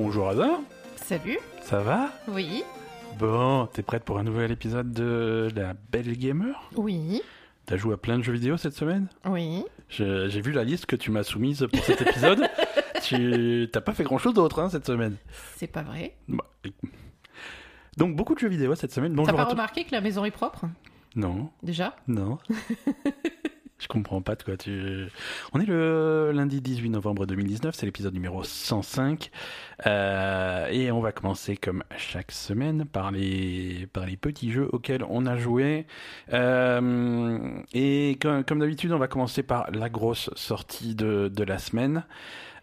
Bonjour 0.00 0.28
Hazard, 0.28 0.60
Salut. 0.94 1.38
ça 1.60 1.80
va? 1.80 2.10
Oui. 2.28 2.62
Bon, 3.18 3.66
t'es 3.66 3.82
prête 3.82 4.04
pour 4.04 4.20
un 4.20 4.22
nouvel 4.22 4.52
épisode 4.52 4.92
de 4.92 5.48
La 5.56 5.74
Belle 5.90 6.16
Gamer? 6.16 6.70
Oui. 6.76 7.20
T'as 7.66 7.76
joué 7.76 7.94
à 7.94 7.96
plein 7.96 8.16
de 8.16 8.22
jeux 8.22 8.32
vidéo 8.32 8.56
cette 8.56 8.74
semaine? 8.74 9.08
Oui. 9.26 9.64
Je- 9.88 10.28
J'ai 10.28 10.40
vu 10.40 10.52
la 10.52 10.62
liste 10.62 10.86
que 10.86 10.94
tu 10.94 11.10
m'as 11.10 11.24
soumise 11.24 11.66
pour 11.72 11.82
cet 11.84 12.00
épisode. 12.02 12.48
tu 13.02 13.68
t'as 13.72 13.80
pas 13.80 13.92
fait 13.92 14.04
grand 14.04 14.18
chose 14.18 14.34
d'autre 14.34 14.60
hein, 14.60 14.70
cette 14.70 14.86
semaine. 14.86 15.16
C'est 15.56 15.66
pas 15.66 15.82
vrai. 15.82 16.14
Bah, 16.28 16.44
et- 16.64 16.72
Donc 17.96 18.14
beaucoup 18.14 18.36
de 18.36 18.38
jeux 18.38 18.48
vidéo 18.48 18.76
cette 18.76 18.92
semaine. 18.92 19.10
T'as 19.12 19.16
Bonjour 19.16 19.34
pas 19.36 19.42
à 19.42 19.46
tous. 19.46 19.50
remarqué 19.50 19.82
que 19.84 19.90
la 19.92 20.00
maison 20.00 20.24
est 20.24 20.30
propre? 20.30 20.66
Non, 21.16 21.50
Déjà? 21.64 21.96
Non. 22.06 22.38
Je 23.78 23.86
comprends 23.86 24.20
pas 24.20 24.34
de 24.34 24.42
quoi 24.42 24.56
tu. 24.56 25.06
On 25.52 25.60
est 25.60 25.66
le 25.66 26.32
lundi 26.34 26.60
18 26.60 26.90
novembre 26.90 27.26
2019, 27.26 27.76
c'est 27.76 27.86
l'épisode 27.86 28.12
numéro 28.12 28.42
105. 28.42 29.30
Euh, 29.86 30.66
et 30.66 30.90
on 30.90 31.00
va 31.00 31.12
commencer 31.12 31.56
comme 31.56 31.84
chaque 31.96 32.32
semaine 32.32 32.86
par 32.86 33.12
les, 33.12 33.86
par 33.92 34.04
les 34.04 34.16
petits 34.16 34.50
jeux 34.50 34.68
auxquels 34.72 35.04
on 35.08 35.26
a 35.26 35.36
joué. 35.36 35.86
Euh, 36.32 37.60
et 37.72 38.18
comme, 38.20 38.42
comme 38.42 38.58
d'habitude, 38.58 38.90
on 38.90 38.98
va 38.98 39.06
commencer 39.06 39.44
par 39.44 39.70
la 39.70 39.88
grosse 39.88 40.30
sortie 40.34 40.96
de, 40.96 41.28
de 41.32 41.44
la 41.44 41.58
semaine. 41.58 42.04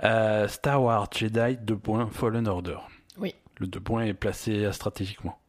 Euh, 0.04 0.50
Star 0.50 0.84
Wars 0.84 1.08
Jedi 1.16 1.58
2. 1.62 1.80
Fallen 2.12 2.46
Order. 2.46 2.80
Oui. 3.18 3.34
Le 3.60 3.68
2 3.68 3.80
points 3.80 4.04
est 4.04 4.14
placé 4.14 4.70
stratégiquement. 4.74 5.40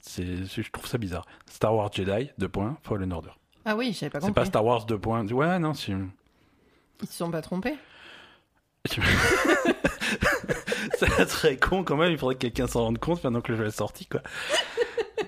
C'est, 0.00 0.46
je 0.46 0.70
trouve 0.70 0.86
ça 0.86 0.96
bizarre. 0.96 1.26
Star 1.44 1.74
Wars 1.74 1.90
Jedi 1.92 2.30
2. 2.38 2.50
Fallen 2.82 3.12
Order. 3.12 3.32
Ah 3.70 3.76
oui, 3.76 3.92
j'avais 3.92 4.08
pas 4.10 4.20
C'est 4.20 4.26
compris. 4.28 4.40
pas 4.40 4.44
Star 4.46 4.64
Wars 4.64 4.86
2. 4.86 4.96
Ouais, 5.34 5.58
non, 5.58 5.74
c'est. 5.74 5.92
Ils 5.92 7.06
se 7.06 7.12
sont 7.14 7.30
pas 7.30 7.42
trompés 7.42 7.74
ça 10.98 11.26
serait 11.26 11.56
con 11.56 11.84
quand 11.84 11.96
même, 11.96 12.10
il 12.12 12.18
faudrait 12.18 12.36
que 12.36 12.40
quelqu'un 12.40 12.66
s'en 12.66 12.84
rende 12.84 12.98
compte 12.98 13.22
maintenant 13.22 13.40
que 13.40 13.52
le 13.52 13.58
jeu 13.58 13.66
est 13.66 13.70
sorti, 13.76 14.06
quoi. 14.06 14.22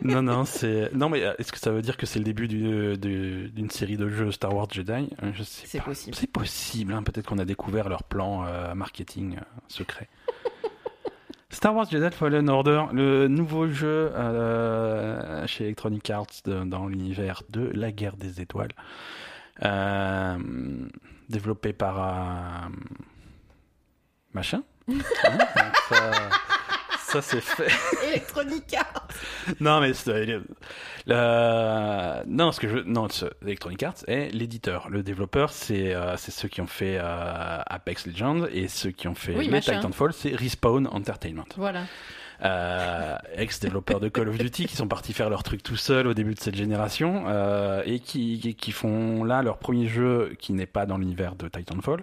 non, 0.03 0.23
non, 0.23 0.45
c'est. 0.45 0.91
Non, 0.95 1.09
mais 1.11 1.23
euh, 1.23 1.35
est-ce 1.39 1.53
que 1.53 1.59
ça 1.59 1.71
veut 1.71 1.83
dire 1.83 1.97
que 1.97 2.07
c'est 2.07 2.19
le 2.19 2.25
début 2.25 2.49
du- 2.49 2.97
du- 2.97 3.51
d'une 3.51 3.69
série 3.71 3.97
de 3.97 4.09
jeux 4.09 4.33
Star 4.33 4.55
Wars 4.55 4.69
Jedi? 4.71 5.11
Euh, 5.23 5.31
Je 5.35 5.43
sais 5.43 5.67
C'est 5.67 5.79
pas. 5.79 5.85
possible. 5.87 6.17
C'est 6.17 6.27
possible, 6.31 6.93
hein. 6.95 7.03
peut-être 7.03 7.27
qu'on 7.27 7.39
a 7.39 7.45
découvert 7.45 7.89
leur 7.89 8.03
plan 8.05 8.45
euh, 8.47 8.75
marketing 8.75 9.37
euh, 9.37 9.41
secret. 9.69 10.09
Star 11.51 11.75
Wars 11.75 11.87
Jedi 11.91 12.15
Fallen 12.15 12.49
Order, 12.49 12.85
le 12.93 13.27
nouveau 13.29 13.69
jeu 13.69 14.13
euh, 14.15 15.47
chez 15.47 15.65
Electronic 15.65 16.09
Arts 16.11 16.27
de- 16.45 16.65
dans 16.65 16.87
l'univers 16.87 17.43
de 17.51 17.71
la 17.75 17.91
guerre 17.91 18.17
des 18.17 18.41
étoiles. 18.41 18.71
Euh, 19.65 20.39
développé 21.29 21.73
par 21.73 21.99
euh, 21.99 22.69
machin. 24.33 24.63
Hein, 24.89 25.39
donc 25.39 25.93
ça, 27.13 27.23
c'est 27.23 27.41
fait. 27.41 27.69
Electronic 28.09 28.75
Arts 28.75 29.09
Non 29.61 29.81
mais 29.81 29.93
c'est- 29.95 30.27
le- 30.27 30.45
le- 31.07 32.23
non 32.27 32.53
ce 32.53 32.61
que 32.61 32.69
je 32.69 32.79
non 32.79 33.09
Electronic 33.43 33.83
Arts 33.83 33.95
est 34.07 34.31
l'éditeur. 34.33 34.89
Le 34.91 35.03
développeur 35.03 35.51
c'est 35.51 35.95
euh, 35.95 36.17
c'est 36.17 36.31
ceux 36.31 36.49
qui 36.49 36.61
ont 36.61 36.67
fait 36.67 36.99
euh, 37.01 37.61
Apex 37.67 38.07
Legends 38.07 38.47
et 38.53 38.69
ceux 38.69 38.91
qui 38.91 39.09
ont 39.09 39.15
fait 39.15 39.35
Oui, 39.37 39.49
les. 39.49 39.61
Titanfall 39.61 40.13
c'est 40.13 40.35
Respawn 40.35 40.87
Entertainment. 40.87 41.45
Voilà. 41.57 41.83
Euh, 42.43 43.17
ex-développeurs 43.35 44.01
de 44.01 44.09
Call 44.09 44.29
of 44.31 44.39
Duty 44.39 44.65
qui 44.67 44.75
sont 44.75 44.89
partis 44.89 45.13
faire 45.13 45.29
leur 45.29 45.43
truc 45.43 45.63
tout 45.63 45.77
seuls 45.77 46.07
au 46.07 46.15
début 46.15 46.35
de 46.35 46.41
cette 46.41 46.55
génération 46.57 47.25
euh, 47.27 47.83
et 47.85 48.01
qui, 48.01 48.41
qui- 48.41 48.55
qui 48.55 48.73
font 48.73 49.25
là 49.25 49.43
leur 49.43 49.59
premier 49.59 49.89
jeu 49.89 50.35
qui 50.39 50.55
n'est 50.55 50.65
pas 50.67 50.87
dans 50.87 50.97
l'univers 50.97 51.35
de 51.35 51.49
Titanfall 51.49 52.03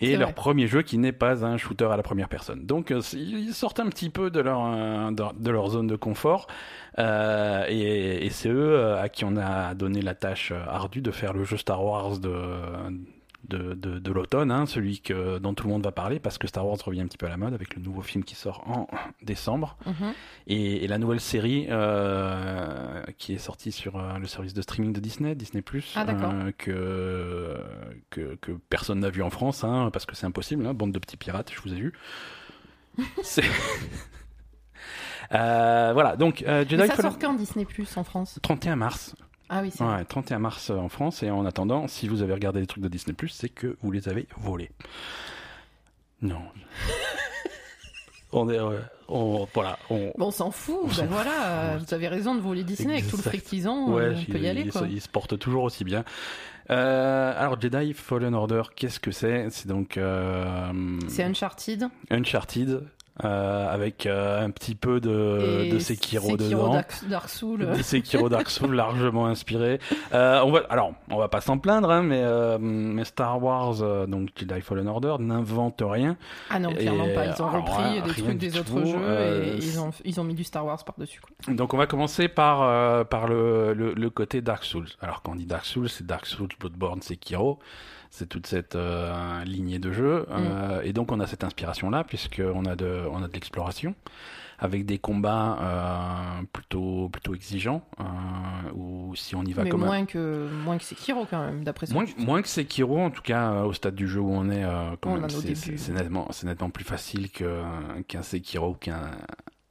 et 0.00 0.16
leur 0.16 0.28
vrai. 0.28 0.34
premier 0.34 0.66
jeu 0.66 0.82
qui 0.82 0.98
n'est 0.98 1.12
pas 1.12 1.44
un 1.44 1.56
shooter 1.56 1.86
à 1.86 1.96
la 1.96 2.02
première 2.02 2.28
personne. 2.28 2.66
Donc 2.66 2.90
euh, 2.90 3.00
ils 3.14 3.54
sortent 3.54 3.80
un 3.80 3.88
petit 3.88 4.10
peu 4.10 4.30
de 4.30 4.40
leur, 4.40 4.64
euh, 4.66 5.10
de, 5.10 5.50
leur 5.50 5.68
zone 5.68 5.86
de 5.86 5.96
confort 5.96 6.46
euh, 6.98 7.64
et, 7.68 8.26
et 8.26 8.30
c'est 8.30 8.48
eux 8.48 8.74
euh, 8.74 9.02
à 9.02 9.08
qui 9.08 9.24
on 9.24 9.36
a 9.36 9.74
donné 9.74 10.02
la 10.02 10.14
tâche 10.14 10.52
ardue 10.68 11.00
de 11.00 11.10
faire 11.10 11.32
le 11.32 11.44
jeu 11.44 11.56
Star 11.56 11.84
Wars 11.84 12.18
de, 12.18 12.30
de, 13.48 13.74
de, 13.74 13.98
de 13.98 14.12
l'automne, 14.12 14.50
hein, 14.50 14.66
celui 14.66 15.00
que, 15.00 15.38
dont 15.38 15.54
tout 15.54 15.66
le 15.66 15.72
monde 15.72 15.84
va 15.84 15.92
parler 15.92 16.18
parce 16.18 16.38
que 16.38 16.46
Star 16.46 16.66
Wars 16.66 16.78
revient 16.84 17.00
un 17.02 17.06
petit 17.06 17.18
peu 17.18 17.26
à 17.26 17.28
la 17.28 17.36
mode 17.36 17.54
avec 17.54 17.74
le 17.76 17.82
nouveau 17.82 18.02
film 18.02 18.24
qui 18.24 18.34
sort 18.34 18.62
en 18.68 18.86
décembre 19.22 19.76
Mhm. 19.86 20.12
et, 20.46 20.84
et 20.84 20.88
la 20.88 20.98
nouvelle 20.98 21.20
série 21.20 21.66
euh, 21.70 23.02
qui 23.18 23.34
est 23.34 23.38
sortie 23.38 23.72
sur 23.72 23.96
euh, 23.98 24.18
le 24.18 24.26
service 24.26 24.54
de 24.54 24.62
streaming 24.62 24.92
de 24.92 25.00
Disney, 25.00 25.34
Disney 25.34 25.62
Plus, 25.62 25.92
Ah, 25.96 26.04
d'accord. 26.04 26.32
que, 26.58 27.60
que 28.10 28.34
que 28.36 28.52
personne 28.70 29.00
n'a 29.00 29.10
vu 29.10 29.22
en 29.22 29.30
France, 29.30 29.64
hein, 29.64 29.90
parce 29.92 30.06
que 30.06 30.14
c'est 30.16 30.26
impossible, 30.26 30.66
hein, 30.66 30.74
bande 30.74 30.92
de 30.92 30.98
petits 30.98 31.16
pirates, 31.16 31.52
je 31.54 31.60
vous 31.60 31.72
ai 31.74 31.80
vu. 31.80 31.92
C'est 33.22 33.44
Euh, 35.32 35.90
voilà, 35.94 36.16
donc 36.16 36.42
euh, 36.42 36.60
Jedi 36.68 36.76
Mais 36.76 36.86
ça 36.86 36.94
Fallen- 36.96 37.10
sort 37.10 37.18
quand 37.18 37.34
Disney 37.34 37.64
Plus 37.64 37.96
en 37.96 38.04
France? 38.04 38.38
31 38.42 38.76
mars. 38.76 39.14
Ah 39.48 39.60
oui, 39.62 39.70
c'est. 39.74 39.84
Ouais, 39.84 40.04
31 40.04 40.38
mars 40.38 40.70
euh, 40.70 40.76
en 40.76 40.88
France. 40.88 41.22
Et 41.22 41.30
en 41.30 41.44
attendant, 41.46 41.86
si 41.88 42.08
vous 42.08 42.22
avez 42.22 42.32
regardé 42.32 42.60
les 42.60 42.66
trucs 42.66 42.82
de 42.82 42.88
Disney, 42.88 43.14
c'est 43.30 43.48
que 43.48 43.76
vous 43.82 43.90
les 43.90 44.08
avez 44.08 44.26
volés. 44.38 44.70
Non. 46.22 46.40
on 48.32 48.48
est. 48.48 48.58
euh, 48.58 48.80
on, 49.08 49.46
voilà. 49.54 49.78
On, 49.90 50.12
Bon, 50.16 50.26
on 50.26 50.30
s'en 50.30 50.50
fout. 50.50 50.78
On 50.82 50.86
Ben 50.86 51.06
voilà, 51.06 51.46
euh, 51.74 51.78
vous 51.78 51.94
avez 51.94 52.08
raison 52.08 52.34
de 52.34 52.40
voler 52.40 52.64
Disney 52.64 52.94
avec 52.94 53.08
tout 53.08 53.16
le 53.16 53.22
fric 53.22 53.44
qu'ils 53.44 53.68
ont. 53.68 53.92
ouais, 53.94 54.10
on 54.16 54.24
peut 54.32 54.38
il, 54.38 54.42
y 54.42 54.48
aller, 54.48 54.62
il 54.62 54.70
quoi. 54.72 54.82
se, 54.82 54.86
il 54.86 55.00
se 55.00 55.08
porte 55.08 55.38
toujours 55.38 55.64
aussi 55.64 55.84
bien. 55.84 56.04
Euh, 56.70 57.34
alors, 57.36 57.60
Jedi 57.60 57.92
Fallen 57.92 58.34
Order, 58.34 58.62
qu'est-ce 58.74 58.98
que 58.98 59.10
c'est? 59.10 59.48
C'est 59.50 59.68
donc. 59.68 59.98
euh, 59.98 60.98
C'est 61.08 61.22
Uncharted. 61.22 61.88
Uncharted. 62.10 62.82
Euh, 63.22 63.68
avec 63.72 64.06
euh, 64.06 64.44
un 64.44 64.50
petit 64.50 64.74
peu 64.74 64.98
de, 64.98 65.70
de 65.70 65.78
Sekiro, 65.78 66.36
dedans. 66.36 66.72
Dark, 66.72 66.92
Dark 67.08 67.28
Souls. 67.28 67.64
de 67.76 67.80
Sekiro 67.82 68.28
Dark 68.28 68.50
Souls 68.50 68.72
largement 68.74 69.26
inspiré. 69.26 69.78
Euh, 70.12 70.40
on 70.44 70.50
va, 70.50 70.62
alors, 70.68 70.94
on 71.10 71.16
va 71.18 71.28
pas 71.28 71.40
s'en 71.40 71.58
plaindre, 71.58 71.90
hein, 71.90 72.02
mais, 72.02 72.20
euh, 72.24 72.58
mais 72.60 73.04
Star 73.04 73.40
Wars, 73.40 73.82
euh, 73.82 74.06
donc 74.06 74.30
Jedi 74.36 74.60
Fallen 74.62 74.88
Order, 74.88 75.14
n'invente 75.20 75.80
rien. 75.84 76.16
Ah 76.50 76.58
non, 76.58 76.72
clairement 76.72 77.04
Et, 77.06 77.14
pas. 77.14 77.26
Ils 77.26 77.40
ont 77.42 77.50
repris 77.50 77.82
rien- 77.84 78.02
des 78.02 78.10
trucs 78.22 78.38
des 78.38 78.58
autres 78.58 78.70
tout, 78.80 78.84
jeux 78.84 78.96
euh, 79.00 79.54
et 79.54 79.56
ils 79.58 79.78
ont, 79.78 79.90
ils 80.04 80.20
ont 80.20 80.24
mis 80.24 80.34
du 80.34 80.42
Star 80.42 80.66
Wars 80.66 80.84
par-dessus. 80.84 81.20
Donc, 81.46 81.72
on 81.72 81.76
va 81.76 81.86
commencer 81.86 82.26
par, 82.26 82.62
euh, 82.62 83.04
par 83.04 83.28
le, 83.28 83.74
le, 83.74 83.92
le 83.94 84.10
côté 84.10 84.40
Dark 84.42 84.64
Souls. 84.64 84.88
Alors, 85.00 85.22
quand 85.22 85.32
on 85.32 85.36
dit 85.36 85.46
Dark 85.46 85.64
Souls, 85.66 85.88
c'est 85.88 86.04
Dark 86.04 86.26
Souls, 86.26 86.48
Bloodborne, 86.58 87.00
Sekiro. 87.00 87.60
C'est 88.16 88.28
toute 88.28 88.46
cette 88.46 88.76
euh, 88.76 89.42
lignée 89.44 89.80
de 89.80 89.90
jeux. 89.90 90.24
Euh, 90.30 90.80
et 90.84 90.92
donc, 90.92 91.10
on 91.10 91.18
a 91.18 91.26
cette 91.26 91.42
inspiration-là, 91.42 92.04
puisqu'on 92.04 92.64
a 92.64 92.76
de, 92.76 93.02
on 93.10 93.20
a 93.24 93.26
de 93.26 93.32
l'exploration, 93.32 93.96
avec 94.60 94.86
des 94.86 94.98
combats 94.98 95.58
euh, 95.60 96.42
plutôt, 96.52 97.08
plutôt 97.08 97.34
exigeants, 97.34 97.82
ou 98.72 99.16
si 99.16 99.34
on 99.34 99.42
y 99.42 99.52
va 99.52 99.64
Mais 99.64 99.70
comme 99.70 99.82
un- 99.82 99.86
moins 99.86 100.04
que, 100.04 100.48
moins 100.64 100.78
que 100.78 100.84
Sekiro 100.84 101.26
quand 101.28 101.44
même, 101.44 101.64
d'après 101.64 101.86
ce 101.86 101.92
Moins, 101.92 102.04
moins 102.16 102.40
que 102.40 102.46
Sekiro, 102.48 103.00
en 103.00 103.10
tout 103.10 103.22
cas 103.22 103.62
au 103.64 103.72
stade 103.72 103.96
du 103.96 104.06
jeu 104.06 104.20
où 104.20 104.30
on 104.30 104.48
est, 104.48 104.62
quand 105.00 105.10
On 105.10 105.16
même, 105.20 105.28
c'est- 105.28 105.92
nettement, 105.92 106.28
nettement 106.44 106.70
plus 106.70 106.84
facile 106.84 107.30
que- 107.32 107.62
qu'un 108.06 108.22
Sekiro 108.22 108.70
ou 108.70 108.74
qu'un 108.74 109.10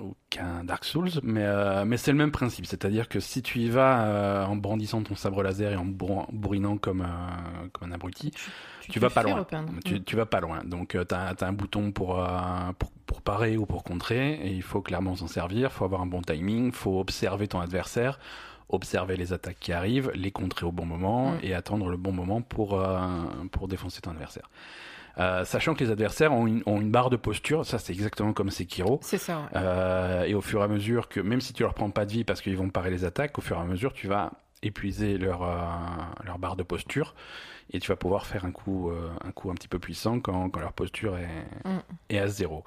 ou 0.03 0.15
qu'un 0.29 0.63
Dark 0.63 0.83
Souls, 0.85 1.09
mais, 1.23 1.43
euh, 1.43 1.85
mais 1.85 1.97
c'est 1.97 2.11
le 2.11 2.17
même 2.17 2.31
principe, 2.31 2.65
c'est-à-dire 2.65 3.07
que 3.09 3.19
si 3.19 3.41
tu 3.41 3.59
y 3.59 3.69
vas 3.69 4.05
euh, 4.05 4.45
en 4.45 4.55
brandissant 4.55 5.01
ton 5.01 5.15
sabre 5.15 5.41
laser 5.41 5.71
et 5.71 5.75
en 5.75 5.85
bourrin- 5.85 6.27
bourrinant 6.31 6.77
comme, 6.77 7.01
un- 7.01 7.69
comme 7.71 7.89
un 7.91 7.95
abruti, 7.95 8.31
tu, 8.89 8.99
vas 8.99 9.09
pas 9.09 9.23
loin. 9.23 9.45
Tu, 9.85 10.03
tu 10.03 10.15
vas 10.15 10.25
pas 10.25 10.41
loin. 10.41 10.61
Donc 10.65 10.89
tu 11.07 11.15
as, 11.15 11.35
un 11.41 11.53
bouton 11.53 11.91
pour, 11.91 12.19
euh, 12.19 12.27
pour, 12.77 12.91
pour 13.05 13.21
parer 13.21 13.57
ou 13.57 13.65
pour 13.65 13.83
contrer, 13.83 14.33
et 14.33 14.51
il 14.51 14.61
faut 14.61 14.81
clairement 14.81 15.15
s'en 15.15 15.27
servir, 15.27 15.69
il 15.71 15.73
faut 15.73 15.85
avoir 15.85 16.01
un 16.01 16.05
bon 16.07 16.21
timing, 16.21 16.67
il 16.67 16.71
faut 16.73 16.99
observer 16.99 17.47
ton 17.47 17.59
adversaire, 17.61 18.19
observer 18.69 19.17
les 19.17 19.33
attaques 19.33 19.59
qui 19.59 19.71
arrivent, 19.71 20.11
les 20.15 20.31
contrer 20.31 20.65
au 20.65 20.71
bon 20.71 20.85
moment 20.85 21.31
Mm. 21.31 21.39
et 21.43 21.53
attendre 21.53 21.89
le 21.89 21.97
bon 21.97 22.11
moment 22.11 22.41
pour, 22.41 22.79
euh, 22.79 22.99
pour 23.51 23.67
défoncer 23.67 24.01
ton 24.01 24.11
adversaire. 24.11 24.49
Euh, 25.19 25.45
sachant 25.45 25.75
que 25.75 25.83
les 25.83 25.91
adversaires 25.91 26.33
ont 26.33 26.47
une, 26.47 26.63
ont 26.65 26.81
une 26.81 26.89
barre 26.89 27.09
de 27.11 27.17
posture, 27.17 27.65
ça 27.65 27.77
c'est 27.79 27.93
exactement 27.93 28.33
comme 28.33 28.49
Sekiro. 28.49 28.99
C'est 29.03 29.17
ça, 29.19 29.39
ouais. 29.41 29.45
Euh, 29.55 30.23
et 30.23 30.33
au 30.33 30.41
fur 30.41 30.61
et 30.61 30.63
à 30.63 30.67
mesure 30.67 31.07
que, 31.09 31.19
même 31.19 31.39
si 31.41 31.53
tu 31.53 31.61
leur 31.63 31.73
prends 31.75 31.89
pas 31.91 32.05
de 32.05 32.11
vie 32.11 32.23
parce 32.23 32.41
qu'ils 32.41 32.57
vont 32.57 32.69
parer 32.69 32.89
les 32.89 33.05
attaques, 33.05 33.37
au 33.37 33.41
fur 33.41 33.57
et 33.57 33.61
à 33.61 33.65
mesure 33.65 33.93
tu 33.93 34.07
vas 34.07 34.31
épuiser 34.63 35.17
leur, 35.17 35.43
euh, 35.43 35.55
leur 36.25 36.39
barre 36.39 36.55
de 36.55 36.63
posture 36.63 37.13
et 37.71 37.79
tu 37.79 37.89
vas 37.89 37.95
pouvoir 37.95 38.25
faire 38.25 38.43
un 38.45 38.51
coup, 38.51 38.91
un 39.23 39.31
coup 39.31 39.49
un 39.51 39.53
petit 39.55 39.67
peu 39.67 39.79
puissant 39.79 40.19
quand, 40.19 40.49
quand 40.49 40.59
leur 40.59 40.73
posture 40.73 41.17
est, 41.17 41.29
Mm. 41.67 41.79
est 42.09 42.19
à 42.19 42.27
zéro. 42.27 42.63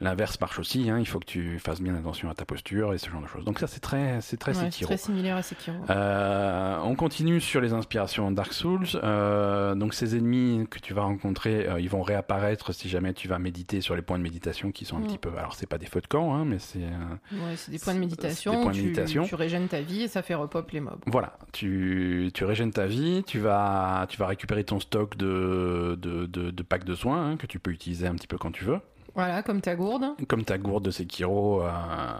L'inverse 0.00 0.40
marche 0.40 0.60
aussi, 0.60 0.88
hein, 0.90 0.98
il 1.00 1.06
faut 1.06 1.18
que 1.18 1.24
tu 1.26 1.58
fasses 1.58 1.80
bien 1.80 1.94
attention 1.96 2.30
à 2.30 2.34
ta 2.34 2.44
posture 2.44 2.94
et 2.94 2.98
ce 2.98 3.10
genre 3.10 3.20
de 3.20 3.26
choses. 3.26 3.44
Donc 3.44 3.58
ça 3.58 3.66
c'est 3.66 3.80
très, 3.80 4.20
c'est 4.20 4.36
très 4.36 4.56
Ouais, 4.56 4.70
Sekiro. 4.70 4.88
très 4.90 4.96
similaire 4.96 5.36
à 5.36 5.42
Sekiro. 5.42 5.76
Euh, 5.90 6.78
on 6.84 6.94
continue 6.94 7.40
sur 7.40 7.60
les 7.60 7.72
inspirations 7.72 8.30
Dark 8.30 8.52
Souls. 8.52 8.86
Euh, 9.02 9.74
donc 9.74 9.94
ces 9.94 10.16
ennemis 10.16 10.66
que 10.70 10.78
tu 10.78 10.94
vas 10.94 11.02
rencontrer, 11.02 11.68
euh, 11.68 11.80
ils 11.80 11.90
vont 11.90 12.02
réapparaître 12.02 12.72
si 12.72 12.88
jamais 12.88 13.12
tu 13.12 13.26
vas 13.26 13.38
méditer 13.40 13.80
sur 13.80 13.96
les 13.96 14.02
points 14.02 14.18
de 14.18 14.22
méditation 14.22 14.70
qui 14.70 14.84
sont 14.84 14.96
un 14.96 15.00
Mm. 15.00 15.06
petit 15.06 15.18
peu. 15.18 15.30
Alors 15.36 15.54
c'est 15.54 15.66
pas 15.66 15.78
des 15.78 15.86
feux 15.86 16.00
de 16.00 16.06
camp, 16.06 16.32
hein, 16.34 16.44
mais 16.44 16.58
c'est 16.60 16.78
euh, 16.82 17.36
Ouais, 17.46 17.56
c'est 17.56 17.72
des 17.72 17.78
points 17.80 17.94
de 17.94 17.98
méditation. 18.00 18.52
des 18.52 18.58
points 18.62 18.70
de 18.70 18.76
tu, 18.76 18.82
méditation. 18.84 19.24
tu 19.24 19.34
régènes 19.34 19.66
ta 19.68 19.80
vie 19.80 20.02
et 20.02 20.08
ça 20.08 20.22
fait 20.22 20.34
repop 20.34 20.70
les 20.70 20.80
mobs. 20.80 21.00
voilà. 21.06 21.36
Tu, 21.52 22.30
tu 22.34 22.44
régènes 22.44 22.72
ta 22.72 22.86
vie, 22.86 23.24
tu 23.26 23.38
vas 23.40 24.06
tu 24.08 24.16
vas 24.16 24.26
récupérer 24.28 24.62
ton 24.62 24.78
stock 24.78 25.16
de 25.16 25.98
de, 26.00 26.26
de, 26.26 26.50
de 26.52 26.62
packs 26.62 26.84
de 26.84 26.94
soins 26.94 27.30
hein, 27.32 27.36
que 27.36 27.46
tu 27.46 27.58
peux 27.58 27.72
utiliser 27.72 28.06
un 28.06 28.14
petit 28.14 28.28
peu 28.28 28.38
quand 28.38 28.52
tu 28.52 28.64
veux. 28.64 28.78
Voilà, 29.14 29.42
comme 29.42 29.60
ta 29.60 29.74
gourde. 29.74 30.04
comme 30.28 30.44
ta 30.44 30.58
gourde 30.58 30.84
de 30.84 30.90
Sekiro 30.90 31.62
euh, 31.62 31.70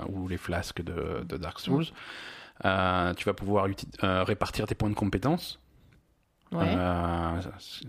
ou 0.08 0.26
les 0.28 0.36
flasques 0.38 0.82
de, 0.82 1.24
de 1.24 1.36
Dark 1.36 1.60
Souls. 1.60 1.86
Euh, 2.64 3.14
tu 3.14 3.24
vas 3.24 3.34
pouvoir 3.34 3.66
euh, 4.02 4.24
répartir 4.24 4.66
tes 4.66 4.74
points 4.74 4.90
de 4.90 4.94
compétences. 4.94 5.60
Ouais. 6.50 6.74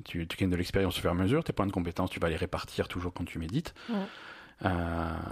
Tu, 0.04 0.28
tu 0.28 0.38
gagnes 0.38 0.50
de 0.50 0.56
l'expérience 0.57 0.98
au 0.98 1.01
fur 1.01 1.10
et 1.10 1.13
à 1.13 1.16
mesure. 1.16 1.44
Tes 1.44 1.54
points 1.54 1.66
de 1.66 1.72
compétences, 1.72 2.10
tu 2.10 2.19
vas 2.19 2.30
les 2.30 2.36
répartir 2.36 2.88
toujours 2.88 3.13
quand 3.13 3.24
tu 3.25 3.40
médites. 3.40 3.74
Ouais. 3.90 4.69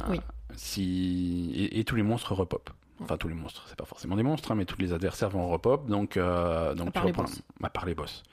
Oui. 0.10 0.22
si... 0.56 1.52
et, 1.56 1.80
et 1.80 1.84
tous 1.84 1.96
les 1.96 2.04
monstres 2.04 2.34
repop. 2.34 2.70
Enfin, 3.02 3.18
tous 3.18 3.28
les 3.28 3.36
monstres, 3.36 3.66
c'est 3.68 3.76
pas 3.78 3.86
forcément 3.86 4.16
des 4.16 4.24
monstres, 4.24 4.52
hein, 4.52 4.56
mais 4.56 4.66
tous 4.66 4.80
les 4.80 4.92
adversaires 4.92 5.30
vont 5.30 5.48
repop. 5.50 5.86
Donc, 5.88 6.18
donc 6.18 6.20
À 6.26 6.74
tu 6.76 7.06
les 7.06 7.08
reprends- 7.12 7.24
boss. 7.24 7.42
à 7.62 7.70
part 7.70 7.86
les 7.86 7.94
boss. 7.94 8.24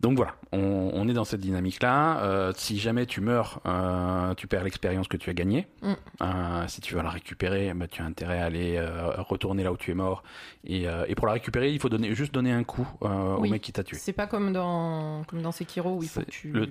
Donc 0.00 0.16
voilà, 0.16 0.34
on, 0.52 0.90
on 0.94 1.08
est 1.08 1.12
dans 1.12 1.24
cette 1.26 1.40
dynamique-là. 1.40 2.20
Euh, 2.22 2.52
si 2.56 2.78
jamais 2.78 3.04
tu 3.04 3.20
meurs, 3.20 3.60
euh, 3.66 4.32
tu 4.34 4.46
perds 4.46 4.64
l'expérience 4.64 5.08
que 5.08 5.18
tu 5.18 5.28
as 5.28 5.34
gagnée. 5.34 5.66
Mm. 5.82 5.92
Euh, 6.22 6.64
si 6.68 6.80
tu 6.80 6.94
veux 6.94 7.02
la 7.02 7.10
récupérer, 7.10 7.74
bah, 7.74 7.86
tu 7.86 8.00
as 8.00 8.06
intérêt 8.06 8.40
à 8.40 8.46
aller 8.46 8.82
retourner 9.18 9.62
là 9.62 9.72
où 9.72 9.76
tu 9.76 9.90
es 9.90 9.94
mort. 9.94 10.22
Et, 10.64 10.86
et 11.06 11.14
pour 11.14 11.26
la 11.26 11.34
récupérer, 11.34 11.70
il 11.70 11.78
faut 11.78 11.90
donner, 11.90 12.14
juste 12.14 12.32
donner 12.32 12.50
un 12.50 12.64
coup 12.64 12.88
Oui. 13.02 13.08
au 13.10 13.40
mec 13.52 13.60
qui 13.60 13.72
t'a 13.72 13.84
tué. 13.84 13.98
C'est 13.98 14.14
pas 14.14 14.26
comme 14.26 14.54
dans, 14.54 15.22
comme 15.24 15.42
dans 15.42 15.52
Sekiro 15.52 15.96
où 15.98 16.02
il 16.02 16.08
faut 16.08 16.20
que 16.22 16.30
tu. 16.30 16.50
le- 16.50 16.68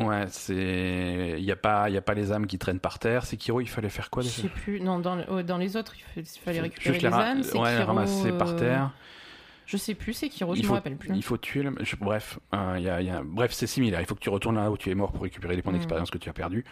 Ouais, 0.00 0.24
c'est, 0.28 1.36
il 1.38 1.44
y 1.44 1.52
a 1.52 1.56
pas, 1.56 1.88
il 1.88 1.94
y 1.94 1.98
a 1.98 2.02
pas 2.02 2.14
les 2.14 2.32
âmes 2.32 2.46
qui 2.48 2.58
traînent 2.58 2.80
par 2.80 2.98
terre. 2.98 3.24
Sekiro, 3.26 3.60
il 3.60 3.68
fallait 3.68 3.90
faire 3.90 4.10
quoi 4.10 4.22
Je 4.24 4.28
déjà 4.28 4.42
sais 4.42 4.48
plus. 4.48 4.80
Non, 4.80 4.98
dans, 4.98 5.42
dans 5.44 5.56
les 5.58 5.76
autres, 5.76 5.94
il, 5.96 6.02
fa- 6.02 6.28
il 6.36 6.40
fallait 6.44 6.60
récupérer 6.62 6.94
Juste 6.94 7.04
les 7.04 7.10
les 7.10 7.14
âmes. 7.14 7.38
ouais, 7.38 7.42
Sekiro, 7.44 7.84
ramasser 7.86 8.32
par 8.32 8.56
terre. 8.56 8.90
Je 9.66 9.76
sais 9.76 9.94
plus, 9.94 10.12
Sekiro, 10.12 10.54
je 10.54 10.60
il 10.60 10.66
me 10.66 10.72
rappelle 10.72 10.96
plus. 10.96 11.10
il 11.14 11.22
faut 11.22 11.36
tuer 11.38 11.62
le... 11.62 11.74
je- 11.80 11.96
bref, 11.96 12.38
euh, 12.54 12.78
y 12.80 12.88
a, 12.88 13.00
il 13.00 13.06
y 13.06 13.10
a- 13.10 13.22
bref, 13.24 13.52
c'est 13.52 13.66
similaire. 13.66 14.00
Il 14.00 14.06
faut 14.06 14.14
que 14.14 14.20
tu 14.20 14.28
retournes 14.30 14.56
là 14.56 14.70
où 14.70 14.76
tu 14.76 14.90
es 14.90 14.94
mort 14.94 15.12
pour 15.12 15.22
récupérer 15.22 15.56
les 15.56 15.62
points 15.62 15.72
Mm. 15.72 15.76
d'expérience 15.76 16.10
que 16.10 16.18
tu 16.18 16.28
as 16.28 16.32
perdus. 16.32 16.64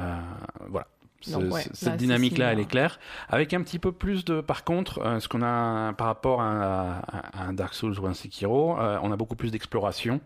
Euh, 0.00 0.20
voilà. 0.68 0.86
Donc, 1.28 1.44
ouais, 1.44 1.48
là, 1.50 1.58
cette 1.60 1.74
c'est 1.76 1.96
dynamique-là, 1.96 2.52
elle 2.52 2.60
est 2.60 2.68
claire. 2.68 3.00
Avec 3.28 3.54
un 3.54 3.62
petit 3.62 3.78
peu 3.78 3.90
plus 3.90 4.24
de, 4.24 4.40
par 4.42 4.64
contre, 4.64 4.98
euh, 5.00 5.18
ce 5.18 5.28
qu'on 5.28 5.42
a 5.42 5.92
par 5.94 6.08
rapport 6.08 6.42
à, 6.42 6.98
à- 6.98 7.42
à 7.42 7.44
un 7.48 7.52
Dark 7.54 7.72
Souls 7.74 7.98
ou 7.98 8.06
un 8.06 8.12
Sekiro, 8.14 8.78
euh, 8.78 8.98
on 9.02 9.10
a 9.10 9.16
beaucoup 9.16 9.34
plus 9.34 9.50
d'exploration, 9.50 10.20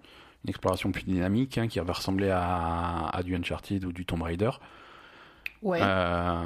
une 0.44 0.50
exploration 0.50 0.90
plus 0.90 1.04
dynamique 1.04 1.58
hein, 1.58 1.68
qui 1.68 1.78
va 1.78 1.92
ressembler 1.92 2.30
à, 2.30 3.06
à 3.12 3.22
du 3.22 3.36
Uncharted 3.36 3.84
ou 3.84 3.92
du 3.92 4.04
Tomb 4.04 4.22
Raider. 4.22 4.50
Ouais. 5.62 5.80
Euh, 5.82 6.42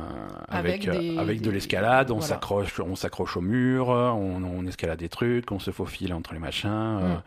avec, 0.49 0.87
Avec 0.87 0.89
euh, 0.89 0.99
des- 0.99 1.19
avec 1.19 1.41
de 1.41 1.51
l'escalade, 1.51 2.11
on 2.11 2.15
voilà. 2.15 2.27
s'accroche, 2.35 2.81
on 2.81 2.97
s'accroche 2.97 3.37
au 3.37 3.41
mur, 3.41 3.89
on, 3.89 4.43
on 4.43 4.67
escalade 4.67 4.99
des 4.99 5.09
trucs, 5.09 5.53
on 5.53 5.59
se 5.61 5.71
faufile 5.71 6.13
entre 6.13 6.33
les 6.35 6.41
machins. 6.41 6.69
euh, 6.71 7.15
Mm. 7.15 7.23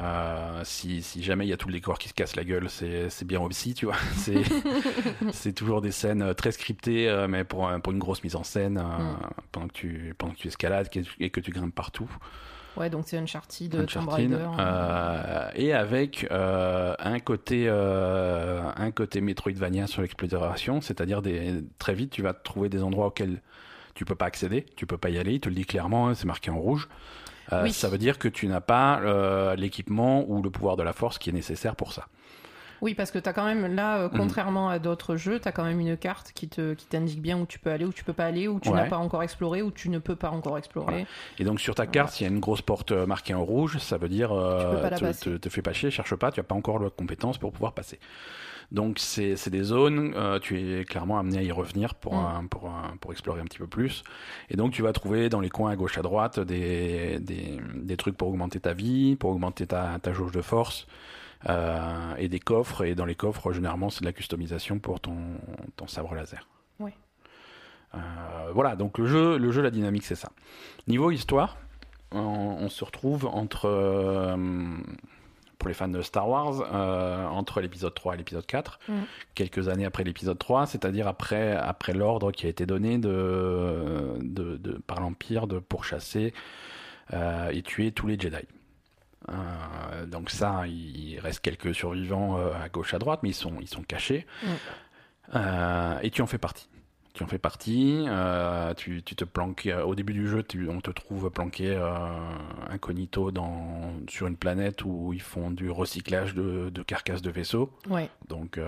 euh, 0.00 0.60
si, 0.64 1.02
si 1.02 1.22
jamais 1.22 1.44
il 1.44 1.50
y 1.50 1.52
a 1.52 1.58
tout 1.58 1.68
le 1.68 1.74
décor 1.74 1.98
qui 1.98 2.08
se 2.08 2.14
casse 2.14 2.34
la 2.34 2.44
gueule, 2.44 2.70
c'est 2.70 3.10
c'est 3.10 3.26
bien 3.26 3.40
aussi, 3.40 3.74
tu 3.74 3.84
vois. 3.84 3.96
C'est 5.32 5.52
toujours 5.52 5.82
des 5.82 5.92
scènes 5.92 6.34
très 6.34 6.50
scriptées, 6.52 7.26
mais 7.28 7.44
pour, 7.44 7.70
pour 7.82 7.92
une 7.92 7.98
grosse 7.98 8.24
mise 8.24 8.36
en 8.36 8.42
scène 8.44 8.78
Mm. 8.78 9.16
pendant 9.52 9.68
que 9.68 9.72
tu 9.74 10.14
pendant 10.16 10.32
que 10.32 10.38
tu 10.38 10.48
escalades 10.48 10.88
et 11.20 11.28
que 11.30 11.40
tu 11.40 11.50
grimpes 11.50 11.74
partout. 11.74 12.10
Ouais, 12.76 12.88
donc 12.88 13.04
c'est 13.06 13.18
Uncharted, 13.18 13.70
Tomb 13.70 13.82
Uncharted, 13.82 14.32
Raider. 14.32 14.46
euh, 14.58 15.48
et 15.54 15.74
avec 15.74 16.26
euh, 16.30 16.94
un 16.98 17.18
côté 17.20 17.66
euh, 17.68 18.62
un 18.76 18.90
côté 18.90 19.20
Metroidvania 19.20 19.86
sur 19.86 20.00
l'exploration, 20.02 20.80
c'est-à-dire 20.80 21.20
des 21.22 21.62
très 21.78 21.94
vite 21.94 22.10
tu 22.12 22.22
vas 22.22 22.32
trouver 22.32 22.68
des 22.70 22.82
endroits 22.82 23.06
auxquels 23.08 23.42
tu 23.94 24.04
peux 24.06 24.14
pas 24.14 24.24
accéder, 24.24 24.64
tu 24.76 24.86
peux 24.86 24.96
pas 24.96 25.10
y 25.10 25.18
aller, 25.18 25.34
il 25.34 25.40
te 25.40 25.48
le 25.50 25.54
dit 25.54 25.66
clairement, 25.66 26.08
hein, 26.08 26.14
c'est 26.14 26.24
marqué 26.26 26.50
en 26.50 26.58
rouge. 26.58 26.88
Euh, 27.52 27.64
Oui. 27.64 27.72
Ça 27.72 27.88
veut 27.90 27.98
dire 27.98 28.18
que 28.18 28.28
tu 28.28 28.46
n'as 28.46 28.60
pas 28.62 29.00
euh, 29.00 29.54
l'équipement 29.56 30.24
ou 30.28 30.42
le 30.42 30.48
pouvoir 30.50 30.76
de 30.76 30.82
la 30.82 30.94
force 30.94 31.18
qui 31.18 31.28
est 31.28 31.32
nécessaire 31.34 31.76
pour 31.76 31.92
ça. 31.92 32.06
Oui, 32.82 32.94
parce 32.94 33.10
que 33.12 33.18
tu 33.18 33.28
as 33.28 33.32
quand 33.32 33.44
même, 33.46 33.74
là, 33.74 33.96
Mm. 33.96 34.00
euh, 34.02 34.08
contrairement 34.16 34.68
à 34.68 34.78
d'autres 34.78 35.16
jeux, 35.16 35.38
tu 35.40 35.48
as 35.48 35.52
quand 35.52 35.64
même 35.64 35.80
une 35.80 35.96
carte 35.96 36.32
qui 36.34 36.48
te 36.48 36.74
qui 36.74 36.84
t'indique 36.86 37.22
bien 37.22 37.38
où 37.38 37.46
tu 37.46 37.58
peux 37.58 37.70
aller, 37.70 37.84
où 37.84 37.92
tu 37.92 38.02
peux 38.04 38.12
pas 38.12 38.26
aller, 38.26 38.48
où 38.48 38.58
tu 38.60 38.68
Ouais. 38.70 38.74
n'as 38.76 38.88
pas 38.88 38.98
encore 38.98 39.22
exploré, 39.22 39.62
où 39.62 39.70
tu 39.70 39.88
ne 39.88 39.98
peux 40.00 40.16
pas 40.16 40.30
encore 40.30 40.58
explorer. 40.58 41.06
Et 41.38 41.44
donc 41.44 41.60
sur 41.60 41.74
ta 41.74 41.86
carte, 41.86 42.12
s'il 42.12 42.26
y 42.26 42.28
a 42.28 42.32
une 42.32 42.40
grosse 42.40 42.60
porte 42.62 42.92
euh, 42.92 43.06
marquée 43.06 43.34
en 43.34 43.44
rouge, 43.44 43.78
ça 43.78 43.96
veut 43.98 44.08
dire 44.08 44.32
euh, 44.32 44.74
peux 44.74 44.82
pas 44.82 44.90
la 44.90 45.14
te, 45.14 45.30
te, 45.30 45.36
te 45.36 45.48
fais 45.48 45.62
pas 45.62 45.72
chier, 45.72 45.90
cherche 45.90 46.14
pas, 46.16 46.32
tu 46.32 46.40
as 46.40 46.42
pas 46.42 46.54
encore 46.56 46.78
la 46.80 46.90
compétence 46.90 47.38
pour 47.38 47.52
pouvoir 47.52 47.72
passer. 47.72 47.98
Donc 48.72 48.98
c'est 48.98 49.36
c'est 49.36 49.50
des 49.50 49.62
zones, 49.62 50.14
euh, 50.16 50.38
tu 50.40 50.58
es 50.80 50.84
clairement 50.84 51.18
amené 51.18 51.38
à 51.38 51.42
y 51.42 51.52
revenir 51.52 51.94
pour, 51.94 52.14
Mm. 52.14 52.24
un- 52.26 52.46
pour, 52.46 52.68
un- 52.68 52.96
pour 53.00 53.12
explorer 53.12 53.40
un 53.40 53.44
petit 53.44 53.58
peu 53.58 53.66
plus. 53.66 54.02
Et 54.50 54.56
donc 54.56 54.72
tu 54.72 54.82
vas 54.82 54.92
trouver 54.92 55.28
dans 55.28 55.40
les 55.40 55.50
coins 55.50 55.70
à 55.70 55.76
gauche 55.76 55.98
à 55.98 56.02
droite 56.02 56.40
des, 56.40 57.18
des, 57.20 57.60
des 57.74 57.96
trucs 57.96 58.16
pour 58.16 58.28
augmenter 58.28 58.58
ta 58.60 58.72
vie, 58.72 59.14
pour 59.14 59.30
augmenter 59.30 59.66
ta, 59.68 59.98
ta 60.02 60.12
jauge 60.12 60.32
de 60.32 60.42
force. 60.42 60.86
Euh, 61.48 62.14
et 62.16 62.28
des 62.28 62.40
coffres, 62.40 62.84
et 62.84 62.94
dans 62.94 63.04
les 63.04 63.14
coffres, 63.14 63.52
généralement, 63.52 63.90
c'est 63.90 64.00
de 64.00 64.06
la 64.06 64.12
customisation 64.12 64.78
pour 64.78 65.00
ton, 65.00 65.16
ton 65.76 65.86
sabre 65.86 66.14
laser. 66.14 66.46
Ouais. 66.78 66.94
Euh, 67.94 67.98
voilà, 68.54 68.76
donc 68.76 68.98
le 68.98 69.06
jeu, 69.06 69.38
le 69.38 69.50
jeu, 69.52 69.60
la 69.62 69.70
dynamique, 69.70 70.04
c'est 70.04 70.14
ça. 70.14 70.30
Niveau 70.88 71.10
histoire, 71.10 71.58
on, 72.10 72.18
on 72.18 72.68
se 72.68 72.84
retrouve 72.84 73.26
entre, 73.26 73.66
euh, 73.66 74.36
pour 75.58 75.68
les 75.68 75.74
fans 75.74 75.88
de 75.88 76.00
Star 76.02 76.28
Wars, 76.28 76.62
euh, 76.72 77.26
entre 77.26 77.60
l'épisode 77.60 77.94
3 77.94 78.14
et 78.14 78.16
l'épisode 78.18 78.46
4, 78.46 78.78
Mhm. 78.88 78.94
quelques 79.34 79.68
années 79.68 79.84
après 79.84 80.04
l'épisode 80.04 80.38
3, 80.38 80.66
c'est-à-dire 80.66 81.06
après, 81.06 81.52
après 81.52 81.92
l'ordre 81.92 82.32
qui 82.32 82.46
a 82.46 82.48
été 82.48 82.66
donné 82.66 82.98
de, 82.98 84.14
de, 84.20 84.56
de- 84.56 84.80
par 84.86 85.00
l'Empire 85.00 85.46
de 85.46 85.58
pourchasser 85.58 86.32
et 87.50 87.60
tuer 87.62 87.92
tous 87.92 88.06
les 88.06 88.18
Jedi. 88.18 88.38
Euh, 89.28 90.06
donc 90.06 90.30
ça, 90.30 90.66
il 90.66 91.18
reste 91.20 91.40
quelques 91.40 91.74
survivants 91.74 92.38
euh, 92.38 92.50
à 92.62 92.68
gauche, 92.68 92.92
à 92.94 92.98
droite, 92.98 93.20
mais 93.22 93.30
ils 93.30 93.34
sont, 93.34 93.54
ils 93.60 93.68
sont 93.68 93.82
cachés. 93.82 94.26
Euh, 95.34 95.98
et 96.02 96.10
tu 96.10 96.22
en 96.22 96.26
fais 96.26 96.38
partie. 96.38 96.68
Tu 97.14 97.22
en 97.22 97.26
fais 97.26 97.38
partie, 97.38 98.06
tu, 98.78 99.02
tu 99.02 99.14
te 99.14 99.24
planques, 99.24 99.68
au 99.84 99.94
début 99.94 100.14
du 100.14 100.26
jeu, 100.26 100.42
tu- 100.42 100.70
on 100.70 100.80
te 100.80 100.90
trouve 100.90 101.28
planqué 101.30 101.76
incognito 102.70 103.30
dans, 103.30 103.92
sur 104.08 104.26
une 104.28 104.38
planète 104.38 104.82
où 104.82 105.12
ils 105.12 105.20
font 105.20 105.50
du 105.50 105.70
recyclage 105.70 106.32
de, 106.34 106.70
de 106.70 106.82
carcasses 106.82 107.20
de 107.20 107.30
vaisseaux. 107.30 107.70
Ouais. 107.90 108.08
Donc, 108.28 108.58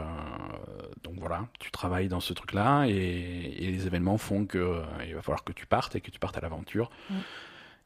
donc 1.02 1.14
voilà, 1.16 1.46
tu 1.58 1.70
travailles 1.70 2.08
dans 2.08 2.20
ce 2.20 2.34
truc-là 2.34 2.84
et, 2.84 2.92
et 2.92 3.70
les 3.70 3.86
événements 3.86 4.18
font 4.18 4.44
que 4.44 4.82
il 5.08 5.14
va 5.14 5.22
falloir 5.22 5.42
que 5.42 5.52
tu 5.54 5.64
partes 5.64 5.96
et 5.96 6.02
que 6.02 6.10
tu 6.10 6.18
partes 6.18 6.36
à 6.36 6.42
l'aventure. 6.42 6.90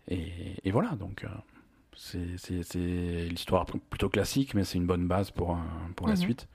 Et, 0.08 0.32
et 0.64 0.72
voilà, 0.72 0.90
donc 0.96 1.24
c'est 1.98 2.78
l'histoire 3.28 3.66
plutôt 3.66 4.08
classique, 4.08 4.54
mais 4.54 4.64
c'est 4.64 4.78
une 4.78 4.86
bonne 4.86 5.06
base 5.08 5.30
pour, 5.30 5.58
pour 5.96 6.06
la 6.06 6.14
Mhm. 6.14 6.20
suite. 6.20 6.48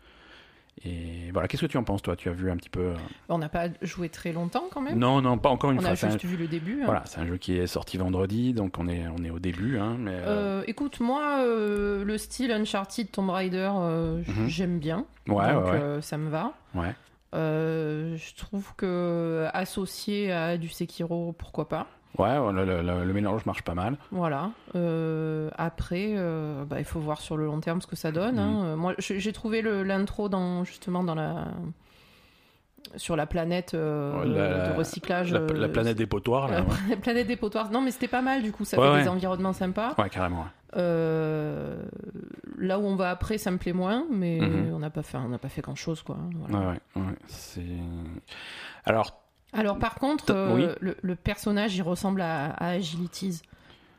Et 0.86 1.30
voilà, 1.32 1.48
qu'est-ce 1.48 1.62
que 1.62 1.68
tu 1.72 1.78
en 1.78 1.84
penses, 1.84 2.02
toi? 2.02 2.16
Tu 2.16 2.30
as 2.30 2.34
vu 2.34 2.50
un 2.50 2.58
petit 2.58 2.70
peu 2.70 2.80
euh, 2.80 2.96
On 3.30 3.38
n'a 3.38 3.48
pas 3.50 3.68
joué 3.84 4.10
très 4.10 4.34
longtemps 4.34 4.64
quand 4.72 4.82
même? 4.82 4.98
Non, 4.98 5.22
non, 5.22 5.38
pas 5.38 5.50
encore 5.50 5.70
une 5.72 5.78
on 5.78 5.82
fois. 5.82 5.92
a 5.92 5.96
c'est 5.96 6.08
un- 6.08 6.12
juste 6.12 6.26
vu 6.26 6.36
le 6.36 6.48
début. 6.48 6.82
hein. 6.82 6.86
Voilà, 6.86 7.04
c'est 7.06 7.20
un 7.20 7.28
jeu 7.28 7.38
qui 7.38 7.56
est 7.56 7.68
sorti 7.68 7.98
vendredi, 7.98 8.54
donc 8.54 8.80
on 8.80 8.88
est, 8.88 9.06
on 9.08 9.24
est 9.24 9.30
au 9.30 9.38
début. 9.40 9.78
Hein, 9.78 9.98
mais, 10.00 10.12
euh, 10.16 10.62
Euh, 10.62 10.64
écoute, 10.66 11.00
moi, 11.00 11.40
euh, 11.46 12.04
le 12.04 12.18
style 12.18 12.52
Uncharted 12.52 13.12
Tomb 13.12 13.30
Raider, 13.30 13.70
euh, 13.76 14.24
Mhm. 14.28 14.48
j'aime 14.48 14.80
bien. 14.80 15.06
ouais, 15.28 15.54
donc 15.54 15.66
ouais, 15.66 15.72
ouais, 15.80 16.02
ça 16.02 16.18
me 16.18 16.30
va. 16.30 16.54
ouais. 16.74 16.96
Je 17.34 18.36
trouve 18.36 18.74
que 18.76 19.48
associé 19.54 20.32
à 20.32 20.58
du 20.58 20.70
Sekiro, 20.70 21.34
pourquoi 21.34 21.70
pas. 21.70 21.88
Ouais, 22.20 22.36
le, 22.54 22.64
le- 22.66 22.82
le- 22.84 23.04
le 23.06 23.14
mélange 23.14 23.46
marche 23.46 23.64
pas 23.64 23.74
mal. 23.74 23.98
Voilà. 24.12 24.52
Euh, 24.76 25.50
après, 25.58 26.14
euh, 26.16 26.64
bah, 26.64 26.78
il 26.80 26.86
faut 26.86 27.00
voir 27.00 27.20
sur 27.22 27.38
le 27.38 27.46
long 27.46 27.60
terme 27.60 27.82
ce 27.82 27.88
que 27.88 27.96
ça 27.96 28.12
donne. 28.12 28.38
Hein. 28.38 28.64
Euh, 28.66 28.76
Moi, 28.76 28.94
j'ai 29.00 29.34
trouvé 29.34 29.62
l'intro 29.64 30.30
dans 30.30 30.64
justement 30.64 31.04
dans 31.04 31.16
la 31.16 31.46
sur 32.98 33.16
la 33.16 33.26
planète 33.26 33.74
euh, 33.74 34.24
la- 34.26 34.70
de 34.70 34.78
recyclage. 34.78 35.32
La, 35.34 35.40
la 35.40 35.70
planète 35.70 35.98
des 35.98 36.06
potoirs, 36.06 36.48
là. 36.50 36.64
la 36.90 36.98
planète 36.98 37.26
des 37.26 37.36
potoirs. 37.38 37.72
Non, 37.72 37.82
mais 37.82 37.90
c'était 37.90 38.08
pas 38.08 38.22
mal 38.22 38.44
du 38.44 38.52
coup. 38.52 38.66
Ça 38.66 38.78
Ouais, 38.78 38.86
fait 38.88 38.94
ouais. 38.94 39.02
des 39.04 39.10
environnements 39.10 39.54
sympas. 39.54 39.96
Ouais, 39.98 40.10
carrément. 40.10 40.46
là 42.60 42.80
où 42.80 42.84
on 42.84 42.96
va 42.96 43.10
après, 43.10 43.38
ça 43.38 43.52
me 43.52 43.58
plaît 43.58 43.74
moins, 43.74 44.06
mais 44.12 44.40
Mhm. 44.40 44.74
on 44.74 44.80
n'a 44.80 44.90
pas 44.90 45.02
fait, 45.04 45.18
on 45.18 45.30
n'a 45.30 45.38
pas 45.40 45.50
fait 45.50 45.62
grand 45.62 45.76
chose 45.76 46.02
quoi. 46.04 46.18
hein, 46.20 46.30
Voilà. 46.48 46.70
Ouais, 46.70 46.80
ouais, 46.98 47.16
c'est. 47.28 47.62
Alors, 48.86 49.23
Alors 49.54 49.78
par 49.80 49.96
contre, 49.96 50.26
euh, 50.32 50.54
oui. 50.56 50.68
le, 50.80 50.98
le 51.02 51.16
personnage, 51.16 51.76
il 51.76 51.82
ressemble 51.84 52.22
à, 52.22 52.52
à 52.52 52.70
Agilities. 52.70 53.42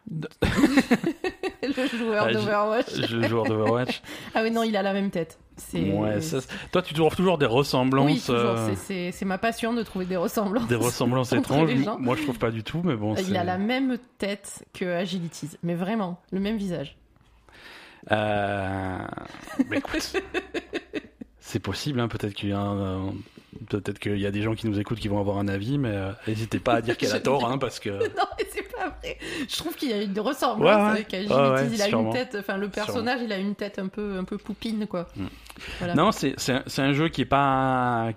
le 0.10 1.86
joueur 1.96 2.26
Agi- 2.28 2.34
d'Overwatch. 2.34 2.96
le 3.10 3.26
joueur 3.28 3.44
d'Overwatch. 3.44 4.02
Ah 4.34 4.42
oui, 4.42 4.50
non, 4.50 4.62
il 4.62 4.76
a 4.76 4.82
la 4.82 4.92
même 4.92 5.10
tête. 5.10 5.38
C'est... 5.56 5.92
ouais, 5.92 6.20
ça- 6.20 6.38
toi, 6.72 6.82
tu 6.82 6.92
trouves 6.94 7.14
toujours 7.16 7.38
des 7.38 7.46
ressemblances. 7.46 8.28
Oui, 8.28 8.34
euh, 8.34 8.74
C'est, 8.76 9.24
ma 9.24 9.38
passion 9.38 9.72
de 9.72 9.82
trouver 9.82 10.04
des 10.04 10.16
ressemblances. 10.16 10.66
Des 10.68 10.74
ressemblances 10.74 11.32
étranges. 11.32 11.70
Moi, 11.98 12.16
je 12.16 12.22
trouve 12.24 12.38
pas 12.38 12.50
du 12.50 12.62
tout, 12.62 12.82
mais 12.84 12.96
bon. 12.96 13.14
Il 13.14 13.36
a 13.36 13.44
la 13.44 13.56
même 13.56 13.96
tête 14.18 14.66
que 14.74 14.84
Agilities, 14.84 15.50
mais 15.62 15.74
vraiment, 15.74 16.20
le 16.32 16.40
même 16.40 16.56
visage. 16.56 16.96
Euh... 18.12 18.98
bah, 19.70 19.76
écoute, 19.76 20.12
c'est 21.46 21.58
possible, 21.60 22.00
hein, 22.00 22.08
peut-être 22.08 22.32
qu'il 22.34 22.48
y 22.48 22.52
a 22.52 22.58
un- 22.60 23.12
Peut-être 23.68 24.00
qu'il 24.00 24.18
y 24.18 24.26
a 24.26 24.32
des 24.32 24.42
gens 24.42 24.54
qui 24.56 24.66
nous 24.66 24.80
écoutent 24.80 24.98
qui 24.98 25.06
vont 25.06 25.20
avoir 25.20 25.38
un 25.38 25.46
avis, 25.46 25.78
mais 25.78 25.92
euh, 25.92 26.10
n'hésitez 26.26 26.58
pas 26.58 26.74
à 26.74 26.80
dire 26.80 26.96
qu'elle 26.96 27.12
a 27.12 27.20
tort, 27.20 27.48
hein, 27.48 27.56
parce 27.56 27.78
que 27.78 27.88
non, 28.16 28.24
mais 28.36 28.46
c'est 28.50 28.68
pas 28.72 28.88
vrai. 29.00 29.16
Je 29.48 29.56
trouve 29.56 29.76
qu'il 29.76 29.90
y 29.90 29.92
a 29.92 30.02
une 30.02 30.18
ressemblance 30.18 30.74
Ouais, 30.76 30.82
ouais. 30.82 30.90
avec 30.90 31.14
Agile. 31.14 31.30
Ouais, 31.30 31.50
ouais, 31.50 31.68
il 31.72 31.80
a 31.80 31.84
sûrement. 31.86 32.08
une 32.10 32.16
tête, 32.16 32.36
enfin 32.40 32.56
le 32.56 32.68
personnage, 32.68 33.20
il 33.22 33.32
a 33.32 33.38
une 33.38 33.54
tête 33.54 33.78
un 33.78 33.86
peu, 33.86 34.16
un 34.18 34.24
peu 34.24 34.38
poupine 34.38 34.88
quoi. 34.88 35.06
Mm. 35.14 35.26
Voilà. 35.78 35.94
Non, 35.94 36.10
c'est 36.10 36.34
c'est 36.36 36.52
un, 36.52 36.64
un 36.84 36.92
jeu 36.94 37.08
qui 37.10 37.20
est 37.20 37.26
pas, 37.26 38.10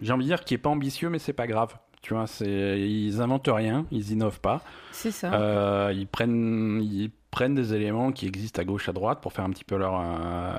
j'ai 0.00 0.12
envie 0.14 0.24
de 0.24 0.28
dire, 0.30 0.42
qui 0.42 0.54
est 0.54 0.58
pas 0.58 0.70
ambitieux, 0.70 1.10
mais 1.10 1.18
c'est 1.18 1.34
pas 1.34 1.46
grave. 1.46 1.74
Tu 2.00 2.14
vois, 2.14 2.26
c'est 2.26 2.80
ils 2.80 3.20
inventent 3.20 3.50
rien, 3.52 3.84
ils 3.92 4.10
innovent 4.12 4.40
pas. 4.40 4.62
C'est 4.90 5.10
ça. 5.12 5.34
Euh, 5.34 5.92
ils 5.94 6.06
prennent, 6.06 6.80
ils 6.82 7.10
prennent 7.32 7.56
des 7.56 7.74
éléments 7.74 8.12
qui 8.12 8.26
existent 8.26 8.60
à 8.62 8.64
gauche 8.64 8.88
à 8.88 8.92
droite 8.92 9.20
pour 9.20 9.32
faire 9.32 9.44
un 9.44 9.50
petit 9.50 9.64
peu 9.64 9.76
leur 9.76 9.94
euh, 9.98 10.52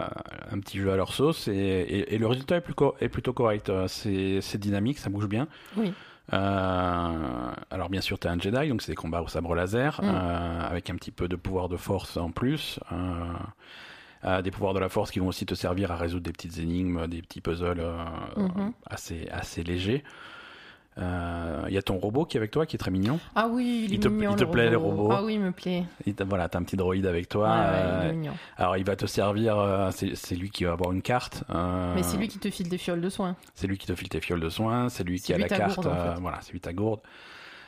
un 0.51 0.59
petit 0.59 0.77
jeu 0.79 0.91
à 0.91 0.97
leur 0.97 1.13
sauce 1.13 1.47
et, 1.47 1.51
et- 1.53 2.15
et 2.15 2.17
le 2.17 2.27
résultat 2.27 2.57
est, 2.57 2.61
plus 2.61 2.73
est 2.99 3.07
plutôt 3.09 3.31
correct. 3.31 3.69
Euh, 3.69 3.87
C'est 3.87 4.57
dynamique, 4.57 4.97
ça 4.99 5.09
bouge 5.09 5.27
bien. 5.27 5.47
Oui. 5.77 5.93
Euh, 6.33 7.51
alors 7.69 7.89
bien 7.89 8.01
sûr, 8.01 8.17
tu 8.19 8.27
es 8.27 8.29
un 8.31 8.39
Jedi, 8.39 8.69
donc 8.69 8.81
c'est 8.81 8.91
des 8.91 8.95
combats 8.95 9.21
au 9.21 9.27
sabre 9.27 9.55
laser, 9.55 9.99
Mm. 10.01 10.05
euh, 10.07 10.61
avec 10.69 10.89
un 10.89 10.95
petit 10.95 11.11
peu 11.11 11.27
de 11.27 11.35
pouvoir 11.35 11.69
de 11.69 11.77
force 11.77 12.17
en 12.17 12.31
plus. 12.31 12.79
euh, 12.91 14.41
des 14.41 14.51
pouvoirs 14.51 14.73
de 14.73 14.79
la 14.79 14.87
force 14.87 15.11
qui 15.11 15.19
vont 15.19 15.27
aussi 15.27 15.45
te 15.45 15.53
servir 15.53 15.91
à 15.91 15.97
résoudre 15.97 16.23
des 16.23 16.31
petites 16.31 16.57
énigmes, 16.57 17.07
des 17.07 17.21
petits 17.21 17.41
puzzles 17.41 17.83
Mhm. 18.37 18.71
assez, 18.89 19.27
assez 19.29 19.63
légers. 19.63 20.01
Euh, 20.99 21.65
Il 21.67 21.73
y 21.73 21.77
a 21.77 21.81
ton 21.81 21.97
robot 21.97 22.25
qui 22.25 22.37
est 22.37 22.39
avec 22.39 22.51
toi, 22.51 22.65
qui 22.65 22.75
est 22.75 22.79
très 22.79 22.91
mignon. 22.91 23.19
Ah 23.35 23.47
oui, 23.49 23.85
il 23.89 23.95
est 23.95 23.99
te- 23.99 24.07
mignon. 24.07 24.31
il 24.31 24.35
te 24.35 24.43
le 24.43 24.51
plaît, 24.51 24.69
les 24.69 24.75
robot. 24.75 25.03
robots 25.03 25.13
Ah 25.17 25.23
oui, 25.23 25.33
il 25.35 25.39
me 25.39 25.51
plaît. 25.51 25.85
Voilà, 26.25 26.49
t'as 26.49 26.59
un 26.59 26.63
petit 26.63 26.75
droïde 26.77 27.05
avec 27.07 27.27
toi. 27.29 27.47
Ouais, 27.49 27.55
ouais, 27.55 27.61
euh, 27.65 28.01
il 28.03 28.09
est 28.09 28.13
mignon. 28.13 28.33
alors 28.57 28.77
il 28.77 28.85
va 28.85 28.95
te 28.95 29.05
servir, 29.05 29.57
euh, 29.57 29.89
c'est 29.91 30.35
lui 30.35 30.49
qui 30.51 30.65
va 30.65 30.73
avoir 30.73 30.91
une 30.91 31.01
carte. 31.01 31.43
euh, 31.49 31.93
Mais 31.95 32.03
c'est 32.03 32.17
lui 32.17 32.27
qui 32.27 32.37
te 32.39 32.49
file 32.49 32.69
des 32.69 32.77
fioles 32.77 33.01
de 33.01 33.09
soins. 33.09 33.35
c'est 33.55 33.65
lui 33.67 33.77
qui 33.77 33.87
te 33.87 33.95
file 33.95 34.09
tes 34.09 34.21
fioles 34.21 34.39
de 34.41 34.49
soins, 34.49 34.89
c'est 34.89 35.03
lui 35.03 35.19
qui 35.19 35.33
a 35.33 35.37
la 35.37 35.47
carte. 35.47 35.75
gourde, 35.75 35.87
en 35.87 35.95
fait. 35.95 36.09
euh, 36.09 36.15
voilà, 36.21 36.39
c'est 36.41 36.51
lui 36.51 36.59
ta 36.59 36.73
gourde. 36.73 36.99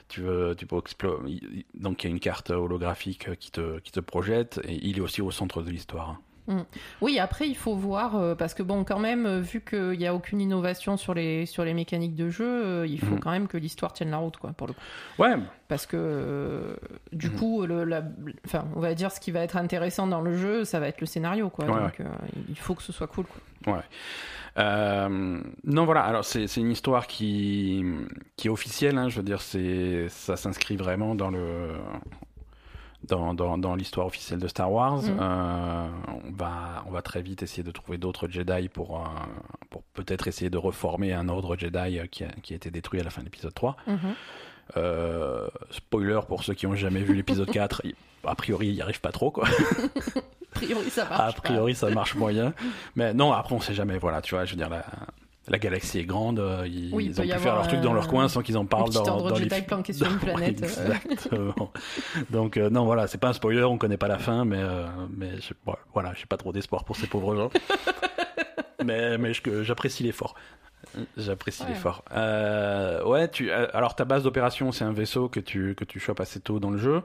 Tu 0.07 0.21
veux, 0.21 0.53
tu 0.55 0.67
peux 0.67 0.77
explorer. 0.77 1.39
Donc 1.73 2.03
il 2.03 2.07
y 2.07 2.09
a 2.11 2.13
une 2.13 2.19
carte 2.19 2.51
holographique 2.51 3.27
qui 3.39 3.49
te, 3.49 3.79
qui 3.79 3.91
te 3.91 3.99
projette 3.99 4.61
et 4.67 4.75
il 4.87 4.97
est 4.99 5.01
aussi 5.01 5.23
au 5.23 5.31
centre 5.31 5.63
de 5.63 5.71
l'histoire. 5.71 6.17
Hein. 6.47 6.65
Oui, 7.01 7.19
après, 7.19 7.47
il 7.47 7.55
faut 7.55 7.75
voir, 7.75 8.15
euh, 8.15 8.35
parce 8.35 8.53
que 8.53 8.63
bon, 8.63 8.83
quand 8.83 8.99
même, 8.99 9.25
euh, 9.25 9.39
vu 9.41 9.61
qu'il 9.61 9.97
n'y 9.97 10.07
a 10.07 10.13
aucune 10.15 10.41
innovation 10.41 10.97
sur 10.97 11.13
les, 11.13 11.45
sur 11.45 11.63
les 11.65 11.73
mécaniques 11.73 12.15
de 12.15 12.29
jeu, 12.29 12.45
euh, 12.65 12.87
il 12.87 12.99
faut 12.99 13.15
Mhm. 13.15 13.19
quand 13.19 13.31
même 13.31 13.47
que 13.47 13.57
l'histoire 13.57 13.93
tienne 13.93 14.11
la 14.11 14.17
route, 14.17 14.37
quoi, 14.37 14.51
pour 14.51 14.67
le 14.67 14.73
coup. 14.73 14.79
Ouais, 15.19 15.35
Parce 15.67 15.85
que, 15.87 15.97
euh, 15.97 16.75
du 17.11 17.29
Mhm. 17.29 17.35
coup, 17.35 17.65
le, 17.65 17.83
la- 17.85 18.03
enfin, 18.45 18.65
on 18.75 18.79
va 18.79 18.93
dire 18.93 19.11
ce 19.11 19.19
qui 19.19 19.31
va 19.31 19.39
être 19.41 19.57
intéressant 19.57 20.05
dans 20.05 20.21
le 20.21 20.37
jeu, 20.37 20.63
ça 20.63 20.79
va 20.79 20.87
être 20.87 21.01
le 21.01 21.07
scénario, 21.07 21.49
quoi. 21.49 21.65
Ouais, 21.65 21.81
Donc, 21.81 22.01
il 22.49 22.57
faut 22.59 22.75
que 22.75 22.83
ce 22.83 22.91
soit 22.93 23.07
cool, 23.07 23.25
quoi. 23.25 23.83
Euh, 24.57 25.39
non, 25.63 25.85
voilà. 25.85 26.01
Alors, 26.03 26.23
c'est 26.23 26.47
c'est 26.47 26.61
une 26.61 26.71
histoire 26.71 27.07
qui, 27.07 27.83
qui 28.37 28.47
est 28.47 28.51
officielle. 28.51 28.97
hein, 28.97 29.09
je 29.09 29.17
veux 29.17 29.23
dire, 29.23 29.41
c'est 29.41 30.07
ça 30.09 30.37
s'inscrit 30.37 30.77
vraiment 30.77 31.15
dans 31.15 31.29
le 31.29 31.71
dans, 33.07 33.33
dans, 33.33 33.57
dans 33.57 33.75
l'histoire 33.75 34.07
officielle 34.07 34.39
de 34.39 34.47
Star 34.47 34.71
Wars. 34.71 35.01
Mhm. 35.03 35.17
Euh, 35.19 35.87
on 36.27 36.31
va 36.31 36.83
on 36.87 36.91
va 36.91 37.01
très 37.01 37.21
vite 37.21 37.43
essayer 37.43 37.63
de 37.63 37.71
trouver 37.71 37.97
d'autres 37.97 38.27
Jedi 38.27 38.69
pour 38.69 38.97
euh, 38.97 39.03
pour 39.69 39.83
peut-être 39.93 40.27
essayer 40.27 40.49
de 40.49 40.57
reformer 40.57 41.13
un 41.13 41.29
ordre 41.29 41.55
Jedi 41.57 41.99
euh, 41.99 42.05
qui 42.07 42.23
a, 42.23 42.29
qui 42.43 42.53
a 42.53 42.55
été 42.55 42.71
détruit 42.71 42.99
à 42.99 43.03
la 43.03 43.09
fin 43.09 43.21
de 43.21 43.25
l'épisode 43.25 43.53
3. 43.53 43.75
Mhm. 43.87 43.97
Euh, 44.77 45.47
spoiler 45.71 46.19
pour 46.27 46.43
ceux 46.43 46.53
qui 46.55 46.65
ont 46.67 46.75
jamais 46.75 47.01
vu 47.01 47.13
l'épisode 47.13 47.49
4. 47.51 47.81
il- 47.83 47.95
A 48.25 48.33
priori, 48.35 48.67
il 48.69 48.73
n'y 48.73 48.81
arrive 48.81 48.99
pas 49.01 49.11
trop, 49.11 49.29
quoi. 49.31 49.47
A 49.47 50.55
priori, 50.59 50.89
ça 50.89 51.05
marche. 51.05 51.35
A 51.37 51.41
priori, 51.41 51.75
ça 51.75 51.89
marche 51.91 52.15
moyen. 52.15 52.53
Mais 52.95 53.13
non, 53.13 53.31
après, 53.33 53.53
on 53.53 53.59
sait 53.59 53.75
jamais. 53.75 53.97
Voilà, 53.99 54.21
tu 54.21 54.33
vois, 54.33 54.45
je 54.45 54.51
veux 54.51 54.57
dire, 54.57 54.69
la, 54.69 54.83
la 55.47 55.57
galaxie 55.59 55.99
est 55.99 56.05
grande. 56.05 56.39
euh, 56.39 56.63
Ils, 56.67 56.93
Oui, 56.93 57.05
ils 57.05 57.19
ont 57.19 57.23
pu 57.23 57.29
faire 57.29 57.55
leur 57.55 57.67
truc 57.67 57.81
dans 57.81 57.93
leur 57.93 58.05
un- 58.05 58.07
coin 58.07 58.27
sans 58.27 58.41
qu'ils 58.41 58.57
en 58.57 58.65
parlent 58.65 58.89
dans, 58.91 59.03
dans 59.21 59.35
les 59.35 59.49
Jedi 59.49 59.61
planqué 59.61 59.93
sur 59.93 60.07
une 60.09 60.17
planète. 60.19 60.61
euh. 60.63 60.93
Exactement. 61.11 61.71
Donc, 62.29 62.57
euh, 62.57 62.69
non, 62.69 62.85
voilà, 62.85 63.07
c'est 63.07 63.17
pas 63.19 63.29
un 63.29 63.33
spoiler, 63.33 63.63
on 63.63 63.77
connaît 63.77 63.97
pas 63.97 64.07
la 64.07 64.17
fin, 64.17 64.43
mais, 64.45 64.59
euh, 64.59 64.85
mais 65.15 65.39
je, 65.41 65.53
bon, 65.65 65.75
voilà, 65.93 66.13
j'ai 66.15 66.25
pas 66.25 66.37
trop 66.37 66.51
d'espoir 66.51 66.83
pour 66.83 66.95
ces 66.95 67.07
pauvres 67.07 67.35
gens. 67.35 67.49
mais 68.83 69.17
mais 69.17 69.31
j'apprécie 69.63 70.03
l'effort. 70.03 70.35
J'apprécie 71.17 71.63
Ouais. 71.63 71.69
l'effort. 71.69 72.03
Euh, 72.15 73.03
ouais, 73.03 73.27
tu, 73.29 73.51
euh, 73.51 73.67
alors 73.73 73.95
ta 73.95 74.05
base 74.05 74.23
d'opération, 74.23 74.71
c'est 74.71 74.83
un 74.85 74.93
vaisseau 74.93 75.27
que 75.29 75.39
tu, 75.39 75.75
que 75.75 75.83
tu 75.83 75.99
chopes 75.99 76.19
assez 76.19 76.39
tôt 76.39 76.59
dans 76.59 76.69
le 76.69 76.77
jeu. 76.77 77.01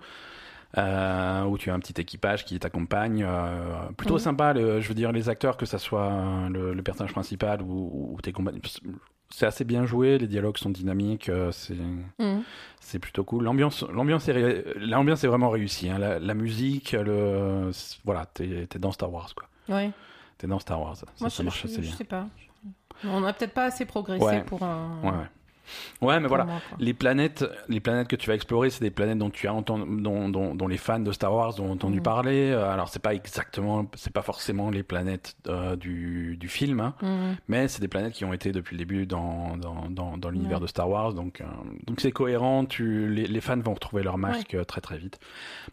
Euh, 0.78 1.44
où 1.46 1.58
tu 1.58 1.68
as 1.70 1.74
un 1.74 1.80
petit 1.80 2.00
équipage 2.00 2.44
qui 2.44 2.56
t'accompagne. 2.60 3.24
euh, 3.26 3.88
plutôt 3.96 4.14
Mhm. 4.14 4.20
sympa, 4.20 4.52
le- 4.52 4.80
je 4.80 4.88
veux 4.88 4.94
dire, 4.94 5.10
les 5.10 5.28
acteurs, 5.28 5.56
que 5.56 5.66
ça 5.66 5.78
soit 5.78 6.48
le, 6.48 6.72
le 6.74 6.82
personnage 6.82 7.12
principal 7.12 7.60
ou, 7.62 8.12
ou 8.14 8.20
tes 8.20 8.30
compagnons. 8.30 8.60
C'est 9.30 9.46
assez 9.46 9.64
bien 9.64 9.84
joué, 9.84 10.18
les 10.18 10.28
dialogues 10.28 10.58
sont 10.58 10.70
dynamiques, 10.70 11.28
euh, 11.28 11.50
c'est 11.50 11.74
Mhm. 12.20 12.42
c'est 12.80 13.00
plutôt 13.00 13.24
cool. 13.24 13.44
L'ambiance, 13.44 13.82
l'ambiance 13.92 14.28
est, 14.28 14.32
ré- 14.32 14.64
est 15.24 15.26
vraiment 15.26 15.50
réussie. 15.50 15.88
hein. 15.88 15.98
La, 15.98 16.18
la 16.20 16.34
musique, 16.34 16.92
le, 16.92 17.70
voilà, 18.04 18.26
t'es, 18.26 18.66
t'es 18.68 18.78
dans 18.78 18.92
Star 18.92 19.12
Wars, 19.12 19.30
quoi. 19.34 19.48
Ouais. 19.74 19.90
T'es 20.38 20.46
dans 20.46 20.58
Star 20.60 20.80
Wars. 20.80 20.96
Ça, 20.96 21.06
Moi, 21.20 21.30
ça 21.30 21.36
je, 21.38 21.42
marche 21.44 21.64
assez 21.64 21.74
je 21.76 21.80
bien. 21.80 21.92
sais 21.96 22.04
pas. 22.04 22.26
On 23.04 23.20
n'a 23.20 23.32
peut-être 23.32 23.54
pas 23.54 23.64
assez 23.64 23.86
progressé 23.86 24.24
Ouais. 24.24 24.42
pour 24.44 24.62
un. 24.62 25.00
Ouais, 25.02 25.10
ouais. 25.10 25.30
Ouais, 26.00 26.18
mais 26.20 26.28
voilà. 26.28 26.44
moi. 26.44 26.60
Les 26.78 26.94
planètes, 26.94 27.44
les 27.68 27.80
planètes 27.80 28.08
que 28.08 28.16
tu 28.16 28.28
vas 28.28 28.34
explorer, 28.34 28.70
c'est 28.70 28.82
des 28.82 28.90
planètes 28.90 29.18
dont 29.18 29.30
tu 29.30 29.46
as 29.48 29.54
entendu, 29.54 30.02
dont, 30.02 30.28
dont, 30.28 30.54
dont 30.54 30.68
les 30.68 30.76
fans 30.76 30.98
de 31.00 31.12
Star 31.12 31.32
Wars 31.34 31.58
ont 31.60 31.70
entendu 31.72 31.98
Mhm. 31.98 32.02
parler. 32.02 32.50
Euh, 32.50 32.70
Alors, 32.72 32.88
c'est 32.88 33.02
pas 33.02 33.14
exactement, 33.14 33.86
c'est 33.96 34.12
pas 34.12 34.22
forcément 34.22 34.70
les 34.70 34.82
planètes 34.82 35.36
euh, 35.48 35.76
du, 35.76 36.36
du 36.38 36.48
film, 36.48 36.80
hein, 36.80 36.94
Mhm. 37.02 37.36
mais 37.48 37.68
c'est 37.68 37.80
des 37.80 37.88
planètes 37.88 38.12
qui 38.14 38.24
ont 38.24 38.32
été 38.32 38.52
depuis 38.52 38.76
le 38.76 38.78
début 38.78 39.06
dans, 39.06 39.56
dans, 39.56 39.86
dans, 39.90 40.16
dans 40.18 40.30
l'univers 40.30 40.58
Ouais. 40.58 40.62
de 40.62 40.66
Star 40.68 40.88
Wars. 40.88 41.14
Donc, 41.14 41.40
euh, 41.40 41.44
donc 41.86 42.00
c'est 42.00 42.12
cohérent. 42.12 42.64
Tu, 42.64 43.08
les, 43.08 43.26
les 43.26 43.40
fans 43.40 43.58
vont 43.58 43.74
retrouver 43.74 44.02
leur 44.02 44.18
masque 44.18 44.56
très 44.66 44.80
très 44.80 44.98
vite. 44.98 45.18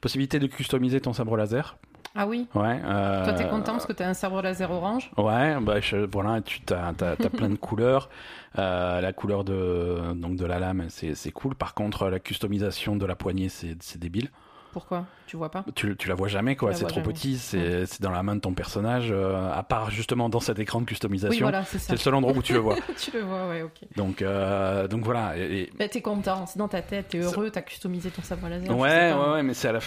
Possibilité 0.02 0.40
de 0.40 0.48
customiser 0.48 1.00
ton 1.02 1.14
sabre 1.14 1.38
laser. 1.38 1.78
Ah 2.16 2.28
oui? 2.28 2.48
Ouais. 2.56 2.80
euh, 2.84 3.24
Toi, 3.26 3.34
t'es 3.34 3.48
content 3.48 3.74
parce 3.74 3.86
que 3.86 3.94
t'as 3.94 4.08
un 4.08 4.14
sabre 4.14 4.42
laser 4.42 4.72
orange? 4.72 5.12
Ouais, 5.18 5.60
bah 5.62 5.80
je- 5.80 5.98
voilà, 6.12 6.42
tu 6.42 6.62
as, 6.74 6.94
plein 6.94 7.50
de 7.50 7.56
couleurs. 7.56 8.10
Euh, 8.58 9.02
la 9.02 9.14
couleur 9.14 9.44
de 9.44 10.14
donc 10.16 10.36
de 10.36 10.46
la 10.46 10.60
lame, 10.60 10.88
c'est 10.90 11.32
cool. 11.32 11.54
Par 11.56 11.74
contre, 11.74 12.10
la 12.10 12.20
customisation 12.20 12.96
de 12.96 13.06
la 13.06 13.16
poignée, 13.16 13.50
c'est 13.50 13.98
débile. 13.98 14.30
Pourquoi? 14.72 15.06
Tu 15.26 15.38
vois 15.38 15.50
pas? 15.50 15.66
Tu, 15.76 15.96
tu 15.98 16.08
la 16.08 16.16
vois 16.16 16.28
jamais, 16.28 16.56
quoi. 16.56 16.74
C'est 16.74 16.86
trop 16.86 17.02
jamais. 17.02 17.14
petit. 17.14 17.38
C'est 17.38 17.86
c'est 17.86 18.02
dans 18.02 18.12
la 18.12 18.24
main 18.24 18.36
de 18.36 18.42
ton 18.42 18.54
personnage. 18.54 19.12
euh, 19.12 19.52
à 19.52 19.64
part 19.64 19.92
justement 19.92 20.30
dans 20.30 20.40
cet 20.40 20.60
écran 20.60 20.80
de 20.80 20.84
Oui, 20.84 20.90
customisation, 20.90 21.46
voilà, 21.46 21.64
c'est 21.66 21.92
le 21.92 21.98
seul 21.98 22.16
endroit 22.16 22.34
où 22.36 22.42
tu 22.42 22.54
le 22.54 22.60
vois. 22.60 22.76
tu 22.98 23.12
le 23.12 23.22
vois, 23.22 23.48
ouais, 23.50 23.62
ok. 23.62 23.88
Donc 23.96 24.22
euh, 24.22 24.88
donc 24.88 25.04
voilà. 25.04 25.38
Et, 25.38 25.70
Bah, 25.78 25.88
t'es 25.88 26.02
content, 26.02 26.46
c'est 26.46 26.60
dans 26.60 26.68
ta 26.68 26.82
tête, 26.82 27.10
t'es 27.10 27.18
heureux, 27.20 27.50
t'as 27.50 27.62
customisé 27.62 28.10
ton 28.12 28.22
sabre 28.22 28.48
laser. 28.48 28.70
ouais, 28.78 29.14
ouais, 29.14 29.32
ouais, 29.34 29.44
mais 29.44 29.54
c'est 29.54 29.68
à 29.70 29.74
la. 29.74 29.80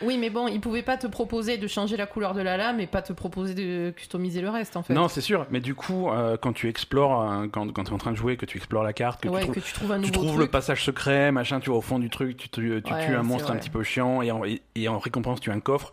Oui, 0.00 0.18
mais 0.18 0.30
bon, 0.30 0.48
ils 0.48 0.60
pouvaient 0.60 0.82
pas 0.82 0.96
te 0.96 1.06
proposer 1.06 1.58
de 1.58 1.66
changer 1.66 1.96
la 1.96 2.06
couleur 2.06 2.34
de 2.34 2.40
la 2.40 2.56
lame 2.56 2.80
et 2.80 2.86
pas 2.86 3.02
te 3.02 3.12
proposer 3.12 3.54
de 3.54 3.90
customiser 3.90 4.40
le 4.40 4.48
reste, 4.50 4.76
en 4.76 4.82
fait. 4.82 4.94
Non, 4.94 5.08
c'est 5.08 5.20
sûr. 5.20 5.46
Mais 5.50 5.60
du 5.60 5.74
coup, 5.74 6.08
euh, 6.08 6.36
quand 6.36 6.52
tu 6.52 6.68
explores, 6.68 7.22
euh, 7.30 7.46
quand 7.48 7.72
quand 7.72 7.84
t'es 7.84 7.92
en 7.92 7.98
train 7.98 8.12
de 8.12 8.16
jouer, 8.16 8.36
que 8.36 8.46
tu 8.46 8.56
explores 8.56 8.82
la 8.82 8.92
carte, 8.92 9.20
que 9.20 9.28
ouais, 9.28 9.40
tu 9.40 9.46
trouves 9.46 9.54
que 9.54 9.60
tu 9.60 9.72
trouves 9.72 9.92
un 9.92 9.98
nouveau 9.98 10.10
tu 10.12 10.18
trouves 10.18 10.40
le 10.40 10.46
passage 10.48 10.84
secret, 10.84 11.30
machin, 11.30 11.60
tu 11.60 11.70
vois 11.70 11.78
au 11.78 11.82
fond 11.82 11.98
du 11.98 12.10
truc, 12.10 12.36
tu, 12.36 12.48
tu, 12.48 12.82
tu 12.82 12.92
Ouais, 12.92 13.06
tues 13.06 13.14
un 13.14 13.22
monstre 13.22 13.50
un 13.50 13.56
petit 13.56 13.70
peu 13.70 13.82
chiant 13.82 14.22
et 14.22 14.30
en, 14.30 14.44
et, 14.44 14.62
et 14.74 14.88
en 14.88 14.98
récompense 14.98 15.40
tu 15.40 15.50
as 15.50 15.54
un 15.54 15.60
coffre. 15.60 15.92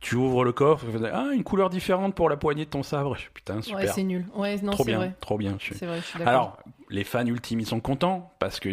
Tu 0.00 0.14
ouvres 0.14 0.44
le 0.44 0.52
coffre, 0.52 0.86
tu 0.90 1.06
ah 1.12 1.26
une 1.34 1.44
couleur 1.44 1.68
différente 1.68 2.14
pour 2.14 2.30
la 2.30 2.38
poignée 2.38 2.64
de 2.64 2.70
ton 2.70 2.82
sabre. 2.82 3.18
Putain 3.34 3.56
Ouais, 3.56 3.62
super, 3.62 3.94
c'est 3.94 4.02
nul. 4.02 4.24
Ouais, 4.34 4.56
non, 4.62 4.72
trop 4.72 4.84
c'est 4.84 4.90
bien, 4.90 4.98
vrai. 4.98 5.12
trop 5.20 5.36
bien. 5.36 5.58
je 5.60 5.84
vrai, 5.84 5.98
je 6.00 6.06
suis 6.06 6.18
d'accord. 6.18 6.32
Alors 6.32 6.56
les 6.88 7.04
fans 7.04 7.26
ultimes 7.26 7.60
ils 7.60 7.66
sont 7.66 7.80
contents 7.80 8.32
parce 8.38 8.60
que 8.60 8.70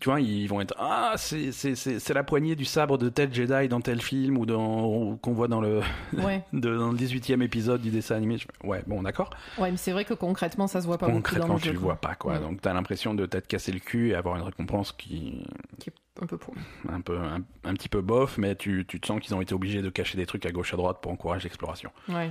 tu 0.00 0.08
vois 0.08 0.20
ils 0.20 0.46
vont 0.48 0.60
être 0.60 0.74
ah 0.78 1.14
c'est 1.16 1.52
c'est 1.52 1.74
c'est 1.76 2.00
c'est 2.00 2.14
la 2.14 2.24
poignée 2.24 2.56
du 2.56 2.64
sabre 2.64 2.98
de 2.98 3.08
tel 3.08 3.32
Jedi 3.32 3.68
dans 3.68 3.80
tel 3.80 4.00
film 4.02 4.38
ou 4.38 4.46
dans 4.46 5.16
qu'on 5.16 5.32
voit 5.32 5.46
dans 5.48 5.60
le 5.60 5.80
Ouais. 6.14 6.42
de- 6.52 6.76
dans 6.76 6.90
le 6.90 6.96
18e 6.98 7.42
épisode 7.42 7.80
du 7.82 7.90
dessin 7.90 8.16
animé. 8.16 8.38
Ouais 8.64 8.82
bon 8.86 9.02
d'accord. 9.02 9.30
ouais, 9.58 9.70
mais 9.70 9.76
c'est 9.76 9.92
vrai 9.92 10.04
que 10.04 10.14
concrètement, 10.14 10.66
ça 10.66 10.80
se 10.80 10.86
voit 10.86 10.98
pas 10.98 11.06
beaucoup 11.06 11.18
dans 11.18 11.22
Concrètement 11.22 11.54
le 11.54 11.60
tu 11.60 11.66
jeu. 11.68 11.72
le 11.74 11.78
vois 11.78 11.96
pas 11.96 12.14
quoi. 12.14 12.32
Ouais. 12.34 12.40
Donc 12.40 12.60
t'as 12.60 12.72
l'impression 12.72 13.14
de 13.14 13.26
t'être 13.26 13.46
cassé 13.46 13.70
le 13.72 13.78
cul 13.78 14.10
et 14.10 14.14
avoir 14.14 14.36
une 14.36 14.42
récompense 14.42 14.92
qui 14.92 15.42
Qui 15.78 15.90
est 15.90 15.94
un 16.22 16.26
peu 16.26 16.36
pour. 16.38 16.54
un 16.90 17.00
peu 17.00 17.16
un, 17.18 17.40
un 17.64 17.74
petit 17.74 17.88
peu 17.88 18.00
bof, 18.00 18.36
mais 18.38 18.54
tu, 18.56 18.84
tu 18.88 19.00
te 19.00 19.06
sens 19.06 19.20
qu'ils 19.20 19.34
ont 19.34 19.40
été 19.40 19.54
obligés 19.54 19.82
de 19.82 19.90
cacher 19.90 20.16
des 20.18 20.26
trucs 20.26 20.44
à 20.46 20.50
gauche 20.50 20.74
à 20.74 20.76
droite 20.76 20.98
pour 21.00 21.12
encourager 21.12 21.44
l'exploration. 21.44 21.90
Ouais. 22.08 22.30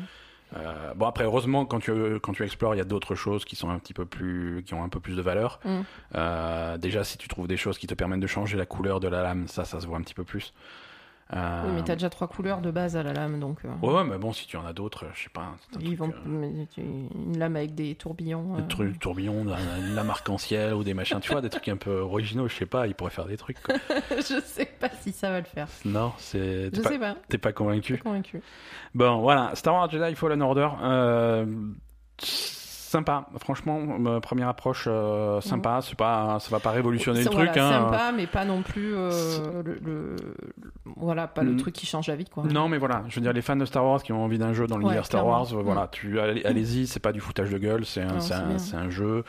Euh, 0.55 0.93
bon 0.95 1.05
après 1.05 1.25
heureusement 1.25 1.65
quand 1.65 1.79
tu 1.79 1.91
quand 2.21 2.33
tu 2.33 2.43
explores 2.43 2.73
il 2.73 2.79
y 2.79 2.81
a 2.81 2.85
d'autres 2.85 3.13
choses 3.13 3.45
qui 3.45 3.55
sont 3.55 3.69
un 3.69 3.77
petit 3.77 3.93
peu 3.93 4.05
plus 4.05 4.63
qui 4.65 4.73
ont 4.73 4.83
un 4.83 4.89
peu 4.89 4.99
plus 4.99 5.15
de 5.15 5.21
valeur. 5.21 5.59
Mm. 5.63 5.79
Euh, 6.15 6.77
déjà 6.77 7.03
si 7.03 7.17
tu 7.17 7.27
trouves 7.27 7.47
des 7.47 7.57
choses 7.57 7.77
qui 7.77 7.87
te 7.87 7.93
permettent 7.93 8.19
de 8.19 8.27
changer 8.27 8.57
la 8.57 8.65
couleur 8.65 8.99
de 8.99 9.07
la 9.07 9.21
lame, 9.21 9.47
ça 9.47 9.65
ça 9.65 9.79
se 9.79 9.87
voit 9.87 9.97
un 9.97 10.01
petit 10.01 10.15
peu 10.15 10.23
plus. 10.23 10.53
Euh, 11.35 11.63
Oui, 11.67 11.71
mais 11.75 11.83
t'as 11.83 11.93
déjà 11.93 12.09
trois 12.09 12.27
couleurs 12.27 12.59
de 12.59 12.71
base 12.71 12.97
à 12.97 13.03
la 13.03 13.13
lame, 13.13 13.39
donc. 13.39 13.59
euh, 13.63 13.69
Ouais, 13.85 13.93
ouais, 13.93 14.03
mais 14.03 14.17
bon 14.17 14.33
si 14.33 14.47
tu 14.47 14.57
en 14.57 14.65
as 14.65 14.73
d'autres, 14.73 15.05
je 15.13 15.23
sais 15.23 15.29
pas. 15.29 15.41
un 15.41 15.55
Ils 15.79 15.95
truc, 15.95 15.99
vont 15.99 16.11
euh, 16.27 16.65
une 16.77 17.37
lame 17.37 17.55
avec 17.55 17.75
des 17.75 17.93
tourbillons. 17.93 18.55
Des 18.55 18.61
euh, 18.63 18.67
trucs 18.67 18.99
tourbillons, 18.99 19.43
une 19.43 19.93
lame 19.95 20.09
arc-en-ciel 20.09 20.73
ou 20.73 20.83
des 20.83 20.95
machins, 20.95 21.19
tu 21.19 21.31
vois, 21.31 21.41
des 21.41 21.49
trucs 21.49 21.67
un 21.67 21.77
peu 21.77 21.99
originaux, 21.99 22.47
je 22.47 22.55
sais 22.55 22.65
pas, 22.65 22.87
ils 22.87 22.95
pourraient 22.95 23.11
faire 23.11 23.27
des 23.27 23.37
trucs. 23.37 23.61
quoi. 23.61 23.75
je 24.17 24.41
sais 24.43 24.65
pas 24.79 24.89
si 25.01 25.11
ça 25.11 25.29
va 25.29 25.39
le 25.39 25.45
faire. 25.45 25.67
Non, 25.85 26.13
c'est. 26.17 26.73
Je 26.75 26.81
pas, 26.81 26.89
sais 26.89 26.99
pas. 26.99 27.15
t'es 27.27 27.37
pas 27.37 27.53
convaincu 27.53 27.97
convaincu. 27.99 28.41
Bon, 28.95 29.19
voilà, 29.19 29.51
Star 29.53 29.75
Wars 29.75 29.89
Jedi 29.91 30.15
Fallen 30.15 30.41
Order. 30.41 30.69
Euh, 30.81 31.45
sympa. 32.89 33.25
Franchement, 33.39 33.79
première 34.21 34.47
approche 34.49 34.85
euh, 34.87 35.39
sympa. 35.41 35.79
C'est 35.81 35.95
pas, 35.97 36.37
ça 36.39 36.49
va 36.49 36.59
pas 36.59 36.71
révolutionner 36.71 37.19
le 37.23 37.29
truc. 37.29 37.49
hein. 37.57 37.69
sympa, 37.71 38.11
mais 38.15 38.27
pas 38.27 38.45
non 38.45 38.61
plus 38.61 38.93
euh, 38.95 39.63
le, 39.63 39.75
le- 39.85 40.15
voilà, 40.97 41.27
pas 41.27 41.43
le 41.43 41.51
Mm. 41.53 41.57
truc 41.57 41.73
qui 41.75 41.85
change 41.85 42.07
la 42.07 42.15
vie, 42.15 42.25
quoi. 42.25 42.43
Non, 42.43 42.67
mais 42.69 42.77
voilà, 42.77 43.03
je 43.07 43.15
veux 43.15 43.21
dire, 43.21 43.33
les 43.33 43.41
fans 43.41 43.55
de 43.55 43.65
Star 43.65 43.85
Wars 43.85 44.01
qui 44.03 44.11
ont 44.13 44.23
envie 44.23 44.37
d'un 44.37 44.53
jeu 44.53 44.67
dans 44.67 44.77
l'univers 44.77 45.05
Star. 45.05 45.25
Wars, 45.25 45.45
voilà, 45.63 45.87
tu 45.91 46.19
allez- 46.19 46.43
allez-y, 46.45 46.87
c'est 46.87 46.99
pas 46.99 47.11
du 47.11 47.19
foutage 47.19 47.49
de 47.51 47.57
gueule, 47.57 47.85
un, 48.01 48.17
un, 48.17 48.57
c'est 48.57 48.75
un 48.75 48.89
jeu. 48.89 49.23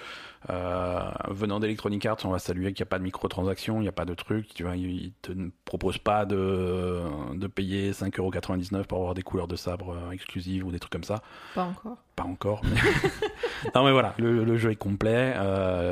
Euh, 0.49 1.11
venant 1.29 1.61
d'Electronic 1.61 2.07
Arts, 2.07 2.17
on 2.25 2.31
va 2.31 2.39
saluer 2.39 2.73
qu'il 2.73 2.83
n'y 2.83 2.89
a 2.89 2.91
pas 2.91 2.99
de 2.99 3.05
microtransactions, 3.05 3.77
il 3.79 3.83
n'y 3.83 3.89
a 3.89 3.93
pas 3.93 4.07
de 4.07 4.15
truc, 4.15 4.49
tu 4.55 4.63
vois, 4.63 4.75
ils 4.77 5.13
te 5.21 5.33
proposent 5.67 5.99
pas 5.99 6.25
de, 6.25 7.03
de 7.35 7.47
payer 7.47 7.93
5,99€ 7.93 8.85
pour 8.85 8.99
avoir 8.99 9.13
des 9.15 9.23
couleurs 9.23 9.49
de 9.49 9.57
sabre 9.57 9.95
euh, 9.95 10.11
exclusives 10.13 10.65
ou 10.67 10.71
des 10.71 10.79
trucs 10.79 10.93
comme 10.93 11.05
ça. 11.05 11.23
Pas 11.55 11.65
encore. 11.65 11.99
Pas 12.17 12.25
encore. 12.25 12.63
mais- 12.65 13.71
non, 13.75 13.85
mais 13.85 13.93
voilà, 13.93 14.15
le, 14.19 14.43
le 14.45 14.57
jeu 14.57 14.71
est 14.71 14.77
complet. 14.77 15.35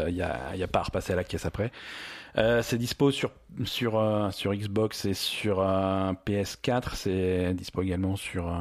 Il 0.09 0.15
n'y 0.15 0.23
a, 0.23 0.57
y 0.57 0.63
a 0.63 0.69
pas 0.69 0.81
à 0.81 0.85
repasser 0.85 1.13
à 1.13 1.17
la 1.17 1.25
caisse 1.25 1.45
après. 1.45 1.71
Euh, 2.37 2.63
c'est 2.63 2.79
dispo 2.79 3.11
sur, 3.11 3.31
sur, 3.65 3.99
euh, 3.99 4.31
sur 4.31 4.55
Xbox 4.55 5.05
et 5.07 5.15
sur 5.15 5.61
euh, 5.61 6.13
PS4. 6.27 6.95
C'est 6.95 7.53
dispo 7.55 7.83
également 7.83 8.17
sur, 8.17 8.49
euh, 8.49 8.55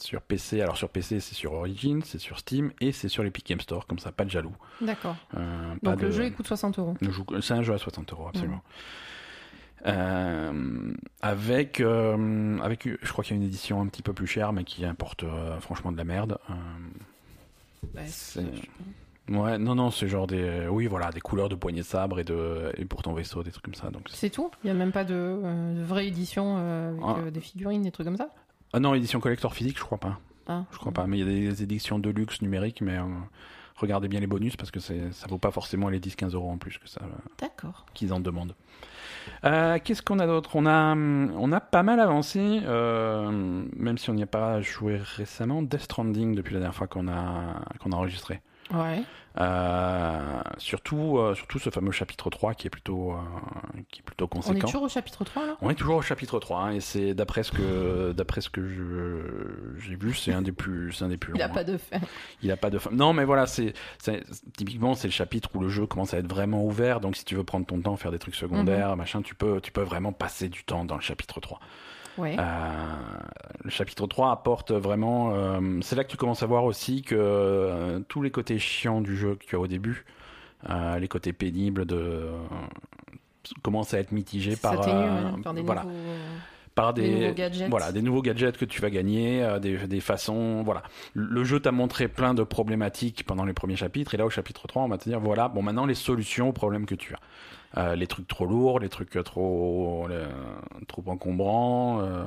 sur 0.00 0.22
PC. 0.22 0.60
Alors 0.60 0.76
sur 0.76 0.88
PC, 0.88 1.20
c'est 1.20 1.34
sur 1.34 1.52
Origin, 1.52 2.00
c'est 2.04 2.18
sur 2.18 2.38
Steam 2.38 2.72
et 2.80 2.92
c'est 2.92 3.08
sur 3.08 3.22
l'Epic 3.22 3.46
Game 3.46 3.60
Store. 3.60 3.86
Comme 3.86 3.98
ça, 3.98 4.12
pas 4.12 4.24
de 4.24 4.30
jaloux. 4.30 4.54
D'accord. 4.80 5.16
Euh, 5.36 5.74
Donc 5.82 6.00
le 6.00 6.08
de- 6.08 6.12
jeu 6.12 6.24
il 6.26 6.32
coûte 6.32 6.46
60 6.46 6.78
euros. 6.78 6.94
le 7.00 7.40
C'est 7.40 7.54
un 7.54 7.62
jeu 7.62 7.74
à 7.74 7.78
60 7.78 8.12
euros, 8.12 8.28
absolument. 8.28 8.62
Euh, 9.86 10.92
avec, 11.22 11.80
euh, 11.80 12.58
avec, 12.60 12.88
je 13.02 13.12
crois 13.12 13.24
qu'il 13.24 13.34
y 13.36 13.38
a 13.38 13.42
une 13.42 13.48
édition 13.48 13.80
un 13.80 13.86
petit 13.88 14.02
peu 14.02 14.12
plus 14.12 14.26
chère, 14.28 14.52
mais 14.52 14.62
qui 14.64 14.84
importe 14.84 15.24
franchement 15.60 15.90
de 15.92 15.96
la 15.96 16.04
merde. 16.04 16.38
Bah, 17.94 18.02
c'est- 18.06 18.44
Ouais, 19.28 19.56
non, 19.56 19.76
non, 19.76 19.90
c'est 19.92 20.08
genre 20.08 20.26
des, 20.26 20.66
oui, 20.68 20.88
voilà, 20.88 21.10
des 21.10 21.20
couleurs 21.20 21.48
de 21.48 21.54
poignées 21.54 21.80
de 21.82 21.86
sabre 21.86 22.18
et 22.18 22.24
de, 22.24 22.72
et 22.76 22.84
pour 22.84 23.02
ton 23.02 23.12
vaisseau, 23.12 23.42
des 23.44 23.52
trucs 23.52 23.64
comme 23.64 23.74
ça. 23.74 23.88
Donc, 23.90 24.08
c'est- 24.10 24.16
C'est 24.16 24.30
tout? 24.30 24.50
Il 24.62 24.66
n'y 24.66 24.70
a 24.72 24.74
même 24.74 24.90
pas 24.90 25.04
de, 25.04 25.14
euh, 25.14 25.74
de 25.76 25.82
vraie 25.82 26.08
édition 26.08 26.56
euh, 26.58 26.90
avec 26.90 27.00
Ah. 27.04 27.16
euh, 27.20 27.30
des 27.30 27.40
figurines, 27.40 27.82
des 27.82 27.92
trucs 27.92 28.04
comme 28.06 28.16
ça? 28.16 28.30
Ah 28.72 28.80
non, 28.80 28.94
édition 28.94 29.20
collector 29.20 29.54
physique, 29.54 29.78
je 29.78 29.84
crois 29.84 29.98
pas. 29.98 30.18
ah. 30.48 30.64
Je 30.72 30.78
crois 30.78 30.92
pas, 30.92 31.06
mais 31.06 31.18
il 31.18 31.28
y 31.44 31.46
a 31.46 31.50
des 31.50 31.62
éditions 31.62 31.98
de 31.98 32.10
luxe 32.10 32.42
numériques, 32.42 32.80
mais 32.80 32.96
euh, 32.98 33.02
regardez 33.76 34.08
bien 34.08 34.20
les 34.20 34.26
bonus 34.26 34.56
parce 34.56 34.70
que 34.70 34.80
ça 34.80 34.94
vaut 35.28 35.38
pas 35.38 35.50
forcément 35.50 35.88
les 35.88 36.00
10-15 36.00 36.34
euros 36.34 36.50
en 36.50 36.58
plus 36.58 36.78
que 36.78 36.88
ça, 36.88 37.00
euh, 37.02 37.08
D'accord. 37.40 37.84
qu'ils 37.94 38.12
en 38.12 38.20
demandent. 38.20 38.54
Euh, 39.44 39.78
qu'est-ce 39.82 40.02
qu'on 40.02 40.18
a 40.18 40.26
d'autre? 40.26 40.50
On 40.56 40.66
a, 40.66 40.94
on 40.96 41.52
a 41.52 41.60
pas 41.60 41.82
mal 41.82 42.00
avancé, 42.00 42.60
euh, 42.64 43.30
même 43.76 43.98
si 43.98 44.10
on 44.10 44.14
n'y 44.14 44.22
a 44.22 44.26
pas 44.26 44.60
joué 44.62 44.98
récemment, 45.16 45.62
Death 45.62 45.82
Stranding 45.82 46.34
depuis 46.34 46.54
la 46.54 46.60
dernière 46.60 46.74
fois 46.74 46.86
qu'on 46.88 47.08
a, 47.08 47.62
qu'on 47.80 47.92
a 47.92 47.96
enregistré. 47.96 48.40
Ouais. 48.72 49.02
Euh, 49.38 50.42
surtout, 50.58 51.16
euh, 51.18 51.34
surtout 51.34 51.58
ce 51.58 51.70
fameux 51.70 51.90
chapitre 51.90 52.28
3 52.28 52.54
qui 52.54 52.66
est 52.66 52.70
plutôt, 52.70 53.12
euh, 53.12 53.16
qui 53.90 54.00
est 54.00 54.02
plutôt 54.02 54.24
On 54.24 54.26
est 54.26 54.30
conséquent. 54.42 54.66
toujours 54.66 54.82
au 54.82 54.88
chapitre 54.88 55.24
3 55.24 55.46
là? 55.46 55.56
On 55.62 55.70
est 55.70 55.74
toujours 55.74 55.96
au 55.96 56.02
chapitre 56.02 56.38
3 56.38 56.60
hein, 56.60 56.70
et 56.72 56.80
c'est 56.80 57.14
d'après 57.14 57.42
ce 57.42 57.50
que 57.52 58.12
d'après 58.12 58.40
ce 58.42 58.50
que 58.50 58.66
je 58.68 59.78
j'ai 59.80 59.96
vu, 59.96 60.12
c'est 60.14 60.32
un 60.32 60.42
des 60.42 60.52
plus 60.52 60.92
c'est 60.92 61.04
un 61.04 61.08
des 61.08 61.16
plus 61.16 61.32
longs. 61.32 61.38
Il 61.38 61.42
a 61.42 61.48
pas 61.48 61.64
de 61.64 61.76
fin. 61.78 61.98
Il 62.42 62.50
a 62.52 62.56
pas 62.56 62.70
de 62.70 62.78
fin. 62.78 62.90
Non, 62.92 63.12
mais 63.14 63.24
voilà, 63.24 63.46
c'est 63.46 63.72
typiquement 64.56 64.94
c'est 64.94 65.08
le 65.08 65.12
chapitre 65.12 65.48
où 65.54 65.60
le 65.60 65.68
jeu 65.70 65.86
commence 65.86 66.12
à 66.14 66.18
être 66.18 66.28
vraiment 66.28 66.64
ouvert. 66.64 67.00
Donc 67.00 67.16
si 67.16 67.24
tu 67.24 67.34
veux 67.34 67.44
prendre 67.44 67.64
ton 67.66 67.80
temps, 67.80 67.96
faire 67.96 68.10
des 68.12 68.18
trucs 68.18 68.34
secondaires, 68.34 68.90
Mhm. 68.90 68.98
machin, 68.98 69.22
tu 69.22 69.34
peux 69.34 69.60
tu 69.60 69.72
peux 69.72 69.82
vraiment 69.82 70.12
passer 70.12 70.48
du 70.48 70.64
temps 70.64 70.84
dans 70.84 70.96
le 70.96 71.00
chapitre 71.02 71.40
3. 71.40 71.58
Ouais. 72.18 72.36
Euh, 72.38 72.42
le 73.64 73.70
chapitre 73.70 74.06
3 74.06 74.32
apporte 74.32 74.72
vraiment. 74.72 75.32
euh, 75.34 75.80
c'est 75.82 75.96
là 75.96 76.04
que 76.04 76.10
tu 76.10 76.16
commences 76.16 76.42
à 76.42 76.46
voir 76.46 76.64
aussi 76.64 77.02
que 77.02 77.14
euh, 77.18 78.00
tous 78.08 78.22
les 78.22 78.30
côtés 78.30 78.58
chiants 78.58 79.00
du 79.00 79.16
jeu 79.16 79.36
que 79.36 79.44
tu 79.44 79.56
as 79.56 79.60
au 79.60 79.66
début, 79.66 80.04
les 80.68 81.08
côtés 81.08 81.32
pénibles 81.32 81.86
de 81.86 82.28
commencent 83.62 83.94
à 83.94 83.98
être 83.98 84.12
mitigés 84.12 84.56
par, 84.56 84.80
t'énue, 84.80 85.42
par 85.42 85.54
des, 85.54 85.62
voilà, 85.62 85.82
nouveaux, 85.82 85.96
par 86.74 86.94
des 86.94 87.02
des, 87.02 87.14
nouveaux 87.20 87.34
gadgets. 87.34 87.68
voilà, 87.70 87.92
des 87.92 88.02
nouveaux 88.02 88.22
gadgets 88.22 88.56
que 88.56 88.64
tu 88.64 88.80
vas 88.80 88.90
gagner, 88.90 89.42
euh, 89.42 89.58
des, 89.58 89.86
des 89.86 90.00
façons. 90.00 90.62
Voilà. 90.62 90.82
Le 91.14 91.44
jeu 91.44 91.60
t'a 91.60 91.72
montré 91.72 92.08
plein 92.08 92.34
de 92.34 92.42
problématiques 92.42 93.24
pendant 93.26 93.44
les 93.44 93.52
premiers 93.52 93.76
chapitres, 93.76 94.14
et 94.14 94.16
là 94.16 94.24
au 94.26 94.30
chapitre 94.30 94.66
3, 94.66 94.82
on 94.82 94.88
va 94.88 94.98
te 94.98 95.08
dire 95.08 95.20
voilà, 95.20 95.48
bon, 95.48 95.62
maintenant 95.62 95.86
les 95.86 95.94
solutions 95.94 96.48
aux 96.48 96.52
problèmes 96.52 96.86
que 96.86 96.94
tu 96.94 97.14
as. 97.14 97.20
Euh, 97.78 97.94
les 97.96 98.06
trucs 98.06 98.28
trop 98.28 98.44
lourds, 98.44 98.80
les 98.80 98.90
trucs 98.90 99.18
trop, 99.24 100.06
euh, 100.10 100.26
trop 100.88 101.02
encombrants. 101.06 102.00
euh, 102.02 102.24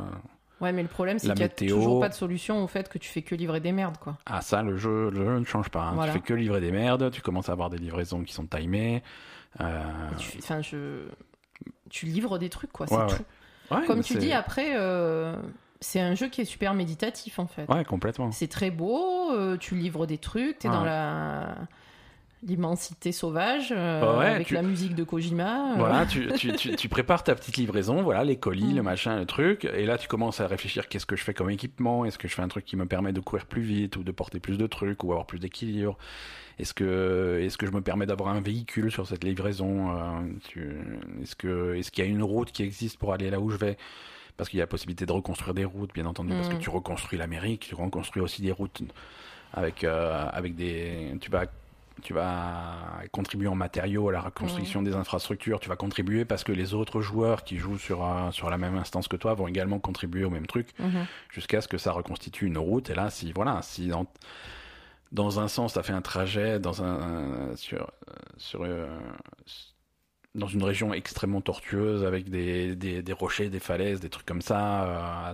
Ouais, 0.61 0.71
mais 0.71 0.81
le 0.81 0.87
problème, 0.87 1.19
c'est 1.19 1.27
qu'il 1.27 1.35
n'y 1.35 1.41
a 1.43 1.47
météo. 1.47 1.75
toujours 1.75 1.99
pas 1.99 2.07
de 2.09 2.13
solution 2.13 2.63
au 2.63 2.67
fait 2.67 2.87
que 2.87 2.97
tu 2.97 3.09
fais 3.09 3.21
que 3.21 3.35
livrer 3.35 3.59
des 3.59 3.71
merdes, 3.73 3.97
quoi. 3.97 4.17
Ah 4.25 4.41
ça, 4.41 4.63
le 4.63 4.77
jeu, 4.77 5.09
le 5.11 5.25
jeu 5.25 5.37
ne 5.39 5.43
change 5.43 5.69
pas. 5.69 5.81
hein. 5.83 5.91
Voilà. 5.95 6.13
Tu 6.13 6.17
fais 6.19 6.23
que 6.25 6.33
livrer 6.33 6.61
des 6.61 6.71
merdes, 6.71 7.11
tu 7.11 7.21
commences 7.21 7.49
à 7.49 7.51
avoir 7.51 7.69
des 7.69 7.77
livraisons 7.77 8.23
qui 8.23 8.33
sont 8.33 8.45
timées. 8.47 9.03
Enfin, 9.59 10.61
je... 10.61 11.03
tu 11.89 12.05
livres 12.05 12.37
des 12.37 12.49
trucs, 12.49 12.71
quoi, 12.71 12.87
c'est 12.87 12.95
ouais. 12.95 13.07
tout. 13.07 13.23
Ouais, 13.71 13.85
Comme 13.87 14.01
tu 14.01 14.15
dis, 14.17 14.31
après, 14.33 14.73
euh, 14.75 15.35
c'est 15.81 15.99
un 15.99 16.15
jeu 16.15 16.27
qui 16.27 16.41
est 16.41 16.45
super 16.45 16.73
méditatif, 16.73 17.39
en 17.39 17.47
fait. 17.47 17.69
Ouais, 17.71 17.83
complètement. 17.85 18.31
C'est 18.31 18.47
très 18.47 18.71
beau, 18.71 19.31
euh, 19.31 19.57
tu 19.57 19.75
livres 19.75 20.05
des 20.05 20.17
trucs, 20.17 20.59
t'es 20.59 20.67
dans 20.69 20.83
la 20.83 21.55
l'immensité 22.43 23.11
sauvage, 23.11 23.73
euh, 23.75 24.01
Bah 24.01 24.19
ouais, 24.19 24.25
avec 24.27 24.47
tu- 24.47 24.53
la 24.53 24.61
musique 24.61 24.93
de 24.93 25.03
Kojima. 25.03 25.71
euh. 25.71 25.75
Voilà, 25.77 26.05
tu, 26.05 26.27
tu, 26.37 26.53
tu, 26.53 26.75
tu 26.75 26.89
prépares 26.89 27.23
ta 27.23 27.33
petite 27.33 27.57
livraison, 27.57 28.03
voilà, 28.03 28.23
les 28.23 28.35
colis, 28.37 28.73
Mm. 28.73 28.75
le 28.75 28.83
machin, 28.83 29.15
le 29.17 29.25
truc, 29.25 29.65
et 29.65 29.85
là 29.87 29.97
tu 29.97 30.07
commences 30.07 30.41
à 30.41 30.47
réfléchir 30.47 30.87
qu'est-ce 30.87 31.07
que 31.07 31.15
je 31.15 31.23
fais 31.23 31.33
comme 31.33 31.49
équipement, 31.49 32.05
est-ce 32.05 32.19
que 32.19 32.27
je 32.27 32.35
fais 32.35 32.43
un 32.43 32.47
truc 32.47 32.65
qui 32.65 32.75
me 32.75 32.85
permet 32.85 33.13
de 33.13 33.19
courir 33.19 33.47
plus 33.47 33.63
vite 33.63 33.95
ou 33.97 34.03
de 34.03 34.11
porter 34.11 34.39
plus 34.39 34.59
de 34.59 34.67
trucs 34.67 35.03
ou 35.03 35.11
avoir 35.11 35.25
plus 35.25 35.39
d'équilibre, 35.39 35.97
est-ce 36.59 36.73
que 36.73 37.39
est-ce 37.43 37.57
que 37.57 37.65
je 37.65 37.71
me 37.71 37.81
permets 37.81 38.05
d'avoir 38.05 38.29
un 38.29 38.41
véhicule 38.41 38.91
sur 38.91 39.07
cette 39.07 39.23
livraison, 39.23 39.91
euh, 39.97 40.21
est-ce 41.21 41.35
que 41.35 41.75
est-ce 41.75 41.91
qu'il 41.91 42.03
y 42.03 42.07
a 42.07 42.09
une 42.09 42.23
route 42.23 42.51
qui 42.51 42.63
existe 42.63 42.97
pour 42.97 43.13
aller 43.13 43.29
là 43.29 43.39
où 43.39 43.49
je 43.49 43.57
vais? 43.57 43.77
Parce 44.37 44.49
qu'il 44.49 44.57
y 44.57 44.61
a 44.61 44.63
la 44.63 44.67
possibilité 44.67 45.05
de 45.05 45.11
reconstruire 45.13 45.53
des 45.53 45.63
routes, 45.65 45.93
bien 45.93 46.05
entendu, 46.05 46.33
parce 46.33 46.49
que 46.49 46.55
Mm. 46.55 46.59
tu 46.59 46.69
reconstruis 46.69 47.17
l'Amérique, 47.17 47.61
tu 47.61 47.75
reconstruis 47.75 48.21
aussi 48.21 48.41
des 48.41 48.51
routes 48.51 48.81
avec 49.53 49.83
euh, 49.83 50.27
avec 50.31 50.55
des 50.55 51.15
tu 51.21 51.31
vas 51.31 51.45
tu 52.03 52.11
vas 52.13 52.75
contribuer 53.13 53.47
en 53.47 53.55
matériaux 53.55 54.09
à 54.09 54.11
la 54.11 54.19
reconstruction 54.19 54.81
des 54.81 54.95
infrastructures, 54.95 55.61
tu 55.61 55.69
vas 55.69 55.77
contribuer 55.77 56.25
parce 56.25 56.43
que 56.43 56.51
les 56.51 56.73
autres 56.73 56.99
joueurs 56.99 57.45
qui 57.45 57.55
jouent 57.57 57.77
sur, 57.77 58.05
euh, 58.05 58.31
sur 58.31 58.49
la 58.49 58.57
même 58.57 58.75
instance 58.75 59.07
que 59.07 59.15
toi 59.15 59.33
vont 59.33 59.47
également 59.47 59.79
contribuer 59.79 60.25
au 60.25 60.29
même 60.29 60.45
truc 60.45 60.67
Mhm. 60.77 61.05
jusqu'à 61.31 61.61
ce 61.61 61.69
que 61.69 61.77
ça 61.77 61.93
reconstitue 61.93 62.47
une 62.47 62.57
route. 62.57 62.89
Et 62.89 62.95
là, 62.95 63.09
si, 63.09 63.31
voilà, 63.31 63.61
si 63.61 63.87
dans, 63.87 64.05
dans 65.15 65.39
un 65.39 65.47
sens, 65.47 65.73
tu 65.73 65.79
as 65.79 65.83
fait 65.83 65.93
un 65.93 66.01
trajet 66.01 66.59
dans 66.59 66.83
un, 66.83 67.55
sur, 67.55 67.81
euh, 67.81 68.13
sur, 68.37 68.63
euh, 68.63 68.87
dans 70.35 70.47
une 70.47 70.63
région 70.63 70.93
extrêmement 70.93 71.41
tortueuse 71.41 72.03
avec 72.03 72.29
des, 72.29 72.75
des, 72.75 73.01
des 73.01 73.13
rochers, 73.13 73.49
des 73.49 73.59
falaises, 73.61 74.01
des 74.01 74.09
trucs 74.09 74.25
comme 74.25 74.41
ça, 74.41 74.83
euh, 74.83 75.33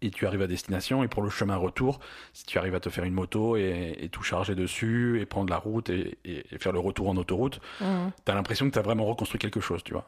et 0.00 0.10
tu 0.10 0.26
arrives 0.26 0.42
à 0.42 0.46
destination, 0.46 1.02
et 1.02 1.08
pour 1.08 1.22
le 1.22 1.30
chemin 1.30 1.56
retour, 1.56 2.00
si 2.32 2.44
tu 2.46 2.58
arrives 2.58 2.74
à 2.74 2.80
te 2.80 2.88
faire 2.90 3.04
une 3.04 3.14
moto 3.14 3.56
et, 3.56 3.96
et 4.00 4.08
tout 4.08 4.22
charger 4.22 4.54
dessus, 4.54 5.20
et 5.20 5.26
prendre 5.26 5.50
la 5.50 5.58
route 5.58 5.88
et, 5.90 6.18
et- 6.24 6.44
et 6.54 6.58
faire 6.58 6.72
le 6.72 6.78
retour 6.78 7.08
en 7.08 7.16
autoroute, 7.16 7.60
Mhm. 7.80 8.10
tu 8.24 8.32
as 8.32 8.34
l'impression 8.34 8.66
que 8.66 8.72
tu 8.72 8.78
as 8.78 8.82
vraiment 8.82 9.04
reconstruit 9.04 9.38
quelque 9.38 9.60
chose, 9.60 9.82
tu 9.84 9.92
vois. 9.92 10.06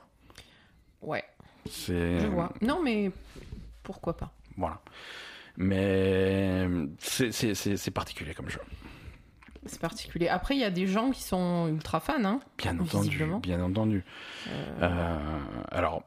Ouais, 1.03 1.25
C'est... 1.69 2.21
je 2.21 2.27
vois. 2.27 2.53
Non, 2.63 2.83
mais 2.83 3.11
pourquoi 3.83 4.17
pas 4.17 4.33
Voilà. 4.57 4.81
Mais 5.57 6.69
c'est, 6.99 7.91
particulier 7.91 8.35
comme 8.35 8.49
jeu. 8.49 8.61
C'est 9.67 9.81
particulier. 9.81 10.29
Après, 10.29 10.55
il 10.55 10.61
y 10.61 10.65
a 10.65 10.71
des 10.71 10.87
gens 10.87 11.11
qui 11.11 11.23
sont 11.23 11.69
ultra 11.69 12.01
fans, 12.01 12.25
hein. 12.25 12.41
Bien 12.59 12.79
entendu, 12.79 13.25
bien 13.43 13.61
entendu. 13.61 14.05
Euh, 14.49 14.79
Euh, 14.83 15.19
alors, 15.71 16.05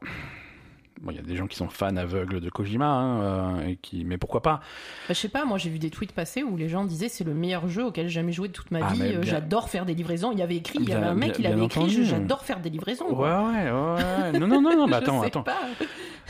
bon, 1.00 1.10
il 1.12 1.16
y 1.16 1.18
a 1.18 1.22
des 1.22 1.36
gens 1.36 1.46
qui 1.46 1.56
sont 1.56 1.68
fans 1.68 1.96
aveugles 1.96 2.40
de 2.40 2.50
Kojima, 2.50 2.86
hein, 2.86 3.20
euh, 3.22 3.68
et 3.68 3.76
qui, 3.76 4.04
mais 4.04 4.18
pourquoi 4.18 4.42
pas? 4.42 4.60
Bah, 5.08 5.10
je 5.10 5.14
sais 5.14 5.28
pas, 5.28 5.44
moi 5.44 5.58
j'ai 5.58 5.70
vu 5.70 5.78
des 5.78 5.90
tweets 5.90 6.12
passer 6.12 6.42
où 6.42 6.56
les 6.56 6.68
gens 6.68 6.84
disaient 6.84 7.08
c'est 7.08 7.24
le 7.24 7.34
meilleur 7.34 7.68
jeu 7.68 7.84
auquel 7.84 8.06
j'ai 8.08 8.14
jamais 8.14 8.32
joué 8.32 8.48
de 8.48 8.52
toute 8.52 8.70
ma 8.70 8.80
Ah, 8.86 8.92
vie. 8.92 9.02
euh, 9.02 9.10
bien- 9.20 9.22
J'adore 9.22 9.68
faire 9.70 9.86
des 9.86 9.94
livraisons. 9.94 10.32
Il 10.32 10.38
y 10.38 10.42
avait 10.42 10.56
écrit, 10.56 10.78
il 10.82 10.88
y 10.88 10.92
avait 10.92 11.06
un 11.06 11.14
mec, 11.14 11.38
bien- 11.38 11.50
il 11.50 11.52
avait 11.54 11.64
écrit, 11.64 12.04
j'adore 12.04 12.44
faire 12.44 12.60
des 12.60 12.70
livraisons. 12.70 13.08
Ouais, 13.14 13.28
ouais, 13.28 13.70
ouais. 13.70 14.38
Non, 14.38 14.46
non, 14.46 14.60
non, 14.60 14.76
non, 14.76 14.86
mais 14.86 14.92
Je 14.96 14.96
attends, 14.98 15.22
attends. 15.22 15.42
pas. 15.42 15.58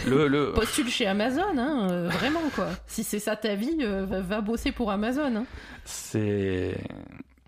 Le, 0.06 0.28
le... 0.28 0.52
Postule 0.54 0.88
chez 0.88 1.06
Amazon, 1.06 1.42
hein, 1.58 1.88
euh, 1.90 2.08
vraiment 2.08 2.40
quoi. 2.54 2.68
Si 2.86 3.02
c'est 3.04 3.18
ça 3.18 3.36
ta 3.36 3.54
vie, 3.54 3.76
euh, 3.80 4.04
va, 4.06 4.20
va 4.20 4.40
bosser 4.40 4.72
pour 4.72 4.90
Amazon. 4.90 5.34
hein. 5.36 5.44
C'est. 5.84 6.74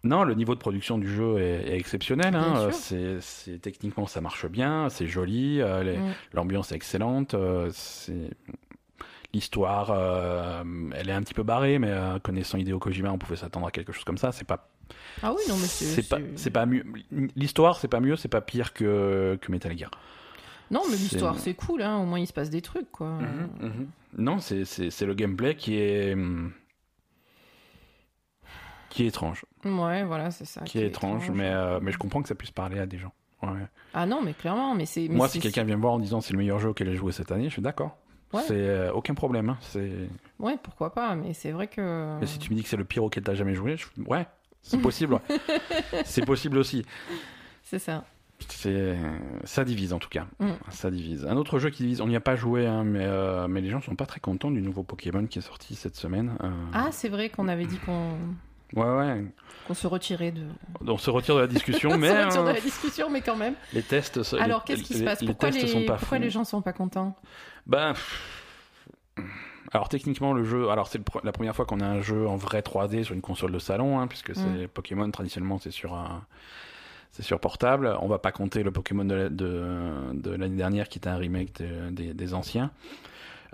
Non, 0.04 0.24
le 0.24 0.34
niveau 0.34 0.54
de 0.54 0.60
production 0.60 0.98
du 0.98 1.06
jeu 1.08 1.38
est, 1.38 1.68
est 1.70 1.76
exceptionnel. 1.78 2.34
hein. 2.34 2.70
C'est, 2.72 3.20
c'est- 3.20 3.58
techniquement, 3.60 4.06
ça 4.06 4.20
marche 4.20 4.46
bien, 4.46 4.88
c'est 4.88 5.06
joli, 5.06 5.60
euh, 5.60 5.82
les- 5.84 5.98
Mm. 5.98 6.12
l'ambiance 6.34 6.72
est 6.72 6.76
excellente. 6.76 7.34
euh, 7.34 7.70
c'est... 7.72 8.30
L'histoire, 9.34 9.90
euh, 9.90 10.62
elle 10.94 11.08
est 11.08 11.12
un 11.12 11.22
petit 11.22 11.32
peu 11.32 11.42
barrée, 11.42 11.78
mais 11.78 11.90
connaissant 12.22 12.58
Hideo 12.58 12.78
Kojima, 12.78 13.10
on 13.10 13.16
pouvait 13.18 13.36
s'attendre 13.36 13.66
à 13.66 13.70
quelque 13.70 13.90
chose 13.92 14.04
comme 14.04 14.18
ça. 14.18 14.30
C'est 14.30 14.46
pas, 14.46 14.68
Ah 15.22 15.32
oui, 15.32 15.40
non, 15.48 15.56
mais 15.56 15.66
c'est. 15.66 16.06
pas, 16.06 16.18
c'est 16.36 16.50
pas 16.50 16.66
mieux. 16.66 16.84
L'histoire, 17.34 17.78
c'est 17.78 17.88
pas 17.88 18.00
mieux, 18.00 18.16
c'est 18.16 18.28
pas 18.28 18.42
pire 18.42 18.74
que, 18.74 19.38
que 19.40 19.50
Metal 19.50 19.76
Gear. 19.78 19.90
Non, 20.70 20.82
mais 20.90 20.96
l'histoire 20.96 21.38
c'est 21.38 21.54
cool, 21.54 21.80
hein. 21.82 21.96
au 21.98 22.04
moins 22.06 22.18
il 22.18 22.26
se 22.26 22.32
passe 22.34 22.50
des 22.50 22.60
trucs 22.62 22.90
quoi. 22.92 23.08
Mhm, 23.08 23.48
mhm. 23.68 23.86
Non, 24.18 24.38
c'est, 24.38 24.64
c'est, 24.66 24.90
c'est 24.90 25.06
le 25.06 25.14
gameplay 25.14 25.54
qui 25.54 25.76
est. 25.78 26.12
hum, 26.14 26.52
Qui 28.92 29.04
est 29.04 29.06
étrange. 29.08 29.44
Ouais, 29.64 30.04
voilà, 30.04 30.30
c'est 30.30 30.44
ça. 30.44 30.60
Qui 30.62 30.78
est 30.78 30.86
étrange, 30.86 31.30
mais, 31.30 31.48
euh, 31.50 31.80
mais 31.80 31.92
je 31.92 31.98
comprends 31.98 32.20
que 32.20 32.28
ça 32.28 32.34
puisse 32.34 32.50
parler 32.50 32.78
à 32.78 32.84
des 32.86 32.98
gens. 32.98 33.12
Ouais. 33.42 33.48
Ah 33.94 34.06
non, 34.06 34.20
mais 34.22 34.34
clairement, 34.34 34.74
mais 34.74 34.84
c'est. 34.86 35.08
Moi, 35.08 35.28
si 35.28 35.40
quelqu'un 35.40 35.64
vient 35.64 35.76
me 35.76 35.80
voir 35.80 35.94
en 35.94 35.98
disant 35.98 36.20
c'est 36.20 36.32
le 36.32 36.38
meilleur 36.38 36.58
jeu 36.58 36.68
auquel 36.68 36.88
j'ai 36.90 36.96
joué 36.96 37.10
cette 37.10 37.32
année, 37.32 37.44
je 37.44 37.54
suis 37.54 37.62
d'accord. 37.62 37.96
Ouais. 38.32 38.42
C'est 38.46 38.54
euh, 38.54 38.92
aucun 38.92 39.14
problème. 39.14 39.48
hein. 39.50 39.58
C'est... 39.60 39.90
Ouais, 40.38 40.56
pourquoi 40.62 40.92
pas, 40.94 41.14
mais 41.16 41.32
c'est 41.34 41.50
vrai 41.52 41.66
que. 41.66 42.18
Mais 42.20 42.26
si 42.26 42.38
tu 42.38 42.50
me 42.50 42.56
dis 42.56 42.62
que 42.62 42.68
c'est 42.68 42.76
le 42.76 42.84
pire 42.84 43.02
auquel 43.04 43.22
t'as 43.24 43.34
jamais 43.34 43.54
joué, 43.54 43.76
je... 43.76 43.86
ouais, 44.06 44.26
c'est 44.62 44.78
possible. 44.80 45.18
c'est 46.04 46.24
possible 46.24 46.58
aussi. 46.58 46.84
C'est 47.62 47.78
ça. 47.78 48.04
C'est... 48.48 48.96
Ça 49.44 49.64
divise 49.64 49.92
en 49.92 49.98
tout 49.98 50.08
cas. 50.08 50.26
Mm. 50.40 50.50
Ça 50.70 50.90
divise. 50.90 51.24
Un 51.26 51.36
autre 51.36 51.58
jeu 51.58 51.70
qui 51.70 51.82
divise, 51.84 52.00
on 52.00 52.08
n'y 52.08 52.16
a 52.16 52.20
pas 52.20 52.34
joué, 52.36 52.66
hein, 52.66 52.82
mais, 52.84 53.04
euh, 53.04 53.46
mais 53.48 53.60
les 53.60 53.70
gens 53.70 53.80
sont 53.80 53.94
pas 53.96 54.06
très 54.06 54.18
contents 54.20 54.50
du 54.50 54.60
nouveau 54.62 54.82
Pokémon 54.82 55.26
qui 55.26 55.38
est 55.38 55.42
sorti 55.42 55.74
cette 55.76 55.94
semaine. 55.96 56.32
Euh, 56.42 56.50
Ah, 56.72 56.88
c'est 56.90 57.08
vrai 57.08 57.28
qu'on 57.30 57.46
avait 57.48 57.66
dit 57.66 57.78
qu'on 57.78 58.12
Ouais, 58.74 58.84
ouais. 58.84 59.24
qu'on 59.66 59.74
se 59.74 59.86
retirait 59.86 60.32
de. 60.32 60.46
On 60.86 60.96
se 60.98 61.10
retire 61.10 61.34
de 61.36 61.40
la 61.40 61.46
discussion, 61.46 61.90
On 61.92 61.98
mais 61.98 62.08
se 62.08 62.24
retire 62.26 62.42
de 62.44 62.48
euh, 62.48 62.52
la 62.54 62.60
discussion, 62.60 63.10
mais 63.10 63.20
quand 63.20 63.36
même. 63.36 63.54
les 63.72 63.82
tests. 63.82 64.20
Alors, 64.38 64.64
qu'est-ce 64.64 64.82
qui 64.82 64.94
se 64.94 65.04
passe? 65.04 65.20
Les 65.20 65.26
Pourquoi, 65.28 65.50
tests 65.50 65.62
les... 65.62 65.68
sont 65.68 65.84
pas 65.84 65.96
Pourquoi 65.96 66.18
les 66.18 66.30
gens 66.30 66.44
sont 66.44 66.62
pas 66.62 66.72
contents? 66.72 67.16
Ben, 67.66 67.94
alors 69.72 69.88
techniquement 69.88 70.32
le 70.32 70.44
jeu, 70.44 70.68
alors 70.70 70.88
c'est 70.88 71.00
la 71.24 71.32
première 71.32 71.54
fois 71.56 71.64
qu'on 71.64 71.80
a 71.80 71.86
un 71.86 72.00
jeu 72.02 72.26
en 72.26 72.36
vrai 72.36 72.60
3D 72.60 73.04
sur 73.04 73.14
une 73.14 73.20
console 73.22 73.52
de 73.52 73.58
salon, 73.58 74.00
hein, 74.00 74.06
puisque 74.06 74.34
c'est 74.34 74.68
Pokémon 74.68 75.10
traditionnellement 75.10 75.58
c'est 75.58 75.70
sur 75.70 75.94
un, 75.94 76.24
c'est 77.12 77.22
sur 77.22 77.40
portable. 77.40 77.96
On 78.00 78.08
va 78.08 78.18
pas 78.18 78.32
compter 78.32 78.62
le 78.62 78.70
Pokémon 78.70 79.04
de, 79.04 79.14
la- 79.14 79.28
de, 79.28 80.12
de 80.12 80.30
l'année 80.30 80.56
dernière 80.56 80.88
qui 80.88 80.98
était 80.98 81.08
un 81.08 81.16
remake 81.16 81.54
de- 81.60 81.90
des, 81.90 82.12
des 82.14 82.34
anciens. 82.34 82.70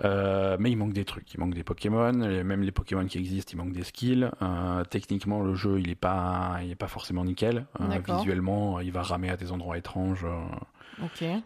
Euh, 0.03 0.57
mais 0.59 0.71
il 0.71 0.77
manque 0.77 0.93
des 0.93 1.05
trucs, 1.05 1.33
il 1.33 1.39
manque 1.39 1.53
des 1.53 1.63
Pokémon, 1.63 2.13
même 2.13 2.61
les 2.61 2.71
Pokémon 2.71 3.05
qui 3.05 3.17
existent, 3.17 3.51
il 3.53 3.57
manque 3.57 3.73
des 3.73 3.83
skills. 3.83 4.29
Euh, 4.41 4.83
techniquement, 4.85 5.41
le 5.41 5.55
jeu, 5.55 5.79
il 5.79 5.89
est 5.89 5.95
pas, 5.95 6.59
il 6.63 6.71
est 6.71 6.75
pas 6.75 6.87
forcément 6.87 7.25
nickel. 7.25 7.65
Euh, 7.79 7.99
visuellement, 8.17 8.79
il 8.79 8.91
va 8.91 9.01
ramer 9.01 9.29
à 9.29 9.37
des 9.37 9.51
endroits 9.51 9.77
étranges. 9.77 10.25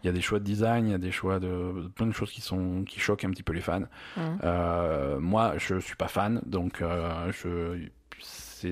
il 0.02 0.06
y 0.06 0.08
a 0.08 0.12
des 0.12 0.20
choix 0.20 0.38
de 0.38 0.44
design, 0.44 0.86
il 0.86 0.90
y 0.92 0.94
a 0.94 0.98
des 0.98 1.12
choix 1.12 1.38
de 1.38 1.88
plein 1.94 2.06
de 2.06 2.12
choses 2.12 2.30
qui 2.30 2.40
sont 2.40 2.84
qui 2.84 3.00
choquent 3.00 3.24
un 3.24 3.30
petit 3.30 3.42
peu 3.42 3.52
les 3.52 3.60
fans. 3.60 3.82
Hum. 4.16 4.38
Euh, 4.42 5.20
moi, 5.20 5.54
je 5.58 5.78
suis 5.78 5.96
pas 5.96 6.08
fan, 6.08 6.40
donc 6.46 6.82
euh, 6.82 7.30
je 7.32 7.88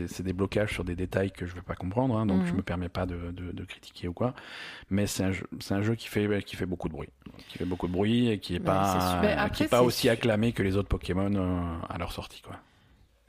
c'est 0.09 0.23
des 0.23 0.33
blocages 0.33 0.73
sur 0.73 0.85
des 0.85 0.95
détails 0.97 1.31
que 1.33 1.47
je 1.47 1.55
vais 1.55 1.63
pas 1.63 1.75
comprendre, 1.75 2.17
hein, 2.17 2.27
donc 2.27 2.43
Mhm. 2.43 2.47
je 2.49 2.53
me 2.55 2.63
permets 2.63 2.89
pas 2.89 3.07
de, 3.07 3.31
de, 3.31 3.53
de 3.53 3.65
critiquer 3.65 4.09
ou 4.09 4.13
quoi. 4.13 4.35
Mais 4.91 5.07
c'est 5.07 5.25
un 5.25 5.33
jeu, 5.33 5.47
c'est 5.61 5.75
un 5.75 5.83
jeu 5.83 5.95
qui 5.95 6.09
fait 6.09 6.43
qui 6.45 6.57
fait 6.57 6.67
beaucoup 6.67 6.89
de 6.89 6.95
bruit, 6.95 7.09
qui 7.49 7.59
fait 7.59 7.65
beaucoup 7.65 7.87
de 7.89 7.93
bruit 7.93 8.29
et 8.29 8.39
qui 8.39 8.57
est 8.57 8.59
Bah, 8.59 9.21
pas 9.21 9.49
qui 9.51 9.63
est 9.65 9.69
pas 9.69 9.83
aussi 9.83 10.09
acclamé 10.09 10.53
que 10.53 10.63
les 10.63 10.77
autres 10.77 10.89
Pokémon 10.89 11.33
euh, 11.35 11.87
à 11.89 11.99
leur 11.99 12.13
sortie 12.13 12.43
quoi. 12.43 12.57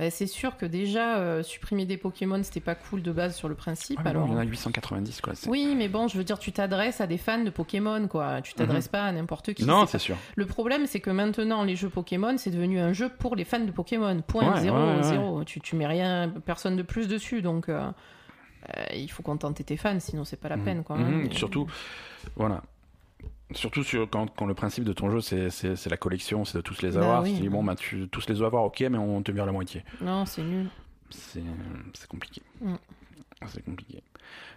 Bah, 0.04 0.10
c'est 0.12 0.28
sûr 0.28 0.58
que 0.58 0.66
déjà, 0.66 1.18
euh, 1.20 1.44
supprimer 1.44 1.86
des 1.86 1.96
Pokémon, 1.98 2.42
c'était 2.44 2.60
pas 2.60 2.76
cool 2.76 3.02
de 3.02 3.12
base 3.12 3.36
sur 3.36 3.48
le 3.48 3.56
principe. 3.56 4.00
Ouais, 4.00 4.04
mais 4.06 4.14
bon, 4.14 4.20
alors... 4.24 4.28
il 4.30 4.34
y 4.34 4.36
en 4.36 4.40
a 4.40 4.44
890 4.44 5.22
quoi. 5.22 5.34
c'est- 5.36 5.50
Oui, 5.50 5.76
mais 5.78 5.88
bon, 5.88 6.08
je 6.10 6.18
veux 6.18 6.24
dire, 6.26 6.40
tu 6.40 6.52
t'adresses 6.52 7.00
à 7.00 7.08
des 7.08 7.18
fans 7.18 7.42
de 7.44 7.50
Pokémon, 7.50 8.08
quoi. 8.10 8.42
Tu 8.42 8.54
t'adresses 8.54 8.88
pas 8.90 9.04
à 9.04 9.12
n'importe 9.14 9.54
qui. 9.54 9.64
Mhm. 9.64 9.70
Non, 9.70 9.86
c'est 9.86 10.00
sûr. 10.00 10.18
Le 10.36 10.46
problème, 10.46 10.86
c'est 10.88 11.00
que 11.00 11.10
maintenant, 11.10 11.64
les 11.64 11.76
jeux 11.78 11.90
Pokémon, 11.90 12.36
c'est 12.38 12.52
devenu 12.52 12.80
un 12.80 12.92
jeu 12.92 13.10
pour 13.10 13.36
les 13.36 13.46
fans 13.46 13.60
de 13.62 13.72
Pokémon. 13.72 14.22
Point, 14.22 14.54
Ouais, 14.56 14.60
zéro, 14.62 14.78
ouais, 14.78 15.04
zéro. 15.04 15.44
Tu, 15.46 15.62
tu 15.62 15.76
mets 15.78 15.88
rien, 15.88 16.32
personne 16.46 16.76
de 16.76 16.84
plus 16.84 17.08
dessus, 17.08 17.42
donc 17.42 17.70
euh, 17.70 17.90
euh, 18.78 18.84
il 18.96 19.10
faut 19.10 19.24
contenter 19.24 19.64
tes 19.64 19.78
fans, 19.78 20.00
sinon 20.00 20.26
c'est 20.26 20.38
pas 20.40 20.50
la 20.50 20.58
Mhm. 20.58 20.64
peine, 20.64 20.84
quoi. 20.84 20.98
Mhm, 20.98 21.04
hein. 21.06 21.22
Mais- 21.30 21.36
Surtout, 21.36 21.68
voilà. 22.36 22.62
Surtout 23.56 23.84
sur, 23.84 24.10
quand, 24.10 24.28
quand 24.36 24.46
le 24.46 24.54
principe 24.54 24.84
de 24.84 24.94
ton 24.94 25.10
jeu, 25.12 25.22
c'est, 25.22 25.90
la 25.90 25.98
collection, 25.98 26.46
c'est 26.46 26.58
de 26.58 26.62
tous 26.62 26.82
les 26.82 26.92
Bah 26.92 27.02
avoir. 27.02 27.24
oui. 27.24 27.34
Tu 27.36 27.42
dis, 27.42 27.50
bon, 27.50 27.64
bah, 27.64 27.76
tu 27.76 28.08
tous 28.10 28.28
les 28.30 28.42
avoir, 28.42 28.64
ok, 28.64 28.82
mais 28.90 28.98
on 28.98 29.22
te 29.22 29.32
vire 29.32 29.46
la 29.46 29.52
moitié. 29.52 29.84
Non, 30.02 30.26
c'est 30.26 30.44
nul. 30.44 30.68
C'est, 31.10 31.44
compliqué. 32.10 32.42
Mm. 32.62 32.76
C'est 33.48 33.64
compliqué. 33.64 34.02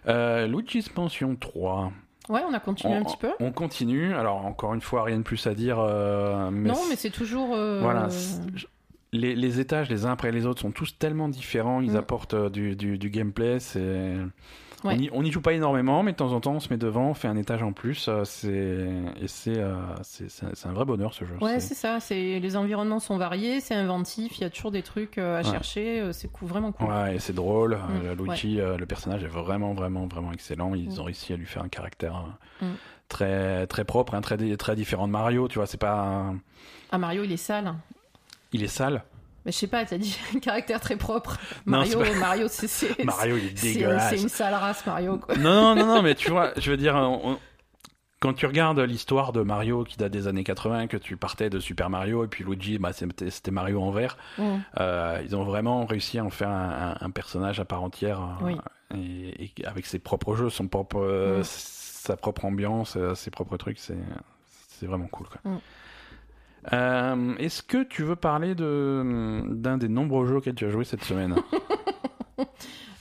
Euh, 0.07 0.47
Luigi's 0.47 0.93
Mansion 0.95 1.35
3. 1.35 1.91
Ouais, 2.29 2.41
on 2.49 2.53
a 2.53 2.59
continué 2.59 2.93
on, 2.93 2.97
un 3.01 3.03
petit 3.03 3.17
peu. 3.17 3.29
on 3.39 3.51
continue. 3.51 4.13
Alors, 4.13 4.45
encore 4.45 4.73
une 4.73 4.81
fois, 4.81 5.03
rien 5.03 5.17
de 5.17 5.23
plus 5.23 5.45
à 5.47 5.53
dire. 5.53 5.77
euh, 5.79 6.49
mais 6.51 6.69
non, 6.69 6.79
mais 6.89 6.95
c'est 6.95 7.09
toujours. 7.11 7.53
euh, 7.55 7.79
Voilà. 7.81 8.07
Les, 9.13 9.35
les 9.35 9.59
étages, 9.61 9.89
les 9.89 10.05
uns 10.05 10.11
après 10.11 10.31
les 10.33 10.45
autres, 10.45 10.61
sont 10.61 10.71
tous 10.71 10.97
tellement 10.97 11.29
différents. 11.29 11.79
Ils 11.81 11.93
Mm. 11.93 11.97
apportent 11.97 12.33
euh, 12.33 12.49
du, 12.49 12.75
du, 12.75 12.97
du 12.97 13.09
gameplay. 13.09 13.59
C'est... 13.59 14.15
Ouais. 14.83 14.93
On, 14.95 14.99
y, 15.01 15.09
on 15.11 15.23
y 15.23 15.31
joue 15.31 15.41
pas 15.41 15.53
énormément, 15.53 16.03
mais 16.03 16.11
de 16.11 16.17
temps 16.17 16.31
en 16.33 16.39
temps, 16.39 16.53
on 16.53 16.59
se 16.59 16.69
met 16.69 16.77
devant, 16.77 17.09
on 17.09 17.13
fait 17.15 17.27
un 17.27 17.35
étage 17.35 17.63
en 17.63 17.73
plus. 17.73 18.07
euh, 18.07 18.23
c'est... 18.25 18.87
Et 19.19 19.27
c'est, 19.27 19.57
euh, 19.57 19.75
c'est, 20.03 20.27
un- 20.67 20.71
vrai 20.73 20.85
bonheur 20.85 21.13
ce 21.13 21.25
jeu. 21.25 21.35
Ouais, 21.41 21.59
C'est- 21.59 21.73
ça. 21.73 21.99
C'est 21.99 22.39
les 22.39 22.55
environnements 22.55 22.99
sont 22.99 23.17
variés, 23.17 23.59
c'est 23.59 23.73
inventif. 23.73 24.37
Il 24.37 24.41
y 24.41 24.43
a 24.45 24.49
toujours 24.51 24.69
des 24.71 24.83
trucs 24.83 25.17
euh, 25.17 25.39
à 25.39 25.43
Ouais. 25.43 25.51
chercher. 25.51 26.09
C'est 26.13 26.29
vraiment 26.43 26.71
cool. 26.71 26.89
Ouais, 26.89 27.15
et 27.15 27.19
c'est 27.19 27.33
drôle. 27.33 27.75
Mm, 27.75 28.05
Euh, 28.05 28.15
Luigi, 28.15 28.57
le 28.57 28.85
personnage 28.85 29.23
est 29.23 29.27
vraiment, 29.27 29.73
vraiment, 29.73 30.05
vraiment 30.05 30.31
excellent. 30.31 30.75
Ils 30.75 30.89
Mm. 30.95 30.99
ont 30.99 31.03
réussi 31.05 31.33
à 31.33 31.37
lui 31.37 31.47
faire 31.47 31.63
un 31.63 31.69
caractère 31.69 32.25
euh, 32.61 32.65
Mm. 32.67 32.75
très, 33.09 33.65
très 33.67 33.83
propre, 33.83 34.13
hein, 34.13 34.21
très, 34.21 34.37
très 34.57 34.75
différent 34.75 35.07
de 35.07 35.11
Mario. 35.13 35.47
Tu 35.47 35.57
vois, 35.57 35.65
c'est 35.65 35.79
pas. 35.79 35.99
un- 36.03 36.37
Ah, 36.91 36.99
Mario, 36.99 37.23
il 37.23 37.31
est 37.31 37.37
sale. 37.37 37.73
Il 38.53 38.63
est 38.63 38.67
sale? 38.67 39.03
Mais 39.47 39.53
je 39.53 39.57
sais 39.59 39.67
pas, 39.67 39.85
t'as 39.85 39.97
dit 39.97 40.19
un 40.35 40.39
caractère 40.39 40.79
très 40.81 40.97
propre. 40.97 41.37
Non, 41.65 41.77
Mario, 41.79 42.03
c'est 42.03 42.15
Mario, 42.19 42.47
c'est 42.49 43.03
Mario, 43.05 43.37
il 43.37 43.45
est 43.47 43.61
dégueulasse. 43.61 44.09
c'est 44.09 44.21
une 44.21 44.27
sale 44.29 44.53
race, 44.53 44.85
Mario. 44.85 45.17
Quoi. 45.17 45.37
Non, 45.37 45.73
non, 45.73 45.75
non, 45.75 45.95
non, 45.95 46.01
mais 46.01 46.13
tu 46.15 46.29
vois, 46.29 46.51
je 46.57 46.69
veux 46.69 46.75
dire, 46.77 46.95
on- 46.95 47.31
on- 47.31 47.39
quand 48.19 48.33
tu 48.33 48.45
regardes 48.45 48.79
l'histoire 48.79 49.31
de 49.31 49.41
Mario 49.43 49.83
qui 49.85 49.95
date 49.95 50.11
des 50.11 50.27
années 50.27 50.43
80, 50.43 50.87
que 50.87 50.97
tu 50.97 51.15
partais 51.17 51.49
de 51.49 51.59
Super 51.59 51.89
Mario 51.89 52.25
et 52.25 52.27
puis 52.27 52.43
Luigi, 52.43 52.77
bah, 52.79 52.91
c'était 52.91 53.51
Mario 53.51 53.81
en 53.81 53.91
vert, 53.91 54.17
Mm. 54.37 54.57
euh, 54.79 55.21
ils 55.23 55.35
ont 55.35 55.43
vraiment 55.43 55.85
réussi 55.85 56.17
à 56.19 56.25
en 56.25 56.29
faire 56.29 56.49
un, 56.49 57.09
personnage 57.11 57.59
à 57.61 57.65
part 57.65 57.83
entière 57.83 58.19
euh, 58.41 58.45
Oui. 58.45 58.57
et, 58.95 59.51
et 59.61 59.65
avec 59.65 59.85
ses 59.85 59.99
propres 59.99 60.35
jeux, 60.35 60.49
son 60.49 60.67
propre, 60.67 60.97
euh, 60.99 61.39
Mm. 61.39 61.43
sa 61.45 62.17
propre 62.17 62.43
ambiance, 62.45 62.95
euh, 62.97 63.15
ses 63.15 63.31
propres 63.31 63.55
trucs, 63.57 63.79
c'est 63.79 63.95
c'est 64.79 64.85
vraiment 64.87 65.07
cool. 65.07 65.27
quoi. 65.29 65.39
Mm. 65.51 65.57
Euh, 66.73 67.35
Est-ce 67.37 67.61
que 67.63 67.83
tu 67.83 68.03
veux 68.03 68.15
parler 68.15 68.55
de 68.55 69.41
d'un 69.49 69.77
des 69.77 69.87
nombreux 69.87 70.25
jeux 70.27 70.35
auxquels 70.37 70.55
tu 70.55 70.65
as 70.65 70.69
joué 70.69 70.83
cette 70.83 71.03
semaine? 71.03 71.35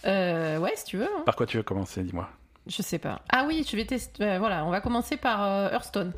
Euh, 0.06 0.58
ouais, 0.58 0.72
si 0.76 0.84
tu 0.84 0.98
veux. 0.98 1.04
hein. 1.06 1.22
Par 1.26 1.34
quoi 1.34 1.46
tu 1.46 1.56
veux 1.56 1.64
commencer 1.64 2.00
Dis-moi? 2.04 2.28
Je 2.66 2.80
sais 2.80 2.98
pas. 3.00 3.22
Ah 3.28 3.44
oui, 3.48 3.66
je 3.68 3.76
vais 3.76 3.84
tester. 3.84 4.22
euh, 4.22 4.38
voilà, 4.38 4.64
on 4.64 4.70
va 4.70 4.80
commencer 4.80 5.16
par 5.16 5.40
Hearthstone. 5.72 6.12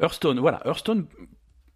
Hearthstone, 0.00 0.38
voilà, 0.38 0.60
Hearthstone 0.64 1.06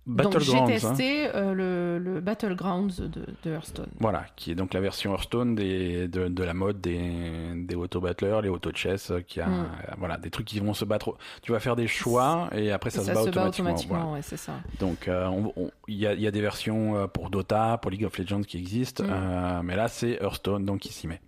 Donc 0.06 0.38
j'ai 0.38 0.56
hein. 0.56 0.66
testé 0.66 1.28
euh, 1.34 1.52
le, 1.52 1.98
le 1.98 2.20
Battlegrounds 2.20 3.00
de, 3.00 3.26
de 3.42 3.50
Hearthstone. 3.50 3.88
Voilà, 3.98 4.24
qui 4.36 4.52
est 4.52 4.54
donc 4.54 4.72
la 4.72 4.80
version 4.80 5.12
Hearthstone 5.12 5.56
des, 5.56 6.06
de, 6.06 6.28
de 6.28 6.42
la 6.44 6.54
mode 6.54 6.80
des, 6.80 7.10
des 7.56 7.74
auto-battleurs, 7.74 8.40
les 8.40 8.48
auto-chess, 8.48 9.10
euh, 9.10 9.20
qui 9.20 9.40
a, 9.40 9.46
Mm. 9.48 9.52
euh, 9.60 9.94
voilà, 9.98 10.16
des 10.16 10.30
trucs 10.30 10.46
qui 10.46 10.60
vont 10.60 10.74
se 10.74 10.84
battre. 10.84 11.16
Tu 11.42 11.50
vas 11.50 11.58
faire 11.58 11.74
des 11.74 11.88
choix 11.88 12.48
et 12.52 12.70
après 12.70 12.90
ça, 12.90 13.02
Et 13.02 13.04
se, 13.06 13.12
bat 13.12 13.22
automatiquement. 13.22 13.74
voilà. 13.88 14.06
ouais, 14.06 14.22
c'est 14.22 14.36
ça. 14.36 14.52
Donc, 14.78 15.08
euh, 15.08 15.26
on- 15.26 15.52
on- 15.56 15.70
il 15.88 15.96
y, 15.96 16.06
a, 16.06 16.14
y 16.14 16.26
a 16.28 16.30
des 16.30 16.40
versions 16.40 17.08
pour 17.08 17.28
Dota, 17.30 17.76
pour 17.82 17.90
League 17.90 18.04
of 18.04 18.16
Legends 18.16 18.42
qui 18.42 18.58
existent, 18.58 19.02
Mm. 19.02 19.08
euh, 19.10 19.60
mais 19.64 19.74
là 19.74 19.88
c'est 19.88 20.18
Hearthstone, 20.22 20.64
donc 20.64 20.80
qui 20.80 20.92
s'y 20.92 21.08
met. 21.08 21.20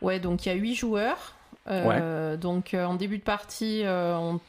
Ouais, 0.00 0.18
donc 0.18 0.46
il 0.46 0.48
y 0.48 0.52
a 0.52 0.54
8 0.54 0.74
joueurs. 0.74 1.34
Donc 2.40 2.74
en 2.74 2.94
début 2.94 3.18
de 3.18 3.22
partie, 3.22 3.82
on- 3.86 4.40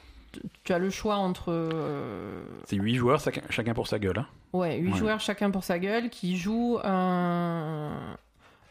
tu 0.64 0.74
as 0.74 0.78
le 0.80 0.90
choix 0.90 1.16
entre 1.16 1.46
euh, 1.52 2.44
C'est 2.66 2.76
8 2.78 2.96
joueurs, 2.96 3.20
chacun, 3.20 3.42
chacun 3.50 3.74
pour 3.74 3.88
sa 3.88 4.00
gueule. 4.00 4.20
hein. 4.20 4.28
ouais, 4.54 4.78
8 4.78 4.92
Ouais. 4.94 4.98
joueurs 4.98 5.20
chacun 5.20 5.52
pour 5.52 5.64
sa 5.64 5.80
gueule 5.80 6.10
qui 6.10 6.38
jouent 6.38 6.80
un, 6.84 7.92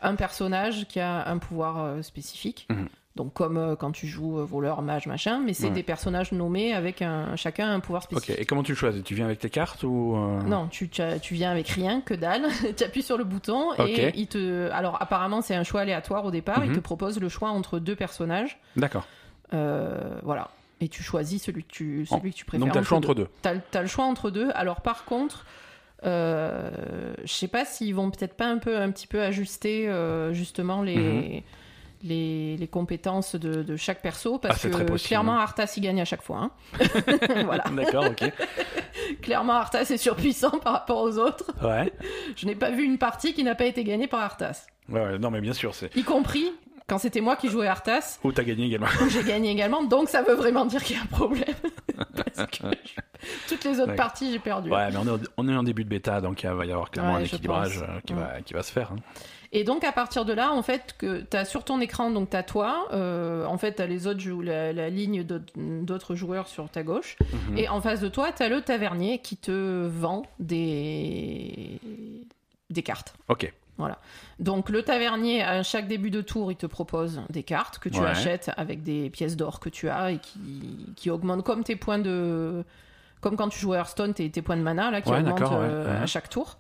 un 0.03 0.15
personnage 0.17 0.87
qui 0.89 1.01
a 1.01 1.29
un 1.29 1.39
pouvoir 1.39 1.83
euh, 1.83 2.03
spécifique. 2.03 2.67
Mhm. 2.71 2.89
Donc 3.17 3.33
comme 3.33 3.59
euh, 3.59 3.77
quand 3.77 3.93
tu 3.93 4.09
joues 4.09 4.45
voleur, 4.45 4.83
mage, 4.83 5.07
machin, 5.07 5.39
mais 5.39 5.55
c'est 5.55 5.69
Ouais. 5.69 5.73
des 5.73 5.85
personnages 5.85 6.33
nommés 6.33 6.75
avec 6.75 7.01
un, 7.01 7.37
chacun 7.37 7.71
un 7.73 7.79
pouvoir 7.79 8.03
Ok, 8.11 8.11
spécifique. 8.19 8.41
et 8.41 8.45
comment 8.45 8.65
tu 8.65 8.73
le 8.73 8.77
choisis? 8.77 9.05
Tu 9.05 9.15
viens 9.15 9.27
avec 9.27 9.39
tes 9.39 9.51
cartes 9.51 9.85
ou 9.85 10.17
Non, 10.47 10.67
tu, 10.67 10.89
tu, 10.89 11.35
viens 11.35 11.53
avec 11.53 11.69
rien, 11.69 12.01
que 12.01 12.13
dalle. 12.15 12.43
tu 12.77 12.83
appuies 12.83 13.03
sur 13.05 13.17
le 13.17 13.23
bouton 13.23 13.69
Ok. 13.79 13.89
et 13.89 14.13
il 14.17 14.27
te. 14.27 14.69
Alors 14.73 15.01
apparemment 15.01 15.43
c'est 15.43 15.55
un 15.55 15.63
choix 15.63 15.83
aléatoire 15.83 16.25
au 16.25 16.33
départ. 16.33 16.65
Il 16.65 16.71
Mhm. 16.71 16.77
te 16.77 16.81
propose 16.81 17.21
le 17.21 17.29
choix 17.29 17.51
entre 17.51 17.79
deux 17.79 17.95
personnages. 17.95 18.59
D'accord. 18.75 19.07
Voilà. 19.53 20.51
Et 20.81 20.89
tu 20.89 21.03
choisis 21.03 21.43
celui 21.43 21.63
que 21.65 21.71
tu, 21.73 22.05
celui 22.07 22.33
que 22.33 22.37
tu 22.37 22.45
préfères. 22.45 22.65
Donc 22.67 22.73
tu 22.73 22.79
as 22.79 22.81
le 22.81 22.87
choix 22.87 22.99
entre 22.99 23.15
deux. 23.15 23.29
T'as, 23.43 23.57
t'as 23.59 23.81
le 23.83 23.87
choix 23.87 24.05
entre 24.05 24.31
deux. 24.31 24.51
Alors 24.55 24.81
par 24.83 25.05
contre, 25.05 25.47
euh, 26.05 27.15
je 27.25 27.33
sais 27.33 27.49
pas 27.49 27.65
s'ils 27.65 27.95
vont 27.95 28.11
peut-être 28.11 28.35
pas 28.35 28.47
un 28.47 28.59
peu, 28.59 28.77
un 28.77 28.91
petit 28.91 29.07
peu 29.07 29.23
ajuster 29.23 29.89
euh, 29.89 30.33
justement 30.33 30.83
les. 30.83 30.97
Mhm. 30.97 31.43
Les, 32.07 32.59
les 32.59 32.69
compétences 32.69 33.35
de, 33.35 33.63
de 33.63 33.77
chaque 33.77 34.03
perso 34.03 34.39
parce 34.39 34.63
Ah, 34.67 34.69
que 34.69 35.03
clairement 35.03 35.39
Arthas 35.39 35.73
il 35.79 35.81
gagne 35.81 36.03
à 36.03 36.05
chaque 36.05 36.21
fois 36.21 36.39
hein. 36.39 36.51
voilà 37.47 37.65
D'accord, 37.75 38.05
ok. 38.05 38.31
clairement 39.23 39.55
Arthas 39.55 39.85
est 39.91 39.97
surpuissant 39.97 40.51
par 40.59 40.75
rapport 40.75 41.01
aux 41.01 41.17
autres 41.17 41.51
Ouais. 41.67 41.91
je 42.37 42.45
n'ai 42.45 42.57
pas 42.57 42.71
vu 42.71 42.85
une 42.85 42.99
partie 42.99 43.33
qui 43.33 43.43
n'a 43.43 43.55
pas 43.55 43.65
été 43.65 43.85
gagnée 43.85 44.07
par 44.07 44.21
Arthas 44.21 44.67
ouais, 44.91 45.01
ouais, 45.01 45.19
non 45.19 45.31
mais 45.31 45.41
bien 45.41 45.55
sûr, 45.55 45.75
c'est. 45.75 45.97
y 45.97 46.03
compris 46.03 46.53
quand 46.87 46.99
c'était 46.99 47.21
moi 47.21 47.37
qui 47.37 47.49
jouais 47.49 47.67
Arthas 47.67 48.19
Ou 48.25 48.33
t'as 48.33 48.45
gagné 48.45 48.67
également. 48.67 48.87
où 49.05 49.09
j'ai 49.09 49.23
gagné 49.25 49.51
également, 49.51 49.83
donc 49.85 50.09
ça 50.09 50.23
veut 50.23 50.35
vraiment 50.35 50.67
dire 50.67 50.83
qu'il 50.83 50.97
y 50.97 50.99
a 50.99 51.03
un 51.03 51.07
problème. 51.07 51.55
Parce 52.37 52.49
que 52.51 52.57
je, 52.85 53.01
Toutes 53.49 53.65
les 53.65 53.81
autres 53.81 53.95
parties, 53.97 54.31
j'ai 54.33 54.39
perdu. 54.39 54.71
Ouais, 54.71 54.91
mais 54.91 54.97
on 54.99 55.07
est, 55.07 55.11
au- 55.11 55.29
on 55.39 55.49
est 55.49 55.57
en 55.57 55.63
début 55.63 55.85
de 55.85 55.89
bêta, 55.89 56.21
donc 56.21 56.43
il 56.43 56.51
va 56.51 56.67
y 56.67 56.73
avoir 56.73 56.91
clairement 56.91 57.15
Ouais, 57.15 57.21
un 57.21 57.25
équilibrage 57.25 57.83
euh, 57.83 58.01
qui, 58.07 58.13
Ouais. 58.13 58.21
va, 58.21 58.41
qui 58.43 58.53
va 58.55 58.63
se 58.63 58.73
faire. 58.73 58.93
hein. 58.93 58.97
Et 59.57 59.63
donc 59.63 59.85
à 59.85 59.93
partir 59.93 60.25
de 60.25 60.33
là, 60.33 60.51
en 60.53 60.63
fait, 60.63 60.97
que 60.99 61.21
t'as 61.21 61.45
sur 61.45 61.63
ton 61.65 61.81
écran, 61.81 62.11
donc 62.11 62.29
t'as 62.31 62.43
toi, 62.43 62.89
euh, 62.93 63.45
en 63.47 63.57
fait 63.57 63.75
t'as 63.75 63.87
les 63.87 64.09
autres 64.09 64.21
la, 64.43 64.73
la 64.73 64.91
ligne 64.91 65.23
d'autres- 65.23 65.53
d'autres 65.57 66.17
joueurs 66.17 66.49
sur 66.49 66.69
ta 66.69 66.83
gauche, 66.83 67.17
Mhm. 67.51 67.59
et 67.59 67.69
en 67.69 67.81
face 67.81 68.01
de 68.01 68.09
toi 68.09 68.33
t'as 68.33 68.49
le 68.49 68.63
tavernier 68.63 69.19
qui 69.21 69.37
te 69.37 69.87
vend 69.87 70.25
des 70.41 71.79
des 72.71 72.83
cartes. 72.83 73.15
Ok. 73.29 73.53
Donc 74.39 74.69
le 74.71 74.83
tavernier 74.83 75.43
à 75.43 75.63
chaque 75.63 75.89
début 75.89 76.11
de 76.11 76.21
tour, 76.21 76.51
il 76.53 76.57
te 76.57 76.67
propose 76.67 77.21
des 77.31 77.43
cartes 77.43 77.79
que 77.79 77.89
tu 77.89 78.01
Ouais. 78.01 78.07
achètes 78.07 78.51
avec 78.57 78.83
des 78.83 79.11
pièces 79.11 79.37
d'or 79.37 79.61
que 79.61 79.69
tu 79.69 79.89
as 79.89 80.13
et 80.13 80.19
qui, 80.19 80.87
qui 80.97 81.11
augmentent 81.11 81.45
comme 81.45 81.65
tes 81.65 81.77
points 81.77 81.99
de 81.99 82.65
comme 83.21 83.37
quand 83.37 83.49
tu 83.49 83.59
joues 83.59 83.73
à 83.73 83.79
Hearthstone, 83.79 84.13
tes, 84.13 84.31
tes 84.31 84.43
points 84.43 84.57
de 84.57 84.63
mana 84.63 84.91
là 84.91 85.01
qui 85.01 85.11
Ouais, 85.11 85.19
augmentent 85.21 85.41
euh, 85.53 85.87
ouais. 85.97 86.03
à 86.03 86.07
chaque 86.07 86.29
tour. 86.29 86.59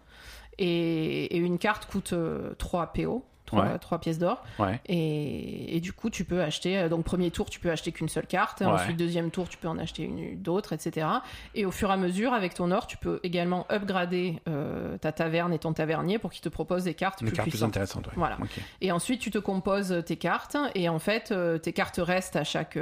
Et, 0.58 1.24
et 1.26 1.38
une 1.38 1.58
carte 1.58 1.86
coûte 1.86 2.12
euh, 2.14 2.54
3 2.58 2.92
PO, 2.94 3.22
3, 3.54 3.96
Ouais. 3.98 4.00
pièces 4.00 4.18
d'or. 4.18 4.42
Ouais. 4.58 4.80
Et, 4.86 5.76
et 5.76 5.80
du 5.80 5.92
coup, 5.92 6.10
tu 6.10 6.24
peux 6.24 6.42
acheter. 6.42 6.78
euh, 6.78 6.88
Donc, 6.88 7.04
premier 7.04 7.30
tour, 7.30 7.48
tu 7.50 7.60
peux 7.60 7.70
acheter 7.70 7.92
qu'une 7.92 8.08
seule 8.08 8.26
carte. 8.26 8.60
Ouais. 8.60 8.66
Ensuite, 8.66 8.96
deuxième 8.96 9.30
tour, 9.30 9.48
tu 9.48 9.56
peux 9.58 9.68
en 9.68 9.78
acheter 9.78 10.02
une 10.04 10.40
d'autres, 10.40 10.72
etc. 10.72 11.06
Et 11.54 11.64
au 11.64 11.70
fur 11.70 11.90
et 11.90 11.92
à 11.92 11.96
mesure, 11.96 12.32
avec 12.34 12.54
ton 12.54 12.70
or, 12.70 12.86
tu 12.86 12.96
peux 12.96 13.20
également 13.22 13.66
upgrader 13.70 14.40
euh, 14.48 14.96
ta 14.98 15.12
taverne 15.12 15.52
et 15.52 15.58
ton 15.58 15.72
tavernier 15.72 16.18
pour 16.18 16.30
qu'ils 16.30 16.42
te 16.42 16.48
proposent 16.48 16.84
des 16.84 16.94
cartes 16.94 17.20
Des 17.20 17.26
plus 17.26 17.36
cartes 17.36 17.44
plus 17.48 17.52
puissantes. 17.52 17.68
intéressantes. 17.70 18.08
Voilà. 18.16 18.36
Et 18.80 18.92
ensuite, 18.92 19.20
tu 19.20 19.30
te 19.30 19.38
composes 19.38 20.02
tes 20.06 20.16
cartes. 20.16 20.56
Et 20.74 20.88
en 20.88 20.98
fait, 20.98 21.30
euh, 21.32 21.58
tes 21.58 21.72
cartes 21.72 22.00
restent 22.02 22.36
à 22.36 22.44
chaque, 22.44 22.78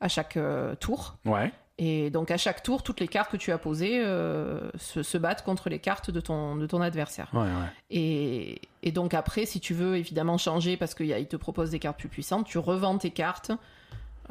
à 0.00 0.08
chaque 0.08 0.36
euh, 0.36 0.74
tour. 0.74 1.16
Ouais. 1.24 1.52
Et 1.78 2.08
donc, 2.10 2.30
à 2.30 2.36
chaque 2.36 2.62
tour, 2.62 2.84
toutes 2.84 3.00
les 3.00 3.08
cartes 3.08 3.32
que 3.32 3.36
tu 3.36 3.50
as 3.50 3.58
posées 3.58 4.00
euh, 4.00 4.70
se, 4.76 5.02
se 5.02 5.18
battent 5.18 5.42
contre 5.42 5.68
les 5.68 5.80
cartes 5.80 6.10
de 6.12 6.20
ton, 6.20 6.54
de 6.54 6.66
ton 6.68 6.80
adversaire. 6.80 7.28
Ouais, 7.32 7.40
ouais. 7.40 7.48
Et, 7.90 8.60
et 8.84 8.92
donc 8.92 9.12
après, 9.12 9.44
si 9.44 9.58
tu 9.58 9.74
veux 9.74 9.96
évidemment 9.96 10.38
changer 10.38 10.76
parce 10.76 10.94
qu'il 10.94 11.26
te 11.26 11.36
propose 11.36 11.70
des 11.70 11.80
cartes 11.80 11.98
plus 11.98 12.08
puissantes, 12.08 12.46
tu 12.46 12.58
revends 12.58 12.96
tes 12.96 13.10
cartes, 13.10 13.50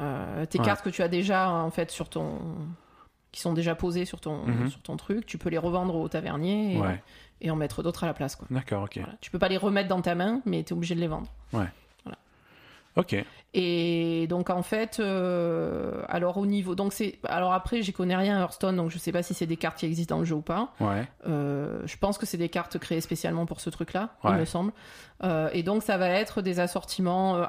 euh, 0.00 0.46
tes 0.46 0.58
Ouais. 0.58 0.64
cartes 0.64 0.82
que 0.82 0.88
tu 0.90 1.02
as 1.02 1.08
déjà 1.08 1.50
en 1.50 1.70
fait 1.70 1.90
sur 1.90 2.08
ton, 2.08 2.38
qui 3.30 3.42
sont 3.42 3.52
déjà 3.52 3.74
posées 3.74 4.06
sur 4.06 4.20
ton, 4.22 4.46
Mhm. 4.46 4.70
sur 4.70 4.80
ton 4.80 4.96
truc, 4.96 5.26
tu 5.26 5.36
peux 5.36 5.50
les 5.50 5.58
revendre 5.58 5.96
au 5.96 6.08
tavernier 6.08 6.76
et, 6.76 6.80
Ouais. 6.80 7.02
et 7.42 7.50
en 7.50 7.56
mettre 7.56 7.82
d'autres 7.82 8.04
à 8.04 8.06
la 8.06 8.14
place. 8.14 8.38
D'accord, 8.50 8.84
ok. 8.84 8.96
Voilà. 8.96 9.12
Tu 9.20 9.30
peux 9.30 9.38
pas 9.38 9.48
les 9.48 9.58
remettre 9.58 9.88
dans 9.90 10.00
ta 10.00 10.14
main, 10.14 10.40
mais 10.46 10.62
tu 10.62 10.70
es 10.70 10.76
obligé 10.76 10.94
de 10.94 11.00
les 11.00 11.08
vendre. 11.08 11.28
Ok. 12.96 13.16
Et 13.56 14.26
donc 14.28 14.50
en 14.50 14.62
fait, 14.62 14.98
euh, 15.00 16.02
alors 16.08 16.38
au 16.38 16.46
niveau, 16.46 16.74
donc 16.74 16.92
c'est, 16.92 17.18
alors 17.24 17.52
après 17.52 17.82
j'y 17.82 17.92
connais 17.92 18.16
rien 18.16 18.36
à 18.36 18.40
Hearthstone, 18.40 18.76
donc 18.76 18.90
je 18.90 18.98
sais 18.98 19.12
pas 19.12 19.22
si 19.22 19.32
c'est 19.34 19.46
des 19.46 19.56
cartes 19.56 19.78
qui 19.78 19.86
existent 19.86 20.14
dans 20.16 20.20
le 20.20 20.24
jeu 20.26 20.34
ou 20.36 20.42
pas. 20.42 20.72
Ouais. 20.80 21.06
Euh, 21.28 21.80
je 21.86 21.96
pense 21.96 22.18
que 22.18 22.26
c'est 22.26 22.36
des 22.36 22.48
cartes 22.48 22.78
créées 22.78 23.00
spécialement 23.00 23.46
pour 23.46 23.60
ce 23.60 23.70
truc-là, 23.70 24.10
Ouais. 24.24 24.32
il 24.32 24.36
me 24.38 24.44
semble. 24.44 24.72
Euh, 25.22 25.48
et 25.52 25.62
donc 25.62 25.82
ça 25.84 25.96
va 25.98 26.08
être 26.08 26.42
des 26.42 26.58
assortiments. 26.60 27.36
euh, 27.36 27.44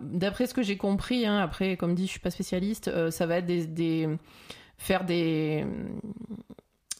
D'après 0.00 0.46
ce 0.46 0.54
que 0.54 0.62
j'ai 0.62 0.76
compris, 0.78 1.26
hein, 1.26 1.38
après 1.38 1.76
comme 1.76 1.94
dit, 1.94 2.06
je 2.06 2.10
suis 2.12 2.20
pas 2.20 2.30
spécialiste, 2.30 2.88
euh, 2.88 3.10
ça 3.10 3.26
va 3.26 3.36
être 3.38 3.46
des, 3.46 3.66
des- 3.66 4.08
faire 4.78 5.04
des 5.04 5.66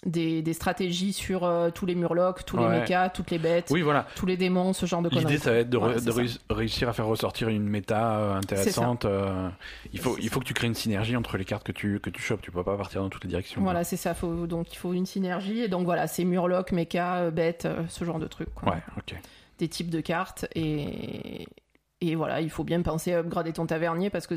des, 0.05 0.43
des 0.43 0.53
stratégies 0.53 1.13
sur 1.13 1.45
euh, 1.45 1.71
tous 1.71 1.87
les 1.87 1.95
murlocs, 1.95 2.45
tous 2.45 2.57
Ouais. 2.57 2.65
les 2.73 2.81
mechas, 2.81 3.09
toutes 3.11 3.31
les 3.31 3.39
bêtes, 3.39 3.69
Oui, 3.71 3.83
voilà. 3.83 4.07
tous 4.17 4.27
les 4.27 4.37
démons, 4.37 4.73
ce 4.73 4.85
genre 4.87 5.01
de 5.03 5.09
conneries. 5.09 5.25
L'idée, 5.27 5.39
ça 5.39 5.53
va 5.53 5.59
être 5.59 5.71
de, 5.71 5.79
ça. 5.79 6.39
réussir 6.51 6.89
à 6.89 6.93
faire 6.93 7.07
ressortir 7.07 7.49
une 7.49 7.63
méta 7.69 8.17
euh, 8.19 8.35
intéressante. 8.37 9.05
euh, 9.05 9.49
il 9.93 10.01
faut, 10.01 10.17
il 10.21 10.29
faut 10.29 10.41
que 10.41 10.45
tu 10.45 10.55
crées 10.55 10.67
une 10.67 10.75
synergie 10.75 11.17
entre 11.17 11.37
les 11.37 11.45
cartes 11.45 11.65
que 11.65 11.73
tu, 11.73 12.01
que 12.01 12.11
tu 12.11 12.21
chopes. 12.21 12.43
Tu 12.43 12.51
peux 12.51 12.65
pas 12.65 12.77
partir 12.77 13.01
dans 13.03 13.09
toutes 13.09 13.25
les 13.25 13.31
directions. 13.31 13.63
Voilà, 13.63 13.85
c'est 13.85 13.97
ça. 13.97 14.15
Faut, 14.15 14.47
donc 14.47 14.73
il 14.73 14.77
faut 14.77 14.93
une 14.93 15.07
synergie. 15.07 15.61
Et 15.61 15.69
donc 15.69 15.85
voilà, 15.85 16.07
c'est 16.07 16.25
murloc, 16.25 16.73
mecha, 16.73 17.31
bêtes, 17.31 17.69
ce 17.89 18.05
genre 18.05 18.19
de 18.19 18.27
trucs. 18.27 18.53
quoi. 18.55 18.73
Ouais, 18.73 18.83
ok. 18.99 19.15
des 19.59 19.69
types 19.69 19.91
de 19.91 20.01
cartes 20.01 20.47
et 20.57 21.47
et 22.03 22.15
voilà, 22.17 22.41
il 22.41 22.51
faut 22.51 22.65
bien 22.65 22.83
penser 22.83 23.13
à 23.15 23.19
upgrader 23.21 23.53
ton 23.53 23.65
tavernier 23.67 24.11
parce 24.11 24.27
que 24.27 24.35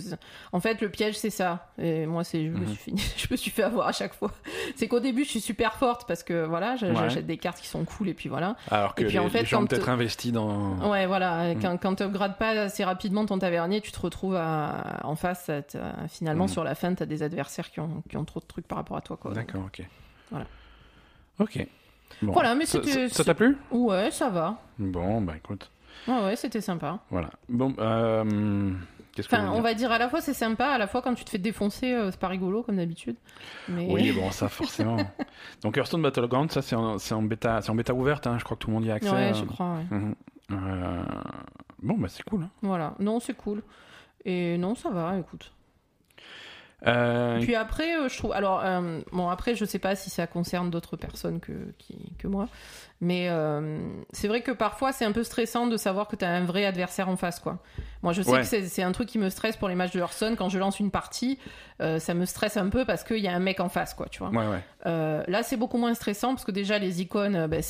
en 0.54 0.60
fait 0.60 0.82
le 0.82 0.90
piège 0.90 1.18
c'est 1.18 1.30
ça. 1.30 1.68
Et 1.78 2.06
moi 2.06 2.24
c'est 2.24 2.46
je 2.46 2.52
me 2.52 2.60
Mhm. 2.60 2.68
suis 2.68 2.78
fini- 2.78 3.02
je 3.18 3.28
me 3.32 3.36
suis 3.36 3.52
fait 3.52 3.64
avoir 3.64 3.88
à 3.88 3.92
chaque 3.92 4.14
fois. 4.14 4.32
C'est 4.76 4.88
qu'au 4.88 5.00
début 5.00 5.24
je 5.24 5.30
suis 5.30 5.42
super 5.42 5.74
forte 5.76 6.08
parce 6.08 6.24
que 6.24 6.46
voilà, 6.46 6.76
Ouais. 6.82 6.94
j'achète 6.96 7.26
des 7.26 7.38
cartes 7.38 7.60
qui 7.60 7.68
sont 7.68 7.84
cool 7.86 8.10
et 8.10 8.14
puis 8.14 8.30
voilà. 8.30 8.56
Alors 8.72 8.94
que 8.96 9.02
Et 9.04 9.06
puis, 9.06 9.14
les, 9.16 9.20
en 9.20 9.30
fait, 9.30 9.40
les 9.40 9.46
gens 9.46 9.66
peut-être 9.66 9.86
te- 9.86 9.90
investi 9.90 10.32
dans. 10.32 10.78
Ouais, 10.90 11.08
voilà, 11.08 11.54
Mhm. 11.56 11.62
quand 11.62 11.78
quand 11.78 11.96
tu 11.96 12.04
upgrades 12.04 12.38
pas 12.38 12.50
assez 12.52 12.84
rapidement 12.84 13.26
ton 13.26 13.40
tavernier, 13.40 13.82
tu 13.82 13.92
te 13.92 14.00
retrouves 14.00 14.36
à- 14.36 15.00
en 15.04 15.16
face 15.16 15.50
à 15.50 15.62
t- 15.62 15.78
à- 15.78 16.08
finalement 16.08 16.46
Mhm. 16.46 16.50
sur 16.52 16.64
la 16.64 16.76
fin 16.76 16.94
tu 16.94 17.02
as 17.04 17.06
des 17.06 17.24
adversaires 17.24 17.72
qui 17.72 17.80
ont 17.80 18.04
qui 18.10 18.18
ont 18.18 18.26
trop 18.26 18.40
de 18.40 18.46
trucs 18.46 18.68
par 18.68 18.78
rapport 18.78 18.98
à 18.98 19.02
toi 19.02 19.18
quoi. 19.18 19.34
D'accord, 19.34 19.62
ok. 19.66 19.82
Voilà. 20.32 20.46
Ok. 21.40 21.66
Bon. 22.22 22.32
Voilà, 22.32 22.56
mais 22.56 22.66
ça- 22.66 22.80
Ça 23.10 23.24
t'a 23.24 23.34
plu? 23.34 23.58
Ouais, 23.72 24.10
ça 24.12 24.30
va. 24.30 24.58
Bon, 24.80 25.22
bah 25.22 25.34
écoute. 25.36 25.70
Ouais 26.08 26.24
ouais, 26.26 26.36
c'était 26.36 26.62
sympa. 26.62 27.00
Voilà. 27.10 27.30
Bon, 27.50 27.74
euh, 27.80 28.72
qu'est-ce 29.14 29.28
que 29.28 29.36
Enfin, 29.36 29.52
on 29.54 29.62
va 29.62 29.74
dire 29.74 29.92
à 29.92 29.98
la 29.98 30.08
fois 30.10 30.22
c'est 30.22 30.34
sympa, 30.34 30.68
à 30.68 30.78
la 30.78 30.88
fois 30.88 31.02
quand 31.02 31.14
tu 31.16 31.24
te 31.26 31.30
fais 31.30 31.38
défoncer, 31.38 31.94
euh, 31.94 32.12
c'est 32.12 32.20
pas 32.20 32.28
rigolo 32.28 32.64
comme 32.64 32.76
d'habitude. 32.78 33.16
Mais... 33.70 33.88
Oui, 33.90 34.12
bon, 34.16 34.30
ça 34.32 34.50
forcément. 34.50 34.98
Donc 35.62 35.78
Hearthstone 35.78 36.02
Battleground, 36.02 36.52
ça 36.52 36.62
c'est 36.62 36.76
en, 36.76 36.98
c'est 37.00 37.14
en 37.16 37.24
bêta, 37.24 37.62
c'est 37.62 37.70
en 37.72 37.76
bêta 37.76 37.94
ouverte. 37.94 38.28
hein, 38.28 38.38
je 38.40 38.44
crois 38.44 38.56
que 38.58 38.62
tout 38.62 38.70
le 38.70 38.76
monde 38.76 38.86
y 38.86 38.92
a 38.92 38.96
accès. 38.96 39.10
ouais, 39.10 39.32
euh. 39.32 39.34
je 39.34 39.44
crois. 39.46 39.76
ouais. 39.76 39.98
Mhm. 39.98 40.16
Euh, 40.52 41.04
Bon, 41.82 41.96
bah 41.98 42.08
c'est 42.10 42.24
cool. 42.24 42.44
hein. 42.44 42.50
Voilà, 42.62 42.94
non, 43.00 43.20
c'est 43.20 43.34
cool. 43.36 43.62
Et 44.26 44.58
non, 44.58 44.74
ça 44.76 44.90
va, 44.90 45.18
écoute. 45.20 45.52
Euh, 46.88 47.40
Puis 47.42 47.56
après, 47.56 47.96
euh, 47.96 48.10
je 48.10 48.18
trouve. 48.18 48.32
Alors, 48.34 48.62
euh, 48.64 49.02
bon, 49.12 49.30
après, 49.30 49.56
je 49.56 49.66
sais 49.66 49.80
pas 49.80 49.96
si 49.96 50.10
ça 50.10 50.28
concerne 50.28 50.70
d'autres 50.70 50.98
personnes 50.98 51.40
que, 51.40 51.74
qui- 51.80 52.14
que 52.20 52.28
moi. 52.28 52.48
Mais 53.02 53.28
euh, 53.30 53.90
c'est 54.14 54.30
vrai 54.30 54.42
que 54.42 54.52
parfois, 54.52 54.94
c'est 54.94 55.04
un 55.04 55.12
peu 55.12 55.24
stressant 55.24 55.68
de 55.68 55.76
savoir 55.76 56.08
que 56.08 56.16
tu 56.16 56.24
as 56.24 56.30
un 56.30 56.46
vrai 56.46 56.66
adversaire 56.66 57.10
en 57.10 57.18
face, 57.18 57.40
quoi. 57.42 57.60
Moi, 58.04 58.14
je 58.14 58.22
sais 58.22 58.32
Ouais. 58.32 58.42
que 58.42 58.46
c'est 58.68 58.84
un 58.84 58.92
truc 58.94 59.10
qui 59.10 59.20
me 59.20 59.30
stresse 59.30 59.58
pour 59.58 59.68
les 59.68 59.76
matchs 59.76 59.92
de 59.92 60.00
Hearthstone. 60.00 60.36
Quand 60.38 60.48
je 60.48 60.58
lance 60.60 60.80
une 60.80 60.92
partie, 60.92 61.38
euh, 61.82 62.00
ça 62.00 62.14
me 62.14 62.24
stresse 62.26 62.56
un 62.56 62.70
peu 62.70 62.86
parce 62.86 63.04
qu'il 63.04 63.18
y 63.18 63.28
a 63.28 63.34
un 63.34 63.40
mec 63.40 63.60
en 63.60 63.68
face, 63.68 63.94
quoi, 63.94 64.08
tu 64.10 64.20
vois. 64.20 64.30
Ouais, 64.30 64.48
ouais. 64.48 64.64
Euh, 64.86 65.24
là, 65.28 65.44
c'est 65.44 65.58
beaucoup 65.58 65.78
moins 65.78 65.94
stressant 65.94 66.30
parce 66.30 66.46
que 66.46 66.52
déjà, 66.52 66.78
les 66.80 67.02
icônes, 67.02 67.48
ben, 67.48 67.62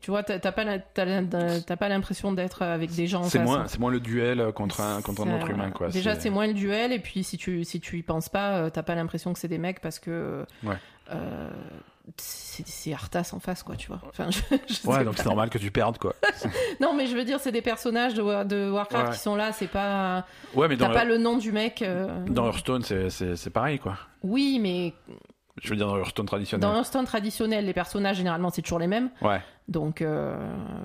tu 0.00 0.10
vois, 0.10 0.22
t'as 0.22 0.38
t'as 0.38 0.52
pas, 0.52 1.88
l'impression 1.88 2.32
d'être 2.32 2.62
avec 2.62 2.94
des 2.94 3.06
gens 3.06 3.20
en 3.20 3.24
C'est 3.24 3.38
face. 3.38 3.46
moins, 3.46 3.66
c'est 3.66 3.78
moins 3.78 3.90
le 3.90 4.00
duel 4.00 4.52
contre 4.54 4.80
un, 4.80 5.02
contre 5.02 5.26
un 5.26 5.36
autre 5.36 5.50
humain, 5.50 5.70
quoi. 5.70 5.88
Déjà, 5.90 6.14
c'est 6.18 6.30
moins 6.30 6.46
le 6.46 6.54
duel, 6.54 6.92
et 6.92 6.98
puis 6.98 7.24
si 7.24 7.36
tu, 7.36 7.62
si 7.64 7.78
tu 7.80 7.98
y 7.98 8.02
penses 8.02 8.30
pas, 8.30 8.70
t'as 8.70 8.82
pas 8.82 8.94
l'impression 8.94 9.34
que 9.34 9.38
c'est 9.38 9.48
des 9.48 9.58
mecs 9.58 9.80
parce 9.80 9.98
que. 9.98 10.46
Euh, 11.12 11.50
c'est 12.16 12.66
c'est 12.66 12.92
Arthas 12.92 13.30
en 13.32 13.40
face, 13.40 13.62
quoi, 13.62 13.76
tu 13.76 13.88
vois. 13.88 14.00
Enfin, 14.08 14.28
je, 14.30 14.40
je 14.72 14.86
Ouais, 14.88 15.04
donc 15.04 15.14
c'est 15.16 15.24
normal 15.26 15.50
que 15.50 15.58
tu 15.58 15.70
perdes, 15.70 15.98
quoi. 15.98 16.14
Non, 16.80 16.94
mais 16.94 17.06
je 17.06 17.16
veux 17.16 17.24
dire, 17.24 17.40
c'est 17.40 17.52
des 17.52 17.62
personnages 17.62 18.14
de, 18.14 18.22
War- 18.22 18.44
de 18.44 18.70
Warcraft 18.70 19.06
Ouais. 19.08 19.12
qui 19.14 19.18
sont 19.20 19.36
là, 19.36 19.52
c'est 19.52 19.68
pas. 19.68 20.24
Ouais, 20.54 20.68
mais 20.68 20.76
T'as 20.76 20.90
pas 20.90 21.04
le 21.04 21.18
nom 21.18 21.36
du 21.36 21.52
mec. 21.52 21.82
euh, 21.82 22.24
dans 22.26 22.46
Hearthstone, 22.46 22.82
c'est- 22.82 23.50
pareil, 23.50 23.78
quoi. 23.78 23.96
Oui, 24.22 24.58
mais 24.60 24.92
Je 25.62 25.68
veux 25.70 25.76
dire, 25.76 25.86
dans 25.88 25.96
Hearthstone 25.98 26.26
traditionnel. 26.26 26.62
dans 26.68 26.74
Hearthstone 26.74 27.04
traditionnel, 27.04 27.64
les 27.66 27.72
personnages, 27.74 28.16
généralement, 28.16 28.50
c'est 28.50 28.62
toujours 28.62 28.78
les 28.78 28.86
mêmes. 28.86 29.10
Ouais, 29.20 29.40
Donc, 29.68 30.00
euh, 30.02 30.36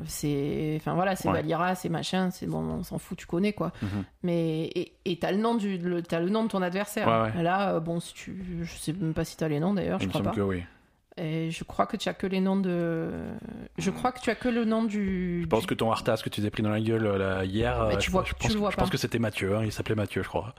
c'est. 0.06 0.76
Enfin, 0.80 0.94
voilà, 0.96 1.16
c'est 1.16 1.28
Ouais. 1.30 1.36
Valira, 1.36 1.76
c'est 1.76 1.90
machin, 1.90 2.30
c'est 2.32 2.46
bon, 2.46 2.60
on 2.60 2.84
s'en 2.84 2.98
fout, 3.00 3.18
tu 3.18 3.26
connais, 3.26 3.54
quoi. 3.54 3.72
Mhm. 3.82 4.04
Mais. 4.24 4.70
Et 5.06 5.18
t'as 5.20 5.32
le, 5.32 5.38
nom 5.38 5.56
du- 5.56 5.78
le, 5.78 6.02
t'as 6.02 6.20
le 6.20 6.30
nom 6.30 6.44
de 6.44 6.50
ton 6.50 6.62
adversaire. 6.62 7.08
Ouais, 7.08 7.32
ouais. 7.38 7.44
Là, 7.44 7.76
euh, 7.76 7.80
bon, 7.80 8.00
si 8.00 8.14
tu. 8.14 8.60
Je 8.64 8.76
sais 8.78 8.94
même 8.94 9.14
pas 9.14 9.24
si 9.26 9.38
t'as 9.38 9.48
les 9.48 9.60
noms 9.60 9.74
d'ailleurs, 9.74 10.00
je 10.00 10.08
crois 10.08 10.22
pas. 10.22 10.32
que 10.32 10.42
oui. 10.42 10.64
Et 11.18 11.50
je 11.50 11.64
crois 11.64 11.86
que 11.86 11.96
tu 11.96 12.10
as 12.10 12.14
que 12.14 12.28
les 12.28 12.42
noms 12.42 12.58
de. 12.58 13.10
Je 13.78 13.90
crois 13.90 14.12
que 14.12 14.20
tu 14.20 14.30
as 14.30 14.36
que 14.36 14.50
le 14.50 14.66
nom 14.66 14.84
du. 14.84 15.42
Je 15.44 15.48
pense 15.48 15.66
que 15.66 15.74
ton 15.74 15.90
Arthas 15.92 16.18
que 16.24 16.30
tu 16.30 16.42
t'es 16.42 16.50
pris 16.50 16.62
dans 16.62 16.70
la 16.70 16.82
gueule 16.82 17.06
euh, 17.06 17.18
là, 17.18 17.46
hier, 17.46 17.86
Mais 17.88 17.94
euh, 17.96 17.98
tu 17.98 18.08
je, 18.08 18.12
vois- 18.12 18.24
je 18.26 18.30
tu 18.34 18.36
pense, 18.36 18.54
le 18.54 18.60
vois 18.60 18.72
je 18.72 18.76
pas. 18.76 18.82
pense 18.82 18.90
que 18.92 18.98
c'était 18.98 19.20
Mathieu, 19.20 19.56
hein, 19.56 19.62
il 19.64 19.72
s'appelait 19.72 19.96
Mathieu, 19.96 20.24
je 20.24 20.28
crois. 20.28 20.54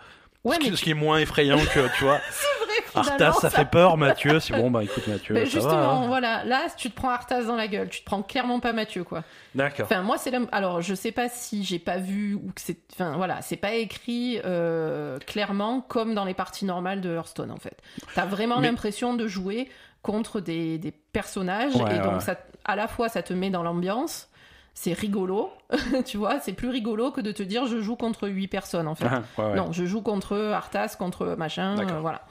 Ouais, 0.44 0.54
ce, 0.54 0.60
qui, 0.60 0.70
mais 0.70 0.76
ce 0.76 0.82
qui 0.82 0.90
est 0.92 0.94
moins 0.94 1.18
effrayant 1.18 1.58
que, 1.58 1.94
tu 1.98 2.04
vois, 2.04 2.20
Arthas, 2.94 3.12
finalement, 3.16 3.38
ça 3.40 3.50
fait 3.50 3.64
peur, 3.68 3.96
Mathieu. 3.98 4.38
C'est 4.40 4.54
bon, 4.54 4.70
bah 4.70 4.84
écoute, 4.84 5.06
Mathieu, 5.08 5.34
Mais 5.34 5.44
ça 5.44 5.50
justement, 5.50 5.72
va. 5.76 5.88
hein. 5.90 6.06
voilà, 6.06 6.44
là, 6.44 6.68
tu 6.76 6.88
te 6.88 6.94
prends 6.94 7.10
Arthas 7.10 7.42
dans 7.44 7.56
la 7.56 7.66
gueule, 7.68 7.88
tu 7.90 8.00
te 8.00 8.04
prends 8.06 8.22
clairement 8.22 8.60
pas 8.60 8.72
Mathieu, 8.72 9.02
quoi. 9.04 9.24
D'accord. 9.56 9.84
Enfin, 9.86 10.02
moi, 10.02 10.16
c'est 10.18 10.30
la... 10.30 10.38
Alors, 10.52 10.80
je 10.82 10.94
sais 10.94 11.10
pas 11.12 11.28
si 11.28 11.64
j'ai 11.64 11.78
pas 11.80 11.98
vu 11.98 12.34
ou 12.34 12.52
que 12.54 12.60
c'est. 12.62 12.78
Enfin, 12.94 13.16
voilà, 13.16 13.42
c'est 13.42 13.56
pas 13.56 13.74
écrit 13.74 14.40
euh, 14.44 15.18
clairement 15.18 15.80
comme 15.82 16.14
dans 16.14 16.24
les 16.24 16.34
parties 16.34 16.64
normales 16.64 17.00
de 17.00 17.10
Hearthstone, 17.14 17.50
en 17.50 17.58
fait. 17.58 17.76
T'as 18.14 18.24
vraiment 18.26 18.60
Mais- 18.60 18.68
l'impression 18.68 19.14
de 19.14 19.26
jouer 19.26 19.68
contre 20.06 20.40
des, 20.40 20.78
des 20.78 20.92
personnages 20.92 21.74
Ouais, 21.76 21.96
et 21.96 22.00
donc 22.00 22.14
ouais. 22.14 22.20
ça, 22.20 22.36
à 22.64 22.76
la 22.76 22.86
fois, 22.88 23.08
ça 23.08 23.22
te 23.22 23.34
met 23.34 23.50
dans 23.50 23.62
l'ambiance. 23.62 24.28
C'est 24.72 24.92
rigolo, 24.92 25.50
tu 26.06 26.16
vois, 26.18 26.38
c'est 26.40 26.52
plus 26.52 26.68
rigolo 26.68 27.10
que 27.10 27.20
de 27.22 27.32
te 27.32 27.42
dire 27.42 27.66
je 27.66 27.80
joue 27.80 27.96
contre 27.96 28.28
8 28.28 28.46
personnes 28.48 28.86
en 28.88 28.94
fait. 28.94 29.08
Ah, 29.10 29.22
ouais, 29.38 29.44
ouais. 29.50 29.54
Non, 29.56 29.72
je 29.72 29.84
joue 29.86 30.02
contre 30.02 30.36
Arthas, 30.36 30.96
contre 30.98 31.34
machin, 31.38 31.78
euh, 31.78 32.00
voilà. 32.00 32.22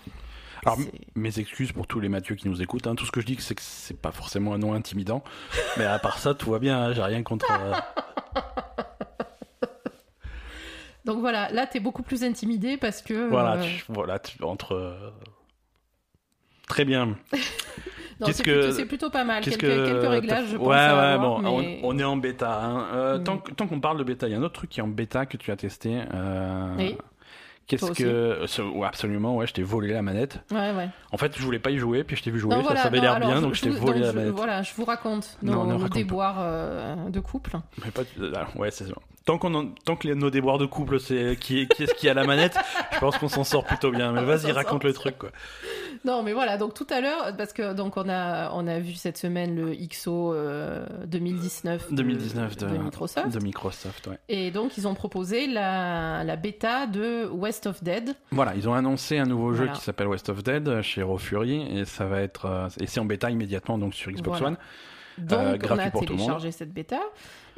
Alors, 0.64 0.78
mes 1.16 1.38
excuses 1.40 1.72
pour 1.72 1.86
tous 1.88 2.00
les 2.00 2.10
Mathieu 2.10 2.36
qui 2.36 2.48
nous 2.48 2.62
écoutent. 2.62 2.88
hein. 2.88 2.96
Tout 2.96 3.06
ce 3.06 3.12
que 3.12 3.20
je 3.22 3.26
dis, 3.26 3.36
c'est 3.40 3.54
que 3.56 3.62
c'est 3.64 4.00
pas 4.00 4.12
forcément 4.12 4.54
un 4.54 4.58
nom 4.60 4.74
intimidant. 4.74 5.24
Mais 5.78 5.86
à 5.86 6.00
part 6.00 6.18
ça, 6.20 6.34
tout 6.34 6.50
va 6.52 6.60
bien. 6.60 6.80
hein. 6.82 6.94
J'ai 6.94 7.02
rien 7.04 7.22
contre. 7.24 7.46
euh, 7.52 7.74
Donc 11.06 11.20
voilà, 11.20 11.52
là 11.52 11.68
t'es 11.68 11.80
beaucoup 11.80 12.02
plus 12.04 12.24
intimidé 12.24 12.78
parce 12.78 13.02
que 13.04 13.30
Voilà, 13.30 13.58
euh, 13.58 13.64
tu- 13.64 13.84
voilà 13.90 14.18
tu- 14.20 14.44
entre. 14.44 14.74
euh, 14.74 15.12
Très 16.68 16.84
bien. 16.84 17.16
Non, 18.20 18.28
c'est 18.32 18.44
que- 18.44 18.84
plutôt, 18.84 19.10
pas 19.10 19.24
mal. 19.24 19.44
Quelques, 19.44 19.60
que 19.62 19.86
quelques 19.92 20.10
réglages, 20.10 20.48
je 20.52 20.58
pense. 20.58 20.68
Ouais, 20.68 20.76
à 20.76 20.96
ouais, 20.96 21.02
avoir, 21.02 21.42
bon, 21.42 21.58
mais- 21.60 21.80
on, 21.84 21.90
on 21.90 22.00
est 22.00 22.04
en 22.04 22.18
bêta. 22.18 22.62
hein. 22.62 22.86
Euh, 22.94 23.18
tant, 23.20 23.68
qu'on 23.68 23.80
parle 23.80 23.98
de 23.98 24.04
bêta, 24.04 24.28
il 24.28 24.32
y 24.32 24.36
a 24.36 24.38
un 24.38 24.44
autre 24.44 24.54
truc 24.56 24.70
qui 24.70 24.80
est 24.80 24.84
en 24.84 24.88
bêta 24.88 25.26
que 25.26 25.38
tu 25.38 25.52
as 25.52 25.56
testé. 25.58 26.00
euh, 26.14 26.74
Oui. 26.78 26.98
Qu'est-ce 27.68 27.92
que. 27.94 28.42
ce- 28.46 28.62
ouais, 28.62 28.86
absolument, 28.88 29.36
ouais, 29.38 29.48
je 29.48 29.54
t'ai 29.54 29.64
volé 29.64 29.92
la 29.92 30.04
manette. 30.04 30.40
Ouais, 30.52 30.72
ouais. 30.76 30.88
En 31.12 31.18
fait, 31.18 31.36
je 31.36 31.42
voulais 31.42 31.58
pas 31.58 31.72
y 31.72 31.78
jouer, 31.80 32.04
puis 32.04 32.16
je 32.16 32.22
t'ai 32.22 32.30
vu 32.30 32.40
jouer, 32.40 32.52
Non, 32.54 32.58
ça, 32.62 32.68
voilà, 32.68 32.82
ça 32.82 32.88
avait 32.90 33.00
l'air 33.00 33.20
bien, 33.20 33.42
donc 33.42 33.56
je 33.56 33.62
t'ai 33.64 33.70
volé 33.72 34.00
la 34.02 34.12
je- 34.12 34.16
manette. 34.16 34.34
Voilà, 34.34 34.62
je 34.62 34.72
vous 34.76 34.86
raconte 34.86 35.38
nos, 35.42 35.54
Non, 35.54 35.64
nos 35.66 35.78
raconte 35.78 35.94
déboires 35.94 36.36
euh, 36.40 37.10
de 37.10 37.20
couple. 37.20 37.54
Mais 37.84 37.90
pas- 37.92 38.04
ouais, 38.56 38.70
c'est. 38.70 38.86
Tant, 39.26 39.40
qu'on 39.40 39.56
en- 39.56 39.70
tant 39.86 39.96
que 39.96 40.08
les, 40.08 40.14
nos 40.14 40.30
déboires 40.30 40.60
de 40.60 40.68
couple, 40.68 41.00
c'est 41.00 41.36
qui, 41.40 41.68
qui 41.68 41.84
est-ce 41.84 41.96
qui 41.96 42.08
a 42.08 42.14
la 42.14 42.26
manette, 42.26 42.56
je 42.94 43.00
pense 43.00 43.18
qu'on 43.18 43.28
s'en 43.28 43.44
sort 43.44 43.64
plutôt 43.66 43.90
bien. 43.90 44.12
Mais 44.12 44.24
vas-y, 44.24 44.52
raconte 44.52 44.84
le 44.84 44.94
truc, 44.94 45.18
quoi. 45.18 45.30
Non, 46.04 46.22
mais 46.22 46.34
voilà, 46.34 46.58
donc 46.58 46.76
tout 46.76 46.86
à 46.92 47.02
l'heure, 47.02 47.36
parce 47.36 47.52
que 47.52 47.74
donc 47.74 47.98
on 47.98 48.08
a, 48.08 48.52
on 48.54 48.68
a 48.68 48.78
vu 48.78 48.94
cette 48.94 49.18
semaine 49.18 49.56
le 49.56 49.74
XO 49.88 50.34
euh, 50.36 50.86
2019 51.08 51.90
de, 51.90 51.96
2019 51.96 52.56
de, 52.58 52.68
de 52.68 52.78
Microsoft. 52.78 53.30
de 53.30 53.40
Microsoft, 53.44 54.06
ouais. 54.08 54.20
Et 54.30 54.52
donc 54.52 54.78
ils 54.78 54.88
ont 54.88 54.94
proposé 54.94 55.48
la, 55.48 56.24
la 56.24 56.36
bêta 56.36 56.86
de 56.86 57.26
West 57.26 57.66
of 57.66 57.82
Dead. 57.84 58.14
Voilà, 58.30 58.54
ils 58.56 58.70
ont 58.70 58.76
annoncé 58.76 59.18
un 59.18 59.26
nouveau 59.26 59.54
jeu 59.54 59.64
Voilà. 59.64 59.72
qui 59.74 59.82
s'appelle 59.82 60.08
West 60.08 60.30
of 60.30 60.44
Dead 60.44 60.68
euh, 60.68 60.84
chez 60.84 61.02
Raw 61.02 61.18
Fury 61.18 61.80
et 61.80 61.86
ça 61.86 62.06
va 62.06 62.22
être 62.22 62.46
euh, 62.46 62.68
et 62.80 62.86
c'est 62.86 63.00
en 63.00 63.06
bêta 63.06 63.32
immédiatement 63.32 63.80
donc 63.80 63.96
sur 63.96 64.12
Xbox 64.12 64.38
Voilà. 64.38 64.48
One. 64.50 64.58
Donc 65.18 65.40
Euh, 65.40 65.54
on 65.54 65.58
gratuit 65.58 65.88
a 65.88 65.92
téléchargé 65.92 66.52
cette 66.52 66.74
bêta. 66.74 67.00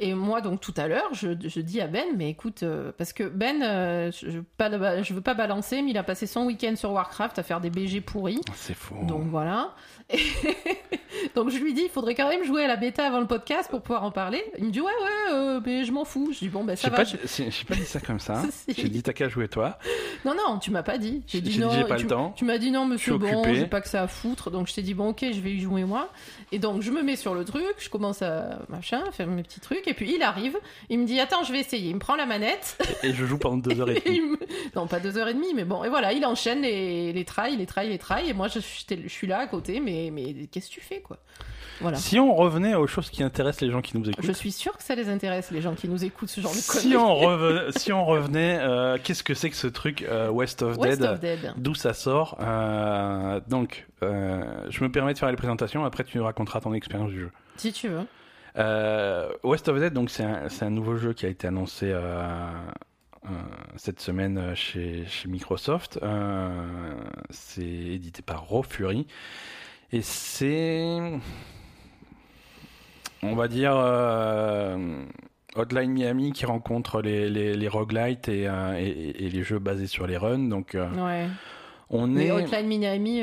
Et 0.00 0.14
moi, 0.14 0.40
donc 0.40 0.60
tout 0.60 0.74
à 0.76 0.86
l'heure, 0.86 1.08
je, 1.12 1.30
je 1.40 1.60
dis 1.60 1.80
à 1.80 1.88
Ben, 1.88 2.06
mais 2.16 2.30
écoute, 2.30 2.62
euh, 2.62 2.92
parce 2.96 3.12
que 3.12 3.24
Ben, 3.24 3.62
euh, 3.62 4.12
je, 4.12 4.38
pas, 4.56 5.02
je 5.02 5.12
veux 5.14 5.20
pas 5.20 5.34
balancer, 5.34 5.82
mais 5.82 5.90
il 5.90 5.98
a 5.98 6.04
passé 6.04 6.26
son 6.26 6.44
week-end 6.46 6.74
sur 6.76 6.92
Warcraft 6.92 7.38
à 7.38 7.42
faire 7.42 7.60
des 7.60 7.70
BG 7.70 8.00
pourris. 8.00 8.40
C'est 8.54 8.74
faux. 8.74 9.04
Donc 9.06 9.24
voilà. 9.26 9.74
Et 10.10 10.18
donc 11.34 11.50
je 11.50 11.58
lui 11.58 11.74
dis, 11.74 11.82
il 11.82 11.88
faudrait 11.90 12.14
quand 12.14 12.28
même 12.28 12.44
jouer 12.44 12.64
à 12.64 12.68
la 12.68 12.76
bêta 12.76 13.06
avant 13.06 13.20
le 13.20 13.26
podcast 13.26 13.68
pour 13.70 13.82
pouvoir 13.82 14.04
en 14.04 14.10
parler. 14.10 14.42
Il 14.58 14.64
me 14.66 14.70
dit, 14.70 14.80
ouais, 14.80 14.86
ouais, 14.86 15.32
euh, 15.34 15.60
mais 15.64 15.84
je 15.84 15.92
m'en 15.92 16.04
fous. 16.04 16.30
Je 16.32 16.38
dis, 16.38 16.48
bon, 16.48 16.64
ben 16.64 16.76
ça 16.76 16.88
va. 16.90 16.96
pas, 16.98 17.04
je- 17.04 17.16
j'ai 17.26 17.64
pas 17.66 17.74
dit 17.74 17.84
ça 17.84 18.00
comme 18.00 18.20
ça. 18.20 18.42
Si. 18.50 18.74
J'ai 18.76 18.88
dit 18.88 19.02
t'as 19.02 19.12
qu'à 19.12 19.28
jouer 19.28 19.48
toi. 19.48 19.78
Non, 20.24 20.34
non, 20.34 20.58
tu 20.58 20.70
m'as 20.70 20.82
pas 20.82 20.98
dit. 20.98 21.22
J'ai 21.26 21.40
dit 21.40 21.58
non. 21.58 21.68
pas 21.86 21.96
tu, 21.96 22.02
le 22.04 22.08
temps. 22.08 22.32
Tu 22.36 22.44
m'as 22.44 22.58
dit 22.58 22.70
non, 22.70 22.86
monsieur, 22.86 23.16
bon, 23.18 23.42
j'ai 23.54 23.66
pas 23.66 23.80
que 23.80 23.88
ça 23.88 24.02
à 24.02 24.08
foutre. 24.08 24.50
Donc 24.50 24.66
je 24.68 24.74
t'ai 24.74 24.82
dit, 24.82 24.94
bon, 24.94 25.08
ok, 25.10 25.24
je 25.32 25.40
vais 25.40 25.52
y 25.52 25.60
jouer 25.60 25.84
moi. 25.84 26.08
Et 26.52 26.58
donc 26.58 26.82
je 26.82 26.90
me 26.90 27.02
mets 27.02 27.16
sur 27.16 27.34
le 27.34 27.44
truc, 27.44 27.64
je 27.78 27.88
commence 27.90 28.22
à 28.22 28.60
machin, 28.68 29.02
faire 29.12 29.26
mes 29.26 29.42
petits 29.42 29.60
trucs. 29.60 29.86
Et 29.86 29.94
puis 29.94 30.14
il 30.14 30.22
arrive, 30.22 30.56
il 30.88 30.98
me 30.98 31.06
dit, 31.06 31.20
attends, 31.20 31.42
je 31.44 31.52
vais 31.52 31.60
essayer. 31.60 31.90
Il 31.90 31.94
me 31.94 32.00
prend 32.00 32.16
la 32.16 32.26
manette. 32.26 32.78
Et 33.02 33.12
je 33.12 33.24
joue 33.26 33.38
pendant 33.38 33.56
deux 33.58 33.80
heures 33.80 33.90
et 33.90 33.98
Et 34.06 34.10
demie. 34.10 34.20
me- 34.20 34.38
Non, 34.76 34.86
pas 34.86 35.00
deux 35.00 35.18
heures 35.18 35.28
et 35.28 35.34
demie, 35.34 35.52
mais 35.54 35.64
bon. 35.64 35.84
Et 35.84 35.88
voilà, 35.88 36.12
il 36.12 36.24
enchaîne 36.24 36.62
les, 36.62 37.12
les 37.12 37.24
trails, 37.24 37.56
les 37.56 37.66
trails, 37.66 37.88
les 37.90 37.98
trails. 37.98 38.28
Et 38.30 38.34
moi, 38.34 38.48
je 38.48 38.58
suis 38.60 39.26
là 39.26 39.38
à 39.40 39.46
côté, 39.46 39.80
mais, 39.80 39.97
mais 40.12 40.46
qu'est-ce 40.50 40.68
que 40.68 40.74
tu 40.74 40.80
fais, 40.80 41.00
quoi? 41.00 41.18
Voilà. 41.80 41.96
Si 41.96 42.18
on 42.18 42.34
revenait 42.34 42.74
aux 42.74 42.86
choses 42.86 43.08
qui 43.10 43.22
intéressent 43.22 43.60
les 43.62 43.70
gens 43.70 43.80
qui 43.82 43.96
nous 43.96 44.04
Je 44.04 44.10
écoutent. 44.10 44.32
suis 44.32 44.52
sûre 44.52 44.76
que 44.76 44.82
ça 44.82 44.94
les 44.94 45.08
intéresse, 45.08 45.50
les 45.50 45.60
gens 45.60 45.74
qui 45.74 45.88
nous 45.88 46.04
écoutent 46.04 46.28
ce 46.28 46.40
genre 46.40 46.52
de. 46.52 46.56
Si 46.56 46.96
on, 46.96 47.14
revenait, 47.16 47.72
si 47.76 47.92
on 47.92 48.04
revenait, 48.04 48.58
euh, 48.60 48.98
qu'est-ce 49.02 49.22
que 49.22 49.34
c'est 49.34 49.50
que 49.50 49.56
ce 49.56 49.68
truc 49.68 50.02
euh, 50.02 50.28
West 50.28 50.62
of 50.62 50.76
West 50.78 51.00
Dead? 51.00 51.10
of 51.10 51.20
Dead. 51.20 51.52
D'où 51.56 51.74
ça 51.74 51.94
sort? 51.94 52.36
Euh, 52.40 53.40
Donc, 53.48 53.86
je 54.02 54.82
me 54.82 54.90
permets 54.90 55.14
de 55.14 55.18
faire 55.18 55.30
les 55.30 55.36
présentations. 55.36 55.84
Après, 55.84 56.04
tu 56.04 56.18
nous 56.18 56.24
raconteras 56.24 56.60
ton 56.60 56.74
expérience 56.74 57.10
du 57.10 57.20
jeu. 57.20 57.30
Si 57.56 57.72
tu 57.72 57.88
veux. 57.88 58.06
West 59.44 59.68
of 59.68 59.78
Dead, 59.78 59.92
donc 59.92 60.10
c'est 60.10 60.24
un, 60.24 60.70
nouveau 60.70 60.96
jeu 60.96 61.12
qui 61.12 61.26
a 61.26 61.28
été 61.28 61.46
annoncé 61.46 61.94
cette 63.76 64.00
semaine 64.00 64.54
chez, 64.56 65.04
chez 65.06 65.28
Microsoft. 65.28 66.00
C'est 67.30 67.62
édité 67.62 68.22
par 68.22 68.48
Raw 68.48 68.64
Fury 68.64 69.06
et 69.92 70.02
c'est, 70.02 70.98
on 73.22 73.34
va 73.34 73.48
dire, 73.48 73.72
euh, 73.74 75.04
Hotline 75.56 75.92
Miami 75.92 76.32
qui 76.32 76.46
rencontre 76.46 77.00
les, 77.02 77.28
les, 77.30 77.54
les 77.54 77.68
roguelites 77.68 78.28
et, 78.28 78.46
euh, 78.48 78.76
et, 78.78 79.24
et 79.24 79.28
les 79.30 79.42
jeux 79.42 79.58
basés 79.58 79.86
sur 79.86 80.06
les 80.06 80.16
runs. 80.16 80.48
Donc, 80.48 80.74
euh, 80.74 80.88
Ouais. 80.94 81.26
on 81.90 82.06
Mais 82.06 82.26
est 82.26 82.30
Hotline 82.32 82.66
Miami, 82.68 83.22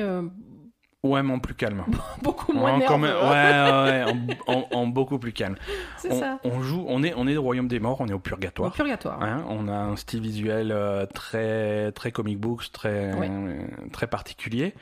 ouais, 1.03 1.21
mais 1.23 1.33
en 1.33 1.39
plus 1.39 1.53
calme. 1.53 1.85
beaucoup 2.23 2.51
moins 2.51 2.77
nerveux. 2.79 3.05
ouais, 3.05 3.11
ouais, 3.11 4.03
ouais, 4.05 4.37
en, 4.47 4.53
en- 4.53 4.67
en 4.71 4.87
beaucoup 4.87 5.19
plus 5.19 5.33
calme. 5.33 5.55
C'est 5.97 6.11
On, 6.11 6.19
ça. 6.19 6.39
on 6.43 6.61
joue, 6.61 6.83
on 6.87 7.03
est, 7.03 7.13
on 7.15 7.27
est 7.27 7.37
au 7.37 7.43
royaume 7.43 7.67
des 7.67 7.79
morts, 7.79 8.01
on 8.01 8.07
est 8.07 8.13
au 8.13 8.15
Au 8.15 8.19
purgatoire. 8.19 8.73
purgatoire. 8.73 9.21
Hein, 9.21 9.45
on 9.49 9.67
a 9.67 9.75
un 9.75 9.95
style 9.97 10.21
visuel 10.21 10.71
euh, 10.71 11.05
très, 11.05 11.91
très 11.91 12.11
comic 12.11 12.39
books, 12.39 12.71
très, 12.73 13.13
Ouais. 13.13 13.29
euh, 13.29 13.67
très 13.93 14.07
particulier. 14.07 14.73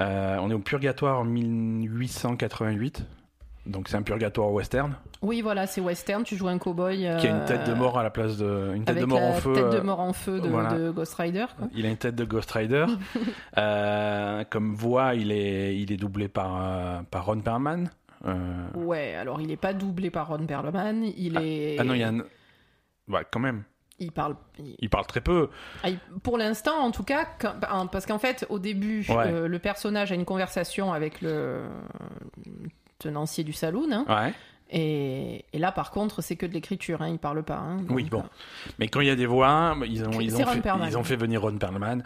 Euh, 0.00 0.36
on 0.40 0.50
est 0.50 0.54
au 0.54 0.58
purgatoire 0.60 1.20
en 1.20 1.24
1888. 1.24 3.04
Donc 3.66 3.88
c'est 3.88 3.96
un 3.96 4.02
purgatoire 4.02 4.50
western 4.50 4.94
Oui, 5.20 5.42
voilà, 5.42 5.66
c'est 5.66 5.82
western. 5.82 6.24
Tu 6.24 6.36
joues 6.36 6.48
un 6.48 6.56
cowboy. 6.58 6.98
qui 7.20 7.26
a 7.26 7.30
une 7.30 7.44
tête 7.44 7.66
de 7.66 7.72
euh, 7.72 7.76
mort 7.76 7.98
à 7.98 8.02
la 8.02 8.08
place 8.10 8.38
de 8.38 8.70
une 8.74 8.80
tête 8.84 8.90
avec 8.96 9.02
de 9.02 9.06
mort 9.06 9.20
la 9.20 9.26
en 9.26 9.32
feu. 9.34 9.52
tête 9.52 9.70
de 9.70 9.76
euh, 9.76 9.82
mort 9.82 10.00
en 10.00 10.12
feu 10.14 10.40
de, 10.40 10.48
voilà. 10.48 10.72
de 10.72 10.90
Ghost 10.90 11.14
Rider. 11.16 11.44
quoi. 11.58 11.68
Il 11.74 11.84
a 11.84 11.90
une 11.90 11.96
tête 11.98 12.14
de 12.14 12.24
Ghost 12.24 12.50
Rider. 12.50 12.86
Euh, 13.58 14.44
comme 14.48 14.74
voix, 14.74 15.14
il 15.16 15.32
est, 15.32 15.76
il 15.76 15.90
est 15.92 15.96
doublé 15.96 16.28
par, 16.28 16.58
euh, 16.62 17.00
par 17.10 17.26
Ron 17.26 17.40
Perlman. 17.40 17.90
Euh, 18.24 18.66
Ouais, 18.76 19.14
alors 19.16 19.40
il 19.40 19.50
est 19.50 19.56
pas 19.56 19.72
doublé 19.74 20.10
par 20.10 20.28
Ron 20.28 20.46
Perlman. 20.46 21.02
Il 21.16 21.36
est. 21.38 21.76
Ah 21.78 21.84
non, 21.84 21.94
il 21.94 22.00
y 22.00 22.04
a 22.04 22.08
un... 22.08 22.18
Ouais, 23.08 23.22
quand 23.30 23.40
même. 23.40 23.64
Il 24.00 24.12
parle. 24.12 24.36
il- 24.58 24.76
Il 24.78 24.88
parle 24.90 25.06
très 25.06 25.20
peu. 25.20 25.50
Ah, 25.82 25.90
il- 25.90 25.98
Pour 26.22 26.38
l'instant, 26.38 26.76
en 26.78 26.90
tout 26.92 27.02
cas, 27.02 27.26
quand- 27.40 27.54
parce 27.90 28.06
qu'en 28.06 28.18
fait, 28.18 28.46
au 28.48 28.58
début, 28.58 29.04
Ouais. 29.08 29.26
euh, 29.26 29.48
le 29.48 29.58
personnage 29.58 30.12
a 30.12 30.14
une 30.14 30.24
conversation 30.24 30.92
avec 30.92 31.20
le 31.20 31.64
tenancier 32.98 33.44
du 33.44 33.52
saloon. 33.52 33.90
hein. 33.92 34.04
Ouais. 34.08 34.32
et, 34.70 35.46
et 35.54 35.58
là, 35.58 35.72
par 35.72 35.90
contre, 35.90 36.20
c'est 36.20 36.36
que 36.36 36.44
de 36.44 36.52
l'écriture. 36.52 37.00
Hein, 37.00 37.08
il 37.08 37.18
parle 37.18 37.42
pas. 37.42 37.56
hein, 37.56 37.78
Oui, 37.88 38.04
bon. 38.04 38.20
euh, 38.20 38.70
Mais 38.78 38.88
quand 38.88 39.00
il 39.00 39.06
y 39.06 39.10
a 39.10 39.16
des 39.16 39.24
voix, 39.26 39.74
ils 39.86 40.04
ont, 40.04 40.20
ils 40.20 40.30
C'est 40.30 40.42
ont, 40.42 40.46
Ron 40.46 40.52
fait, 40.52 40.60
Perlman. 40.60 40.86
ils 40.88 40.98
ont 40.98 41.04
fait 41.04 41.16
venir 41.16 41.40
Ron 41.40 41.56
Perlman. 41.56 42.02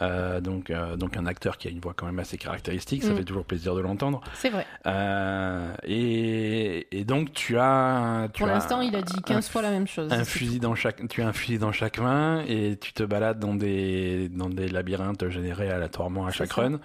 Euh, 0.00 0.40
donc, 0.40 0.70
euh, 0.70 0.96
donc 0.96 1.16
un 1.16 1.26
acteur 1.26 1.58
qui 1.58 1.66
a 1.68 1.70
une 1.70 1.80
voix 1.80 1.92
quand 1.96 2.06
même 2.06 2.18
assez 2.20 2.38
caractéristique, 2.38 3.02
ça 3.02 3.12
Mm. 3.12 3.16
fait 3.16 3.24
toujours 3.24 3.44
plaisir 3.44 3.74
de 3.74 3.80
l'entendre. 3.80 4.20
c'est 4.34 4.50
vrai. 4.50 4.64
Euh, 4.86 5.72
et, 5.84 6.86
et 6.96 7.04
donc 7.04 7.32
tu 7.32 7.58
as, 7.58 8.28
tu 8.32 8.38
Pour 8.38 8.46
l'instant, 8.46 8.80
il 8.80 8.94
a 8.94 9.02
dit 9.02 9.20
15 9.22 9.48
fois 9.48 9.62
la 9.62 9.70
même 9.70 9.86
chose. 9.88 10.12
un 10.12 10.24
fusil 10.24 10.60
dans 10.60 10.74
chaque, 10.74 11.06
tu 11.08 11.22
as 11.22 11.28
un 11.28 11.32
fusil 11.32 11.58
dans 11.58 11.72
chaque 11.72 11.98
main 11.98 12.44
et 12.46 12.76
tu 12.80 12.92
te 12.92 13.02
balades 13.02 13.38
dans 13.40 13.54
des, 13.54 14.28
dans 14.28 14.48
des 14.48 14.68
labyrinthes 14.68 15.28
générés 15.30 15.70
aléatoirement 15.70 16.26
à 16.26 16.30
chaque 16.30 16.52
run. 16.52 16.78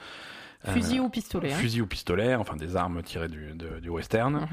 Fusil 0.71 0.99
ou 0.99 1.09
pistolet. 1.09 1.51
hein. 1.51 1.57
Fusil 1.57 1.81
ou 1.81 1.87
pistolet, 1.87 2.35
enfin 2.35 2.55
des 2.55 2.75
armes 2.75 3.01
tirées 3.03 3.27
du, 3.27 3.51
de- 3.53 3.79
du 3.79 3.89
western. 3.89 4.33
Mhm. 4.35 4.47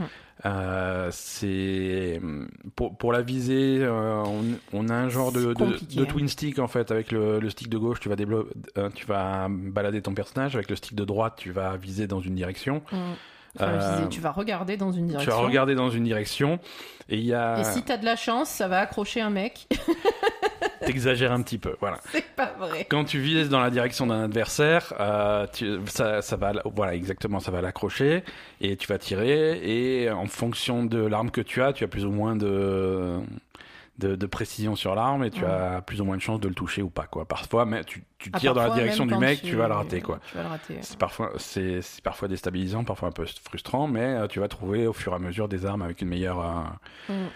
Euh, 0.47 1.09
c'est 1.13 2.21
pour, 2.75 2.97
pour 2.97 3.13
la 3.13 3.21
visée, 3.23 3.79
euh, 3.83 4.23
on, 4.25 4.43
on 4.73 4.89
a 4.89 4.95
un 4.95 5.09
genre 5.11 5.33
de, 5.33 5.53
de, 5.53 6.03
hein. 6.03 6.05
twin 6.09 6.29
stick 6.29 6.59
en 6.59 6.67
fait 6.67 6.91
avec 6.91 7.13
le, 7.13 7.39
le 7.41 7.51
stick 7.51 7.69
de 7.69 7.77
gauche 7.77 8.01
tu 8.01 8.09
vas 8.09 8.17
déblo- 8.17 8.47
euh, 8.79 8.89
tu 8.95 9.05
vas 9.05 9.49
balader 9.51 10.01
ton 10.01 10.15
personnage 10.15 10.55
avec 10.57 10.71
le 10.71 10.77
stick 10.77 10.95
de 10.95 11.05
droite 11.05 11.35
tu 11.37 11.51
vas 11.53 11.77
viser 11.77 12.07
dans 12.07 12.21
une 12.21 12.35
direction 12.35 12.83
Mm. 12.91 12.97
Enfin, 13.57 13.67
Euh, 13.69 13.97
viser, 13.97 14.09
tu 14.09 14.21
vas 14.21 14.31
regarder 14.31 14.77
dans 14.77 14.93
une 14.93 15.07
tu 15.07 15.11
direction. 15.11 15.33
vas 15.33 15.43
regarder 15.47 15.75
dans 15.75 15.91
une 15.91 16.05
direction 16.05 16.59
et 17.09 17.17
il 17.19 17.25
y 17.25 17.35
a 17.35 17.59
Et 17.61 17.65
si 17.65 17.83
t'as 17.83 17.97
de 17.97 18.05
la 18.05 18.15
chance, 18.17 18.49
ça 18.49 18.69
va 18.69 18.79
accrocher 18.79 19.21
un 19.21 19.31
mec. 19.31 19.67
t'exagères 20.87 21.33
un 21.33 21.43
petit 21.43 21.59
peu 21.59 21.77
voilà 21.81 21.99
c'est 22.11 22.25
pas 22.35 22.53
vrai. 22.59 22.87
quand 22.91 23.05
tu 23.05 23.19
vises 23.21 23.49
dans 23.49 23.61
la 23.61 23.71
direction 23.71 24.07
d'un 24.07 24.25
adversaire, 24.25 24.93
euh, 25.01 25.47
tu- 25.53 25.79
ça, 25.87 26.23
ça 26.23 26.37
va, 26.37 26.53
voilà, 26.75 26.95
exactement, 26.95 27.41
ça 27.41 27.51
va 27.51 27.61
l'accrocher 27.61 28.25
et 28.61 28.77
tu 28.77 28.87
vas 28.89 28.99
tirer 28.99 29.61
et 29.63 30.11
en 30.11 30.27
fonction 30.27 30.85
de 30.85 30.99
l'arme 31.05 31.31
que 31.31 31.41
tu 31.41 31.63
as, 31.63 31.73
tu 31.73 31.85
as 31.85 31.89
plus 31.89 32.05
ou 32.05 32.11
moins 32.11 32.37
de 32.37 33.19
de, 33.99 34.17
de 34.17 34.27
précision 34.27 34.77
sur 34.77 34.95
l'arme 34.95 35.25
et 35.25 35.31
tu 35.31 35.45
Ouais. 35.45 35.51
as 35.51 35.83
plus 35.83 36.01
ou 36.01 36.07
moins 36.07 36.17
de 36.17 36.23
chances 36.23 36.41
de 36.41 36.49
le 36.49 36.55
toucher 36.55 36.81
ou 36.81 36.89
pas 36.89 37.05
quoi. 37.05 37.27
Parfois, 37.27 37.67
mais 37.67 37.85
tu, 37.85 38.03
tu 38.17 38.31
Ah, 38.33 38.39
tires 38.39 38.55
dans 38.55 38.63
la 38.63 38.71
direction 38.71 39.05
du 39.05 39.15
mec, 39.15 39.43
tu... 39.43 39.57
vas 39.57 39.69
le 39.69 39.75
rater 39.75 40.01
quoi. 40.01 40.21
Tu 40.31 40.37
vas 40.39 40.43
le 40.45 40.49
rater. 40.49 40.79
C'est 40.81 40.99
parfois, 40.99 41.33
c'est 41.37 41.83
c'est 41.83 42.03
parfois 42.03 42.27
déstabilisant, 42.27 42.83
parfois 42.85 43.11
un 43.11 43.13
peu 43.13 43.27
frustrant, 43.45 43.89
mais 43.89 44.01
euh, 44.15 44.27
tu 44.27 44.41
vas 44.41 44.49
trouver 44.49 44.87
au 44.87 44.95
fur 44.95 45.13
et 45.13 45.17
à 45.17 45.19
mesure 45.19 45.49
des 45.49 45.67
armes 45.67 45.83
avec 45.83 46.01
une 46.01 46.09
meilleure 46.09 46.41
euh, 46.41 47.13
Mm. 47.13 47.27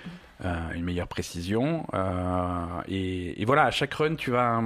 Euh, 0.44 0.70
une 0.74 0.85
meilleure 0.85 1.09
précision. 1.09 1.87
euh, 1.94 2.83
et, 2.88 3.40
et 3.40 3.44
voilà, 3.44 3.64
à 3.64 3.71
chaque 3.71 3.94
run, 3.94 4.14
tu 4.16 4.31
vas, 4.31 4.60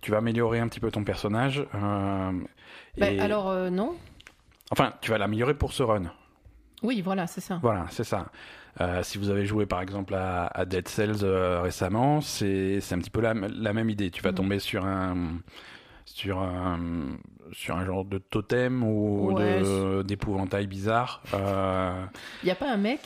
tu 0.00 0.10
vas 0.10 0.18
améliorer 0.18 0.60
un 0.60 0.68
petit 0.68 0.80
peu 0.80 0.90
ton 0.90 1.04
personnage. 1.04 1.64
euh, 1.74 2.32
Bah, 2.98 3.10
et- 3.10 3.20
alors, 3.20 3.52
non 3.70 3.94
Enfin, 4.72 4.92
tu 5.00 5.10
vas 5.10 5.18
l'améliorer 5.18 5.54
pour 5.54 5.72
ce 5.72 5.82
run. 5.82 6.12
Oui, 6.82 7.02
voilà, 7.02 7.26
c'est 7.26 7.40
ça. 7.40 7.58
Voilà, 7.62 7.86
c'est 7.90 8.04
ça. 8.04 8.26
Euh, 8.80 9.02
si 9.02 9.18
vous 9.18 9.28
avez 9.30 9.44
joué 9.44 9.66
par 9.66 9.82
exemple 9.82 10.14
à, 10.14 10.46
à 10.46 10.64
Dead 10.64 10.86
Cells 10.88 11.24
euh, 11.24 11.60
récemment, 11.60 12.20
c'est 12.20 12.78
un 12.92 12.98
petit 13.00 13.10
peu 13.10 13.20
la, 13.20 13.34
la 13.34 13.72
même 13.72 13.90
idée. 13.90 14.10
Tu 14.10 14.22
vas 14.22 14.30
Mhm. 14.30 14.36
tomber 14.36 14.58
sur 14.60 14.86
un 14.86 15.38
sur 16.06 16.38
un 16.40 16.78
sur 17.52 17.76
un 17.76 17.84
genre 17.84 18.04
de 18.04 18.18
totem 18.18 18.82
ou 18.84 19.32
Ouais, 19.32 19.60
d'épouvantail 20.04 20.66
bizarre. 20.68 21.20
Euh, 21.34 22.04
Il 22.44 22.48
y 22.48 22.52
a 22.52 22.54
pas 22.54 22.70
un 22.72 22.76
mec 22.76 23.00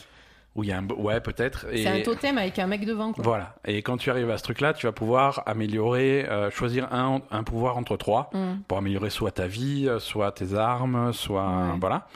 Où 0.56 0.62
il 0.62 0.68
y 0.68 0.72
a 0.72 0.78
un. 0.78 0.86
Ouais, 0.88 1.20
peut-être. 1.20 1.66
Et... 1.72 1.82
C'est 1.82 1.88
un 1.88 2.00
totem 2.02 2.38
avec 2.38 2.58
un 2.60 2.66
mec 2.68 2.84
devant, 2.86 3.12
quoi. 3.12 3.24
Voilà. 3.24 3.56
Et 3.66 3.82
quand 3.82 3.96
tu 3.96 4.10
arrives 4.10 4.30
à 4.30 4.38
ce 4.38 4.44
truc-là, 4.44 4.72
tu 4.72 4.86
vas 4.86 4.92
pouvoir 4.92 5.42
améliorer, 5.46 6.26
euh, 6.28 6.50
choisir 6.50 6.92
un, 6.94 7.22
un 7.32 7.42
pouvoir 7.42 7.76
entre 7.76 7.96
trois 7.96 8.30
Mm. 8.32 8.60
pour 8.68 8.78
améliorer 8.78 9.10
soit 9.10 9.32
ta 9.32 9.46
vie, 9.48 9.88
euh, 9.88 9.98
soit 9.98 10.30
tes 10.32 10.54
armes, 10.54 11.12
soit 11.12 11.44
Ouais. 11.72 11.78
voilà. 11.80 12.06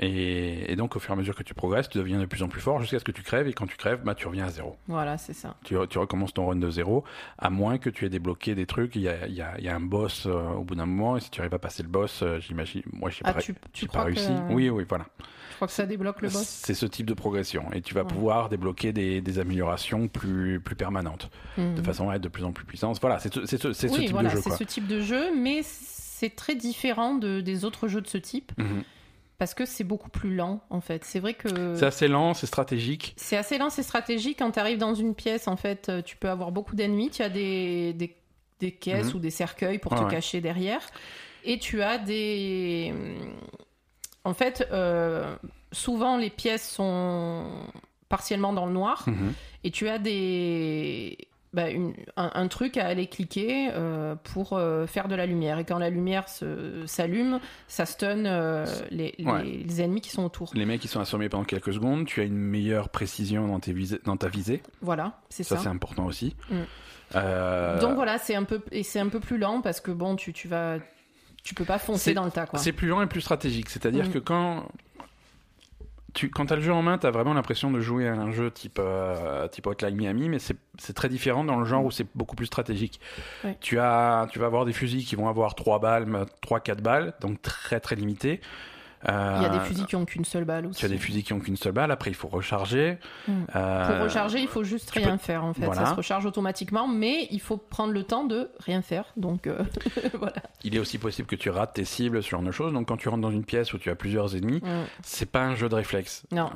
Et, 0.00 0.70
et 0.72 0.76
donc 0.76 0.94
au 0.94 1.00
fur 1.00 1.10
et 1.10 1.14
à 1.14 1.16
mesure 1.16 1.34
que 1.34 1.42
tu 1.42 1.54
progresses, 1.54 1.88
tu 1.88 1.98
deviens 1.98 2.20
de 2.20 2.24
plus 2.24 2.42
en 2.44 2.48
plus 2.48 2.60
fort 2.60 2.80
jusqu'à 2.80 3.00
ce 3.00 3.04
que 3.04 3.10
tu 3.10 3.22
crèves. 3.22 3.48
Et 3.48 3.52
quand 3.52 3.66
tu 3.66 3.76
crèves, 3.76 4.00
bah 4.04 4.14
tu 4.14 4.28
reviens 4.28 4.46
à 4.46 4.50
zéro. 4.50 4.76
Voilà, 4.86 5.18
c'est 5.18 5.32
ça. 5.32 5.56
Tu, 5.64 5.74
tu 5.90 5.98
recommences 5.98 6.32
ton 6.32 6.46
run 6.46 6.56
de 6.56 6.70
zéro, 6.70 7.02
à 7.36 7.50
moins 7.50 7.78
que 7.78 7.90
tu 7.90 8.06
aies 8.06 8.08
débloqué 8.08 8.54
des 8.54 8.64
trucs. 8.66 8.94
Il 8.94 9.02
y 9.02 9.08
a, 9.08 9.26
il 9.26 9.34
y 9.34 9.42
a- 9.42 9.56
il 9.58 9.64
y 9.64 9.68
a 9.68 9.74
un 9.74 9.80
boss 9.80 10.26
euh, 10.26 10.50
au 10.52 10.62
bout 10.62 10.76
d'un 10.76 10.86
moment, 10.86 11.16
et 11.16 11.20
si 11.20 11.30
tu 11.30 11.40
arrives 11.40 11.54
à 11.54 11.58
passer 11.58 11.82
le 11.82 11.88
boss, 11.88 12.22
euh, 12.22 12.38
j'imagine, 12.38 12.82
moi 12.92 13.10
j'ai 13.10 13.22
Ah, 13.24 13.32
pas, 13.34 13.40
tu, 13.40 13.54
tu 13.72 13.88
pas 13.88 14.04
réussi. 14.04 14.28
que... 14.28 14.52
Oui, 14.52 14.70
oui, 14.70 14.84
voilà. 14.88 15.06
Crois 15.58 15.68
que 15.68 15.74
ça 15.74 15.86
débloque 15.86 16.22
le 16.22 16.28
boss 16.28 16.46
C'est 16.46 16.74
ce 16.74 16.86
type 16.86 17.06
de 17.06 17.14
progression, 17.14 17.64
et 17.72 17.82
tu 17.82 17.92
vas 17.94 18.02
Ouais. 18.02 18.06
pouvoir 18.08 18.48
débloquer 18.48 18.92
des, 18.92 19.20
des 19.20 19.38
améliorations 19.38 20.08
plus, 20.08 20.60
plus 20.60 20.76
permanentes 20.76 21.30
Mhm. 21.56 21.74
de 21.74 21.82
façon 21.82 22.08
à 22.10 22.14
être 22.16 22.22
de 22.22 22.28
plus 22.28 22.44
en 22.44 22.52
plus 22.52 22.64
puissante. 22.64 22.98
Voilà, 23.00 23.18
c'est 23.18 23.32
ce, 23.34 23.44
ce- 23.46 23.86
Oui, 23.88 24.00
type 24.06 24.10
voilà, 24.12 24.30
de 24.30 24.36
jeu. 24.36 24.40
c'est 24.42 24.56
ce 24.56 24.64
type 24.64 24.86
de 24.86 25.00
jeu, 25.00 25.34
mais 25.36 25.60
c'est 25.64 26.34
très 26.36 26.54
différent 26.54 27.14
de, 27.14 27.40
des 27.40 27.64
autres 27.64 27.88
jeux 27.88 28.00
de 28.00 28.06
ce 28.08 28.18
type 28.18 28.52
Mhm. 28.58 28.82
parce 29.38 29.54
que 29.54 29.64
c'est 29.66 29.84
beaucoup 29.84 30.10
plus 30.10 30.34
lent 30.34 30.60
en 30.70 30.80
fait. 30.80 31.04
C'est 31.04 31.18
vrai 31.20 31.34
que 31.34 31.74
C'est 31.76 31.86
assez 31.86 32.08
lent, 32.08 32.34
c'est 32.34 32.46
stratégique. 32.46 33.14
c'est 33.16 33.36
assez 33.36 33.58
lent, 33.58 33.70
c'est 33.70 33.82
stratégique. 33.82 34.38
Quand 34.38 34.50
tu 34.52 34.58
arrives 34.60 34.78
dans 34.78 34.94
une 34.94 35.14
pièce, 35.14 35.48
en 35.48 35.56
fait, 35.56 35.88
euh, 35.88 36.02
tu 36.02 36.16
peux 36.16 36.28
avoir 36.30 36.52
beaucoup 36.52 36.74
d'ennemis. 36.76 37.10
Tu 37.10 37.22
as 37.22 37.28
des, 37.28 37.92
des, 37.94 38.14
des 38.60 38.70
caisses 38.72 39.08
Mhm. 39.10 39.16
ou 39.16 39.18
des 39.18 39.30
cercueils 39.30 39.78
pour 39.78 39.94
te 39.94 40.02
ouais. 40.04 40.10
cacher 40.10 40.40
derrière. 40.40 40.80
Et 41.44 41.58
tu 41.58 41.82
as 41.82 41.98
des. 41.98 42.92
En 44.24 44.34
fait, 44.34 44.66
euh, 44.72 45.34
souvent 45.72 46.16
les 46.16 46.30
pièces 46.30 46.68
sont 46.68 47.44
partiellement 48.08 48.52
dans 48.52 48.66
le 48.66 48.72
noir 48.72 49.04
Mhm. 49.06 49.32
et 49.64 49.70
tu 49.70 49.88
as 49.88 49.98
des. 49.98 51.16
bah, 51.54 51.70
une- 51.70 51.94
un, 52.18 52.30
un 52.34 52.46
truc 52.46 52.76
à 52.76 52.86
aller 52.86 53.06
cliquer 53.06 53.70
euh, 53.72 54.14
pour 54.16 54.52
euh, 54.52 54.86
faire 54.86 55.08
de 55.08 55.14
la 55.14 55.24
lumière. 55.24 55.58
Et 55.58 55.64
quand 55.64 55.78
la 55.78 55.88
lumière 55.88 56.26
s'allume, 56.28 57.40
ça 57.68 57.86
stun 57.86 58.26
euh, 58.26 58.66
les, 58.90 59.14
les- 59.18 59.24
Ouais. 59.24 59.42
les 59.66 59.80
ennemis 59.80 60.02
qui 60.02 60.10
sont 60.10 60.24
autour. 60.26 60.50
Les 60.52 60.66
mecs 60.66 60.84
ils 60.84 60.88
sont 60.88 61.00
assommés 61.00 61.30
pendant 61.30 61.44
quelques 61.44 61.72
secondes. 61.72 62.04
Tu 62.04 62.20
as 62.20 62.24
une 62.24 62.36
meilleure 62.36 62.90
précision 62.90 63.48
dans, 63.48 63.60
tes 63.60 63.72
visées- 63.72 64.00
dans 64.04 64.18
ta 64.18 64.28
visée. 64.28 64.62
Voilà, 64.82 65.20
c'est 65.30 65.42
Ça, 65.42 65.56
ça. 65.56 65.62
c'est 65.62 65.68
important 65.68 66.04
aussi. 66.04 66.36
Mm. 66.50 67.80
Donc 67.80 67.94
voilà, 67.94 68.18
c'est 68.18 68.34
un 68.34 68.44
peu 68.44 68.60
et 68.70 68.82
un 68.96 69.08
peu 69.08 69.18
plus 69.20 69.38
lent 69.38 69.62
parce 69.62 69.80
que 69.80 69.90
bon, 69.90 70.16
tu, 70.16 70.34
tu 70.34 70.48
vas 70.48 70.76
tu 71.42 71.54
peux 71.54 71.64
pas 71.64 71.78
foncer 71.78 72.14
dans 72.14 72.24
le 72.24 72.30
tas 72.30 72.46
quoi. 72.46 72.58
C'est 72.58 72.72
plus 72.72 72.88
lent 72.88 73.00
et 73.02 73.06
plus 73.06 73.20
stratégique. 73.20 73.68
C'est-à-dire 73.70 74.06
Mm. 74.08 74.12
que 74.12 74.18
quand 74.18 74.66
tu 76.14 76.30
quand 76.30 76.50
as 76.50 76.56
le 76.56 76.62
jeu 76.62 76.72
en 76.72 76.82
main, 76.82 76.98
tu 76.98 77.06
as 77.06 77.10
vraiment 77.10 77.34
l'impression 77.34 77.70
de 77.70 77.80
jouer 77.80 78.08
à 78.08 78.14
un 78.14 78.32
jeu 78.32 78.50
type, 78.50 78.78
euh, 78.80 79.46
type 79.48 79.66
Hotline 79.66 79.94
Miami, 79.94 80.28
mais 80.28 80.38
c'est 80.38 80.92
très 80.94 81.08
différent 81.08 81.44
dans 81.44 81.56
le 81.56 81.64
genre 81.64 81.84
où 81.84 81.90
c'est 81.90 82.06
beaucoup 82.14 82.34
plus 82.34 82.46
stratégique. 82.46 82.98
Tu, 83.60 83.78
as, 83.78 84.26
tu 84.32 84.38
vas 84.38 84.46
avoir 84.46 84.64
des 84.64 84.72
fusils 84.72 85.04
qui 85.04 85.14
vont 85.16 85.28
avoir 85.28 85.54
3 85.54 85.78
balles, 85.78 86.06
3-4 86.42 86.80
balles, 86.80 87.14
donc 87.20 87.40
très 87.42 87.78
très 87.78 87.94
limité. 87.94 88.40
Il 89.06 89.10
y 89.42 89.46
a 89.46 89.48
des 89.48 89.58
Euh, 89.58 89.60
fusils 89.60 89.86
qui 89.86 89.94
ont 89.96 90.04
qu'une 90.04 90.24
seule 90.24 90.44
balle 90.44 90.66
aussi. 90.66 90.80
Tu 90.80 90.84
as 90.86 90.88
des 90.88 90.98
fusils 90.98 91.22
qui 91.22 91.32
ont 91.32 91.38
qu'une 91.40 91.56
seule 91.56 91.72
balle, 91.72 91.90
après 91.92 92.10
il 92.10 92.14
faut 92.14 92.28
recharger. 92.28 92.98
Mm. 93.28 93.32
Euh, 93.54 93.86
Pour 93.96 94.04
recharger, 94.04 94.40
il 94.40 94.48
faut 94.48 94.64
juste 94.64 94.90
rien 94.90 95.12
peux- 95.12 95.18
faire 95.18 95.44
en 95.44 95.54
fait. 95.54 95.64
Voilà. 95.64 95.84
Ça 95.84 95.90
se 95.92 95.94
recharge 95.96 96.26
automatiquement, 96.26 96.88
mais 96.88 97.28
il 97.30 97.40
faut 97.40 97.56
prendre 97.56 97.92
le 97.92 98.02
temps 98.02 98.24
de 98.24 98.50
rien 98.58 98.82
faire. 98.82 99.04
Donc 99.16 99.46
euh, 99.46 99.62
voilà. 100.18 100.34
Il 100.64 100.74
est 100.74 100.78
aussi 100.80 100.98
possible 100.98 101.28
que 101.28 101.36
tu 101.36 101.48
rates 101.50 101.74
tes 101.74 101.84
cibles, 101.84 102.22
ce 102.22 102.28
genre 102.30 102.42
de 102.42 102.50
choses. 102.50 102.72
Donc 102.72 102.88
quand 102.88 102.96
tu 102.96 103.08
rentres 103.08 103.22
dans 103.22 103.30
une 103.30 103.44
pièce 103.44 103.72
où 103.72 103.78
tu 103.78 103.88
as 103.90 103.94
plusieurs 103.94 104.34
ennemis, 104.34 104.58
Mm. 104.62 104.84
c'est 105.02 105.30
pas 105.30 105.42
un 105.44 105.54
jeu 105.54 105.68
de 105.68 105.74
réflexe. 105.76 106.24
Non. 106.32 106.50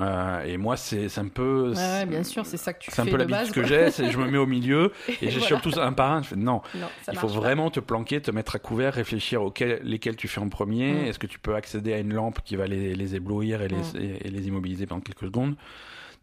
Et 0.44 0.56
moi, 0.56 0.76
c'est 0.76 1.06
un 1.18 1.28
peu. 1.28 1.70
Ouais, 1.70 1.76
ouais, 1.76 2.06
bien 2.06 2.24
sûr, 2.24 2.44
c'est 2.44 2.56
ça 2.56 2.72
que 2.72 2.80
tu 2.80 2.90
C'est 2.90 3.00
un 3.00 3.04
fais 3.04 3.10
peu 3.12 3.18
de 3.18 3.22
l'habitude 3.24 3.62
base. 3.62 3.90
que 3.90 4.02
j'ai, 4.02 4.10
je 4.10 4.18
me 4.18 4.26
mets 4.28 4.38
au 4.38 4.46
milieu 4.46 4.92
et 5.08 5.12
Voilà. 5.20 5.30
j'échappe 5.30 5.62
tous 5.62 5.78
un 5.78 5.92
par 5.92 6.10
un. 6.12 6.22
Je 6.22 6.28
fais, 6.28 6.36
non, 6.36 6.60
il 7.08 7.16
faut 7.18 7.28
pas. 7.28 7.32
vraiment 7.34 7.70
te 7.70 7.78
planquer, 7.80 8.20
te 8.20 8.30
mettre 8.32 8.56
à 8.56 8.58
couvert, 8.58 8.94
réfléchir 8.94 9.42
auxquels, 9.42 9.80
lesquels 9.84 10.16
tu 10.16 10.26
fais 10.28 10.40
en 10.40 10.48
premier. 10.48 10.92
Mm. 10.92 11.04
Est-ce 11.06 11.18
que 11.18 11.26
tu 11.28 11.38
peux 11.38 11.54
accéder 11.54 11.92
à 11.92 11.98
une 11.98 12.12
lampe 12.12 12.31
qui 12.40 12.56
va 12.56 12.66
les, 12.66 12.94
les 12.94 13.14
éblouir 13.14 13.60
et 13.62 13.68
les, 13.68 13.76
Mm. 13.76 13.96
et, 14.00 14.26
et 14.26 14.30
les 14.30 14.46
immobiliser 14.48 14.86
pendant 14.86 15.00
quelques 15.02 15.24
secondes 15.26 15.56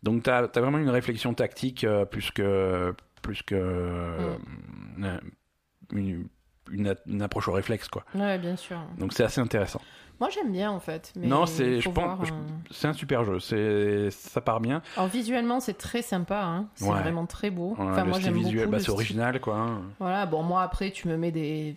Donc 0.04 0.24
tu 0.24 0.30
as, 0.30 0.48
vraiment 0.56 0.78
une 0.80 0.90
réflexion 0.90 1.34
tactique 1.34 1.84
euh, 1.84 2.06
plus 2.06 2.32
que, 2.32 2.94
plus 3.22 3.44
que 3.44 3.56
Mm. 3.56 5.04
euh, 5.06 5.20
une, 5.92 6.28
une, 6.72 6.88
a- 6.90 6.96
une 7.08 7.22
approche 7.22 7.48
au 7.48 7.52
réflexe. 7.52 7.88
quoi. 7.88 8.04
Ouais, 8.16 8.38
bien 8.38 8.56
sûr. 8.56 8.78
Donc 8.98 9.14
c'est 9.14 9.24
assez 9.24 9.42
intéressant. 9.42 9.82
Moi 10.20 10.30
j'aime 10.30 10.52
bien 10.52 10.70
en 10.70 10.82
fait. 10.82 11.14
Mais 11.16 11.28
Non, 11.28 11.46
c'est, 11.46 11.80
je 11.80 11.90
pense, 11.90 12.28
euh. 12.30 12.34
c'est 12.72 12.88
un 12.90 12.94
super 12.94 13.24
jeu. 13.24 13.40
C'est, 13.40 14.10
ça 14.12 14.42
part 14.42 14.60
bien. 14.60 14.82
Alors 14.98 15.08
visuellement 15.10 15.62
c'est 15.62 15.78
très 15.78 16.02
sympa. 16.02 16.42
Hein. 16.44 16.68
C'est 16.76 16.86
Ouais. 16.86 17.00
vraiment 17.00 17.26
très 17.26 17.50
beau. 17.50 17.70
Ouais, 17.70 17.76
enfin 17.86 18.04
le 18.04 18.10
moi 18.10 18.20
j'aime 18.20 18.34
visuel, 18.34 18.66
beaucoup. 18.66 18.72
bah, 18.74 18.80
c'est 18.80 18.90
original, 18.92 19.40
quoi. 19.40 19.56
hein. 19.58 19.82
Voilà. 19.98 20.26
Bon 20.26 20.44
moi 20.44 20.62
après 20.64 20.92
tu 20.92 21.08
me 21.08 21.16
mets 21.16 21.32
des 21.32 21.76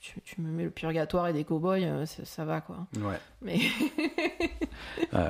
tu, 0.00 0.20
tu 0.22 0.40
me 0.40 0.48
mets 0.50 0.64
le 0.64 0.70
purgatoire 0.70 1.28
et 1.28 1.32
des 1.32 1.44
cowboys, 1.44 1.84
euh, 1.84 2.06
ça, 2.06 2.24
ça 2.24 2.44
va 2.44 2.60
quoi. 2.60 2.86
Ouais. 3.00 3.18
Mais, 3.42 3.58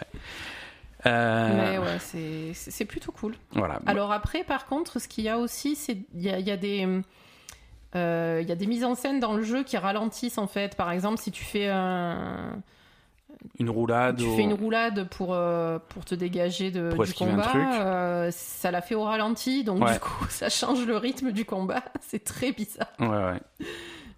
Euh, 1.06 1.54
mais 1.54 1.78
ouais, 1.78 2.52
c'est 2.52 2.84
plutôt 2.84 3.12
cool. 3.12 3.36
Voilà. 3.52 3.80
Alors 3.86 4.10
après, 4.10 4.42
par 4.42 4.66
contre, 4.66 4.98
ce 4.98 5.06
qu'il 5.06 5.22
y 5.24 5.28
a 5.28 5.38
aussi, 5.38 5.76
c'est 5.76 5.96
il 6.14 6.22
y 6.22 6.28
a, 6.28 6.40
il 6.40 6.46
y 6.46 6.50
a 6.50 6.56
des 6.56 6.88
euh, 7.94 8.40
il 8.42 8.48
y 8.48 8.52
a 8.52 8.56
des 8.56 8.66
mises 8.66 8.84
en 8.84 8.96
scène 8.96 9.20
dans 9.20 9.32
le 9.34 9.42
jeu 9.44 9.62
qui 9.62 9.76
ralentissent 9.76 10.38
en 10.38 10.48
fait. 10.48 10.74
Par 10.76 10.90
exemple, 10.90 11.18
si 11.18 11.30
tu 11.30 11.44
fais 11.44 11.68
un 11.68 12.60
Une 13.60 13.70
roulade. 13.70 14.16
tu 14.18 14.28
fais 14.34 14.42
une 14.42 14.54
roulade 14.54 15.08
pour 15.08 15.28
pour 15.28 15.80
pour 15.88 16.04
te 16.04 16.16
dégager 16.16 16.72
de, 16.72 16.90
Pour 16.92 17.04
du 17.04 17.14
combat, 17.14 17.52
euh, 17.54 18.30
ça 18.32 18.72
l'a 18.72 18.82
fait 18.82 18.96
au 18.96 19.04
ralenti, 19.04 19.62
donc 19.62 19.80
Ouais. 19.84 19.92
du 19.94 20.00
coup, 20.00 20.26
ça 20.30 20.48
change 20.48 20.84
le 20.84 20.96
rythme 20.96 21.30
du 21.30 21.44
combat. 21.44 21.84
C'est 22.00 22.24
très 22.24 22.50
bizarre. 22.50 22.88
Ouais, 22.98 23.06
ouais. 23.06 23.40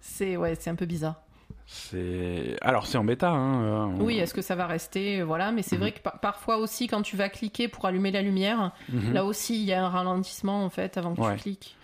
C'est 0.01 0.35
ouais, 0.35 0.55
c'est 0.59 0.69
un 0.69 0.75
peu 0.75 0.85
bizarre. 0.85 1.21
C'est. 1.67 2.57
Alors, 2.61 2.85
c'est 2.85 2.97
en 2.97 3.03
bêta, 3.05 3.29
hein. 3.29 3.63
euh, 3.63 3.79
on- 3.83 4.01
Oui, 4.03 4.17
est-ce 4.17 4.33
que 4.33 4.41
ça 4.41 4.55
va 4.55 4.67
rester 4.67 5.21
Voilà, 5.23 5.51
mais 5.51 5.61
c'est 5.61 5.75
Mhm. 5.77 5.81
vrai 5.81 5.91
que 5.93 5.99
par- 6.01 6.19
parfois 6.19 6.57
aussi, 6.57 6.87
quand 6.87 7.01
tu 7.01 7.15
vas 7.15 7.29
cliquer 7.29 7.67
pour 7.69 7.85
allumer 7.85 8.11
la 8.11 8.21
lumière, 8.21 8.71
Mhm. 8.89 9.13
Là 9.13 9.23
aussi, 9.23 9.55
il 9.61 9.63
y 9.65 9.71
a 9.73 9.83
un 9.85 9.89
ralentissement 9.89 10.65
en 10.65 10.69
fait 10.69 10.97
avant 10.97 11.15
que 11.15 11.21
Ouais. 11.21 11.35
tu 11.37 11.41
cliques. 11.43 11.77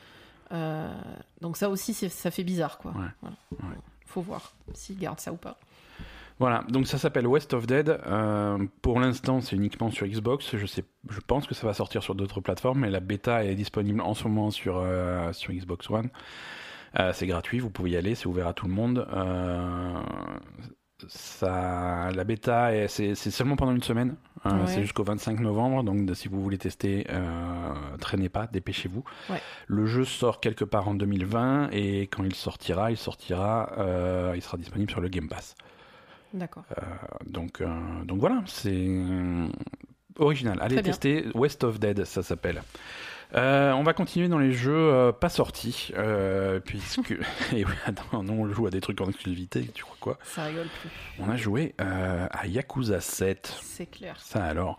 Euh, 0.51 0.93
donc 1.41 1.55
ça 1.57 1.69
aussi, 1.69 1.93
c'est- 1.93 2.09
ça 2.09 2.31
fait 2.31 2.43
bizarre 2.43 2.77
quoi. 2.77 2.91
Ouais. 2.91 3.07
Voilà. 3.21 3.35
Ouais. 3.51 3.79
Faut 4.05 4.21
voir 4.21 4.53
s'ils 4.73 4.97
gardent 4.97 5.19
ça 5.19 5.31
ou 5.31 5.37
pas. 5.37 5.57
Voilà, 6.39 6.63
donc 6.69 6.85
ça 6.87 6.97
s'appelle 6.97 7.25
West 7.25 7.53
of 7.53 7.65
Dead. 7.65 7.89
Euh, 8.05 8.57
pour 8.81 8.99
l'instant, 8.99 9.41
c'est 9.41 9.55
uniquement 9.55 9.89
sur 9.89 10.05
Xbox. 10.05 10.55
Je, 10.55 10.65
sais, 10.67 10.83
je 11.09 11.19
pense 11.19 11.47
que 11.47 11.55
ça 11.55 11.65
va 11.65 11.73
sortir 11.73 12.03
sur 12.03 12.13
d'autres 12.13 12.41
plateformes, 12.41 12.79
mais 12.81 12.89
la 12.91 12.99
bêta 12.99 13.43
est 13.43 13.55
disponible 13.55 14.01
en 14.01 14.13
ce 14.13 14.25
moment 14.27 14.51
sur, 14.51 14.77
euh, 14.77 15.33
sur 15.33 15.51
Xbox 15.51 15.89
One. 15.89 16.09
Euh, 16.99 17.11
c'est 17.13 17.27
gratuit, 17.27 17.59
vous 17.59 17.69
pouvez 17.69 17.91
y 17.91 17.97
aller, 17.97 18.15
c'est 18.15 18.27
ouvert 18.27 18.47
à 18.47 18.53
tout 18.53 18.67
le 18.67 18.73
monde. 18.73 19.07
Euh, 19.13 20.01
ça, 21.07 22.09
la 22.13 22.23
bêta, 22.23 22.73
est- 22.75 22.87
c'est 22.87 23.13
seulement 23.15 23.55
pendant 23.55 23.71
une 23.75 23.83
semaine. 23.83 24.15
Euh. 24.45 24.49
C'est 24.65 24.81
jusqu'au 24.81 25.03
25 25.03 25.39
novembre, 25.39 25.83
donc 25.83 26.05
de- 26.05 26.13
si 26.15 26.27
vous 26.27 26.41
voulez 26.41 26.57
tester, 26.57 27.05
euh, 27.11 27.73
traînez 27.99 28.29
pas, 28.29 28.47
dépêchez-vous. 28.47 29.03
Ouais. 29.29 29.41
Le 29.67 29.85
jeu 29.85 30.05
sort 30.05 30.39
quelque 30.39 30.65
part 30.65 30.87
en 30.87 30.95
2020 30.95 31.69
et 31.71 32.07
quand 32.07 32.23
il 32.23 32.33
sortira, 32.33 32.89
il 32.91 32.97
sortira, 32.97 33.73
euh, 33.77 34.33
il 34.35 34.41
sera 34.41 34.57
disponible 34.57 34.89
sur 34.89 35.01
le 35.01 35.09
Game 35.09 35.27
Pass. 35.29 35.55
D'accord. 36.33 36.63
Donc, 37.25 37.63
donc 38.05 38.19
voilà, 38.19 38.41
c'est 38.47 38.89
original. 40.19 40.57
Allez 40.61 40.75
tester 40.83 41.25
West 41.35 41.63
of 41.63 41.79
Dead, 41.79 42.03
ça 42.05 42.21
s'appelle. 42.23 42.61
Euh, 43.35 43.71
on 43.73 43.83
va 43.83 43.93
continuer 43.93 44.29
dans 44.29 44.39
les 44.39 44.53
jeux 44.53 44.73
euh, 44.73 45.11
pas 45.11 45.29
sortis, 45.29 45.91
euh, 45.97 46.59
puisque. 46.59 47.11
Et 47.53 47.65
oui, 47.65 47.73
attends, 47.85 48.23
non, 48.23 48.33
on 48.33 48.49
joue 48.49 48.67
à 48.67 48.69
des 48.69 48.81
trucs 48.81 48.99
en 49.01 49.09
exclusivité, 49.09 49.65
tu 49.73 49.83
crois 49.83 49.97
quoi? 49.99 50.17
Ça 50.23 50.45
rigole 50.45 50.67
plus. 50.81 50.89
On 51.19 51.29
a 51.29 51.35
joué 51.35 51.75
à 51.77 52.47
Yakuza 52.47 53.01
7. 53.01 53.57
C'est 53.61 53.87
clair. 53.87 54.15
Ça 54.19 54.43
alors, 54.43 54.77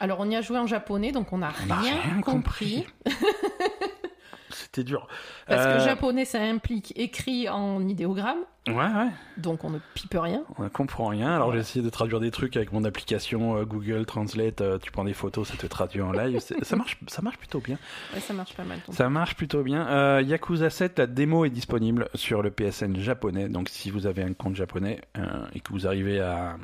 Alors 0.00 0.20
on 0.20 0.30
y 0.30 0.36
a 0.36 0.42
joué 0.42 0.58
en 0.58 0.66
japonais, 0.66 1.12
donc 1.12 1.32
on 1.32 1.38
n'a 1.38 1.52
on 1.62 1.66
n'a 1.66 1.76
rien, 1.76 1.96
rien 2.00 2.20
compris. 2.20 2.86
C'était 4.76 4.84
dur. 4.88 5.08
Parce 5.46 5.64
Euh, 5.64 5.78
que 5.78 5.84
japonais, 5.84 6.24
ça 6.26 6.38
implique 6.42 6.92
écrit 6.96 7.48
en 7.48 7.86
idéogramme, 7.88 8.40
Ouais, 8.68 8.74
ouais, 8.74 9.10
donc 9.36 9.62
on 9.64 9.70
ne 9.70 9.78
pipe 9.94 10.16
rien. 10.20 10.42
on 10.58 10.64
ne 10.64 10.68
comprend 10.68 11.06
rien. 11.06 11.32
Alors 11.34 11.52
j'ai 11.52 11.60
essayé 11.60 11.84
de 11.84 11.88
traduire 11.88 12.18
des 12.20 12.30
trucs 12.32 12.56
avec 12.56 12.72
mon 12.72 12.82
application 12.84 13.56
euh, 13.56 13.64
Google 13.64 14.04
Translate. 14.06 14.60
euh, 14.60 14.78
tu 14.78 14.90
prends 14.90 15.04
des 15.04 15.14
photos, 15.14 15.48
ça 15.48 15.56
te 15.56 15.66
traduit 15.68 16.02
en 16.02 16.10
live. 16.12 16.40
Ça, 16.40 16.74
marche, 16.76 16.98
ça 17.06 17.22
marche 17.22 17.38
plutôt 17.38 17.60
bien. 17.60 17.78
Ouais, 18.12 18.20
ça 18.20 18.34
marche 18.34 18.54
pas 18.54 18.64
mal. 18.64 18.78
Ça 18.90 19.08
marche 19.08 19.34
plutôt 19.36 19.62
bien. 19.62 19.86
Euh, 19.88 20.22
Yakuza 20.26 20.68
7, 20.68 20.98
la 20.98 21.06
démo 21.06 21.44
est 21.44 21.50
disponible 21.50 22.08
sur 22.14 22.42
le 22.42 22.50
PSN 22.50 22.96
japonais. 22.96 23.48
Donc 23.48 23.68
si 23.70 23.90
vous 23.90 24.06
avez 24.06 24.24
un 24.24 24.32
compte 24.34 24.56
japonais 24.56 25.00
euh, 25.16 25.46
et 25.54 25.60
que 25.60 25.70
vous 25.72 25.86
arrivez 25.86 26.20
à, 26.20 26.56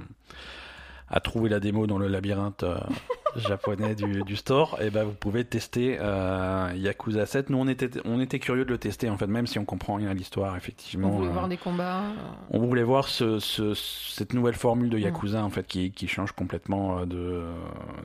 à 1.13 1.21
trouver 1.21 1.49
la 1.51 1.61
démo 1.61 1.87
dans 1.87 1.99
le 1.99 2.09
labyrinthe, 2.09 2.63
euh, 2.65 2.77
japonais 3.37 3.95
du, 3.95 4.23
du 4.23 4.37
store, 4.37 4.79
et 4.83 4.91
ben 4.91 5.05
vous 5.05 5.13
pouvez 5.15 5.45
tester 5.45 5.97
euh, 6.01 6.71
Yakuza 6.77 7.25
7. 7.27 7.49
Nous 7.51 7.59
on 7.59 7.69
était 7.69 7.89
on 8.05 8.21
était 8.21 8.39
curieux 8.39 8.65
de 8.65 8.71
le 8.71 8.79
tester 8.79 9.09
en 9.09 9.17
fait, 9.17 9.27
même 9.27 9.47
si 9.47 9.59
on 9.59 9.65
comprend 9.65 9.95
rien 9.95 10.09
à 10.09 10.15
l'histoire 10.15 10.57
effectivement. 10.57 11.09
On 11.09 11.13
voulait 11.17 11.29
euh, 11.29 11.33
voir 11.33 11.49
des 11.49 11.57
combats. 11.57 12.01
euh, 12.01 12.13
on 12.51 12.59
voulait 12.59 12.83
voir 12.83 13.09
ce, 13.09 13.39
ce- 13.39 13.75
cette 13.75 14.35
nouvelle 14.35 14.55
formule 14.55 14.91
de 14.91 14.99
Yakuza 14.99 15.43
en 15.45 15.51
fait 15.51 15.67
qui, 15.67 15.93
qui 15.93 16.09
change 16.09 16.33
complètement 16.33 17.07
de 17.07 17.43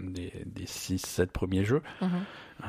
des, 0.02 0.32
des 0.46 0.66
6-7 0.66 1.28
premiers 1.28 1.66
jeux. 1.66 1.82
mhm. 2.02 2.10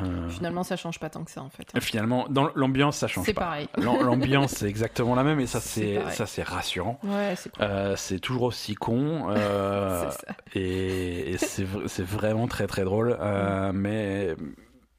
Euh, 0.04 0.28
Finalement, 0.28 0.62
ça 0.62 0.76
change 0.76 0.98
pas 1.00 1.08
tant 1.10 1.24
que 1.24 1.30
ça 1.30 1.42
en 1.42 1.48
fait. 1.50 1.70
finalement, 1.80 2.26
dans 2.28 2.50
l'ambiance 2.54 2.96
ça 2.98 3.08
change 3.08 3.24
C'est 3.26 3.32
pas. 3.34 3.42
pareil. 3.42 3.68
L'am- 3.78 4.00
L'ambiance 4.04 4.52
c'est 4.52 4.68
exactement 4.68 5.14
la 5.14 5.24
même 5.24 5.40
et 5.40 5.46
ça 5.46 5.60
C'est 5.60 5.80
c'est 5.94 5.98
pareil. 6.00 6.16
ça 6.16 6.26
c'est 6.26 6.42
rassurant. 6.42 7.00
Ouais, 7.02 7.34
c'est 7.36 7.50
cool. 7.50 7.64
Euh, 7.64 7.96
c'est 7.96 8.18
toujours 8.20 8.42
aussi 8.42 8.74
con 8.74 9.26
euh, 9.30 10.08
C'est 10.10 10.26
ça. 10.26 10.32
et, 10.54 11.30
et 11.30 11.38
c'est 11.38 11.66
c'est 11.86 12.04
vraiment 12.06 12.46
très 12.48 12.66
très 12.66 12.84
drôle. 12.84 13.16
Euh, 13.20 13.72
mais 13.74 14.36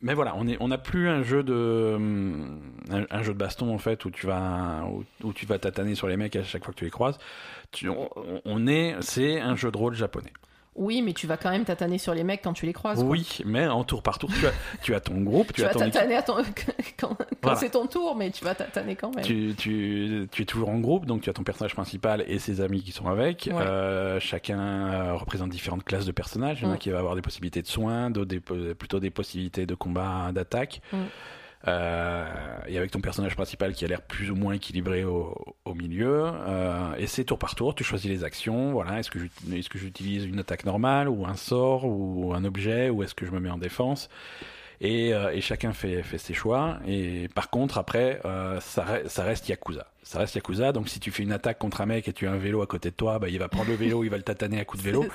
mais 0.01 0.13
voilà, 0.13 0.33
on 0.37 0.47
est 0.47 0.57
on 0.59 0.69
n'a 0.69 0.77
plus 0.77 1.07
un 1.09 1.23
jeu 1.23 1.43
de 1.43 1.97
un, 2.91 3.03
un 3.09 3.21
jeu 3.23 3.33
de 3.33 3.37
baston 3.37 3.73
en 3.73 3.77
fait 3.77 4.05
où 4.05 4.09
tu 4.11 4.25
vas 4.27 4.85
où, 4.89 5.03
où 5.23 5.33
tu 5.33 5.45
vas 5.45 5.59
tataner 5.59 5.93
sur 5.95 6.07
les 6.07 6.17
mecs 6.17 6.35
à 6.35 6.43
chaque 6.43 6.63
fois 6.63 6.73
que 6.73 6.79
tu 6.79 6.85
les 6.85 6.91
croises. 6.91 7.17
Tu, 7.71 7.87
on, 7.89 8.09
on 8.45 8.65
est 8.67 8.95
c'est 9.01 9.39
un 9.39 9.55
jeu 9.55 9.71
de 9.71 9.77
rôle 9.77 9.93
japonais. 9.93 10.33
Oui, 10.75 11.01
mais 11.01 11.11
tu 11.13 11.27
vas 11.27 11.35
quand 11.35 11.49
même 11.49 11.65
tataner 11.65 11.97
sur 11.97 12.13
les 12.13 12.23
mecs 12.23 12.41
quand 12.41 12.53
tu 12.53 12.65
les 12.65 12.71
croises. 12.73 12.99
quoi. 12.99 13.09
Oui, 13.09 13.39
mais 13.45 13.67
en 13.67 13.83
tour 13.83 14.01
par 14.01 14.17
tour, 14.17 14.29
tu 14.31 14.47
as 14.47 14.51
tu 14.81 14.95
as 14.95 15.01
ton 15.01 15.19
groupe, 15.21 15.47
tu, 15.47 15.53
Tu 15.61 15.65
as 15.65 15.71
équipe. 15.71 15.91
tataner 15.91 16.15
à 16.15 16.21
ton- 16.21 16.37
quand, 16.97 17.09
quand 17.09 17.17
Voilà. 17.43 17.59
c'est 17.59 17.71
ton 17.71 17.85
tour, 17.87 18.15
mais 18.15 18.31
tu 18.31 18.45
vas 18.45 18.55
tataner 18.55 18.95
quand 18.95 19.13
même. 19.13 19.25
Tu, 19.25 19.53
tu, 19.57 20.27
tu 20.31 20.41
es 20.41 20.45
toujours 20.45 20.69
en 20.69 20.79
groupe, 20.79 21.05
donc 21.05 21.21
tu 21.21 21.29
as 21.29 21.33
ton 21.33 21.43
personnage 21.43 21.73
principal 21.73 22.23
et 22.27 22.39
ses 22.39 22.61
amis 22.61 22.81
qui 22.81 22.91
sont 22.91 23.07
avec. 23.07 23.49
Ouais. 23.51 23.61
Euh, 23.61 24.19
chacun 24.21 24.59
euh, 24.59 25.13
représente 25.15 25.49
différentes 25.49 25.83
classes 25.83 26.05
de 26.05 26.11
personnages. 26.13 26.59
Il 26.61 26.63
y 26.63 26.65
en 26.67 26.69
a 26.69 26.73
Ouais. 26.73 26.77
qui 26.79 26.91
va 26.91 26.99
avoir 26.99 27.15
des 27.15 27.21
possibilités 27.21 27.61
de 27.61 27.67
soins, 27.67 28.09
d'autres 28.09 28.37
plutôt 28.73 28.99
des 29.01 29.09
possibilités 29.09 29.65
de 29.65 29.75
combat, 29.75 30.31
d'attaque. 30.31 30.81
Mm. 30.93 30.97
Euh, 31.67 32.25
et 32.67 32.77
avec 32.77 32.91
ton 32.91 33.01
personnage 33.01 33.35
principal 33.35 33.73
qui 33.73 33.83
a 33.83 33.87
l'air 33.87 34.01
plus 34.01 34.31
ou 34.31 34.35
moins 34.35 34.53
équilibré 34.53 35.03
au, 35.03 35.35
milieu. 35.75 36.23
Euh, 36.25 36.95
et 36.97 37.05
c'est 37.05 37.23
tour 37.23 37.37
par 37.37 37.55
tour, 37.55 37.75
tu 37.75 37.83
choisis 37.83 38.09
les 38.09 38.23
actions. 38.23 38.71
Voilà, 38.71 38.99
est-ce 38.99 39.09
que 39.11 39.77
j'utilise 39.77 40.25
une 40.25 40.39
attaque 40.39 40.65
normale 40.65 41.07
ou 41.09 41.25
un 41.25 41.35
sort 41.35 41.85
ou 41.85 42.33
un 42.33 42.43
objet 42.43 42.89
ou 42.89 43.03
est-ce 43.03 43.13
que 43.13 43.25
je 43.25 43.31
me 43.31 43.39
mets 43.39 43.51
en 43.51 43.57
défense? 43.57 44.09
Et, 44.81 45.13
euh, 45.13 45.39
chacun 45.41 45.73
fait, 45.73 46.01
fait 46.03 46.17
ses 46.17 46.33
choix. 46.33 46.79
Et 46.87 47.27
par 47.35 47.49
contre, 47.49 47.77
après, 47.77 48.21
ça 48.61 49.23
reste 49.23 49.49
Yakuza. 49.49 49.87
Ça 50.09 50.17
reste 50.17 50.33
Yakuza. 50.33 50.71
Donc, 50.71 50.89
si 50.89 50.99
tu 50.99 51.11
fais 51.11 51.21
une 51.21 51.31
attaque 51.31 51.59
contre 51.59 51.81
un 51.81 51.85
mec 51.85 52.07
et 52.07 52.13
tu 52.13 52.25
as 52.27 52.31
un 52.31 52.37
vélo 52.37 52.63
à 52.63 52.65
côté 52.65 52.89
de 52.89 52.95
toi, 52.95 53.19
bah, 53.19 53.29
il 53.29 53.37
va 53.37 53.47
prendre 53.47 53.69
le 53.69 53.75
vélo, 53.75 54.03
il 54.03 54.09
va 54.09 54.17
le 54.17 54.23
tataner 54.23 54.59
à 54.59 54.65
coups 54.65 54.81
de 54.81 54.87
vélo. 54.89 55.05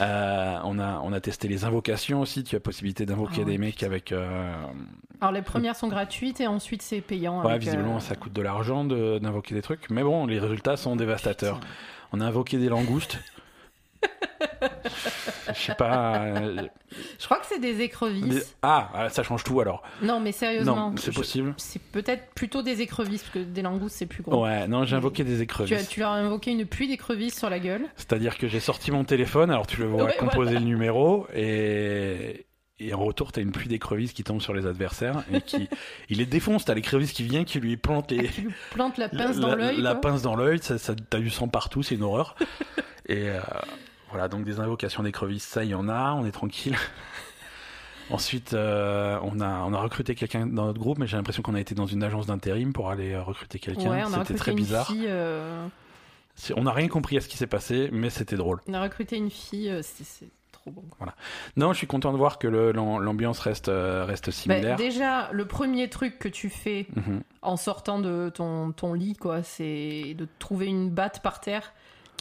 Euh, 0.00 0.58
on, 0.62 0.78
a, 0.78 1.00
on 1.02 1.12
a 1.12 1.20
testé 1.20 1.48
les 1.48 1.64
invocations 1.64 2.20
aussi. 2.20 2.44
Tu 2.44 2.54
as 2.54 2.60
possibilité 2.60 3.04
d'invoquer 3.04 3.40
Ah 3.42 3.46
des 3.46 3.58
mecs 3.58 3.82
avec. 3.82 4.12
euh, 4.12 4.54
Alors 5.20 5.32
les 5.32 5.42
premières 5.42 5.74
sont 5.74 5.88
gratuites 5.88 6.40
et 6.40 6.46
ensuite 6.46 6.82
c'est 6.82 7.00
payant. 7.00 7.42
ouais, 7.42 7.50
avec, 7.50 7.62
visiblement, 7.62 7.96
euh, 7.96 8.00
ça 8.00 8.14
coûte 8.14 8.32
de 8.32 8.42
l'argent 8.42 8.84
de- 8.84 9.18
d'invoquer 9.18 9.56
des 9.56 9.62
trucs. 9.62 9.90
Mais 9.90 10.04
bon, 10.04 10.26
les 10.26 10.38
résultats 10.38 10.76
sont 10.76 10.94
dévastateurs. 10.94 11.58
putain. 11.58 11.72
On 12.12 12.20
a 12.20 12.24
invoqué 12.26 12.58
des 12.58 12.68
langoustes. 12.68 13.18
Je 15.48 15.58
sais 15.60 15.74
pas. 15.74 16.16
euh, 16.24 16.62
Je 17.18 17.24
crois 17.24 17.38
que 17.38 17.46
c'est 17.46 17.58
des 17.58 17.80
écrevisses. 17.80 18.24
des- 18.28 18.42
Ah, 18.62 19.08
ça 19.10 19.22
change 19.22 19.44
tout 19.44 19.60
alors. 19.60 19.82
Non, 20.02 20.20
mais 20.20 20.32
sérieusement. 20.32 20.94
C'est 20.96 21.12
possible. 21.14 21.54
C'est 21.56 21.82
peut-être 21.82 22.32
plutôt 22.34 22.62
des 22.62 22.80
écrevisses, 22.80 23.22
parce 23.22 23.34
que 23.34 23.38
des 23.40 23.62
langoustes 23.62 23.96
c'est 23.96 24.06
plus 24.06 24.22
gros. 24.22 24.44
Ouais, 24.44 24.66
non, 24.68 24.84
j'ai 24.84 24.96
invoqué 24.96 25.24
des 25.24 25.34
Tu, 25.34 25.40
as, 25.40 25.42
écrevisses. 25.42 25.88
tu 25.88 26.00
leur 26.00 26.10
as 26.10 26.16
invoqué 26.16 26.50
une 26.52 26.66
pluie 26.66 26.88
d'écrevisses 26.88 27.38
sur 27.38 27.50
la 27.50 27.58
gueule. 27.58 27.86
C'est-à-dire 27.96 28.38
que 28.38 28.48
j'ai 28.48 28.60
sorti 28.60 28.90
mon 28.90 29.04
téléphone, 29.04 29.50
alors 29.50 29.66
tu 29.66 29.80
le 29.80 29.86
vois 29.86 30.04
Ouais, 30.04 30.16
composer 30.18 30.54
le 30.54 30.60
numéro, 30.60 31.26
et, 31.34 32.46
et 32.78 32.94
en 32.94 32.98
retour, 33.04 33.32
t'as 33.32 33.40
une 33.42 33.52
pluie 33.52 33.68
d'écrevisses 33.68 34.12
qui 34.12 34.24
tombe 34.24 34.40
sur 34.40 34.54
les 34.54 34.66
adversaires, 34.66 35.22
et 35.32 35.40
qui 35.40 35.68
il 36.08 36.18
les 36.18 36.26
défonce. 36.26 36.64
T'as 36.64 36.74
l'écrevisse 36.74 37.12
qui 37.12 37.22
vient, 37.24 37.44
qui 37.44 37.60
lui 37.60 37.76
plante 37.76 38.10
les, 38.10 38.28
Tu 38.28 38.42
lui 38.42 38.54
plantes 38.72 38.98
la 38.98 39.08
pince 39.08 39.36
la, 39.36 39.42
dans 39.48 39.54
l'œil. 39.54 39.80
la 39.80 39.94
pince 39.94 40.22
dans 40.22 40.34
l'œil, 40.36 40.58
ça, 40.62 40.78
ça- 40.78 40.94
t'as 41.10 41.18
du 41.18 41.30
sang 41.30 41.48
partout, 41.48 41.82
c'est 41.82 41.94
une 41.94 42.02
horreur. 42.02 42.34
et 43.08 43.28
euh, 43.28 43.40
voilà, 44.12 44.28
donc 44.28 44.44
des 44.44 44.60
invocations 44.60 45.02
d'écrevisses, 45.02 45.44
ça, 45.44 45.64
il 45.64 45.70
y 45.70 45.74
en 45.74 45.88
a, 45.88 46.12
on 46.12 46.24
est 46.24 46.30
tranquille. 46.32 46.76
Ensuite, 48.10 48.52
euh, 48.52 49.18
on, 49.22 49.40
a, 49.40 49.60
on 49.60 49.72
a 49.72 49.78
recruté 49.80 50.14
quelqu'un 50.14 50.46
dans 50.46 50.66
notre 50.66 50.80
groupe, 50.80 50.98
mais 50.98 51.06
j'ai 51.06 51.16
l'impression 51.16 51.42
qu'on 51.42 51.54
a 51.54 51.60
été 51.60 51.74
dans 51.74 51.86
une 51.86 52.02
agence 52.02 52.26
d'intérim 52.26 52.72
pour 52.72 52.90
aller 52.90 53.12
euh, 53.12 53.22
recruter 53.22 53.58
quelqu'un. 53.58 53.90
Ouais, 53.90 54.02
C'était 54.18 54.34
très 54.34 54.52
bizarre. 54.52 54.86
fille. 54.86 55.06
euh, 55.08 55.66
On 56.56 56.64
n'a 56.64 56.72
rien 56.72 56.88
compris 56.88 57.16
à 57.16 57.20
ce 57.20 57.28
qui 57.28 57.36
s'est 57.38 57.46
passé, 57.46 57.88
mais 57.92 58.10
c'était 58.10 58.36
drôle. 58.36 58.60
On 58.66 58.74
a 58.74 58.82
recruté 58.82 59.16
une 59.16 59.30
fille. 59.30 59.72
c'est 59.82 60.28
trop 60.50 60.70
bon. 60.72 60.82
quoi. 60.98 61.14
Non, 61.56 61.72
je 61.72 61.78
suis 61.78 61.86
content 61.86 62.12
de 62.12 62.18
voir 62.18 62.38
que 62.38 62.48
l'ambiance 62.48 63.38
reste, 63.38 63.70
reste 63.72 64.26
Bah, 64.26 64.32
similaire. 64.32 64.76
déjà, 64.76 65.30
le 65.32 65.46
premier 65.46 65.88
truc 65.88 66.18
que 66.18 66.28
tu 66.28 66.50
fais 66.50 66.88
Mhm. 66.96 67.22
en 67.40 67.56
sortant 67.56 67.98
de 67.98 68.30
ton, 68.34 68.72
ton 68.72 68.92
lit, 68.92 69.14
quoi, 69.16 69.42
c'est 69.42 70.14
de 70.18 70.28
trouver 70.38 70.66
une 70.66 70.90
batte 70.90 71.20
par 71.22 71.40
terre 71.40 71.72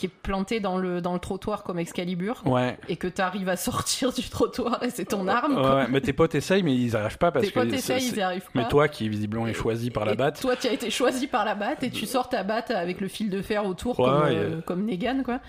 qui 0.01 0.07
est 0.07 0.09
plantée 0.09 0.59
dans 0.59 0.79
le, 0.79 0.99
dans 0.99 1.13
le 1.13 1.19
trottoir 1.19 1.61
comme 1.61 1.77
Excalibur. 1.77 2.41
Ouais. 2.47 2.75
Et 2.89 2.95
que 2.95 3.07
tu 3.07 3.21
arrives 3.21 3.49
à 3.49 3.55
sortir 3.55 4.11
du 4.11 4.27
trottoir 4.27 4.81
et 4.81 4.89
c'est 4.89 5.05
ton 5.05 5.27
arme. 5.27 5.55
Ouais, 5.55 5.61
quoi. 5.61 5.75
ouais, 5.75 5.87
mais 5.89 6.01
tes 6.01 6.11
potes 6.11 6.33
essayent, 6.33 6.63
mais 6.63 6.75
ils 6.75 6.93
n'arrivent 6.93 7.19
pas 7.19 7.31
parce 7.31 7.45
Tes 7.45 7.51
que. 7.51 7.59
potes 7.59 7.71
essayent, 7.71 8.03
ils 8.07 8.19
arrivent 8.19 8.41
pas. 8.51 8.61
Mais 8.61 8.67
toi, 8.67 8.87
qui 8.87 9.07
visiblement 9.09 9.45
est 9.45 9.53
choisi 9.53 9.91
par 9.91 10.05
la 10.05 10.15
batte, 10.15 10.41
Toi, 10.41 10.55
tu 10.55 10.65
as 10.65 10.73
été 10.73 10.89
choisi 10.89 11.27
par 11.27 11.45
la 11.45 11.53
batte 11.53 11.83
et 11.83 11.91
tu 11.91 12.07
sors 12.07 12.29
ta 12.29 12.41
batte 12.41 12.71
avec 12.71 12.99
le 12.99 13.07
fil 13.07 13.29
de 13.29 13.43
fer 13.43 13.63
autour 13.63 13.95
comme, 13.95 14.23
euh. 14.25 14.61
comme 14.65 14.85
Negan, 14.87 15.21
quoi. 15.23 15.39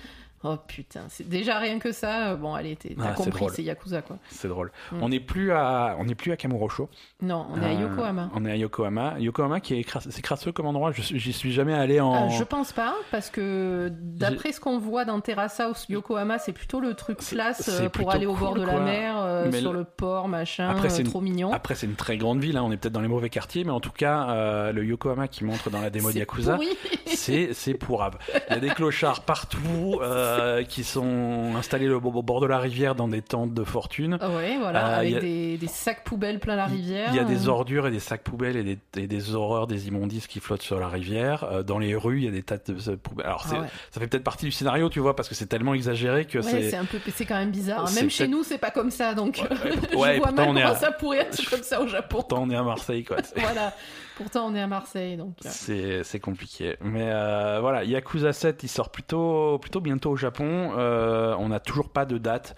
Oh 0.45 0.57
putain, 0.67 1.03
c'est 1.09 1.29
déjà 1.29 1.59
rien 1.59 1.79
que 1.79 1.93
ça. 1.93 2.31
euh, 2.33 2.37
Bon, 2.37 2.55
allez, 2.55 2.77
t'as 2.77 2.89
Ah, 3.01 3.13
compris, 3.13 3.47
c'est 3.53 3.63
Yakuza, 3.63 4.03
quoi. 4.03 4.17
c'est 4.29 4.49
drôle. 4.49 4.73
Mm. 4.91 4.97
On 5.03 5.09
n'est 5.09 5.21
plus 5.21 5.53
à, 5.53 5.97
on 5.99 6.05
n'est 6.05 6.15
plus 6.17 6.33
à 6.33 6.37
Kamurocho. 6.37 6.89
Non, 7.21 7.47
on 7.53 7.63
est 7.63 7.67
à 7.67 7.69
Euh, 7.79 7.83
Yokohama. 7.83 8.31
On 8.35 8.45
est 8.45 8.51
à 8.51 8.57
Yokohama. 8.57 9.15
Yokohama 9.21 9.61
qui 9.61 9.75
est 9.79 9.85
crasse- 9.85 10.09
c'est 10.11 10.23
crasseux 10.23 10.51
comme 10.53 10.67
endroit. 10.67 10.91
J'y 10.93 11.33
suis 11.33 11.53
jamais 11.53 11.75
allé 11.75 12.01
en. 12.01 12.27
Euh, 12.27 12.31
je 12.31 12.43
pense 12.45 12.73
pas, 12.73 12.95
parce 13.13 13.31
que 13.31 13.89
d'après 13.93 14.53
ce 14.53 14.61
qu'on 14.61 14.79
voit 14.79 15.05
dans 15.05 15.21
Terrace 15.21 15.61
House, 15.61 15.87
Yokohama, 15.89 16.39
c'est 16.39 16.53
plutôt 16.53 16.81
le 16.81 16.95
truc 16.95 17.19
classe 17.19 17.69
euh, 17.81 17.89
pour 17.89 18.11
aller 18.13 18.27
au 18.27 18.35
bord 18.35 18.55
de 18.55 18.63
la 18.63 18.81
mer, 18.81 19.15
euh, 19.19 19.53
sur 19.53 19.73
le- 19.73 19.79
le 19.81 19.85
port, 19.85 20.29
machin, 20.29 20.69
Après, 20.71 20.89
c'est 20.91 21.03
une- 21.03 21.09
trop 21.09 21.21
mignon. 21.21 21.53
Après, 21.53 21.75
c'est 21.75 21.87
une 21.87 21.95
très 21.97 22.17
grande 22.17 22.41
ville. 22.41 22.57
hein. 22.57 22.63
On 22.65 22.73
est 22.73 22.77
peut-être 22.77 22.93
dans 22.95 23.01
les 23.01 23.09
mauvais 23.09 23.31
quartiers, 23.31 23.65
mais 23.65 23.71
en 23.71 23.81
tout 23.81 23.93
cas, 23.93 24.73
le 24.73 24.85
Yokohama 24.85 25.29
qui 25.29 25.45
montre 25.45 25.71
dans 25.71 25.81
la 25.81 25.91
démo 25.91 26.11
de 26.13 26.19
Yakuza, 26.19 26.59
c'est 27.07 27.53
c'est 27.55 27.75
pourrave. 27.75 28.19
Il 28.51 28.55
y 28.55 28.57
a 28.57 28.61
des 28.61 28.71
clochards 28.71 29.23
partout 29.25 29.59
euh, 30.41 30.63
qui 30.65 30.85
sont 30.85 31.55
installés 31.57 31.89
au 31.89 32.01
bord 32.01 32.41
de 32.41 32.47
la 32.47 32.59
rivière 32.59 32.95
dans 32.95 33.09
des 33.09 33.23
tentes 33.23 33.55
de 33.55 33.65
fortune. 33.65 34.19
Ah 34.21 34.31
ouais, 34.31 34.57
voilà, 34.59 34.87
Euh, 34.95 34.99
avec 35.01 35.15
a- 35.17 35.21
des, 35.21 35.57
des 35.59 35.67
sacs 35.67 36.05
poubelles 36.05 36.39
plein 36.41 36.57
la 36.57 36.67
rivière. 36.67 37.09
Il 37.11 37.17
y 37.17 37.19
a 37.19 37.25
des 37.25 37.49
ordures 37.49 37.87
et 37.87 37.91
des 37.91 38.01
sacs 38.01 38.23
poubelles 38.23 38.57
et 38.57 38.63
des, 38.65 38.79
et 38.97 39.07
des 39.07 39.35
horreurs, 39.35 39.67
des 39.67 39.89
immondices 39.89 40.27
qui 40.27 40.41
flottent 40.41 40.63
sur 40.63 40.79
la 40.81 40.89
rivière. 40.89 41.45
Euh, 41.45 41.63
dans 41.63 41.79
les 41.79 41.95
rues, 41.95 42.19
il 42.19 42.25
y 42.25 42.29
a 42.29 42.31
des 42.31 42.43
tas 42.43 42.59
de 42.59 42.95
poubelles. 42.97 43.27
Alors, 43.27 43.47
Ah 43.51 43.61
ouais. 43.61 43.67
ça 43.91 44.01
fait 44.01 44.07
peut-être 44.07 44.25
partie 44.25 44.45
du 44.47 44.53
scénario, 44.53 44.89
tu 44.89 45.01
vois, 45.01 45.15
parce 45.17 45.29
que 45.29 45.35
c'est 45.35 45.47
tellement 45.47 45.75
exagéré 45.75 46.25
que 46.25 46.39
Ouais, 46.39 46.45
c'est. 46.45 46.71
c'est 46.71 46.77
un 46.77 46.85
peu, 46.85 46.99
c'est 47.15 47.25
quand 47.27 47.37
même 47.39 47.51
bizarre. 47.51 47.91
Même 47.93 48.11
chez 48.11 48.29
nous, 48.29 48.43
c'est 48.43 48.59
pas 48.59 48.71
comme 48.71 48.91
ça, 48.91 49.15
donc 49.15 49.43
Ouais, 49.43 49.57
je 49.93 49.97
vois 50.19 50.31
mal 50.33 50.49
on 50.49 50.57
est 50.57 50.61
comment 50.63 50.73
à- 50.73 50.77
ça 50.77 50.93
pourrait 50.93 51.19
être 51.19 51.43
comme 51.51 51.63
ça 51.63 51.81
au 51.81 51.87
Japon. 51.87 52.07
Pourtant, 52.09 52.43
on 52.43 52.51
est 52.51 52.57
à 52.57 52.63
Marseille, 52.63 53.05
quoi. 53.05 53.17
Voilà. 53.37 53.73
Pourtant, 54.17 54.47
on 54.47 54.55
est 54.55 54.61
à 54.61 54.67
Marseille, 54.67 55.17
donc. 55.17 55.35
euh, 55.45 55.49
C'est 55.51 56.05
c'est 56.05 56.21
compliqué. 56.21 56.77
Mais 56.83 57.11
euh, 57.11 57.59
voilà, 57.61 57.85
Yakuza 57.85 58.33
7, 58.33 58.63
il 58.63 58.69
sort 58.69 58.91
plutôt, 58.91 59.59
plutôt 59.59 59.81
bientôt 59.81 60.11
au 60.11 60.17
Japon. 60.17 60.73
Euh, 60.77 61.35
on 61.39 61.49
n'a 61.49 61.61
toujours 61.61 61.89
pas 61.91 62.05
de 62.05 62.19
date 62.19 62.55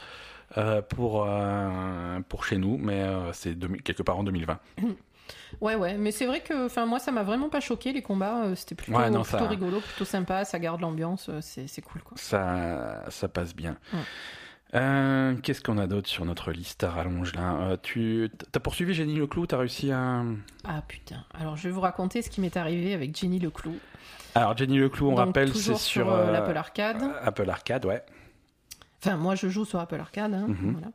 euh, 0.59 0.83
pour, 0.83 1.29
pour 2.29 2.45
chez 2.45 2.59
nous, 2.59 2.77
mais 2.79 3.05
c'est 3.33 3.57
quelque 3.83 4.03
part 4.03 4.19
en 4.19 4.25
2020. 4.25 4.59
Ouais, 5.61 5.75
ouais. 5.77 5.97
Mais 5.97 6.11
c'est 6.11 6.27
vrai 6.27 6.41
que, 6.41 6.67
enfin, 6.67 6.85
moi, 6.85 6.99
ça 6.99 7.13
m'a 7.13 7.23
vraiment 7.23 7.49
pas 7.49 7.61
choqué 7.61 7.93
les 7.93 8.03
combats. 8.03 8.43
C'était 8.57 8.75
plutôt, 8.75 8.99
Ouais, 8.99 9.09
non, 9.09 9.23
plutôt 9.23 9.39
ça- 9.39 9.47
rigolo, 9.47 9.81
plutôt 9.81 10.05
sympa. 10.05 10.45
Ça 10.45 10.59
garde 10.59 10.81
l'ambiance. 10.81 11.31
C'est 11.41 11.67
c'est 11.69 11.81
cool, 11.81 12.03
quoi. 12.03 12.17
Ça, 12.19 13.05
ça 13.09 13.29
passe 13.29 13.55
bien. 13.55 13.77
Ouais. 13.93 14.01
Euh, 14.75 15.35
Qu'est-ce 15.43 15.61
qu'on 15.63 15.79
a 15.79 15.87
d'autre 15.87 16.09
sur 16.09 16.25
notre 16.25 16.51
liste 16.51 16.83
à 16.85 16.91
rallonge 16.91 17.33
là? 17.35 17.55
Euh, 17.61 17.77
Tu 17.81 18.29
as 18.55 18.61
poursuivi 18.61 18.93
Jenny 18.95 19.15
Leclou 19.17 19.47
T'as 19.47 19.59
réussi 19.59 19.93
à. 19.93 20.25
Ah 20.65 20.83
putain. 20.89 21.25
Alors, 21.39 21.57
je 21.57 21.69
vais 21.69 21.71
vous 21.75 21.81
raconter 21.81 22.23
ce 22.23 22.31
qui 22.31 22.41
m'est 22.41 22.57
arrivé 22.57 22.93
avec 22.95 23.17
Jenny 23.17 23.39
Leclou. 23.39 23.77
Alors 24.35 24.57
Jenny 24.57 24.79
Leclou, 24.79 25.07
on 25.07 25.11
Donc, 25.11 25.19
rappelle, 25.19 25.49
c'est 25.49 25.55
toujours 25.55 25.79
sur 25.81 26.13
euh, 26.13 26.33
l'Apple 26.33 26.57
Arcade. 26.57 27.03
Apple 27.23 27.49
Arcade, 27.49 27.85
ouais. 27.87 28.03
Enfin, 29.01 29.17
moi, 29.17 29.35
je 29.37 29.49
joue 29.49 29.65
sur 29.65 29.79
Apple 29.79 30.01
Arcade. 30.01 30.35
hein, 30.35 30.47
Mhm. 30.49 30.73
voilà. 30.73 30.89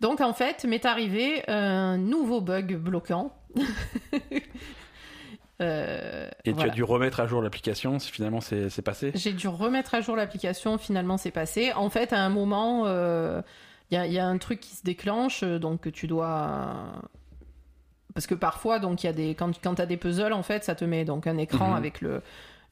Donc, 0.00 0.22
en 0.22 0.32
fait, 0.32 0.64
m'est 0.64 0.86
arrivé 0.86 1.42
un 1.48 1.98
nouveau 1.98 2.40
bug 2.40 2.76
bloquant. 2.76 3.36
Euh, 5.60 6.28
Et 6.44 6.54
tu 6.54 6.62
as 6.64 6.68
dû 6.70 6.82
remettre 6.82 7.20
à 7.20 7.26
jour 7.26 7.42
l'application. 7.42 7.98
si 7.98 8.10
Finalement, 8.10 8.40
c'est 8.40 8.82
passé. 8.82 9.12
J'ai 9.14 9.32
dû 9.32 9.46
remettre 9.48 9.94
à 9.94 10.00
jour 10.00 10.16
l'application, 10.16 10.78
finalement 10.78 11.16
c'est 11.18 11.30
passé. 11.30 11.72
En 11.74 11.90
fait, 11.90 12.12
à 12.12 12.20
un 12.20 12.30
moment, 12.30 12.84
euh, 12.86 13.42
il 13.90 13.94
y, 13.94 13.98
a- 13.98 14.06
il 14.06 14.12
y 14.12 14.18
a 14.18 14.26
un 14.26 14.38
truc 14.38 14.60
qui 14.60 14.74
se 14.74 14.82
déclenche, 14.82 15.42
euh, 15.42 15.58
donc 15.58 15.90
tu 15.92 16.06
dois... 16.06 16.76
Parce 18.14 18.26
que 18.26 18.34
parfois, 18.34 18.78
donc 18.80 19.04
il 19.04 19.06
y 19.06 19.08
a 19.08 19.12
des 19.12 19.34
quand, 19.36 19.52
quand 19.62 19.76
tu 19.76 19.82
as 19.82 19.86
des 19.86 19.96
puzzles, 19.96 20.32
en 20.32 20.42
fait, 20.42 20.64
ça 20.64 20.74
te 20.74 20.84
met 20.84 21.04
donc 21.04 21.26
un 21.26 21.36
écran 21.38 21.68
Mhm. 21.70 21.76
avec 21.76 22.00
le, 22.00 22.22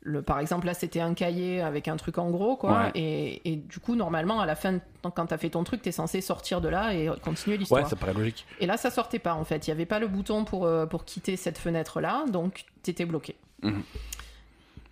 le, 0.00 0.22
par 0.22 0.38
exemple, 0.38 0.66
là, 0.66 0.74
c'était 0.74 1.00
un 1.00 1.12
cahier 1.14 1.60
avec 1.60 1.88
un 1.88 1.96
truc 1.96 2.18
en 2.18 2.30
gros, 2.30 2.56
quoi. 2.56 2.84
Ouais. 2.84 2.90
Et, 2.94 3.52
et 3.52 3.56
du 3.56 3.78
coup, 3.80 3.94
normalement, 3.96 4.40
à 4.40 4.46
la 4.46 4.54
fin, 4.54 4.78
quand 5.02 5.26
t'as 5.26 5.38
fait 5.38 5.50
ton 5.50 5.64
truc, 5.64 5.82
t'es 5.82 5.92
censé 5.92 6.20
sortir 6.20 6.60
de 6.60 6.68
là 6.68 6.94
et 6.94 7.10
continuer 7.22 7.56
l'histoire. 7.58 7.82
Ouais, 7.82 7.88
ça 7.88 7.96
paraît 7.96 8.14
logique. 8.14 8.46
Et 8.60 8.66
là, 8.66 8.76
ça 8.76 8.90
sortait 8.90 9.18
pas, 9.18 9.34
en 9.34 9.44
fait. 9.44 9.66
Il 9.66 9.70
y 9.70 9.72
avait 9.72 9.86
pas 9.86 9.98
le 9.98 10.06
bouton 10.08 10.44
pour, 10.44 10.64
euh, 10.66 10.86
pour 10.86 11.04
quitter 11.04 11.36
cette 11.36 11.58
fenêtre-là, 11.58 12.24
donc 12.30 12.64
t'étais 12.82 13.04
bloqué. 13.06 13.34
Mhm. 13.62 13.82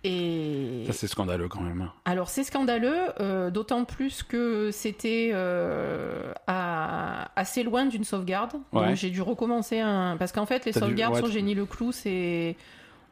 Et 0.03 0.83
Ça, 0.85 0.93
c'est 0.93 1.07
scandaleux 1.07 1.47
quand 1.49 1.61
même. 1.61 1.89
alors 2.05 2.29
c'est 2.29 2.43
scandaleux, 2.43 2.97
euh, 3.19 3.49
d'autant 3.49 3.83
plus 3.83 4.21
que 4.23 4.69
c'était 4.71 5.31
euh, 5.33 6.31
à- 6.45 7.31
assez 7.35 7.63
loin 7.63 7.85
d'une 7.85 8.03
sauvegarde. 8.03 8.53
Ouais. 8.71 8.87
Donc 8.89 8.95
j'ai 8.95 9.09
dû 9.09 9.21
recommencer 9.21 9.79
un... 9.79 10.15
Parce 10.17 10.31
qu'en 10.31 10.45
fait, 10.45 10.65
les 10.65 10.71
T'as 10.71 10.81
dû- 10.81 10.85
sauvegardes 10.85 11.15
ouais, 11.15 11.19
sur 11.21 11.31
Génie 11.31 11.55
le 11.55 11.65
Clou, 11.65 11.91
c'est, 11.91 12.55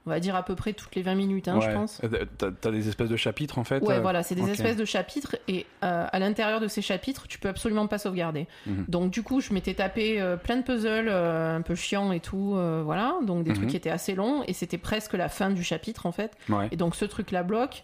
on 0.06 0.12
va 0.12 0.20
dire, 0.20 0.36
à 0.36 0.44
peu 0.44 0.54
près 0.56 0.74
toutes 0.74 0.94
les 0.96 1.02
20 1.02 1.16
minutes, 1.16 1.48
hein, 1.48 1.60
je 1.62 1.72
pense. 1.72 2.00
Euh, 2.04 2.26
T'as 2.62 2.72
des 2.72 2.88
espèces 2.88 3.10
de 3.10 3.16
chapitres 3.18 3.58
en 3.58 3.64
fait 3.64 3.82
Ouais, 3.82 3.96
euh, 3.96 4.02
voilà, 4.02 4.22
c'est 4.22 4.36
des 4.36 4.48
espèces 4.50 4.78
de 4.78 4.86
chapitres 4.86 5.36
et 5.48 5.66
euh, 5.84 6.06
à 6.12 6.20
l'intérieur 6.20 6.60
de 6.60 6.68
ces 6.68 6.82
chapitres, 6.84 7.28
tu 7.28 7.40
peux 7.40 7.50
absolument 7.50 7.88
pas 7.88 7.98
sauvegarder. 7.98 8.48
Mhm. 8.68 8.86
Donc 8.88 9.12
du 9.12 9.24
coup, 9.24 9.42
je 9.42 9.52
m'étais 9.54 9.74
tapé 9.74 10.22
euh, 10.22 10.38
plein 10.38 10.58
de 10.58 10.62
puzzles 10.64 11.10
un 11.10 11.62
peu 11.62 11.74
chiants 11.76 12.12
et 12.12 12.20
tout, 12.20 12.56
voilà, 12.84 13.16
donc 13.24 13.44
des 13.44 13.50
Mhm. 13.52 13.56
trucs 13.58 13.70
qui 13.70 13.78
étaient 13.78 13.90
assez 13.90 14.14
longs 14.16 14.44
et 14.48 14.54
c'était 14.54 14.78
presque 14.78 15.14
la 15.14 15.28
fin 15.30 15.50
du 15.50 15.64
chapitre 15.64 16.06
en 16.06 16.12
fait. 16.12 16.32
Ouais. 16.50 16.68
Et 16.72 16.76
donc 16.78 16.96
ce 16.96 17.06
truc-là 17.06 17.42
bloque, 17.44 17.84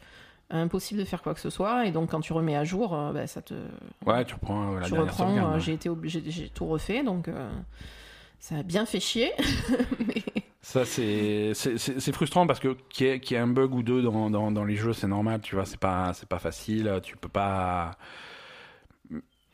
impossible 0.52 1.00
de 1.00 1.06
faire 1.06 1.22
quoi 1.24 1.34
que 1.34 1.40
ce 1.40 1.50
soit 1.50 1.86
et 1.88 1.92
donc 1.92 2.12
quand 2.12 2.20
tu 2.20 2.34
remets 2.34 2.56
à 2.58 2.64
jour, 2.66 2.90
bah, 3.14 3.26
ça 3.26 3.42
te, 3.42 3.54
Ouais, 4.06 4.24
tu 4.26 4.36
reprends 4.36 4.76
la 4.76 4.86
tu 4.86 4.94
reprends. 4.94 5.58
j'ai 5.60 5.74
été 5.74 5.90
j'ai 6.06 6.50
tout 6.50 6.68
refait 6.68 7.04
donc. 7.04 7.30
ça 8.40 8.56
a 8.56 8.64
bien 8.64 8.86
fait 8.86 9.00
chier, 9.00 9.32
mais 10.08 10.24
Ça, 10.64 10.86
c'est 10.86 11.54
frustrant 12.14 12.46
parce 12.46 12.60
que 12.60 12.76
qu'il 12.90 13.08
y, 13.08 13.34
ait 13.34 13.38
un 13.38 13.48
bug 13.48 13.74
ou 13.74 13.82
deux 13.82 14.02
dans, 14.04 14.30
dans, 14.30 14.52
dans 14.52 14.64
les 14.64 14.76
jeux, 14.76 14.94
c'est 14.94 15.08
normal, 15.08 15.42
tu 15.42 15.56
vois, 15.56 15.66
c'est 15.66 15.80
pas, 15.80 16.14
facile, 16.40 17.00
tu 17.04 17.18
peux 17.18 17.30
pas. 17.30 17.92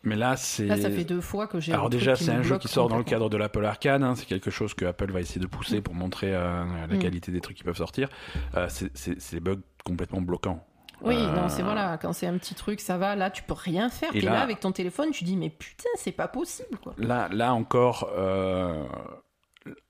Mais 0.04 0.16
là, 0.16 0.38
c'est. 0.38 0.66
là 0.66 0.78
ça 0.78 0.90
fait 0.90 1.04
deux 1.06 1.22
fois 1.22 1.48
que 1.48 1.60
j'ai. 1.60 1.74
Alors 1.74 1.90
déjà, 1.90 2.16
c'est 2.16 2.32
un 2.32 2.44
jeu 2.44 2.58
qui 2.58 2.68
sort 2.68 2.88
dans 2.90 2.98
le 2.98 3.04
cadre 3.04 3.30
de 3.30 3.38
l'Apple 3.38 3.66
Arcade. 3.66 4.04
hein. 4.04 4.16
C'est 4.16 4.26
quelque 4.26 4.52
chose 4.52 4.74
que 4.74 4.86
Apple 4.86 5.12
va 5.12 5.20
essayer 5.22 5.42
de 5.42 5.48
pousser 5.48 5.82
pour 5.82 5.94
montrer 5.96 6.34
euh, 6.34 6.64
la 6.90 6.96
Mm. 6.96 7.00
qualité 7.00 7.32
des 7.32 7.42
trucs 7.42 7.58
qui 7.58 7.64
peuvent 7.64 7.78
sortir. 7.78 8.10
Euh, 8.56 8.68
c'est- 8.70 9.34
des 9.34 9.40
bugs 9.40 9.60
complètement 9.86 10.22
bloquants. 10.22 10.66
Oui, 11.02 11.16
Euh, 11.16 11.32
non, 11.36 11.48
c'est 11.50 11.62
voilà, 11.62 11.98
quand 12.02 12.12
c'est 12.14 12.26
un 12.28 12.38
petit 12.38 12.56
truc, 12.56 12.80
ça 12.80 12.98
va. 12.98 13.16
Là, 13.16 13.30
tu 13.32 13.44
peux 13.44 13.54
rien 13.54 13.90
faire. 13.90 14.16
Et 14.16 14.22
là- 14.22 14.34
là 14.34 14.42
avec 14.42 14.60
ton 14.60 14.72
téléphone, 14.72 15.12
tu 15.12 15.24
dis 15.24 15.36
mais 15.38 15.50
putain, 15.50 15.90
c'est 15.96 16.12
pas 16.12 16.28
possible 16.28 16.78
quoi. 16.82 16.94
Là, 16.98 17.28
là 17.32 17.54
encore, 17.54 18.10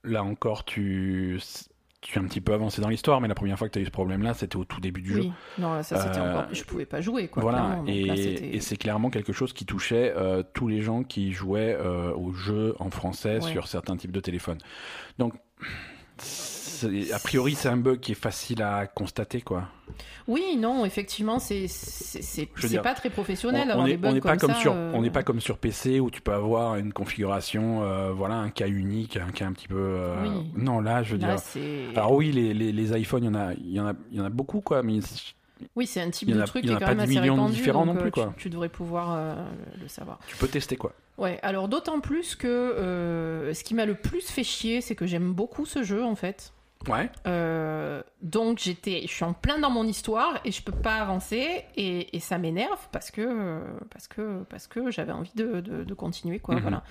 là 0.04 0.22
encore, 0.24 0.64
tu, 0.64 1.40
tu 2.00 2.18
es 2.18 2.22
un 2.22 2.24
petit 2.26 2.40
peu 2.40 2.52
avancé 2.52 2.80
dans 2.80 2.88
l'histoire, 2.88 3.20
mais 3.20 3.28
la 3.28 3.34
première 3.34 3.58
fois 3.58 3.68
que 3.68 3.72
tu 3.72 3.78
as 3.78 3.82
eu 3.82 3.86
ce 3.86 3.90
problème-là, 3.90 4.34
c'était 4.34 4.56
au 4.56 4.64
tout 4.64 4.80
début 4.80 5.02
du 5.02 5.14
jeu. 5.14 5.24
Non, 5.58 5.82
ça 5.82 6.00
c'était 6.00 6.18
Euh, 6.20 6.30
encore. 6.30 6.46
Je 6.52 6.62
pouvais 6.64 6.86
pas 6.86 7.00
jouer 7.00 7.28
quoi. 7.28 7.42
voilà, 7.42 7.80
et, 7.86 8.60
c'est 8.60 8.76
clairement 8.76 9.10
quelque 9.10 9.32
chose 9.32 9.52
qui 9.52 9.66
touchait 9.66 10.12
euh, 10.16 10.42
tous 10.54 10.68
les 10.68 10.80
gens 10.80 11.02
qui 11.02 11.32
jouaient 11.32 11.76
euh, 11.78 12.12
au 12.14 12.32
jeu 12.32 12.74
en 12.78 12.90
français 12.90 13.36
Ouais. 13.42 13.50
sur 13.52 13.66
certains 13.66 13.96
types 13.96 14.12
de 14.12 14.20
téléphones. 14.20 14.58
Donc, 15.18 15.34
a 16.84 17.18
priori, 17.18 17.54
c'est 17.54 17.68
un 17.68 17.76
bug 17.76 18.00
qui 18.00 18.12
est 18.12 18.14
facile 18.16 18.62
à 18.62 18.86
constater, 18.86 19.40
quoi. 19.40 19.64
Oui, 20.26 20.56
non, 20.58 20.84
effectivement, 20.84 21.38
c'est 21.38 21.66
pas 22.82 22.94
très 22.94 23.10
professionnel 23.10 23.72
on 23.74 23.84
n'est 23.84 23.96
n'est 23.96 24.20
pas 24.20 24.36
comme 24.36 24.50
ça, 24.54 24.60
sur 24.60 24.72
euh, 24.74 24.92
on 24.94 25.02
n'est 25.02 25.10
pas 25.10 25.22
comme 25.22 25.40
sur 25.40 25.58
PC 25.58 26.00
où 26.00 26.10
tu 26.10 26.20
peux 26.20 26.32
avoir 26.32 26.76
une 26.76 26.92
configuration 26.92 27.82
euh, 27.82 28.12
voilà 28.12 28.34
un 28.36 28.50
cas 28.50 28.68
unique 28.68 29.16
un 29.16 29.30
cas 29.30 29.46
un 29.46 29.52
petit 29.52 29.68
peu 29.68 29.76
euh, 29.78 30.22
Oui. 30.22 30.50
non 30.56 30.80
là 30.80 31.02
je 31.02 31.14
veux 31.16 31.20
Là, 31.20 31.36
dire 31.36 31.90
alors 31.96 32.12
oui 32.12 32.30
les, 32.32 32.54
les, 32.54 32.72
les 32.72 33.00
iPhones 33.00 33.24
il 33.24 33.26
y 33.26 33.30
en 33.30 33.34
a 33.34 33.52
il 33.54 33.72
y 33.72 33.80
en 33.80 33.86
a 33.88 33.92
il 34.10 34.18
y 34.18 34.20
en 34.20 34.24
a 34.24 34.28
beaucoup 34.30 34.60
quoi 34.60 34.82
mais 34.82 35.00
Oui, 35.74 35.86
c'est 35.86 36.00
un 36.02 36.10
type 36.10 36.30
de 36.30 36.40
a- 36.40 36.44
truc 36.44 36.62
il 36.64 36.66
y 36.66 36.68
qui 36.70 36.74
en 36.76 36.78
est 36.78 36.82
a 36.82 36.86
quand 36.86 36.92
pas 36.92 37.02
même 37.02 37.08
10 37.08 37.18
assez 37.18 37.30
répandu. 37.30 37.52
différents 37.54 37.86
donc, 37.86 37.94
non 37.96 38.00
plus, 38.00 38.08
euh, 38.08 38.10
tu- 38.10 38.20
quoi. 38.20 38.34
Tu, 38.36 38.50
devrais 38.50 38.68
pouvoir 38.68 39.14
euh, 39.14 39.34
le 39.80 39.88
savoir. 39.88 40.18
tu 40.28 40.36
peux 40.36 40.48
tester 40.48 40.76
quoi 40.76 40.92
Ouais, 41.16 41.40
alors 41.42 41.68
d'autant 41.68 41.98
plus 42.00 42.36
que 42.36 42.46
euh, 42.46 43.52
ce 43.54 43.64
qui 43.64 43.74
m'a 43.74 43.86
le 43.86 43.94
plus 43.96 44.28
fait 44.30 44.44
chier, 44.44 44.80
c'est 44.80 44.94
que 44.94 45.06
j'aime 45.06 45.32
beaucoup 45.32 45.66
ce 45.66 45.82
jeu 45.82 46.04
en 46.04 46.14
fait. 46.14 46.52
Ouais 46.88 47.10
Euh, 47.26 48.02
donc 48.22 48.58
j'étais, 48.58 49.02
je 49.02 49.12
suis 49.12 49.24
en 49.24 49.32
plein 49.32 49.58
dans 49.58 49.70
mon 49.70 49.84
histoire 49.84 50.40
et 50.44 50.52
je 50.52 50.62
peux 50.62 50.72
pas 50.72 50.96
avancer 50.96 51.64
et, 51.76 52.16
et 52.16 52.20
ça 52.20 52.38
m'énerve 52.38 52.78
parce 52.92 53.10
que 53.10 53.60
parce 53.90 54.06
que 54.08 54.42
parce 54.44 54.66
que 54.68 54.90
j'avais 54.90 55.12
envie 55.12 55.32
de, 55.34 55.60
de, 55.60 55.84
de 55.84 55.94
continuer 55.94 56.38
quoi. 56.38 56.54
Mhm. 56.54 56.60
Voilà. 56.62 56.82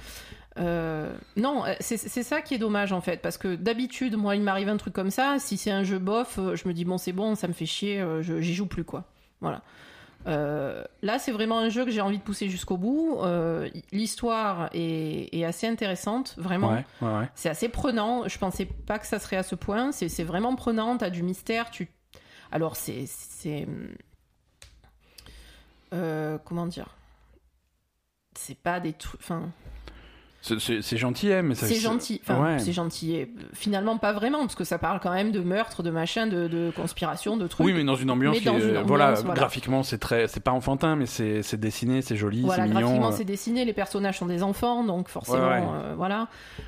Euh, 0.60 1.16
non, 1.36 1.64
c'est 1.80 1.98
ça 1.98 2.42
qui 2.42 2.56
est 2.56 2.58
dommage 2.58 2.92
en 2.92 3.02
fait 3.02 3.22
parce 3.22 3.38
que 3.38 3.56
d'habitude 3.56 4.18
moi 4.18 4.36
il 4.36 4.42
m'arrive 4.42 4.70
un 4.70 4.78
truc 4.78 4.94
comme 4.94 5.12
ça, 5.12 5.38
si 5.40 5.56
c'est 5.58 5.72
un 5.72 5.84
jeu 5.84 6.00
bof, 6.00 6.40
euh, 6.40 6.56
je 6.56 6.68
me 6.68 6.74
dis 6.74 6.84
bon 6.84 6.98
c'est 6.98 7.14
bon, 7.14 7.36
ça 7.36 7.48
me 7.48 7.54
fait 7.54 7.66
chier, 7.68 8.04
j'y 8.22 8.54
joue 8.56 8.66
plus 8.68 8.84
quoi. 8.84 9.06
Voilà. 9.40 9.62
Euh, 10.26 10.84
là, 11.02 11.20
c'est 11.20 11.32
vraiment 11.32 11.60
un 11.60 11.70
jeu 11.70 11.86
que 11.86 11.92
j'ai 11.92 12.02
envie 12.02 12.18
de 12.18 12.24
pousser 12.24 12.50
jusqu'au 12.50 12.78
bout. 12.78 13.20
Euh, 13.22 13.70
L'histoire 13.92 14.70
est, 14.74 15.34
est 15.34 15.46
assez 15.46 15.68
intéressante, 15.68 16.36
vraiment. 16.38 16.72
ouais 16.72 16.86
ouais 17.02 17.20
ouais 17.20 17.30
C'est 17.36 17.50
assez 17.50 17.70
prenant. 17.70 18.28
Je 18.28 18.38
pensais 18.38 18.66
pas 18.66 19.00
que 19.00 19.08
ça 19.08 19.20
serait 19.20 19.38
à 19.38 19.44
ce 19.44 19.56
point. 19.56 19.92
C'est 19.92 20.24
vraiment 20.24 20.56
prenant. 20.56 20.98
T'as 20.98 21.10
du 21.10 21.24
mystère. 21.24 21.70
Tu... 21.70 21.90
Alors, 22.52 22.76
c'est. 22.76 23.06
c'est 23.08 23.68
euh, 25.94 26.38
comment 26.44 26.66
dire? 26.66 26.98
C'est 28.36 28.58
pas 28.58 28.80
des 28.80 28.94
trucs. 28.94 29.22
Enfin, 29.22 29.50
c'est 30.42 30.98
gentil 30.98 31.34
hein, 31.34 31.42
mais 31.42 31.56
ça- 31.56 31.68
c'est 31.68 31.76
gentil. 31.76 32.22
Enfin, 32.24 32.42
ouais. 32.42 32.60
c'est 32.60 32.72
gentil. 32.72 33.16
Et 33.16 33.32
finalement, 33.54 33.98
pas 33.98 34.14
vraiment, 34.14 34.40
parce 34.40 34.56
que 34.56 34.64
ça 34.64 34.78
parle 34.78 35.00
quand 35.02 35.12
même 35.12 35.32
de 35.32 35.40
meurtre, 35.42 35.84
de 35.84 35.90
machin, 35.90 36.28
de, 36.28 36.48
de 36.48 36.72
conspiration, 36.76 37.36
de 37.38 37.48
trucs. 37.48 37.66
oui 37.66 37.74
mais 37.74 37.84
dans 37.84 37.96
une 37.96 38.10
ambiance, 38.12 38.42
dans 38.44 38.54
est- 38.58 38.62
une 38.62 38.68
ambiance, 38.70 38.86
voilà 38.88 39.14
voilà. 39.14 39.34
graphiquement 39.34 39.84
c'est 39.84 39.98
très 39.98 40.28
c'est 40.28 40.40
pas 40.40 40.52
enfantin 40.52 40.96
mais 40.96 41.06
c'est 41.06 41.56
dessiné 41.56 42.02
c'est 42.02 42.16
joli 42.16 42.44
Voilà, 42.44 42.64
c'est 42.64 42.70
mignon 42.70 42.82
graphiquement 42.82 43.08
euh. 43.10 43.16
c'est 43.18 43.26
dessiné, 43.26 43.66
les 43.66 43.74
personnages 43.74 44.20
sont 44.20 44.26
des 44.28 44.42
enfants, 44.44 44.84
donc 44.84 45.10
forcément, 45.10 45.38
Ouais, 45.40 45.60
ouais. 45.60 45.64
euh, 45.84 45.94
voilà. 45.98 46.28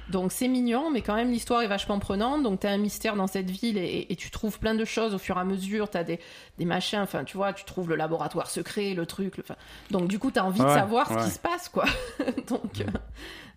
Donc 0.09 0.32
c'est 0.32 0.47
mignon, 0.47 0.89
mais 0.91 1.01
quand 1.01 1.15
même 1.15 1.32
l'histoire 1.32 1.61
est 1.61 1.67
vachement 1.67 1.99
prenante. 1.99 2.43
Donc 2.43 2.59
t'as 2.61 2.72
un 2.72 2.78
mystère 2.78 3.15
dans 3.15 3.28
cette 3.28 3.49
ville 3.49 3.78
et, 3.78 4.07
et 4.09 4.15
tu 4.15 4.30
trouves 4.32 4.59
plein 4.59 4.74
de 4.76 4.84
choses 4.86 5.13
au 5.13 5.20
fur 5.20 5.38
et 5.38 5.41
à 5.41 5.45
mesure. 5.45 5.89
T'as 5.89 6.03
des, 6.03 6.20
des 6.57 6.65
machins, 6.65 6.99
enfin 7.01 7.24
tu 7.24 7.38
vois, 7.38 7.53
tu 7.53 7.63
trouves 7.65 7.88
le 7.89 7.95
laboratoire 7.95 8.49
secret, 8.49 8.93
le 8.93 9.05
truc. 9.05 9.38
le- 9.38 9.43
enfin, 9.43 9.55
donc 9.91 10.07
du 10.07 10.20
coup 10.20 10.32
t'as 10.32 10.41
envie 10.43 10.59
de 10.61 10.67
savoir 10.67 11.07
ce 11.07 11.26
qui 11.26 11.32
se 11.32 11.39
passe, 11.39 11.70
quoi. 11.70 11.86
donc, 12.49 12.82
euh, 12.82 12.86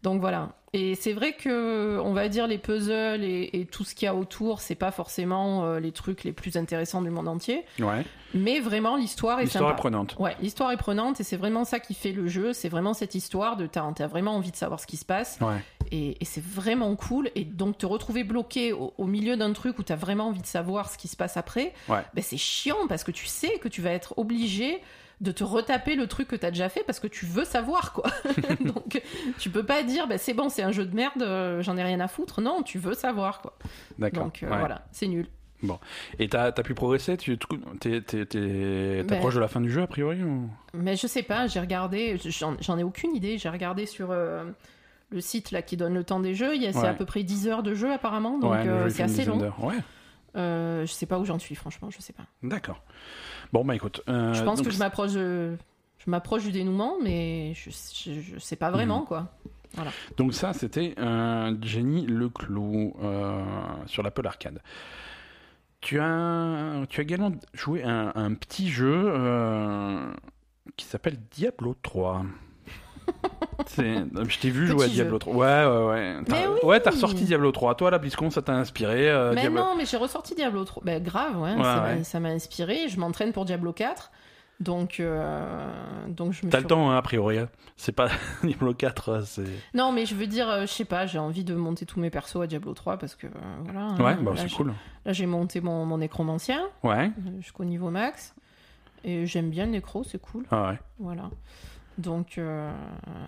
donc 0.03 0.21
voilà. 0.21 0.51
Et 0.75 0.95
c'est 0.95 1.13
vrai 1.13 1.35
que 1.35 1.99
on 2.03 2.15
va 2.15 2.31
dire 2.31 2.47
les 2.47 2.57
puzzles 2.57 3.23
et, 3.23 3.51
et 3.53 3.67
tout 3.67 3.85
ce 3.85 3.95
qu'il 3.95 4.07
y 4.07 4.09
a 4.09 4.15
autour, 4.15 4.63
c'est 4.63 4.75
pas 4.75 4.91
forcément 4.91 5.65
euh, 5.65 5.81
les 5.81 5.93
trucs 5.93 6.25
les 6.25 6.33
plus 6.33 6.57
intéressants 6.57 7.03
du 7.03 7.11
monde 7.11 7.29
entier, 7.29 7.65
ouais 7.79 8.05
mais 8.35 8.61
vraiment 8.61 8.97
l'histoire 8.97 9.41
est 9.41 9.45
l'histoire 9.45 9.73
est 9.73 9.77
prenante 9.77 10.17
Ouais, 10.19 10.35
l'histoire 10.41 10.73
est 10.73 10.79
prenante 10.79 11.21
et 11.21 11.25
c'est 11.25 11.37
vraiment 11.37 11.67
ça 11.67 11.79
qui 11.81 11.93
fait 11.93 12.13
le 12.13 12.27
jeu. 12.29 12.55
C'est 12.55 12.71
vraiment 12.71 12.95
cette 12.95 13.15
histoire 13.15 13.59
de 13.59 13.67
t'as 13.67 13.85
as 13.99 14.07
vraiment 14.07 14.35
envie 14.35 14.51
de 14.51 14.57
savoir 14.57 14.81
ce 14.81 14.87
qui 14.87 14.97
se 14.97 15.05
passe 15.05 15.37
ouais 15.43 15.59
et, 15.91 16.17
et 16.19 16.25
c'est 16.25 16.43
vraiment 16.43 16.97
cool. 16.97 17.31
Et 17.35 17.45
donc 17.45 17.77
te 17.77 17.85
retrouver 17.85 18.25
bloqué 18.25 18.73
au, 18.73 18.95
au 18.97 19.05
milieu 19.05 19.37
d'un 19.37 19.53
truc 19.53 19.79
où 19.79 19.83
t'as 19.83 19.97
vraiment 19.97 20.29
envie 20.29 20.41
de 20.41 20.47
savoir 20.47 20.89
ce 20.91 20.97
qui 20.97 21.09
se 21.09 21.17
passe 21.17 21.37
après, 21.37 21.75
Ouais. 21.91 22.01
ben 22.15 22.25
c'est 22.25 22.39
chiant 22.39 22.87
parce 22.89 23.05
que 23.05 23.11
tu 23.11 23.27
sais 23.27 23.59
que 23.59 23.69
tu 23.69 23.83
vas 23.83 23.91
être 23.91 24.15
obligé 24.17 24.81
de 25.23 25.33
te 25.33 25.45
retaper 25.45 25.95
le 25.95 26.07
truc 26.09 26.29
que 26.29 26.37
t'as 26.37 26.51
déjà 26.51 26.69
fait 26.69 26.83
parce 26.85 27.01
que 27.01 27.07
tu 27.07 27.25
veux 27.27 27.45
savoir 27.45 27.93
quoi. 27.95 28.11
donc 28.61 29.01
tu 29.39 29.49
peux 29.51 29.65
pas 29.65 29.83
dire 29.83 30.07
ben 30.09 30.19
c'est 30.19 30.35
bon 30.35 30.49
c'est 30.51 30.63
un 30.63 30.73
jeu 30.73 30.85
de 30.85 30.95
merde, 30.95 31.23
euh, 31.23 31.63
j'en 31.63 31.77
ai 31.77 31.83
rien 31.83 32.01
à 32.01 32.09
foutre. 32.09 32.41
Non, 32.43 32.63
tu 32.63 32.79
veux 32.79 32.95
savoir 32.95 33.41
quoi. 33.41 33.57
d'accord 33.99 34.25
Donc 34.25 34.43
euh, 34.43 34.51
ouais. 34.51 34.59
voilà, 34.59 34.85
c'est 34.93 35.07
nul. 35.07 35.27
et 36.19 36.29
t'as 36.29 36.47
as 36.49 36.53
pu 36.53 36.75
progresser? 36.75 37.17
Tu 37.17 37.39
Ben- 37.81 39.07
t'approches 39.07 39.35
de 39.35 39.41
la 39.41 39.49
fin 39.49 39.61
du 39.61 39.71
jeu 39.71 39.83
a 39.83 39.87
priori 39.87 40.23
ou... 40.23 40.49
Mais 40.75 40.97
je 40.97 41.07
sais 41.07 41.23
pas, 41.23 41.47
j'ai 41.47 41.61
regardé, 41.61 42.19
j'en 42.61 42.79
ai 42.79 42.83
aucune 42.83 43.15
idée, 43.15 43.39
j'ai 43.39 43.49
regardé 43.49 43.87
sur 43.87 44.11
euh, 44.11 44.45
le 45.11 45.21
site 45.21 45.51
là 45.51 45.63
qui 45.63 45.77
donne 45.77 45.95
le 45.95 46.05
temps 46.05 46.21
des 46.21 46.35
jeux, 46.35 46.57
il 46.57 46.63
y 46.63 46.67
a 46.67 46.73
c'est 46.73 46.81
Ouais. 46.81 46.89
à 46.89 46.95
peu 46.95 47.05
près 47.05 47.23
10 47.23 47.49
heures 47.49 47.63
de 47.63 47.75
jeu 47.75 47.93
apparemment, 47.93 48.39
donc 48.39 48.53
ouais, 48.53 48.91
c'est 48.91 49.03
assez 49.05 49.25
long. 49.25 49.39
ouais 49.61 49.77
Euh, 50.35 50.87
je 50.87 50.93
sais 50.93 51.05
pas 51.07 51.19
où 51.19 51.25
j'en 51.27 51.39
suis 51.39 51.55
franchement, 51.55 51.91
je 51.91 52.01
sais 52.01 52.15
pas. 52.15 52.25
D'accord. 52.43 52.83
Bon, 53.53 53.65
bah 53.65 53.75
écoute. 53.75 54.01
euh, 54.09 54.33
je 54.35 54.43
pense 54.43 54.59
donc, 54.59 54.67
que 54.67 54.73
je 54.73 54.79
m'approche 54.79 55.13
de- 55.13 55.57
je 56.05 56.11
m'approche 56.11 56.43
du 56.45 56.53
dénouement, 56.53 56.97
mais 57.03 57.53
je, 57.55 57.71
je, 57.71 58.21
je 58.21 58.39
sais 58.39 58.57
pas 58.57 58.71
vraiment 58.71 59.01
Mhm. 59.01 59.07
quoi. 59.07 59.29
Donc, 60.19 60.35
ça, 60.35 60.53
c'était 60.53 60.95
euh, 60.99 61.55
Jenny 61.63 62.07
Leclou 62.07 62.95
euh, 63.03 63.43
sur 63.87 64.03
l'Apple 64.03 64.27
Arcade. 64.27 64.61
Tu 65.81 65.99
as, 65.99 66.85
tu 66.91 67.01
as 67.01 67.03
également 67.03 67.33
joué 67.55 67.83
un, 67.83 68.13
un 68.15 68.35
petit 68.35 68.69
jeu 68.69 69.05
euh, 69.07 70.13
qui 70.77 70.85
s'appelle 70.87 71.19
Diablo 71.31 71.75
3. 71.83 72.25
C'est- 73.67 74.05
Je 74.29 74.39
t'ai 74.39 74.51
vu 74.51 74.67
jouer 74.69 74.85
à. 74.87 74.89
Diablo 74.89 75.19
3. 75.19 75.35
Ouais, 75.35 75.47
ouais, 75.67 75.87
ouais. 75.87 76.17
T'as- 76.27 76.51
oui. 76.51 76.59
Ouais, 76.63 76.81
t'as 76.81 76.91
ressorti 76.91 77.25
Diablo 77.25 77.53
3. 77.53 77.75
Toi, 77.77 77.91
la 77.91 77.99
BlizzCon, 77.99 78.31
ça 78.31 78.43
t'a 78.43 78.55
inspiré. 78.55 79.09
euh, 79.11 79.33
mais 79.35 79.43
Diablo- 79.43 79.61
non, 79.61 79.75
mais 79.77 79.85
j'ai 79.87 79.97
ressorti 79.97 80.35
Diablo 80.35 80.65
3. 80.65 80.83
Ben 80.85 81.03
grave, 81.03 81.39
ouais, 81.41 81.55
Ouais, 81.55 81.63
ça 81.63 81.77
m'a- 81.81 81.83
ouais. 81.95 82.05
ça 82.05 82.21
m'a 82.21 82.29
inspiré, 82.31 82.89
je 82.89 82.99
m'entraîne 82.99 83.33
pour 83.33 83.45
Diablo 83.45 83.73
4. 83.73 84.11
Donc, 84.61 85.01
euh, 85.01 85.69
donc 86.09 86.33
je 86.33 86.47
me 86.47 86.51
T'as 86.51 86.59
suis- 86.59 86.65
le 86.65 86.69
temps, 86.69 86.91
hein, 86.91 86.97
a 86.97 87.03
priori. 87.03 87.39
hein. 87.39 87.49
C'est 87.77 87.91
pas 87.93 88.09
Diablo 88.45 88.75
4, 88.75 89.09
euh, 89.09 89.21
c'est. 89.25 89.45
Non, 89.75 89.91
mais 89.91 90.07
je 90.07 90.15
veux 90.15 90.27
dire, 90.29 90.49
euh, 90.49 90.61
je 90.63 90.67
sais 90.73 90.85
pas, 90.85 91.07
j'ai 91.07 91.19
envie 91.19 91.43
de 91.43 91.55
monter 91.55 91.85
tous 91.87 91.99
mes 91.99 92.11
persos 92.11 92.43
à 92.43 92.47
Diablo 92.47 92.73
3 92.75 92.97
parce 92.97 93.17
que 93.17 93.27
euh, 93.27 93.31
hein, 93.77 93.97
Ouais, 93.99 94.15
bah 94.17 94.33
là, 94.35 94.37
c'est 94.37 94.49
j'ai- 94.49 94.57
cool. 94.57 94.75
Là, 95.05 95.13
j'ai 95.13 95.27
monté 95.27 95.61
mon, 95.61 95.85
mon 95.85 95.99
nécromancien 95.99 96.63
Ouais. 96.85 97.11
euh, 97.27 97.41
jusqu'au 97.41 97.65
niveau 97.65 97.91
max. 97.91 98.35
Et 99.05 99.27
j'aime 99.27 99.51
bien 99.51 99.65
le 99.65 99.73
nécro, 99.73 100.05
c'est 100.05 100.21
cool. 100.21 100.45
Ah 100.53 100.69
ouais. 100.71 100.79
Voilà. 101.01 101.25
Donc, 101.99 102.39
euh, 102.39 102.71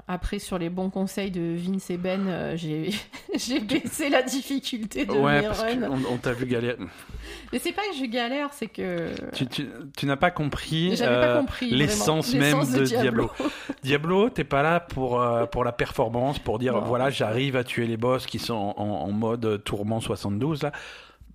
après, 0.09 0.39
sur 0.39 0.59
les 0.59 0.71
bons 0.71 0.89
conseils 0.91 1.31
de 1.31 1.55
Vince 1.55 1.91
et 1.91 1.97
Ben, 1.99 2.27
euh, 2.27 2.57
j'ai 2.57 2.91
j'ai 3.37 3.61
baissé 3.61 4.09
la 4.09 4.23
difficulté 4.23 5.05
de 5.05 5.12
Ouais, 5.12 5.43
mes 5.43 5.47
parce 5.49 5.61
runs. 5.62 5.91
on 6.11 6.17
t'a 6.17 6.33
vu 6.33 6.47
galérer. 6.47 6.79
Mais 7.53 7.59
c'est 7.59 7.73
pas 7.73 7.83
que 7.83 7.97
je 7.99 8.07
galère, 8.07 8.49
c'est 8.53 8.69
que. 8.69 9.11
Tu, 9.35 9.47
tu, 9.47 9.69
tu 9.97 10.07
n'as 10.07 10.17
pas 10.17 10.31
compris 10.31 10.95
euh, 11.01 11.41
compris. 11.41 11.71
l'essence 11.71 12.33
même 12.35 12.61
de 12.65 12.85
Diablo. 12.85 13.31
Diablo, 13.83 14.31
t'es 14.31 14.45
pas 14.45 14.62
là 14.62 14.81
pour, 14.81 15.23
pour 15.53 15.65
la 15.65 15.73
performance, 15.73 16.39
pour 16.39 16.59
dire 16.59 16.73
Non. 16.75 16.81
voilà, 16.81 17.11
j'arrive 17.11 17.57
à 17.57 17.65
tuer 17.65 17.87
les 17.87 17.97
boss 17.99 18.27
qui 18.27 18.39
sont 18.39 18.75
en, 18.77 18.83
en 18.83 19.12
mode 19.12 19.62
tourment 19.65 20.01
72 20.01 20.62
là. 20.62 20.73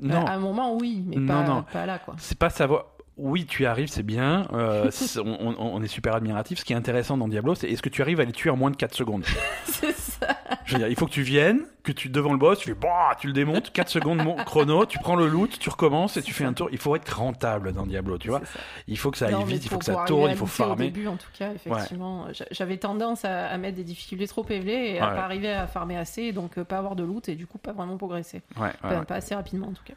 Non, 0.02 0.26
À 0.26 0.32
un 0.32 0.40
moment, 0.40 0.76
oui, 0.78 1.04
mais 1.06 1.18
Non, 1.18 1.28
pas, 1.28 1.44
non. 1.44 1.66
pas 1.74 1.86
là, 1.86 2.00
quoi. 2.00 2.16
c'est 2.18 2.38
pas 2.40 2.50
savoir. 2.50 2.86
Oui, 3.22 3.45
tu 3.45 3.63
y 3.63 3.65
arrives, 3.65 3.89
c'est 3.89 4.03
bien. 4.03 4.47
euh, 4.53 4.89
on, 5.59 5.84
est 5.84 5.88
super 5.88 6.15
admiratif. 6.15 6.59
Ce 6.59 6.65
qui 6.65 6.72
est 6.74 6.76
intéressant 6.78 7.17
dans 7.17 7.28
Diablo, 7.28 7.53
c'est 7.53 7.70
est-ce 7.70 7.82
que 7.82 7.89
tu 7.89 8.01
arrives 8.01 8.20
à 8.22 8.26
les 8.26 8.32
tuer 8.32 8.49
en 8.49 8.55
moins 8.55 8.72
de 8.72 8.78
4 8.78 8.93
secondes? 8.95 9.26
C'est 9.65 9.93
ça. 9.95 10.28
Je 10.65 10.74
veux 10.74 10.80
dire, 10.80 10.88
il 10.88 10.95
faut 10.95 11.05
que 11.05 11.11
tu 11.11 11.22
viennes, 11.24 11.61
que 11.84 11.91
tu 11.91 12.09
devant 12.09 12.32
le 12.32 12.38
boss, 12.38 12.59
tu 12.59 12.70
fais 12.70 12.76
bah, 12.76 13.15
tu 13.20 13.28
le 13.28 13.34
démontes, 13.34 13.72
4 13.72 13.89
secondes 13.89 14.22
chrono, 14.45 14.86
tu 14.86 14.99
prends 14.99 15.15
le 15.15 15.28
loot, 15.28 15.57
tu 15.59 15.70
recommences 15.70 16.15
et 16.17 16.22
tu 16.22 16.34
fais 16.34 16.43
un 16.45 16.53
tour. 16.53 16.70
Il 16.72 16.78
faut 16.78 16.95
être 16.95 17.09
rentable 17.17 17.74
dans 17.74 17.86
Diablo, 17.86 18.17
tu 18.17 18.30
vois. 18.30 18.41
Il 18.88 18.97
faut 18.97 19.11
que 19.11 19.17
ça 19.17 19.28
aille 19.28 19.43
vite, 19.45 19.65
il 19.65 19.70
faut 19.70 19.80
que 19.80 19.86
ça 19.86 20.03
tourne, 20.05 20.30
il 20.32 20.38
faut 20.38 20.45
bouffer 20.45 20.63
Au 20.63 20.67
farmer. 20.67 20.86
début, 20.91 21.07
en 21.07 21.15
tout 21.17 21.30
cas, 21.38 21.51
effectivement, 21.53 22.28
j'a- 22.32 22.45
j'avais 22.51 22.78
tendance 22.78 23.26
à, 23.26 23.47
à 23.47 23.57
mettre 23.57 23.76
des 23.78 23.84
difficultés 23.84 24.28
trop 24.28 24.45
élevées 24.49 24.95
et 24.95 24.99
à 24.99 25.07
pas 25.07 25.24
arriver 25.24 25.51
à 25.51 25.67
farmer 25.67 25.97
assez, 25.97 26.32
donc 26.32 26.57
euh, 26.57 26.63
pas 26.63 26.78
avoir 26.78 26.95
de 26.95 27.03
loot 27.03 27.28
et 27.30 27.36
du 27.36 27.47
coup 27.47 27.57
pas 27.57 27.74
vraiment 27.74 27.97
progresser. 27.97 28.41
Ouais, 28.57 28.63
ouais, 28.67 28.72
Enfin, 28.84 28.99
ouais. 28.99 29.05
Pas 29.05 29.15
assez 29.15 29.36
rapidement 29.36 29.67
en 29.67 29.74
tout 29.74 29.84
cas. 29.86 29.93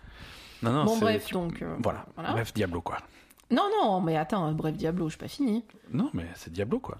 Non, 0.63 0.73
non, 0.73 0.85
bon, 0.85 0.99
bref, 0.99 1.27
tu- 1.27 1.35
donc. 1.35 1.61
euh, 1.63 1.77
Voilà. 1.83 2.07
voilà. 2.15 2.33
Bref, 2.33 2.53
Diablo 2.55 2.81
quoi. 2.81 2.99
Non, 3.51 3.69
non, 3.83 4.01
mais 4.01 4.17
attends, 4.17 4.51
bref, 4.53 4.75
Diablo, 4.75 5.07
je 5.09 5.13
suis 5.13 5.19
pas 5.19 5.29
fini. 5.29 5.65
Non, 5.91 6.09
mais 6.15 6.25
c'est 6.35 6.51
Diablo 6.53 6.79
quoi. 6.79 6.97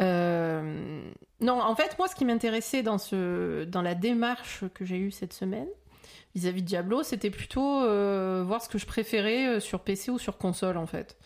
Euh, 0.00 1.00
Non, 1.40 1.60
en 1.60 1.74
fait, 1.76 1.96
moi, 1.98 2.08
ce 2.08 2.14
qui 2.14 2.24
m'intéressait 2.24 2.82
dans, 2.82 2.98
ce... 2.98 3.64
dans 3.64 3.82
la 3.82 3.94
démarche 3.94 4.64
que 4.74 4.84
j'ai 4.84 4.98
eue 4.98 5.10
cette 5.10 5.32
semaine 5.32 5.68
vis-à-vis 6.34 6.62
de 6.62 6.66
Diablo, 6.66 7.02
c'était 7.02 7.30
plutôt 7.30 7.82
euh, 7.82 8.42
voir 8.46 8.60
ce 8.62 8.68
que 8.68 8.78
je 8.78 8.84
préférais 8.86 9.58
sur 9.60 9.80
PC 9.80 10.10
ou 10.10 10.18
sur 10.18 10.36
console, 10.38 10.76
en 10.76 10.86
fait. 10.86 11.16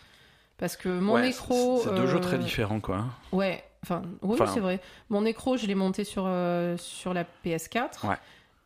Parce 0.56 0.76
que 0.76 0.88
mon 0.88 1.14
Ouais, 1.14 1.22
nécro. 1.22 1.80
C'est 1.82 1.94
deux 1.94 2.06
jeux 2.06 2.20
très 2.20 2.38
différents 2.38 2.80
quoi. 2.80 3.06
Ouais, 3.32 3.64
enfin, 3.82 4.02
oui, 4.22 4.34
Enfin- 4.40 4.46
c'est 4.52 4.60
vrai. 4.60 4.80
Mon 5.08 5.22
nécro, 5.22 5.56
je 5.56 5.66
l'ai 5.66 5.74
monté 5.74 6.04
sur, 6.04 6.30
sur 6.76 7.14
la 7.14 7.24
PS4. 7.44 8.06
Ouais. 8.06 8.16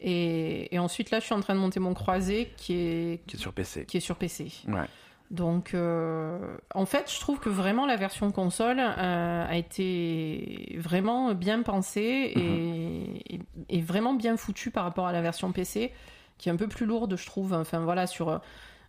Et, 0.00 0.74
et 0.74 0.78
ensuite, 0.78 1.10
là, 1.10 1.20
je 1.20 1.24
suis 1.24 1.34
en 1.34 1.40
train 1.40 1.54
de 1.54 1.60
monter 1.60 1.80
mon 1.80 1.94
croisé 1.94 2.52
qui 2.56 2.74
est, 2.74 3.26
Qui 3.26 3.36
est 3.36 3.38
sur 3.38 3.52
PC. 3.52 3.86
qui 3.86 3.96
est 3.96 4.00
sur 4.00 4.16
PC. 4.16 4.52
Ouais. 4.68 4.84
Donc, 5.30 5.72
euh, 5.74 6.56
en 6.74 6.84
fait, 6.84 7.10
je 7.12 7.18
trouve 7.18 7.38
que 7.40 7.48
vraiment 7.48 7.86
la 7.86 7.96
version 7.96 8.30
console 8.30 8.78
euh, 8.78 9.46
a 9.48 9.56
été 9.56 10.76
vraiment 10.78 11.34
bien 11.34 11.62
pensée 11.62 12.32
et, 12.36 13.34
et- 13.34 13.40
et 13.70 13.80
vraiment 13.80 14.12
bien 14.14 14.36
foutue 14.36 14.70
par 14.70 14.84
rapport 14.84 15.06
à 15.06 15.12
la 15.12 15.22
version 15.22 15.50
PC, 15.50 15.92
qui 16.38 16.48
est 16.48 16.52
un 16.52 16.56
peu 16.56 16.68
plus 16.68 16.84
lourde, 16.86 17.16
je 17.16 17.26
trouve. 17.26 17.54
Enfin, 17.54 17.80
voilà, 17.80 18.06
sur, 18.06 18.40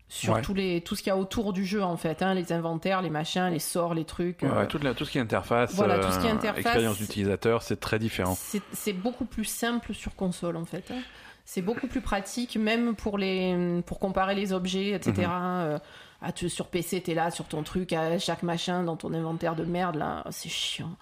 sur 0.08 0.34
Ouais. 0.36 0.42
tous 0.42 0.54
les, 0.54 0.82
tout 0.82 0.96
ce 0.96 1.02
qu'il 1.02 1.10
y 1.10 1.14
a 1.14 1.18
autour 1.18 1.52
du 1.52 1.66
jeu, 1.66 1.84
en 1.84 1.98
fait. 1.98 2.22
hein, 2.22 2.34
les 2.34 2.54
inventaires, 2.54 3.02
les 3.02 3.10
machins, 3.10 3.50
les 3.50 3.60
sorts, 3.60 3.94
les 3.94 4.06
trucs. 4.06 4.42
Ouais, 4.44 4.50
euh, 4.50 4.68
la- 4.84 4.94
tout 4.94 5.04
ce 5.06 5.12
qui 5.12 5.18
est 5.18 5.22
interface, 5.22 5.74
Voilà, 5.74 6.00
tout 6.00 6.12
ce 6.12 6.20
qui 6.20 6.28
est 6.28 6.30
euh, 6.30 6.34
interface, 6.34 6.60
expérience 6.60 6.98
d'utilisateur, 6.98 7.62
c'est 7.64 7.80
très 7.80 7.98
différent. 8.00 8.38
c'est 8.72 8.94
beaucoup 8.94 9.26
plus 9.26 9.46
simple 9.46 9.94
sur 9.94 10.16
console 10.16 10.58
en 10.58 10.66
fait. 10.66 10.92
hein. 10.92 11.02
C'est 11.48 11.62
beaucoup 11.62 11.86
plus 11.88 12.02
pratique, 12.02 12.56
même 12.58 12.96
pour, 12.96 13.18
les, 13.20 13.82
pour 13.86 14.00
comparer 14.00 14.34
les 14.34 14.52
objets, 14.52 14.90
etc. 14.92 15.14
Mhm. 15.14 15.26
Euh, 15.30 15.80
ah, 16.24 16.32
tu, 16.32 16.50
sur 16.50 16.68
PC, 16.68 17.02
t'es 17.02 17.14
là 17.14 17.30
sur 17.30 17.46
ton 17.46 17.62
truc, 17.62 17.94
à 17.94 18.18
chaque 18.18 18.42
machin 18.42 18.82
dans 18.84 18.96
ton 18.96 19.14
inventaire 19.14 19.56
de 19.56 19.64
merde, 19.64 19.96
là, 19.96 20.24
c'est 20.32 20.50
chiant. 20.50 20.96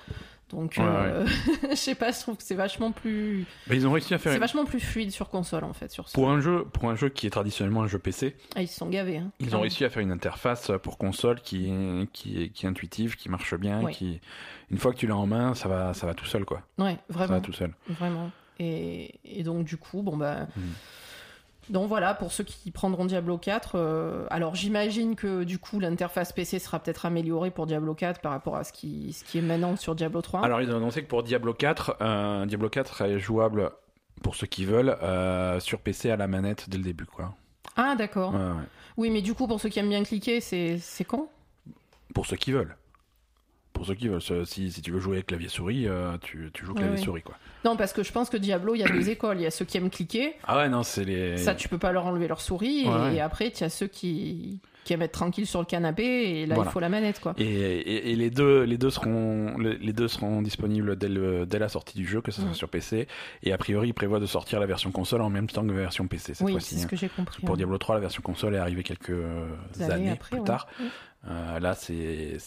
Donc, 0.53 0.75
Ouais, 0.77 0.83
euh, 0.85 1.25
je 1.71 1.75
sais 1.75 1.95
pas, 1.95 2.11
je 2.11 2.19
trouve 2.19 2.37
que 2.37 2.43
c'est 2.43 2.53
vachement 2.55 2.91
plus, 2.91 3.45
Mais 3.67 3.75
ils 3.75 3.87
ont 3.87 3.91
réussi 3.91 4.13
à 4.13 4.17
faire 4.19 4.31
c'est 4.33 4.37
vachement 4.39 4.65
plus 4.65 4.79
fluide 4.79 5.11
sur 5.11 5.29
console 5.29 5.63
en 5.63 5.73
fait. 5.73 5.91
Sur 5.91 6.07
ce... 6.07 6.13
pour 6.13 6.29
un 6.29 6.39
jeu, 6.39 6.63
pour 6.71 6.89
un 6.89 6.95
jeu 6.95 7.09
qui 7.09 7.25
est 7.27 7.31
traditionnellement 7.31 7.81
un 7.83 7.87
jeu 7.87 7.97
PC, 7.99 8.35
Ah, 8.55 8.61
ils 8.61 8.67
se 8.67 8.77
sont 8.77 8.87
gavés. 8.89 9.17
Hein. 9.17 9.31
ils 9.39 9.55
ont 9.55 9.61
réussi 9.61 9.83
à 9.83 9.89
faire 9.89 10.01
une 10.03 10.11
interface 10.11 10.71
pour 10.83 10.97
console 10.97 11.41
qui 11.41 11.69
est, 11.69 12.07
qui 12.13 12.43
est, 12.43 12.49
qui 12.49 12.65
est 12.65 12.69
intuitive, 12.69 13.15
qui 13.15 13.29
marche 13.29 13.55
bien, 13.55 13.81
Ouais. 13.81 13.91
qui 13.91 14.21
une 14.71 14.77
fois 14.77 14.93
que 14.93 14.97
tu 14.97 15.07
l'as 15.07 15.17
en 15.17 15.25
main, 15.27 15.53
ça 15.55 15.67
va, 15.67 15.93
ça 15.93 16.05
va 16.07 16.13
tout 16.13 16.25
seul 16.25 16.45
quoi. 16.45 16.61
Ouais, 16.77 16.93
Ça 17.09 17.13
vraiment. 17.13 17.33
va 17.33 17.41
tout 17.41 17.53
seul. 17.53 17.73
Vraiment. 17.89 18.29
Et, 18.59 19.19
et 19.25 19.41
donc, 19.43 19.65
du 19.65 19.77
coup, 19.77 20.03
bon, 20.03 20.15
bah. 20.17 20.47
Mhm. 20.55 20.63
Donc 21.69 21.87
voilà, 21.87 22.13
pour 22.13 22.31
ceux 22.31 22.43
qui 22.43 22.71
prendront 22.71 23.05
Diablo 23.05 23.37
4, 23.37 23.75
euh, 23.75 24.25
alors 24.29 24.55
j'imagine 24.55 25.15
que 25.15 25.43
du 25.43 25.59
coup 25.59 25.79
l'interface 25.79 26.33
PC 26.33 26.59
sera 26.59 26.79
peut-être 26.79 27.05
améliorée 27.05 27.51
pour 27.51 27.65
Diablo 27.67 27.93
4 27.93 28.21
par 28.21 28.31
rapport 28.33 28.55
à 28.57 28.63
ce 28.63 28.73
qui, 28.73 29.13
ce 29.13 29.23
qui 29.23 29.37
est 29.37 29.41
maintenant 29.41 29.75
sur 29.75 29.95
Diablo 29.95 30.21
3. 30.21 30.41
Alors 30.43 30.61
ils 30.61 30.69
ont 30.71 30.77
annoncé 30.77 31.01
que 31.03 31.07
pour 31.07 31.23
Diablo 31.23 31.53
4, 31.53 31.97
euh, 32.01 32.45
Diablo 32.45 32.69
4 32.69 33.01
est 33.03 33.19
jouable 33.19 33.71
pour 34.21 34.35
ceux 34.35 34.47
qui 34.47 34.65
veulent 34.65 34.97
euh, 35.01 35.59
sur 35.59 35.79
PC 35.79 36.09
à 36.09 36.17
la 36.17 36.27
manette 36.27 36.69
dès 36.69 36.77
le 36.77 36.83
début 36.83 37.05
quoi. 37.05 37.33
Ah 37.77 37.95
d'accord. 37.95 38.33
Ouais, 38.33 38.39
ouais. 38.39 38.67
Oui, 38.97 39.09
mais 39.09 39.21
du 39.21 39.33
coup 39.33 39.47
pour 39.47 39.61
ceux 39.61 39.69
qui 39.69 39.79
aiment 39.79 39.89
bien 39.89 40.03
cliquer, 40.03 40.41
c'est 40.41 40.77
c'est 40.79 41.05
con 41.05 41.27
Pour 42.13 42.25
ceux 42.25 42.37
qui 42.37 42.51
veulent. 42.51 42.75
Pour 43.73 43.85
ceux 43.87 43.95
qui 43.95 44.07
veulent. 44.07 44.21
Si, 44.45 44.71
si 44.71 44.81
tu 44.81 44.91
veux 44.91 44.99
jouer 44.99 45.15
avec 45.17 45.25
clavier 45.27 45.49
souris, 45.49 45.87
euh, 45.87 46.15
tu, 46.21 46.49
tu 46.53 46.63
joues 46.65 46.73
clavier 46.75 46.97
souris 46.97 47.23
quoi. 47.23 47.35
Non, 47.65 47.75
parce 47.75 47.91
que 47.91 48.03
je 48.03 48.11
pense 48.11 48.29
que 48.29 48.37
Diablo, 48.37 48.75
il 48.75 48.79
y 48.79 48.83
a 48.83 48.89
deux 48.89 49.09
écoles. 49.09 49.37
Il 49.39 49.43
y 49.43 49.47
a 49.47 49.51
ceux 49.51 49.65
qui 49.65 49.77
aiment 49.77 49.89
cliquer, 49.89 50.35
Ah 50.43 50.57
ouais 50.57 50.69
non 50.69 50.83
c'est 50.83 51.03
les. 51.03 51.37
ça 51.37 51.55
tu 51.55 51.67
peux 51.69 51.77
pas 51.79 51.91
leur 51.91 52.05
enlever 52.05 52.27
leur 52.27 52.39
souris, 52.41 52.83
et, 52.85 52.87
Ouais, 52.89 52.93
ouais. 52.95 53.15
et 53.15 53.21
après 53.21 53.47
il 53.47 53.59
y 53.59 53.63
a 53.63 53.69
ceux 53.69 53.87
qui, 53.87 54.59
qui 54.83 54.93
aiment 54.93 55.01
être 55.01 55.11
tranquilles 55.13 55.47
sur 55.47 55.59
le 55.59 55.65
canapé, 55.65 56.03
et 56.03 56.45
là 56.45 56.53
Voilà. 56.55 56.69
il 56.69 56.73
faut 56.73 56.79
la 56.79 56.89
manette 56.89 57.19
quoi. 57.19 57.33
Et, 57.37 57.45
et- 57.45 58.11
et 58.11 58.15
les 58.15 58.29
deux, 58.29 58.61
les 58.63 58.77
deux 58.77 58.89
seront, 58.91 59.57
les 59.57 59.93
deux 59.93 60.07
seront 60.07 60.41
disponibles 60.43 60.95
dès, 60.95 61.09
le- 61.09 61.45
dès 61.47 61.57
la 61.57 61.67
sortie 61.69 61.97
du 61.97 62.05
jeu, 62.05 62.21
que 62.21 62.31
ce 62.31 62.41
soit 62.41 62.53
sur 62.53 62.69
PC. 62.69 63.07
Et 63.41 63.53
a 63.53 63.57
priori, 63.57 63.87
ils 63.89 63.93
prévoient 63.93 64.19
de 64.19 64.25
sortir 64.27 64.59
la 64.59 64.65
version 64.67 64.91
console 64.91 65.21
en 65.21 65.29
même 65.31 65.47
temps 65.49 65.63
que 65.65 65.71
la 65.71 65.79
version 65.81 66.07
PC 66.07 66.35
cette 66.35 66.45
Oui, 66.45 66.51
fois-ci. 66.51 66.75
c'est 66.75 66.81
ce 66.81 66.85
hein. 66.85 66.89
que 66.89 66.95
j'ai 66.95 67.09
compris. 67.09 67.43
Pour. 67.43 67.57
Diablo 67.57 67.77
3, 67.79 67.95
la 67.95 68.01
version 68.01 68.21
console 68.21 68.53
est 68.55 68.59
arrivée 68.59 68.83
quelques 68.83 69.09
années, 69.79 70.11
après, 70.11 70.29
plus 70.29 70.39
ouais. 70.41 70.45
tard. 70.45 70.67
Ouais. 70.79 70.85
Euh, 71.29 71.59
là, 71.59 71.73
c'est 71.73 72.37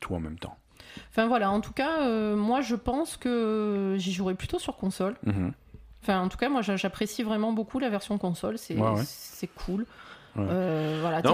tout 0.00 0.14
en 0.14 0.20
même 0.20 0.38
temps. 0.38 0.56
Enfin 1.10 1.26
voilà, 1.26 1.50
en 1.50 1.60
tout 1.60 1.72
cas, 1.72 2.02
euh, 2.02 2.36
moi 2.36 2.60
je 2.60 2.74
pense 2.76 3.16
que 3.16 3.94
j'y 3.98 4.12
jouerai 4.12 4.34
plutôt 4.34 4.58
sur 4.58 4.76
console. 4.76 5.16
Mhm. 5.24 5.52
Enfin, 6.02 6.20
en 6.20 6.28
tout 6.28 6.38
cas, 6.38 6.48
moi 6.48 6.62
j'a- 6.62 6.76
j'apprécie 6.76 7.22
vraiment 7.24 7.52
beaucoup 7.52 7.78
la 7.78 7.88
version 7.90 8.16
console, 8.18 8.58
c'est 8.58 8.76
Ouais, 8.76 8.90
ouais. 8.90 9.02
c'est 9.04 9.48
cool. 9.48 9.86
Ouais. 10.36 10.44
Euh, 10.48 10.98
voilà, 11.00 11.22
t'es 11.22 11.28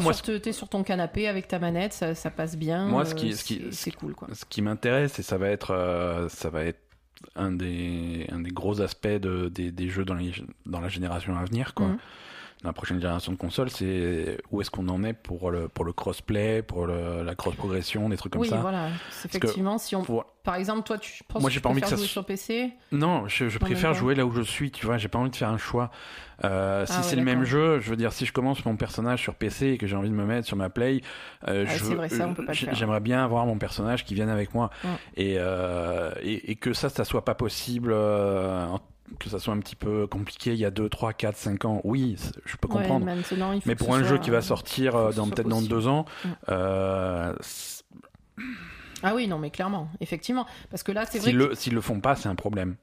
sur, 0.53 0.55
sur 0.55 0.69
ton 0.69 0.83
canapé 0.85 1.27
avec 1.29 1.49
ta 1.49 1.59
manette, 1.59 1.93
ça, 1.93 2.15
ça 2.15 2.31
passe 2.31 2.57
bien. 2.57 2.87
Moi, 2.87 3.05
ce 3.05 3.13
euh, 3.15 3.17
qui- 3.17 3.35
ce 3.37 3.45
qui- 3.45 3.59
c'est- 3.71 3.73
c'est 3.73 3.91
cool 3.91 4.15
quoi. 4.15 4.29
Ce 4.33 4.45
qui 4.45 4.63
m'intéresse, 4.63 5.19
et 5.19 5.23
ça 5.23 5.37
va 5.39 5.49
être, 5.49 5.73
euh, 5.73 6.29
ça 6.29 6.49
va 6.51 6.65
être 6.65 6.79
un 7.37 7.51
des, 7.53 8.27
un 8.33 8.41
des 8.41 8.51
gros 8.51 8.81
aspects 8.81 9.07
de- 9.09 9.49
des, 9.49 9.71
des 9.73 9.89
jeux 9.89 10.05
dans, 10.05 10.15
les- 10.15 10.33
dans 10.67 10.81
la 10.81 10.89
génération 10.89 11.37
à 11.37 11.45
venir, 11.45 11.75
quoi. 11.75 11.89
Mhm. 11.89 11.99
Dans 12.63 12.69
la 12.69 12.73
prochaine 12.75 13.01
génération 13.01 13.33
de 13.33 13.37
consoles, 13.37 13.71
c'est 13.71 14.39
où 14.53 14.61
est-ce 14.61 14.71
qu'on 14.71 14.89
en 14.89 15.03
est 15.03 15.15
pour 15.15 15.51
le, 15.51 15.67
pour 15.69 15.85
le 15.85 15.93
crossplay, 15.93 16.63
pour 16.63 16.87
le- 16.87 17.25
la 17.25 17.35
cross 17.35 17.57
progression, 17.57 18.09
des 18.09 18.17
trucs 18.17 18.33
comme 18.35 18.43
Oui, 18.43 18.49
ça. 18.49 18.59
voilà. 18.59 18.89
C'est 19.11 19.35
Effectivement, 19.35 19.79
si 19.79 19.97
on, 19.97 20.03
Pour- 20.05 20.27
par 20.45 20.55
exemple, 20.55 20.83
toi, 20.85 20.97
tu 20.97 21.25
penses 21.25 21.43
Moi, 21.43 21.51
que 21.51 21.55
tu 21.55 21.61
pas 21.61 21.71
envie 21.71 21.81
que 21.81 21.89
ça 21.89 21.97
jouer 21.97 22.07
sur 22.07 22.25
PC 22.25 22.71
Non, 22.93 23.27
je, 23.27 23.59
préfère 23.59 23.95
jouer 23.95 24.15
là 24.15 24.25
où 24.25 24.31
je 24.31 24.43
suis, 24.43 24.71
tu 24.71 24.87
vois, 24.87 24.97
j'ai 24.97 25.09
pas 25.09 25.19
envie 25.19 25.31
de 25.31 25.35
faire 25.37 25.49
un 25.49 25.59
choix. 25.59 25.91
Euh, 26.45 26.87
si 26.87 26.93
Ah 26.95 26.99
ouais, 26.99 27.03
c'est 27.03 27.17
le 27.17 27.25
même 27.25 27.43
jeu, 27.45 27.81
je 27.81 27.91
veux 27.91 27.97
dire, 27.97 28.13
si 28.13 28.27
je 28.27 28.33
commence 28.33 28.65
mon 28.65 28.77
personnage 28.77 29.21
sur 29.21 29.35
PC 29.35 29.67
et 29.71 29.79
que 29.79 29.89
j'ai 29.89 29.97
envie 29.97 30.11
de 30.11 30.15
me 30.15 30.25
mettre 30.25 30.47
sur 30.47 30.57
ma 30.57 30.71
Play, 30.71 31.01
euh, 31.49 31.67
faire. 31.67 32.75
j'aimerais 32.75 33.01
bien 33.01 33.25
avoir 33.25 33.45
mon 33.47 33.59
personnage 33.59 34.05
qui 34.05 34.15
vienne 34.15 34.29
avec 34.31 34.55
moi. 34.55 34.71
Ouais. 34.85 34.91
Et, 35.17 35.35
euh, 35.39 36.13
et, 36.23 36.53
et 36.53 36.55
que 36.57 36.73
ça, 36.73 36.89
ça 36.91 37.05
soit 37.05 37.25
pas 37.25 37.35
possible, 37.35 37.93
en- 37.93 38.81
que 39.19 39.29
ça 39.29 39.39
soit 39.39 39.55
un 39.55 39.59
petit 39.59 39.77
peu 39.77 40.07
compliqué 40.07 40.53
il 40.53 40.59
y 40.59 40.65
a 40.65 40.71
2, 40.71 40.89
3, 40.89 41.13
4, 41.13 41.37
5 41.37 41.65
ans, 41.65 41.81
oui, 41.85 42.17
je 42.45 42.57
peux 42.57 42.69
comprendre. 42.69 43.05
maintenant, 43.05 43.53
il 43.53 43.61
faut 43.61 43.69
Mais 43.69 43.75
pour 43.75 43.95
un 43.95 44.03
jeu 44.05 44.19
qui 44.19 44.31
va 44.31 44.41
sortir 44.41 44.97
euh, 44.97 45.13
dans 45.13 45.29
peut-être 45.29 45.49
dans 45.49 45.63
deux 45.63 45.87
ans, 45.87 46.05
euh, 46.49 47.35
Ah 49.03 49.15
oui, 49.15 49.27
non, 49.29 49.39
mais 49.39 49.51
clairement, 49.51 49.89
effectivement. 50.01 50.47
Parce 50.71 50.83
que 50.83 50.93
là, 50.93 51.05
c'est 51.07 51.19
vrai 51.19 51.33
le, 51.33 51.55
s'ils 51.55 51.75
le 51.75 51.81
font 51.81 52.01
pas, 52.01 52.17
c'est 52.17 52.29
un 52.29 52.35
problème. 52.35 52.77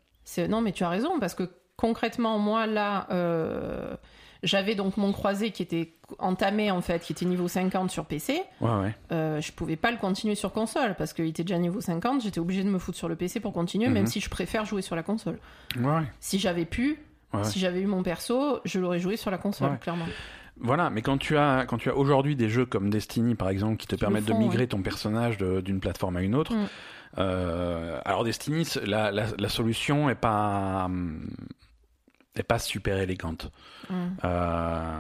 Non, 0.50 0.62
mais 0.62 0.72
tu 0.72 0.84
as 0.84 0.90
raison, 0.90 1.20
parce 1.20 1.34
que 1.34 1.50
concrètement, 1.76 2.38
moi, 2.38 2.68
là, 2.68 3.08
euh, 3.12 3.96
j'avais 4.44 4.76
donc 4.76 4.98
mon 4.98 5.12
croisé 5.12 5.52
qui 5.52 5.62
était 5.64 5.94
entamé, 6.18 6.72
en 6.72 6.82
fait, 6.82 7.00
qui 7.04 7.12
était 7.14 7.26
niveau 7.26 7.48
50 7.48 7.92
sur 7.92 8.06
PC. 8.06 8.42
Ouais, 8.62 8.70
ouais. 8.70 8.96
Euh, 9.12 9.42
je 9.42 9.52
pouvais 9.52 9.76
pas 9.76 9.92
le 9.92 9.98
continuer 9.98 10.36
sur 10.36 10.52
console, 10.54 10.96
parce 10.98 11.14
qu'il 11.14 11.26
était 11.26 11.44
déjà 11.44 11.58
niveau 11.60 11.82
50. 11.82 12.22
J'étais 12.22 12.40
obligé 12.40 12.64
de 12.64 12.70
me 12.70 12.80
foutre 12.80 12.98
sur 12.98 13.10
le 13.10 13.16
PC 13.16 13.40
pour 13.40 13.54
continuer, 13.54 13.88
Mhm. 13.88 13.94
même 13.94 14.08
si 14.08 14.20
je 14.22 14.30
préfère 14.30 14.66
jouer 14.66 14.82
sur 14.82 14.96
la 14.96 15.04
console. 15.04 15.40
ouais. 15.80 16.04
Si 16.20 16.40
j'avais 16.40 16.66
pu, 16.66 17.00
si 17.44 17.60
j'avais 17.60 17.82
eu 17.82 17.86
mon 17.86 18.02
perso, 18.02 18.60
je 18.66 18.80
l'aurais 18.80 19.00
joué 19.00 19.18
sur 19.18 19.30
la 19.32 19.38
console, 19.38 19.78
clairement. 19.80 20.06
Voilà, 20.62 20.90
mais 20.90 21.02
quand 21.02 21.18
tu 21.18 21.38
as, 21.38 21.66
quand 21.68 21.78
tu 21.78 21.90
as 21.90 21.96
aujourd'hui 21.96 22.36
des 22.36 22.50
jeux 22.50 22.66
comme 22.66 22.90
Destiny, 22.90 23.36
par 23.36 23.50
exemple, 23.50 23.78
qui 23.78 23.88
te 23.88 23.96
Qui 23.96 24.00
permettent 24.02 24.26
de 24.26 24.34
migrer 24.34 24.68
ton 24.68 24.82
personnage 24.82 25.38
d'une 25.38 25.80
plateforme 25.80 26.18
à 26.18 26.22
une 26.22 26.36
autre, 26.36 26.54
Mm. 26.54 26.66
euh, 27.20 28.00
alors 28.04 28.24
Destiny, 28.24 28.68
la, 28.86 29.12
la, 29.12 29.26
la 29.38 29.50
solution 29.50 30.10
est 30.10 30.16
pas, 30.16 30.90
pas 32.44 32.60
super 32.60 32.98
élégante. 32.98 33.52
Mm. 33.90 33.94
Euh, 34.24 34.92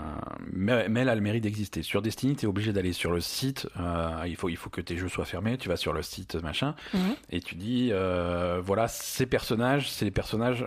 mais, 0.52 0.90
mais 0.90 1.02
elle 1.02 1.10
a 1.10 1.16
le 1.16 1.22
mérite 1.22 1.44
d'exister. 1.44 1.82
Sur 1.84 2.02
Destiny, 2.02 2.36
tu 2.36 2.46
es 2.46 2.48
obligé 2.48 2.74
d'aller 2.74 2.94
sur 2.94 3.12
le 3.12 3.20
site. 3.22 3.68
euh, 3.80 4.24
il, 4.28 4.36
faut, 4.36 4.50
il 4.50 4.58
faut 4.58 4.70
que 4.70 4.82
tes 4.82 4.98
jeux 4.98 5.10
soient 5.10 5.26
fermés. 5.26 5.58
Tu 5.58 5.70
vas 5.70 5.78
sur 5.78 5.94
le 5.94 6.02
site, 6.02 6.36
machin, 6.36 6.76
Mhm. 6.94 7.16
et 7.32 7.40
tu 7.42 7.56
dis 7.56 7.90
euh, 7.92 8.62
voilà, 8.64 8.88
ces 8.88 9.26
personnages, 9.26 9.90
c'est 9.92 10.06
les 10.06 10.12
personnages. 10.12 10.64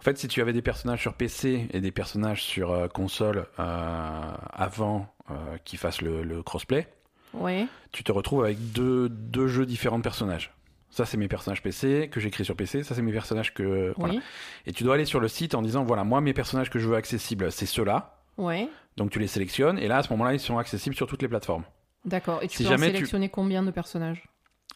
En 0.00 0.02
fait, 0.02 0.18
si 0.18 0.26
tu 0.28 0.40
avais 0.40 0.52
des 0.52 0.62
personnages 0.62 1.00
sur 1.00 1.14
PC 1.14 1.68
et 1.72 1.80
des 1.80 1.92
personnages 1.92 2.42
sur 2.42 2.88
console 2.92 3.46
avant 3.56 5.06
qu'ils 5.64 5.78
fassent 5.78 6.02
le, 6.02 6.22
le 6.24 6.42
crossplay, 6.42 6.88
Ouais. 7.34 7.66
tu 7.92 8.04
te 8.04 8.12
retrouves 8.12 8.44
avec 8.44 8.72
deux, 8.72 9.08
deux 9.08 9.46
jeux 9.46 9.64
différents 9.64 9.98
de 9.98 10.02
personnages. 10.02 10.52
Ça, 10.92 11.06
c'est 11.06 11.16
mes 11.16 11.26
personnages 11.26 11.62
PC 11.62 12.08
que 12.12 12.20
j'écris 12.20 12.44
sur 12.44 12.54
PC. 12.54 12.84
Ça, 12.84 12.94
c'est 12.94 13.02
mes 13.02 13.12
personnages 13.12 13.52
que. 13.54 13.92
voilà. 13.96 14.14
Oui. 14.14 14.20
Et 14.66 14.72
tu 14.72 14.84
dois 14.84 14.94
aller 14.94 15.06
sur 15.06 15.18
le 15.20 15.26
site 15.28 15.54
en 15.54 15.62
disant 15.62 15.82
voilà, 15.84 16.04
moi, 16.04 16.20
mes 16.20 16.34
personnages 16.34 16.68
que 16.70 16.78
je 16.78 16.86
veux 16.86 16.96
accessibles, 16.96 17.50
c'est 17.50 17.66
ceux-là. 17.66 18.18
Ouais. 18.36 18.68
Donc 18.96 19.10
tu 19.10 19.18
les 19.18 19.26
sélectionnes 19.26 19.78
et 19.78 19.88
là 19.88 19.96
à 19.98 20.02
ce 20.02 20.10
moment-là 20.10 20.34
ils 20.34 20.40
sont 20.40 20.58
accessibles 20.58 20.94
sur 20.94 21.06
toutes 21.06 21.22
les 21.22 21.28
plateformes. 21.28 21.64
D'accord. 22.04 22.42
Et 22.42 22.48
tu 22.48 22.58
Si 22.58 22.64
peux 22.64 22.74
tu- 22.74 22.78
sélectionner 22.82 23.28
combien 23.30 23.62
de 23.62 23.70
personnages? 23.70 24.22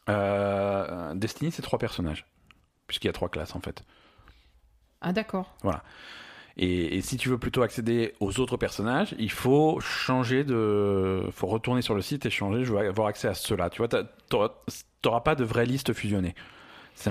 Euh, 0.09 1.14
Destiny 1.14 1.51
c'est 1.53 1.62
trois 1.62 1.79
personnages 1.79 2.25
puisqu'il 2.87 3.09
y 3.09 3.11
a 3.11 3.12
trois 3.12 3.29
classes 3.29 3.55
en 3.55 3.61
fait. 3.61 3.83
Ah 5.01 5.12
d'accord. 5.12 5.55
Et, 6.59 6.96
et 6.96 7.02
si 7.02 7.16
tu 7.18 7.28
veux 7.28 7.36
plutôt 7.38 7.62
accéder 7.62 8.14
aux 8.20 8.40
autres 8.40 8.57
personnages, 8.57 9.14
il 9.18 9.30
faut 9.30 9.78
changer 9.80 10.42
de, 10.42 11.22
faut 11.32 11.46
retourner 11.48 11.82
sur 11.82 11.94
le 11.94 12.00
site 12.00 12.24
et 12.24 12.30
changer. 12.30 12.64
Je 12.64 12.72
veux 12.72 12.78
avoir 12.78 13.09
accès 13.09 13.28
à 13.28 13.34
ceux-là. 13.34 13.68
Tu 13.68 13.82
vois, 13.82 13.88
t'auras 15.02 15.20
pas 15.20 15.34
de 15.34 15.44
vraie 15.44 15.66
liste 15.66 15.92
fusionnée. 15.92 16.34
Ça 16.94 17.11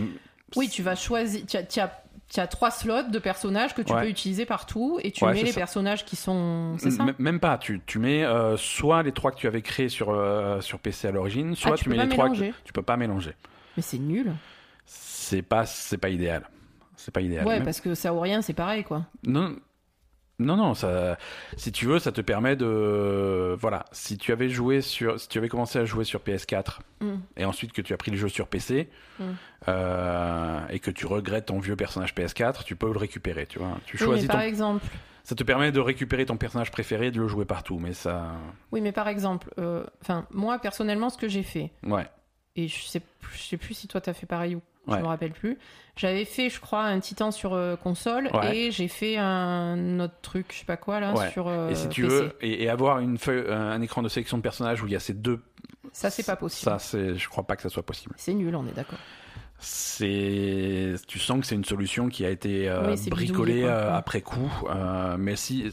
Oui, 0.56 0.68
tu 0.70 0.82
vas 0.82 0.96
choisir. 0.96 1.46
Tu 1.48 1.58
as, 1.58 1.64
tu 1.64 1.80
as- 1.80 2.02
tu 2.28 2.40
as 2.40 2.48
trois 2.48 2.72
slots 2.72 3.04
de 3.12 3.20
personnages 3.20 3.76
que 3.76 3.84
tu 3.84 3.94
Ouais. 3.94 4.02
peux 4.02 4.10
utiliser 4.10 4.48
partout 4.48 5.00
et 5.04 5.12
tu 5.12 5.24
Ouais, 5.24 5.34
mets 5.34 5.44
les 5.44 5.52
ça. 5.52 5.60
personnages 5.60 6.06
qui 6.06 6.16
sont. 6.16 6.76
C'est 6.80 6.90
ça? 6.90 7.04
M- 7.04 7.14
Même 7.20 7.40
pas. 7.40 7.60
Tu, 7.60 7.82
tu 7.86 8.00
mets 8.00 8.26
euh, 8.26 8.58
soit 8.58 9.04
les 9.04 9.12
trois 9.12 9.30
que 9.30 9.38
tu 9.38 9.46
avais 9.46 9.62
créés 9.62 9.90
sur 9.90 10.10
euh, 10.10 10.60
sur 10.60 10.80
PC 10.80 11.08
à 11.08 11.12
l'origine, 11.12 11.54
soit 11.56 11.74
Ah, 11.76 11.78
tu 11.78 11.88
mets 11.88 11.98
les 12.04 12.10
trois. 12.10 12.32
que- 12.32 12.52
tu 12.64 12.74
peux 12.74 12.82
pas 12.82 12.98
mélanger. 12.98 13.34
Mais 13.78 13.84
c'est 13.84 14.00
nul. 14.00 14.34
C'est 14.88 15.44
pas 15.44 15.68
c'est 15.68 16.00
pas 16.00 16.10
idéal. 16.10 16.50
C'est 17.06 17.12
pas 17.14 17.22
idéal. 17.22 17.46
Ouais, 17.46 17.62
parce 17.62 17.82
que 17.82 17.94
ça 17.94 18.12
ou 18.16 18.20
rien, 18.20 18.42
c'est 18.42 18.54
pareil 18.56 18.84
quoi. 18.84 19.06
Non, 19.28 19.56
non, 20.40 20.56
non, 20.58 20.74
ça, 20.74 21.20
si 21.56 21.72
tu 21.72 21.86
veux, 21.86 22.00
ça 22.00 22.12
te 22.12 22.20
permet 22.20 22.56
de, 22.56 23.56
voilà, 23.60 23.86
si 23.92 24.18
tu 24.18 24.32
avais 24.32 24.50
joué 24.50 24.82
sur, 24.82 25.20
si 25.20 25.30
tu 25.30 25.38
avais 25.38 25.48
commencé 25.48 25.78
à 25.78 25.86
jouer 25.86 26.04
sur 26.04 26.22
PS4 26.22 26.80
Mm. 27.02 27.16
et 27.38 27.46
ensuite 27.46 27.74
que 27.74 27.82
tu 27.84 27.94
as 27.94 27.98
pris 27.98 28.10
le 28.10 28.18
jeu 28.18 28.28
sur 28.28 28.48
PC 28.48 28.90
Mm. 29.20 29.24
euh, 29.68 30.68
et 30.70 30.80
que 30.80 30.90
tu 30.92 31.06
regrettes 31.06 31.46
ton 31.48 31.60
vieux 31.60 31.76
personnage 31.76 32.16
PS4, 32.16 32.64
tu 32.64 32.76
peux 32.76 32.92
le 32.92 32.98
récupérer, 32.98 33.46
tu 33.46 33.60
vois. 33.60 33.78
Tu 33.86 34.04
Oui, 34.04 34.22
mais 34.22 34.28
par 34.28 34.38
ton, 34.38 34.42
exemple. 34.42 34.84
ça 35.24 35.36
te 35.36 35.44
permet 35.44 35.72
de 35.72 35.80
récupérer 35.80 36.26
ton 36.26 36.38
personnage 36.38 36.72
préféré 36.72 37.08
et 37.08 37.12
de 37.12 37.20
le 37.22 37.28
jouer 37.28 37.46
partout, 37.46 37.78
mais 37.80 37.94
ça, 37.94 38.32
Oui, 38.72 38.82
mais 38.82 38.92
par 38.92 39.08
exemple, 39.08 39.54
euh, 39.60 39.86
enfin, 40.02 40.26
moi 40.32 40.58
personnellement, 40.60 41.10
ce 41.12 41.18
que 41.18 41.28
j'ai 41.28 41.44
fait, 41.44 41.72
ouais, 41.84 42.08
et 42.56 42.68
je 42.68 42.84
sais, 42.86 43.02
je 43.34 43.42
sais 43.44 43.58
plus 43.58 43.74
si 43.76 43.88
toi 43.88 44.02
t'as 44.02 44.14
fait 44.14 44.26
pareil 44.26 44.56
ou 44.56 44.62
Ouais. 44.88 44.98
je 44.98 45.02
me 45.02 45.08
rappelle 45.08 45.32
plus. 45.32 45.58
J'avais 45.98 46.26
fait, 46.26 46.50
je 46.50 46.60
crois, 46.60 46.84
un 46.84 47.00
Titan 47.00 47.32
sur 47.32 47.54
euh, 47.54 47.76
console 47.78 48.30
Ouais. 48.34 48.58
et 48.58 48.72
j'ai 48.72 48.88
fait 48.90 49.16
un 49.18 50.00
autre 50.02 50.16
truc, 50.22 50.48
je 50.52 50.60
sais 50.60 50.66
pas 50.66 50.76
quoi 50.78 51.00
là, 51.00 51.14
Ouais. 51.14 51.30
sur 51.32 51.48
euh, 51.48 51.70
et 51.70 51.76
si 51.76 51.88
tu 51.88 52.02
PC. 52.04 52.14
veux, 52.14 52.36
et, 52.42 52.64
et 52.64 52.70
avoir 52.70 53.00
une 53.00 53.18
feuille, 53.18 53.46
un 53.50 53.82
écran 53.82 54.02
de 54.04 54.10
sélection 54.10 54.38
de 54.38 54.42
personnages 54.44 54.82
où 54.84 54.88
il 54.88 54.92
y 54.94 54.96
a 54.96 55.00
ces 55.00 55.14
deux, 55.14 55.40
Ça, 55.94 56.10
c'est 56.10 56.26
pas 56.26 56.36
possible. 56.36 56.70
ça, 56.70 56.80
c'est, 56.80 57.16
je 57.16 57.30
crois 57.30 57.46
pas 57.46 57.56
que 57.56 57.62
ça 57.62 57.70
soit 57.70 57.84
possible. 57.86 58.14
C'est 58.18 58.34
nul, 58.34 58.54
on 58.58 58.68
est 58.68 58.74
d'accord. 58.76 59.00
c'est 59.58 60.96
tu 61.08 61.18
sens 61.20 61.40
que 61.40 61.46
c'est 61.46 61.56
une 61.56 61.64
solution 61.66 62.10
qui 62.10 62.26
a 62.26 62.30
été 62.30 62.68
euh, 62.70 62.92
Oui, 62.94 63.10
bricolée 63.10 63.54
bidouillé, 63.54 63.64
euh, 63.66 63.96
après 63.96 64.22
coup 64.22 64.52
euh, 64.70 65.16
mais 65.18 65.36
si 65.38 65.72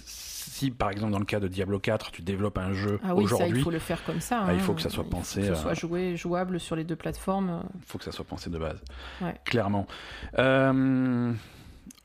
si 0.63 0.71
par 0.71 0.91
exemple 0.91 1.13
dans 1.13 1.19
le 1.19 1.25
cas 1.25 1.41
de 1.41 1.49
Diablo 1.49 1.79
4 1.79 2.13
tu 2.13 2.23
développes 2.23 2.59
un 2.59 2.73
jeu 2.73 3.01
Ah 3.05 3.15
oui, 3.15 3.27
ça, 3.27 3.35
il 3.35 3.43
aujourd'hui 3.43 3.63
faut 3.63 3.71
le 3.71 3.79
faire 3.79 4.05
comme 4.05 4.21
ça. 4.21 4.45
Ah, 4.47 4.53
il 4.53 4.61
hein. 4.61 4.63
faut 4.63 4.75
que 4.75 4.81
ça 4.81 4.91
soit 4.91 5.05
Il 5.05 5.11
pensé, 5.11 5.41
faut 5.41 5.47
que 5.47 5.53
euh, 5.53 5.57
ce 5.57 5.63
soit 5.63 5.75
joué, 5.75 6.17
jouable 6.17 6.61
sur 6.61 6.77
les 6.77 6.85
deux 6.85 6.97
plateformes. 6.97 7.63
il 7.75 7.85
faut 7.87 7.99
que 7.99 8.05
ça 8.05 8.13
soit 8.13 8.25
pensé 8.25 8.49
de 8.51 8.59
base 8.59 8.81
Ouais. 9.21 9.35
clairement 9.45 9.87
Euh, 10.39 11.33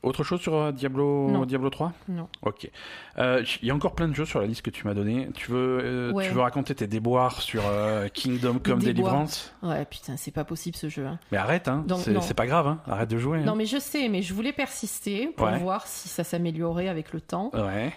autre 0.08 0.24
chose 0.24 0.40
sur 0.40 0.54
euh, 0.54 0.72
Diablo 0.72 1.28
Non. 1.30 1.44
Diablo 1.44 1.70
3 1.70 1.92
Non. 2.08 2.28
ok 2.42 2.70
Euh, 3.18 3.44
il 3.62 3.68
y 3.68 3.70
a 3.70 3.74
encore 3.74 3.94
plein 3.94 4.08
de 4.08 4.14
jeux 4.14 4.24
sur 4.24 4.40
la 4.40 4.46
liste 4.46 4.62
que 4.62 4.70
tu 4.70 4.86
m'as 4.86 4.94
donné 4.94 5.28
tu 5.34 5.50
veux 5.50 5.80
euh, 5.82 6.12
Ouais. 6.12 6.26
tu 6.26 6.34
veux 6.34 6.40
raconter 6.40 6.74
tes 6.74 6.86
déboires 6.86 7.40
sur 7.42 7.62
euh, 7.66 8.08
Kingdom 8.08 8.58
Come. 8.64 8.78
Deliverance? 8.80 9.54
Ouais, 9.62 9.84
putain, 9.84 10.16
c'est 10.16 10.30
pas 10.30 10.44
possible 10.44 10.76
ce 10.76 10.88
jeu. 10.88 11.06
hein. 11.06 11.18
mais 11.32 11.38
arrête 11.38 11.68
hein 11.68 11.84
c'est 11.98 12.12
non. 12.12 12.20
pas 12.36 12.46
grave 12.46 12.66
hein. 12.66 12.80
arrête 12.86 13.08
de 13.10 13.18
jouer 13.18 13.40
Non, 13.40 13.52
hein. 13.52 13.54
mais 13.56 13.66
je 13.66 13.78
sais, 13.78 14.08
mais 14.08 14.22
je 14.22 14.34
voulais 14.34 14.52
persister 14.52 15.28
pour 15.36 15.46
Ouais. 15.46 15.58
voir 15.58 15.86
si 15.86 16.08
ça 16.08 16.24
s'améliorait 16.24 16.88
avec 16.88 17.12
le 17.12 17.20
temps. 17.20 17.50
ouais 17.54 17.92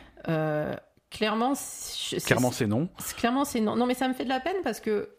clairement, 1.10 1.56
c'est- 1.56 2.20
c'est- 2.20 2.26
clairement 2.26 2.52
c'est 2.52 2.68
non 2.68 2.88
clairement, 3.18 3.44
c'est 3.46 3.60
non. 3.60 3.76
Non, 3.76 3.86
mais 3.86 3.94
ça 3.94 4.08
me 4.08 4.14
fait 4.14 4.24
de 4.24 4.30
la 4.30 4.40
peine 4.40 4.56
parce 4.64 4.80
que 4.80 5.10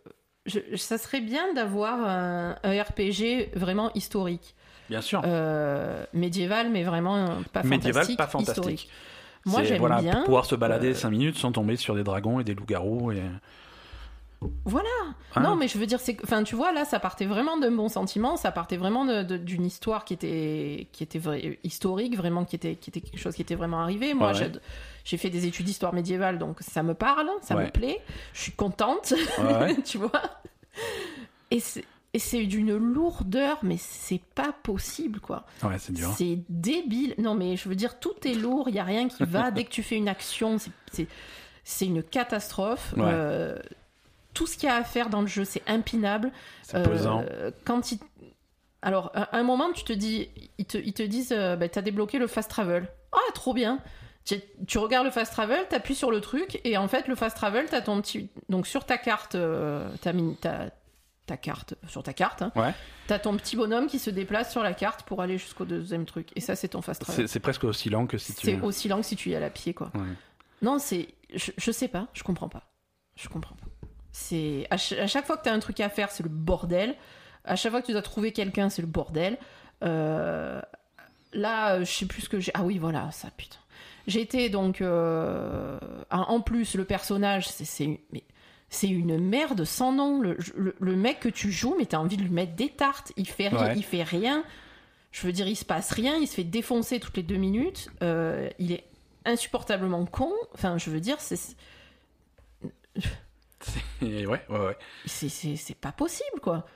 je- 0.47 0.76
ça 0.76 0.97
serait 0.99 1.20
bien 1.20 1.53
d'avoir 1.55 2.01
un, 2.01 2.57
un 2.62 2.82
RPG 2.82 3.51
vraiment 3.55 3.93
historique, 3.95 4.55
bien 4.93 5.01
sûr 5.01 5.22
Euh, 5.24 6.05
médiéval, 6.12 6.70
mais 6.70 6.84
vraiment 6.84 7.16
euh, 7.16 7.26
pas 7.53 7.62
Médiéval, 7.62 8.05
fantastique, 8.05 8.18
pas 8.18 8.26
fantastique. 8.26 8.88
Moi, 9.47 9.64
j'aime 9.64 9.78
voilà, 9.78 10.01
bien. 10.01 10.22
pouvoir 10.24 10.45
se 10.45 10.55
balader 10.55 10.90
euh, 10.90 10.95
5 10.95 11.11
minutes 11.11 11.36
sans 11.38 11.51
tomber 11.51 11.76
sur 11.76 11.95
des 11.97 12.05
dragons 12.05 12.38
et 12.40 12.45
des 12.45 12.55
loups-garous. 12.55 13.11
Et... 13.12 13.22
Voilà. 14.64 14.88
Hein 15.34 15.40
Non, 15.40 15.57
mais 15.57 15.66
je 15.66 15.78
veux 15.78 15.86
dire, 15.86 15.99
c'est, 15.99 16.16
enfin, 16.22 16.43
tu 16.43 16.55
vois, 16.55 16.72
là, 16.72 16.84
ça 16.84 17.01
partait 17.01 17.24
vraiment 17.26 17.57
d'un 17.57 17.70
bon 17.72 17.88
sentiment, 17.88 18.36
ça 18.36 18.53
partait 18.53 18.76
vraiment 18.76 19.05
d'une 19.24 19.64
histoire 19.64 20.05
qui 20.05 20.14
était, 20.14 20.88
qui 20.93 21.03
était 21.03 21.20
historique, 21.64 22.16
vraiment, 22.16 22.45
qui 22.45 22.57
était, 22.57 22.74
qui 22.76 22.90
était 22.90 23.01
quelque 23.01 23.18
chose 23.18 23.34
qui 23.34 23.43
était 23.43 23.55
vraiment 23.55 23.80
arrivé. 23.80 24.14
Moi, 24.14 24.32
Ouais, 24.32 24.53
j'ai, 25.05 25.16
fait 25.16 25.30
des 25.30 25.47
études 25.47 25.66
d'histoire 25.66 25.95
médiévale, 25.95 26.38
donc 26.38 26.59
ça 26.61 26.82
me 26.82 26.95
parle, 26.95 27.28
ça 27.40 27.57
Ouais. 27.57 27.64
me 27.66 27.70
plaît, 27.70 27.99
je 28.34 28.43
suis 28.43 28.53
contente, 28.53 29.14
Ouais. 29.38 29.76
tu 29.84 29.99
vois? 29.99 30.12
Et 31.51 31.61
et 32.15 32.19
c'est 32.19 32.45
d'une 32.45 32.77
lourdeur, 32.77 33.59
mais 33.63 33.77
c'est 33.79 34.21
pas 34.35 34.53
possible, 34.63 35.19
quoi. 35.21 35.47
ouais, 35.63 35.79
c'est 35.79 35.93
dur. 35.93 36.13
C'est 36.17 36.39
débile. 36.49 37.15
Non, 37.19 37.35
mais 37.35 37.57
je 37.57 37.69
veux 37.69 37.75
dire, 37.75 37.99
tout 38.01 38.15
est 38.25 38.35
lourd, 38.35 38.69
il 38.69 38.75
y 38.75 38.79
a 38.79 38.85
rien 38.85 39.09
qui 39.09 39.25
va. 39.25 39.51
Dès 39.53 39.65
que 39.65 39.71
tu 39.71 39.83
fais 39.83 39.97
une 39.97 40.09
action, 40.09 40.59
c'est- 41.65 41.87
une 41.87 42.03
catastrophe. 42.03 42.93
Ouais. 42.97 43.05
Euh, 43.07 43.57
tout 44.35 44.47
ce 44.47 44.57
qu'il 44.57 44.69
y 44.69 44.73
a 44.73 44.77
à 44.77 44.85
faire 44.85 45.09
dans 45.11 45.21
le 45.21 45.27
jeu, 45.27 45.45
c'est 45.45 45.63
impinable. 45.67 46.33
C'est 46.63 46.77
Euh, 46.79 46.85
pesant. 46.85 47.25
quand 47.65 47.93
il... 47.93 47.99
Alors, 48.83 49.11
à 49.15 49.37
un 49.39 49.43
moment, 49.43 49.71
tu 49.73 49.85
te 49.85 49.93
dis, 49.93 50.29
ils 50.59 50.65
te, 50.67 50.77
ils 50.79 50.93
te 50.93 51.03
disent, 51.03 51.33
euh, 51.33 51.55
bah, 51.57 51.69
t'as 51.69 51.83
débloqué 51.83 52.19
le 52.19 52.27
fast 52.27 52.51
travel. 52.51 52.89
Ah, 53.13 53.19
trop 53.35 53.55
bien. 53.55 53.79
Tu, 54.25 54.37
tu 54.67 54.79
regardes 54.79 55.05
le 55.07 55.11
fast 55.13 55.33
travel, 55.33 55.67
t'appuies 55.69 55.95
sur 55.95 56.11
le 56.11 56.21
truc, 56.21 56.61
et 56.65 56.77
en 56.77 56.89
fait, 56.89 57.09
le 57.09 57.15
fast 57.15 57.37
travel, 57.37 57.67
t'as 57.71 57.81
ton 57.81 58.01
petit. 58.01 58.29
Donc, 58.49 58.67
sur 58.67 58.85
ta 58.85 58.99
carte, 58.99 59.35
euh, 59.35 59.89
t'as 60.01 60.13
mis 60.13 60.37
ta, 61.27 61.37
carte, 61.37 61.75
sur 61.87 62.03
ta 62.03 62.12
carte, 62.12 62.43
hein, 62.43 62.53
Ouais. 62.57 62.73
t'as 63.07 63.18
ton 63.18 63.37
petit 63.37 63.57
bonhomme 63.57 63.87
qui 63.87 63.99
se 63.99 64.11
déplace 64.11 64.51
sur 64.51 64.62
la 64.62 64.75
carte 64.75 65.05
pour 65.05 65.23
aller 65.23 65.39
jusqu'au 65.39 65.64
deuxième 65.64 66.05
truc. 66.05 66.29
Et 66.37 66.41
ça, 66.41 66.57
c'est 66.57 66.68
ton 66.68 66.83
fast 66.83 67.03
travel. 67.03 67.29
C'est, 67.29 67.41
presque 67.41 67.64
aussi 67.64 67.91
lent 67.91 68.07
que 68.07 68.18
si 68.18 68.35
tu. 68.35 68.47
C'est 68.47 68.61
aussi 68.61 68.89
lent 68.89 68.99
que 68.99 69.07
si 69.07 69.16
tu 69.16 69.31
y 69.31 69.35
allais 69.35 69.47
à 69.47 69.51
pied, 69.51 69.73
quoi. 69.75 69.91
Ouais. 69.95 70.01
Non, 70.62 70.79
c'est. 70.79 71.09
Je, 71.35 71.51
je 71.57 71.70
sais 71.73 71.89
pas, 71.89 72.09
je 72.12 72.23
comprends 72.23 72.49
pas. 72.49 72.64
Je 73.16 73.29
comprends 73.29 73.55
pas. 73.57 73.66
C'est. 74.12 74.66
À, 74.70 74.79
ch- 74.79 75.01
à 75.01 75.07
chaque 75.07 75.27
fois 75.27 75.37
que 75.37 75.43
t'as 75.45 75.53
un 75.53 75.59
truc 75.61 75.79
à 75.81 75.89
faire, 75.89 76.11
c'est 76.11 76.23
le 76.23 76.29
bordel. 76.29 76.95
À 77.45 77.57
chaque 77.57 77.73
fois 77.73 77.81
que 77.81 77.87
tu 77.87 77.93
dois 77.93 78.03
trouver 78.03 78.33
quelqu'un, 78.33 78.68
c'est 78.68 78.83
le 78.83 78.89
bordel. 78.89 79.39
Euh, 79.83 80.61
Là, 81.35 81.81
je 81.83 81.91
sais 81.91 82.05
plus 82.07 82.23
ce 82.23 82.29
que 82.29 82.41
j'ai. 82.41 82.51
Ah 82.55 82.62
oui, 82.62 82.77
voilà, 82.77 83.11
ça, 83.11 83.29
putain. 83.37 83.57
J'ai 84.07 84.20
été 84.20 84.51
donc. 84.51 84.81
euh, 84.83 85.79
En 86.11 86.41
plus, 86.43 86.75
le 86.75 86.85
personnage, 86.85 87.49
c'est- 87.49 88.01
mais 88.12 88.23
c'est 88.75 88.89
une 88.89 89.18
merde 89.18 89.64
sans 89.64 89.93
nom. 89.93 90.20
Le, 90.20 90.37
le- 90.57 90.75
le 90.81 90.97
mec 90.97 91.20
que 91.20 91.29
tu 91.29 91.53
joues, 91.53 91.75
mais 91.79 91.87
t'as 91.87 91.99
envie 91.99 92.16
de 92.16 92.23
lui 92.23 92.31
mettre 92.31 92.55
des 92.55 92.70
tartes. 92.70 93.12
Il 93.16 93.29
fait 93.29 93.49
rien. 93.49 93.66
Ouais. 93.68 93.77
Il 93.77 93.85
fait 93.85 94.03
rien. 94.03 94.45
Je 95.12 95.27
veux 95.27 95.33
dire, 95.33 95.47
il 95.47 95.57
se 95.57 95.64
passe 95.64 95.91
rien. 95.93 96.16
Il 96.16 96.27
se 96.27 96.35
fait 96.35 96.45
défoncer 96.45 96.99
toutes 96.99 97.16
les 97.18 97.23
deux 97.23 97.37
minutes. 97.37 97.91
Euh, 98.03 98.49
il 98.59 98.73
est 98.73 98.85
insupportablement 99.27 100.05
con. 100.07 100.33
Enfin, 100.55 100.79
je 100.79 100.91
veux 100.91 101.01
dire, 101.01 101.20
c'est 101.20 101.39
ouais, 104.03 104.27
ouais, 104.27 104.43
ouais. 104.49 104.77
c'est- 105.07 105.29
c'est 105.29 105.57
c'est 105.57 105.75
pas 105.77 105.93
possible, 105.93 106.41
quoi. 106.41 106.66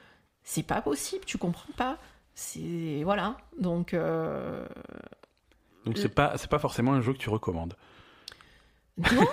C'est 0.43 0.63
pas 0.63 0.83
possible. 0.83 1.25
Tu 1.25 1.39
comprends 1.39 1.73
pas. 1.77 1.99
C'est 2.35 3.03
voilà. 3.05 3.37
Donc. 3.59 3.95
euh, 3.95 4.67
Donc 5.85 5.99
c'est 5.99 6.09
pas, 6.09 6.37
c'est 6.37 6.51
pas 6.51 6.59
forcément 6.59 6.93
un 6.93 7.01
jeu 7.01 7.13
que 7.13 7.19
tu 7.19 7.31
recommandes. 7.31 7.75
Non, 8.99 9.27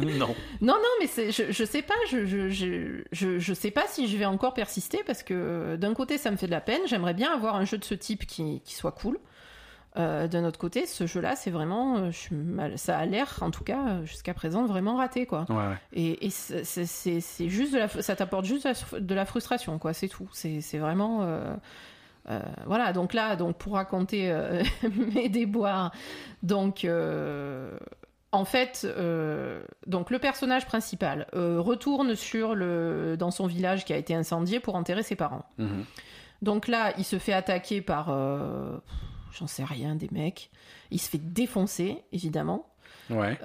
non. 0.18 0.34
non, 0.62 0.74
non, 0.74 0.92
mais 1.00 1.06
je, 1.30 1.52
je 1.52 1.64
sais 1.64 1.82
pas, 1.82 1.94
je, 2.10 2.24
je, 2.24 2.48
je, 3.12 3.38
je, 3.38 3.54
sais 3.54 3.70
pas 3.70 3.84
si 3.88 4.08
je 4.08 4.16
vais 4.16 4.24
encore 4.24 4.54
persister 4.54 5.02
parce 5.06 5.22
que 5.22 5.34
euh, 5.34 5.76
d'un 5.76 5.92
côté 5.92 6.16
ça 6.16 6.30
me 6.30 6.36
fait 6.36 6.46
de 6.46 6.50
la 6.52 6.62
peine. 6.62 6.80
J'aimerais 6.86 7.12
bien 7.14 7.30
avoir 7.32 7.56
un 7.56 7.64
jeu 7.66 7.76
de 7.76 7.84
ce 7.84 7.94
type 7.94 8.26
qui, 8.26 8.60
qui 8.64 8.74
soit 8.74 8.92
cool. 8.92 9.18
Euh, 9.98 10.28
D'un 10.28 10.44
autre 10.44 10.58
côté, 10.58 10.84
ce 10.84 11.06
jeu-là, 11.06 11.36
c'est 11.36 11.50
vraiment, 11.50 11.96
euh, 11.96 12.10
je 12.10 12.76
ça 12.76 12.98
a 12.98 13.06
l'air, 13.06 13.38
en 13.40 13.50
tout 13.50 13.64
cas, 13.64 14.02
jusqu'à 14.04 14.34
présent, 14.34 14.66
vraiment 14.66 14.96
raté, 14.96 15.24
quoi. 15.24 15.46
Ouais, 15.48 15.56
ouais. 15.56 15.78
Et, 15.94 16.26
et 16.26 16.30
c'est- 16.30 17.48
juste 17.48 17.72
de 17.72 17.78
la, 17.78 17.88
ça 17.88 18.14
t'apporte 18.14 18.44
juste 18.44 18.66
de 18.98 19.14
la, 19.14 19.24
frustration, 19.24 19.78
quoi. 19.78 19.94
C'est 19.94 20.08
tout. 20.08 20.28
C'est 20.34 20.60
c'est 20.60 20.76
vraiment, 20.76 21.22
euh, 21.22 21.54
euh, 22.28 22.40
voilà. 22.66 22.92
Donc 22.92 23.14
là, 23.14 23.36
donc 23.36 23.56
pour 23.56 23.74
raconter 23.74 24.30
euh, 24.30 24.62
mes 25.14 25.28
déboires, 25.30 25.92
donc. 26.42 26.84
euh, 26.84 27.70
en 28.32 28.44
fait, 28.44 28.82
euh, 28.84 29.62
donc 29.86 30.10
le 30.10 30.18
personnage 30.18 30.66
principal 30.66 31.26
euh, 31.34 31.60
retourne 31.60 32.14
sur 32.14 32.54
le 32.54 33.16
dans 33.18 33.30
son 33.30 33.46
village 33.46 33.84
qui 33.84 33.92
a 33.92 33.96
été 33.96 34.14
incendié 34.14 34.60
pour 34.60 34.74
enterrer 34.74 35.02
ses 35.02 35.16
parents. 35.16 35.46
Mhm. 35.58 35.84
Donc 36.42 36.68
là, 36.68 36.92
il 36.98 37.04
se 37.04 37.18
fait 37.18 37.32
attaquer 37.32 37.80
par, 37.80 38.08
euh, 38.10 38.76
j'en 39.32 39.46
sais 39.46 39.64
rien, 39.64 39.94
des 39.94 40.08
mecs. 40.12 40.50
Il 40.90 41.00
se 41.00 41.08
fait 41.08 41.18
défoncer, 41.18 42.02
évidemment. 42.12 42.66
Ouais. 43.08 43.38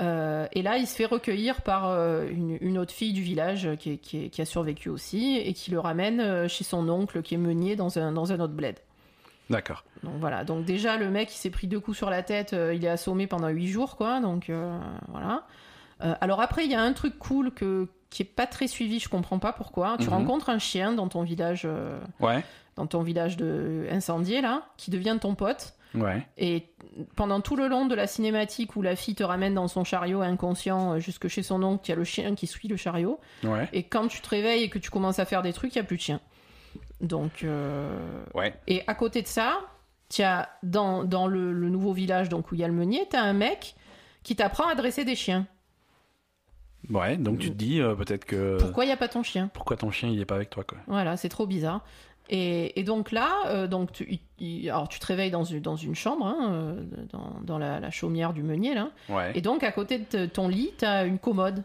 Et 0.54 0.62
là, 0.64 0.78
il 0.78 0.88
se 0.88 0.96
fait 0.96 1.06
recueillir 1.06 1.62
par 1.62 1.86
une, 2.26 2.58
une 2.62 2.78
autre 2.80 2.92
fille 2.92 3.14
du 3.14 3.22
village 3.22 3.70
qui, 3.80 3.92
est- 3.92 3.98
qui 4.00 4.26
est- 4.26 4.30
qui 4.30 4.42
a 4.42 4.46
survécu 4.46 4.90
aussi 4.90 5.38
et 5.38 5.54
qui 5.54 5.70
le 5.72 5.80
ramène 5.80 6.48
chez 6.48 6.64
son 6.64 6.90
oncle 6.90 7.22
qui 7.22 7.36
est 7.36 7.38
meunier 7.38 7.76
dans 7.76 7.98
un, 8.00 8.12
dans 8.12 8.34
un 8.34 8.40
autre 8.40 8.54
bled. 8.54 8.78
D'accord. 9.50 9.84
Donc 10.04 10.14
voilà, 10.20 10.44
donc 10.46 10.64
déjà 10.66 10.98
le 10.98 11.10
mec 11.10 11.34
il 11.34 11.38
s'est 11.38 11.50
pris 11.50 11.68
deux 11.68 11.80
coups 11.80 11.98
sur 11.98 12.10
la 12.10 12.24
tête, 12.24 12.54
euh, 12.54 12.74
il 12.74 12.86
est 12.86 12.90
assommé 12.90 13.28
pendant 13.28 13.50
huit 13.50 13.68
jours 13.68 13.98
quoi, 13.98 14.20
donc 14.22 14.50
euh, 14.50 14.80
voilà. 15.10 15.44
Euh, 16.04 16.14
alors 16.22 16.42
après 16.42 16.64
il 16.66 16.72
y 16.72 16.76
a 16.76 16.82
un 16.82 16.94
truc 16.94 17.20
cool 17.20 17.52
que, 17.52 17.88
qui 18.10 18.22
est 18.24 18.26
pas 18.26 18.48
très 18.48 18.68
suivi, 18.68 19.00
je 19.00 19.10
comprends 19.10 19.40
pas 19.40 19.52
pourquoi. 19.54 19.98
Tu 20.00 20.06
Mhm. 20.06 20.14
rencontres 20.14 20.50
un 20.50 20.60
chien 20.60 20.94
dans 20.94 21.08
ton 21.10 21.24
village, 21.24 21.68
Ouais. 22.20 22.44
dans 22.78 22.88
ton 22.88 23.02
village 23.04 23.36
de 23.38 23.86
incendié 23.92 24.42
là, 24.42 24.64
qui 24.78 24.90
devient 24.90 25.18
ton 25.20 25.36
pote. 25.36 25.74
Ouais. 25.94 26.26
Et 26.38 26.68
pendant 27.18 27.42
tout 27.42 27.58
le 27.58 27.68
long 27.68 27.86
de 27.86 27.94
la 27.96 28.08
cinématique 28.08 28.78
où 28.78 28.82
la 28.82 28.96
fille 28.96 29.14
te 29.16 29.24
ramène 29.24 29.54
dans 29.54 29.68
son 29.68 29.84
chariot 29.84 30.22
inconscient 30.22 30.98
jusque 31.00 31.28
chez 31.28 31.44
son 31.44 31.62
oncle, 31.64 31.84
il 31.86 31.90
y 31.90 31.92
a 31.92 31.98
le 31.98 32.06
chien 32.06 32.34
qui 32.34 32.48
suit 32.48 32.70
le 32.70 32.78
chariot. 32.78 33.20
Ouais. 33.44 33.68
Et 33.74 33.84
quand 33.84 34.08
tu 34.08 34.22
te 34.22 34.30
réveilles 34.30 34.64
et 34.64 34.70
que 34.70 34.80
tu 34.80 34.90
commences 34.90 35.20
à 35.20 35.26
faire 35.26 35.42
des 35.42 35.52
trucs, 35.52 35.76
il 35.76 35.80
n'y 35.80 35.82
a 35.82 35.86
plus 35.86 35.98
de 35.98 36.02
chien. 36.02 36.22
Donc, 37.02 37.44
euh, 37.44 37.98
Ouais. 38.34 38.54
et 38.68 38.84
à 38.88 38.94
côté 38.96 39.22
de 39.22 39.28
ça, 39.28 39.60
as 40.20 40.50
dans, 40.64 41.04
dans 41.04 41.28
le, 41.28 41.52
le 41.52 41.70
nouveau 41.70 41.94
village 41.94 42.30
donc 42.30 42.52
où 42.52 42.56
il 42.56 42.62
y 42.62 42.64
a 42.64 42.68
le 42.68 42.74
meunier, 42.74 43.08
tu 43.10 43.16
as 43.16 43.24
un 43.24 43.34
mec 43.34 43.76
qui 44.24 44.36
t'apprend 44.36 44.68
à 44.68 44.76
dresser 44.76 45.04
des 45.06 45.16
chiens. 45.16 45.48
Ouais. 46.90 47.18
Donc 47.18 47.40
tu 47.40 47.50
te 47.50 47.56
dis 47.56 47.80
euh, 47.80 47.96
peut-être 47.96 48.26
que. 48.26 48.58
Pourquoi 48.60 48.84
il 48.86 48.88
n'y 48.88 48.94
a 48.94 48.98
pas 48.98 49.08
ton 49.08 49.24
chien? 49.24 49.50
Pourquoi 49.54 49.78
ton 49.78 49.92
chien 49.92 50.10
il 50.10 50.20
est 50.20 50.26
pas 50.26 50.36
avec 50.36 50.50
toi 50.50 50.64
quoi? 50.64 50.80
Voilà, 50.88 51.16
c'est 51.18 51.30
trop 51.30 51.46
bizarre. 51.48 51.82
Et, 52.30 52.80
et 52.80 52.84
donc 52.84 53.12
là, 53.12 53.30
euh, 53.48 53.68
donc 53.68 53.92
tu, 53.92 54.20
il- 54.40 54.70
alors 54.70 54.88
tu 54.88 55.00
te 55.00 55.06
réveilles 55.06 55.32
dans 55.32 55.44
une, 55.44 55.60
dans 55.60 55.76
une 55.76 55.96
chambre, 55.96 56.26
hein, 56.26 56.76
dans, 57.12 57.36
dans 57.44 57.58
la, 57.58 57.80
la 57.80 57.92
chaumière 57.92 58.34
du 58.34 58.42
meunier, 58.44 58.74
là. 58.74 58.90
Ouais. 59.10 59.32
Et 59.36 59.42
donc 59.42 59.64
à 59.64 59.72
côté 59.72 60.00
de 60.12 60.26
ton 60.26 60.48
lit, 60.48 60.72
tu 60.78 60.86
as 60.86 61.04
une 61.06 61.20
commode. 61.20 61.64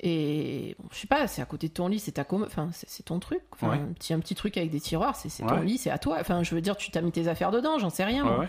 Et 0.00 0.74
bon, 0.78 0.88
je 0.92 0.98
sais 0.98 1.06
pas, 1.06 1.26
c'est 1.28 1.40
à 1.40 1.44
côté 1.46 1.68
de 1.68 1.72
ton 1.72 1.88
lit, 1.88 1.98
c'est 2.00 2.12
ta 2.12 2.24
commode, 2.24 2.48
enfin 2.48 2.68
c'est 2.72 3.04
ton 3.04 3.20
truc, 3.20 3.40
enfin, 3.52 3.70
Ouais. 3.70 3.76
un, 3.78 3.92
petit, 3.92 4.12
un 4.12 4.18
petit 4.18 4.34
truc 4.34 4.56
avec 4.56 4.70
des 4.70 4.80
tiroirs, 4.80 5.14
c'est 5.16 5.28
ton 5.42 5.54
Ouais. 5.54 5.64
lit, 5.64 5.78
c'est 5.78 5.90
à 5.90 5.98
toi. 5.98 6.16
Enfin, 6.20 6.42
je 6.42 6.54
veux 6.54 6.60
dire, 6.60 6.76
tu 6.76 6.90
t'as 6.90 7.00
mis 7.00 7.12
tes 7.12 7.28
affaires 7.28 7.50
dedans, 7.52 7.78
j'en 7.78 7.90
sais 7.90 8.04
rien. 8.04 8.38
Ouais. 8.38 8.48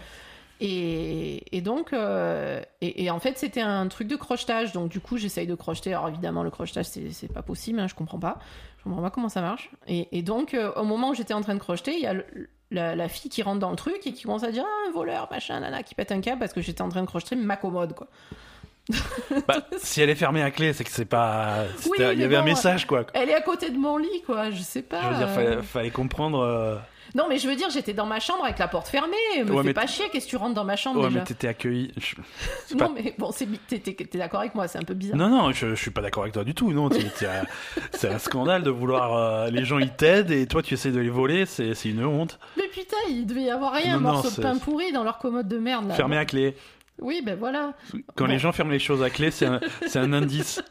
Et, 0.62 1.56
et 1.56 1.62
donc, 1.62 1.92
euh, 1.94 2.62
et, 2.82 3.04
et 3.04 3.10
en 3.12 3.20
fait, 3.20 3.38
c'était 3.38 3.62
un 3.62 3.88
truc 3.90 4.08
de 4.08 4.16
crochetage. 4.16 4.72
Donc, 4.72 4.90
du 4.90 5.02
coup, 5.02 5.18
j'essaye 5.18 5.48
de 5.48 5.56
crocheter. 5.56 5.94
Alors, 5.94 6.08
évidemment, 6.08 6.44
le 6.44 6.50
crochetage, 6.50 6.86
c'est 6.86 7.12
c'est 7.12 7.32
pas 7.32 7.42
possible. 7.42 7.80
hein, 7.80 7.88
je 7.88 7.94
comprends 7.96 8.20
pas. 8.20 8.40
Je 8.78 8.84
comprends 8.86 9.02
pas 9.02 9.10
comment 9.10 9.28
ça 9.30 9.42
marche. 9.42 9.70
Et, 9.88 10.18
et 10.18 10.22
donc, 10.22 10.54
euh, 10.54 10.72
au 10.76 10.84
moment 10.86 11.10
où 11.10 11.14
j'étais 11.14 11.34
en 11.34 11.42
train 11.42 11.56
de 11.56 11.60
crocheter, 11.60 11.94
il 11.96 12.02
y 12.02 12.08
a 12.08 12.14
le- 12.14 12.50
la, 12.72 12.96
la 12.96 13.08
fille 13.10 13.30
qui 13.30 13.44
rentre 13.44 13.60
dans 13.60 13.70
le 13.70 13.76
truc 13.76 14.00
et 14.08 14.14
qui 14.14 14.24
commence 14.24 14.44
à 14.44 14.52
dire 14.52 14.64
ah, 14.66 14.90
un 14.90 14.92
voleur, 14.94 15.28
machin, 15.30 15.60
nana, 15.60 15.84
qui 15.84 15.94
pète 15.94 16.12
un 16.12 16.22
câble 16.22 16.40
parce 16.40 16.54
que 16.54 16.62
j'étais 16.62 16.82
en 16.82 16.90
train 16.90 17.02
de 17.02 17.08
crocheter 17.08 17.36
ma 17.36 17.58
commode, 17.58 17.94
quoi. 17.94 18.08
Bah, 19.48 19.56
si 19.78 20.02
elle 20.02 20.10
est 20.10 20.16
fermée 20.16 20.42
à 20.44 20.52
clé, 20.52 20.74
c'est 20.74 20.84
que 20.84 20.92
c'est 20.92 21.06
pas. 21.06 21.64
Oui, 21.86 21.98
il 22.14 22.20
y 22.20 22.24
avait 22.24 22.36
un 22.36 22.44
message 22.44 22.86
quoi. 22.86 23.06
Elle 23.14 23.30
est 23.30 23.36
à 23.36 23.42
côté 23.42 23.70
de 23.70 23.78
mon 23.78 23.98
lit, 23.98 24.22
quoi. 24.26 24.52
Je 24.52 24.62
sais 24.62 24.82
pas. 24.82 25.02
Je 25.04 25.08
veux 25.10 25.16
dire, 25.18 25.30
fallait, 25.30 25.62
fallait 25.64 25.90
comprendre. 25.92 26.40
euh, 26.42 26.76
Non, 27.16 27.26
mais 27.28 27.38
je 27.40 27.48
veux 27.48 27.56
dire, 27.56 27.70
j'étais 27.72 27.94
dans 27.94 28.06
ma 28.06 28.20
chambre 28.20 28.44
avec 28.44 28.60
la 28.60 28.68
porte 28.68 28.88
fermée. 28.88 29.16
Me 29.44 29.52
Ouais, 29.52 29.64
fais 29.64 29.74
pas 29.74 29.88
chier, 29.88 30.06
qu'est-ce 30.12 30.26
que 30.26 30.30
tu 30.32 30.36
rentres 30.38 30.54
dans 30.54 30.64
ma 30.66 30.76
chambre 30.76 31.00
Ouais, 31.02 31.08
déjà 31.08 31.20
mais 31.20 31.26
t'étais 31.26 31.48
accueilli. 31.48 31.92
je- 31.98 32.76
Non, 32.78 32.92
mais 32.94 33.16
bon, 33.18 33.32
t'es 33.32 33.80
d'accord 34.20 34.42
avec 34.42 34.54
moi, 34.54 34.68
c'est 34.68 34.78
un 34.78 34.84
peu 34.84 34.94
bizarre. 34.94 35.18
Non, 35.18 35.30
non, 35.30 35.52
je, 35.52 35.70
je 35.70 35.82
suis 35.82 35.92
pas 35.92 36.02
d'accord 36.02 36.24
avec 36.24 36.34
toi 36.34 36.44
du 36.44 36.54
tout. 36.54 36.72
Non, 36.72 36.90
c'est 37.92 38.10
un 38.10 38.20
scandale 38.20 38.62
de 38.64 38.70
vouloir. 38.70 39.16
euh, 39.16 39.50
les 39.50 39.66
gens 39.66 39.80
ils 39.80 39.90
t'aident 39.92 40.30
et 40.32 40.46
toi 40.46 40.62
tu 40.62 40.76
essaies 40.76 40.92
de 40.92 41.00
les 41.00 41.10
voler, 41.10 41.46
c'est 41.48 41.74
une 41.86 42.06
honte. 42.06 42.38
Mais 42.58 42.68
putain, 42.68 42.98
il 43.10 43.26
devait 43.26 43.44
y 43.44 43.50
avoir 43.50 43.74
rien, 43.74 43.94
Non, 44.00 44.10
un 44.10 44.14
morceau 44.14 44.30
de 44.30 44.42
pain 44.44 44.58
pourri 44.58 44.92
dans 44.92 45.04
leur 45.04 45.18
commode 45.18 45.48
de 45.48 45.58
merde 45.58 45.88
là. 45.88 45.96
Fermé 45.96 46.18
à 46.18 46.26
clé. 46.26 46.56
Oui, 47.00 47.22
ben 47.24 47.38
voilà. 47.38 47.74
Quand 48.16 48.26
Bon. 48.26 48.32
les 48.32 48.40
gens 48.40 48.52
ferment 48.52 48.72
les 48.72 48.80
choses 48.80 49.04
à 49.04 49.10
clé, 49.10 49.32
c'est 49.32 49.46
un, 49.46 49.60
indice. 50.14 50.62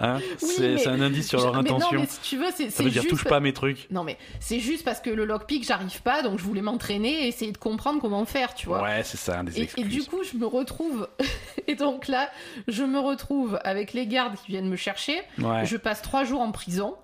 Hein 0.00 0.18
c'est 0.38 0.60
mais- 0.74 0.78
c'est 0.78 0.88
un 0.88 1.00
indice 1.00 1.28
sur 1.28 1.40
leur 1.40 1.52
mais 1.54 1.70
intention. 1.70 1.92
non, 1.96 2.00
mais 2.00 2.06
si 2.08 2.20
tu 2.20 2.36
veux, 2.36 2.46
c'est 2.54 2.66
veut 2.82 2.90
dire 2.90 3.02
juste. 3.02 3.08
touche 3.10 3.24
pas 3.24 3.36
à 3.36 3.40
mes 3.40 3.52
trucs. 3.52 3.88
Non, 3.92 4.02
mais 4.02 4.18
c'est 4.40 4.58
juste 4.58 4.84
parce 4.84 5.00
que 5.00 5.10
le 5.10 5.24
lockpick, 5.24 5.64
j'arrive 5.64 6.02
pas, 6.02 6.22
donc 6.22 6.38
je 6.38 6.44
voulais 6.44 6.62
m'entraîner 6.62 7.24
et 7.24 7.28
essayer 7.28 7.52
de 7.52 7.58
comprendre 7.58 8.00
comment 8.00 8.24
faire, 8.24 8.54
tu 8.54 8.66
vois. 8.66 8.82
Ouais, 8.82 9.02
c'est 9.04 9.16
ça, 9.16 9.42
des 9.44 9.62
Et, 9.62 9.70
et 9.76 9.84
du 9.84 10.02
coup, 10.04 10.22
je 10.24 10.36
me 10.36 10.46
retrouve. 10.46 11.08
et 11.68 11.74
donc 11.76 12.08
là, 12.08 12.28
je 12.66 12.82
me 12.82 12.98
retrouve 12.98 13.58
avec 13.62 13.92
les 13.92 14.06
gardes 14.08 14.34
qui 14.36 14.48
viennent 14.52 14.68
me 14.68 14.76
chercher. 14.76 15.20
Ouais. 15.38 15.64
Je 15.64 15.76
passe 15.76 16.02
trois 16.02 16.24
jours 16.24 16.40
en 16.40 16.50
prison. 16.50 16.96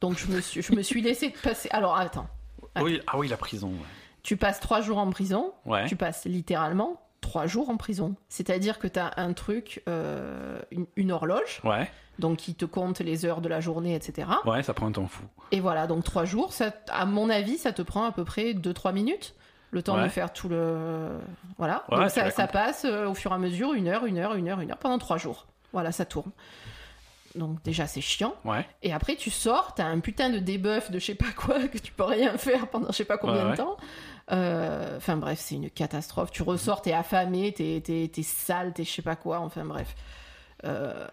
Donc 0.00 0.18
je 0.18 0.26
me 0.26 0.40
suis, 0.40 0.62
je 0.62 0.72
me 0.74 0.82
suis 0.82 1.00
laissé 1.00 1.30
passer. 1.44 1.68
Alors 1.70 1.96
attends. 1.96 2.26
Oui, 2.80 3.00
ah 3.06 3.18
oui, 3.18 3.28
la 3.28 3.36
prison. 3.36 3.68
ouais. 3.68 3.86
Tu 4.24 4.36
passes 4.36 4.58
trois 4.58 4.80
jours 4.80 4.98
en 4.98 5.10
prison. 5.10 5.52
Ouais. 5.64 5.86
Tu 5.86 5.94
passes 5.96 6.24
littéralement 6.24 7.00
trois 7.22 7.46
jours 7.46 7.70
en 7.70 7.78
prison. 7.78 8.14
C'est-à-dire 8.28 8.78
que 8.78 8.86
tu 8.86 8.98
as 8.98 9.12
un 9.16 9.32
truc, 9.32 9.82
euh, 9.88 10.60
une, 10.70 10.84
une 10.96 11.10
horloge, 11.12 11.62
Ouais, 11.64 11.90
donc 12.18 12.36
qui 12.36 12.54
te 12.54 12.66
compte 12.66 13.00
les 13.00 13.24
heures 13.24 13.40
de 13.40 13.48
la 13.48 13.60
journée, 13.60 13.94
etc. 13.94 14.28
ouais, 14.44 14.62
ça 14.62 14.74
prend 14.74 14.86
un 14.88 14.92
temps 14.92 15.06
fou. 15.06 15.24
Et 15.52 15.60
voilà, 15.60 15.86
donc 15.86 16.04
trois 16.04 16.26
jours, 16.26 16.52
ça, 16.52 16.72
à 16.90 17.06
mon 17.06 17.30
avis, 17.30 17.56
ça 17.56 17.72
te 17.72 17.80
prend 17.80 18.04
à 18.04 18.12
peu 18.12 18.24
près 18.24 18.52
2-3 18.52 18.92
minutes. 18.92 19.34
Le 19.70 19.82
temps 19.82 19.96
Ouais. 19.96 20.02
de 20.04 20.08
faire 20.10 20.30
tout 20.34 20.50
le. 20.50 21.08
Voilà. 21.56 21.84
Ouais, 21.90 21.96
donc 22.00 22.10
ça, 22.10 22.46
passe 22.46 22.84
euh, 22.84 23.06
au 23.08 23.14
fur 23.14 23.30
et 23.32 23.34
à 23.34 23.38
mesure, 23.38 23.72
une 23.72 23.88
heure, 23.88 24.04
une 24.04 24.18
heure, 24.18 24.34
une 24.34 24.46
heure, 24.48 24.60
une 24.60 24.70
heure, 24.70 24.76
pendant 24.76 24.98
trois 24.98 25.16
jours. 25.16 25.46
Voilà, 25.72 25.92
ça 25.92 26.04
tourne. 26.04 26.30
Donc 27.34 27.62
déjà, 27.62 27.86
c'est 27.86 28.02
chiant. 28.02 28.34
Ouais, 28.44 28.66
Et 28.82 28.92
après, 28.92 29.16
tu 29.16 29.30
sors, 29.30 29.72
t'as 29.74 29.86
un 29.86 30.00
putain 30.00 30.28
de 30.28 30.38
debuff 30.38 30.90
de 30.90 30.98
je 30.98 31.06
sais 31.06 31.14
pas 31.14 31.30
quoi, 31.34 31.58
que 31.72 31.78
tu 31.78 31.90
peux 31.92 32.02
rien 32.04 32.36
faire 32.36 32.66
pendant 32.68 32.88
je 32.88 32.92
sais 32.96 33.06
pas 33.06 33.16
combien 33.16 33.46
Ouais, 33.46 33.50
de 33.52 33.56
temps. 33.56 33.78
Euh, 34.32 34.96
Enfin 34.96 35.16
bref, 35.16 35.38
c'est 35.40 35.56
une 35.56 35.70
catastrophe. 35.70 36.30
Tu 36.30 36.42
ressors, 36.42 36.80
t'es 36.82 36.92
affamé, 36.92 37.52
t'es 37.52 37.82
t'es- 37.84 38.08
t'es 38.12 38.22
sale, 38.22 38.72
t'es 38.72 38.84
je 38.84 38.90
sais 38.90 39.02
pas 39.02 39.16
quoi. 39.16 39.40
Enfin 39.40 39.64
bref. 39.64 39.94
Euh, 40.64 41.06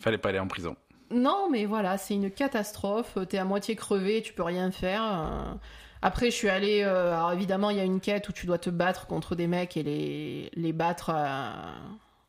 fallait 0.00 0.18
pas 0.18 0.28
aller 0.30 0.38
en 0.38 0.46
prison. 0.48 0.76
non, 1.10 1.48
mais 1.50 1.64
voilà, 1.66 1.98
c'est 1.98 2.14
une 2.14 2.30
catastrophe. 2.30 3.18
T'es 3.28 3.38
à 3.38 3.44
moitié 3.44 3.76
crevé, 3.76 4.22
tu 4.22 4.32
peux 4.32 4.42
rien 4.44 4.70
faire. 4.70 5.02
Euh, 5.04 5.54
Après, 6.02 6.26
je 6.30 6.36
suis 6.36 6.48
allée. 6.48 6.82
Alors 6.82 7.32
évidemment, 7.32 7.70
il 7.70 7.76
y 7.78 7.80
a 7.80 7.84
une 7.84 8.00
quête 8.00 8.28
où 8.28 8.32
tu 8.32 8.46
dois 8.46 8.58
te 8.58 8.70
battre 8.70 9.06
contre 9.06 9.34
des 9.34 9.46
mecs 9.48 9.76
et 9.76 9.82
les, 9.82 10.50
les 10.54 10.72
battre 10.72 11.10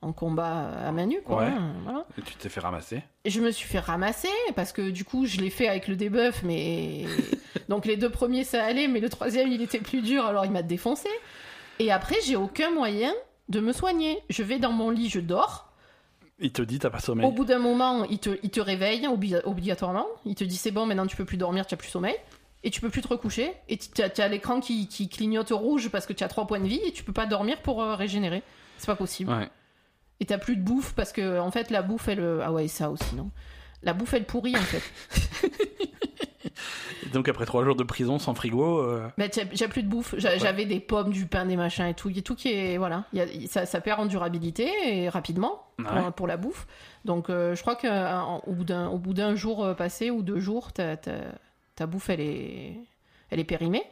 en 0.01 0.13
combat 0.13 0.69
à 0.85 0.91
main 0.91 1.05
nue, 1.07 1.21
quoi. 1.23 1.37
Ouais. 1.39 1.45
hein, 1.45 1.73
voilà. 1.83 2.05
Et 2.17 2.21
tu 2.21 2.35
t'es 2.35 2.49
fait 2.49 2.59
ramasser. 2.59 3.01
Et 3.25 3.29
je 3.29 3.41
me 3.41 3.51
suis 3.51 3.67
fait 3.67 3.79
ramasser 3.79 4.27
parce 4.55 4.71
que 4.71 4.89
du 4.89 5.03
coup, 5.03 5.25
je 5.25 5.37
l'ai 5.37 5.49
fait 5.49 5.67
avec 5.67 5.87
le 5.87 5.95
debuff, 5.95 6.43
mais. 6.43 7.05
Donc 7.69 7.85
les 7.85 7.97
deux 7.97 8.09
premiers, 8.09 8.43
ça 8.43 8.63
allait, 8.63 8.87
mais 8.87 8.99
le 8.99 9.09
troisième, 9.09 9.51
il 9.51 9.61
était 9.61 9.79
plus 9.79 10.01
dur, 10.01 10.25
alors 10.25 10.45
il 10.45 10.51
m'a 10.51 10.61
défoncé. 10.61 11.09
Et 11.79 11.91
après, 11.91 12.15
j'ai 12.25 12.35
aucun 12.35 12.71
moyen 12.71 13.13
de 13.49 13.59
me 13.59 13.73
soigner. 13.73 14.19
Je 14.29 14.43
vais 14.43 14.59
dans 14.59 14.71
mon 14.71 14.89
lit, 14.89 15.09
je 15.09 15.19
dors. 15.19 15.71
Il 16.39 16.51
te 16.51 16.61
dit, 16.61 16.77
t'as 16.79 16.89
pas 16.91 16.99
sommeil. 16.99 17.25
Au 17.25 17.31
bout 17.31 17.45
d'un 17.45 17.57
moment, 17.59 18.03
il 18.05 18.19
te, 18.19 18.37
il 18.43 18.51
te 18.51 18.59
réveille 18.59 19.07
obli- 19.07 19.41
obligatoirement. 19.43 20.05
Il 20.25 20.35
te 20.35 20.43
dit 20.43 20.55
c'est 20.55 20.71
bon, 20.71 20.85
maintenant 20.85 21.07
tu 21.07 21.15
peux 21.17 21.25
plus 21.25 21.37
dormir, 21.37 21.65
tu 21.65 21.73
as 21.73 21.77
plus 21.77 21.89
sommeil. 21.89 22.15
Et 22.63 22.69
tu 22.69 22.79
peux 22.81 22.89
plus 22.89 23.01
te 23.01 23.07
recoucher. 23.07 23.53
Et 23.69 23.77
tu 23.77 24.01
as, 24.01 24.11
as 24.23 24.27
l'écran 24.27 24.59
qui, 24.59 24.87
qui 24.87 25.09
clignote 25.09 25.49
rouge 25.51 25.89
parce 25.89 26.05
que 26.05 26.13
tu 26.13 26.23
as 26.23 26.27
3 26.27 26.45
points 26.47 26.59
de 26.59 26.67
vie 26.67 26.79
et 26.85 26.91
tu 26.91 27.03
peux 27.03 27.13
pas 27.13 27.25
dormir 27.25 27.61
pour 27.61 27.81
euh, 27.81 27.95
régénérer. 27.95 28.43
C'est 28.77 28.87
pas 28.87 28.95
possible. 28.95 29.31
Ouais. 29.31 29.49
Et 30.19 30.25
t'as 30.25 30.37
plus 30.37 30.55
de 30.57 30.63
bouffe 30.63 30.93
parce 30.93 31.11
que, 31.13 31.39
en 31.39 31.51
fait, 31.51 31.69
la 31.69 31.81
bouffe, 31.81 32.07
elle. 32.07 32.19
euh, 32.19 32.41
Ah 32.43 32.51
ouais, 32.51 32.67
ça 32.67 32.89
aussi, 32.89 33.15
non 33.15 33.29
La 33.83 33.93
bouffe, 33.93 34.13
elle 34.13 34.25
pourrit, 34.25 34.55
en 34.55 34.61
fait. 34.61 34.81
Et 37.05 37.09
donc 37.13 37.29
après 37.29 37.45
trois 37.45 37.63
jours 37.63 37.75
de 37.75 37.83
prison 37.83 38.17
sans 38.19 38.33
frigo, 38.33 38.79
euh, 38.79 39.07
j'ai 39.53 39.67
plus 39.67 39.83
de 39.83 39.87
bouffe. 39.87 40.15
J'a- 40.17 40.37
J'avais 40.37 40.65
des 40.65 40.79
pommes, 40.79 41.11
du 41.11 41.25
pain, 41.27 41.45
des 41.45 41.55
machins 41.55 41.85
et 41.85 41.93
tout. 41.93 42.09
Il 42.09 42.15
y 42.15 42.19
a 42.19 42.21
tout 42.23 42.35
qui 42.35 42.51
est. 42.51 42.77
Voilà. 42.77 43.03
Il 43.13 43.19
y 43.19 43.21
a- 43.21 43.47
ça, 43.47 43.65
ça 43.65 43.79
perd 43.81 43.99
en 43.99 44.05
durabilité 44.05 44.69
et 44.85 45.09
rapidement 45.09 45.63
pour, 45.77 45.93
Ouais. 45.93 46.11
pour 46.15 46.27
la 46.27 46.37
bouffe. 46.37 46.65
Donc, 47.05 47.29
euh, 47.29 47.55
je 47.55 47.61
crois 47.61 47.75
qu'au 47.75 48.51
bout 48.53 48.63
d'un 48.63 48.87
au 48.87 48.97
bout 48.97 49.13
d'un 49.13 49.35
jour 49.35 49.63
euh, 49.63 49.73
passé 49.75 50.09
ou 50.09 50.23
deux 50.23 50.39
jours, 50.39 50.73
ta, 50.73 50.97
ta, 50.97 51.11
ta 51.75 51.85
bouffe, 51.85 52.09
elle 52.09 52.21
est, 52.21 52.73
elle 53.29 53.39
est 53.39 53.43
périmée. 53.45 53.83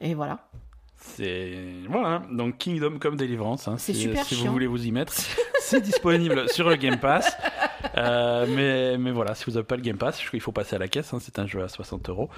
Et 0.00 0.14
voilà. 0.14 0.46
C'est 0.98 1.54
voilà. 1.88 2.22
Donc 2.30 2.58
Kingdom 2.58 2.98
Come 2.98 3.16
Deliverance. 3.16 3.68
Hein, 3.68 3.76
C'est 3.78 3.94
si, 3.94 4.02
super 4.02 4.24
si 4.24 4.34
vous 4.34 4.50
voulez 4.52 4.66
vous 4.66 4.84
y 4.86 4.92
mettre, 4.92 5.12
c'est 5.60 5.80
disponible 5.80 6.48
sur 6.50 6.68
le 6.68 6.76
Game 6.76 6.98
Pass. 6.98 7.36
Euh, 7.96 8.46
mais, 8.48 8.98
mais 8.98 9.10
voilà, 9.10 9.34
si 9.34 9.44
vous 9.46 9.52
n'avez 9.52 9.64
pas 9.64 9.76
le 9.76 9.82
Game 9.82 9.96
Pass, 9.96 10.16
je 10.20 10.22
crois 10.26 10.30
qu'il 10.32 10.40
faut 10.40 10.52
passer 10.52 10.76
à 10.76 10.78
la 10.78 10.88
caisse. 10.88 11.12
hein, 11.14 11.18
c'est 11.20 11.38
un 11.38 11.46
jeu 11.46 11.62
à 11.62 11.68
60 11.68 12.08
euros. 12.08 12.28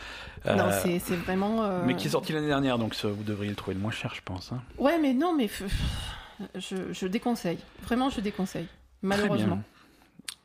Non, 0.47 0.67
Euh, 0.69 0.81
c'est 0.83 0.99
c'est 0.99 1.17
vraiment. 1.17 1.65
euh, 1.65 1.83
mais 1.87 1.97
qui 1.97 2.07
est 2.07 2.11
sorti 2.11 2.33
l'année 2.33 2.47
dernière, 2.47 2.79
donc 2.79 2.95
vous 3.03 3.23
devriez 3.25 3.51
le 3.51 3.57
trouver 3.57 3.75
le 3.75 3.81
moins 3.81 3.91
cher, 3.91 4.13
je 4.15 4.21
pense. 4.25 4.53
hein. 4.53 4.61
Ouais, 4.79 4.99
mais 4.99 5.13
non, 5.15 5.35
mais 5.37 5.49
je, 6.55 6.77
je 6.93 7.07
déconseille. 7.07 7.59
Vraiment, 7.83 8.11
je 8.11 8.21
déconseille. 8.21 8.67
Malheureusement. 9.03 9.61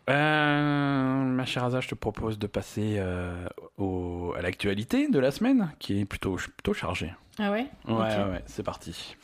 Euh, 0.09 1.23
ma 1.23 1.45
chère 1.45 1.63
Aza, 1.63 1.81
je 1.81 1.87
te 1.87 1.95
propose 1.95 2.37
de 2.37 2.47
passer 2.47 2.95
euh, 2.99 3.47
au- 3.77 4.33
à 4.37 4.41
l'actualité 4.41 5.07
de 5.09 5.19
la 5.19 5.31
semaine, 5.31 5.71
qui 5.79 5.99
est 5.99 6.05
plutôt, 6.05 6.35
plutôt 6.35 6.73
chargée. 6.73 7.13
Ah 7.39 7.51
ouais? 7.51 7.65
Ouais, 7.87 7.93
ouais, 7.95 8.23
ouais, 8.31 8.43
c'est 8.45 8.63
parti. 8.63 9.15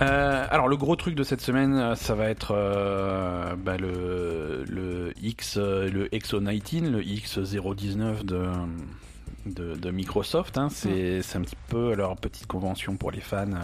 Euh, 0.00 0.46
alors 0.50 0.66
le 0.68 0.76
gros 0.76 0.96
truc 0.96 1.14
de 1.14 1.22
cette 1.22 1.40
semaine, 1.42 1.94
ça 1.94 2.14
va 2.14 2.28
être 2.28 2.52
euh, 2.56 3.54
bah, 3.56 3.76
le, 3.76 4.64
le 4.68 5.12
X, 5.22 5.58
le 5.58 6.12
Exo 6.12 6.40
19, 6.40 6.90
le 6.90 7.02
X019 7.02 8.24
de, 8.24 8.42
de, 9.46 9.74
de 9.74 9.90
Microsoft. 9.90 10.58
hein. 10.58 10.68
C'est 10.70 11.22
c'est 11.22 11.38
un 11.38 11.42
petit 11.42 11.56
peu 11.68 11.94
leur 11.94 12.16
petite 12.16 12.46
convention 12.46 12.96
pour 12.96 13.10
les 13.10 13.20
fans. 13.20 13.52
euh, 13.52 13.58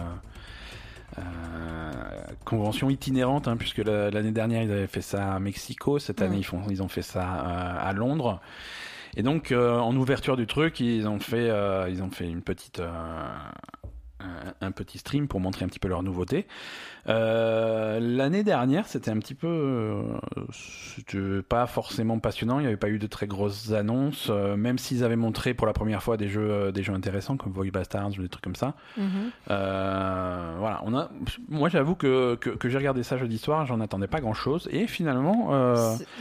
euh, 1.17 1.91
convention 2.45 2.89
itinérante, 2.89 3.47
hein, 3.47 3.57
puisque 3.57 3.79
la- 3.79 4.11
l'année 4.11 4.31
dernière 4.31 4.61
ils 4.63 4.71
avaient 4.71 4.87
fait 4.87 5.01
ça 5.01 5.33
à 5.33 5.39
Mexico, 5.39 5.99
cette 5.99 6.21
année 6.21 6.35
Mm. 6.37 6.39
ils, 6.39 6.43
font, 6.45 6.61
ils 6.69 6.83
ont 6.83 6.87
fait 6.87 7.01
ça 7.01 7.21
euh, 7.23 7.89
à 7.89 7.93
Londres. 7.93 8.39
Et 9.17 9.23
donc 9.23 9.51
euh, 9.51 9.77
en 9.79 9.95
ouverture 9.95 10.37
du 10.37 10.45
truc, 10.45 10.79
ils 10.79 11.07
ont 11.07 11.19
fait, 11.19 11.49
euh, 11.49 11.89
ils 11.89 12.03
ont 12.03 12.11
fait 12.11 12.29
une 12.29 12.41
petite, 12.43 12.79
euh, 12.79 12.91
un, 14.19 14.67
un 14.67 14.71
petit 14.71 14.97
stream 14.97 15.27
pour 15.27 15.39
montrer 15.39 15.65
un 15.65 15.67
petit 15.67 15.79
peu 15.79 15.87
leurs 15.87 16.03
nouveautés. 16.03 16.47
Euh, 17.07 17.99
L'année 17.99 18.43
dernière, 18.43 18.87
c'était 18.87 19.09
un 19.11 19.17
petit 19.19 19.33
peu, 19.33 19.47
euh, 21.15 21.41
pas 21.47 21.65
forcément 21.67 22.19
passionnant. 22.19 22.59
Il 22.59 22.63
n'y 22.63 22.67
avait 22.67 22.77
pas 22.77 22.89
eu 22.89 22.99
de 22.99 23.07
très 23.07 23.27
grosses 23.27 23.71
annonces, 23.71 24.27
euh, 24.29 24.55
même 24.55 24.77
s'ils 24.77 25.03
avaient 25.03 25.15
montré 25.15 25.53
pour 25.53 25.65
la 25.65 25.73
première 25.73 26.03
fois 26.03 26.17
des 26.17 26.27
jeux, 26.27 26.49
euh, 26.51 26.71
des 26.71 26.83
jeux 26.83 26.93
intéressants 26.93 27.37
comme 27.37 27.51
Void 27.51 27.71
Bastards 27.71 28.11
ou 28.17 28.21
des 28.21 28.29
trucs 28.29 28.43
comme 28.43 28.55
ça. 28.55 28.73
Mhm. 28.97 29.31
Voilà, 29.47 30.81
on 30.85 30.95
a. 30.95 31.09
Moi, 31.47 31.69
j'avoue 31.69 31.95
que, 31.95 32.35
que, 32.35 32.49
que 32.49 32.69
j'ai 32.69 32.77
regardé 32.77 33.03
ça 33.03 33.17
jeudi 33.17 33.37
soir, 33.37 33.65
j'en 33.65 33.79
attendais 33.79 34.07
pas 34.07 34.19
grand 34.19 34.33
chose, 34.33 34.67
et 34.71 34.87
finalement, 34.87 35.49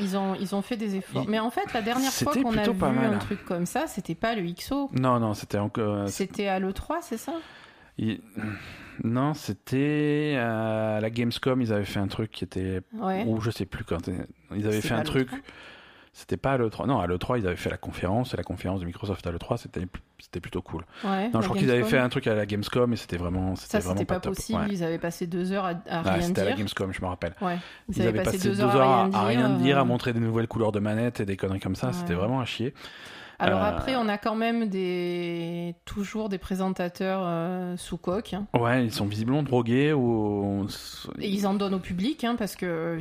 Ils, 0.00 0.16
ont, 0.16 0.34
ils 0.40 0.54
ont 0.54 0.62
fait 0.62 0.76
des 0.76 0.96
efforts. 0.96 1.24
Mais 1.28 1.38
en 1.38 1.50
fait, 1.50 1.72
la 1.74 1.82
dernière 1.82 2.12
fois 2.12 2.32
qu'on 2.34 2.56
a 2.56 2.62
vu 2.62 2.72
mal. 2.78 3.14
un 3.14 3.18
truc 3.18 3.44
comme 3.44 3.66
ça, 3.66 3.86
c'était 3.86 4.14
pas 4.14 4.34
le 4.34 4.42
XO. 4.52 4.90
non, 4.92 5.18
non, 5.20 5.34
c'était 5.34 5.58
encore. 5.58 6.08
C'était 6.08 6.46
à 6.48 6.60
l'E3, 6.60 6.98
c'est 7.02 7.18
ça? 7.18 7.32
Il- 7.98 8.20
Non, 9.04 9.34
c'était 9.34 10.36
à 10.40 10.98
la 11.00 11.10
Gamescom, 11.10 11.60
ils 11.60 11.72
avaient 11.72 11.84
fait 11.84 12.00
un 12.00 12.08
truc 12.08 12.30
qui 12.30 12.44
était. 12.44 12.80
Ouais. 12.94 13.24
Ou 13.26 13.40
je 13.40 13.50
sais 13.50 13.66
plus 13.66 13.84
quand. 13.84 14.08
Ils 14.56 14.66
avaient 14.66 14.80
fait 14.80 14.94
un 14.94 15.02
truc. 15.02 15.30
l'E3? 15.30 15.40
C'était 16.12 16.36
pas 16.36 16.54
à 16.54 16.58
l'E3. 16.58 16.88
Non, 16.88 16.98
à 16.98 17.06
l'E3, 17.06 17.38
ils 17.38 17.46
avaient 17.46 17.54
fait 17.54 17.70
la 17.70 17.76
conférence, 17.76 18.34
et 18.34 18.36
la 18.36 18.42
conférence 18.42 18.80
de 18.80 18.86
Microsoft 18.86 19.24
à 19.24 19.30
l'E3, 19.30 19.56
c'était 19.56 19.86
c'était 20.18 20.40
plutôt 20.40 20.62
cool. 20.62 20.84
Ouais, 21.04 21.30
Non, 21.30 21.40
je 21.40 21.46
crois 21.46 21.56
qu'ils 21.56 21.70
avaient 21.70 21.84
fait 21.84 21.98
un 21.98 22.08
truc 22.08 22.26
à 22.26 22.34
la 22.34 22.44
Gamescom, 22.44 22.92
et 22.92 22.96
c'était 22.96 23.18
vraiment. 23.18 23.54
Ça, 23.54 23.62
C'était 23.66 23.78
vraiment 23.78 24.00
c'était 24.00 24.04
pas, 24.14 24.18
possible. 24.20 24.58
Ouais. 24.58 24.66
Ils 24.70 24.82
avaient 24.82 24.98
passé 24.98 25.28
deux 25.28 25.52
heures 25.52 25.66
à, 25.66 25.74
à 25.88 26.02
rien 26.02 26.20
c'était 26.22 26.40
à 26.40 26.44
la 26.44 26.50
dire. 26.50 26.58
Gamescom, 26.58 26.92
je 26.92 27.00
me 27.00 27.06
rappelle. 27.06 27.34
Ouais. 27.40 27.58
Ils, 27.94 28.02
avaient 28.02 28.24
passé 28.24 28.48
deux 28.48 28.60
heures, 28.60 28.80
à, 29.14 29.26
rien 29.26 29.50
dire, 29.50 29.78
à 29.78 29.84
montrer 29.84 30.12
des 30.12 30.18
nouvelles 30.18 30.48
couleurs 30.48 30.72
de 30.72 30.80
manette 30.80 31.20
et 31.20 31.24
des 31.24 31.36
conneries 31.36 31.60
comme 31.60 31.76
ça. 31.76 31.92
C'était 31.92 32.14
vraiment 32.14 32.40
à 32.40 32.44
chier. 32.44 32.74
Alors 33.40 33.62
Euh, 33.62 33.68
après, 33.68 33.94
on 33.96 34.08
a 34.08 34.18
quand 34.18 34.34
même 34.34 34.68
des 34.68 35.74
toujours 35.84 36.28
des 36.28 36.38
présentateurs 36.38 37.20
euh, 37.24 37.76
sous 37.76 37.96
coque. 37.96 38.34
hein. 38.34 38.46
Ouais, 38.58 38.84
ils 38.84 38.92
sont 38.92 39.06
visiblement 39.06 39.42
drogués 39.44 39.92
ou 39.92 40.66
Et 41.20 41.28
ils 41.28 41.46
en 41.46 41.54
donnent 41.54 41.74
au 41.74 41.78
public 41.78 42.24
hein, 42.24 42.34
parce 42.36 42.56
que 42.56 42.98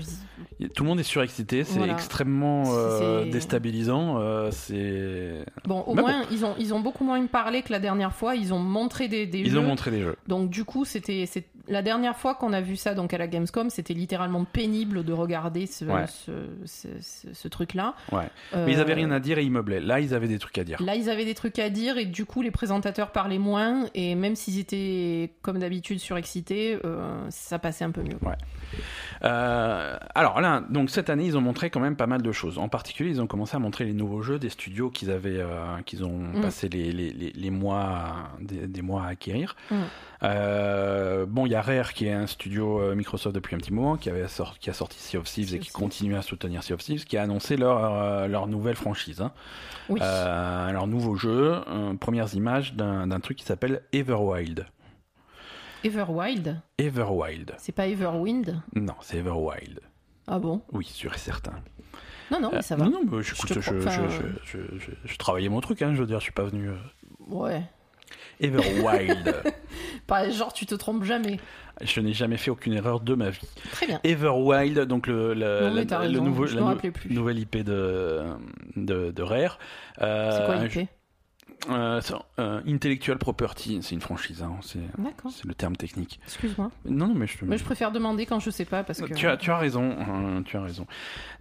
tout 0.75 0.83
le 0.83 0.89
monde 0.89 0.99
est 0.99 1.03
surexcité. 1.03 1.63
C'est 1.63 1.77
Voilà. 1.79 1.93
extrêmement 1.93 2.65
euh, 2.67 3.25
déstabilisant. 3.31 4.19
euh, 4.19 4.49
c'est 4.51 5.43
bon, 5.65 5.81
au 5.87 5.95
moins 5.95 6.21
ils 6.31 6.45
ont 6.45 6.53
ils 6.59 6.73
ont 6.73 6.81
beaucoup 6.81 7.03
moins 7.03 7.25
parlé 7.25 7.61
que 7.63 7.71
la 7.71 7.79
dernière 7.79 8.13
fois. 8.13 8.35
Ils 8.35 8.53
ont 8.53 8.59
montré 8.59 9.07
des, 9.07 9.25
des 9.25 9.39
ils 9.39 9.49
jeux. 9.51 9.59
ont 9.59 9.63
montré 9.63 9.89
des 9.91 10.01
jeux. 10.01 10.17
Donc 10.27 10.49
du 10.51 10.63
coup, 10.65 10.85
c'était 10.85 11.25
la 11.67 11.81
dernière 11.81 12.15
fois 12.17 12.35
qu'on 12.35 12.53
a 12.53 12.61
vu 12.61 12.75
ça 12.75 12.93
donc 12.93 13.13
à 13.13 13.17
la 13.17 13.27
Gamescom, 13.27 13.69
c'était 13.69 13.93
littéralement 13.93 14.43
pénible 14.45 15.03
de 15.03 15.13
regarder 15.13 15.65
ce 15.67 15.85
Ouais. 15.85 16.05
ce, 16.07 16.31
ce, 16.65 16.87
ce- 17.01 17.33
ce 17.33 17.47
truc-là. 17.47 17.93
Ouais. 18.11 18.23
Euh, 18.53 18.65
Mais 18.65 18.73
ils 18.73 18.79
avaient 18.79 18.93
rien 18.93 19.11
à 19.11 19.19
dire 19.19 19.37
et 19.37 19.43
ils 19.43 19.51
meublaient. 19.51 19.79
Là, 19.79 19.99
ils 19.99 20.13
avaient 20.13 20.27
des 20.27 20.39
trucs 20.39 20.57
à 20.57 20.63
dire. 20.63 20.81
Là, 20.81 20.95
ils 20.95 21.09
avaient 21.09 21.25
des 21.25 21.35
trucs 21.35 21.59
à 21.59 21.69
dire 21.69 21.97
et 21.97 22.05
du 22.05 22.25
coup, 22.25 22.41
les 22.41 22.51
présentateurs 22.51 23.11
parlaient 23.11 23.37
moins 23.37 23.87
et 23.93 24.15
même 24.15 24.35
s'ils 24.35 24.59
étaient 24.59 25.31
comme 25.41 25.59
d'habitude 25.59 25.99
surexcités, 25.99 26.77
euh, 26.85 27.25
ça 27.29 27.59
passait 27.59 27.85
un 27.85 27.91
peu 27.91 28.01
mieux. 28.01 28.17
Euh, 29.23 29.97
alors 30.15 30.41
là, 30.41 30.63
donc 30.69 30.89
cette 30.89 31.09
année, 31.09 31.25
ils 31.25 31.37
ont 31.37 31.41
montré 31.41 31.69
quand 31.69 31.79
même 31.79 31.95
pas 31.95 32.07
mal 32.07 32.21
de 32.21 32.31
choses. 32.31 32.57
En 32.59 32.67
particulier, 32.69 33.09
ils 33.09 33.21
ont 33.21 33.27
commencé 33.27 33.55
à 33.55 33.59
montrer 33.59 33.85
les 33.85 33.93
nouveaux 33.93 34.21
jeux 34.21 34.37
des 34.39 34.49
studios 34.49 34.89
qu'ils 34.89 35.09
avaient, 35.11 35.39
euh, 35.39 35.77
qu'ils 35.85 36.03
ont 36.03 36.17
Mm. 36.17 36.41
passé 36.41 36.69
les, 36.69 36.91
les, 36.91 37.09
les, 37.11 37.31
les 37.31 37.49
mois, 37.49 37.79
à- 37.81 38.13
des, 38.39 38.67
des 38.67 38.81
mois 38.81 39.03
à 39.03 39.07
acquérir. 39.07 39.55
Mm. 39.71 39.75
Euh, 40.23 41.25
bon, 41.27 41.45
il 41.45 41.51
y 41.51 41.55
a 41.55 41.61
Rare 41.61 41.93
qui 41.93 42.07
est 42.07 42.13
un 42.13 42.27
studio 42.27 42.93
Microsoft 42.95 43.35
depuis 43.35 43.55
un 43.55 43.59
petit 43.59 43.73
moment, 43.73 43.97
qui 43.97 44.09
avait 44.09 44.27
sorti, 44.27 44.59
qui 44.59 44.69
a 44.69 44.73
sorti 44.73 44.99
Sea 44.99 45.17
of 45.17 45.25
Thieves 45.25 45.53
et 45.55 45.59
qui 45.59 45.69
continue 45.71 46.15
à 46.15 46.21
soutenir 46.21 46.63
Sea 46.63 46.73
of 46.73 46.83
Thieves, 46.83 47.05
qui 47.05 47.17
a 47.17 47.23
annoncé 47.23 47.55
leur 47.57 48.27
leur 48.27 48.47
nouvelle 48.47 48.75
franchise, 48.75 49.21
hein. 49.21 49.31
Oui. 49.89 49.99
Leur 49.99 50.87
nouveau 50.87 51.15
jeu. 51.15 51.55
premières 51.99 52.33
images 52.33 52.73
d'un 52.73 53.07
d'un 53.07 53.19
truc 53.19 53.37
qui 53.37 53.45
s'appelle 53.45 53.81
Everwild. 53.93 54.65
Everwild, 55.87 56.61
Everwild. 56.77 57.55
c'est 57.57 57.71
pas 57.71 57.87
Everwind. 57.87 58.61
Non, 58.75 58.93
c'est 59.01 59.17
Everwild. 59.17 59.79
Ah 60.27 60.39
bon? 60.39 60.61
Oui, 60.73 60.85
sûr 60.85 61.13
et 61.13 61.17
certain. 61.17 61.53
Non, 62.31 62.39
non, 62.41 62.49
mais 62.53 62.61
ça 62.61 62.75
va. 62.75 62.85
Euh, 62.85 62.89
Non, 62.89 62.99
non, 63.05 63.09
mais 63.17 63.23
je, 63.23 63.33
écoute, 63.33 63.49
te 63.53 63.61
je, 63.61 64.59
je, 65.05 65.17
travaillais 65.17 65.47
mon 65.49 65.61
truc, 65.61 65.81
hein, 65.81 65.93
je 65.95 65.99
veux 66.01 66.05
dire, 66.05 66.19
je 66.19 66.23
suis 66.23 66.33
pas 66.33 66.43
venu. 66.43 66.69
euh, 66.69 66.75
Ouais. 67.29 67.61
Everwild. 68.39 69.35
Pas 70.07 70.29
genre 70.29 70.53
tu 70.53 70.65
te 70.65 70.75
trompes 70.75 71.03
jamais. 71.03 71.39
je 71.81 71.99
n'ai 71.99 72.13
jamais 72.13 72.37
fait 72.37 72.51
aucune 72.51 72.73
erreur 72.73 72.99
de 72.99 73.13
ma 73.15 73.29
vie. 73.29 73.47
Très 73.71 73.87
bien. 73.87 73.99
Everwild, 74.03 74.79
donc 74.81 75.07
le, 75.07 75.33
le, 75.33 75.61
Non, 75.61 75.69
mais 75.73 75.81
la- 75.81 75.85
t'as 75.85 75.99
le 76.03 76.07
raison, 76.09 76.23
nouveau, 76.23 76.45
je 76.45 76.55
la 76.55 76.61
nou- 76.61 76.77
nouvelle 77.09 77.39
IP 77.39 77.57
de, 77.57 78.23
de, 78.75 79.11
de 79.11 79.23
Rare. 79.23 79.57
Euh, 80.01 80.31
C'est 80.31 80.45
quoi 80.45 80.55
l'IP 80.55 80.87
Euh, 81.69 81.99
euh, 82.39 82.61
intellectual 82.67 83.17
property, 83.17 83.79
c'est 83.81 83.95
une 83.95 83.99
franchise, 84.01 84.41
hein, 84.43 84.51
c'est, 84.61 84.79
le 85.45 85.53
terme 85.53 85.75
technique. 85.75 86.19
Excuse-moi. 86.25 86.69
Non, 86.85 87.07
non, 87.07 87.13
mais 87.15 87.27
je. 87.27 87.37
Mais 87.43 87.57
je 87.57 87.63
préfère 87.63 87.91
demander 87.91 88.25
quand 88.25 88.39
je 88.39 88.51
sais 88.51 88.63
pas 88.63 88.83
parce 88.83 89.01
que. 89.01 89.13
Tu 89.13 89.27
as, 89.27 89.37
tu 89.37 89.49
as 89.51 89.57
raison, 89.57 89.95
hein, 89.99 90.43
tu 90.45 90.55
as 90.55 90.61
raison. 90.61 90.85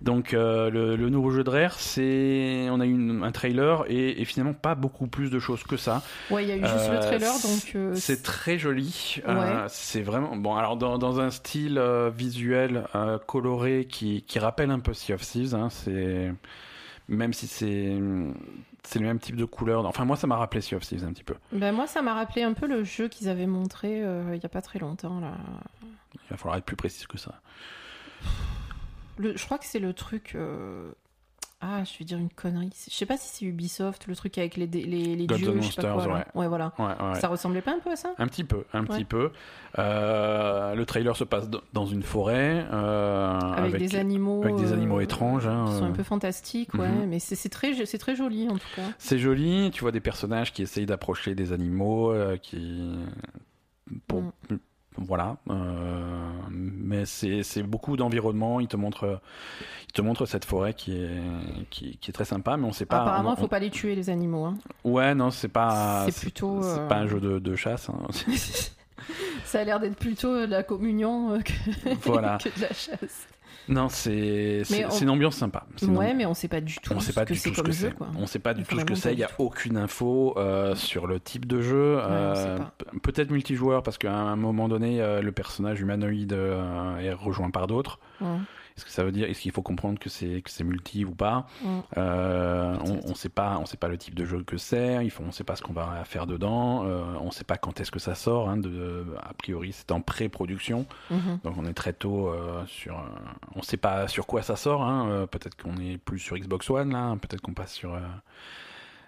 Donc 0.01 0.33
euh, 0.35 0.71
le, 0.71 0.97
le 0.97 1.11
nouveau 1.11 1.31
jeu 1.31 1.45
de 1.45 1.51
Rare, 1.51 1.75
c'est, 1.79 2.67
on 2.71 2.81
a 2.81 2.87
eu 2.87 2.91
une- 2.91 3.23
un 3.23 3.31
trailer 3.31 3.85
et, 3.89 4.21
et 4.21 4.25
finalement 4.25 4.55
pas 4.55 4.75
beaucoup 4.75 5.07
plus 5.07 5.31
de 5.31 5.39
choses 5.39 5.63
que 5.63 5.77
ça. 5.77 6.03
Ouais, 6.31 6.45
il 6.45 6.49
y 6.49 6.53
a 6.53 6.57
eu 6.57 6.61
juste 6.67 6.91
le 6.91 6.99
trailer 7.01 7.33
donc. 7.33 7.97
C'est 7.97 8.23
très 8.23 8.59
joli. 8.59 9.21
Ouais. 9.29 9.35
C'est 9.69 10.03
vraiment 10.03 10.35
bon. 10.35 10.57
Alors 10.57 10.77
dans, 10.77 10.99
dans 10.99 11.21
un 11.21 11.31
style 11.31 11.81
visuel 12.17 12.85
coloré 13.27 13.87
qui, 13.89 14.23
qui 14.23 14.39
rappelle 14.39 14.71
un 14.71 14.81
peu 14.81 14.95
Sea 14.95 15.13
of 15.13 15.21
Thieves. 15.23 15.55
hein, 15.55 15.69
c'est 15.71 16.33
même 17.09 17.33
si 17.33 17.47
c'est 17.47 17.99
c'est 18.83 18.99
le 19.01 19.07
même 19.07 19.19
type 19.19 19.37
de 19.37 19.45
couleur. 19.45 19.85
Enfin 19.87 20.05
moi 20.05 20.17
ça 20.17 20.27
m'a 20.27 20.37
rappelé 20.37 20.61
Sea 20.61 20.75
of 20.77 20.87
Thieves 20.87 21.05
un 21.05 21.13
petit 21.13 21.25
peu. 21.25 21.35
Ben 21.53 21.73
moi, 21.75 21.87
ça 21.87 22.03
m'a 22.03 22.15
rappelé 22.15 22.43
un 22.43 22.53
peu 22.53 22.67
le 22.67 22.85
jeu 22.85 23.09
qu'ils 23.09 23.29
avaient 23.29 23.47
montré 23.47 24.03
euh, 24.05 24.35
il 24.37 24.43
y 24.43 24.47
a 24.47 24.49
pas 24.49 24.63
très 24.63 24.79
longtemps 24.79 25.19
là. 25.21 25.33
Il 26.15 26.21
va 26.31 26.37
falloir 26.37 26.57
être 26.57 26.65
plus 26.65 26.77
précis 26.77 27.07
que 27.09 27.19
ça. 27.19 27.41
Le- 29.19 29.37
je 29.37 29.45
crois 29.45 29.59
que 29.59 29.65
c'est 29.65 29.79
le 29.79 29.93
truc. 29.93 30.33
euh, 30.35 30.91
Ah, 31.69 31.83
je 31.83 31.99
vais 31.99 32.05
dire 32.05 32.19
une 32.19 32.31
connerie. 32.31 32.71
Je 32.89 32.95
sais 32.95 33.07
pas 33.07 33.17
si 33.17 33.29
c'est 33.29 33.45
Ubisoft, 33.45 34.07
le 34.07 34.15
truc 34.15 34.39
avec 34.39 34.57
les, 34.57 34.67
les, 34.67 35.17
les 35.17 35.27
dieux, 35.27 35.61
je 35.61 35.73
sais 35.73 35.83
pas 35.83 35.95
quoi. 35.95 36.25
Ouais, 36.35 36.47
voilà. 36.47 36.73
Ouais, 36.79 36.85
ouais. 36.87 37.21
Ça 37.21 37.27
ressemblait 37.27 37.61
pas 37.61 37.73
un 37.73 37.81
peu 37.81 37.91
à 37.91 37.97
ça? 37.97 38.15
Un 38.19 38.29
petit 38.29 38.45
peu, 38.45 38.65
un 38.73 38.85
petit 38.85 39.05
peu. 39.05 39.33
Euh, 39.79 40.75
le 40.75 40.87
trailer 40.87 41.17
se 41.17 41.25
passe 41.25 41.49
dans 41.73 41.87
une 41.87 42.03
forêt 42.03 42.67
euh, 42.73 43.39
avec, 43.39 43.79
des 43.79 43.97
animaux. 43.97 44.43
avec 44.45 44.57
des 44.57 44.71
euh, 44.71 44.75
animaux 44.75 45.01
étranges, 45.01 45.47
hein, 45.47 45.65
qui 45.67 45.75
sont 45.75 45.85
euh. 45.85 45.89
un 45.89 45.93
peu 45.93 46.05
fantastiques, 46.05 46.73
ouais. 46.75 46.89
Mhm. 46.89 47.09
Mais 47.09 47.19
c'est 47.19 47.49
très, 47.49 47.75
très 47.85 48.15
joli 48.15 48.49
en 48.49 48.55
tout 48.55 48.69
cas. 48.77 48.83
C'est 48.99 49.19
joli, 49.19 49.71
tu 49.73 49.81
vois 49.81 49.93
des 49.93 50.01
personnages 50.01 50.53
qui 50.53 50.63
essayent 50.63 50.87
d'approcher 50.87 51.35
des 51.35 51.53
animaux, 51.53 52.13
euh, 52.13 52.37
qui... 52.37 52.97
Pour... 54.07 54.23
Mm. 54.23 54.33
Voilà. 54.99 55.37
euh, 55.51 56.31
Mais 56.51 57.05
c'est 57.07 57.63
beaucoup 57.63 57.97
d'environnement, 57.97 58.61
il 58.61 58.69
te 58.69 58.77
montre 58.77 59.21
il 59.89 59.93
te 59.93 60.03
montre 60.03 60.27
cette 60.27 60.45
forêt 60.45 60.75
qui 60.75 60.97
est, 60.97 61.21
qui, 61.71 61.97
qui 61.97 62.11
est 62.11 62.13
très 62.13 62.27
sympa, 62.27 62.57
mais 62.59 62.67
on 62.67 62.73
sait 62.73 62.85
pas... 62.85 63.01
Apparemment, 63.01 63.35
il 63.35 63.41
faut 63.41 63.49
pas 63.49 63.59
les 63.59 63.71
tuer 63.71 63.95
les 63.95 64.11
animaux. 64.11 64.45
Hein. 64.45 64.59
Ouais, 64.85 65.15
non, 65.15 65.31
c'est 65.31 65.49
pas... 65.49 66.05
C'est 66.11 66.21
plutôt, 66.21 66.61
C'est 66.63 66.81
euh, 66.81 66.87
pas 66.89 66.97
un 66.97 67.07
jeu 67.07 67.19
de, 67.19 67.39
de 67.39 67.57
chasse. 67.57 67.89
hein. 67.89 68.07
ça 69.45 69.61
a 69.61 69.65
l'air 69.65 69.81
d'être 69.81 69.97
plutôt 69.97 70.35
de 70.47 70.51
la 70.51 70.63
communion 70.63 71.33
euh, 71.33 71.39
que... 71.41 71.53
Voilà. 72.03 72.37
que 72.43 72.49
de 72.55 72.61
la 72.63 72.69
chasse. 72.69 73.27
Non, 73.69 73.89
c'est 73.89 74.63
on- 74.91 74.99
une 74.99 75.11
ambiance 75.11 75.37
sympa. 75.37 75.65
Une 75.83 75.97
Ouais, 75.97 76.15
mais 76.15 76.25
on 76.27 76.35
sait 76.35 76.49
pas 76.49 76.61
du 76.61 76.77
tout 76.77 76.93
On 76.95 77.01
ce 77.01 77.07
sait 77.07 77.13
pas 77.13 77.25
que 77.25 77.33
du 77.33 77.39
c'est 77.39 77.49
tout 77.51 77.55
ce 77.57 77.61
comme 77.63 77.71
que 77.71 77.77
jeu, 77.77 77.91
quoi. 77.91 78.09
On 78.17 78.27
sait 78.27 78.39
pas 78.39 78.55
du 78.55 78.63
tout 78.65 78.79
ce 78.79 78.85
que 78.85 78.95
c'est. 78.95 79.13
Il 79.13 79.19
y 79.19 79.25
a 79.25 79.31
aucune 79.39 79.77
info 79.77 80.35
euh, 80.37 80.75
sur 80.75 81.07
le 81.07 81.19
type 81.21 81.47
de 81.47 81.61
jeu. 81.61 81.99
Euh, 82.01 82.59
Peut-être 83.03 83.31
multijoueur 83.31 83.83
parce 83.83 83.99
qu'à 83.99 84.15
un 84.15 84.37
moment 84.37 84.69
donné, 84.69 85.01
euh, 85.01 85.21
le 85.23 85.33
personnage 85.33 85.81
humanoïde 85.81 86.33
est 86.33 87.13
rejoint 87.13 87.51
par 87.51 87.67
d'autres. 87.67 87.99
Ouais. 88.21 88.29
Est-ce 88.77 88.85
que 88.85 88.91
ça 88.91 89.05
veut 89.05 89.13
dire 89.13 89.27
Est-ce 89.29 89.41
qu'il 89.41 89.53
faut 89.53 89.63
comprendre 89.63 89.99
que 89.99 90.11
c'est 90.11 90.43
que 90.43 90.51
c'est 90.51 90.65
multi 90.65 91.05
ou 91.05 91.13
pas 91.15 91.47
Mm. 91.63 91.79
Euh, 91.97 92.77
On 92.85 93.11
on 93.11 93.15
sait 93.15 93.29
pas. 93.31 93.57
On 93.59 93.65
sait 93.67 93.77
pas 93.79 93.89
le 93.89 93.97
type 93.97 94.15
de 94.15 94.25
jeu 94.25 94.43
que 94.43 94.57
c'est. 94.59 95.05
Il 95.05 95.11
faut. 95.11 95.23
On 95.27 95.33
sait 95.33 95.45
pas 95.45 95.57
ce 95.57 95.63
qu'on 95.63 95.73
va 95.73 96.05
faire 96.05 96.27
dedans. 96.27 96.85
Euh, 96.85 97.03
on 97.21 97.31
sait 97.31 97.45
pas 97.45 97.57
quand 97.57 97.81
est-ce 97.81 97.91
que 97.91 97.99
ça 97.99 98.15
sort. 98.15 98.51
Hein, 98.51 98.59
de, 98.59 99.07
a 99.23 99.33
priori, 99.35 99.73
c'est 99.73 99.91
en 99.93 100.01
pré-production. 100.03 100.87
Mhm. 101.11 101.41
Donc 101.45 101.55
on 101.57 101.65
est 101.65 101.73
très 101.75 101.93
tôt 101.95 102.29
euh, 102.29 102.65
sur. 102.67 103.03
on 103.55 103.63
sait 103.63 103.77
pas 103.79 104.09
sur 104.09 104.27
quoi 104.27 104.43
ça 104.43 104.57
sort. 104.57 104.83
Hein, 104.83 105.27
peut-être 105.31 105.57
qu'on 105.61 105.77
est 105.79 105.97
plus 105.97 106.19
sur 106.19 106.37
Xbox 106.37 106.69
One 106.69 106.93
là. 106.93 107.17
Peut-être 107.21 107.41
qu'on 107.41 107.55
passe 107.55 107.73
sur 107.73 107.99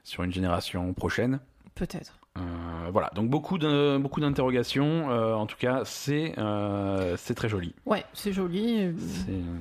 sur 0.04 0.22
une 0.22 0.32
génération 0.32 0.94
prochaine. 0.94 1.40
Peut-être. 1.74 2.18
Euh, 2.38 2.90
voilà. 2.92 3.10
Donc 3.14 3.28
beaucoup 3.28 3.58
de 3.58 3.98
beaucoup 3.98 4.20
d'interrogations. 4.20 5.10
Euh, 5.10 5.34
en 5.34 5.46
tout 5.46 5.56
cas, 5.58 5.82
c'est 5.84 6.34
euh, 6.38 7.16
c'est 7.16 7.34
très 7.34 7.48
joli. 7.48 7.74
Ouais, 7.86 8.04
c'est 8.12 8.32
joli. 8.32 8.94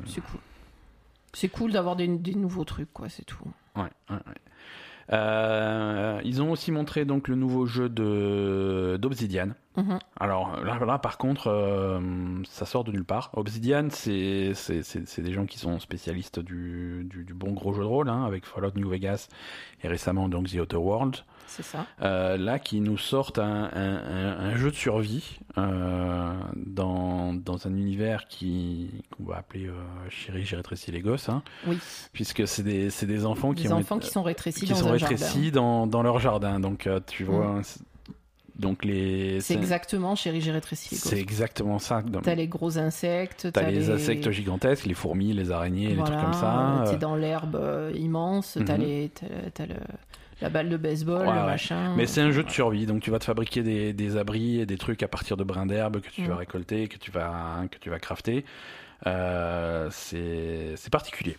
C'est 0.05 0.21
cool. 0.21 0.39
C'est 1.33 1.49
cool 1.49 1.71
d'avoir 1.71 1.95
des, 1.95 2.07
des 2.07 2.35
nouveaux 2.35 2.63
trucs, 2.65 2.91
quoi, 2.93 3.09
c'est 3.09 3.25
tout. 3.25 3.43
ouais, 3.75 3.83
ouais, 4.09 4.15
ouais. 4.15 4.21
Ils 6.23 6.41
ont 6.41 6.51
aussi 6.51 6.71
montré 6.71 7.05
donc 7.05 7.27
le 7.27 7.35
nouveau 7.35 7.65
jeu 7.65 7.89
de 7.89 8.97
d'Obsidian. 8.99 9.49
Mhm. 9.77 9.99
Alors 10.19 10.59
là, 10.63 10.79
là, 10.83 10.97
par 10.97 11.17
contre, 11.17 12.01
ça 12.49 12.65
sort 12.65 12.83
de 12.83 12.91
nulle 12.91 13.05
part. 13.05 13.29
Obsidian, 13.33 13.87
c'est 13.91 14.53
c'est- 14.55 14.83
c'est- 14.83 15.07
c'est 15.07 15.21
des 15.21 15.31
gens 15.31 15.45
qui 15.45 15.59
sont 15.59 15.79
spécialistes 15.79 16.39
du, 16.39 17.05
du, 17.09 17.23
du 17.23 17.33
bon 17.33 17.51
gros 17.53 17.73
jeu 17.73 17.83
de 17.83 17.87
rôle, 17.87 18.09
hein, 18.09 18.23
avec 18.25 18.45
Fallout 18.45 18.71
New 18.75 18.89
Vegas 18.89 19.27
et 19.83 19.87
récemment 19.87 20.27
donc 20.29 20.47
The 20.49 20.55
Outer 20.59 20.77
World. 20.77 21.17
C'est 21.47 21.63
ça. 21.63 21.85
Euh, 22.01 22.37
là, 22.37 22.59
qui 22.59 22.81
nous 22.81 22.97
sortent 22.97 23.39
un, 23.39 23.69
un- 23.73 24.03
un- 24.03 24.39
un 24.51 24.55
jeu 24.57 24.69
de 24.69 24.75
survie 24.75 25.39
euh, 25.57 26.33
dans, 26.55 27.33
dans 27.33 27.67
un 27.67 27.71
univers 27.75 28.27
qui 28.27 28.89
qu'on 29.15 29.23
va 29.23 29.37
appeler 29.37 29.67
euh, 29.67 29.73
Chérie, 30.09 30.45
j'ai 30.45 30.55
rétréci 30.57 30.91
les 30.91 30.99
gosses, 31.01 31.29
hein, 31.29 31.41
Oui. 31.65 31.77
puisque 32.13 32.47
c'est 32.47 32.63
des, 32.63 32.89
c'est 32.89 33.05
des 33.07 33.25
enfants 33.25 33.53
qui 33.53 33.63
Des 33.63 33.71
ont 33.73 33.77
enfants 33.77 33.97
qui 33.99 34.09
sont 34.09 34.23
rétrécis 34.23 34.65
qui 34.65 34.71
dans 34.73 34.75
sont 34.77 34.91
rétrécis 34.91 35.51
dans, 35.51 35.87
dans 35.87 36.03
leur 36.03 36.19
jardin. 36.19 36.59
Donc 36.59 36.85
euh, 36.85 36.99
tu 37.07 37.23
vois, 37.23 37.59
c'est- 37.63 37.79
donc 38.59 38.83
les. 38.83 39.39
C'est 39.39 39.53
exactement, 39.53 40.15
chérie, 40.15 40.41
j'ai 40.41 40.51
rétréci 40.51 40.95
les 40.95 40.97
c'est 40.99 41.09
gosses. 41.11 41.19
exactement 41.19 41.77
ça. 41.79 42.01
Dans- 42.01 42.21
T'as 42.21 42.33
les 42.35 42.47
gros 42.47 42.77
insectes, 42.79 43.49
T'as 43.53 43.69
les 43.69 43.89
insectes 43.91 44.29
gigantesques, 44.31 44.85
les 44.87 44.95
fourmis, 44.95 45.31
les 45.33 45.51
araignées, 45.51 45.89
les 45.89 46.03
trucs 46.03 46.19
comme 46.19 46.33
ça. 46.33 46.83
T'es 46.89 46.97
dans 46.97 47.15
l'herbe 47.15 47.57
immense, 47.95 48.57
t'as 48.65 48.77
les, 48.77 49.09
t'as, 49.13 49.27
t'as 49.53 49.65
le, 49.67 49.75
la 50.41 50.49
balle 50.49 50.69
de 50.69 50.77
baseball, 50.77 51.27
Ouais, 51.27 51.33
le 51.33 51.39
ouais. 51.39 51.45
machin. 51.45 51.93
Mais 51.95 52.05
c'est 52.05 52.21
un 52.21 52.31
jeu 52.31 52.43
de 52.43 52.49
survie, 52.49 52.85
donc 52.85 53.01
tu 53.01 53.09
vas 53.11 53.19
te 53.19 53.25
fabriquer 53.25 53.63
des, 53.63 53.93
des 53.93 54.17
abris 54.17 54.59
et 54.59 54.65
des 54.65 54.77
trucs 54.77 55.01
à 55.03 55.07
partir 55.07 55.37
de 55.37 55.43
brins 55.43 55.65
d'herbe 55.65 55.99
que 56.01 56.09
tu 56.09 56.25
vas 56.25 56.35
récolter, 56.35 56.87
que 56.87 56.97
tu 56.97 57.11
vas, 57.11 57.63
que 57.71 57.77
tu 57.79 57.89
vas 57.89 57.99
crafter. 57.99 58.45
Euh, 59.05 59.89
c'est 59.91 60.89
particulier. 60.91 61.37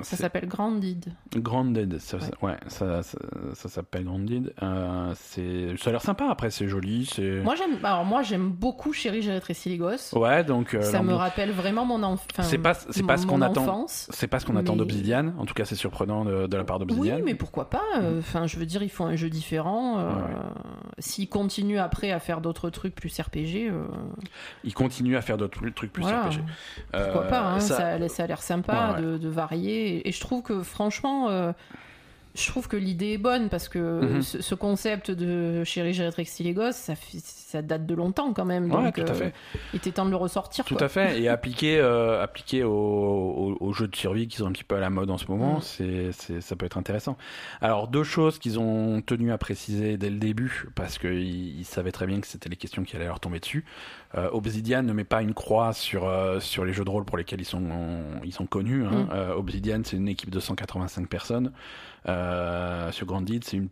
Ça 0.00 0.16
s'appelle 0.16 0.48
Grandid. 0.48 1.12
Grounded, 1.36 1.98
ça, 2.00 2.16
Ouais. 2.16 2.22
ça- 2.24 2.30
ouais, 2.46 2.56
ça, 2.66 3.02
ça, 3.04 3.18
ça 3.54 3.68
s'appelle 3.68 4.04
Grounded. 4.04 4.52
Euh, 4.60 5.12
c'est, 5.14 5.76
ça 5.78 5.90
a 5.90 5.92
l'air 5.92 6.02
sympa. 6.02 6.26
Après, 6.28 6.50
c'est 6.50 6.66
joli. 6.66 7.06
C'est 7.06 7.40
Moi 7.42 7.54
j'aime, 7.54 7.78
alors 7.84 8.04
moi 8.04 8.22
j'aime 8.22 8.50
beaucoup 8.50 8.92
Chérie, 8.92 9.22
j'ai 9.22 9.30
rétréci 9.30 9.68
les 9.68 9.76
gosses. 9.78 10.12
ouais, 10.14 10.42
donc 10.42 10.74
euh, 10.74 10.82
ça 10.82 11.00
me 11.02 11.14
rappelle 11.14 11.52
vraiment 11.52 11.84
mon 11.84 12.02
enfance. 12.02 12.26
C'est 12.46 12.58
pas- 12.58 12.74
c'est 12.74 13.06
pas 13.06 13.16
ce 13.18 13.26
qu'on 13.26 13.40
attend. 13.40 13.86
C'est 13.88 14.26
pas 14.26 14.40
ce 14.40 14.46
qu'on 14.46 14.56
attend 14.56 14.74
d'Obsidian. 14.74 15.32
En 15.38 15.46
tout 15.46 15.54
cas, 15.54 15.64
c'est 15.64 15.76
surprenant 15.76 16.24
de, 16.24 16.48
de 16.48 16.56
la 16.56 16.64
part 16.64 16.80
Oui, 16.80 16.86
d'Obsidian. 16.86 17.20
mais 17.24 17.36
pourquoi 17.36 17.70
pas 17.70 17.82
euh, 18.00 18.18
Enfin, 18.18 18.48
je 18.48 18.58
veux 18.58 18.66
dire, 18.66 18.82
ils 18.82 18.88
font 18.90 19.06
un 19.06 19.14
jeu 19.16 19.30
différent. 19.30 19.98
euh, 20.00 20.10
Ouais, 20.14 20.34
S'ils 20.98 21.28
continuent 21.28 21.78
après 21.78 22.10
à 22.10 22.18
faire 22.18 22.40
d'autres 22.40 22.68
trucs 22.70 22.94
plus 22.96 23.16
RPG, 23.20 23.70
Ils 24.64 24.74
continuent 24.74 25.16
à 25.16 25.22
faire 25.22 25.36
d'autres 25.38 25.68
trucs 25.70 25.92
plus 25.92 26.02
voilà. 26.02 26.22
RPG. 26.24 26.40
Pourquoi 26.92 27.22
pas 27.28 27.40
hein, 27.42 27.60
ça- 27.60 27.76
ça... 28.08 28.24
a- 28.24 28.26
l'air 28.26 28.42
sympa 28.42 28.94
de 29.00 29.28
varier. 29.28 29.83
Et 29.84 30.12
je 30.12 30.20
trouve 30.20 30.42
que 30.42 30.62
franchement, 30.62 31.28
euh, 31.28 31.52
je 32.34 32.46
trouve 32.48 32.66
que 32.66 32.76
l'idée 32.76 33.12
est 33.12 33.18
bonne 33.18 33.48
parce 33.48 33.68
que 33.68 33.78
Mhm. 34.04 34.22
ce, 34.22 34.42
ce 34.42 34.54
concept 34.56 35.10
de 35.12 35.62
Chérie, 35.64 35.92
j'ai 35.94 36.04
rétréci 36.04 36.42
les 36.42 36.52
gosses, 36.52 36.90
ça, 37.22 37.62
date 37.62 37.86
de 37.86 37.94
longtemps 37.94 38.32
quand 38.32 38.44
même. 38.44 38.72
Ouais, 38.72 38.82
donc, 38.84 38.94
tout 38.96 39.02
à 39.02 39.10
euh, 39.10 39.14
fait. 39.14 39.32
il 39.72 39.76
était 39.76 39.92
temps 39.92 40.04
de 40.04 40.10
le 40.10 40.16
ressortir. 40.16 40.64
Tout 40.64 40.74
quoi. 40.74 40.86
à 40.86 40.88
fait, 40.88 41.20
et 41.22 41.28
appliqué, 41.28 41.78
euh, 41.78 42.20
appliqué 42.20 42.64
aux, 42.64 42.72
aux- 42.72 43.56
aux 43.60 43.72
jeux 43.72 43.86
de 43.86 43.94
survie 43.94 44.26
qui 44.26 44.38
sont 44.38 44.46
un 44.46 44.52
petit 44.52 44.64
peu 44.64 44.74
à 44.74 44.80
la 44.80 44.90
mode 44.90 45.10
en 45.10 45.18
ce 45.18 45.26
moment, 45.28 45.58
Mm. 45.58 46.10
c'est, 46.12 46.40
ça 46.40 46.56
peut 46.56 46.66
être 46.66 46.76
intéressant. 46.78 47.16
Alors, 47.60 47.86
deux 47.86 48.02
choses 48.02 48.40
qu'ils 48.40 48.58
ont 48.58 49.00
tenu 49.02 49.30
à 49.30 49.38
préciser 49.38 49.96
dès 49.96 50.10
le 50.10 50.16
début, 50.18 50.66
parce 50.74 50.98
qu'ils 50.98 51.58
ils 51.60 51.64
savaient 51.64 51.92
très 51.92 52.06
bien 52.08 52.20
que 52.20 52.26
c'était 52.26 52.48
les 52.48 52.56
questions 52.56 52.82
qui 52.82 52.96
allaient 52.96 53.06
leur 53.06 53.20
tomber 53.20 53.38
dessus. 53.38 53.64
Euh, 54.16 54.28
Obsidian 54.32 54.82
ne 54.82 54.92
met 54.92 55.04
pas 55.04 55.22
une 55.22 55.34
croix 55.34 55.72
sur, 55.72 56.06
euh, 56.08 56.40
sur 56.40 56.64
les 56.64 56.72
jeux 56.72 56.84
de 56.84 56.90
rôle 56.90 57.04
pour 57.04 57.16
lesquels 57.16 57.40
ils 57.40 57.44
sont, 57.44 57.62
ils 58.24 58.32
sont 58.32 58.46
connus. 58.46 58.84
Hein. 58.84 59.06
Mm. 59.12 59.38
Obsidian, 59.38 59.80
c'est 59.84 59.96
une 59.96 60.08
équipe 60.08 60.30
de 60.30 60.40
185 60.40 61.08
personnes. 61.08 61.52
Euh, 62.06 62.92
sur 62.92 63.06
Grandid, 63.06 63.44
c'est, 63.44 63.56
une, 63.56 63.68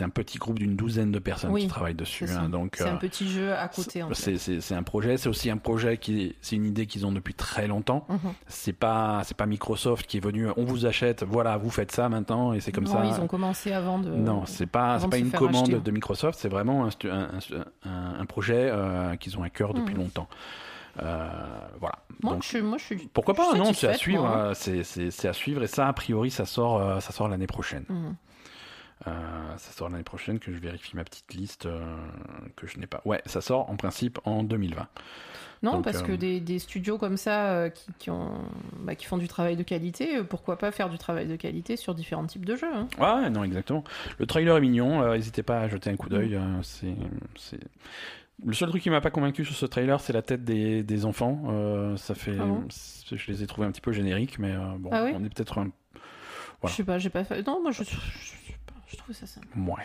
un 0.00 0.08
petit 0.08 0.38
groupe 0.38 0.58
d'une 0.58 0.76
douzaine 0.76 1.12
de 1.12 1.18
personnes 1.18 1.50
Oui, 1.50 1.62
qui 1.62 1.66
travaillent 1.68 1.94
dessus. 1.94 2.26
Hein. 2.30 2.48
donc, 2.48 2.76
C'est 2.78 2.84
euh, 2.84 2.92
un 2.92 2.96
petit 2.96 3.28
jeu 3.30 3.52
à 3.54 3.68
côté. 3.68 4.02
C'est, 4.12 4.38
c'est, 4.38 4.74
un 4.74 4.82
projet, 4.82 5.18
c'est 5.18 5.28
aussi 5.28 5.50
un 5.50 5.58
projet 5.58 5.98
qui, 5.98 6.34
c'est 6.40 6.56
une 6.56 6.64
idée 6.64 6.86
qu'ils 6.86 7.04
ont 7.06 7.12
depuis 7.12 7.34
très 7.34 7.66
longtemps. 7.66 8.06
C'est 8.46 8.72
pas, 8.72 9.22
c'est 9.24 9.36
pas 9.36 9.44
Microsoft 9.46 10.06
qui 10.06 10.16
est 10.16 10.24
venu, 10.24 10.46
on 10.56 10.64
vous 10.64 10.86
achète, 10.86 11.22
voilà, 11.22 11.58
vous 11.58 11.70
faites 11.70 11.92
ça 11.92 12.08
maintenant 12.08 12.52
et 12.54 12.60
c'est 12.60 12.72
comme 12.72 12.84
Non, 12.84 12.92
ça. 12.92 13.04
Ils 13.04 13.20
ont 13.20 13.26
commencé 13.26 13.72
avant 13.72 13.98
de. 13.98 14.08
Non, 14.10 14.44
c'est 14.46 14.66
pas, 14.66 14.98
c'est 14.98 15.08
pas 15.10 15.18
une 15.18 15.30
commande 15.30 15.68
acheter. 15.68 15.80
de 15.80 15.90
Microsoft, 15.90 16.38
c'est 16.40 16.48
vraiment 16.48 16.86
un, 16.86 16.90
stu- 16.90 17.10
un, 17.10 17.28
un- 17.84 18.20
un 18.20 18.24
projet 18.26 18.70
euh, 18.72 19.16
qu'ils 19.16 19.36
ont 19.38 19.42
à 19.42 19.50
cœur 19.50 19.74
depuis 19.74 19.94
Mhm. 19.94 20.00
longtemps. 20.00 20.28
Euh, 21.02 21.28
voilà. 21.78 21.96
Moi, 22.22 22.34
Donc, 22.34 22.42
je, 22.42 22.48
suis- 22.48 22.62
moi, 22.62 22.78
je 22.78 22.84
suis. 22.84 22.96
pourquoi 23.12 23.34
pas 23.34 23.54
Non, 23.54 23.72
c'est 23.72 23.88
à 23.88 23.94
suivre. 23.94 24.26
hein. 24.26 24.48
euh, 24.50 24.54
C'est, 24.54 24.82
c'est, 24.84 25.10
c'est 25.10 25.28
à 25.28 25.32
suivre 25.32 25.62
et 25.62 25.66
ça, 25.68 25.86
a 25.88 25.92
priori, 25.92 26.30
ça 26.30 26.44
sort, 26.46 26.80
euh, 26.80 27.00
ça 27.00 27.12
sort 27.12 27.28
l'année 27.28 27.46
prochaine. 27.46 27.84
Mhm. 27.88 28.16
Euh, 29.06 29.10
ça 29.56 29.72
sort 29.72 29.88
l'année 29.88 30.02
prochaine, 30.04 30.38
que 30.38 30.52
je 30.52 30.58
vérifie 30.58 30.94
ma 30.94 31.04
petite 31.04 31.32
liste 31.32 31.64
euh, 31.64 31.80
que 32.56 32.66
je 32.66 32.78
n'ai 32.78 32.86
pas. 32.86 33.00
Ouais, 33.06 33.22
ça 33.24 33.40
sort 33.40 33.70
en 33.70 33.76
principe 33.76 34.18
en 34.26 34.42
2020. 34.42 34.86
Non, 35.62 35.72
Donc, 35.74 35.84
parce 35.84 35.98
euh, 36.02 36.06
que 36.06 36.12
des, 36.12 36.40
des 36.40 36.58
studios 36.58 36.98
comme 36.98 37.16
ça 37.16 37.70
qui, 37.70 37.86
qui 37.98 38.10
ont, 38.10 38.30
bah, 38.80 38.94
qui 38.94 39.06
font 39.06 39.16
du 39.18 39.28
travail 39.28 39.56
de 39.56 39.62
qualité, 39.62 40.22
pourquoi 40.22 40.58
pas 40.58 40.70
faire 40.70 40.88
du 40.90 40.98
travail 40.98 41.26
de 41.26 41.36
qualité 41.36 41.76
sur 41.76 41.94
différents 41.94 42.26
types 42.26 42.44
de 42.46 42.56
jeux 42.56 42.74
hein. 42.74 42.88
Ouais, 42.98 43.30
non, 43.30 43.42
exactement. 43.44 43.84
Le 44.18 44.26
trailer 44.26 44.56
est 44.56 44.60
mignon, 44.60 45.12
n'hésitez 45.12 45.42
pas 45.42 45.60
à 45.60 45.68
jeter 45.68 45.88
un 45.90 45.96
coup 45.96 46.08
d'œil. 46.10 46.38
c'est, 46.62 46.94
c'est... 47.36 47.60
Le 48.44 48.52
seul 48.54 48.68
truc 48.70 48.82
qui 48.82 48.90
m'a 48.90 49.00
pas 49.00 49.10
convaincu 49.10 49.44
sur 49.44 49.54
ce 49.54 49.66
trailer, 49.66 50.00
c'est 50.00 50.12
la 50.12 50.22
tête 50.22 50.44
des, 50.44 50.82
des 50.82 51.04
enfants. 51.04 51.42
Euh, 51.48 51.96
ça 51.96 52.14
fait, 52.14 52.36
Ah 52.40 52.44
bon 52.44 52.64
je 52.70 53.30
les 53.30 53.42
ai 53.42 53.46
trouvés 53.46 53.66
un 53.66 53.70
petit 53.72 53.80
peu 53.80 53.92
génériques, 53.92 54.38
mais 54.38 54.52
euh, 54.52 54.60
bon, 54.78 54.90
Ah 54.92 55.04
oui 55.04 55.12
on 55.14 55.24
est 55.24 55.28
peut-être 55.28 55.58
un 55.58 55.70
Voilà. 56.60 56.72
Je 56.72 56.76
sais 56.76 56.84
pas, 56.84 56.98
j'ai 56.98 57.10
pas 57.10 57.24
fait. 57.24 57.46
Non, 57.46 57.60
moi 57.62 57.70
je, 57.72 57.82
je, 57.84 57.90
je 57.90 57.96
sais 57.96 58.58
pas, 58.66 58.74
je 58.86 58.96
trouve 58.96 59.14
ça 59.14 59.26
sympa. 59.26 59.46
Ouais. 59.56 59.84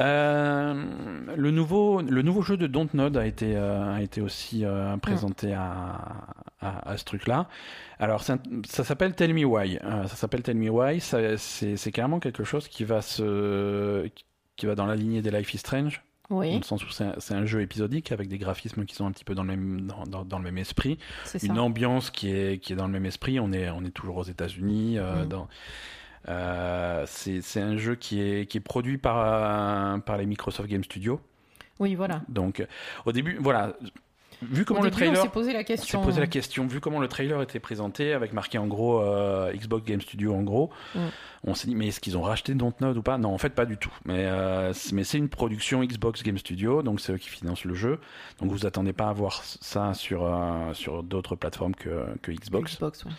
Euh, 0.00 1.34
le, 1.36 1.50
nouveau, 1.50 2.02
le 2.02 2.22
nouveau 2.22 2.42
jeu 2.42 2.56
de 2.56 2.66
Dontnod 2.68 3.16
a 3.16 3.26
été, 3.26 3.56
euh, 3.56 3.94
a 3.94 4.00
été 4.00 4.20
aussi 4.20 4.64
euh, 4.64 4.96
présenté 4.96 5.54
à, 5.54 5.98
à, 6.60 6.90
à 6.90 6.96
ce 6.96 7.04
truc-là. 7.04 7.48
Alors, 7.98 8.22
ça 8.22 8.38
s'appelle 8.66 9.14
Tell 9.14 9.34
Me 9.34 9.44
Why. 9.44 9.78
Ça 9.82 10.06
s'appelle 10.14 10.42
Tell 10.42 10.56
Me 10.56 10.70
Why. 10.70 11.00
C'est 11.00 11.36
c'est 11.36 11.90
carrément 11.92 12.20
quelque 12.20 12.44
chose 12.44 12.68
qui 12.68 12.84
va, 12.84 13.02
se, 13.02 14.08
qui 14.56 14.66
va 14.66 14.76
dans 14.76 14.86
la 14.86 14.94
lignée 14.94 15.20
des 15.20 15.32
Life 15.32 15.52
is 15.54 15.58
Strange, 15.58 16.00
dans 16.52 16.58
le 16.58 16.62
sens 16.64 16.84
où 16.84 16.90
c'est 16.90 17.34
un, 17.34 17.46
jeu 17.46 17.60
épisodique 17.62 18.12
avec 18.12 18.28
des 18.28 18.38
graphismes 18.38 18.84
qui 18.84 18.94
sont 18.94 19.06
un 19.06 19.12
petit 19.12 19.24
peu 19.24 19.34
dans 19.34 19.42
le 19.44 19.48
même, 19.56 19.86
dans, 19.86 20.04
dans- 20.04 20.24
dans 20.24 20.38
le 20.38 20.44
même 20.44 20.58
esprit 20.58 20.98
ça. 21.38 21.46
une 21.46 21.58
ambiance 21.58 22.10
qui 22.10 22.30
est, 22.30 22.58
qui 22.62 22.72
est 22.72 22.76
dans 22.76 22.86
le 22.86 22.92
même 22.92 23.06
esprit. 23.06 23.40
On 23.40 23.52
est, 23.52 23.70
on 23.70 23.84
est 23.84 23.90
toujours 23.90 24.16
aux 24.18 24.24
États-Unis. 24.24 24.98
euh, 24.98 25.24
dans- 25.24 25.48
euh, 26.28 27.04
c'est 27.06 27.60
un 27.60 27.76
jeu 27.78 27.94
qui 27.94 28.20
est, 28.20 28.46
qui 28.46 28.58
est 28.58 28.60
produit 28.60 28.98
par, 28.98 29.18
euh, 29.18 29.98
par 29.98 30.18
les 30.18 30.26
Microsoft 30.26 30.68
Game 30.68 30.84
Studios. 30.84 31.20
Oui, 31.78 31.94
voilà. 31.94 32.22
Donc, 32.28 32.66
au 33.06 33.12
début, 33.12 33.38
voilà. 33.40 33.74
Vu 34.42 34.64
comment 34.64 34.80
Au 34.80 34.84
le 34.84 34.90
trailer. 34.90 35.18
on 35.20 35.22
s'est 35.24 35.28
posé 35.30 35.52
la 35.52 35.58
On 35.58 35.62
s'est 35.62 35.64
question. 35.66 36.00
posé 36.02 36.20
la 36.20 36.26
question, 36.26 36.66
vu 36.66 36.80
comment 36.80 37.00
le 37.00 37.08
trailer 37.08 37.42
était 37.42 37.58
présenté, 37.60 38.12
avec 38.12 38.32
marqué 38.32 38.56
en 38.58 38.66
gros 38.66 39.00
euh, 39.00 39.52
Xbox 39.52 39.84
Game 39.84 40.00
Studio 40.00 40.34
en 40.34 40.42
gros, 40.42 40.70
Mm. 40.94 40.98
on 41.44 41.54
s'est 41.54 41.66
dit, 41.68 41.74
mais 41.74 41.88
est-ce 41.88 41.98
qu'ils 42.00 42.16
ont 42.16 42.22
racheté 42.22 42.54
Dontnod 42.54 42.96
ou 42.96 43.02
pas? 43.02 43.18
Non, 43.18 43.34
en 43.34 43.38
fait, 43.38 43.50
pas 43.50 43.66
du 43.66 43.76
tout. 43.76 43.92
Mais, 44.04 44.26
euh, 44.26 44.72
c'est- 44.72 44.94
mais 44.94 45.02
c'est 45.04 45.18
une 45.18 45.28
production 45.28 45.82
Xbox 45.82 46.22
Game 46.22 46.38
Studio, 46.38 46.82
donc 46.82 47.00
c'est 47.00 47.12
eux 47.12 47.18
qui 47.18 47.28
financent 47.28 47.64
le 47.64 47.74
jeu. 47.74 47.98
Donc 48.40 48.50
vous 48.52 48.64
attendez 48.66 48.92
pas 48.92 49.08
à 49.08 49.12
voir 49.12 49.42
ça 49.44 49.92
sur, 49.94 50.24
euh, 50.24 50.72
sur 50.72 51.02
d'autres 51.02 51.34
plateformes 51.34 51.74
que, 51.74 52.06
que 52.22 52.30
Xbox. 52.30 52.74
Xbox, 52.76 53.04
ouais. 53.04 53.10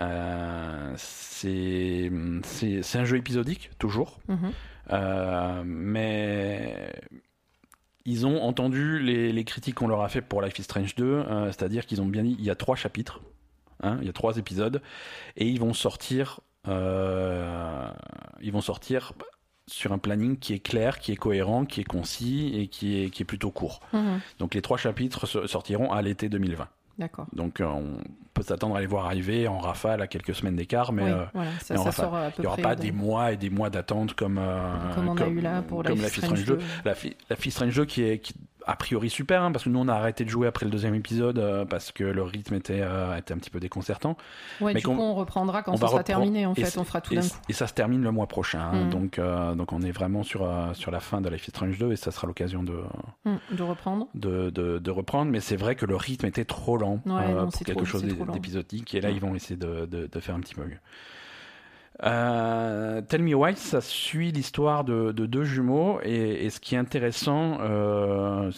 Euh, 0.00 0.92
c'est 0.96 2.10
un 2.94 3.04
jeu 3.04 3.16
épisodique, 3.16 3.70
toujours. 3.78 4.20
Mhm. 4.28 4.52
Euh, 4.92 5.62
mais 5.64 6.92
ils 8.04 8.26
ont 8.26 8.42
entendu 8.42 8.98
les, 8.98 9.32
les 9.32 9.44
critiques 9.44 9.76
qu'on 9.76 9.88
leur 9.88 10.02
a 10.02 10.08
fait 10.08 10.20
pour 10.22 10.42
Life 10.42 10.58
is 10.58 10.62
Strange 10.64 10.94
2, 10.96 11.04
euh, 11.04 11.46
c'est-à-dire 11.46 11.86
qu'ils 11.86 12.00
ont 12.02 12.06
bien 12.06 12.22
dit 12.22 12.36
il 12.38 12.44
y 12.44 12.50
a 12.50 12.54
trois 12.54 12.76
chapitres. 12.76 13.20
hein, 13.82 13.98
il 14.00 14.06
y 14.06 14.10
a 14.10 14.12
trois 14.12 14.36
épisodes, 14.38 14.80
et 15.36 15.46
ils 15.48 15.58
vont 15.60 15.72
sortir, 15.74 16.40
euh, 16.68 17.88
ils 18.40 18.52
vont 18.52 18.60
sortir 18.60 19.12
sur 19.68 19.92
un 19.92 19.98
planning 19.98 20.36
qui 20.38 20.52
est 20.54 20.58
clair, 20.58 20.98
qui 20.98 21.12
est 21.12 21.16
cohérent, 21.16 21.64
qui 21.64 21.80
est 21.80 21.84
concis 21.84 22.52
et 22.54 22.66
qui 22.66 23.02
est, 23.04 23.10
qui 23.10 23.22
est 23.22 23.26
plutôt 23.26 23.50
court. 23.50 23.80
Mhm. 23.92 24.20
Donc 24.38 24.54
les 24.54 24.62
trois 24.62 24.76
chapitres 24.76 25.26
so- 25.26 25.46
sortiront 25.46 25.92
à 25.92 26.02
l'été 26.02 26.28
2020. 26.28 26.68
D'accord. 26.98 27.26
Donc 27.32 27.60
euh, 27.60 27.64
on 27.66 27.96
peut 28.34 28.42
s'attendre 28.42 28.76
à 28.76 28.80
les 28.80 28.86
voir 28.86 29.06
arriver 29.06 29.48
en 29.48 29.58
rafale 29.58 30.00
à 30.02 30.06
quelques 30.06 30.34
semaines 30.34 30.56
d'écart, 30.56 30.92
mais 30.92 31.02
oui, 31.04 31.10
euh, 31.10 31.24
voilà, 31.34 31.50
ça, 31.62 31.74
mais 31.74 31.90
ça 31.92 32.02
peu 32.06 32.32
il 32.38 32.40
n'y 32.42 32.46
aura 32.46 32.56
pas 32.56 32.74
de- 32.74 32.80
des 32.82 32.92
mois 32.92 33.32
et 33.32 33.36
des 33.36 33.50
mois 33.50 33.70
d'attente 33.70 34.14
comme, 34.14 34.38
euh, 34.38 34.94
Comme 34.94 35.08
on 35.08 35.16
a 35.16 35.26
eu 35.26 35.40
là 35.40 35.62
pour 35.62 35.82
comme 35.82 35.94
Life 35.94 36.02
la 36.02 36.08
is 36.08 36.10
Fist 36.10 36.24
Strange 36.26 36.42
Strange 36.42 36.58
2. 36.58 36.64
2. 36.64 36.64
La, 36.84 36.94
fi- 36.94 37.16
la 37.30 37.36
Fist 37.36 37.56
Strange 37.56 37.74
2 37.74 37.84
qui 37.84 38.02
est 38.04 38.18
qui- 38.18 38.34
a 38.66 38.76
priori 38.76 39.10
super, 39.10 39.42
hein, 39.42 39.52
parce 39.52 39.64
que 39.64 39.68
nous 39.70 39.78
on 39.78 39.88
a 39.88 39.94
arrêté 39.94 40.24
de 40.24 40.30
jouer 40.30 40.46
après 40.46 40.64
le 40.66 40.70
deuxième 40.70 40.94
épisode 40.94 41.38
euh, 41.38 41.64
parce 41.64 41.92
que 41.92 42.04
le 42.04 42.22
rythme 42.22 42.54
était, 42.54 42.80
euh, 42.82 43.16
était 43.16 43.34
un 43.34 43.38
petit 43.38 43.50
peu 43.50 43.60
déconcertant. 43.60 44.16
Ouais, 44.60 44.74
mais 44.74 44.80
du 44.80 44.86
coup, 44.86 44.92
on 44.92 45.14
reprendra 45.14 45.62
quand 45.62 45.72
on 45.72 45.76
ça 45.76 45.88
sera 45.88 46.02
terminé, 46.04 46.46
en 46.46 46.54
fait. 46.54 46.76
On 46.78 46.84
fera 46.84 47.00
tout 47.00 47.12
Et, 47.12 47.16
d'un 47.16 47.22
coup. 47.22 47.36
et 47.48 47.52
ça 47.52 47.66
se 47.66 47.74
termine 47.74 48.02
le 48.02 48.10
mois 48.10 48.26
prochain, 48.26 48.60
hein, 48.72 48.84
Mhm. 48.84 48.90
donc, 48.90 49.18
euh, 49.18 49.54
donc 49.54 49.72
on 49.72 49.82
est 49.82 49.90
vraiment 49.92 50.22
sur, 50.22 50.48
sur 50.74 50.90
la 50.90 51.00
fin 51.00 51.20
de 51.20 51.28
Life 51.28 51.46
is 51.48 51.50
Strange 51.50 51.78
2 51.78 51.92
et 51.92 51.96
ça 51.96 52.10
sera 52.10 52.26
l'occasion 52.26 52.62
de, 52.62 52.78
Hum, 53.24 53.38
de 53.50 53.62
reprendre. 53.62 54.06
de, 54.14 54.50
de, 54.50 54.78
de 54.78 54.90
reprendre, 54.90 55.30
mais 55.30 55.40
c'est 55.40 55.56
vrai 55.56 55.74
que 55.74 55.86
le 55.86 55.96
rythme 55.96 56.26
était 56.26 56.44
trop 56.44 56.76
lent 56.76 57.00
Ouais, 57.06 57.32
non, 57.34 57.48
pour 57.48 57.60
quelque 57.62 57.76
trop- 57.78 57.84
chose 57.84 58.04
d'épisodique, 58.04 58.94
et 58.94 59.00
là 59.00 59.08
Ouais. 59.08 59.14
ils 59.14 59.20
vont 59.20 59.34
essayer 59.34 59.56
de, 59.56 59.86
de, 59.86 60.08
de 60.10 60.20
faire 60.20 60.34
un 60.34 60.40
petit 60.40 60.54
bug. 60.54 60.78
Euh, 62.02 63.00
Tell 63.02 63.22
Me 63.22 63.34
Why, 63.34 63.54
ça 63.54 63.80
suit 63.80 64.32
l'histoire 64.32 64.82
de, 64.84 65.12
de 65.12 65.26
deux 65.26 65.44
jumeaux, 65.44 66.00
et, 66.02 66.46
et 66.46 66.50
ce 66.50 66.58
qui 66.58 66.74
est 66.74 66.78
intéressant, 66.78 67.58
euh, 67.60 68.50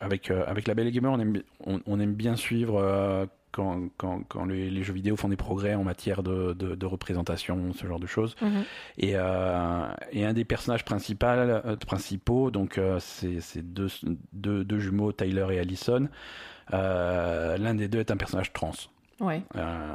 avec, 0.00 0.30
euh, 0.30 0.44
avec 0.46 0.66
la 0.68 0.74
Belle 0.74 0.88
et 0.88 0.90
Gamer, 0.90 1.12
on 1.12 1.18
aime, 1.18 1.40
on, 1.64 1.80
on 1.86 2.00
aime 2.00 2.14
bien 2.14 2.36
suivre 2.36 3.28
quand, 3.52 3.88
quand, 3.96 4.22
quand 4.28 4.44
les, 4.44 4.70
les 4.70 4.82
jeux 4.82 4.92
vidéo 4.92 5.16
font 5.16 5.28
des 5.28 5.36
progrès 5.36 5.74
en 5.74 5.84
matière 5.84 6.22
de, 6.22 6.52
de, 6.52 6.74
de 6.74 6.86
représentation, 6.86 7.72
ce 7.72 7.86
genre 7.86 8.00
de 8.00 8.06
choses. 8.06 8.36
Mhm. 8.42 8.64
Et, 8.98 9.12
et 9.12 10.24
un 10.24 10.32
des 10.34 10.44
personnages 10.44 10.84
principaux, 10.84 12.50
donc 12.50 12.78
c'est 12.98 13.62
deux, 13.62 13.88
deux, 14.32 14.64
deux 14.64 14.78
jumeaux, 14.78 15.12
Tyler 15.12 15.46
et 15.52 15.58
Allison. 15.58 16.08
L'un 16.70 17.74
des 17.74 17.88
deux 17.88 18.00
est 18.00 18.10
un 18.10 18.16
personnage 18.16 18.52
trans. 18.52 18.72
Ouais. 19.20 19.42
Euh, 19.56 19.86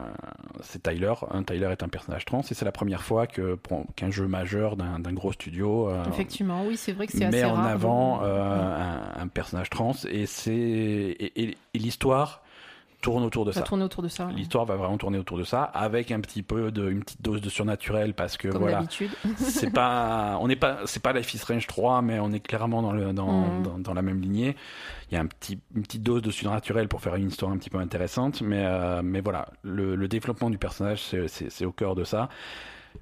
c'est 0.62 0.84
Tyler. 0.84 1.14
Un 1.32 1.44
Tyler 1.44 1.68
est 1.72 1.82
un 1.84 1.88
personnage 1.90 2.26
trans 2.26 2.42
et 2.42 2.54
c'est 2.54 2.64
la 2.66 2.72
première 2.72 3.02
fois 3.04 3.26
que 3.26 3.58
qu'un 3.96 4.12
jeu 4.12 4.28
majeur 4.28 4.78
d'un 4.78 5.14
gros 5.14 5.32
studio 5.32 5.90
euh, 5.90 6.04
Effectivement, 6.10 6.64
oui, 6.66 6.78
c'est 6.78 6.92
vrai 6.94 7.08
que 7.08 7.12
c'est 7.14 7.26
assez 7.26 7.38
met 7.38 7.44
en 7.44 7.56
rare. 7.56 7.66
avant 7.68 8.22
un, 8.24 9.02
un 9.18 9.28
personnage 9.28 9.70
trans 9.72 9.94
et 10.08 10.26
c'est 10.28 10.54
et, 10.54 11.42
et- 11.44 11.58
et 11.74 11.80
l'histoire 11.80 12.44
tourne 13.06 13.24
autour 13.24 13.46
de 13.46 13.52
Ça 13.52 13.60
ça. 13.62 13.66
tourne 13.66 13.82
autour 13.84 14.04
de 14.04 14.08
ça. 14.08 14.26
ouais. 14.28 14.34
L'histoire 14.34 14.66
va 14.66 14.76
vraiment 14.76 14.98
tourner 14.98 15.18
autour 15.18 15.38
de 15.38 15.44
ça, 15.44 15.64
avec 15.64 16.12
un 16.12 16.20
petit 16.20 16.42
peu 16.44 16.72
de, 16.72 16.90
une 16.90 17.00
petite 17.02 17.22
dose 17.22 17.40
de 17.42 17.50
surnaturel 17.50 18.14
parce 18.14 18.36
que 18.38 18.48
Comme 18.50 18.62
voilà, 18.62 18.78
d'habitude. 18.78 19.12
c'est 19.38 19.70
pas, 19.72 20.38
on 20.42 20.48
n'est 20.48 20.56
pas, 20.56 20.80
c'est 20.86 21.02
pas 21.02 21.14
Life 21.14 21.34
is 21.34 21.38
Strange 21.38 21.68
3, 21.68 22.02
mais 22.02 22.20
on 22.20 22.32
est 22.32 22.40
clairement 22.40 22.82
dans 22.82 22.92
le, 22.94 23.14
dans, 23.14 23.26
Mhm. 23.48 23.64
dans, 23.64 23.80
dans 23.80 23.94
la 23.94 24.02
même 24.02 24.22
lignée. 24.22 24.56
Il 25.12 25.14
y 25.14 25.18
a 25.18 25.22
un 25.22 25.28
petit, 25.28 25.60
une 25.76 25.84
petite 25.84 26.04
dose 26.04 26.22
de 26.24 26.32
surnaturel 26.32 26.88
pour 26.88 27.00
faire 27.02 27.16
une 27.16 27.28
histoire 27.28 27.52
un 27.52 27.58
petit 27.58 27.70
peu 27.70 27.78
intéressante, 27.78 28.42
mais, 28.42 28.64
euh, 28.66 29.02
mais 29.04 29.22
voilà, 29.22 29.48
le, 29.64 29.96
le 29.96 30.08
développement 30.08 30.50
du 30.50 30.58
personnage, 30.58 31.02
c'est, 31.04 31.28
c'est, 31.28 31.52
c'est 31.52 31.66
au 31.66 31.72
cœur 31.72 31.96
de 31.96 32.04
ça. 32.04 32.30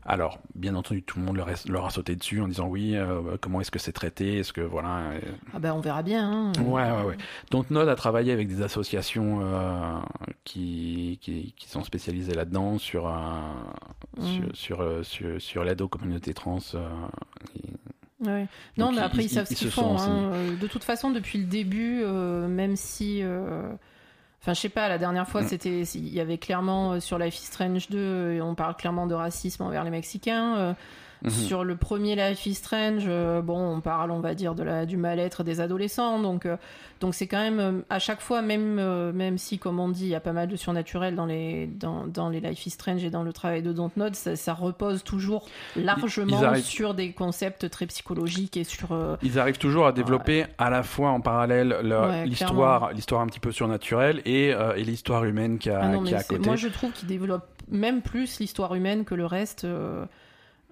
Alors, 0.05 0.39
bien 0.55 0.75
entendu, 0.75 1.01
tout 1.03 1.19
le 1.19 1.25
monde 1.25 1.37
leur, 1.37 1.49
est- 1.49 1.67
leur 1.69 1.85
a 1.85 1.89
sauté 1.89 2.15
dessus 2.15 2.41
en 2.41 2.47
disant 2.47 2.67
oui, 2.67 2.95
euh, 2.95 3.37
comment 3.39 3.61
est-ce 3.61 3.71
que 3.71 3.79
c'est 3.79 3.91
traité, 3.93 4.39
est-ce 4.39 4.51
que 4.53 4.61
voilà. 4.61 5.11
euh, 5.13 5.19
Ah 5.53 5.59
ben, 5.59 5.73
on 5.73 5.79
verra 5.79 6.03
bien. 6.03 6.29
hein. 6.29 6.51
Ouais, 6.63 6.81
ouais, 6.89 7.03
ouais. 7.03 7.17
Donc 7.51 7.69
Node 7.69 7.87
a 7.89 7.95
travaillé 7.95 8.31
avec 8.33 8.47
des 8.47 8.61
associations 8.61 9.39
euh, 9.43 9.99
qui, 10.43 11.19
qui, 11.21 11.53
qui 11.57 11.69
sont 11.69 11.83
spécialisées 11.83 12.33
là-dedans 12.33 12.77
sur, 12.77 13.07
Mm. 14.17 14.23
sur, 14.53 14.55
sur, 14.55 15.05
sur, 15.05 15.41
sur 15.41 15.63
l'aide 15.63 15.81
aux 15.81 15.87
communautés 15.87 16.33
trans. 16.33 16.59
et- 17.55 17.73
Ouais. 18.25 18.47
Non, 18.77 18.85
Donc, 18.87 18.95
mais 18.95 19.01
après, 19.01 19.23
ils, 19.23 19.25
ils- 19.25 19.29
savent 19.29 19.47
ils 19.49 19.55
ce 19.57 19.59
qu'ils 19.63 19.71
font. 19.71 19.97
hein. 19.99 20.31
De 20.61 20.67
toute 20.67 20.85
façon, 20.85 21.11
depuis 21.11 21.39
le 21.39 21.45
début, 21.45 22.05
même 22.05 22.75
si. 22.77 23.21
Euh, 24.43 24.45
Enfin, 24.45 24.53
je 24.53 24.59
sais 24.59 24.69
pas, 24.69 24.89
la 24.89 24.97
dernière 24.97 25.27
fois, 25.27 25.41
Mm. 25.41 25.47
c'était, 25.47 25.81
il 25.81 26.13
y 26.13 26.19
avait 26.19 26.37
clairement 26.37 26.93
euh, 26.93 26.99
sur 26.99 27.17
Life 27.17 27.35
is 27.39 27.45
Strange 27.45 27.89
2, 27.89 27.97
euh, 27.97 28.41
on 28.41 28.55
parle 28.55 28.75
clairement 28.75 29.07
de 29.07 29.13
racisme 29.15 29.63
envers 29.63 29.83
les 29.83 29.89
Mexicains. 29.89 30.75
Mhm. 31.23 31.29
Sur 31.31 31.63
le 31.63 31.75
premier 31.77 32.15
Life 32.15 32.45
is 32.45 32.55
Strange, 32.55 33.03
euh, 33.07 33.41
bon, 33.41 33.57
on 33.77 33.79
parle, 33.81 34.11
on 34.11 34.19
va 34.19 34.33
dire, 34.35 34.55
de 34.55 34.63
la, 34.63 34.85
du 34.85 34.97
mal-être 34.97 35.43
des 35.43 35.61
adolescents. 35.61 36.19
Donc, 36.19 36.45
euh, 36.45 36.57
donc 36.99 37.15
c'est 37.15 37.27
quand 37.27 37.39
même, 37.41 37.59
euh, 37.59 37.71
à 37.89 37.99
chaque 37.99 38.19
fois, 38.19 38.41
même, 38.41 38.75
même 39.13 39.37
si, 39.37 39.57
comme 39.57 39.79
on 39.79 39.87
dit, 39.89 40.03
il 40.03 40.09
y 40.09 40.15
a 40.15 40.19
pas 40.19 40.33
mal 40.33 40.49
de 40.49 40.55
surnaturel 40.57 41.15
dans 41.15 41.25
les, 41.25 41.67
dans, 41.67 42.05
dans 42.07 42.27
les 42.29 42.41
Life 42.41 42.65
is 42.65 42.71
Strange 42.71 43.03
et 43.05 43.09
dans 43.09 43.23
le 43.23 43.31
travail 43.31 43.61
de 43.61 43.71
Dontnod, 43.71 44.15
ça, 44.15 44.35
ça 44.35 44.53
repose 44.53 45.03
toujours 45.03 45.45
largement 45.77 46.41
arrivent- 46.43 46.63
sur 46.65 46.93
des 46.93 47.11
concepts 47.13 47.69
très 47.69 47.85
psychologiques 47.85 48.57
et 48.57 48.63
sur. 48.63 48.89
Ils 49.21 49.39
arrivent 49.39 49.57
toujours 49.57 49.87
à 49.87 49.91
développer 49.93 50.45
à 50.57 50.69
la 50.69 50.83
fois 50.83 51.09
en 51.11 51.21
parallèle 51.21 51.73
Ouais, 51.83 52.25
l'histoire, 52.25 52.91
l'histoire 52.91 53.21
un 53.21 53.27
petit 53.27 53.39
peu 53.39 53.51
surnaturelle 53.51 54.21
et, 54.25 54.47
et 54.49 54.83
l'histoire 54.83 55.23
humaine 55.23 55.57
qui 55.57 55.69
a, 55.69 55.79
Ah 55.83 55.87
non, 55.87 56.03
qui 56.03 56.11
mais 56.11 56.17
a 56.17 56.19
à 56.19 56.23
côté. 56.23 56.45
moi 56.47 56.55
je 56.57 56.67
trouve 56.67 56.91
qu'il 56.91 57.07
développe 57.07 57.45
même 57.69 58.01
plus 58.01 58.39
l'histoire 58.39 58.75
humaine 58.75 59.05
que 59.05 59.15
le 59.15 59.25
reste. 59.25 59.63
euh, 59.63 60.05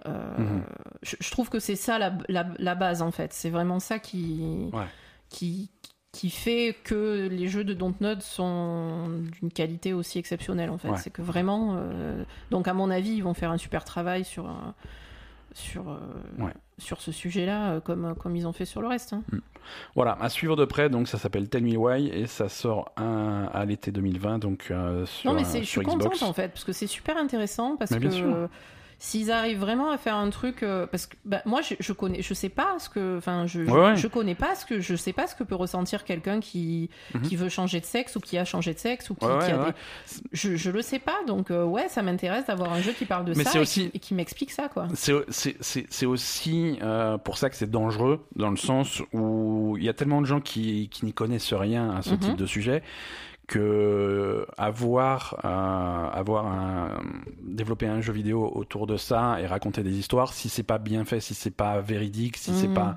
euh, 0.07 0.37
Mhm. 0.37 0.63
je, 1.03 1.15
je 1.19 1.31
trouve 1.31 1.49
que 1.49 1.59
c'est 1.59 1.75
ça 1.75 1.99
la, 1.99 2.13
la, 2.29 2.45
la 2.57 2.75
base 2.75 3.01
en 3.01 3.11
fait. 3.11 3.33
C'est 3.33 3.49
vraiment 3.49 3.79
ça 3.79 3.99
qui, 3.99 4.69
Ouais. 4.73 4.85
qui, 5.29 5.69
qui 6.11 6.29
fait 6.29 6.75
que 6.83 7.27
les 7.31 7.47
jeux 7.47 7.63
de 7.63 7.73
Dontnod 7.73 8.21
sont 8.21 9.09
d'une 9.39 9.51
qualité 9.51 9.93
aussi 9.93 10.19
exceptionnelle 10.19 10.69
en 10.69 10.77
fait. 10.77 10.89
Ouais. 10.89 10.97
C'est 10.97 11.09
que 11.11 11.21
vraiment. 11.21 11.75
euh, 11.77 12.23
donc 12.49 12.67
à 12.67 12.73
mon 12.73 12.89
avis, 12.91 13.11
ils 13.13 13.23
vont 13.23 13.33
faire 13.33 13.51
un 13.51 13.57
super 13.57 13.85
travail 13.85 14.23
sur. 14.25 14.49
sur, 15.53 15.89
euh, 15.89 15.97
Ouais. 16.39 16.53
sur 16.77 17.01
ce 17.01 17.11
sujet-là, 17.11 17.81
comme, 17.81 18.15
comme 18.15 18.35
ils 18.37 18.47
ont 18.47 18.53
fait 18.53 18.63
sur 18.65 18.81
le 18.81 18.87
reste. 18.87 19.11
hein. 19.13 19.21
Voilà, 19.95 20.17
à 20.21 20.29
suivre 20.29 20.55
de 20.55 20.63
près, 20.65 20.89
donc 20.89 21.07
ça 21.09 21.17
s'appelle 21.17 21.49
Tell 21.49 21.63
Me 21.63 21.75
Why 21.75 22.07
et 22.07 22.25
ça 22.25 22.47
sort 22.47 22.91
un- 22.95 23.49
à 23.53 23.65
l'été 23.65 23.91
2020, 23.91 24.39
donc 24.39 24.69
euh, 24.71 25.05
sur, 25.05 25.29
Non, 25.29 25.35
mais 25.37 25.43
je 25.43 25.65
sur 25.65 25.65
suis 25.65 25.81
Xbox. 25.81 26.03
contente 26.05 26.23
en 26.29 26.33
fait, 26.33 26.47
parce 26.49 26.63
que 26.63 26.71
c'est 26.71 26.87
super 26.87 27.17
intéressant, 27.17 27.75
parce 27.75 27.91
Mais 27.91 27.99
que 27.99 28.47
s'ils 29.03 29.31
arrivent 29.31 29.57
vraiment 29.57 29.89
à 29.89 29.97
faire 29.97 30.15
un 30.15 30.29
truc, 30.29 30.61
euh, 30.61 30.85
parce 30.85 31.07
que 31.07 31.15
bah, 31.25 31.41
moi 31.45 31.61
je, 31.61 31.73
je 31.79 31.91
connais, 31.91 32.21
je 32.21 32.35
sais 32.35 32.49
pas 32.49 32.75
ce 32.77 32.87
que, 32.87 33.17
enfin, 33.17 33.47
je, 33.47 33.65
je, 33.65 33.71
Ouais, 33.71 33.81
ouais. 33.81 33.95
je 33.97 34.07
connais 34.07 34.35
pas 34.35 34.53
ce 34.53 34.63
que, 34.63 34.79
je 34.79 34.95
sais 34.95 35.11
pas 35.11 35.25
ce 35.25 35.33
que 35.35 35.43
peut 35.43 35.55
ressentir 35.55 36.03
quelqu'un 36.03 36.39
qui, 36.39 36.91
Mhm. 37.15 37.21
qui 37.23 37.35
veut 37.35 37.49
changer 37.49 37.79
de 37.79 37.85
sexe 37.85 38.15
ou 38.15 38.19
qui 38.19 38.37
a 38.37 38.45
changé 38.45 38.75
de 38.75 38.79
sexe 38.79 39.09
ou 39.09 39.15
qui, 39.15 39.25
Ouais, 39.25 39.39
qui 39.39 39.45
ouais, 39.53 39.59
a 39.59 39.65
des, 39.71 39.73
je, 40.33 40.55
je 40.55 40.69
le 40.69 40.83
sais 40.83 40.99
pas, 40.99 41.17
donc 41.25 41.49
euh, 41.49 41.63
ouais, 41.65 41.89
ça 41.89 42.03
m'intéresse 42.03 42.45
d'avoir 42.45 42.71
un 42.73 42.81
jeu 42.81 42.91
qui 42.91 43.05
parle 43.05 43.25
de 43.25 43.33
Mais 43.35 43.43
ça 43.43 43.57
et 43.57 43.61
aussi- 43.63 43.89
qui, 43.89 43.97
et 43.97 43.99
qui 43.99 44.13
m'explique 44.13 44.51
ça, 44.51 44.69
quoi. 44.69 44.87
C'est 44.93 46.05
aussi 46.05 46.77
euh, 46.83 47.17
pour 47.17 47.37
ça 47.37 47.49
que 47.49 47.55
c'est 47.55 47.69
dangereux, 47.71 48.23
dans 48.35 48.51
le 48.51 48.57
sens 48.57 49.01
où 49.13 49.75
il 49.77 49.83
y 49.83 49.89
a 49.89 49.93
tellement 49.93 50.21
de 50.21 50.27
gens 50.27 50.41
qui, 50.41 50.89
qui 50.89 51.05
n'y 51.05 51.13
connaissent 51.13 51.53
rien 51.53 51.89
à 51.91 52.01
ce 52.01 52.11
Mhm. 52.11 52.19
type 52.19 52.35
de 52.35 52.45
sujet 52.45 52.83
que 53.51 54.45
avoir 54.57 55.39
euh, 55.45 56.09
avoir 56.19 56.45
un, 56.47 57.01
développer 57.43 57.85
un 57.87 58.01
jeu 58.01 58.13
vidéo 58.13 58.49
autour 58.55 58.87
de 58.87 58.97
ça 58.97 59.37
et 59.41 59.45
raconter 59.45 59.83
des 59.83 59.91
histoires 59.97 60.33
si 60.33 60.47
c'est 60.49 60.63
pas 60.63 60.77
bien 60.77 61.03
fait 61.05 61.19
si 61.19 61.33
c'est 61.33 61.51
pas 61.51 61.81
véridique 61.81 62.37
si 62.37 62.53
c'est 62.53 62.67
Mhm. 62.69 62.73
pas 62.73 62.95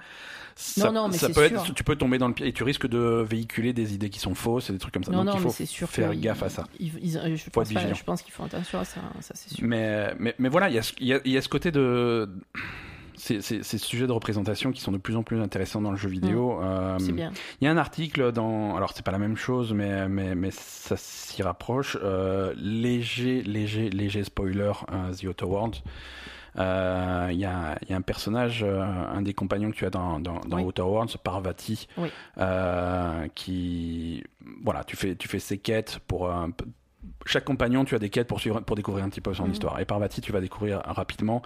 ça, 0.56 0.92
non, 0.92 1.08
mais 1.08 1.18
ça 1.18 1.26
peut 1.26 1.48
sûr. 1.48 1.58
être 1.62 1.74
tu 1.74 1.82
peux 1.82 1.96
tomber 1.96 2.16
dans 2.18 2.28
le 2.28 2.34
pied 2.34 2.46
et 2.46 2.52
tu 2.52 2.62
risques 2.62 2.86
de 2.86 3.26
véhiculer 3.28 3.72
des 3.72 3.92
idées 3.94 4.08
qui 4.08 4.20
sont 4.20 4.36
fausses 4.36 4.70
et 4.70 4.72
des 4.72 4.78
trucs 4.78 4.94
comme 4.94 5.02
ça 5.02 5.10
Non, 5.10 5.24
donc 5.24 5.26
non, 5.26 5.32
il 5.34 5.40
faut 5.42 5.64
sûr 5.66 5.88
faire 5.90 6.14
gaffe 6.14 6.42
ils- 6.42 6.44
à 6.44 6.48
ça 6.48 6.64
ils- 6.78 6.92
ils- 7.02 7.18
euh, 7.18 7.34
je, 7.36 7.42
Faut 7.44 7.50
pense 7.50 7.70
être 7.72 7.74
pas- 7.74 7.92
je 7.92 8.04
pense 8.04 8.22
qu'ils 8.22 8.32
font 8.32 8.44
attention 8.44 8.78
à 8.78 8.84
ça, 8.84 9.00
ça 9.20 9.32
c'est 9.34 9.52
sûr. 9.52 9.66
Mais, 9.66 10.14
mais, 10.20 10.34
mais 10.38 10.48
voilà, 10.48 10.68
il 10.70 10.76
y 10.76 10.78
a, 10.78 11.16
a, 11.16 11.20
y 11.28 11.36
a 11.36 11.42
ce 11.42 11.48
côté 11.48 11.72
de. 11.72 12.30
Ces, 13.16 13.40
ces, 13.40 13.62
ces 13.62 13.78
sujets 13.78 14.06
de 14.06 14.12
représentation 14.12 14.72
qui 14.72 14.80
sont 14.80 14.92
de 14.92 14.98
plus 14.98 15.16
en 15.16 15.22
plus 15.22 15.40
intéressants 15.40 15.80
dans 15.80 15.90
le 15.90 15.96
jeu 15.96 16.08
vidéo. 16.08 16.60
Euh, 16.62 16.98
C'est 16.98 17.12
bien. 17.12 17.30
Il 17.60 17.64
y 17.64 17.68
a 17.68 17.70
un 17.70 17.76
article 17.76 18.32
dans. 18.32 18.76
Alors, 18.76 18.92
c'est 18.94 19.04
pas 19.04 19.12
la 19.12 19.18
même 19.18 19.36
chose, 19.36 19.72
mais, 19.72 20.08
mais, 20.08 20.34
mais 20.34 20.50
ça 20.50 20.96
s'y 20.96 21.42
rapproche. 21.42 21.96
Euh, 22.02 22.52
léger, 22.56 23.42
léger, 23.42 23.90
léger 23.90 24.24
spoiler 24.24 24.72
euh, 24.92 25.12
The 25.14 25.24
Outer 25.24 25.44
Worlds. 25.44 25.82
Euh, 26.56 27.28
Il 27.32 27.38
y, 27.38 27.44
a, 27.44 27.76
il 27.82 27.90
y 27.90 27.92
a 27.92 27.96
un 27.96 28.00
personnage, 28.00 28.62
euh, 28.62 28.80
un 28.82 29.22
des 29.22 29.34
compagnons 29.34 29.70
que 29.72 29.76
tu 29.76 29.84
as 29.86 29.90
dans, 29.90 30.20
dans, 30.20 30.38
dans 30.46 30.58
Oui. 30.58 30.62
Outer 30.62 30.82
Worlds, 30.82 31.16
Parvati, 31.22 31.88
Oui. 31.98 32.10
euh, 32.38 33.26
qui. 33.34 34.22
Voilà, 34.62 34.84
tu 34.84 34.94
fais, 34.96 35.16
tu 35.16 35.26
fais 35.28 35.38
ses 35.40 35.58
quêtes 35.58 35.98
pour. 36.06 36.32
Chaque 37.26 37.44
compagnon, 37.44 37.84
tu 37.84 37.94
as 37.94 37.98
des 37.98 38.10
quêtes 38.10 38.26
pour, 38.28 38.40
suivre, 38.40 38.60
pour 38.60 38.76
découvrir 38.76 39.04
un 39.04 39.08
petit 39.08 39.20
peu 39.20 39.32
son 39.34 39.44
Mhm. 39.46 39.52
histoire. 39.52 39.80
Et 39.80 39.84
Parvati, 39.84 40.20
tu 40.20 40.32
vas 40.32 40.40
découvrir 40.40 40.80
rapidement 40.84 41.42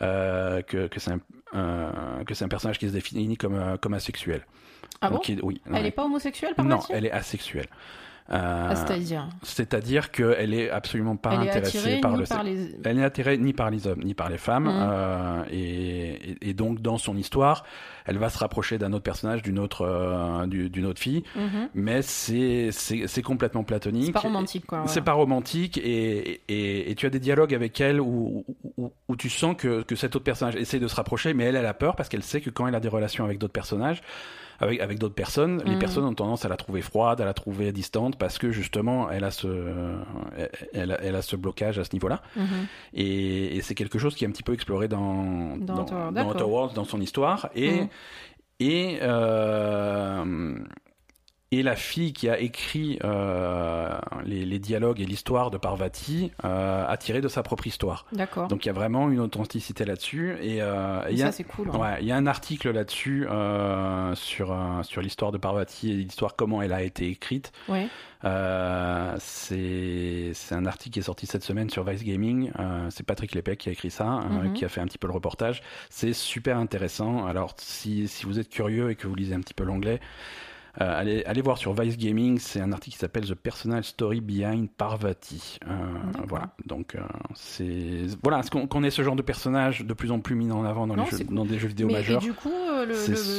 euh, 0.00 0.62
que, 0.62 0.86
que 0.86 1.00
c'est 1.00 1.12
un, 1.12 1.20
euh, 1.54 2.24
que 2.24 2.34
c'est 2.34 2.44
un 2.44 2.48
personnage 2.48 2.78
qui 2.78 2.88
se 2.88 2.92
définit 2.92 3.36
comme, 3.36 3.54
euh, 3.54 3.76
comme 3.76 3.94
asexuel. 3.94 4.46
Ah 5.00 5.10
Donc, 5.10 5.30
bon? 5.30 5.38
oui. 5.42 5.60
Elle 5.66 5.72
ouais. 5.72 5.86
est 5.86 5.90
pas 5.90 6.04
homosexuelle, 6.04 6.54
par 6.54 6.64
Non, 6.64 6.80
elle 6.90 7.06
est 7.06 7.10
asexuelle. 7.12 7.68
Ah, 8.32 8.76
C'est-à-dire 8.76 9.28
C'est-à-dire 9.42 10.10
qu'elle 10.12 10.54
est 10.54 10.70
absolument 10.70 11.16
pas 11.16 11.34
Elle 11.34 11.48
intéressée 11.48 11.98
par 12.00 12.16
le 12.16 12.24
par 12.24 12.44
les. 12.44 12.76
Elle 12.84 12.96
n'est 12.96 13.04
attirée 13.04 13.36
ni 13.38 13.52
par 13.52 13.70
les 13.70 13.86
hommes 13.88 14.02
ni 14.04 14.14
par 14.14 14.30
les 14.30 14.38
femmes. 14.38 14.64
Mhm. 14.64 14.88
euh, 14.92 15.42
et, 16.40 16.54
donc, 16.54 16.80
dans 16.80 16.98
son 16.98 17.16
histoire, 17.16 17.64
elle 18.06 18.18
va 18.18 18.28
se 18.28 18.38
rapprocher 18.38 18.78
d'un 18.78 18.92
autre 18.92 19.02
personnage, 19.02 19.42
d'une 19.42 19.58
autre, 19.58 19.82
euh, 19.82 20.46
d'une 20.46 20.86
autre 20.86 21.00
fille. 21.00 21.22
Mhm. 21.34 21.68
Mais 21.74 22.02
c'est 22.02 22.70
complètement 23.24 23.64
platonique. 23.64 24.06
C'est 24.06 24.12
pas 24.12 24.20
romantique, 24.20 24.66
quoi. 24.66 24.84
C'est 24.86 25.02
pas 25.02 25.12
romantique 25.12 25.78
et, 25.78 26.42
et, 26.48 26.90
et 26.90 26.94
tu 26.94 27.06
as 27.06 27.10
des 27.10 27.20
dialogues 27.20 27.54
avec 27.54 27.80
elle 27.80 28.00
où, 28.00 28.44
où, 28.64 28.72
où- 28.76 28.92
où 29.08 29.16
tu 29.16 29.28
sens 29.28 29.56
que, 29.56 29.82
que 29.82 29.96
cet 29.96 30.14
autre 30.16 30.24
personnage 30.24 30.56
essaie 30.56 30.78
de 30.78 30.86
se 30.88 30.94
rapprocher, 30.94 31.34
mais 31.34 31.44
elle, 31.44 31.56
elle 31.56 31.66
a 31.66 31.74
peur 31.74 31.96
parce 31.96 32.08
qu'elle 32.08 32.22
sait 32.22 32.40
que 32.40 32.50
quand 32.50 32.66
elle 32.68 32.74
a 32.74 32.80
des 32.80 32.88
relations 32.88 33.24
avec 33.24 33.38
d'autres 33.38 33.52
personnages, 33.52 34.00
avec, 34.60 34.80
avec 34.80 34.98
d'autres 34.98 35.14
personnes, 35.14 35.62
les 35.64 35.72
Mhm. 35.72 35.78
personnes 35.78 36.04
ont 36.04 36.14
tendance 36.14 36.44
à 36.44 36.48
la 36.48 36.56
trouver 36.56 36.82
froide, 36.82 37.20
à 37.20 37.24
la 37.24 37.34
trouver 37.34 37.72
distante 37.72 38.16
parce 38.18 38.38
que 38.38 38.50
justement, 38.52 39.10
elle 39.10 39.24
a 39.24 39.30
ce, 39.30 39.48
elle, 40.74 40.96
elle 41.02 41.16
a, 41.16 41.22
ce 41.22 41.34
blocage 41.36 41.78
à 41.78 41.84
ce 41.84 41.90
niveau-là. 41.94 42.22
Mhm. 42.36 42.44
Et, 42.94 43.56
et 43.56 43.62
c'est 43.62 43.74
quelque 43.74 43.98
chose 43.98 44.14
qui 44.14 44.24
est 44.24 44.28
un 44.28 44.32
petit 44.32 44.42
peu 44.42 44.52
exploré 44.52 44.86
dans, 44.86 45.56
Dans 45.56 45.84
dans, 45.84 46.12
dans. 46.12 46.28
Outer 46.30 46.44
Worlds, 46.44 46.74
dans 46.74 46.84
son 46.84 47.00
histoire. 47.00 47.48
Et, 47.54 47.80
et, 48.60 48.98
euh, 49.00 50.54
et 51.52 51.62
la 51.64 51.74
fille 51.74 52.12
qui 52.12 52.28
a 52.28 52.38
écrit 52.38 52.98
euh, 53.02 53.98
les, 54.24 54.44
les 54.44 54.58
dialogues 54.60 55.00
et 55.00 55.04
l'histoire 55.04 55.50
de 55.50 55.58
Parvati 55.58 56.30
euh, 56.44 56.86
a 56.86 56.96
tiré 56.96 57.20
de 57.20 57.26
sa 57.26 57.42
propre 57.42 57.66
histoire. 57.66 58.06
D'accord. 58.12 58.46
Donc 58.46 58.64
il 58.64 58.68
y 58.68 58.70
a 58.70 58.72
vraiment 58.74 59.10
une 59.10 59.18
authenticité 59.18 59.84
là-dessus. 59.84 60.36
Et 60.42 60.62
euh, 60.62 61.00
il 61.10 61.18
y 61.18 61.22
a- 61.22 61.26
Ça, 61.26 61.32
c'est 61.32 61.44
cool. 61.44 61.70
hein. 61.72 61.78
Ouais, 61.78 61.96
il 62.00 62.06
y 62.06 62.12
a 62.12 62.16
un 62.16 62.26
article 62.28 62.70
là-dessus 62.70 63.26
euh, 63.28 64.14
sur, 64.14 64.52
euh, 64.52 64.82
sur 64.84 65.02
l'histoire 65.02 65.32
de 65.32 65.38
Parvati 65.38 65.90
et 65.90 65.94
l'histoire 65.94 66.36
comment 66.36 66.62
elle 66.62 66.72
a 66.72 66.82
été 66.82 67.08
écrite. 67.08 67.50
Ouais. 67.68 67.88
Euh, 68.24 69.16
c'est 69.18 70.32
c'est 70.34 70.54
un 70.54 70.66
article 70.66 70.92
qui 70.94 70.98
est 71.00 71.02
sorti 71.02 71.26
cette 71.26 71.42
semaine 71.42 71.68
sur 71.70 71.82
Vice 71.84 72.04
Gaming. 72.04 72.52
Euh, 72.60 72.86
c'est 72.90 73.04
Patrick 73.04 73.34
Lepec 73.34 73.58
qui 73.58 73.68
a 73.70 73.72
écrit 73.72 73.90
ça, 73.90 74.18
euh, 74.18 74.44
Mhm. 74.44 74.52
qui 74.52 74.64
a 74.64 74.68
fait 74.68 74.80
un 74.82 74.86
petit 74.86 74.98
peu 74.98 75.06
le 75.08 75.14
reportage. 75.14 75.62
C'est 75.88 76.12
super 76.12 76.58
intéressant. 76.58 77.26
Alors 77.26 77.54
si, 77.56 78.06
si 78.08 78.26
vous 78.26 78.38
êtes 78.38 78.50
curieux 78.50 78.90
et 78.90 78.94
que 78.94 79.06
vous 79.08 79.14
lisez 79.14 79.34
un 79.34 79.40
petit 79.40 79.54
peu 79.54 79.64
l'anglais, 79.64 80.00
euh, 80.80 80.98
allez, 81.00 81.22
allez 81.24 81.42
voir 81.42 81.58
sur 81.58 81.72
Vice 81.74 81.96
Gaming, 81.98 82.38
c'est 82.38 82.60
un 82.60 82.72
article 82.72 82.94
qui 82.94 82.98
s'appelle 83.00 83.26
The 83.26 83.34
Personal 83.34 83.84
Story 83.84 84.20
Behind 84.20 84.68
Parvati. 84.70 85.58
Euh, 85.68 85.74
voilà, 86.28 86.54
donc 86.66 86.94
euh, 86.94 87.00
c'est 87.34 88.06
voilà, 88.22 88.42
ce 88.42 88.50
qu'on 88.50 88.66
qu'on 88.66 88.82
ait 88.84 88.90
ce 88.90 89.02
genre 89.02 89.16
de 89.16 89.22
personnage 89.22 89.80
de 89.84 89.92
plus 89.94 90.10
en 90.10 90.20
plus 90.20 90.34
mis 90.34 90.50
en 90.50 90.64
avant 90.64 90.86
dans, 90.86 90.96
Non, 90.96 91.04
les 91.04 91.18
jeux, 91.18 91.24
cool. 91.24 91.34
dans 91.36 91.44
des 91.44 91.58
jeux 91.58 91.68
vidéo 91.68 91.86
Mais 91.88 91.94
et 91.94 91.96
majeurs. 91.96 92.20
du 92.20 92.32
coup, 92.32 92.48
euh, 92.50 92.86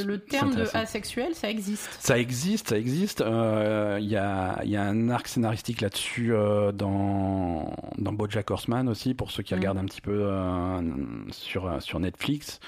le, 0.05 0.17
terme 0.19 0.53
de 0.55 0.65
asexuel, 0.75 1.33
ça 1.33 1.49
existe? 1.49 1.89
Ça 1.99 2.19
existe, 2.19 2.69
ça 2.69 2.77
existe. 2.77 3.21
Il 3.21 4.05
y, 4.07 4.15
a, 4.17 4.63
y 4.63 4.75
a 4.75 4.83
un 4.83 5.09
arc 5.09 5.27
scénaristique 5.27 5.81
là-dessus 5.81 6.33
dans, 6.73 7.73
dans 7.97 8.13
BoJack 8.13 8.49
Horseman 8.51 8.87
aussi, 8.89 9.13
pour 9.13 9.31
ceux 9.31 9.43
qui 9.43 9.53
Mm. 9.53 9.57
regardent 9.57 9.77
un 9.79 9.85
petit 9.85 10.01
peu 10.01 10.29
sur, 11.31 11.81
sur 11.81 11.99
Netflix. 11.99 12.59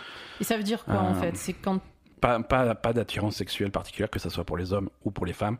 Et 0.41 0.43
ça 0.43 0.57
veut 0.57 0.63
dire 0.63 0.83
quoi, 0.85 0.95
en 0.99 1.13
fait? 1.15 1.35
C'est 1.35 1.53
quand. 1.53 1.79
Pas, 2.23 2.39
pas, 2.41 2.73
pas 2.73 2.93
d'attirance 2.93 3.35
sexuelle 3.35 3.69
particulière, 3.69 4.09
que 4.09 4.17
ce 4.19 4.29
soit 4.29 4.45
pour 4.45 4.55
les 4.57 4.71
hommes 4.71 4.89
ou 5.03 5.11
pour 5.11 5.25
les 5.25 5.33
femmes. 5.33 5.57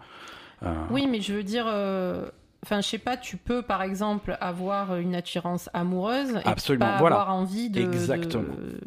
Euh, 0.64 0.74
Oui, 0.92 1.08
mais 1.08 1.20
je 1.20 1.34
veux 1.34 1.44
dire. 1.44 1.66
euh, 1.68 2.26
Enfin, 2.66 2.80
je 2.80 2.88
sais 2.88 2.98
pas, 2.98 3.18
tu 3.18 3.36
peux 3.36 3.62
par 3.62 3.82
exemple 3.82 4.38
avoir 4.40 4.96
une 4.96 5.16
attirance 5.16 5.70
amoureuse 5.74 6.36
et 6.46 6.48
Absolument, 6.48 6.86
pas 6.86 6.98
voilà. 7.00 7.20
avoir 7.20 7.36
envie 7.36 7.70
de. 7.70 7.82
Exactement. 7.82 8.44
de- 8.56 8.80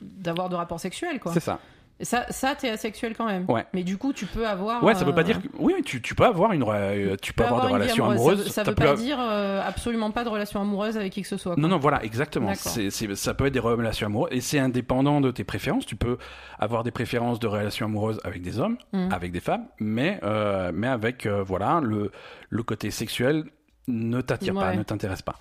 d'avoir 0.00 0.48
de 0.48 0.56
rapports 0.56 0.80
sexuels, 0.80 1.20
quoi. 1.20 1.32
C'est 1.32 1.38
ça. 1.40 1.60
Ça, 2.02 2.26
ça 2.30 2.54
t'es 2.54 2.68
asexuel 2.68 3.14
quand 3.16 3.26
même. 3.26 3.44
Ouais. 3.48 3.64
Mais 3.72 3.84
du 3.84 3.96
coup, 3.96 4.12
tu 4.12 4.26
peux 4.26 4.46
avoir. 4.46 4.82
Ouais, 4.82 4.94
ça 4.94 5.04
veut 5.04 5.14
pas 5.14 5.20
euh, 5.20 5.24
dire 5.24 5.40
que... 5.40 5.48
Oui, 5.58 5.74
tu, 5.84 6.02
tu 6.02 6.14
peux 6.14 6.24
avoir, 6.24 6.52
une, 6.52 6.64
euh, 6.66 7.16
tu 7.22 7.32
peux 7.32 7.44
avoir, 7.44 7.62
des 7.66 7.68
une 7.68 7.76
vie 7.76 7.82
relations 7.82 8.04
amoureuse. 8.10 8.32
amoureuses. 8.40 8.52
Ça, 8.52 8.62
veut 8.64 8.74
pas 8.74 8.94
dire 8.94 9.18
euh, 9.20 9.62
absolument 9.64 10.10
pas 10.10 10.24
de 10.24 10.28
relation 10.28 10.60
amoureuse 10.60 10.96
avec 10.96 11.12
qui 11.12 11.22
que 11.22 11.28
ce 11.28 11.36
soit. 11.36 11.54
quoi. 11.54 11.62
Non, 11.62 11.68
non, 11.68 11.78
voilà, 11.78 12.02
exactement. 12.04 12.52
Ça 12.54 13.34
peut 13.34 13.46
être 13.46 13.52
des 13.52 13.58
relations 13.60 14.06
amoureuses 14.06 14.30
et 14.32 14.40
c'est 14.40 14.58
indépendant 14.58 15.20
de 15.20 15.30
tes 15.30 15.44
préférences. 15.44 15.86
Tu 15.86 15.96
peux 15.96 16.18
avoir 16.58 16.82
des 16.82 16.90
préférences 16.90 17.38
de 17.40 17.46
relations 17.46 17.86
amoureuses 17.86 18.20
avec 18.24 18.42
des 18.42 18.58
hommes, 18.58 18.76
Mhm. 18.92 19.12
avec 19.12 19.32
des 19.32 19.40
femmes, 19.40 19.66
mais, 19.78 20.18
euh, 20.22 20.72
mais 20.74 20.88
avec, 20.88 21.26
euh, 21.26 21.42
voilà, 21.42 21.80
le, 21.82 22.10
le 22.50 22.62
côté 22.62 22.90
sexuel 22.90 23.44
ne 23.88 24.20
t'attire 24.20 24.54
pas, 24.54 24.74
ne 24.74 24.82
t'intéresse 24.82 25.22
pas. 25.22 25.36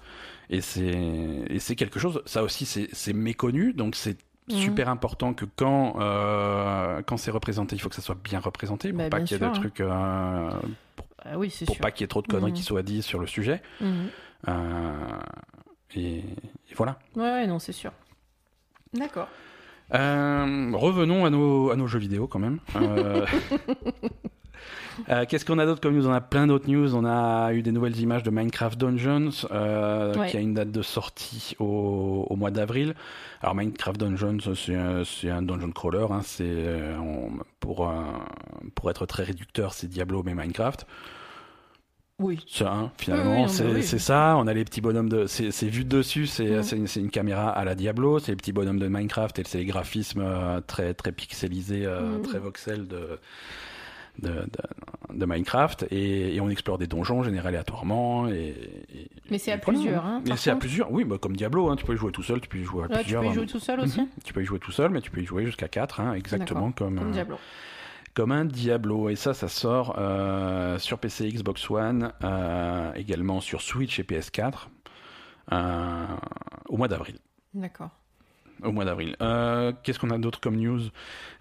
Et 0.49 0.61
c'est, 0.61 0.83
et 1.49 1.59
c'est 1.59 1.75
quelque 1.75 1.99
chose, 1.99 2.21
ça 2.25 2.43
aussi, 2.43 2.65
c'est, 2.65 3.13
méconnu, 3.13 3.73
donc 3.73 3.95
c'est. 3.95 4.17
Super 4.49 4.89
important 4.89 5.33
que 5.33 5.45
quand, 5.55 5.95
euh, 5.99 7.01
quand 7.05 7.17
c'est 7.17 7.31
représenté, 7.31 7.75
il 7.75 7.79
faut 7.79 7.89
que 7.89 7.95
ça 7.95 8.01
soit 8.01 8.17
bien 8.21 8.39
représenté 8.39 8.89
pour 8.91 8.97
Bah, 9.03 9.09
pas 9.09 9.21
qu'il 9.21 9.31
y 9.31 9.35
ait 9.35 9.37
de 9.39 9.43
sûr, 9.45 9.49
hein. 9.53 9.59
trucs, 9.59 9.79
euh, 9.81 10.49
Ah 11.23 11.37
oui, 11.37 11.53
pour 11.67 11.77
pas 11.77 11.91
qu'il 11.91 12.03
y 12.03 12.05
ait 12.05 12.07
trop 12.07 12.21
de 12.21 12.27
conneries 12.27 12.51
Mhm. 12.51 12.57
qui 12.57 12.63
soient 12.63 12.81
dites 12.83 13.03
sur 13.03 13.19
le 13.19 13.27
sujet. 13.27 13.61
Mhm. 13.79 14.07
Euh, 14.47 14.93
et, 15.95 16.17
et 16.19 16.23
voilà. 16.75 16.97
Ouais, 17.15 17.21
ouais, 17.23 17.47
non, 17.47 17.59
c'est 17.59 17.71
sûr. 17.73 17.91
D'accord. 18.93 19.27
Revenons 19.91 21.25
à 21.25 21.29
nos, 21.29 21.69
à 21.71 21.75
nos 21.75 21.87
jeux 21.87 21.99
vidéo 21.99 22.27
quand 22.27 22.39
même. 22.39 22.59
Euh, 25.09 25.25
Qu'est-ce 25.27 25.45
qu'on 25.45 25.59
a 25.59 25.65
d'autre 25.65 25.81
comme 25.81 25.95
news? 25.95 26.07
On 26.07 26.13
a 26.13 26.21
plein 26.21 26.47
d'autres 26.47 26.69
news. 26.69 26.95
On 26.95 27.05
a 27.05 27.53
eu 27.53 27.61
des 27.61 27.71
nouvelles 27.71 27.99
images 27.99 28.23
de 28.23 28.29
Minecraft 28.29 28.79
Dungeons, 28.79 29.29
euh, 29.51 30.13
Ouais. 30.15 30.29
qui 30.29 30.37
a 30.37 30.39
une 30.39 30.53
date 30.53 30.71
de 30.71 30.81
sortie 30.81 31.55
au, 31.59 32.25
au 32.29 32.35
mois 32.35 32.51
d'avril. 32.51 32.93
Alors 33.41 33.55
Minecraft 33.55 33.99
Dungeons, 33.99 34.37
c'est 34.55 35.29
un, 35.29 35.41
dungeon 35.41 35.71
crawler. 35.71 36.05
Hein, 36.09 36.21
c'est 36.23 36.43
euh, 36.47 36.97
pour 37.59 37.91
pour 38.75 38.89
être 38.89 39.05
très 39.05 39.23
réducteur, 39.23 39.73
c'est 39.73 39.87
Diablo 39.87 40.23
mais 40.23 40.35
Minecraft. 40.35 40.85
Oui. 42.19 42.39
Ça, 42.47 42.71
hein, 42.71 42.91
finalement, 42.99 43.45
Oui, 43.45 43.49
c'est 43.49 43.65
oui. 43.65 43.81
ça. 43.99 44.35
On 44.37 44.45
a 44.45 44.53
les 44.53 44.63
petits 44.63 44.79
bonhommes 44.81 45.09
de. 45.09 45.25
C'est 45.25 45.49
vu 45.67 45.83
de 45.83 45.89
dessus, 45.97 46.27
c'est 46.27 46.45
une, 46.97 47.09
caméra 47.09 47.49
à 47.49 47.65
la 47.65 47.73
Diablo, 47.73 48.19
c'est 48.19 48.31
les 48.33 48.35
petits 48.35 48.51
bonhommes 48.53 48.77
de 48.77 48.87
Minecraft 48.87 49.39
et 49.39 49.43
c'est 49.43 49.57
les 49.57 49.65
graphismes 49.65 50.21
euh, 50.23 50.61
très, 50.61 50.93
très 50.93 51.11
pixelisés, 51.11 51.85
euh, 51.87 52.17
Mhm. 52.17 52.21
très 52.21 52.37
voxels 52.37 52.87
de, 52.87 53.17
de, 54.19 54.29
de, 54.29 55.17
de 55.17 55.25
Minecraft. 55.25 55.85
Et, 55.91 56.35
et 56.35 56.41
on 56.41 56.49
explore 56.49 56.77
des 56.77 56.87
donjons 56.87 57.23
générés 57.23 57.47
aléatoirement. 57.49 58.27
Et, 58.27 58.55
et- 58.93 59.07
Mais 59.29 59.37
c'est 59.37 59.51
à 59.51 59.57
plusieurs, 59.57 60.05
hein, 60.05 60.21
par 60.27 60.37
c'est 60.37 60.49
à 60.51 60.55
plusieurs, 60.55 60.91
oui, 60.91 61.03
bah, 61.03 61.17
comme 61.19 61.35
Diablo, 61.35 61.69
hein, 61.69 61.75
tu 61.75 61.85
peux 61.85 61.93
y 61.93 61.97
jouer 61.97 62.11
tout 62.11 62.23
seul, 62.23 62.41
tu 62.41 62.49
peux 62.49 62.57
y 62.57 62.63
jouer 62.63 62.85
à 62.85 62.87
tu 62.87 62.93
plusieurs. 62.95 63.21
peux 63.21 63.27
y 63.27 63.29
hein. 63.31 63.33
jouer 63.33 63.45
tout 63.47 63.59
seul 63.59 63.79
aussi 63.79 64.01
Mhm. 64.01 64.07
Tu 64.23 64.33
peux 64.33 64.41
y 64.41 64.45
jouer 64.45 64.59
tout 64.59 64.71
seul, 64.71 64.91
mais 64.91 65.01
tu 65.01 65.11
peux 65.11 65.21
y 65.21 65.25
jouer 65.25 65.45
jusqu'à 65.45 65.67
4, 65.67 65.99
hein, 66.01 66.13
exactement 66.13 66.71
comme, 66.71 66.97
Comme 66.97 67.09
euh, 67.09 67.11
Diablo. 67.11 67.37
comme 68.13 68.31
un 68.31 68.45
Diablo. 68.45 69.09
Et 69.09 69.15
ça, 69.15 69.33
ça 69.33 69.47
sort 69.47 69.95
euh, 69.97 70.77
sur 70.79 70.99
PC, 70.99 71.29
Xbox 71.29 71.69
One, 71.69 72.11
euh, 72.23 72.91
également 72.95 73.39
sur 73.41 73.61
Switch 73.61 73.99
et 73.99 74.03
PS4 74.03 74.67
euh, 75.51 76.05
au 76.69 76.77
mois 76.77 76.87
d'avril. 76.87 77.15
D'accord. 77.53 77.89
Au 78.63 78.71
mois 78.71 78.85
d'avril. 78.85 79.15
Euh, 79.21 79.71
Qu'est-ce 79.83 79.97
qu'on 79.99 80.09
a 80.11 80.17
d'autre 80.17 80.39
comme 80.39 80.55
news? 80.55 80.81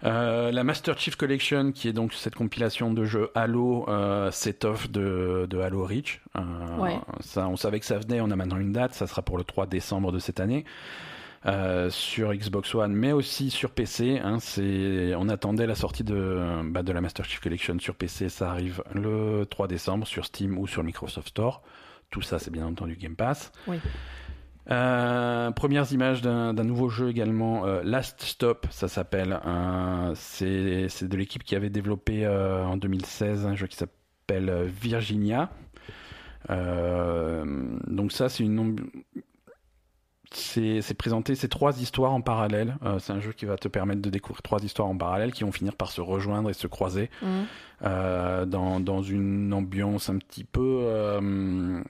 Euh, 0.03 0.51
La 0.51 0.63
Master 0.63 0.97
Chief 0.97 1.15
Collection, 1.15 1.71
qui 1.71 1.87
est 1.87 1.93
donc 1.93 2.13
cette 2.13 2.35
compilation 2.35 2.93
de 2.93 3.03
jeux 3.05 3.29
Halo 3.35 3.85
euh, 3.89 4.31
set-off 4.31 4.89
de, 4.89 5.45
de 5.49 5.59
Halo 5.59 5.85
Reach. 5.85 6.21
Euh, 6.37 6.41
Ouais. 6.79 6.97
ça, 7.19 7.47
on 7.47 7.55
savait 7.55 7.79
que 7.79 7.85
ça 7.85 7.99
venait, 7.99 8.21
on 8.21 8.31
a 8.31 8.35
maintenant 8.35 8.57
une 8.57 8.71
date, 8.73 8.93
ça 8.93 9.05
sera 9.07 9.21
pour 9.21 9.37
le 9.37 9.43
3 9.43 9.67
décembre 9.67 10.11
de 10.11 10.19
cette 10.19 10.39
année. 10.39 10.65
Sur 11.89 12.33
Xbox 12.35 12.75
One, 12.75 12.93
mais 12.93 13.11
aussi 13.13 13.49
sur 13.49 13.71
PC. 13.71 14.19
Hein, 14.23 14.37
on 15.17 15.27
attendait 15.29 15.65
la 15.65 15.73
sortie 15.75 16.03
de, 16.03 16.39
bah, 16.65 16.83
de 16.83 16.91
la 16.91 17.01
Master 17.01 17.25
Chief 17.25 17.39
Collection 17.39 17.79
sur 17.79 17.95
PC. 17.95 18.29
Ça 18.29 18.51
arrive 18.51 18.83
le 18.93 19.45
3 19.49 19.67
décembre 19.67 20.05
sur 20.05 20.25
Steam 20.25 20.57
ou 20.59 20.67
sur 20.67 20.83
Microsoft 20.83 21.29
Store. 21.29 21.63
Tout 22.11 22.21
ça, 22.21 22.37
c'est 22.39 22.51
bien 22.51 22.67
entendu 22.67 22.95
Game 22.95 23.15
Pass. 23.15 23.51
Oui. 23.67 23.77
Euh, 24.69 25.51
premières 25.51 25.91
images 25.91 26.21
d'un 26.21 26.53
nouveau 26.53 26.89
jeu 26.89 27.09
également, 27.09 27.65
euh, 27.65 27.81
Last 27.83 28.21
Stop, 28.21 28.67
ça 28.69 28.87
s'appelle. 28.87 29.39
Euh, 29.45 30.13
c'est 30.15 31.03
de 31.03 31.17
l'équipe 31.17 31.43
qui 31.43 31.55
avait 31.55 31.69
développé 31.69 32.25
euh, 32.25 32.63
en 32.65 32.77
2016 32.77 33.45
un 33.45 33.55
jeu 33.55 33.67
qui 33.67 33.77
s'appelle 33.77 34.65
Virginia. 34.67 35.49
Donc 36.49 38.11
ça, 38.11 38.29
c'est 38.29 38.43
une 38.43 38.75
c'est 40.33 40.93
présenté 40.93 41.35
ces 41.35 41.49
trois 41.49 41.79
histoires 41.81 42.13
en 42.13 42.21
parallèle. 42.21 42.77
Euh, 42.83 42.99
c'est 42.99 43.11
un 43.11 43.19
jeu 43.19 43.33
qui 43.33 43.45
va 43.45 43.57
te 43.57 43.67
permettre 43.67 44.01
de 44.01 44.09
découvrir 44.09 44.41
trois 44.41 44.63
histoires 44.63 44.87
en 44.87 44.97
parallèle 44.97 45.33
qui 45.33 45.43
vont 45.43 45.51
finir 45.51 45.75
par 45.75 45.91
se 45.91 46.01
rejoindre 46.01 46.49
et 46.49 46.53
se 46.53 46.67
croiser 46.67 47.09
euh, 47.83 48.45
dans, 48.45 48.79
dans 48.79 49.01
une 49.01 49.53
ambiance 49.53 50.09
un 50.09 50.17
petit 50.17 50.43
peu 50.43 50.81
euh, 50.83 51.81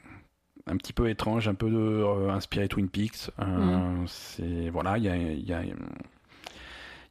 un 0.67 0.77
petit 0.77 0.93
peu 0.93 1.09
étrange, 1.09 1.47
un 1.47 1.53
peu 1.53 1.69
de, 1.69 1.75
euh, 1.77 2.29
inspiré 2.29 2.67
Twin 2.67 2.89
Peaks. 2.89 3.29
Euh. 3.39 4.03
C'est 4.07 4.69
voilà, 4.69 4.97
il 4.97 5.03
y 5.03 5.09
a, 5.09 5.15
il 5.15 5.47
y 5.47 5.53
a 5.53 5.63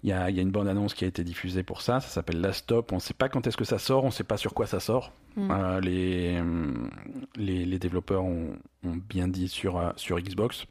il 0.02 0.08
y, 0.08 0.12
a, 0.12 0.30
il 0.30 0.36
y 0.36 0.38
a 0.38 0.42
une 0.42 0.50
bande 0.50 0.66
annonce 0.66 0.94
qui 0.94 1.04
a 1.04 1.08
été 1.08 1.22
diffusée 1.24 1.62
pour 1.62 1.82
ça. 1.82 2.00
Ça 2.00 2.08
s'appelle 2.08 2.40
Last 2.40 2.60
Stop. 2.60 2.90
On 2.92 2.94
ne 2.94 3.00
sait 3.00 3.12
pas 3.12 3.28
quand 3.28 3.46
est-ce 3.46 3.58
que 3.58 3.66
ça 3.66 3.78
sort. 3.78 4.04
On 4.04 4.06
ne 4.06 4.12
sait 4.12 4.24
pas 4.24 4.38
sur 4.38 4.54
quoi 4.54 4.66
ça 4.66 4.80
sort. 4.80 5.12
Mhm. 5.36 5.50
Euh, 5.50 5.80
les, 5.80 6.42
les 7.36 7.66
les 7.66 7.78
développeurs 7.78 8.24
ont, 8.24 8.54
ont 8.84 8.96
bien 9.08 9.28
dit 9.28 9.48
sur 9.48 9.92
sur 9.96 10.18
Xbox. 10.18 10.66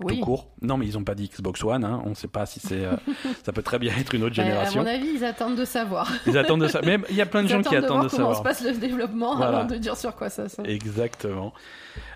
Oui. 0.00 0.18
tout 0.18 0.24
court. 0.24 0.48
Non, 0.62 0.76
mais 0.76 0.86
ils 0.86 0.96
ont 0.98 1.04
pas 1.04 1.14
dit 1.14 1.28
Xbox 1.28 1.62
One. 1.64 1.84
Hein. 1.84 2.00
On 2.04 2.10
ne 2.10 2.14
sait 2.14 2.28
pas 2.28 2.46
si 2.46 2.60
c'est. 2.60 2.84
euh, 2.84 2.96
ça 3.44 3.52
peut 3.52 3.62
très 3.62 3.78
bien 3.78 3.92
être 3.96 4.14
une 4.14 4.24
autre 4.24 4.38
Euh, 4.38 4.42
à 4.42 4.44
génération. 4.46 4.80
mon 4.82 4.86
avis, 4.88 5.08
ils 5.16 5.24
attendent 5.24 5.56
de 5.56 5.64
savoir. 5.64 6.10
Ils 6.26 6.36
attendent 6.38 6.62
de 6.62 6.68
ça. 6.68 6.80
Mais 6.84 6.98
il 7.10 7.16
y 7.16 7.20
a 7.20 7.26
plein 7.26 7.42
de 7.42 7.48
Ils 7.48 7.50
gens 7.50 7.62
qui 7.62 7.76
attendent 7.76 7.82
de 7.82 7.84
attendent 7.86 7.98
voir 7.98 8.04
de 8.10 8.10
comment 8.16 8.34
savoir. 8.34 8.56
se 8.56 8.62
passe 8.62 8.72
le 8.72 8.78
développement 8.78 9.36
Voilà. 9.36 9.58
avant 9.58 9.68
de 9.68 9.76
dire 9.76 9.96
sur 9.96 10.14
quoi 10.16 10.28
ça 10.30 10.48
sort. 10.48 10.64
Exactement. 10.66 11.52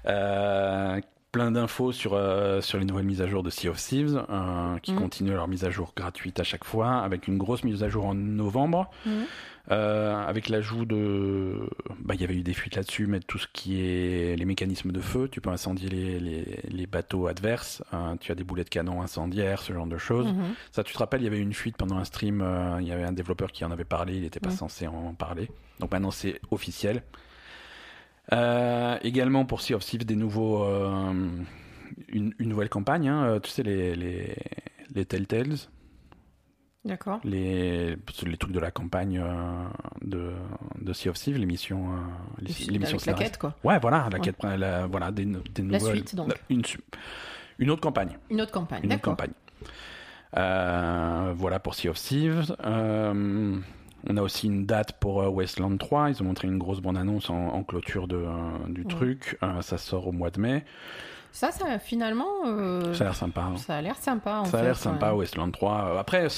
Euh, 0.07 1.01
plein 1.33 1.51
d'infos 1.51 1.93
sur, 1.93 2.15
euh, 2.15 2.61
sur 2.63 2.79
les 2.79 2.85
nouvelles 2.87 3.05
mises 3.05 3.21
à 3.21 3.27
jour 3.27 3.43
de 3.43 3.51
Sea 3.51 3.69
of 3.69 3.77
Thieves, 3.77 4.25
euh, 4.31 4.79
qui 4.79 4.93
Mhm. 4.93 4.99
continuent 5.01 5.35
leur 5.35 5.49
mise 5.49 5.65
à 5.65 5.71
jour 5.71 5.93
gratuite 5.95 6.41
à 6.41 6.45
chaque 6.45 6.65
fois, 6.65 6.95
avec 7.01 7.29
une 7.29 7.37
grosse 7.37 7.63
mise 7.65 7.83
à 7.83 7.89
jour 7.91 8.07
en 8.07 8.15
novembre, 8.15 8.91
Mhm. 9.05 9.13
Euh, 9.71 10.15
avec 10.27 10.49
l'ajout 10.49 10.85
de... 10.85 11.69
Bah, 12.01 12.15
il 12.15 12.21
y 12.21 12.25
avait 12.25 12.37
eu 12.37 12.43
des 12.43 12.53
fuites 12.55 12.77
là-dessus, 12.77 13.07
mais 13.07 13.21
tout 13.21 13.39
ce 13.39 13.47
qui 13.53 13.81
est 13.81 14.37
les 14.37 14.45
mécanismes 14.45 14.93
de 14.93 15.01
feu, 15.01 15.29
tu 15.29 15.41
peux 15.41 15.51
incendier 15.51 15.89
les, 15.89 16.21
les, 16.21 16.61
les 16.69 16.87
bateaux 16.87 17.27
adverses, 17.27 17.83
euh, 17.93 18.15
tu 18.21 18.31
as 18.31 18.35
des 18.37 18.45
boulets 18.45 18.65
de 18.65 18.69
canon 18.69 19.03
incendiaires, 19.03 19.61
ce 19.63 19.73
genre 19.73 19.87
de 19.87 19.99
choses. 19.99 20.27
Mhm. 20.29 20.55
Ça, 20.73 20.85
tu 20.85 20.93
te 20.93 20.99
rappelles, 20.99 21.23
il 21.23 21.25
y 21.25 21.29
avait 21.29 21.39
eu 21.39 21.43
une 21.43 21.55
fuite 21.55 21.77
pendant 21.77 21.97
un 21.99 22.05
stream, 22.05 22.41
euh, 22.43 22.79
il 22.81 22.87
y 22.87 22.93
avait 22.93 23.05
un 23.05 23.13
développeur 23.13 23.51
qui 23.51 23.65
en 23.65 23.71
avait 23.71 23.85
parlé, 23.85 24.15
il 24.17 24.23
n'était 24.23 24.41
pas 24.41 24.51
Mhm. 24.51 24.57
censé 24.57 24.87
en 24.87 25.15
parler. 25.15 25.51
Donc 25.81 25.91
maintenant, 25.93 26.11
c'est 26.13 26.41
officiel. 26.51 27.03
Euh, 28.33 28.99
également 29.03 29.45
pour 29.45 29.61
Sea 29.61 29.75
of 29.75 29.85
Thieves, 29.85 30.05
des 30.05 30.17
nouveaux, 30.17 30.65
une, 32.09 32.35
une 32.39 32.49
nouvelle 32.49 32.69
campagne. 32.69 33.09
hein, 33.09 33.39
tu 33.43 33.51
sais, 33.51 33.63
les, 33.63 33.95
les, 33.95 34.35
les 34.95 35.05
Telltales, 35.05 35.57
D'accord. 36.87 37.21
les, 37.25 37.97
les 38.25 38.37
trucs 38.39 38.53
de 38.53 38.61
la 38.61 38.71
campagne 38.71 39.19
euh, 39.23 39.65
de, 40.03 40.33
de 40.81 40.93
Sea 40.93 41.09
of 41.11 41.17
Thieves, 41.19 41.37
l'émission 41.39 41.91
euh, 41.93 42.45
l'émission 42.69 42.97
la 43.07 43.13
quête, 43.15 43.37
quoi. 43.39 43.55
Ouais, 43.65 43.79
voilà, 43.79 44.09
la 44.11 44.19
Ouais. 44.19 44.25
quête, 44.25 44.37
la- 44.43 44.87
voilà, 44.87 45.11
des, 45.11 45.25
des 45.27 45.63
La 45.63 45.79
nouvelles. 45.79 45.97
suite, 45.97 46.15
donc. 46.15 46.33
Une, 47.59 47.71
autre 47.71 47.81
campagne. 47.81 48.17
Une 48.31 48.41
autre 48.41 48.53
campagne. 48.53 48.81
Une 48.85 48.93
autre 48.93 49.03
campagne. 49.03 49.33
Euh, 50.37 51.33
voilà 51.37 51.59
pour 51.59 51.75
Sea 51.75 51.89
of 51.89 51.97
Thieves. 51.99 52.55
Euh, 52.65 53.59
on 54.09 54.17
a 54.17 54.23
aussi 54.23 54.47
une 54.47 54.67
date 54.67 54.93
pour 55.01 55.23
euh, 55.23 55.29
Wasteland 55.29 55.77
3. 55.79 56.11
Ils 56.11 56.23
ont 56.23 56.27
montré 56.27 56.49
une 56.49 56.59
grosse 56.59 56.81
bande-annonce 56.81 57.31
en, 57.31 57.49
en 57.49 57.63
clôture 57.65 58.07
de, 58.09 58.17
euh, 58.17 58.29
du 58.69 58.83
Ouais. 58.83 58.87
truc. 58.89 59.39
Euh, 59.43 59.63
ça 59.63 59.79
sort 59.79 60.07
au 60.07 60.13
mois 60.13 60.31
de 60.31 60.41
mai. 60.41 60.65
Ça, 61.33 61.51
ça, 61.53 61.79
finalement, 61.79 62.27
euh, 62.47 62.95
Ça 62.95 63.05
a 63.05 63.07
l'air 63.09 63.15
sympa. 63.15 63.43
hein. 63.43 63.57
ça 63.57 63.77
a 63.77 63.83
l'air 63.83 63.97
sympa. 63.97 64.39
En 64.39 64.45
Ça 64.47 64.59
a 64.59 64.63
l'air 64.63 64.77
sympa, 64.77 65.11
ouais. 65.13 65.19
Wasteland 65.19 65.51
3. 65.51 65.73
Euh, 65.95 65.99
Après, 65.99 66.29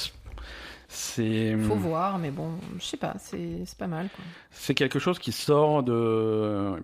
c'est 0.88 1.56
Faut 1.58 1.74
voir, 1.74 2.18
mais 2.18 2.30
bon, 2.30 2.52
je 2.78 2.84
sais 2.84 2.96
pas, 2.96 3.14
c'est 3.18 3.64
pas 3.78 3.86
mal. 3.86 4.08
C'est 4.50 4.74
quelque 4.74 4.98
chose 4.98 5.18
qui 5.18 5.32
sort 5.32 5.82
de 5.82 6.82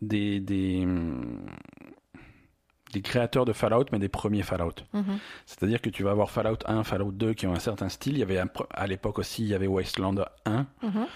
des, 0.00 0.38
des 0.38 0.86
des 2.92 3.02
créateurs 3.02 3.44
de 3.44 3.52
Fallout, 3.52 3.86
mais 3.92 3.98
des 3.98 4.08
premiers 4.08 4.42
Fallout. 4.42 4.74
Mhm. 4.92 5.18
C'est-à-dire 5.46 5.80
que 5.80 5.90
tu 5.90 6.02
vas 6.02 6.12
avoir 6.12 6.30
Fallout 6.30 6.58
1, 6.66 6.84
Fallout 6.84 7.12
2 7.12 7.34
qui 7.34 7.46
ont 7.46 7.52
un 7.52 7.58
certain 7.58 7.88
style. 7.88 8.14
Il 8.14 8.20
y 8.20 8.22
avait 8.22 8.38
un 8.38 8.48
à 8.70 8.86
l'époque 8.86 9.18
aussi, 9.18 9.42
il 9.42 9.48
y 9.48 9.54
avait 9.54 9.66
Wasteland 9.66 10.24
1. 10.46 10.66
Mhm. 10.82 11.06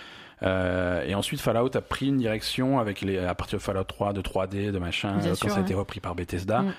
Euh, 0.42 1.04
et 1.04 1.14
ensuite, 1.14 1.40
Fallout 1.40 1.74
a 1.76 1.80
pris 1.80 2.08
une 2.08 2.18
direction 2.18 2.80
avec 2.80 3.00
les, 3.00 3.18
à 3.18 3.34
partir 3.34 3.58
de 3.58 3.62
Fallout 3.62 3.84
3, 3.84 4.12
de 4.12 4.20
3D, 4.20 4.72
de 4.72 4.78
machin, 4.78 5.16
Bien 5.18 5.30
euh, 5.30 5.34
sûr, 5.34 5.46
quand 5.46 5.54
ça 5.54 5.60
a 5.60 5.62
été 5.62 5.74
repris 5.74 6.00
par 6.00 6.14
Bethesda. 6.14 6.62
Mm. 6.62 6.74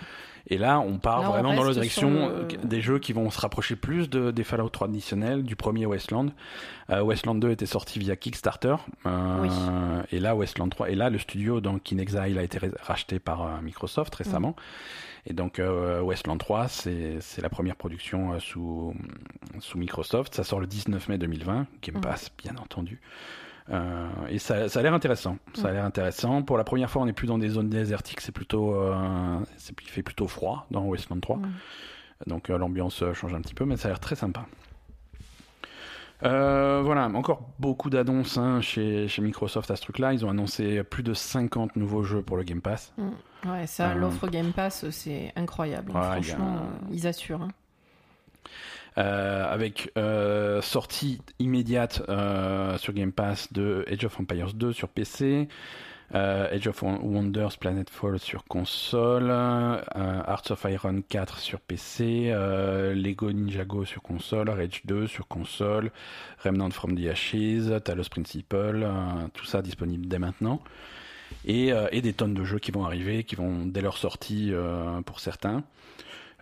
Et 0.47 0.57
là, 0.57 0.79
on 0.81 0.97
part 0.99 1.21
Là, 1.21 1.29
on 1.29 1.31
vraiment 1.31 1.53
dans 1.55 1.63
la 1.63 1.71
direction 1.73 2.09
euh, 2.29 2.47
le- 2.51 2.67
des 2.67 2.81
jeux 2.81 2.99
qui 2.99 3.13
vont 3.13 3.29
se 3.29 3.39
rapprocher 3.39 3.75
plus 3.77 4.09
de, 4.09 4.29
des 4.31 4.43
Fallout 4.43 4.69
traditionnels, 4.69 5.43
du 5.43 5.55
premier 5.55 5.85
Wasteland. 5.85 6.27
Euh, 6.89 7.01
Wasteland 7.01 7.35
2 7.35 7.51
était 7.51 7.65
sorti 7.65 7.97
via 7.99 8.15
Kickstarter. 8.17 8.75
Euh, 9.05 9.41
Oui. 9.41 9.49
Et 10.11 10.19
là, 10.19 10.35
Wasteland 10.35 10.67
3. 10.67 10.89
Et 10.89 10.95
là, 10.95 11.09
le 11.09 11.17
studio, 11.17 11.61
donc, 11.61 11.93
In 11.93 11.97
Exile, 11.97 12.37
a 12.37 12.43
été 12.43 12.59
racheté 12.81 13.19
par 13.19 13.61
Microsoft 13.61 14.13
récemment. 14.15 14.49
Mm. 14.49 15.29
Et 15.29 15.33
donc, 15.33 15.59
euh, 15.59 16.01
Wasteland 16.01 16.37
3, 16.37 16.67
c'est 16.67 17.19
la 17.41 17.49
première 17.49 17.77
production 17.77 18.37
sous, 18.41 18.93
sous 19.59 19.77
Microsoft. 19.77 20.35
Ça 20.35 20.43
sort 20.43 20.59
le 20.59 20.67
19 20.67 21.07
mai 21.07 21.17
2020. 21.17 21.67
Game 21.81 21.97
Mm. 21.97 22.01
Pass, 22.01 22.31
bien 22.37 22.55
entendu. 22.61 22.99
Euh, 23.69 24.07
et 24.29 24.39
ça, 24.39 24.67
ça 24.67 24.79
a 24.79 24.83
l'air 24.83 24.93
intéressant. 24.93 25.37
Ça 25.53 25.67
a 25.67 25.71
Mm. 25.71 25.73
l'air 25.75 25.85
intéressant. 25.85 26.41
Pour 26.43 26.57
la 26.57 26.63
première 26.63 26.89
fois, 26.89 27.01
on 27.01 27.05
n'est 27.05 27.13
plus 27.13 27.27
dans 27.27 27.37
des 27.37 27.49
zones 27.49 27.69
désertiques. 27.69 28.19
C'est 28.21 28.31
plutôt, 28.33 28.75
euh, 28.75 29.39
il 29.81 29.89
fait 29.89 30.03
plutôt 30.03 30.27
froid 30.27 30.65
dans 30.71 30.83
Wasteland 30.83 31.19
3. 31.21 31.37
Mm. 31.37 31.51
Donc 32.27 32.49
euh, 32.49 32.57
l'ambiance 32.57 33.01
euh, 33.03 33.13
change 33.13 33.33
un 33.33 33.41
petit 33.41 33.53
peu, 33.53 33.65
mais 33.65 33.77
ça 33.77 33.87
a 33.87 33.91
l'air 33.91 33.99
très 33.99 34.15
sympa. 34.15 34.45
Voilà, 36.21 37.07
encore 37.13 37.49
beaucoup 37.59 37.89
d'annonces 37.89 38.37
hein, 38.37 38.61
chez, 38.61 39.07
chez 39.09 39.21
Microsoft 39.21 39.69
à 39.71 39.75
ce 39.75 39.81
truc-là. 39.81 40.13
Ils 40.13 40.25
ont 40.25 40.29
annoncé 40.29 40.83
plus 40.83 41.03
de 41.03 41.13
50 41.13 41.75
nouveaux 41.75 42.03
jeux 42.03 42.21
pour 42.21 42.37
le 42.37 42.43
Game 42.43 42.61
Pass. 42.61 42.93
Mm. 42.97 43.09
Ouais, 43.49 43.67
ça, 43.67 43.93
l'offre 43.93 44.27
Game 44.29 44.53
Pass, 44.53 44.89
c'est 44.89 45.33
incroyable. 45.35 45.91
Ouais, 45.91 45.97
a 45.97 46.11
Franchement, 46.13 46.59
ils 46.91 47.07
assurent. 47.07 47.41
hein. 47.41 47.49
Euh, 48.97 49.51
avec 49.51 49.91
euh, 49.97 50.61
sortie 50.61 51.19
immédiate 51.39 52.03
euh, 52.09 52.77
sur 52.77 52.93
Game 52.93 53.11
Pass 53.11 53.51
de 53.51 53.83
Age 53.91 54.05
of 54.05 54.19
Empires 54.19 54.53
2 54.53 54.71
sur 54.71 54.87
PC, 54.87 55.47
Age 56.13 56.67
of 56.67 56.83
Wonders 56.83 57.57
Planetfall 57.59 58.19
sur 58.19 58.43
console, 58.43 59.31
Hearts 59.31 60.51
of 60.51 60.63
Iron 60.69 61.01
4 61.01 61.39
sur 61.39 61.59
PC, 61.59 62.31
Lego 62.93 63.31
Ninjago 63.31 63.83
sur 63.83 64.03
console, 64.03 64.51
Rage 64.51 64.81
2 64.85 65.07
sur 65.07 65.27
console, 65.27 65.91
Remnant 66.43 66.69
from 66.69 66.95
the 66.95 67.07
Ashes, 67.07 67.81
Talos 67.83 68.09
Principle, 68.11 68.87
tout 69.33 69.45
ça 69.45 69.63
disponible 69.63 70.07
dès 70.07 70.19
maintenant. 70.19 70.61
Et, 71.45 71.71
des 71.99 72.13
tonnes 72.13 72.35
de 72.35 72.43
jeux 72.43 72.59
qui 72.59 72.69
vont 72.69 72.85
arriver, 72.85 73.23
qui 73.23 73.35
vont 73.35 73.65
dès 73.65 73.81
leur 73.81 73.97
sortie 73.97 74.53
pour 75.07 75.19
certains. 75.19 75.63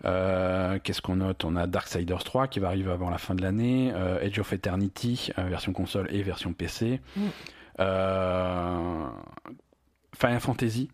Euh, 0.04 0.78
Qu'est-ce 0.82 1.02
qu'on 1.02 1.16
note? 1.16 1.44
On 1.44 1.56
a 1.56 1.66
Darksiders 1.66 2.24
3 2.24 2.48
qui 2.48 2.60
va 2.60 2.68
arriver 2.68 2.90
avant 2.90 3.10
la 3.10 3.18
fin 3.18 3.34
de 3.34 3.42
l'année, 3.42 3.92
euh, 3.94 4.24
Age 4.24 4.38
of 4.38 4.52
Eternity, 4.52 5.30
euh, 5.38 5.44
version 5.44 5.72
console 5.72 6.08
et 6.10 6.22
version 6.22 6.52
PC. 6.52 7.00
Mm. 7.16 7.20
Euh, 7.80 9.08
Final 10.16 10.40
Fantasy. 10.40 10.90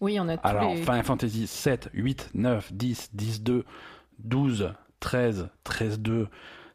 Oui, 0.00 0.18
on 0.20 0.28
a 0.28 0.36
tous 0.36 0.46
Alors, 0.46 0.74
les... 0.74 0.82
Final 0.82 1.04
Fantasy 1.04 1.46
7, 1.46 1.90
8, 1.92 2.30
9, 2.34 2.72
10, 2.72 3.10
10, 3.12 3.42
2, 3.42 3.64
12, 4.20 4.72
13, 5.00 5.48
13, 5.64 6.00
2, 6.00 6.28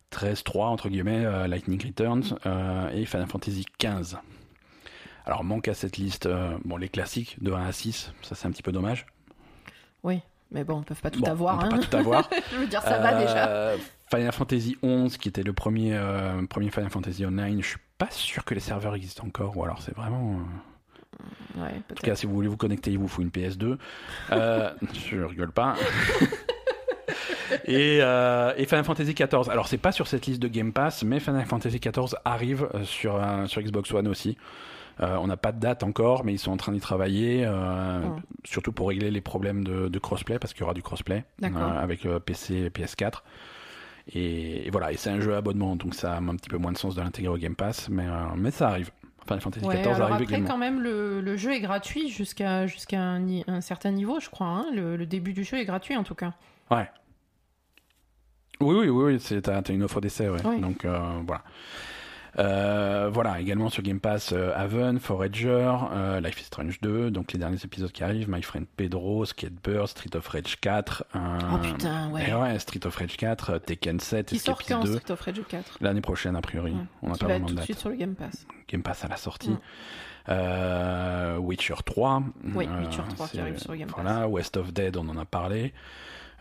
13, 0.10 0.44
3, 0.44 0.68
entre 0.68 0.90
guillemets, 0.90 1.26
euh, 1.26 1.48
Lightning 1.48 1.84
Returns, 1.84 2.38
euh, 2.46 2.90
et 2.90 3.06
Final 3.06 3.28
Fantasy 3.28 3.66
15. 3.78 4.18
Alors, 5.26 5.44
manque 5.44 5.68
à 5.68 5.74
cette 5.74 5.98
liste, 5.98 6.28
euh, 6.28 6.56
bon, 6.66 6.78
les 6.78 6.90
classiques 6.90 7.42
de 7.42 7.52
1 7.52 7.66
à 7.66 7.72
6, 7.72 8.14
ça 8.22 8.36
c'est 8.36 8.48
un 8.48 8.52
petit 8.52 8.62
peu 8.62 8.72
dommage. 8.72 9.08
Oui, 10.04 10.22
mais 10.52 10.64
bon, 10.64 10.82
ils 10.82 10.86
peuvent 10.86 11.02
pas 11.02 11.12
tout 11.12 11.22
Bon, 11.22 11.30
avoir. 11.32 11.56
on 11.56 11.60
peut 11.60 11.66
hein. 11.66 11.70
pas 11.70 11.86
tout 11.86 11.98
avoir. 11.98 12.30
Je 12.52 12.58
veux 12.58 12.68
dire, 12.68 12.82
ça 12.82 13.00
va 13.00 13.14
déjà. 13.16 13.48
Euh, 13.48 13.78
Final 14.10 14.32
Fantasy 14.32 14.78
11, 14.84 15.18
qui 15.18 15.30
était 15.30 15.44
le 15.44 15.54
premier, 15.54 15.94
euh, 15.96 16.46
premier 16.48 16.70
Final 16.72 16.90
Fantasy 16.92 17.26
Online, 17.26 17.62
je 17.62 17.68
suis 17.70 17.80
pas 17.98 18.10
sûr 18.12 18.46
que 18.46 18.54
les 18.54 18.60
serveurs 18.60 18.94
existent 18.96 19.26
encore, 19.26 19.58
ou 19.58 19.64
alors 19.64 19.82
c'est 19.82 19.96
vraiment. 19.96 20.34
euh, 20.40 21.62
Ouais, 21.62 21.82
En 21.92 21.94
tout 21.96 22.04
cas, 22.04 22.16
si 22.16 22.26
vous 22.26 22.34
voulez 22.34 22.50
vous 22.50 22.58
connecter, 22.58 22.92
il 22.92 22.98
vous 23.00 23.08
faut 23.08 23.22
une 23.22 23.30
PS2. 23.30 23.78
Euh, 24.32 24.70
je 25.10 25.22
rigole 25.22 25.52
pas. 25.54 25.76
et, 27.66 28.00
euh, 28.02 28.54
et 28.58 28.66
Final 28.66 28.84
Fantasy 28.84 29.14
XIV. 29.14 29.50
Alors, 29.50 29.68
c'est 29.68 29.78
pas 29.78 29.92
sur 29.92 30.08
cette 30.08 30.26
liste 30.26 30.42
de 30.42 30.48
Game 30.48 30.74
Pass, 30.74 31.04
mais 31.04 31.20
Final 31.20 31.46
Fantasy 31.46 31.80
XIV 31.80 32.16
arrive 32.26 32.68
sur, 32.84 33.20
sur 33.48 33.62
Xbox 33.62 33.92
One 33.94 34.08
aussi. 34.08 34.38
Euh, 35.02 35.18
on 35.18 35.28
n'a 35.28 35.36
pas 35.38 35.52
de 35.52 35.60
date 35.60 35.84
encore, 35.84 36.24
mais 36.24 36.34
ils 36.34 36.38
sont 36.40 36.52
en 36.52 36.58
train 36.58 36.72
d'y 36.72 36.80
travailler, 36.80 37.44
euh, 37.46 38.00
Hmm. 38.00 38.22
surtout 38.46 38.72
pour 38.72 38.88
régler 38.90 39.12
les 39.12 39.22
problèmes 39.22 39.64
de, 39.64 39.88
de 39.90 40.00
crossplay, 40.00 40.40
parce 40.40 40.54
qu'il 40.54 40.62
y 40.62 40.64
aura 40.64 40.74
du 40.74 40.82
crossplay 40.84 41.26
euh, 41.44 41.48
avec 41.80 42.08
PC 42.26 42.56
et 42.56 42.70
PS4. 42.70 43.24
Et, 44.14 44.68
et 44.68 44.70
voilà, 44.70 44.92
et 44.92 44.98
c'est 44.98 45.10
un 45.10 45.20
jeu 45.20 45.34
à 45.34 45.38
abonnement, 45.38 45.76
donc 45.76 45.96
ça 45.96 46.14
a 46.14 46.18
un 46.20 46.36
petit 46.36 46.50
peu 46.50 46.58
moins 46.58 46.72
de 46.72 46.78
sens 46.78 46.96
de 46.96 47.02
l'intégrer 47.02 47.34
au 47.34 47.38
Game 47.38 47.56
Pass, 47.56 47.90
mais, 47.90 48.06
euh, 48.08 48.26
mais 48.38 48.52
ça 48.52 48.70
arrive. 48.70 48.92
Final 49.28 49.42
Fantasy 49.42 49.66
Ouais, 49.66 49.82
XIV 49.82 50.02
arrive 50.02 50.22
après, 50.22 50.42
quand 50.44 50.58
même, 50.60 50.80
le, 50.80 51.20
le 51.20 51.36
jeu 51.36 51.52
est 51.54 51.60
gratuit 51.60 52.10
jusqu'à 52.10 52.68
jusqu'à 52.68 53.02
un, 53.02 53.60
certain 53.62 53.90
niveau, 53.90 54.20
je 54.20 54.30
crois. 54.30 54.46
hein. 54.48 54.66
Le, 54.76 54.96
le 54.96 55.06
début 55.08 55.34
du 55.34 55.44
jeu 55.44 55.58
est 55.58 55.66
gratuit, 55.66 55.98
en 55.98 56.04
tout 56.04 56.14
cas. 56.14 56.34
Ouais. 56.70 56.88
Oui, 58.62 58.76
oui, 58.76 58.88
oui, 58.90 59.04
oui 59.14 59.20
c'est, 59.20 59.42
t'as, 59.42 59.62
une 59.64 59.82
offre 59.82 60.00
d'essai, 60.00 60.30
ouais. 60.30 60.60
Donc, 60.60 60.86
euh, 60.86 61.00
voilà. 61.26 61.44
Euh, 62.38 63.10
voilà, 63.14 63.40
également 63.40 63.70
sur 63.70 63.82
Game 63.82 64.00
Pass, 64.02 64.34
euh, 64.34 64.52
Haven, 64.56 65.00
Forager, 65.00 65.72
euh, 65.94 66.20
Life 66.20 66.42
is 66.42 66.44
Strange 66.46 66.80
2, 66.82 67.10
donc 67.10 67.32
les 67.32 67.40
derniers 67.40 67.64
épisodes 67.64 67.92
qui 67.92 68.04
arrivent, 68.04 68.30
My 68.30 68.42
Friend 68.42 68.66
Pedro, 68.76 69.24
Skatebird, 69.24 69.88
Street 69.88 70.16
of 70.16 70.28
Rage 70.28 70.60
4. 70.60 71.06
euh, 71.16 71.20
Oh 71.54 71.58
putain, 71.60 72.10
ouais. 72.12 72.30
et 72.30 72.34
ouais, 72.34 72.60
Street 72.60 72.86
of 72.86 72.96
Rage 72.96 73.16
4, 73.16 73.50
euh, 73.52 73.60
Tekken 73.60 74.00
7, 74.00 74.28
Qui 74.28 74.40
sort 74.40 74.62
quand 74.68 74.84
2. 74.84 74.98
Street 75.00 75.12
of 75.14 75.22
Rage 75.22 75.42
4 75.48 75.78
L'année 75.80 76.02
prochaine, 76.02 76.36
a 76.36 76.42
priori. 76.42 76.72
Ouais. 76.74 76.78
On 77.04 77.10
n'a 77.10 77.16
pas 77.18 77.26
vraiment 77.28 77.46
tout 77.46 77.54
de 77.54 77.58
date. 77.58 77.66
suite 77.66 77.80
sur 77.80 77.90
le 77.90 77.96
Game 77.96 78.16
Pass. 78.16 78.46
Game 78.68 78.84
Pass 78.84 79.06
à 79.06 79.08
la 79.08 79.18
sortie. 79.18 79.56
Euh, 80.28 81.38
Witcher 81.38 81.76
3. 81.86 82.24
Oui, 82.56 82.68
Euh, 82.70 82.82
Witcher 82.82 83.02
3 83.16 83.28
qui 83.28 83.40
arrive 83.40 83.60
sur 83.60 83.76
Game 83.76 83.88
Pass. 83.90 84.02
Voilà, 84.04 84.28
West 84.28 84.58
of 84.58 84.74
Dead, 84.74 84.98
on 84.98 85.08
en 85.08 85.18
a 85.18 85.26
parlé. 85.26 85.74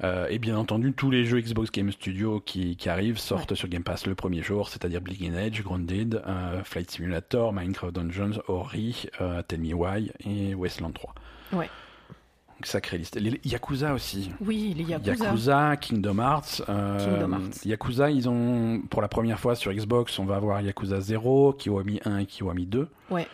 Euh, 0.03 0.27
et 0.29 0.39
bien 0.39 0.57
entendu, 0.57 0.93
tous 0.93 1.11
les 1.11 1.25
jeux 1.25 1.41
Xbox 1.41 1.71
Game 1.71 1.93
Studio 1.93 2.41
qui, 2.45 2.77
qui 2.77 2.89
arrivent 2.89 3.19
sortent 3.19 3.55
sur 3.55 3.69
Game 3.69 3.85
Pass 3.85 4.07
le 4.07 4.15
premier 4.17 4.43
jour, 4.43 4.69
c'est-à-dire 4.69 5.01
Bleeding 5.01 5.35
Edge, 5.35 5.63
Grounded, 5.63 6.21
euh, 6.27 6.65
Flight 6.65 6.91
Simulator, 6.91 7.53
Minecraft 7.53 7.95
Dungeons, 7.95 8.41
Ori, 8.49 9.07
euh, 9.21 9.43
Tell 9.43 9.61
Me 9.61 9.73
Why 9.73 10.11
et 10.25 10.55
Wasteland 10.55 10.91
3. 10.93 11.15
Ouais. 11.53 11.71
Sacrée 12.63 12.99
liste. 12.99 13.17
Les 13.21 13.41
Yakuza 13.45 13.93
aussi. 13.93 14.31
Oui, 14.41 14.75
les 14.77 14.85
Yakuza. 14.85 15.25
Yakuza, 15.25 15.77
Kingdom 15.77 16.19
Hearts. 16.19 16.63
euh, 16.69 16.99
Kingdom 16.99 17.33
Hearts. 17.33 17.65
Yakuza, 17.67 18.11
ils 18.11 18.29
ont, 18.29 18.81
pour 18.89 19.03
la 19.03 19.09
première 19.09 19.39
fois 19.39 19.55
sur 19.55 19.73
Xbox, 19.73 20.19
on 20.19 20.25
va 20.25 20.37
avoir 20.37 20.61
Yakuza 20.61 21.01
0, 21.01 21.53
Kiwami 21.55 22.01
1 22.05 22.19
et 22.19 22.27
Kiwami 22.27 22.67
2. 22.67 22.89
Ouais. 23.11 23.27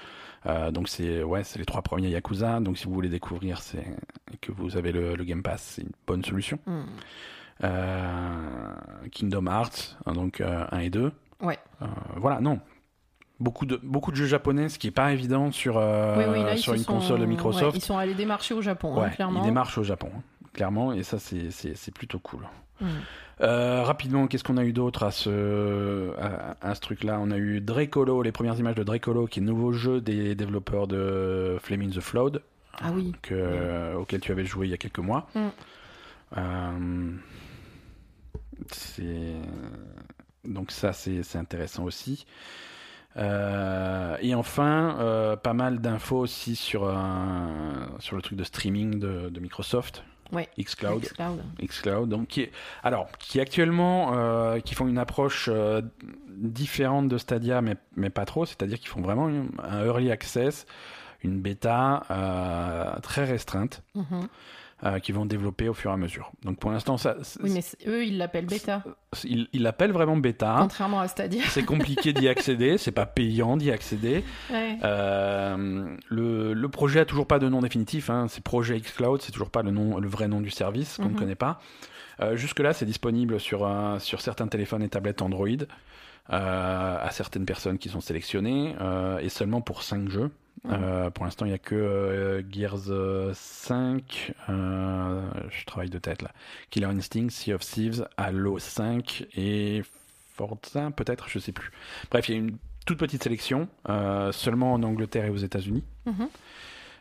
Euh, 0.47 0.71
donc 0.71 0.89
c'est 0.89 1.23
ouais, 1.23 1.45
c'est 1.45 1.59
les 1.59 1.65
trois 1.67 1.83
premiers 1.83 2.09
Yakuza. 2.09 2.61
Donc 2.61 2.79
si 2.79 2.87
vous 2.87 2.95
voulez 2.95 3.09
découvrir, 3.11 3.61
c'est 3.61 3.85
que 4.41 4.53
vous 4.53 4.77
avez 4.77 4.93
le, 4.93 5.15
le 5.15 5.25
Game 5.25 5.43
Pass, 5.43 5.61
c'est 5.77 5.83
une 5.83 5.91
bonne 6.07 6.25
solution. 6.25 6.59
Hmm. 6.67 6.85
Euh, 7.63 8.75
Kingdom 9.13 9.47
Hearts, 9.47 9.97
hein, 10.07 10.13
donc 10.13 10.41
euh, 10.41 10.65
1 10.73 10.79
et 10.81 10.91
2. 10.91 11.13
Ouais. 11.43 11.59
Euh, 11.83 11.87
voilà, 12.17 12.41
non. 12.41 12.59
Beaucoup 13.39 13.65
de, 13.65 13.81
beaucoup 13.83 14.11
de 14.11 14.17
jeux 14.17 14.27
japonais, 14.27 14.69
ce 14.69 14.79
qui 14.79 14.87
est 14.87 14.91
pas 14.93 15.13
évident 15.13 15.51
sur, 15.51 15.79
euh, 15.79 16.17
oui, 16.19 16.25
oui, 16.39 16.45
là, 16.45 16.55
ils 16.55 16.59
sur 16.59 16.75
une 16.75 16.81
sont- 16.83 16.93
console 16.95 17.21
de 17.21 17.27
Microsoft. 17.27 17.73
ouais, 17.73 17.79
ils 17.79 17.83
sont 17.85 17.97
allés 17.97 18.15
démarcher 18.15 18.53
au 18.55 18.61
Japon, 18.61 19.01
hein, 19.03 19.09
clairement. 19.11 19.41
ils 19.43 19.47
démarchent 19.47 19.79
au 19.79 19.83
Japon, 19.83 20.11
hein, 20.15 20.23
clairement, 20.53 20.93
et 20.93 21.03
ça, 21.03 21.19
c'est 21.19 21.95
plutôt 21.95 22.19
cool. 22.19 22.47
Euh, 23.43 23.83
rapidement, 23.85 24.27
qu'est-ce 24.27 24.45
qu'on 24.45 24.59
a 24.59 24.65
eu 24.65 24.73
d'autre 24.75 25.03
à 25.03 25.11
ce, 25.11 26.11
à, 26.19 26.57
à 26.61 26.75
ce 26.75 26.81
truc-là? 26.81 27.19
On 27.21 27.31
a 27.31 27.39
eu 27.39 27.61
Dracolo, 27.61 28.23
les 28.23 28.33
premières 28.33 28.59
images 28.59 28.75
de 28.75 28.83
Dracolo, 28.83 29.27
qui 29.27 29.39
est 29.41 29.43
le 29.43 29.49
nouveau 29.49 29.73
jeu 29.73 30.01
des 30.03 30.35
développeurs 30.35 30.87
de 30.87 31.57
Flaming 31.63 31.91
the 31.91 32.01
Flood, 32.01 32.43
Ah 32.81 32.91
oui. 32.95 33.13
que, 33.23 33.35
euh, 33.35 33.95
auquel 33.95 34.21
tu 34.21 34.31
avais 34.33 34.45
joué 34.45 34.67
il 34.67 34.71
y 34.71 34.75
a 34.75 34.79
quelques 34.79 34.99
mois. 34.99 35.27
Mm. 35.35 35.49
Euh, 36.37 37.13
c'est 38.73 39.35
donc 40.45 40.71
ça, 40.71 40.93
c'est 40.93 41.23
c'est 41.23 41.39
intéressant 41.39 41.85
aussi. 41.85 42.27
Euh, 43.17 44.17
et 44.21 44.35
enfin, 44.35 44.97
euh, 45.01 45.37
pas 45.37 45.53
mal 45.55 45.81
d'infos 45.81 46.19
aussi 46.19 46.55
sur, 46.55 46.89
un- 46.89 47.89
sur 47.99 48.15
le 48.17 48.23
truc 48.23 48.39
de 48.39 48.45
streaming 48.45 49.01
de, 49.01 49.29
de 49.31 49.41
Microsoft, 49.41 50.05
Ouais. 50.33 50.49
xCloud. 50.59 51.03
Xcloud. 51.03 51.41
xCloud, 51.63 52.09
donc 52.09 52.29
qui 52.29 52.43
est, 52.43 52.53
alors 52.83 53.09
qui 53.19 53.41
actuellement 53.41 54.13
euh, 54.15 54.61
qui 54.61 54.75
font 54.75 54.87
une 54.87 54.99
approche 54.99 55.49
euh, 55.53 55.83
différente 56.29 57.09
de 57.09 57.19
Stadia, 57.19 57.61
mais 57.63 57.77
mais 57.97 58.11
pas 58.11 58.25
trop, 58.25 58.47
c'est-à-dire 58.47 58.79
qu'ils 58.79 58.89
font 58.89 59.03
vraiment 59.03 59.29
une- 59.29 59.51
un 59.63 59.85
early 59.85 60.11
access, 60.11 60.67
une 61.23 61.41
bêta 61.41 62.05
euh, 62.11 62.99
très 63.01 63.25
restreinte, 63.25 63.83
Mhm. 63.95 64.05
euh, 64.13 64.21
qu'ils 65.03 65.15
vont 65.15 65.27
développer 65.27 65.69
au 65.69 65.75
fur 65.75 65.91
et 65.91 65.95
à 65.95 65.97
mesure. 65.97 66.33
Donc 66.45 66.59
pour 66.59 66.71
l'instant, 66.71 66.97
ça, 66.97 67.17
Oui, 67.43 67.51
mais 67.53 67.61
eux, 67.87 68.05
ils 68.05 68.17
l'appellent 68.19 68.47
bêta, 68.47 68.83
ils 69.25 69.49
l'appellent 69.55 69.93
vraiment 69.93 70.17
bêta. 70.17 70.57
contrairement 70.61 71.01
à 71.01 71.09
Stadia. 71.09 71.43
C'est 71.49 71.65
compliqué 71.65 72.13
d'y 72.13 72.29
accéder, 72.29 72.79
c'est 72.79 72.93
pas 72.93 73.07
payant 73.07 73.57
d'y 73.57 73.71
accéder. 73.71 74.25
Ouais. 74.51 74.79
Euh, 74.85 75.97
le, 76.09 76.53
le 76.55 76.69
projet 76.69 77.01
a 77.01 77.05
toujours 77.05 77.27
pas 77.27 77.39
de 77.39 77.49
nom 77.49 77.61
définitif. 77.61 78.11
Hein. 78.11 78.27
C'est 78.29 78.43
projet 78.43 78.79
xCloud, 78.81 79.21
c'est 79.23 79.33
toujours 79.33 79.51
pas 79.51 79.63
le 79.63 79.71
nom, 79.71 79.99
le 79.99 80.09
vrai 80.09 80.29
nom 80.29 80.41
du 80.41 80.51
service 80.51 80.97
qu'on 80.97 81.05
ne 81.05 81.11
Mhm. 81.11 81.17
connaît 81.19 81.35
pas. 81.35 81.61
Euh, 82.21 82.37
Jusque 82.37 82.61
là, 82.61 82.73
c'est 82.73 82.85
disponible 82.87 83.41
sur 83.41 83.67
un- 83.67 83.99
sur 83.99 84.21
certains 84.21 84.47
téléphones 84.47 84.83
et 84.83 84.89
tablettes 84.89 85.23
Android 85.23 85.49
euh, 86.33 86.97
à 87.01 87.11
certaines 87.11 87.45
personnes 87.45 87.79
qui 87.79 87.89
sont 87.89 88.01
sélectionnées 88.01 88.75
euh, 88.81 89.19
et 89.19 89.29
seulement 89.29 89.61
pour 89.61 89.83
5 89.83 90.09
jeux. 90.09 90.31
Euh, 90.69 91.09
pour 91.11 91.25
l'instant, 91.25 91.47
il 91.47 91.49
n'y 91.49 91.55
a 91.55 91.59
que 91.59 91.75
euh, 91.75 92.43
Gears 92.51 92.91
euh, 92.91 93.33
5, 93.35 94.35
euh, 94.51 95.31
je 95.51 95.65
travaille 95.65 95.89
de 95.89 95.99
tête 95.99 96.21
là, 96.21 96.31
Killer 96.71 96.87
Instinct, 96.87 97.31
Sea 97.31 97.55
of 97.55 97.63
Thieves, 97.63 98.07
Halo 98.19 98.59
5 98.59 99.27
et 99.37 99.83
Forza 100.35 100.91
peut-être, 100.91 101.29
je 101.31 101.39
sais 101.39 101.53
plus. 101.53 101.71
Bref, 102.11 102.29
il 102.29 102.33
y 102.33 102.35
a 102.37 102.41
une 102.41 102.57
toute 102.85 102.99
petite 102.99 103.23
sélection, 103.23 103.69
seulement 104.33 104.73
en 104.75 104.83
Angleterre 104.83 105.25
et 105.25 105.31
aux 105.31 105.37
États-Unis. 105.37 105.85
Mhm. 106.07 106.29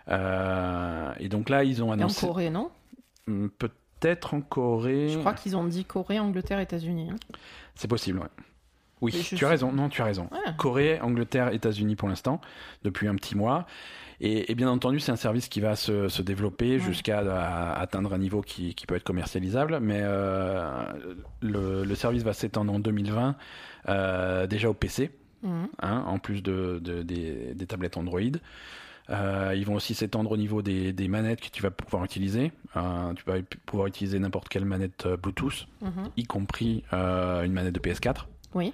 Euh, 0.10 1.14
et 1.20 1.30
donc 1.30 1.50
là, 1.50 1.64
ils 1.64 1.84
ont 1.84 1.88
Et 1.88 1.90
en 1.90 1.94
annoncé. 1.94 2.26
Corée, 2.26 2.50
non? 2.50 2.72
Hum, 3.28 3.50
Peut-être 3.58 4.34
en 4.34 4.42
Corée. 4.42 5.10
Je 5.10 5.20
crois 5.20 5.34
qu'ils 5.34 5.56
ont 5.58 5.66
dit 5.66 5.86
Corée, 5.86 6.20
Angleterre, 6.20 6.60
États-Unis. 6.60 7.10
hein. 7.12 7.18
C'est 7.76 7.88
possible, 7.88 8.20
ouais. 8.20 8.28
Oui, 9.02 9.12
tu 9.12 9.46
as 9.46 9.50
raison. 9.50 9.72
Non, 9.72 9.88
tu 9.90 10.02
as 10.02 10.06
raison. 10.06 10.28
Ouais. 10.32 10.54
Corée, 10.58 11.00
Angleterre, 11.02 11.54
États-Unis 11.54 11.96
pour 11.96 12.10
l'instant, 12.10 12.42
depuis 12.84 13.08
un 13.08 13.16
petit 13.16 13.36
mois. 13.36 13.66
Et, 14.22 14.52
et 14.52 14.56
bien 14.56 14.70
entendu, 14.70 15.00
c'est 15.00 15.14
un 15.14 15.16
service 15.16 15.48
qui 15.48 15.62
va 15.62 15.78
se, 15.78 16.10
se 16.10 16.22
développer 16.22 16.74
Ouais. 16.74 16.80
jusqu'à 16.80 17.20
atteindre 17.76 18.14
un 18.14 18.18
niveau 18.18 18.42
qui, 18.42 18.76
qui 18.76 18.86
peut 18.86 18.96
être 18.96 19.06
commercialisable. 19.06 19.80
Mais 19.82 20.02
euh, 20.02 20.84
le, 21.42 21.84
le 21.86 21.96
service 21.96 22.24
va 22.24 22.34
s'étendre 22.34 22.74
en 22.74 22.80
2020, 22.80 23.36
euh, 23.88 24.48
déjà 24.48 24.70
au 24.70 24.74
PC, 24.74 25.12
Mhm. 25.42 25.70
hein, 25.82 26.04
en 26.06 26.20
plus 26.20 26.44
de, 26.44 26.80
de- 26.84 27.02
des, 27.02 27.54
des 27.56 27.66
tablettes 27.66 27.96
Android. 27.96 28.20
Euh, 29.10 29.54
ils 29.56 29.66
vont 29.66 29.76
aussi 29.76 29.94
s'étendre 29.96 30.30
au 30.32 30.38
niveau 30.38 30.62
des, 30.62 30.92
des 30.92 31.08
manettes 31.08 31.40
que 31.40 31.48
tu 31.50 31.64
vas 31.64 31.72
pouvoir 31.72 32.04
utiliser. 32.04 32.52
Euh, 32.76 33.14
tu 33.14 33.24
vas 33.26 33.38
pouvoir 33.66 33.88
utiliser 33.88 34.20
n'importe 34.20 34.50
quelle 34.50 34.66
manette 34.66 35.08
Bluetooth, 35.08 35.68
Mhm. 35.82 36.10
y 36.18 36.24
compris 36.26 36.84
euh, 36.92 37.44
une 37.44 37.54
manette 37.54 37.74
de 37.74 37.80
PS4. 37.80 38.28
Oui. 38.54 38.74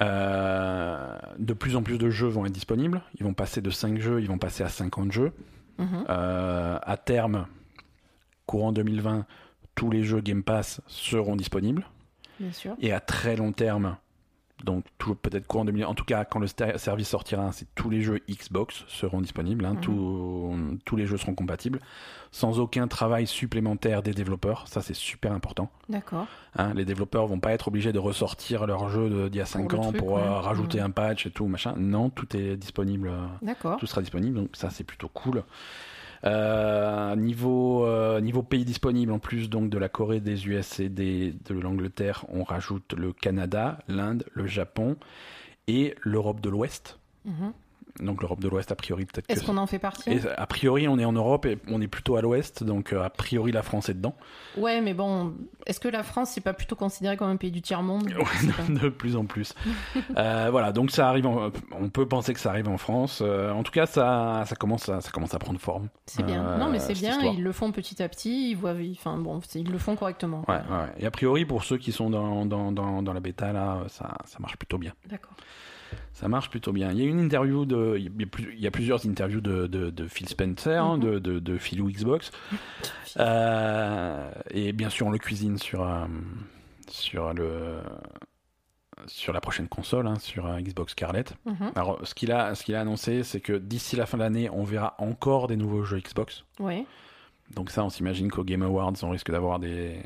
Euh, 0.00 1.16
de 1.38 1.52
plus 1.52 1.76
en 1.76 1.82
plus 1.82 1.98
de 1.98 2.10
jeux 2.10 2.28
vont 2.28 2.46
être 2.46 2.52
disponibles. 2.52 3.02
Ils 3.18 3.24
vont 3.24 3.34
passer 3.34 3.60
de 3.60 3.70
5 3.70 4.00
jeux, 4.00 4.20
ils 4.20 4.28
vont 4.28 4.38
passer 4.38 4.62
à 4.64 4.68
50 4.68 5.12
jeux. 5.12 5.32
Mhm. 5.78 6.04
Euh, 6.08 6.78
à 6.82 6.96
terme, 6.96 7.46
courant 8.46 8.72
2020, 8.72 9.26
tous 9.74 9.90
les 9.90 10.02
jeux 10.02 10.20
Game 10.20 10.42
Pass 10.42 10.80
seront 10.86 11.36
disponibles. 11.36 11.86
Bien 12.40 12.52
sûr. 12.52 12.74
Et 12.80 12.92
à 12.92 13.00
très 13.00 13.36
long 13.36 13.52
terme, 13.52 13.96
donc 14.64 14.84
peut-être 14.98 15.46
courant 15.46 15.64
2020, 15.64 15.86
en 15.86 15.94
tout 15.94 16.04
cas 16.04 16.24
quand 16.24 16.38
le 16.40 16.46
service 16.46 17.08
sortira, 17.08 17.52
c'est 17.52 17.66
tous 17.74 17.90
les 17.90 18.02
jeux 18.02 18.20
Xbox 18.28 18.84
seront 18.88 19.20
disponibles. 19.20 19.64
hein. 19.64 19.74
Mhm. 19.74 19.80
Tous- 19.80 20.56
tous 20.84 20.96
les 20.96 21.06
jeux 21.06 21.16
seront 21.18 21.34
compatibles. 21.34 21.78
Sans 22.32 22.58
aucun 22.58 22.88
travail 22.88 23.28
supplémentaire 23.28 24.02
des 24.02 24.12
développeurs. 24.12 24.66
Ça, 24.66 24.82
c'est 24.82 24.94
super 24.94 25.30
important. 25.32 25.70
D'accord. 25.88 26.26
Hein, 26.56 26.72
les 26.74 26.84
développeurs 26.84 27.28
vont 27.28 27.38
pas 27.38 27.52
être 27.52 27.68
obligés 27.68 27.92
de 27.92 28.00
ressortir 28.00 28.66
leur 28.66 28.88
jeu 28.88 29.08
de- 29.08 29.28
d'il 29.28 29.38
y 29.38 29.40
a 29.40 29.46
5 29.46 29.70
le 29.70 29.78
ans 29.78 29.82
truc, 29.90 29.98
pour 29.98 30.18
euh, 30.18 30.40
rajouter 30.40 30.78
Mhm. 30.80 30.86
un 30.86 30.90
patch 30.90 31.26
et 31.26 31.30
tout, 31.30 31.46
machin. 31.46 31.74
Non, 31.76 32.10
tout 32.10 32.36
est 32.36 32.56
disponible. 32.56 33.06
euh, 33.08 33.26
D'accord. 33.40 33.76
Tout 33.78 33.86
sera 33.86 34.00
disponible, 34.00 34.36
donc 34.36 34.48
ça 34.54 34.70
c'est 34.70 34.82
plutôt 34.82 35.06
cool. 35.08 35.44
Euh, 36.24 37.16
niveau, 37.16 37.86
euh, 37.86 38.20
niveau 38.20 38.42
pays 38.42 38.64
disponible, 38.64 39.12
en 39.12 39.18
plus 39.18 39.50
donc 39.50 39.68
de 39.68 39.76
la 39.76 39.88
Corée, 39.88 40.20
des 40.20 40.46
US 40.48 40.80
et 40.80 40.88
de 40.88 41.34
l'Angleterre, 41.50 42.24
on 42.28 42.44
rajoute 42.44 42.94
le 42.94 43.12
Canada, 43.12 43.78
l'Inde, 43.88 44.24
le 44.32 44.46
Japon 44.46 44.96
et 45.66 45.94
l'Europe 46.02 46.40
de 46.40 46.48
l'Ouest. 46.48 46.98
Mhm. 47.24 47.52
Donc 48.00 48.22
l'Europe 48.22 48.40
de 48.40 48.48
l'Ouest, 48.48 48.72
a 48.72 48.74
priori, 48.74 49.06
peut-être. 49.06 49.30
Est-ce 49.30 49.44
qu'on 49.44 49.56
en 49.56 49.66
fait 49.68 49.78
partie 49.78 50.10
Et 50.10 50.20
a 50.36 50.46
priori, 50.46 50.88
on 50.88 50.98
est 50.98 51.04
en 51.04 51.12
Europe 51.12 51.46
et 51.46 51.58
on 51.68 51.80
est 51.80 51.86
plutôt 51.86 52.16
à 52.16 52.22
l'Ouest, 52.22 52.64
donc 52.64 52.92
euh, 52.92 53.02
a 53.02 53.08
priori 53.10 53.52
la 53.52 53.62
France 53.62 53.88
est 53.88 53.94
dedans. 53.94 54.16
Ouais, 54.56 54.80
mais 54.80 54.94
bon, 54.94 55.32
est-ce 55.66 55.78
que 55.78 55.86
la 55.88 56.02
France, 56.02 56.30
c'est 56.30 56.40
pas 56.40 56.54
plutôt 56.54 56.74
considéré 56.74 57.16
comme 57.16 57.28
un 57.30 57.36
pays 57.36 57.52
du 57.52 57.62
tiers-monde? 57.62 58.12
Pas. 58.12 58.72
de 58.72 58.88
plus 58.88 59.16
en 59.16 59.24
plus. 59.26 59.54
Euh, 60.16 60.48
voilà, 60.50 60.72
donc 60.72 60.90
ça 60.90 61.08
arrive. 61.08 61.26
en- 61.26 61.50
on 61.72 61.88
peut 61.88 62.06
penser 62.06 62.34
que 62.34 62.40
ça 62.40 62.50
arrive 62.50 62.68
en 62.68 62.76
France. 62.78 63.20
Euh, 63.24 63.50
en 63.52 63.62
tout 63.62 63.72
cas, 63.72 63.86
ça, 63.86 64.44
ça 64.46 64.54
commence, 64.56 64.88
à, 64.88 65.00
ça 65.00 65.10
commence 65.10 65.34
à 65.34 65.38
prendre 65.38 65.58
forme. 65.60 65.88
C'est 66.06 66.22
bien. 66.24 66.44
Euh, 66.44 66.58
non, 66.58 66.68
mais 66.68 66.78
c'est 66.78 66.92
bien, 66.94 67.12
histoire. 67.12 67.34
ils 67.34 67.42
le 67.42 67.52
font 67.52 67.72
petit 67.72 68.02
à 68.02 68.08
petit, 68.08 68.50
ils 68.50 68.54
voient, 68.56 68.74
enfin 68.92 69.16
bon, 69.18 69.40
ils 69.54 69.70
le 69.70 69.78
font 69.78 69.96
correctement. 69.96 70.44
Ouais, 70.48 70.54
ouais. 70.56 70.86
Et 70.98 71.06
a 71.06 71.10
priori, 71.10 71.44
pour 71.44 71.64
ceux 71.64 71.78
qui 71.78 71.90
sont 71.92 72.10
dans, 72.10 72.44
dans, 72.46 72.70
dans, 72.72 73.02
dans 73.02 73.12
la 73.12 73.20
bêta, 73.20 73.52
là, 73.52 73.78
ça, 73.88 74.14
ça 74.24 74.38
marche 74.40 74.56
plutôt 74.56 74.78
bien. 74.78 74.92
D'accord. 75.08 75.32
Ça 76.12 76.28
marche 76.28 76.50
plutôt 76.50 76.72
bien. 76.72 76.90
Il 76.92 76.98
y 76.98 77.02
a 77.02 77.06
une 77.06 77.20
interview 77.20 77.64
de, 77.64 77.96
il 77.98 78.10
y 78.60 78.66
a, 78.66 78.70
plusieurs 78.70 79.06
interviews 79.06 79.40
de, 79.40 79.66
de, 79.66 79.90
de 79.90 80.06
Phil 80.08 80.28
Spencer, 80.28 80.82
hein, 80.82 80.98
de, 80.98 81.18
de, 81.18 81.38
de 81.38 81.58
Philou 81.58 81.90
Xbox. 81.90 82.30
Euh, 83.20 84.28
et 84.50 84.72
bien 84.72 84.90
sûr, 84.90 85.06
on 85.06 85.10
le 85.10 85.18
cuisine 85.18 85.56
sur, 85.56 85.88
euh, 85.88 86.04
sur 86.88 87.32
le, 87.32 87.78
sur 89.06 89.32
la 89.32 89.40
prochaine 89.40 89.68
console, 89.68 90.08
hein, 90.08 90.18
sur 90.18 90.46
euh, 90.46 90.58
Xbox 90.58 90.92
Scarlett. 90.92 91.32
Mhm. 91.44 91.70
Alors, 91.76 92.00
ce 92.02 92.12
qu'il 92.12 92.32
a, 92.32 92.56
ce 92.56 92.64
qu'il 92.64 92.74
a 92.74 92.80
annoncé, 92.80 93.22
c'est 93.22 93.38
que 93.38 93.52
d'ici 93.52 93.94
la 93.94 94.06
fin 94.06 94.18
de 94.18 94.24
l'année, 94.24 94.50
on 94.50 94.64
verra 94.64 94.96
encore 94.98 95.46
des 95.46 95.56
nouveaux 95.56 95.84
jeux 95.84 96.00
Xbox. 96.00 96.44
Donc 97.54 97.70
ça, 97.70 97.84
on 97.84 97.88
s'imagine 97.88 98.32
qu'au 98.32 98.42
Game 98.42 98.62
Awards, 98.62 98.94
on 99.02 99.10
risque 99.10 99.30
d'avoir 99.30 99.60
des, 99.60 100.02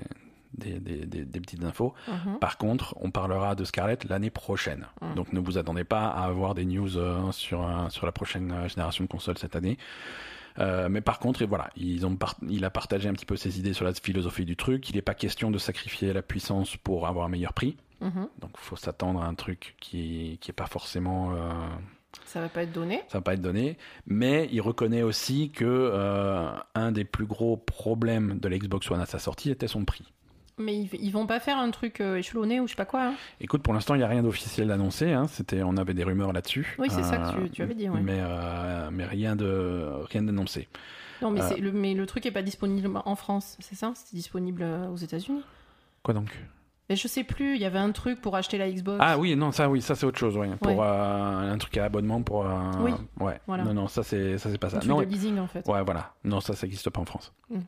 des, 0.58 0.78
des, 0.80 1.06
des- 1.06 1.24
des 1.24 1.40
petites 1.40 1.64
infos. 1.64 1.94
Mhm. 2.08 2.38
Par 2.40 2.58
contre, 2.58 2.94
on 3.00 3.10
parlera 3.10 3.54
de 3.54 3.64
Scarlett 3.64 4.04
l'année 4.04 4.30
prochaine. 4.30 4.86
Mm. 5.00 5.14
Donc 5.14 5.32
ne 5.32 5.40
vous 5.40 5.56
attendez 5.58 5.84
pas 5.84 6.08
à 6.08 6.24
avoir 6.24 6.54
des 6.54 6.64
news 6.64 6.96
euh, 6.98 7.32
sur, 7.32 7.62
euh, 7.66 7.88
sur 7.88 8.04
la 8.06 8.12
prochaine 8.12 8.52
euh, 8.52 8.68
génération 8.68 9.04
de 9.04 9.08
consoles 9.08 9.38
cette 9.38 9.56
année. 9.56 9.78
Euh, 10.58 10.88
mais 10.88 11.00
par 11.00 11.20
contre, 11.20 11.42
et 11.42 11.46
voilà, 11.46 11.70
ils 11.76 12.04
ont 12.04 12.16
par- 12.16 12.34
il 12.48 12.64
a 12.64 12.70
partagé 12.70 13.08
un 13.08 13.12
petit 13.12 13.26
peu 13.26 13.36
ses 13.36 13.58
idées 13.60 13.72
sur 13.74 13.84
la 13.84 13.94
philosophie 13.94 14.44
du 14.44 14.56
truc. 14.56 14.90
Il 14.90 14.96
n'est 14.96 15.02
pas 15.02 15.14
question 15.14 15.50
de 15.52 15.58
sacrifier 15.58 16.12
la 16.12 16.22
puissance 16.22 16.76
pour 16.76 17.06
avoir 17.06 17.26
un 17.26 17.28
meilleur 17.28 17.52
prix. 17.52 17.76
Mhm. 18.00 18.28
Donc 18.40 18.50
il 18.54 18.60
faut 18.60 18.76
s'attendre 18.76 19.22
à 19.22 19.26
un 19.26 19.34
truc 19.34 19.76
qui 19.80 20.38
qui 20.40 20.50
est 20.50 20.54
pas 20.54 20.66
forcément 20.66 21.32
Ça 22.24 22.40
va 22.40 22.48
pas 22.48 22.62
être 22.62 22.72
donné. 22.72 23.02
ça 23.08 23.18
va 23.18 23.22
pas 23.22 23.34
être 23.34 23.40
donné, 23.42 23.76
mais 24.06 24.48
il 24.52 24.60
reconnaît 24.60 25.02
aussi 25.02 25.50
que 25.50 25.64
euh, 25.64 26.48
un 26.74 26.92
des 26.92 27.04
plus 27.04 27.26
gros 27.26 27.56
problèmes 27.56 28.38
de 28.40 28.48
la 28.48 28.58
Xbox 28.58 28.90
One 28.90 29.00
à 29.00 29.06
sa 29.06 29.18
sortie 29.18 29.50
était 29.50 29.68
son 29.68 29.84
prix. 29.84 30.12
Mais 30.58 30.76
ils, 30.76 30.88
ils 31.00 31.10
vont 31.10 31.26
pas 31.26 31.40
faire 31.40 31.58
un 31.58 31.70
truc 31.70 32.00
euh, 32.00 32.16
échelonné 32.16 32.60
ou 32.60 32.66
je 32.66 32.72
sais 32.72 32.76
pas 32.76 32.84
quoi. 32.84 33.06
hein. 33.08 33.14
Écoute, 33.40 33.62
pour 33.62 33.74
l'instant, 33.74 33.94
il 33.94 33.98
n'y 33.98 34.04
a 34.04 34.08
rien 34.08 34.22
d'officiel 34.22 34.70
annoncé. 34.70 35.12
Hein. 35.12 35.26
C'était, 35.28 35.62
on 35.62 35.76
avait 35.76 35.94
des 35.94 36.04
rumeurs 36.04 36.32
là-dessus. 36.32 36.74
Oui, 36.78 36.88
c'est 36.90 37.02
ça 37.02 37.16
que 37.18 37.22
Euh, 37.38 37.44
tu- 37.44 37.50
tu 37.50 37.62
avais 37.62 37.74
dit, 37.74 37.88
ouais. 37.88 38.00
Mais, 38.02 38.18
euh, 38.20 38.88
mais 38.92 39.04
rien 39.06 39.36
de 39.36 39.88
rien 40.10 40.22
d'annoncé. 40.22 40.68
Non, 41.22 41.30
mais, 41.30 41.40
Euh. 41.42 41.48
c'est 41.48 41.58
le, 41.60 41.72
mais 41.72 41.94
le 41.94 42.06
truc 42.06 42.26
est 42.26 42.30
pas 42.30 42.42
disponible 42.42 42.88
en 43.04 43.14
France, 43.16 43.56
c'est 43.60 43.74
ça? 43.74 43.92
C'est 43.94 44.14
disponible 44.14 44.62
euh, 44.62 44.88
aux 44.88 44.96
États-Unis? 44.96 45.42
Quoi 46.02 46.14
donc? 46.14 46.30
Mais 46.90 46.96
je 46.96 47.06
sais 47.06 47.22
plus, 47.24 47.54
il 47.56 47.60
y 47.60 47.66
avait 47.66 47.78
un 47.78 47.92
truc 47.92 48.20
pour 48.22 48.34
acheter 48.34 48.56
la 48.56 48.70
Xbox. 48.70 48.96
Ah 49.00 49.18
oui, 49.18 49.36
non, 49.36 49.52
ça, 49.52 49.68
oui, 49.68 49.82
ça 49.82 49.94
c'est 49.94 50.06
autre 50.06 50.18
chose, 50.18 50.38
ouais. 50.38 50.48
Pour 50.62 50.82
euh, 50.82 51.52
un 51.52 51.58
truc 51.58 51.76
à 51.76 51.84
abonnement 51.84 52.22
pour. 52.22 52.46
euh, 52.46 52.52
Oui, 52.80 52.92
Ouais. 53.20 53.38
voilà. 53.46 53.64
Non, 53.64 53.74
non, 53.74 53.88
ça 53.88 54.02
c'est, 54.02 54.38
ça 54.38 54.48
c'est 54.50 54.56
pas 54.56 54.68
un 54.68 54.70
ça. 54.70 54.78
truc 54.78 54.88
Non, 54.90 55.00
de 55.00 55.04
leasing 55.04 55.38
en 55.38 55.46
fait. 55.48 55.66
Ouais, 55.68 55.82
voilà. 55.82 56.14
Non, 56.24 56.40
ça, 56.40 56.54
ça 56.54 56.66
n'existe 56.66 56.88
pas 56.88 57.00
en 57.00 57.04
France. 57.04 57.32
Mm. 57.50 57.58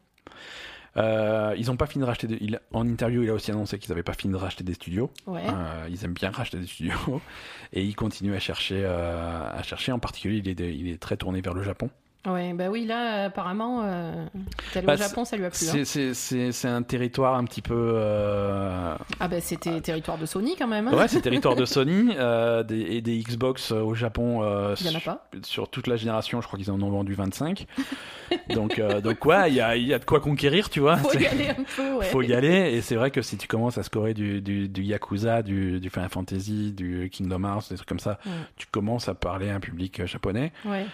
Euh, 0.96 1.54
ils 1.56 1.70
ont 1.70 1.76
pas 1.76 1.86
fini 1.86 2.02
de 2.02 2.06
racheter. 2.06 2.26
il- 2.40 2.58
En 2.72 2.86
interview, 2.86 3.22
il 3.22 3.30
a 3.30 3.34
aussi 3.34 3.50
annoncé 3.50 3.78
qu'ils 3.78 3.90
n'avaient 3.90 4.02
pas 4.02 4.12
fini 4.12 4.32
de 4.32 4.38
racheter 4.38 4.64
des 4.64 4.74
studios. 4.74 5.10
Ouais. 5.26 5.42
Euh, 5.46 5.86
ils 5.88 6.04
aiment 6.04 6.14
bien 6.14 6.30
racheter 6.30 6.58
des 6.58 6.66
studios 6.66 7.20
et 7.72 7.84
ils 7.84 7.94
continuent 7.94 8.34
à 8.34 8.40
chercher. 8.40 8.82
euh, 8.84 9.48
à 9.50 9.62
chercher. 9.62 9.92
En 9.92 9.98
particulier, 10.00 10.38
il 10.38 10.48
est, 10.48 10.54
de- 10.54 10.64
il 10.64 10.88
est 10.88 11.00
très 11.00 11.16
tourné 11.16 11.40
vers 11.40 11.54
le 11.54 11.62
Japon. 11.62 11.90
Ouais, 12.26 12.52
bah 12.52 12.68
oui, 12.70 12.84
là, 12.84 13.24
apparemment, 13.24 13.80
euh, 13.82 14.26
allé 14.74 14.86
Bah, 14.86 14.92
au 14.92 14.96
Japon, 14.98 15.24
ça 15.24 15.38
lui 15.38 15.46
a 15.46 15.50
plu. 15.50 15.66
hein. 15.70 15.82
C'est, 15.84 16.12
c'est 16.52 16.68
un 16.68 16.82
territoire 16.82 17.34
un 17.36 17.44
petit 17.44 17.62
peu. 17.62 17.92
euh, 17.94 18.94
Ah 19.20 19.26
bah 19.28 19.40
c'était 19.40 19.80
territoire 19.80 20.18
de 20.18 20.26
Sony 20.26 20.54
quand 20.58 20.66
même. 20.66 20.88
hein. 20.88 20.92
Ouais, 20.94 21.08
c'est 21.08 21.20
territoire 21.22 21.56
de 21.56 21.64
Sony 21.64 22.10
euh, 22.18 22.62
des, 22.62 22.80
et 22.80 23.00
des 23.00 23.18
Xbox 23.20 23.72
euh, 23.72 23.80
au 23.80 23.94
Japon. 23.94 24.42
euh, 24.42 24.74
Il 24.80 24.86
y 24.86 24.94
en 24.94 24.98
a 24.98 25.00
pas. 25.00 25.28
Sur 25.42 25.70
toute 25.70 25.86
la 25.86 25.96
génération, 25.96 26.42
je 26.42 26.46
crois 26.46 26.58
qu'ils 26.58 26.70
en 26.70 26.80
ont 26.82 26.90
vendu 26.90 27.14
25. 27.14 27.66
donc, 28.54 28.78
euh, 28.78 29.00
donc 29.00 29.24
ouais, 29.24 29.50
il 29.50 29.54
y 29.54 29.60
a, 29.62 29.76
y 29.76 29.94
a 29.94 29.98
de 29.98 30.04
quoi 30.04 30.20
conquérir, 30.20 30.68
tu 30.68 30.80
vois. 30.80 30.98
Faut 30.98 31.18
y 31.18 31.26
aller 31.26 31.48
un 31.48 31.64
peu, 31.74 31.94
ouais. 31.98 32.04
faut 32.06 32.20
y 32.20 32.34
aller 32.34 32.74
et 32.74 32.82
c'est 32.82 32.96
vrai 32.96 33.10
que 33.10 33.22
si 33.22 33.38
tu 33.38 33.48
commences 33.48 33.78
à 33.78 33.82
scorer 33.82 34.12
du, 34.12 34.42
du, 34.42 34.68
du 34.68 34.82
Yakuza, 34.82 35.42
du, 35.42 35.80
du 35.80 35.88
Final 35.88 36.10
Fantasy, 36.10 36.72
du 36.72 37.08
Kingdom 37.10 37.44
Hearts, 37.44 37.70
des 37.70 37.76
trucs 37.76 37.88
comme 37.88 37.98
ça, 37.98 38.18
tu 38.56 38.66
commences 38.70 39.08
à 39.08 39.14
parler 39.14 39.48
à 39.48 39.54
un 39.54 39.60
public 39.60 40.00
euh, 40.00 40.06
japonais. 40.06 40.52
Ouais. 40.66 40.84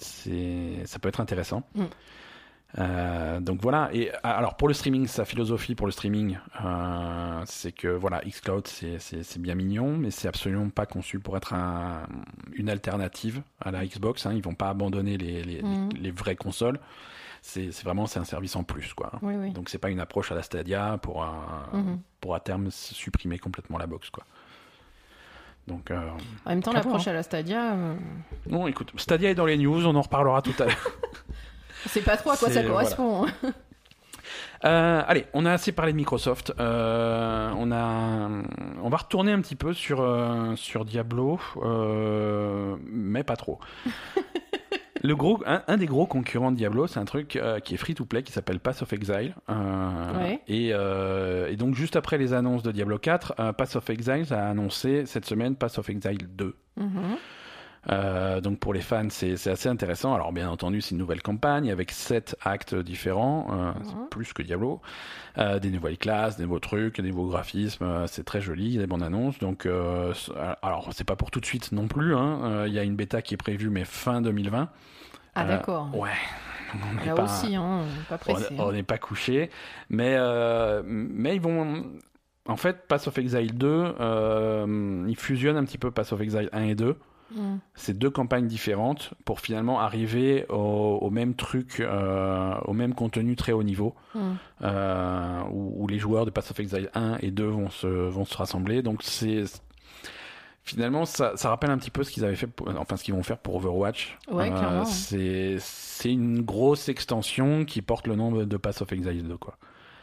Ça 0.00 0.98
peut 0.98 1.08
être 1.08 1.20
intéressant. 1.20 1.62
Mm. 1.74 1.84
Euh, 2.78 3.40
donc 3.40 3.62
voilà. 3.62 3.88
Et 3.94 4.10
alors 4.22 4.56
pour 4.56 4.68
le 4.68 4.74
streaming, 4.74 5.06
sa 5.06 5.24
philosophie 5.24 5.74
pour 5.74 5.86
le 5.86 5.92
streaming, 5.92 6.38
euh, 6.62 7.42
c'est 7.46 7.72
que 7.72 7.88
voilà, 7.88 8.20
xCloud 8.20 8.66
c'est, 8.66 9.38
bien 9.38 9.54
mignon, 9.54 9.96
mais 9.96 10.10
c'est 10.10 10.28
absolument 10.28 10.68
pas 10.68 10.84
conçu 10.84 11.18
pour 11.18 11.36
être 11.38 11.54
un, 11.54 12.06
une 12.52 12.68
alternative 12.68 13.42
à 13.60 13.70
la 13.70 13.86
Xbox. 13.86 14.26
Hein. 14.26 14.34
Ils 14.34 14.42
vont 14.42 14.54
pas 14.54 14.68
abandonner 14.68 15.16
les, 15.16 15.42
les, 15.44 15.62
Mm. 15.62 15.88
les, 15.94 16.00
les 16.00 16.10
vraies 16.10 16.36
consoles. 16.36 16.78
C'est, 17.40 17.70
vraiment 17.84 18.06
c'est 18.06 18.18
un 18.18 18.24
service 18.24 18.54
en 18.56 18.64
plus 18.64 18.92
quoi. 18.94 19.12
Oui, 19.22 19.34
oui. 19.36 19.52
Donc 19.52 19.70
c'est 19.70 19.78
pas 19.78 19.90
une 19.90 20.00
approche 20.00 20.30
à 20.32 20.34
la 20.34 20.42
Stadia 20.42 20.98
pour 21.00 21.22
un- 21.22 21.68
Mhm. 21.72 22.00
pour 22.20 22.34
à 22.34 22.40
terme 22.40 22.70
supprimer 22.70 23.38
complètement 23.38 23.78
la 23.78 23.86
box 23.86 24.10
quoi. 24.10 24.24
Donc 25.68 25.90
euh, 25.90 26.00
En 26.46 26.50
même 26.50 26.62
temps, 26.62 26.72
l'approche 26.72 27.02
voir, 27.04 27.08
à 27.08 27.12
la 27.12 27.22
Stadia, 27.22 27.72
euh, 27.74 27.94
non, 28.48 28.66
écoute, 28.66 28.90
Stadia 28.96 29.30
est 29.30 29.34
dans 29.34 29.46
les 29.46 29.58
news, 29.58 29.86
on 29.86 29.94
en 29.94 30.02
reparlera 30.02 30.42
tout 30.42 30.54
à 30.58 30.64
l'heure. 30.64 30.90
on 31.86 31.88
sait 31.88 32.00
pas 32.00 32.16
trop 32.16 32.30
à 32.30 32.36
quoi 32.36 32.50
ça 32.50 32.62
correspond. 32.62 33.26
hein. 33.26 33.52
Euh, 34.64 35.02
allez, 35.06 35.26
on 35.34 35.46
a 35.46 35.52
assez 35.52 35.70
parlé 35.70 35.92
de 35.92 35.96
Microsoft. 35.96 36.52
Euh, 36.58 37.52
on 37.56 37.70
a, 37.70 38.28
on 38.82 38.88
va 38.88 38.96
retourner 38.96 39.30
un 39.30 39.40
petit 39.40 39.54
peu 39.54 39.72
sur 39.72 40.00
euh, 40.00 40.56
sur 40.56 40.84
Diablo, 40.84 41.38
mais 42.90 43.22
pas 43.22 43.36
trop. 43.36 43.60
Le 45.02 45.14
gros, 45.16 45.40
un, 45.46 45.62
un 45.68 45.76
des 45.76 45.86
gros 45.86 46.06
concurrents 46.06 46.50
de 46.52 46.56
Diablo, 46.56 46.86
c'est 46.86 46.98
un 46.98 47.04
truc 47.04 47.36
euh, 47.36 47.60
qui 47.60 47.74
est 47.74 47.76
free 47.76 47.94
to 47.94 48.04
play 48.04 48.22
qui 48.22 48.32
s'appelle 48.32 48.60
Pass 48.60 48.82
of 48.82 48.92
Exile. 48.92 49.34
Euh, 49.48 50.18
Ouais. 50.18 50.40
et, 50.48 50.70
euh, 50.72 51.48
et 51.50 51.56
donc 51.56 51.74
juste 51.74 51.96
après 51.96 52.18
les 52.18 52.32
annonces 52.32 52.62
de 52.62 52.72
Diablo 52.72 52.98
4, 52.98 53.34
euh, 53.38 53.52
Pass 53.52 53.76
of 53.76 53.88
Exile 53.90 54.26
a 54.32 54.48
annoncé 54.48 55.06
cette 55.06 55.24
semaine 55.24 55.54
Pass 55.56 55.78
of 55.78 55.88
Exile 55.90 56.26
2. 56.28 56.54
Mhm. 56.76 56.88
Euh, 57.90 58.40
donc 58.42 58.58
pour 58.58 58.74
les 58.74 58.80
fans, 58.82 59.08
c'est 59.10 59.32
assez 59.48 59.68
intéressant. 59.68 60.14
Alors 60.14 60.32
bien 60.32 60.50
entendu, 60.50 60.80
c'est 60.80 60.90
une 60.90 60.98
nouvelle 60.98 61.22
campagne 61.22 61.70
avec 61.70 61.90
sept 61.90 62.36
actes 62.44 62.74
différents, 62.74 63.46
euh, 63.50 63.72
plus 64.10 64.32
que 64.32 64.42
Diablo. 64.42 64.80
Euh, 65.38 65.58
des 65.58 65.70
nouvelles 65.70 65.96
classes, 65.98 66.36
des 66.36 66.42
nouveaux 66.42 66.58
trucs, 66.58 67.00
des 67.00 67.10
nouveaux 67.10 67.28
graphismes, 67.28 67.84
euh, 67.84 68.06
c'est 68.06 68.24
très 68.24 68.40
joli, 68.40 68.66
il 68.66 68.72
y 68.74 68.78
a 68.78 68.80
des 68.80 68.86
bonnes 68.86 69.02
annonces. 69.02 69.38
Donc 69.38 69.66
alors 70.62 70.88
c'est 70.92 71.04
pas 71.04 71.16
pour 71.16 71.30
tout 71.30 71.40
de 71.40 71.46
suite 71.46 71.72
non 71.72 71.88
plus. 71.88 72.14
hein. 72.14 72.64
Il 72.66 72.72
y 72.72 72.78
a 72.78 72.82
une 72.82 72.96
bêta 72.96 73.22
qui 73.22 73.34
est 73.34 73.38
prévue 73.38 73.70
mais 73.70 73.84
fin 73.84 74.20
2020. 74.20 74.68
Ah 75.34 75.44
d'accord. 75.44 75.88
Ouais. 75.96 76.10
On 76.74 77.00
n'est 77.00 77.06
Là 77.06 77.14
pas- 77.14 77.22
aussi, 77.24 77.56
hein, 77.56 77.80
pas 78.10 78.16
on 78.16 78.18
pressé. 78.34 78.54
on 78.58 78.72
n'est 78.72 78.82
pas 78.82 78.98
couché, 78.98 79.48
mais 79.88 80.18
mais 80.84 81.34
ils 81.36 81.40
vont. 81.40 81.84
En 82.46 82.56
fait, 82.56 82.86
Pass 82.88 83.06
of 83.06 83.16
Exile 83.18 83.56
2, 83.56 83.94
euh, 84.00 85.04
ils 85.06 85.16
fusionnent 85.16 85.56
un 85.58 85.64
petit 85.64 85.76
peu 85.78 85.90
Pass 85.90 86.12
of 86.12 86.20
Exile 86.22 86.48
1 86.52 86.62
et 86.64 86.74
2. 86.74 86.96
Mhm. 87.34 87.58
C'est 87.74 87.96
deux 87.98 88.10
campagnes 88.10 88.46
différentes 88.46 89.12
pour 89.24 89.40
finalement 89.40 89.80
arriver 89.80 90.46
au, 90.48 90.98
au 91.02 91.10
même 91.10 91.34
truc, 91.34 91.80
euh, 91.80 92.54
au 92.64 92.72
même 92.72 92.94
contenu 92.94 93.36
très 93.36 93.52
haut 93.52 93.62
niveau, 93.62 93.94
Mhm. 94.14 94.36
euh, 94.62 95.40
où, 95.52 95.84
où 95.84 95.86
les 95.88 95.98
joueurs 95.98 96.24
de 96.24 96.30
Pass 96.30 96.50
of 96.50 96.58
Exile 96.60 96.90
1 96.94 97.18
et 97.20 97.30
2 97.30 97.44
vont 97.46 97.68
se, 97.70 97.86
vont 97.86 98.24
se 98.24 98.36
rassembler. 98.36 98.82
Donc 98.82 99.02
c'est 99.02 99.44
finalement 100.64 101.04
ça, 101.06 101.32
ça 101.36 101.48
rappelle 101.48 101.70
un 101.70 101.78
petit 101.78 101.90
peu 101.90 102.04
ce 102.04 102.10
qu'ils 102.10 102.24
avaient 102.24 102.36
fait, 102.36 102.46
pour- 102.46 102.68
enfin 102.78 102.96
ce 102.96 103.04
qu'ils 103.04 103.14
vont 103.14 103.22
faire 103.22 103.38
pour 103.38 103.56
Overwatch. 103.56 104.18
Euh, 104.30 104.34
Ouais, 104.34 104.50
ouais. 104.50 105.56
c'est 105.60 106.12
une 106.12 106.42
grosse 106.42 106.88
extension 106.88 107.64
qui 107.64 107.82
porte 107.82 108.06
le 108.06 108.16
nom 108.16 108.32
de 108.44 108.56
Pass 108.56 108.82
of 108.82 108.92
Exile 108.92 109.26
2 109.26 109.36
quoi. 109.36 109.56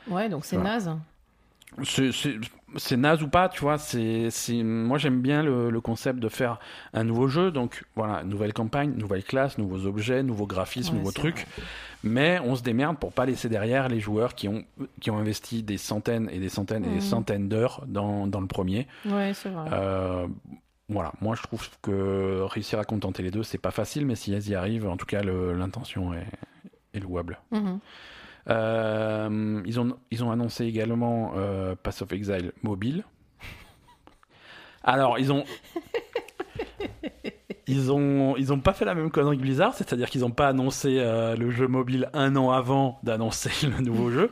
Ouais, 0.09 0.29
donc 0.29 0.45
c'est 0.45 0.57
naze. 0.57 0.91
C'est- 1.83 2.97
naze 2.97 3.21
ou 3.23 3.27
pas, 3.27 3.47
tu 3.49 3.61
vois. 3.61 3.77
C'est 3.77 4.29
moi 4.63 4.97
j'aime 4.97 5.21
bien 5.21 5.43
le, 5.43 5.69
le 5.69 5.81
concept 5.81 6.19
de 6.19 6.27
faire 6.29 6.59
un 6.93 7.03
nouveau 7.03 7.27
jeu, 7.27 7.51
donc 7.51 7.83
voilà, 7.95 8.23
nouvelle 8.23 8.53
campagne, 8.53 8.93
nouvelle 8.95 9.23
classe, 9.23 9.57
nouveaux 9.57 9.85
objets, 9.85 10.23
nouveaux 10.23 10.45
graphismes, 10.47 10.93
Ouais, 10.93 10.99
nouveaux 10.99 11.11
trucs. 11.11 11.45
Mais 12.03 12.39
on 12.43 12.55
se 12.55 12.63
démerde 12.63 12.97
pour 12.97 13.13
pas 13.13 13.25
laisser 13.25 13.49
derrière 13.49 13.87
les 13.87 13.99
joueurs 13.99 14.35
qui 14.35 14.47
ont 14.47 14.63
qui 14.99 15.09
ont 15.09 15.17
investi 15.17 15.63
des 15.63 15.77
centaines 15.77 16.29
et 16.31 16.39
des 16.39 16.49
centaines 16.49 16.83
et 16.85 16.89
des 16.89 16.95
Mhm. 16.95 17.01
centaines 17.01 17.49
d'heures 17.49 17.83
dans 17.87 18.27
dans 18.27 18.41
le 18.41 18.47
premier. 18.47 18.87
Ouais, 19.05 19.33
c'est 19.33 19.49
vrai. 19.49 19.69
Euh, 19.71 20.27
voilà, 20.89 21.13
moi 21.21 21.35
je 21.35 21.41
trouve 21.43 21.67
que 21.81 22.41
réussir 22.43 22.77
à 22.79 22.83
contenter 22.83 23.23
les 23.23 23.31
deux, 23.31 23.43
c'est 23.43 23.57
pas 23.57 23.71
facile, 23.71 24.05
mais 24.05 24.15
si 24.15 24.33
elles 24.33 24.47
y 24.49 24.55
arrivent, 24.55 24.87
en 24.87 24.97
tout 24.97 25.05
cas 25.07 25.23
l'intention 25.23 26.13
est, 26.13 26.27
est 26.93 26.99
louable. 26.99 27.39
Mhm. 27.51 27.79
Euh, 28.49 29.61
ils, 29.65 29.79
ont, 29.79 29.97
ils 30.11 30.23
ont 30.23 30.31
annoncé 30.31 30.65
également 30.65 31.33
euh, 31.35 31.75
Pass 31.81 32.01
of 32.01 32.11
Exile 32.13 32.51
mobile. 32.61 33.03
Alors, 34.83 35.17
ils 35.17 35.31
ont. 35.31 35.43
Ils 37.67 37.91
ont, 37.91 38.35
ils 38.37 38.53
ont 38.53 38.59
pas 38.59 38.73
fait 38.73 38.85
la 38.85 38.93
même 38.93 39.09
connerie 39.09 39.37
que 39.37 39.41
Blizzard, 39.41 39.73
c'est-à-dire 39.73 40.09
qu'ils 40.11 40.23
ont 40.23 40.29
pas 40.29 40.47
annoncé 40.47 40.97
euh, 40.99 41.35
le 41.35 41.49
jeu 41.49 41.67
mobile 41.67 42.09
un 42.13 42.35
an 42.35 42.51
avant 42.51 42.99
d'annoncer 43.01 43.49
le 43.67 43.83
nouveau 43.83 44.11
jeu. 44.11 44.29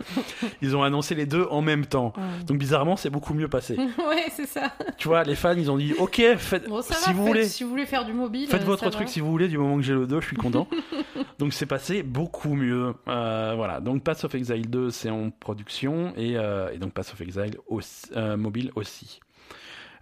Ils 0.61 0.75
ont 0.75 0.83
annoncé 0.83 1.15
les 1.15 1.25
deux 1.25 1.47
en 1.49 1.61
même 1.63 1.87
temps. 1.87 2.13
Ouais. 2.15 2.43
Donc 2.45 2.59
bizarrement, 2.59 2.95
c'est 2.95 3.09
beaucoup 3.09 3.33
mieux 3.33 3.47
passé. 3.47 3.75
ouais, 3.77 4.25
c'est 4.31 4.45
ça. 4.45 4.71
tu 4.97 5.07
vois, 5.07 5.23
les 5.23 5.33
fans, 5.35 5.55
ils 5.57 5.71
ont 5.71 5.77
dit 5.77 5.93
OK, 5.97 6.21
faites, 6.37 6.69
Bon, 6.69 6.83
ça 6.83 6.93
si 6.93 7.07
va, 7.07 7.13
vous 7.13 7.23
faites- 7.23 7.27
voulez, 7.27 7.45
si 7.45 7.63
vous 7.63 7.69
voulez 7.71 7.85
faire 7.87 8.05
du 8.05 8.13
mobile, 8.13 8.47
Faites 8.47 8.61
euh, 8.61 8.65
votre 8.65 8.87
truc 8.91 9.07
va. 9.07 9.11
si 9.11 9.19
vous 9.19 9.31
voulez, 9.31 9.47
du 9.47 9.57
moment 9.57 9.77
que 9.77 9.81
j'ai 9.83 9.93
le 9.95 10.05
2, 10.05 10.21
je 10.21 10.27
suis 10.27 10.37
content. 10.37 10.67
Donc 11.39 11.53
c'est 11.53 11.65
passé 11.65 12.03
beaucoup 12.03 12.53
mieux. 12.53 12.93
Euh, 13.07 13.53
voilà, 13.55 13.79
donc 13.79 14.03
Pass 14.03 14.23
of 14.23 14.35
Exile 14.35 14.69
2, 14.69 14.91
c'est 14.91 15.09
en 15.09 15.31
production, 15.31 16.13
et, 16.15 16.37
euh, 16.37 16.69
et 16.71 16.77
donc 16.77 16.93
Pass 16.93 17.11
of 17.11 17.19
Exile 17.21 17.57
aussi, 17.67 18.05
mobile 18.37 18.71
aussi. 18.75 19.19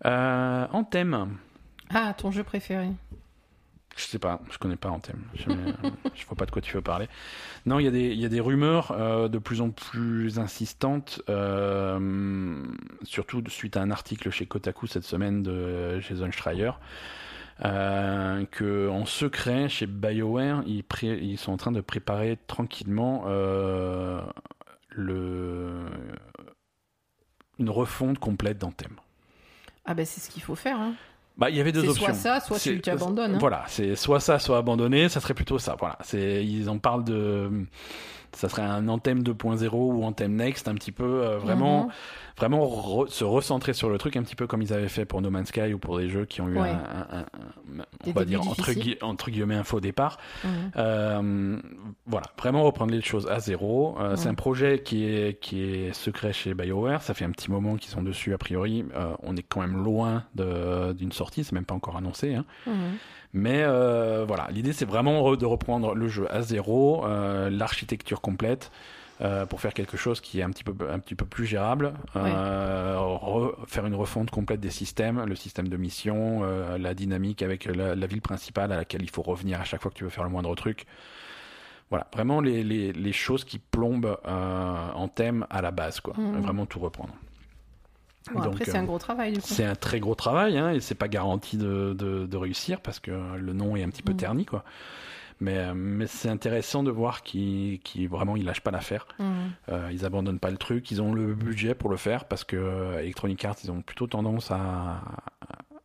En 0.03 0.83
thème, 0.83 1.29
Ah, 1.93 2.13
ton 2.17 2.31
jeu 2.31 2.43
préféré. 2.43 2.89
Je 3.97 4.03
sais 4.03 4.19
pas, 4.19 4.41
je 4.51 4.57
connais 4.57 4.75
pas 4.75 4.89
en 4.89 4.99
thème. 4.99 5.21
Je, 5.35 5.43
je 6.15 6.25
vois 6.25 6.35
pas 6.37 6.45
de 6.45 6.51
quoi 6.51 6.61
tu 6.61 6.73
veux 6.73 6.81
parler. 6.81 7.07
Non, 7.65 7.79
il 7.79 7.83
y, 7.85 7.87
a 7.87 7.91
des- 7.91 8.09
il 8.11 8.19
y 8.19 8.25
a 8.25 8.29
des 8.29 8.39
rumeurs 8.39 8.91
euh, 8.91 9.27
de 9.27 9.37
plus 9.37 9.61
en 9.61 9.69
plus 9.69 10.39
insistantes, 10.39 11.21
euh, 11.29 12.63
surtout 13.03 13.43
suite 13.47 13.77
à 13.77 13.81
un 13.81 13.91
article 13.91 14.29
chez 14.31 14.45
Kotaku 14.45 14.87
cette 14.87 15.03
semaine 15.03 15.43
de 15.43 15.99
Jason 15.99 16.31
Schreier, 16.31 16.71
euh, 17.63 18.43
secret 19.05 19.69
chez 19.69 19.85
BioWare, 19.85 20.63
ils, 20.65 20.83
pré- 20.83 21.19
ils 21.21 21.37
sont 21.37 21.51
en 21.51 21.57
train 21.57 21.71
de 21.71 21.81
préparer 21.81 22.37
tranquillement 22.47 23.25
euh, 23.27 24.21
le 24.89 25.85
une 27.59 27.69
refonte 27.69 28.17
complète 28.17 28.57
d'Anthem. 28.57 28.95
Ah 29.85 29.93
ben 29.93 30.05
c'est 30.05 30.19
ce 30.21 30.29
qu'il 30.29 30.41
faut 30.41 30.55
faire. 30.55 30.79
Hein. 30.79 30.95
Bah, 31.37 31.49
il 31.49 31.55
y 31.55 31.61
avait 31.61 31.71
deux 31.71 31.87
options. 31.87 32.05
soit 32.05 32.13
ça, 32.13 32.39
soit 32.39 32.57
tu 32.59 32.75
C'est- 32.75 32.81
tu 32.81 32.89
abandonnes. 32.89 33.35
hein. 33.35 33.39
Voilà, 33.39 33.63
c'est 33.67 33.95
soit 33.95 34.19
ça, 34.19 34.37
soit 34.37 34.57
abandonné. 34.57 35.09
Ça 35.09 35.19
serait 35.19 35.33
plutôt 35.33 35.57
ça. 35.59 35.75
Voilà, 35.79 35.97
c'est 36.03 36.45
ils 36.45 36.69
en 36.69 36.77
parlent 36.77 37.03
de, 37.03 37.49
ça 38.33 38.49
serait 38.49 38.61
un 38.61 38.87
Anthem 38.87 39.23
2.0 39.23 39.69
ou 39.73 40.03
Anthem 40.03 40.35
Next, 40.35 40.67
un 40.67 40.73
petit 40.75 40.91
peu 40.91 41.03
euh, 41.03 41.37
vraiment, 41.37 41.85
Mhm. 41.85 41.91
vraiment 42.37 42.65
re- 42.65 43.07
se 43.09 43.23
recentrer 43.23 43.73
sur 43.73 43.89
le 43.89 43.97
truc, 43.97 44.15
un 44.15 44.23
petit 44.23 44.35
peu 44.35 44.47
comme 44.47 44.61
ils 44.61 44.71
avaient 44.73 44.87
fait 44.89 45.05
pour 45.05 45.21
No 45.21 45.29
Man's 45.29 45.49
Sky 45.49 45.73
ou 45.73 45.77
pour 45.79 45.97
des 45.97 46.09
jeux 46.09 46.25
qui 46.25 46.41
ont 46.41 46.47
eu 46.47 46.57
Ouais. 46.57 46.69
un, 46.69 46.73
un- 46.73 47.19
un- 47.19 47.81
un- 47.81 47.85
on 48.07 48.11
va 48.11 48.25
dire 48.25 48.41
entre, 48.41 48.55
difficiles. 48.71 48.83
gui- 48.83 48.97
entre 49.01 49.29
guillemets 49.31 49.55
un 49.55 49.63
faux 49.63 49.79
départ. 49.79 50.17
Mhm. 50.43 50.49
Euh, 50.77 51.57
voilà, 52.07 52.27
vraiment 52.39 52.63
reprendre 52.63 52.91
les 52.93 53.01
choses 53.01 53.27
à 53.27 53.39
zéro. 53.39 53.95
Euh, 53.99 54.15
C'est 54.15 54.29
un 54.29 54.33
projet 54.33 54.81
qui 54.83 55.05
est, 55.05 55.39
qui 55.39 55.61
est 55.63 55.93
secret 55.93 56.33
chez 56.33 56.53
BioWare. 56.53 57.01
Ça 57.01 57.13
fait 57.13 57.25
un 57.25 57.31
petit 57.31 57.49
moment 57.51 57.75
qu'ils 57.75 57.91
sont 57.91 58.03
dessus, 58.03 58.33
a 58.33 58.37
priori. 58.37 58.85
On 59.23 59.35
est 59.35 59.43
quand 59.43 59.61
même 59.61 59.83
loin 59.83 60.23
d'une 60.35 61.11
sortie, 61.11 61.43
c'est 61.43 61.53
même 61.53 61.65
pas 61.65 61.75
encore 61.75 61.97
annoncé. 61.97 62.35
hein. 62.35 62.45
Mais 63.33 63.63
euh, 63.63 64.25
voilà, 64.27 64.47
l'idée 64.51 64.73
c'est 64.73 64.85
vraiment 64.85 65.35
de 65.35 65.45
reprendre 65.45 65.95
le 65.95 66.07
jeu 66.07 66.27
à 66.33 66.41
zéro, 66.41 67.05
euh, 67.05 67.49
l'architecture 67.49 68.21
complète. 68.21 68.71
euh, 69.21 69.45
pour 69.45 69.61
faire 69.61 69.75
quelque 69.75 69.97
chose 69.97 70.19
qui 70.19 70.39
est 70.39 70.43
un 70.43 70.49
petit 70.49 70.63
peu, 70.63 70.73
un 70.89 70.97
petit 70.97 71.13
peu 71.13 71.25
plus 71.25 71.45
gérable, 71.45 71.93
euh, 72.15 72.95
re- 72.97 73.53
faire 73.67 73.85
une 73.85 73.93
refonte 73.93 74.31
complète 74.31 74.59
des 74.59 74.71
systèmes, 74.71 75.23
le 75.25 75.35
système 75.35 75.67
de 75.67 75.77
mission, 75.77 76.41
euh, 76.43 76.79
la 76.79 76.95
dynamique 76.95 77.43
avec 77.43 77.65
la, 77.65 77.93
la 77.95 78.07
ville 78.07 78.21
principale 78.21 78.71
à 78.71 78.77
laquelle 78.77 79.03
il 79.03 79.11
faut 79.11 79.21
revenir 79.21 79.61
à 79.61 79.63
chaque 79.63 79.79
fois 79.83 79.91
que 79.91 79.95
tu 79.95 80.03
veux 80.05 80.09
faire 80.09 80.23
le 80.23 80.31
moindre 80.31 80.55
truc. 80.55 80.87
Voilà, 81.91 82.07
vraiment 82.15 82.41
les, 82.41 82.63
les, 82.63 82.93
les 82.93 83.11
choses 83.13 83.43
qui 83.43 83.59
plombent 83.59 84.17
en 84.25 85.07
thème 85.07 85.45
à 85.51 85.61
la 85.61 85.69
base, 85.71 85.99
quoi. 85.99 86.15
Mhm. 86.17 86.41
Vraiment 86.41 86.65
tout 86.65 86.79
reprendre. 86.79 87.13
Bon, 88.33 88.39
Donc, 88.41 88.53
après, 88.53 88.65
c'est 88.65 88.75
euh, 88.77 88.81
un 88.81 88.83
gros 88.85 88.99
travail. 88.99 89.37
C'est 89.41 89.65
un 89.65 89.75
très 89.75 89.99
gros 89.99 90.15
travail, 90.15 90.57
hein, 90.57 90.71
et 90.71 90.79
c'est 90.79 90.95
pas 90.95 91.07
garanti 91.07 91.57
de, 91.57 91.93
de, 91.97 92.25
de 92.27 92.37
réussir 92.37 92.79
parce 92.81 92.99
que 92.99 93.11
le 93.37 93.53
nom 93.53 93.75
est 93.75 93.83
un 93.83 93.89
petit 93.89 94.03
peu 94.03 94.11
Mhm. 94.13 94.17
terni, 94.17 94.45
quoi. 94.45 94.63
Mais, 95.39 95.57
euh, 95.57 95.73
mais 95.75 96.05
c'est 96.05 96.29
intéressant 96.29 96.83
de 96.83 96.91
voir 96.91 97.23
qu'ils 97.23 97.79
qu'ils- 97.79 98.07
vraiment 98.07 98.35
ils 98.37 98.45
lâchent 98.45 98.61
pas 98.61 98.69
l'affaire. 98.69 99.07
Euh, 99.69 99.89
ils 99.91 100.05
abandonnent 100.05 100.37
pas 100.39 100.51
le 100.51 100.57
truc, 100.57 100.91
ils 100.91 101.01
ont 101.01 101.13
le 101.13 101.33
budget 101.33 101.73
pour 101.73 101.89
le 101.89 101.97
faire 101.97 102.25
parce 102.25 102.43
que 102.43 102.55
euh, 102.55 102.99
Electronic 102.99 103.43
Arts 103.43 103.55
ils 103.63 103.71
ont 103.71 103.81
plutôt 103.81 104.05
tendance 104.05 104.51
à, 104.51 105.01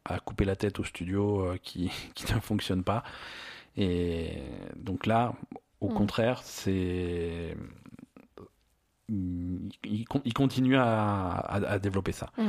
à 0.05 0.19
couper 0.19 0.45
la 0.45 0.57
tête 0.57 0.79
aux 0.79 0.85
studios 0.85 1.41
euh, 1.41 1.57
qui, 1.63 1.91
qui 2.15 2.31
ne 2.35 2.39
fonctionnent 2.39 2.85
pas. 2.85 3.03
Et 3.79 4.33
donc 4.77 5.07
là, 5.07 5.33
au 5.81 5.89
Mm. 5.89 5.95
contraire, 5.95 6.41
c'est 6.45 7.57
ils, 9.09 9.69
ils 9.85 10.05
con- 10.05 10.23
ils 10.25 10.33
continuent 10.35 10.77
à, 10.79 11.31
à- 11.33 11.67
à 11.73 11.79
développer 11.79 12.13
ça. 12.13 12.31
Mm. 12.39 12.49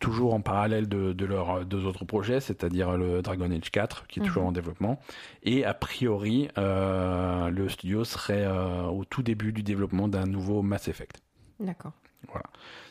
Toujours 0.00 0.32
en 0.34 0.40
parallèle 0.40 0.88
de, 0.88 1.12
de 1.12 1.24
leurs 1.26 1.64
deux 1.66 1.84
autres 1.84 2.04
projets, 2.04 2.38
c'est-à-dire 2.38 2.96
le 2.96 3.20
Dragon 3.20 3.50
Age 3.50 3.70
4, 3.72 4.06
qui 4.06 4.20
est 4.20 4.22
toujours 4.22 4.44
Mhm. 4.44 4.48
en 4.50 4.52
développement. 4.52 5.00
Et 5.42 5.64
a 5.64 5.74
priori, 5.74 6.48
euh, 6.56 7.50
le 7.50 7.68
studio 7.68 8.04
serait 8.04 8.44
euh, 8.44 8.84
au 8.84 9.04
tout 9.04 9.22
début 9.24 9.52
du 9.52 9.64
développement 9.64 10.06
d'un 10.06 10.24
nouveau 10.24 10.62
Mass 10.62 10.86
Effect. 10.86 11.20
D'accord. 11.58 11.92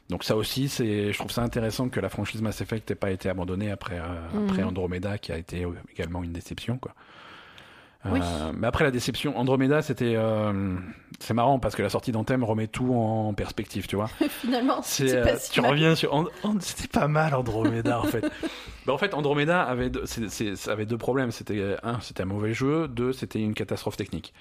Donc 0.09 0.23
ça 0.25 0.35
aussi, 0.35 0.67
c'est, 0.67 1.13
je 1.13 1.17
trouve 1.17 1.31
ça 1.31 1.43
intéressant 1.43 1.87
que 1.89 1.99
la 2.01 2.09
franchise 2.09 2.41
Mass 2.41 2.59
Effect 2.61 2.89
n'ait 2.89 2.95
pas 2.95 3.11
été 3.11 3.29
abandonnée 3.29 3.71
après, 3.71 3.99
euh, 3.99 4.29
Mhm. 4.33 4.49
après 4.49 4.63
Andromeda, 4.63 5.17
qui 5.17 5.31
a 5.31 5.37
été 5.37 5.65
également 5.91 6.23
une 6.23 6.33
déception, 6.33 6.77
quoi. 6.77 6.93
Euh, 8.05 8.51
mais 8.55 8.67
après 8.67 8.83
la 8.85 8.91
déception, 8.91 9.37
Andromeda, 9.37 9.81
c'était, 9.81 10.13
euh, 10.15 10.75
c'est 11.19 11.33
marrant 11.33 11.59
parce 11.59 11.75
que 11.75 11.81
la 11.81 11.89
sortie 11.89 12.11
d'Anthem 12.11 12.43
remet 12.43 12.67
tout 12.67 12.93
en 12.93 13.33
perspective, 13.33 13.85
tu 13.87 13.95
vois. 13.97 14.07
Finalement, 14.29 14.81
C'est, 14.81 15.13
euh, 15.13 15.35
si 15.37 15.51
tu 15.51 15.61
mal. 15.61 15.71
reviens 15.71 15.95
sur, 15.95 16.13
And- 16.13 16.27
c'était 16.61 16.87
pas 16.87 17.07
mal 17.07 17.33
Andromeda 17.33 17.99
en 17.99 18.03
fait. 18.03 18.21
bah, 18.85 18.93
en 18.93 18.97
fait, 18.97 19.13
Andromeda 19.13 19.61
avait, 19.63 19.89
deux, 19.89 20.05
c'est- 20.05 20.29
c'est- 20.29 20.55
ça 20.55 20.71
avait 20.71 20.85
deux 20.85 20.97
problèmes. 20.97 21.31
C'était 21.31 21.75
un, 21.83 21.99
c'était 21.99 22.23
un 22.23 22.27
mauvais 22.27 22.53
jeu. 22.53 22.87
Deux, 22.87 23.11
c'était 23.13 23.39
une 23.39 23.53
catastrophe 23.53 23.97
technique. 23.97 24.33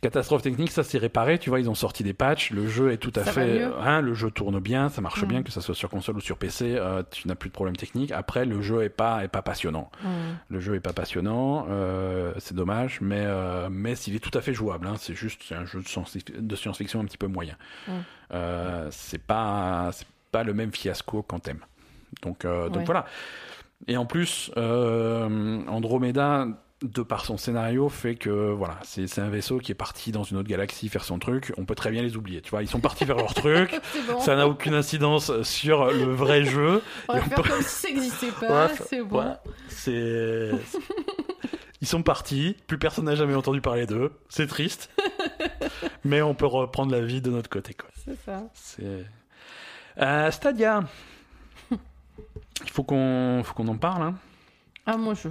Catastrophe 0.00 0.42
technique, 0.42 0.70
ça 0.70 0.84
s'est 0.84 0.98
réparé. 0.98 1.38
Tu 1.38 1.50
vois, 1.50 1.58
ils 1.60 1.68
ont 1.68 1.74
sorti 1.74 2.02
des 2.04 2.12
patchs. 2.12 2.50
Le 2.52 2.68
jeu 2.68 2.92
est 2.92 2.98
tout 2.98 3.12
à 3.16 3.24
Ça 3.24 3.32
fait, 3.32 3.64
hein, 3.64 4.00
le 4.00 4.14
jeu 4.14 4.30
tourne 4.30 4.60
bien, 4.60 4.88
ça 4.88 5.00
marche 5.00 5.22
Mm. 5.22 5.26
bien, 5.26 5.42
que 5.42 5.50
ça 5.50 5.60
soit 5.60 5.74
sur 5.74 5.88
console 5.90 6.16
ou 6.16 6.20
sur 6.20 6.36
PC. 6.38 6.76
euh, 6.76 7.02
tu 7.10 7.26
n'as 7.26 7.34
plus 7.34 7.48
de 7.48 7.54
problème 7.54 7.76
technique. 7.76 8.12
Après, 8.12 8.44
le 8.44 8.62
jeu 8.62 8.82
est 8.82 8.88
pas, 8.90 9.24
est 9.24 9.28
pas 9.28 9.42
passionnant. 9.42 9.90
Mhm. 10.04 10.10
Le 10.50 10.60
jeu 10.60 10.74
est 10.76 10.80
pas 10.80 10.92
passionnant, 10.92 11.66
euh, 11.68 12.32
c'est 12.38 12.54
dommage, 12.54 13.00
mais 13.00 13.24
euh, 13.24 13.68
mais 13.70 13.94
il 14.06 14.14
est 14.14 14.20
tout 14.20 14.36
à 14.38 14.40
fait 14.40 14.54
jouable. 14.54 14.86
Hein, 14.86 14.94
c'est 14.98 15.14
juste 15.14 15.42
c'est 15.48 15.54
un 15.56 15.64
jeu 15.64 15.80
de 15.82 15.88
science- 15.88 16.16
de 16.16 16.56
science-fiction 16.56 17.00
un 17.00 17.04
petit 17.04 17.18
peu 17.18 17.26
moyen. 17.26 17.56
Mm. 17.88 17.92
Euh, 18.34 18.88
c'est 18.90 19.22
pas 19.22 19.90
pas 20.30 20.44
le 20.44 20.54
même 20.54 20.72
fiasco 20.72 21.22
qu'en 21.22 21.38
thème. 21.40 21.60
Donc 22.22 22.44
donc 22.44 22.76
Ouais. 22.76 22.84
voilà. 22.84 23.04
Et 23.86 23.96
en 23.96 24.06
plus, 24.06 24.50
Andromeda, 25.68 26.46
de 26.82 27.02
par 27.02 27.24
son 27.24 27.36
scénario, 27.36 27.88
fait 27.88 28.14
que 28.14 28.50
voilà, 28.52 28.78
c'est 28.84 29.18
un 29.18 29.28
vaisseau 29.28 29.58
qui 29.58 29.72
est 29.72 29.74
parti 29.74 30.12
dans 30.12 30.22
une 30.22 30.36
autre 30.36 30.48
galaxie 30.48 30.88
faire 30.88 31.02
son 31.04 31.18
truc. 31.18 31.52
On 31.58 31.64
peut 31.64 31.74
très 31.74 31.90
bien 31.90 32.02
les 32.02 32.16
oublier. 32.16 32.40
Tu 32.40 32.50
vois, 32.50 32.62
ils 32.62 32.68
sont 32.68 32.78
partis 32.80 33.04
faire 33.04 33.16
leur 33.16 33.34
truc. 33.34 33.74
bon. 34.08 34.20
Ça 34.20 34.36
n'a 34.36 34.46
aucune 34.46 34.74
incidence 34.74 35.42
sur 35.42 35.86
le 35.86 36.12
vrai 36.14 36.44
jeu. 36.44 36.80
On 37.08 37.14
va 37.14 37.18
Et 37.18 37.22
on 37.22 37.28
faire 37.28 37.42
peut- 37.42 37.48
comme 37.50 37.62
si 37.62 37.68
ça 37.68 37.88
n'existait 37.88 38.30
pas. 38.40 38.66
Ouais, 38.68 38.72
c'est 38.88 39.02
bon. 39.02 39.18
ouais. 39.20 39.34
C'est. 39.68 40.50
Ils 41.80 41.86
sont 41.86 42.02
partis, 42.02 42.56
plus 42.66 42.78
personne 42.78 43.04
n'a 43.04 43.14
jamais 43.14 43.34
entendu 43.36 43.60
parler 43.60 43.86
d'eux. 43.86 44.12
C'est 44.28 44.46
triste. 44.48 44.90
Mais 46.04 46.22
on 46.22 46.34
peut 46.34 46.46
reprendre 46.46 46.90
la 46.92 47.00
vie 47.00 47.20
de 47.20 47.30
notre 47.30 47.48
côté, 47.50 47.74
quoi. 47.74 47.88
C'est 48.04 48.16
ça. 48.24 48.44
C'est. 48.54 49.04
Euh, 50.00 50.30
Stadia. 50.30 50.84
Il 51.70 52.70
faut 52.70 52.82
qu'on 52.82 53.42
faut 53.44 53.54
qu'on 53.54 53.68
en 53.68 53.76
parle. 53.76 54.02
Hein. 54.02 54.14
Ah, 54.86 54.96
moi, 54.96 55.14
je. 55.14 55.28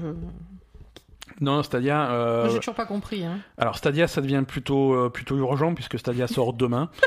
Non, 1.40 1.62
Stadia. 1.64 2.12
euh, 2.12 2.44
Moi, 2.46 2.54
j'ai 2.54 2.60
toujours 2.60 2.76
pas 2.76 2.86
compris. 2.86 3.24
Hein. 3.26 3.40
Alors 3.58 3.78
Stadia, 3.78 4.08
ça 4.08 4.22
devient 4.22 4.44
plutôt 4.48 4.94
euh, 4.94 5.10
plutôt 5.10 5.38
urgent 5.38 5.74
puisque 5.76 6.00
Stadia 6.00 6.28
sort 6.28 6.54
demain. 6.54 6.90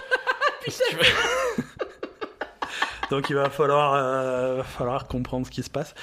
Donc 3.10 3.28
il 3.30 3.36
va 3.36 3.50
falloir 3.50 3.94
euh, 3.94 4.56
va 4.58 4.62
falloir 4.62 5.06
comprendre 5.08 5.46
ce 5.46 5.50
qui 5.50 5.62
se 5.62 5.70
passe. 5.70 5.94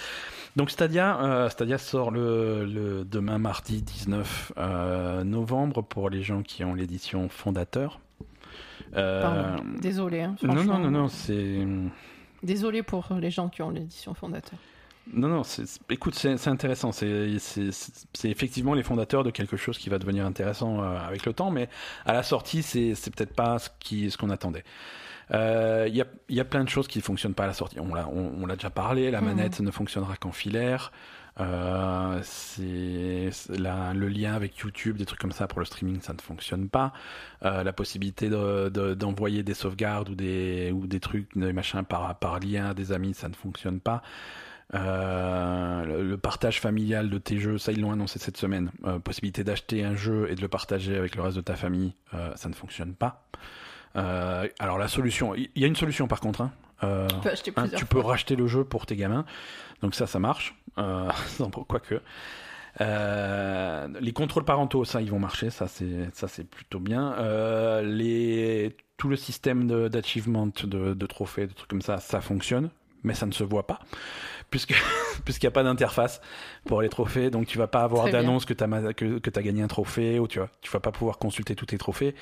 Donc 0.58 0.72
Stadia, 0.72 1.22
euh, 1.22 1.50
Stadia 1.50 1.78
sort 1.78 2.12
le, 2.12 2.66
le 2.66 3.06
demain 3.06 3.38
mardi 3.38 3.82
19 3.82 4.52
euh, 4.58 5.24
novembre 5.24 5.84
pour 5.84 6.10
les 6.10 6.24
gens 6.24 6.42
qui 6.42 6.64
ont 6.66 6.74
l'édition 6.74 7.30
fondateur. 7.30 8.00
Euh, 8.96 9.22
Pardon. 9.22 9.64
Désolé. 9.80 10.22
Hein, 10.22 10.36
non 10.44 10.64
non 10.64 10.80
non 10.80 10.92
non 10.92 11.08
c'est 11.08 11.66
Désolé 12.44 12.84
pour 12.84 13.08
les 13.20 13.32
gens 13.32 13.50
qui 13.50 13.62
ont 13.62 13.70
l'édition 13.70 14.14
fondateur. 14.14 14.60
Non 15.14 15.28
non 15.30 15.42
écoute 15.90 16.16
c'est 16.16 16.48
intéressant 16.48 16.92
c'est 16.92 17.38
effectivement 18.26 18.74
les 18.74 18.84
fondateurs 18.84 19.24
de 19.24 19.32
quelque 19.32 19.56
chose 19.58 19.78
qui 19.78 19.90
va 19.90 20.00
devenir 20.00 20.26
intéressant 20.26 20.82
euh, 20.82 20.98
avec 21.00 21.26
le 21.26 21.34
temps 21.34 21.50
mais 21.52 21.70
à 22.06 22.14
la 22.14 22.24
sortie 22.24 22.62
c'est 22.64 22.94
peut-être 23.16 23.34
pas 23.34 23.60
ce 23.60 23.70
qui 23.80 24.12
ce 24.12 24.18
qu'on 24.18 24.30
attendait. 24.30 24.64
Euh, 25.32 25.86
Il 25.90 25.96
y, 25.96 26.02
a, 26.02 26.06
y 26.30 26.40
a 26.40 26.46
plein 26.46 26.64
de 26.64 26.70
choses 26.70 26.88
qui 26.88 27.00
ne 27.00 27.04
fonctionnent 27.04 27.34
pas 27.34 27.44
à 27.44 27.48
la 27.48 27.54
sortie. 27.54 27.80
On 27.82 27.94
l'a, 27.94 28.08
on, 28.08 28.32
on 28.44 28.48
déjà 28.48 28.70
parlé, 28.70 29.12
la 29.12 29.20
Mhm. 29.22 29.28
manette 29.28 29.60
ne 29.60 29.72
fonctionnera 29.72 30.16
qu'en 30.18 30.32
filaire. 30.32 30.92
Euh, 31.40 32.20
c'est, 32.24 33.30
le 33.50 34.08
lien 34.08 34.34
avec 34.34 34.58
YouTube, 34.58 34.98
des 34.98 35.06
trucs 35.06 35.20
comme 35.20 35.34
ça 35.34 35.48
pour 35.48 35.60
le 35.60 35.66
streaming, 35.66 36.00
ça 36.02 36.14
ne 36.14 36.20
fonctionne 36.22 36.70
pas. 36.70 36.94
Euh, 37.44 37.64
la 37.64 37.74
possibilité 37.74 38.30
de, 38.30 38.70
de- 38.70 38.94
d'envoyer 38.94 39.44
des 39.44 39.54
sauvegardes 39.54 40.10
ou 40.10 40.16
des, 40.16 40.72
ou 40.74 40.88
des 40.88 41.00
trucs, 41.02 41.38
des 41.38 41.54
machins 41.54 41.84
par, 41.84 42.18
par 42.20 42.40
lien 42.40 42.68
à 42.70 42.74
des 42.74 42.92
amis, 42.94 43.14
ça 43.14 43.28
ne 43.30 43.36
fonctionne 43.36 43.80
pas. 43.82 44.02
Euh, 44.76 45.86
le, 45.86 46.04
le 46.04 46.18
partage 46.18 46.60
familial 46.60 47.10
de 47.10 47.18
tes 47.18 47.40
jeux, 47.40 47.58
ça 47.58 47.72
ils 47.72 47.80
l'ont 47.80 47.92
annoncé 47.92 48.20
cette 48.20 48.38
semaine. 48.38 48.72
Euh, 48.86 49.00
possibilité 49.00 49.44
d'acheter 49.44 49.84
un 49.84 49.96
jeu 49.96 50.28
et 50.30 50.36
de 50.36 50.42
le 50.42 50.48
partager 50.50 50.98
avec 50.98 51.16
le 51.16 51.22
reste 51.22 51.38
de 51.38 51.42
ta 51.42 51.56
famille, 51.56 51.94
euh, 52.14 52.32
ça 52.36 52.50
ne 52.50 52.54
fonctionne 52.54 52.94
pas. 52.94 53.24
Alors 53.96 54.78
la 54.78 54.88
solution, 54.88 55.34
il 55.34 55.50
y 55.56 55.64
a 55.64 55.68
une 55.68 55.76
solution 55.76 56.08
par 56.08 56.20
contre. 56.20 56.42
Hein. 56.42 56.52
Tu 57.10 57.16
peux 57.24 57.30
acheter 57.32 57.52
hein, 57.56 57.62
plusieurs 57.62 57.80
tu 57.80 57.86
peux 57.88 58.02
fois. 58.02 58.12
racheter 58.12 58.36
le 58.36 58.46
jeu 58.46 58.64
pour 58.64 58.86
tes 58.86 58.96
gamins, 58.96 59.26
donc 59.82 59.96
ça, 59.96 60.06
ça 60.06 60.20
marche. 60.20 60.54
Quoique. 61.68 62.00
Les 62.80 64.14
contrôles 64.14 64.46
parentaux, 64.46 64.86
ça, 64.86 65.02
ils 65.02 65.10
vont 65.10 65.18
marcher, 65.18 65.50
ça, 65.50 65.68
c'est, 65.68 66.14
ça, 66.14 66.28
c'est 66.28 66.48
plutôt 66.48 66.80
bien. 66.80 67.16
Les, 67.82 68.76
tout 68.98 69.10
le 69.10 69.16
système 69.16 69.66
de, 69.66 69.88
d'achievement, 69.88 70.46
de, 70.46 70.94
de 70.94 71.06
trophées, 71.08 71.48
de 71.48 71.54
trucs 71.54 71.70
comme 71.70 71.82
ça, 71.82 71.98
ça 71.98 72.22
fonctionne, 72.22 72.70
mais 73.04 73.16
ça 73.16 73.26
ne 73.26 73.32
se 73.32 73.44
voit 73.44 73.66
pas, 73.66 73.80
puisque 74.50 74.74
puisqu'il 75.26 75.46
n'y 75.46 75.50
a 75.50 75.52
pas 75.52 75.64
d'interface 75.64 76.22
pour 76.66 76.82
les 76.82 76.90
trophées, 76.90 77.30
donc 77.30 77.48
tu 77.48 77.58
vas 77.58 77.68
pas 77.68 77.82
avoir 77.84 78.06
d'annonce 78.12 78.46
que 78.46 78.54
tu 78.54 78.64
as 78.64 78.94
que, 78.94 79.20
que 79.20 79.30
t'as 79.30 79.42
gagné 79.42 79.62
un 79.62 79.68
trophée 79.68 80.20
ou 80.20 80.28
tu 80.28 80.40
vas 80.40 80.50
tu 80.62 80.72
vas 80.72 80.80
pas 80.80 80.92
pouvoir 80.92 81.18
consulter 81.18 81.56
tous 81.56 81.66
tes 81.68 81.78
trophées. 81.78 82.16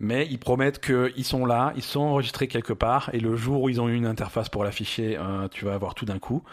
Mais 0.00 0.26
ils 0.28 0.38
promettent 0.40 0.80
qu'ils 0.84 1.24
sont 1.24 1.46
là, 1.46 1.72
ils 1.76 1.82
sont 1.82 2.00
enregistrés 2.00 2.48
quelque 2.48 2.72
part, 2.72 3.10
et 3.12 3.20
le 3.20 3.36
jour 3.36 3.62
où 3.62 3.68
ils 3.68 3.80
ont 3.80 3.88
eu 3.88 3.94
une 3.94 4.06
interface 4.06 4.48
pour 4.48 4.64
l'afficher, 4.64 5.16
euh, 5.16 5.46
tu 5.48 5.64
vas 5.64 5.74
avoir 5.74 5.94
tout 5.94 6.04
d'un 6.04 6.18
coup. 6.18 6.42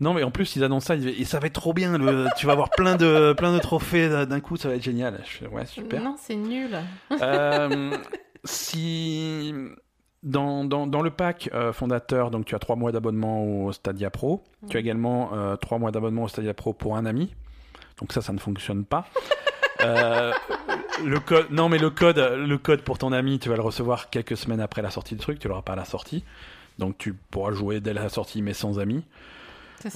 Non, 0.00 0.14
mais 0.14 0.24
en 0.24 0.32
plus, 0.32 0.56
ils 0.56 0.64
annoncent 0.64 0.86
ça, 0.86 0.96
ils- 0.96 1.20
et 1.20 1.24
ça 1.24 1.38
va 1.38 1.46
être 1.46 1.52
trop 1.52 1.72
bien. 1.72 1.96
Le, 1.96 2.26
tu 2.36 2.46
vas 2.46 2.52
avoir 2.54 2.70
plein 2.70 2.96
de, 2.96 3.34
plein 3.34 3.52
de 3.54 3.60
trophées 3.60 4.08
d'un 4.26 4.40
coup, 4.40 4.56
ça 4.56 4.68
va 4.68 4.74
être 4.74 4.82
génial. 4.82 5.20
Je 5.24 5.30
fais, 5.36 5.46
ouais, 5.46 5.64
super. 5.64 6.02
Non, 6.02 6.16
c'est 6.18 6.34
nul. 6.34 6.76
Euh, 7.20 7.96
si 8.44 9.54
dans, 10.22 10.64
dans, 10.64 10.86
dans 10.86 11.02
le 11.02 11.10
pack 11.10 11.50
euh, 11.52 11.72
fondateur, 11.72 12.30
donc 12.30 12.46
tu 12.46 12.54
as 12.54 12.58
trois 12.58 12.76
mois 12.76 12.92
d'abonnement 12.92 13.44
au 13.44 13.72
Stadia 13.72 14.10
Pro. 14.10 14.42
Tu 14.68 14.76
as 14.76 14.80
également 14.80 15.30
euh, 15.34 15.56
trois 15.56 15.78
mois 15.78 15.90
d'abonnement 15.90 16.24
au 16.24 16.28
Stadia 16.28 16.54
Pro 16.54 16.72
pour 16.72 16.96
un 16.96 17.06
ami. 17.06 17.34
Donc 17.98 18.12
ça, 18.12 18.22
ça 18.22 18.32
ne 18.32 18.38
fonctionne 18.38 18.84
pas. 18.84 19.06
Euh, 19.84 20.32
le 21.04 21.18
code, 21.18 21.50
non 21.50 21.68
mais 21.68 21.78
le 21.78 21.90
code, 21.90 22.16
le 22.18 22.56
code 22.56 22.82
pour 22.82 22.98
ton 22.98 23.10
ami, 23.10 23.40
tu 23.40 23.48
vas 23.48 23.56
le 23.56 23.62
recevoir 23.62 24.10
quelques 24.10 24.36
semaines 24.36 24.60
après 24.60 24.80
la 24.80 24.92
sortie 24.92 25.16
du 25.16 25.20
truc. 25.20 25.40
Tu 25.40 25.48
l'auras 25.48 25.62
pas 25.62 25.72
à 25.72 25.76
la 25.76 25.84
sortie. 25.84 26.22
Donc 26.78 26.96
tu 26.98 27.14
pourras 27.14 27.50
jouer 27.50 27.80
dès 27.80 27.92
la 27.92 28.08
sortie, 28.08 28.42
mais 28.42 28.52
sans 28.52 28.78
amis. 28.78 29.02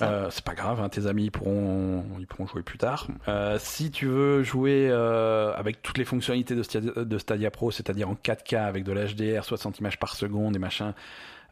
Euh, 0.03 0.29
c'est 0.31 0.45
pas 0.45 0.55
grave, 0.55 0.81
hein, 0.81 0.89
tes 0.89 1.07
amis 1.07 1.31
pourront, 1.31 2.05
pourront 2.29 2.47
jouer 2.47 2.63
plus 2.63 2.79
tard. 2.79 3.09
Euh, 3.29 3.59
si 3.61 3.91
tu 3.91 4.07
veux 4.07 4.43
jouer 4.43 4.89
euh, 4.91 5.53
avec 5.55 5.83
toutes 5.83 5.99
les 5.99 6.05
fonctionnalités 6.05 6.55
de 6.55 7.19
Stadia, 7.19 7.51
Pro, 7.51 7.71
c'est-à-dire 7.71 8.09
en 8.09 8.15
4K 8.15 8.57
avec 8.67 8.85
de 8.85 8.93
l'HDR, 8.93 9.45
60 9.45 9.79
images 9.79 9.99
par 9.99 10.15
seconde 10.15 10.57
et 10.57 10.59
machin, 10.59 10.95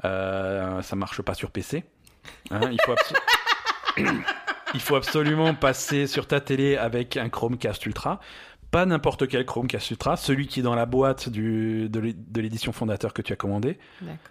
ça 0.02 0.96
marche 0.96 1.22
pas 1.22 1.34
sur 1.34 1.50
PC. 1.50 1.84
Hein, 2.50 2.60
il 4.74 4.80
faut 4.80 4.96
absolument 4.96 5.54
passer 5.54 6.06
sur 6.06 6.26
ta 6.26 6.40
télé 6.40 6.76
avec 6.76 7.16
un 7.16 7.28
Chromecast 7.28 7.86
Ultra. 7.86 8.20
Pas 8.74 8.86
n'importe 8.86 9.28
quel 9.28 9.46
Chromecast 9.46 9.88
Ultra, 9.92 10.16
celui 10.16 10.48
qui 10.48 10.58
est 10.58 10.62
dans 10.64 10.74
la 10.74 10.84
boîte 10.84 11.28
du, 11.28 11.88
de 11.88 12.00
l'é- 12.00 12.12
de 12.12 12.40
l'édition 12.40 12.72
fondateur 12.72 13.14
que 13.14 13.22
tu 13.22 13.32
as 13.32 13.36
commandé. 13.36 13.78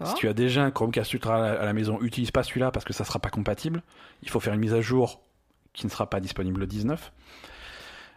Si 0.03 0.15
tu 0.15 0.27
as 0.27 0.33
déjà 0.33 0.65
un 0.65 0.69
Chromecast 0.69 1.13
Ultra 1.13 1.35
à 1.51 1.63
la, 1.63 1.71
maison, 1.71 1.97
utilise 2.01 2.29
pas 2.31 2.43
celui-là 2.43 2.69
parce 2.69 2.83
que 2.83 2.91
ça 2.91 3.05
sera 3.05 3.19
pas 3.19 3.29
compatible. 3.29 3.83
Il 4.21 4.29
faut 4.29 4.41
faire 4.41 4.53
une 4.53 4.59
mise 4.59 4.73
à 4.73 4.81
jour 4.81 5.21
qui 5.71 5.85
ne 5.85 5.89
sera 5.91 6.09
pas 6.09 6.19
disponible 6.19 6.59
le 6.59 6.67
19. 6.67 7.13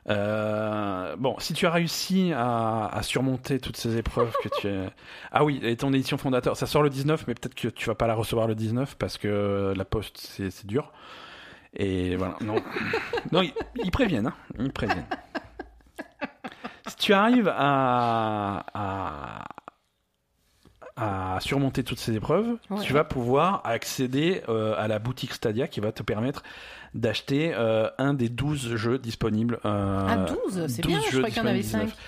Euh, 0.09 1.15
bon, 1.15 1.37
si 1.39 1.55
tu 1.55 1.65
as 1.65 1.71
réussi 1.71 2.33
à, 2.35 2.87
à 2.89 3.03
surmonter 3.05 3.61
toutes 3.61 3.77
ces 3.77 3.97
épreuves 3.97 4.35
que 4.43 4.49
tu 4.61 4.67
es... 4.67 4.89
Ah 5.31 5.45
oui, 5.45 5.61
et 5.63 5.77
ton 5.77 5.93
édition 5.93 6.19
fondateur, 6.19 6.57
ça 6.57 6.67
sort 6.67 6.83
le 6.83 6.91
19, 6.91 7.29
mais 7.29 7.35
peut-être 7.35 7.55
que 7.55 7.69
tu 7.69 7.87
vas 7.87 7.95
pas 7.95 8.09
la 8.09 8.15
recevoir 8.15 8.49
le 8.49 8.57
19 8.57 8.97
parce 8.97 9.17
que 9.17 9.73
la 9.77 9.85
poste, 9.85 10.19
c'est 10.19 10.51
c'est 10.51 10.67
dur. 10.67 10.93
Et 11.75 12.17
voilà, 12.17 12.35
non. 12.41 12.57
non, 13.31 13.43
ils, 13.43 13.53
ils 13.85 13.93
préviennent, 13.93 14.27
hein. 14.27 14.35
Ils 14.59 14.73
préviennent. 14.73 15.07
Si 16.87 16.97
tu 16.97 17.13
arrives 17.13 17.53
à, 17.55 18.65
à, 18.75 19.45
à 21.35 21.41
surmonter 21.41 21.85
toutes 21.85 21.99
ces 21.99 22.15
épreuves, 22.15 22.57
Ouais. 22.71 22.81
tu 22.83 22.93
vas 22.93 23.05
pouvoir 23.05 23.61
accéder 23.65 24.43
euh, 24.49 24.75
à 24.79 24.89
la 24.89 24.99
boutique 24.99 25.33
Stadia 25.33 25.69
qui 25.69 25.81
va 25.81 25.93
te 25.93 26.03
permettre 26.03 26.43
d'acheter 26.95 27.53
euh, 27.55 27.89
un 27.99 28.15
des 28.15 28.29
12 28.29 28.77
jeux 28.77 28.99
disponibles. 28.99 29.59
euh, 29.65 30.07
Ah, 30.09 30.17
12, 30.47 30.67
c'est 30.69 30.83
12 30.83 30.93
bien, 30.93 31.01
je 31.11 31.19
crois 31.19 31.29
qu'il 31.31 31.39
y 31.39 31.41
en 31.41 31.47
avait 31.47 31.59
disponibles 31.61 31.91
5. 31.91 31.97
19. 31.97 31.99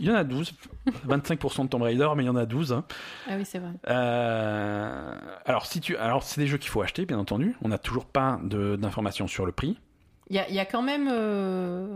Il 0.00 0.06
y 0.06 0.10
en 0.10 0.14
a 0.16 0.24
12, 0.24 0.52
25% 1.06 1.64
de 1.64 1.68
Tomb 1.68 1.82
Raider, 1.82 2.08
mais 2.16 2.24
il 2.24 2.26
y 2.26 2.30
en 2.30 2.34
a 2.36 2.44
12. 2.46 2.72
hein. 2.72 2.84
Ah 3.28 3.34
oui, 3.36 3.44
c'est 3.44 3.58
vrai. 3.60 3.70
Euh, 3.88 5.14
alors, 5.44 5.66
si 5.66 5.80
tu, 5.80 5.96
alors 5.96 6.24
c'est 6.24 6.40
des 6.40 6.46
jeux 6.48 6.58
qu'il 6.58 6.70
faut 6.70 6.82
acheter, 6.82 7.06
bien 7.06 7.18
entendu. 7.18 7.54
On 7.62 7.68
n'a 7.68 7.78
toujours 7.78 8.06
pas 8.06 8.40
de- 8.42 8.74
d'informations 8.76 9.28
sur 9.28 9.46
le 9.46 9.52
prix. 9.52 9.78
Il 10.30 10.34
y 10.36 10.40
a, 10.40 10.50
y 10.50 10.58
a 10.58 10.64
quand 10.64 10.82
même. 10.82 11.08
euh, 11.12 11.86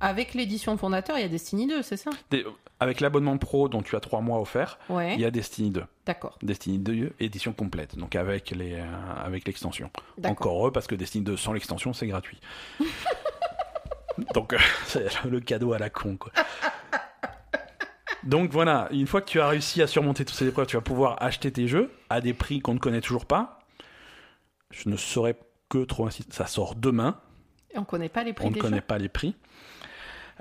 Avec 0.00 0.32
l'édition 0.34 0.76
fondateur, 0.78 1.18
il 1.18 1.22
y 1.22 1.24
a 1.24 1.28
Destiny 1.28 1.66
2, 1.66 1.82
c'est 1.82 1.96
ça? 1.98 2.10
Des- 2.30 2.46
avec 2.78 3.00
l'abonnement 3.00 3.36
pro 3.36 3.68
dont 3.68 3.82
tu 3.82 3.94
as 3.96 4.00
3 4.00 4.22
mois 4.22 4.40
offert, 4.40 4.78
Ouais. 4.88 5.14
il 5.14 5.20
y 5.20 5.24
a 5.26 5.30
Destiny 5.30 5.70
2. 5.70 5.84
D'accord. 6.06 6.38
Destiny 6.42 6.78
2 6.78 7.12
édition 7.20 7.52
complète, 7.52 7.96
donc 7.98 8.16
avec 8.16 8.50
les 8.52 8.74
euh, 8.76 8.84
avec 9.24 9.46
l'extension. 9.46 9.90
Encore 10.24 10.56
heureux 10.58 10.72
parce 10.72 10.86
que 10.86 10.94
Destiny 10.94 11.24
2 11.24 11.36
sans 11.36 11.52
l'extension 11.52 11.92
c'est 11.92 12.06
gratuit. 12.06 12.40
donc 14.34 14.54
euh, 14.54 14.58
c'est 14.86 15.24
le 15.24 15.40
cadeau 15.40 15.72
à 15.74 15.78
la 15.78 15.90
con 15.90 16.16
quoi. 16.16 16.32
Donc 18.24 18.50
voilà, 18.50 18.88
une 18.92 19.06
fois 19.06 19.20
que 19.22 19.28
tu 19.30 19.40
as 19.40 19.48
réussi 19.48 19.80
à 19.82 19.86
surmonter 19.86 20.24
toutes 20.24 20.36
ces 20.36 20.46
épreuves, 20.46 20.66
tu 20.66 20.76
vas 20.76 20.82
pouvoir 20.82 21.22
acheter 21.22 21.50
tes 21.52 21.68
jeux 21.68 21.90
à 22.10 22.20
des 22.20 22.34
prix 22.34 22.60
qu'on 22.60 22.74
ne 22.74 22.78
connaît 22.78 23.00
toujours 23.00 23.24
pas. 23.24 23.60
Je 24.70 24.88
ne 24.90 24.96
saurais 24.96 25.36
que 25.70 25.84
trop 25.84 26.06
insister. 26.06 26.32
Ça 26.32 26.46
sort 26.46 26.74
demain. 26.74 27.18
Et 27.72 27.78
on 27.78 27.84
connaît 27.84 28.08
pas 28.10 28.22
les 28.24 28.32
prix 28.34 28.46
On 28.46 28.50
ne 28.50 28.56
connaît 28.56 28.76
jeux 28.78 28.82
pas 28.82 28.98
les 28.98 29.08
prix. 29.08 29.34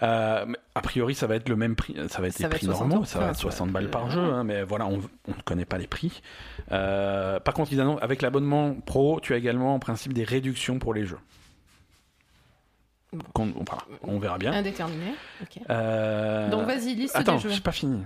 Euh, 0.01 0.45
a 0.75 0.81
priori, 0.81 1.13
ça 1.13 1.27
va 1.27 1.35
être 1.35 1.49
le 1.49 1.55
même 1.57 1.75
prix. 1.75 1.93
Ça 2.09 2.21
va 2.21 2.27
être 2.27 2.33
Ça 2.33 2.43
les 2.43 2.49
va 2.49 2.55
prix 2.55 2.65
être 2.65 2.71
60 2.71 2.87
normaux. 2.89 3.05
Ça 3.05 3.19
va 3.19 3.25
être 3.25 3.31
Enfin, 3.31 3.39
60 3.41 3.71
balles 3.71 3.85
euh, 3.85 3.89
par 3.89 4.09
jeu. 4.09 4.21
hein, 4.21 4.43
mais 4.43 4.63
voilà, 4.63 4.85
on, 4.87 5.01
on 5.27 5.31
ne 5.35 5.41
connaît 5.43 5.65
pas 5.65 5.77
les 5.77 5.87
prix. 5.87 6.21
Euh, 6.71 7.39
par 7.41 7.53
contre, 7.53 7.73
ils 7.73 7.81
annoncent- 7.81 7.99
avec 8.01 8.21
l'abonnement 8.21 8.75
pro, 8.75 9.19
tu 9.21 9.33
as 9.33 9.37
également 9.37 9.75
en 9.75 9.79
principe 9.79 10.13
des 10.13 10.23
réductions 10.23 10.79
pour 10.79 10.93
les 10.93 11.05
jeux. 11.05 11.19
On, 14.03 14.19
verra 14.19 14.37
bien. 14.37 14.53
Indéterminé. 14.53 15.13
Euh, 15.71 16.49
Donc 16.49 16.67
vas-y, 16.67 16.93
liste 16.93 17.15
Attends, 17.15 17.35
des 17.37 17.41
jeux. 17.41 17.49
c'est 17.51 17.63
pas 17.63 17.71
fini. 17.71 18.03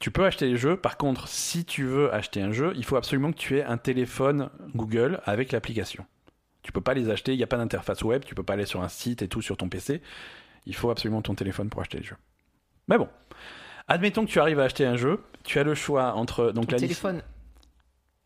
Tu 0.00 0.10
peux 0.10 0.24
acheter 0.24 0.46
les 0.48 0.56
jeux. 0.56 0.76
Par 0.76 0.96
contre, 0.96 1.28
si 1.28 1.64
tu 1.64 1.84
veux 1.84 2.12
acheter 2.12 2.42
un 2.42 2.50
jeu, 2.50 2.72
il 2.76 2.84
faut 2.84 2.96
absolument 2.96 3.30
que 3.30 3.38
tu 3.38 3.58
aies 3.58 3.64
un 3.64 3.76
téléphone 3.76 4.50
Google 4.74 5.20
avec 5.26 5.52
l'application. 5.52 6.04
Tu 6.62 6.72
peux 6.72 6.80
pas 6.80 6.94
les 6.94 7.08
acheter. 7.08 7.34
Il 7.34 7.36
n'y 7.36 7.44
a 7.44 7.46
pas 7.46 7.56
d'interface 7.56 8.02
web. 8.02 8.24
Tu 8.24 8.34
peux 8.34 8.42
pas 8.42 8.54
aller 8.54 8.66
sur 8.66 8.82
un 8.82 8.88
site 8.88 9.22
et 9.22 9.28
tout 9.28 9.42
sur 9.42 9.56
ton 9.56 9.68
PC. 9.68 10.02
Il 10.66 10.74
faut 10.74 10.90
absolument 10.90 11.22
ton 11.22 11.34
téléphone 11.34 11.68
pour 11.68 11.80
acheter 11.80 11.98
les 11.98 12.04
jeux. 12.04 12.16
Mais 12.88 12.98
bon, 12.98 13.08
admettons 13.88 14.24
que 14.26 14.30
tu 14.30 14.40
arrives 14.40 14.60
à 14.60 14.64
acheter 14.64 14.84
un 14.86 14.96
jeu. 14.96 15.22
Tu 15.44 15.58
as 15.58 15.62
le 15.64 15.74
choix 15.74 16.14
entre 16.14 16.52
donc 16.52 16.66
Ton 16.66 16.72
la 16.72 16.78
liste- 16.78 17.00
téléphone 17.02 17.22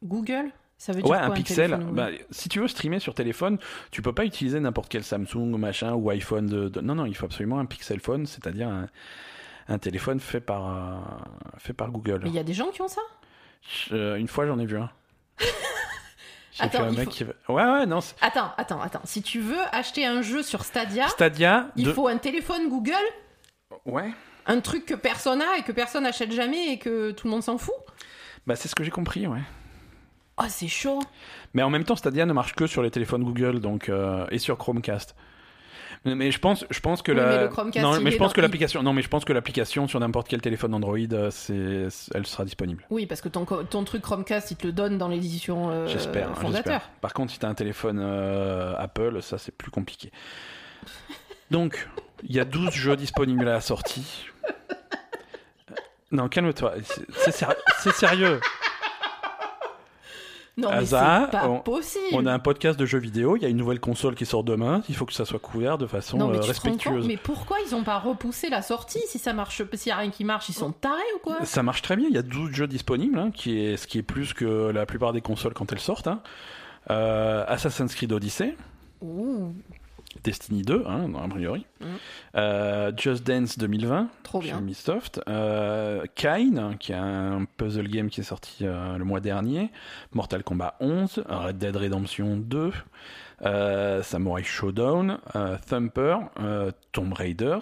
Google 0.02 0.50
Ça 0.76 0.92
veut 0.92 1.00
dire 1.02 1.10
Ouais, 1.10 1.16
quoi, 1.18 1.26
un 1.26 1.30
pixel. 1.30 1.56
téléphone 1.70 1.84
Google 1.90 1.96
Bah, 1.96 2.08
si 2.30 2.48
tu 2.48 2.60
veux 2.60 2.68
streamer 2.68 2.98
sur 2.98 3.14
téléphone, 3.14 3.58
tu 3.90 4.02
peux 4.02 4.12
pas 4.12 4.24
utiliser 4.24 4.58
n'importe 4.60 4.88
quel 4.90 5.04
Samsung 5.04 5.56
machin 5.58 5.92
ou 5.94 6.10
iPhone. 6.10 6.46
De, 6.46 6.68
de- 6.68 6.80
Non, 6.80 6.94
non, 6.96 7.06
il 7.06 7.14
faut 7.14 7.26
absolument 7.26 7.58
un 7.60 7.66
Pixel 7.66 8.00
Phone, 8.00 8.26
c'est-à-dire 8.26 8.68
un, 8.68 8.88
un 9.68 9.78
téléphone 9.78 10.20
fait 10.20 10.40
par 10.40 10.66
euh, 10.68 11.00
fait 11.58 11.72
par 11.72 11.90
Google. 11.90 12.22
Il 12.26 12.32
y 12.34 12.38
a 12.38 12.44
des 12.44 12.52
gens 12.54 12.68
qui 12.70 12.82
ont 12.82 12.88
ça? 12.88 13.00
Je- 13.88 14.18
une 14.18 14.28
fois, 14.28 14.46
j'en 14.46 14.58
ai 14.58 14.66
vu 14.66 14.76
un. 14.76 14.90
Attends, 16.58 16.84
un 16.84 16.90
mec 16.92 17.04
faut- 17.04 17.10
qui. 17.10 17.24
Ouais, 17.24 17.32
ouais, 17.48 17.86
non. 17.86 17.98
Attends, 18.20 18.52
attends, 18.56 18.80
attends. 18.80 19.00
Si 19.04 19.22
tu 19.22 19.40
veux 19.40 19.60
acheter 19.72 20.06
un 20.06 20.22
jeu 20.22 20.42
sur 20.42 20.64
Stadia, 20.64 21.08
Stadia. 21.08 21.68
il 21.76 21.86
de- 21.86 21.92
faut 21.92 22.06
un 22.08 22.16
téléphone 22.18 22.68
Google, 22.68 22.92
Ouais. 23.86 24.12
un 24.46 24.60
truc 24.60 24.86
que 24.86 24.94
personne 24.94 25.42
a 25.42 25.58
et 25.58 25.62
que 25.62 25.72
personne 25.72 26.06
achète 26.06 26.32
jamais 26.32 26.72
et 26.72 26.78
que 26.78 27.10
tout 27.10 27.26
le 27.26 27.32
monde 27.32 27.42
s'en 27.42 27.58
fout. 27.58 27.74
Bah, 28.46 28.56
c'est 28.56 28.68
ce 28.68 28.74
que 28.74 28.84
j'ai 28.84 28.90
compris, 28.90 29.26
ouais. 29.26 29.40
Oh, 30.38 30.44
c'est 30.48 30.68
chaud. 30.68 31.00
Mais 31.54 31.62
en 31.62 31.70
même 31.70 31.84
temps, 31.84 31.96
Stadia 31.96 32.26
ne 32.26 32.32
marche 32.32 32.54
que 32.54 32.66
sur 32.66 32.82
les 32.82 32.90
téléphones 32.90 33.22
Google, 33.24 33.60
donc 33.60 33.88
euh, 33.88 34.26
et 34.30 34.38
sur 34.38 34.58
Chromecast. 34.58 35.14
Mais, 36.06 36.30
je 36.30 36.38
pense, 36.38 36.66
je 36.70 36.80
pense 36.80 37.00
que 37.00 37.12
Oui, 37.12 37.18
la. 37.18 37.48
mais 37.74 37.80
non, 37.82 37.98
mais 38.00 38.10
je 38.10 38.18
pense 38.18 38.34
que 38.34 38.40
l'application. 38.42 38.82
Non, 38.82 38.92
mais 38.92 39.00
je 39.00 39.08
pense 39.08 39.24
que 39.24 39.32
l'application 39.32 39.88
sur 39.88 39.98
n'importe 40.00 40.28
quel 40.28 40.42
téléphone 40.42 40.74
Android, 40.74 40.98
euh, 41.12 41.30
c'est, 41.30 41.88
elle 42.14 42.26
sera 42.26 42.44
disponible. 42.44 42.86
Oui, 42.90 43.06
parce 43.06 43.22
que 43.22 43.28
ton, 43.30 43.44
ton 43.46 43.84
truc 43.84 44.02
Chromecast, 44.02 44.50
il 44.50 44.56
te 44.56 44.66
le 44.66 44.72
donne 44.74 44.98
dans 44.98 45.08
l'édition 45.08 45.70
euh, 45.70 45.86
J'espère. 45.86 46.30
hein, 46.30 46.34
fondateur. 46.34 46.72
j'espère. 46.74 46.90
Par 47.00 47.14
contre, 47.14 47.32
si 47.32 47.38
t'as 47.38 47.48
un 47.48 47.54
téléphone 47.54 48.00
euh, 48.02 48.74
Apple, 48.76 49.22
ça 49.22 49.38
c'est 49.38 49.56
plus 49.56 49.70
compliqué. 49.70 50.10
Donc, 51.50 51.88
il 52.22 52.34
y 52.34 52.40
a 52.40 52.44
12 52.44 52.70
jeux 52.72 52.96
disponibles 52.96 53.48
à 53.48 53.52
la 53.54 53.60
sortie. 53.62 54.26
Non, 56.12 56.28
calme-toi. 56.28 56.74
C'est, 56.84 57.06
c'est 57.16 57.30
séri- 57.32 57.56
c'est 57.80 57.92
sérieux. 57.94 58.40
Non, 60.56 60.70
mais 60.70 60.86
c'est 60.86 60.94
pas 60.94 61.48
on- 61.48 61.58
possible. 61.60 62.04
On 62.12 62.26
a 62.26 62.32
un 62.32 62.38
podcast 62.38 62.78
de 62.78 62.86
jeux 62.86 62.98
vidéo. 63.00 63.36
Il 63.36 63.42
y 63.42 63.46
a 63.46 63.48
une 63.48 63.56
nouvelle 63.56 63.80
console 63.80 64.14
qui 64.14 64.24
sort 64.24 64.44
demain. 64.44 64.82
Il 64.88 64.94
faut 64.94 65.04
que 65.04 65.12
ça 65.12 65.24
soit 65.24 65.40
couvert 65.40 65.78
de 65.78 65.86
façon 65.88 66.16
non, 66.16 66.28
mais 66.28 66.36
euh, 66.36 66.40
tu 66.40 66.46
compte, 66.46 66.48
respectueuse. 66.48 67.06
mais 67.08 67.16
pourquoi 67.16 67.56
ils 67.66 67.74
ont 67.74 67.82
pas 67.82 67.98
repoussé 67.98 68.50
la 68.50 68.62
sortie 68.62 69.00
si 69.08 69.18
ça 69.18 69.32
marche, 69.32 69.60
s'il 69.74 69.88
y 69.90 69.92
a 69.92 69.96
rien 69.96 70.10
qui 70.10 70.22
marche, 70.22 70.48
ils 70.48 70.54
sont 70.54 70.70
tarés 70.70 71.00
ou 71.16 71.18
quoi? 71.18 71.44
Ça 71.44 71.64
marche 71.64 71.82
très 71.82 71.96
bien. 71.96 72.06
Il 72.08 72.14
y 72.14 72.18
a 72.18 72.22
12 72.22 72.52
jeux 72.52 72.66
disponibles, 72.68 73.18
hein, 73.18 73.30
qui 73.34 73.58
est, 73.58 73.76
ce 73.76 73.88
qui 73.88 73.98
est 73.98 74.02
plus 74.02 74.32
que 74.32 74.70
la 74.70 74.86
plupart 74.86 75.12
des 75.12 75.20
consoles 75.20 75.54
quand 75.54 75.72
elles 75.72 75.80
sortent. 75.80 76.06
hein. 76.06 76.20
Euh, 76.90 77.44
Assassin's 77.48 77.92
Creed 77.94 78.12
Odyssey. 78.12 78.56
Ouh, 79.02 79.52
Destiny 80.22 80.62
2, 80.62 80.84
hein, 80.86 81.10
a 81.22 81.28
priori. 81.28 81.66
Mhm. 81.80 81.86
Euh, 82.36 82.92
Just 82.96 83.26
Dance 83.26 83.58
2020, 83.58 84.08
trop 84.22 84.40
chez 84.40 84.48
bien. 84.48 84.58
Ubisoft. 84.60 85.20
Euh, 85.28 86.04
Kine, 86.14 86.76
qui 86.78 86.92
est 86.92 86.96
un 86.96 87.44
puzzle 87.56 87.88
game 87.88 88.08
qui 88.08 88.20
est 88.20 88.24
sorti 88.24 88.58
euh, 88.62 88.96
le 88.96 89.04
mois 89.04 89.20
dernier. 89.20 89.70
Mortal 90.12 90.42
Kombat 90.44 90.76
11. 90.80 91.24
Red 91.28 91.58
Dead 91.58 91.76
Redemption 91.76 92.36
2. 92.36 92.72
euh, 93.44 94.02
Samurai 94.02 94.42
Showdown. 94.44 95.18
Thumper. 95.66 96.16
Tomb 96.92 97.12
Raider. 97.12 97.58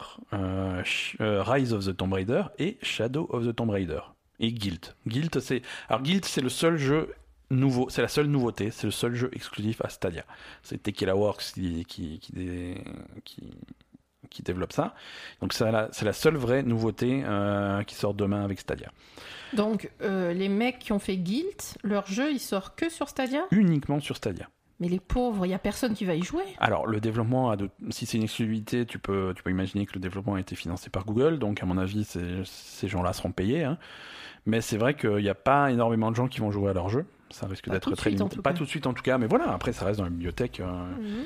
Rise 1.20 1.72
of 1.72 1.84
the 1.86 1.96
Tomb 1.96 2.12
Raider. 2.12 2.42
Et 2.58 2.76
Shadow 2.82 3.28
of 3.32 3.46
the 3.46 3.54
Tomb 3.54 3.70
Raider. 3.70 4.00
Et 4.40 4.52
Guild. 4.52 4.86
Guild, 5.06 5.38
c'est... 5.40 5.62
Alors 5.88 6.02
Guild, 6.02 6.24
c'est 6.24 6.40
le 6.40 6.48
seul 6.48 6.76
jeu 6.76 7.14
nouveau, 7.52 7.88
c'est 7.90 8.02
la 8.02 8.08
seule 8.08 8.26
nouveauté, 8.26 8.70
c'est 8.70 8.86
le 8.86 8.90
seul 8.90 9.14
jeu 9.14 9.30
exclusif 9.32 9.80
à 9.84 9.88
Stadia. 9.88 10.24
C'est 10.62 10.82
Tequila 10.82 11.14
Works 11.16 11.52
qui, 11.54 11.84
qui, 11.84 12.18
qui, 12.18 12.32
dé- 12.32 12.82
qui, 13.24 13.50
qui 14.30 14.42
développe 14.42 14.72
ça. 14.72 14.94
Donc 15.40 15.52
c'est 15.52 15.70
la, 15.70 16.12
seule 16.12 16.36
vraie 16.36 16.62
nouveauté 16.62 17.22
euh, 17.24 17.82
qui 17.84 17.94
sort 17.94 18.14
demain 18.14 18.42
avec 18.44 18.60
Stadia. 18.60 18.90
Donc, 19.52 19.90
euh, 20.00 20.32
les 20.32 20.48
mecs 20.48 20.78
qui 20.78 20.92
ont 20.92 20.98
fait 20.98 21.18
Guilt, 21.18 21.76
leur 21.82 22.06
jeu, 22.06 22.32
il 22.32 22.40
sort 22.40 22.74
que 22.74 22.88
sur 22.88 23.08
Stadia? 23.08 23.42
Uniquement 23.50 24.00
sur 24.00 24.16
Stadia. 24.16 24.48
Mais 24.80 24.88
les 24.88 24.98
pauvres, 24.98 25.46
il 25.46 25.50
y 25.50 25.54
a 25.54 25.58
personne 25.60 25.94
qui 25.94 26.04
va 26.06 26.14
y 26.16 26.22
jouer. 26.22 26.42
Alors 26.58 26.86
le 26.86 27.00
développement, 27.00 27.50
a 27.50 27.56
de... 27.56 27.68
si 27.90 28.06
c'est 28.06 28.16
une 28.16 28.24
exclusivité, 28.24 28.84
tu 28.86 28.98
peux, 28.98 29.32
tu 29.36 29.42
peux 29.42 29.50
imaginer 29.50 29.86
que 29.86 29.92
le 29.94 30.00
développement 30.00 30.34
a 30.34 30.40
été 30.40 30.56
financé 30.56 30.90
par 30.90 31.04
Google, 31.04 31.38
donc 31.38 31.62
à 31.62 31.66
mon 31.66 31.76
avis, 31.78 32.04
ces 32.04 32.88
gens-là 32.88 33.12
seront 33.12 33.30
payés. 33.30 33.62
hein. 33.62 33.78
Mais 34.44 34.60
c'est 34.60 34.78
vrai 34.78 34.94
qu'il 34.96 35.18
n'y 35.18 35.28
a 35.28 35.36
pas 35.36 35.70
énormément 35.70 36.10
de 36.10 36.16
gens 36.16 36.26
qui 36.26 36.40
vont 36.40 36.50
jouer 36.50 36.70
à 36.70 36.72
leur 36.72 36.88
jeu. 36.88 37.04
Ça 37.32 37.46
risque 37.46 37.66
Pas 37.66 37.72
d'être 37.72 37.90
très 37.96 38.10
limité. 38.10 38.40
Pas 38.40 38.52
tout 38.52 38.64
de 38.64 38.68
suite 38.68 38.86
en 38.86 38.92
tout 38.94 39.02
cas, 39.02 39.18
mais 39.18 39.26
voilà, 39.26 39.52
après 39.52 39.72
ça 39.72 39.84
reste 39.84 39.98
dans 39.98 40.04
la 40.04 40.10
bibliothèque. 40.10 40.60
euh, 40.60 41.24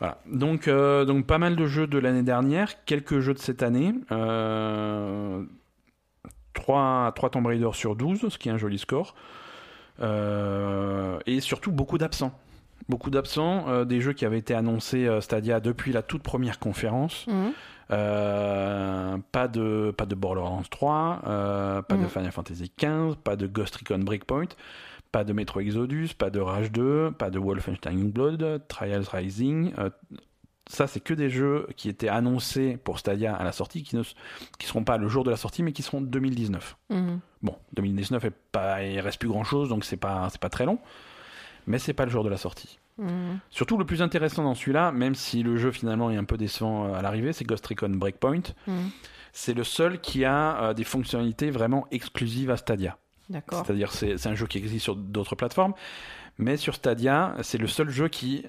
Voilà. 0.00 0.18
Donc, 0.26 0.68
euh, 0.68 1.04
donc 1.04 1.26
pas 1.26 1.38
mal 1.38 1.54
de 1.56 1.66
jeux 1.66 1.86
de 1.86 1.98
l'année 1.98 2.22
dernière, 2.22 2.84
quelques 2.84 3.20
jeux 3.20 3.34
de 3.34 3.38
cette 3.38 3.62
année. 3.62 3.94
Euh, 4.12 5.42
3, 6.54 7.12
3 7.14 7.30
Tomb 7.30 7.46
Raider 7.46 7.70
sur 7.72 7.94
12, 7.96 8.28
ce 8.28 8.38
qui 8.38 8.48
est 8.48 8.52
un 8.52 8.58
joli 8.58 8.78
score. 8.78 9.14
Euh, 10.00 11.18
et 11.26 11.40
surtout 11.40 11.72
beaucoup 11.72 11.98
d'absents. 11.98 12.32
Beaucoup 12.88 13.10
d'absents, 13.10 13.84
des 13.84 14.00
jeux 14.00 14.12
qui 14.12 14.24
avaient 14.24 14.38
été 14.38 14.54
annoncés 14.54 15.08
Stadia 15.20 15.60
depuis 15.60 15.92
la 15.92 16.02
toute 16.02 16.22
première 16.22 16.58
conférence. 16.58 17.26
Mhm. 17.26 17.52
Euh, 17.90 19.16
pas 19.32 19.48
de 19.48 19.92
pas 19.96 20.04
de 20.06 20.14
Borderlands 20.14 20.62
3, 20.70 21.22
euh, 21.26 21.82
pas 21.82 21.96
de 21.96 22.02
Mhm. 22.02 22.08
Final 22.08 22.32
Fantasy 22.32 22.70
15, 22.76 23.16
pas 23.16 23.34
de 23.36 23.46
Ghost 23.46 23.76
Recon 23.76 23.98
Breakpoint, 24.00 24.48
Pas 25.12 25.24
de 25.24 25.32
Metro 25.32 25.60
Exodus, 25.60 26.08
pas 26.16 26.30
de 26.30 26.38
Rage 26.40 26.70
2, 26.70 27.12
pas 27.12 27.30
de 27.30 27.38
Wolfenstein 27.38 28.10
Blood, 28.10 28.62
Trials 28.68 29.06
Rising. 29.10 29.72
euh, 29.78 29.90
ça, 30.70 30.86
c'est 30.86 31.00
que 31.00 31.14
des 31.14 31.30
jeux 31.30 31.66
qui 31.76 31.88
étaient 31.88 32.08
annoncés 32.10 32.76
pour 32.76 32.98
Stadia 32.98 33.34
à 33.34 33.42
la 33.42 33.52
sortie, 33.52 33.82
qui 33.82 33.96
ne 33.96 34.02
qui 34.58 34.66
seront 34.66 34.84
pas 34.84 34.98
le 34.98 35.08
jour 35.08 35.24
de 35.24 35.30
la 35.30 35.38
sortie, 35.38 35.62
mais 35.62 35.72
qui 35.72 35.82
seront 35.82 36.02
2019. 36.02 36.76
Mhm. 36.90 37.20
Bon, 37.42 37.56
2019 37.72 38.22
est 38.26 38.34
pas, 38.52 38.84
il 38.84 39.00
reste 39.00 39.18
plus 39.18 39.30
grand 39.30 39.44
chose, 39.44 39.70
donc 39.70 39.84
c'est 39.84 39.96
pas, 39.96 40.28
pas 40.38 40.50
très 40.50 40.66
long, 40.66 40.78
mais 41.66 41.78
c'est 41.78 41.94
pas 41.94 42.04
le 42.04 42.10
jour 42.10 42.22
de 42.22 42.28
la 42.28 42.36
sortie. 42.36 42.78
Mhm. 42.98 43.38
Surtout 43.48 43.78
le 43.78 43.86
plus 43.86 44.02
intéressant 44.02 44.44
dans 44.44 44.54
celui-là, 44.54 44.92
même 44.92 45.14
si 45.14 45.42
le 45.42 45.56
jeu 45.56 45.70
finalement 45.72 46.10
est 46.10 46.16
un 46.16 46.24
peu 46.24 46.36
décevant 46.36 46.88
euh, 46.88 46.94
à 46.98 47.00
l'arrivée, 47.00 47.32
c'est 47.32 47.44
Ghost 47.44 47.66
Recon 47.66 47.88
Breakpoint. 47.90 48.42
Mhm. 48.66 48.90
C'est 49.32 49.54
le 49.54 49.64
seul 49.64 50.00
qui 50.02 50.26
a 50.26 50.62
euh, 50.64 50.74
des 50.74 50.84
fonctionnalités 50.84 51.50
vraiment 51.50 51.86
exclusives 51.90 52.50
à 52.50 52.58
Stadia. 52.58 52.98
D'accord. 53.30 53.64
C'est-à-dire 53.64 53.92
c'est 53.92 54.26
un 54.26 54.34
jeu 54.34 54.46
qui 54.46 54.58
existe 54.58 54.84
sur 54.84 54.96
d'autres 54.96 55.36
plateformes, 55.36 55.74
mais 56.38 56.56
sur 56.56 56.74
Stadia, 56.74 57.34
c'est 57.42 57.58
le 57.58 57.66
seul 57.66 57.90
jeu 57.90 58.08
qui 58.08 58.46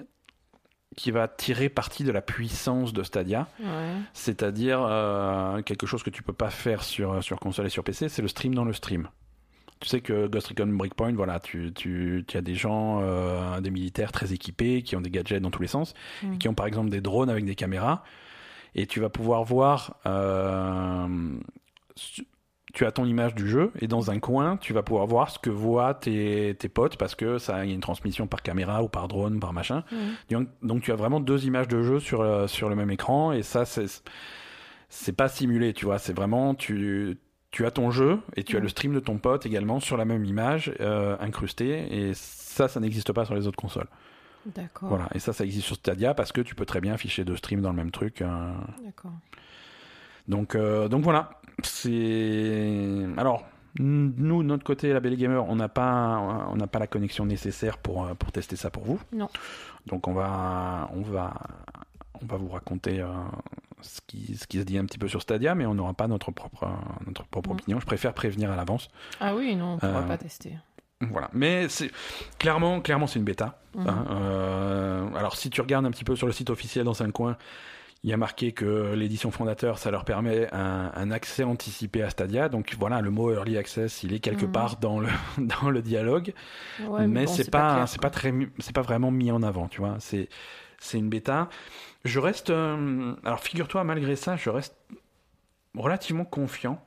qui 0.96 1.12
va 1.12 1.28
tirer 1.28 1.68
parti 1.68 2.02
de 2.02 2.10
la 2.10 2.20
puissance 2.20 2.92
de 2.92 3.02
Stadia, 3.04 3.46
Ouais. 3.60 3.92
c'est-à-dire 4.12 4.80
euh, 4.82 5.62
quelque 5.62 5.86
chose 5.86 6.02
que 6.02 6.10
tu 6.10 6.22
peux 6.24 6.32
pas 6.32 6.50
faire 6.50 6.82
sur 6.82 7.22
sur 7.22 7.38
console 7.38 7.66
et 7.66 7.70
sur 7.70 7.84
PC, 7.84 8.08
c'est 8.08 8.22
le 8.22 8.28
stream 8.28 8.54
dans 8.56 8.64
le 8.64 8.72
stream. 8.72 9.08
Tu 9.78 9.88
sais 9.88 10.00
que 10.02 10.26
Ghost 10.26 10.48
Recon 10.48 10.66
Breakpoint, 10.66 11.14
voilà, 11.14 11.40
tu, 11.40 11.72
tu, 11.72 12.24
tu 12.28 12.36
as 12.36 12.42
des 12.42 12.54
gens, 12.54 12.98
euh, 13.02 13.60
des 13.62 13.70
militaires 13.70 14.12
très 14.12 14.32
équipés, 14.34 14.82
qui 14.82 14.94
ont 14.94 15.00
des 15.00 15.10
gadgets 15.10 15.40
dans 15.40 15.50
tous 15.50 15.62
les 15.62 15.68
sens, 15.68 15.94
Mm. 16.22 16.32
et 16.34 16.38
qui 16.38 16.48
ont 16.48 16.54
par 16.54 16.66
exemple 16.66 16.90
des 16.90 17.00
drones 17.00 17.30
avec 17.30 17.44
des 17.46 17.54
caméras, 17.54 18.02
et 18.74 18.86
tu 18.86 19.00
vas 19.00 19.08
pouvoir 19.08 19.42
voir, 19.44 19.96
euh, 20.06 21.06
tu 22.72 22.86
as 22.86 22.92
ton 22.92 23.04
image 23.04 23.34
du 23.34 23.48
jeu, 23.48 23.72
et 23.80 23.86
dans 23.88 24.10
un 24.10 24.18
coin, 24.18 24.56
tu 24.56 24.72
vas 24.72 24.82
pouvoir 24.82 25.06
voir 25.06 25.30
ce 25.30 25.38
que 25.38 25.50
voient 25.50 25.94
tes, 25.94 26.54
tes 26.58 26.68
potes, 26.68 26.96
parce 26.96 27.14
que 27.14 27.38
ça, 27.38 27.64
il 27.64 27.68
y 27.68 27.72
a 27.72 27.74
une 27.74 27.80
transmission 27.80 28.26
par 28.26 28.42
caméra 28.42 28.82
ou 28.82 28.88
par 28.88 29.08
drone, 29.08 29.40
par 29.40 29.52
machin. 29.52 29.84
Mhm. 29.92 29.98
Donc, 30.30 30.48
donc 30.62 30.82
tu 30.82 30.92
as 30.92 30.96
vraiment 30.96 31.20
deux 31.20 31.46
images 31.46 31.68
de 31.68 31.82
jeu 31.82 32.00
sur, 32.00 32.20
euh, 32.20 32.46
sur 32.46 32.68
le 32.68 32.74
même 32.76 32.90
écran, 32.90 33.32
et 33.32 33.42
ça, 33.42 33.64
c'est 33.64 33.86
c'est 34.88 35.12
pas 35.12 35.28
simulé, 35.28 35.72
tu 35.72 35.84
vois, 35.84 35.98
c'est 35.98 36.12
vraiment, 36.12 36.54
tu, 36.56 37.16
tu 37.52 37.64
as 37.64 37.70
ton 37.70 37.90
jeu, 37.92 38.18
et 38.36 38.42
tu 38.42 38.56
as 38.56 38.60
Mm. 38.60 38.62
le 38.64 38.68
stream 38.68 38.92
de 38.94 39.00
ton 39.00 39.18
pote 39.18 39.46
également 39.46 39.78
sur 39.78 39.96
la 39.96 40.04
même 40.04 40.24
image, 40.24 40.72
euh, 40.80 41.16
incrustée, 41.20 41.86
et 42.08 42.12
ça, 42.14 42.66
ça 42.66 42.80
n'existe 42.80 43.12
pas 43.12 43.24
sur 43.24 43.34
les 43.36 43.46
autres 43.46 43.56
consoles. 43.56 43.86
D'accord. 44.46 44.88
Voilà, 44.88 45.08
et 45.14 45.18
ça, 45.20 45.32
ça 45.32 45.44
existe 45.44 45.66
sur 45.66 45.76
Stadia, 45.76 46.14
parce 46.14 46.32
que 46.32 46.40
tu 46.40 46.54
peux 46.56 46.64
très 46.64 46.80
bien 46.80 46.94
afficher 46.94 47.24
deux 47.24 47.36
streams 47.36 47.60
dans 47.60 47.70
le 47.70 47.76
même 47.76 47.90
truc. 47.92 48.20
euh. 48.22 48.52
D'accord. 48.84 49.12
Donc, 50.28 50.54
euh, 50.54 50.88
donc 50.88 51.02
voilà, 51.02 51.39
c'est... 51.66 53.06
Alors, 53.16 53.44
nous, 53.78 54.42
de 54.42 54.48
notre 54.48 54.64
côté, 54.64 54.92
la 54.92 55.00
Belle 55.00 55.16
Gamer, 55.16 55.44
on 55.48 55.56
n'a 55.56 55.68
pas, 55.68 56.46
on 56.50 56.56
n'a 56.56 56.66
pas 56.66 56.78
la 56.78 56.86
connexion 56.86 57.24
nécessaire 57.26 57.78
pour, 57.78 58.04
euh, 58.04 58.14
pour 58.14 58.32
tester 58.32 58.56
ça 58.56 58.70
pour 58.70 58.84
vous. 58.84 59.00
Non. 59.12 59.28
Donc 59.86 60.08
on 60.08 60.12
va, 60.12 60.90
on 60.94 61.02
va, 61.02 61.34
on 62.20 62.26
va 62.26 62.36
vous 62.36 62.48
raconter 62.48 63.00
euh, 63.00 63.06
ce, 63.80 64.00
qui, 64.06 64.36
ce 64.36 64.46
qui 64.46 64.58
se 64.58 64.64
dit 64.64 64.76
un 64.76 64.84
petit 64.84 64.98
peu 64.98 65.08
sur 65.08 65.22
Stadia, 65.22 65.54
mais 65.54 65.66
on 65.66 65.74
n'aura 65.74 65.94
pas 65.94 66.08
notre 66.08 66.32
propre, 66.32 66.68
notre 67.06 67.24
propre 67.24 67.52
opinion. 67.52 67.78
Je 67.80 67.86
préfère 67.86 68.12
prévenir 68.12 68.50
à 68.50 68.56
l'avance. 68.56 68.88
Ah 69.20 69.34
oui, 69.36 69.54
non, 69.56 69.74
on 69.74 69.78
pourra 69.78 70.00
Euh, 70.00 70.06
pas 70.06 70.18
tester. 70.18 70.54
Voilà. 71.00 71.30
Mais 71.32 71.68
c'est 71.70 71.90
clairement, 72.38 72.80
clairement, 72.82 73.06
c'est 73.06 73.18
une 73.20 73.24
bêta. 73.24 73.58
Mhm. 73.74 73.88
hein. 73.88 74.04
Euh, 74.10 75.14
alors 75.14 75.36
si 75.36 75.48
tu 75.48 75.60
regardes 75.60 75.86
un 75.86 75.90
petit 75.92 76.04
peu 76.04 76.16
sur 76.16 76.26
le 76.26 76.32
site 76.32 76.50
officiel 76.50 76.84
dans 76.84 77.02
un 77.02 77.10
coin, 77.10 77.36
il 78.02 78.08
y 78.10 78.12
a 78.14 78.16
marqué 78.16 78.52
que 78.52 78.94
l'édition 78.94 79.30
fondateur, 79.30 79.78
ça 79.78 79.90
leur 79.90 80.04
permet 80.06 80.48
un, 80.54 80.90
un 80.94 81.10
accès 81.10 81.44
anticipé 81.44 82.02
à 82.02 82.08
Stadia. 82.10 82.48
Donc 82.48 82.74
voilà, 82.78 83.00
le 83.02 83.10
mot 83.10 83.30
early 83.32 83.58
access, 83.58 84.02
il 84.02 84.14
est 84.14 84.20
quelque 84.20 84.46
Mhm. 84.46 84.52
part 84.52 84.76
dans 84.78 85.00
le 85.00 85.08
dans 85.38 85.68
le 85.70 85.82
dialogue, 85.82 86.32
Ouais, 86.78 87.06
mais 87.06 87.24
bon, 87.26 87.32
c'est 87.32 87.50
pas, 87.50 87.86
c'est 87.86 88.00
pas 88.00 88.10
très, 88.10 88.32
c'est 88.58 88.74
pas 88.74 88.82
vraiment 88.82 89.10
mis 89.10 89.30
en 89.30 89.42
avant, 89.42 89.68
tu 89.68 89.80
vois. 89.80 89.96
C'est 90.00 90.28
c'est 90.78 90.96
une 90.98 91.10
bêta. 91.10 91.50
Je 92.06 92.18
reste, 92.20 92.50
euh, 92.50 93.14
alors 93.24 93.40
figure-toi, 93.40 93.84
malgré 93.84 94.16
ça, 94.16 94.36
je 94.36 94.48
reste 94.50 94.76
relativement 95.76 96.24
confiant. 96.24 96.82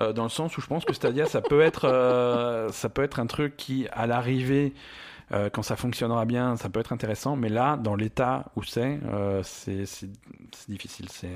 euh, 0.00 0.12
dans 0.12 0.22
le 0.24 0.28
sens 0.30 0.56
où 0.56 0.60
je 0.60 0.66
pense 0.66 0.84
que 0.84 0.94
Stadia, 0.94 1.26
ça 1.26 1.42
peut 1.42 1.60
être, 1.60 1.84
euh, 1.86 2.70
ça 2.70 2.88
peut 2.88 3.02
être 3.02 3.20
un 3.20 3.26
truc 3.26 3.56
qui, 3.56 3.86
à 3.92 4.06
l'arrivée, 4.06 4.72
euh, 5.32 5.50
quand 5.50 5.62
ça 5.62 5.76
fonctionnera 5.76 6.24
bien, 6.24 6.56
ça 6.56 6.68
peut 6.68 6.80
être 6.80 6.92
intéressant. 6.92 7.36
Mais 7.36 7.48
là, 7.48 7.76
dans 7.76 7.94
l'état 7.94 8.46
où 8.56 8.62
c'est, 8.62 9.00
euh, 9.04 9.42
c'est 9.42 9.84
difficile. 10.68 11.08
C'est 11.10 11.30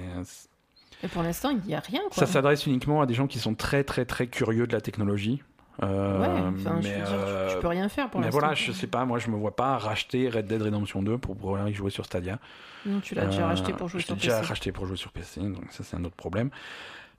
Et 1.02 1.08
pour 1.08 1.22
l'instant, 1.22 1.50
il 1.50 1.60
n'y 1.66 1.74
a 1.74 1.80
rien. 1.80 2.00
Quoi. 2.10 2.10
ça 2.12 2.26
s'adresse 2.26 2.66
uniquement 2.66 3.00
à 3.00 3.06
des 3.06 3.14
gens 3.14 3.26
qui 3.26 3.38
sont 3.38 3.54
très 3.54 3.84
très 3.84 4.04
très 4.04 4.26
curieux 4.26 4.66
de 4.66 4.72
la 4.72 4.80
technologie. 4.80 5.42
Euh, 5.82 6.20
Ouais, 6.20 6.26
enfin, 6.58 6.78
je 6.80 6.88
mais 6.88 6.94
veux 7.00 7.04
dire, 7.04 7.18
tu- 7.48 7.54
tu 7.54 7.60
peux 7.60 7.68
rien 7.68 7.88
faire 7.90 8.08
pour 8.08 8.20
mais 8.20 8.30
voilà, 8.30 8.54
je 8.54 8.72
sais 8.72 8.86
pas, 8.86 9.04
moi 9.04 9.18
je 9.18 9.28
me 9.30 9.36
vois 9.36 9.54
pas 9.54 9.76
racheter 9.76 10.30
Red 10.30 10.46
Dead 10.46 10.62
Redemption 10.62 11.02
2 11.02 11.18
pour 11.18 11.36
pouvoir 11.36 11.68
y 11.68 11.74
jouer 11.74 11.90
sur 11.90 12.06
Stadia. 12.06 12.38
Non, 12.86 13.00
tu 13.00 13.14
l'as 13.14 13.26
déjà 13.26 13.46
racheté 13.46 13.74
pour 13.74 13.88
jouer 13.88 14.00
sur 14.00 14.14
l'ai 14.14 14.20
PC. 14.20 14.28
déjà 14.28 14.40
racheté 14.42 14.72
pour 14.72 14.86
jouer 14.86 14.96
sur 14.96 15.12
PC, 15.12 15.40
donc 15.42 15.64
ça 15.70 15.84
c'est 15.84 15.96
un 15.96 16.04
autre 16.04 16.16
problème. 16.16 16.48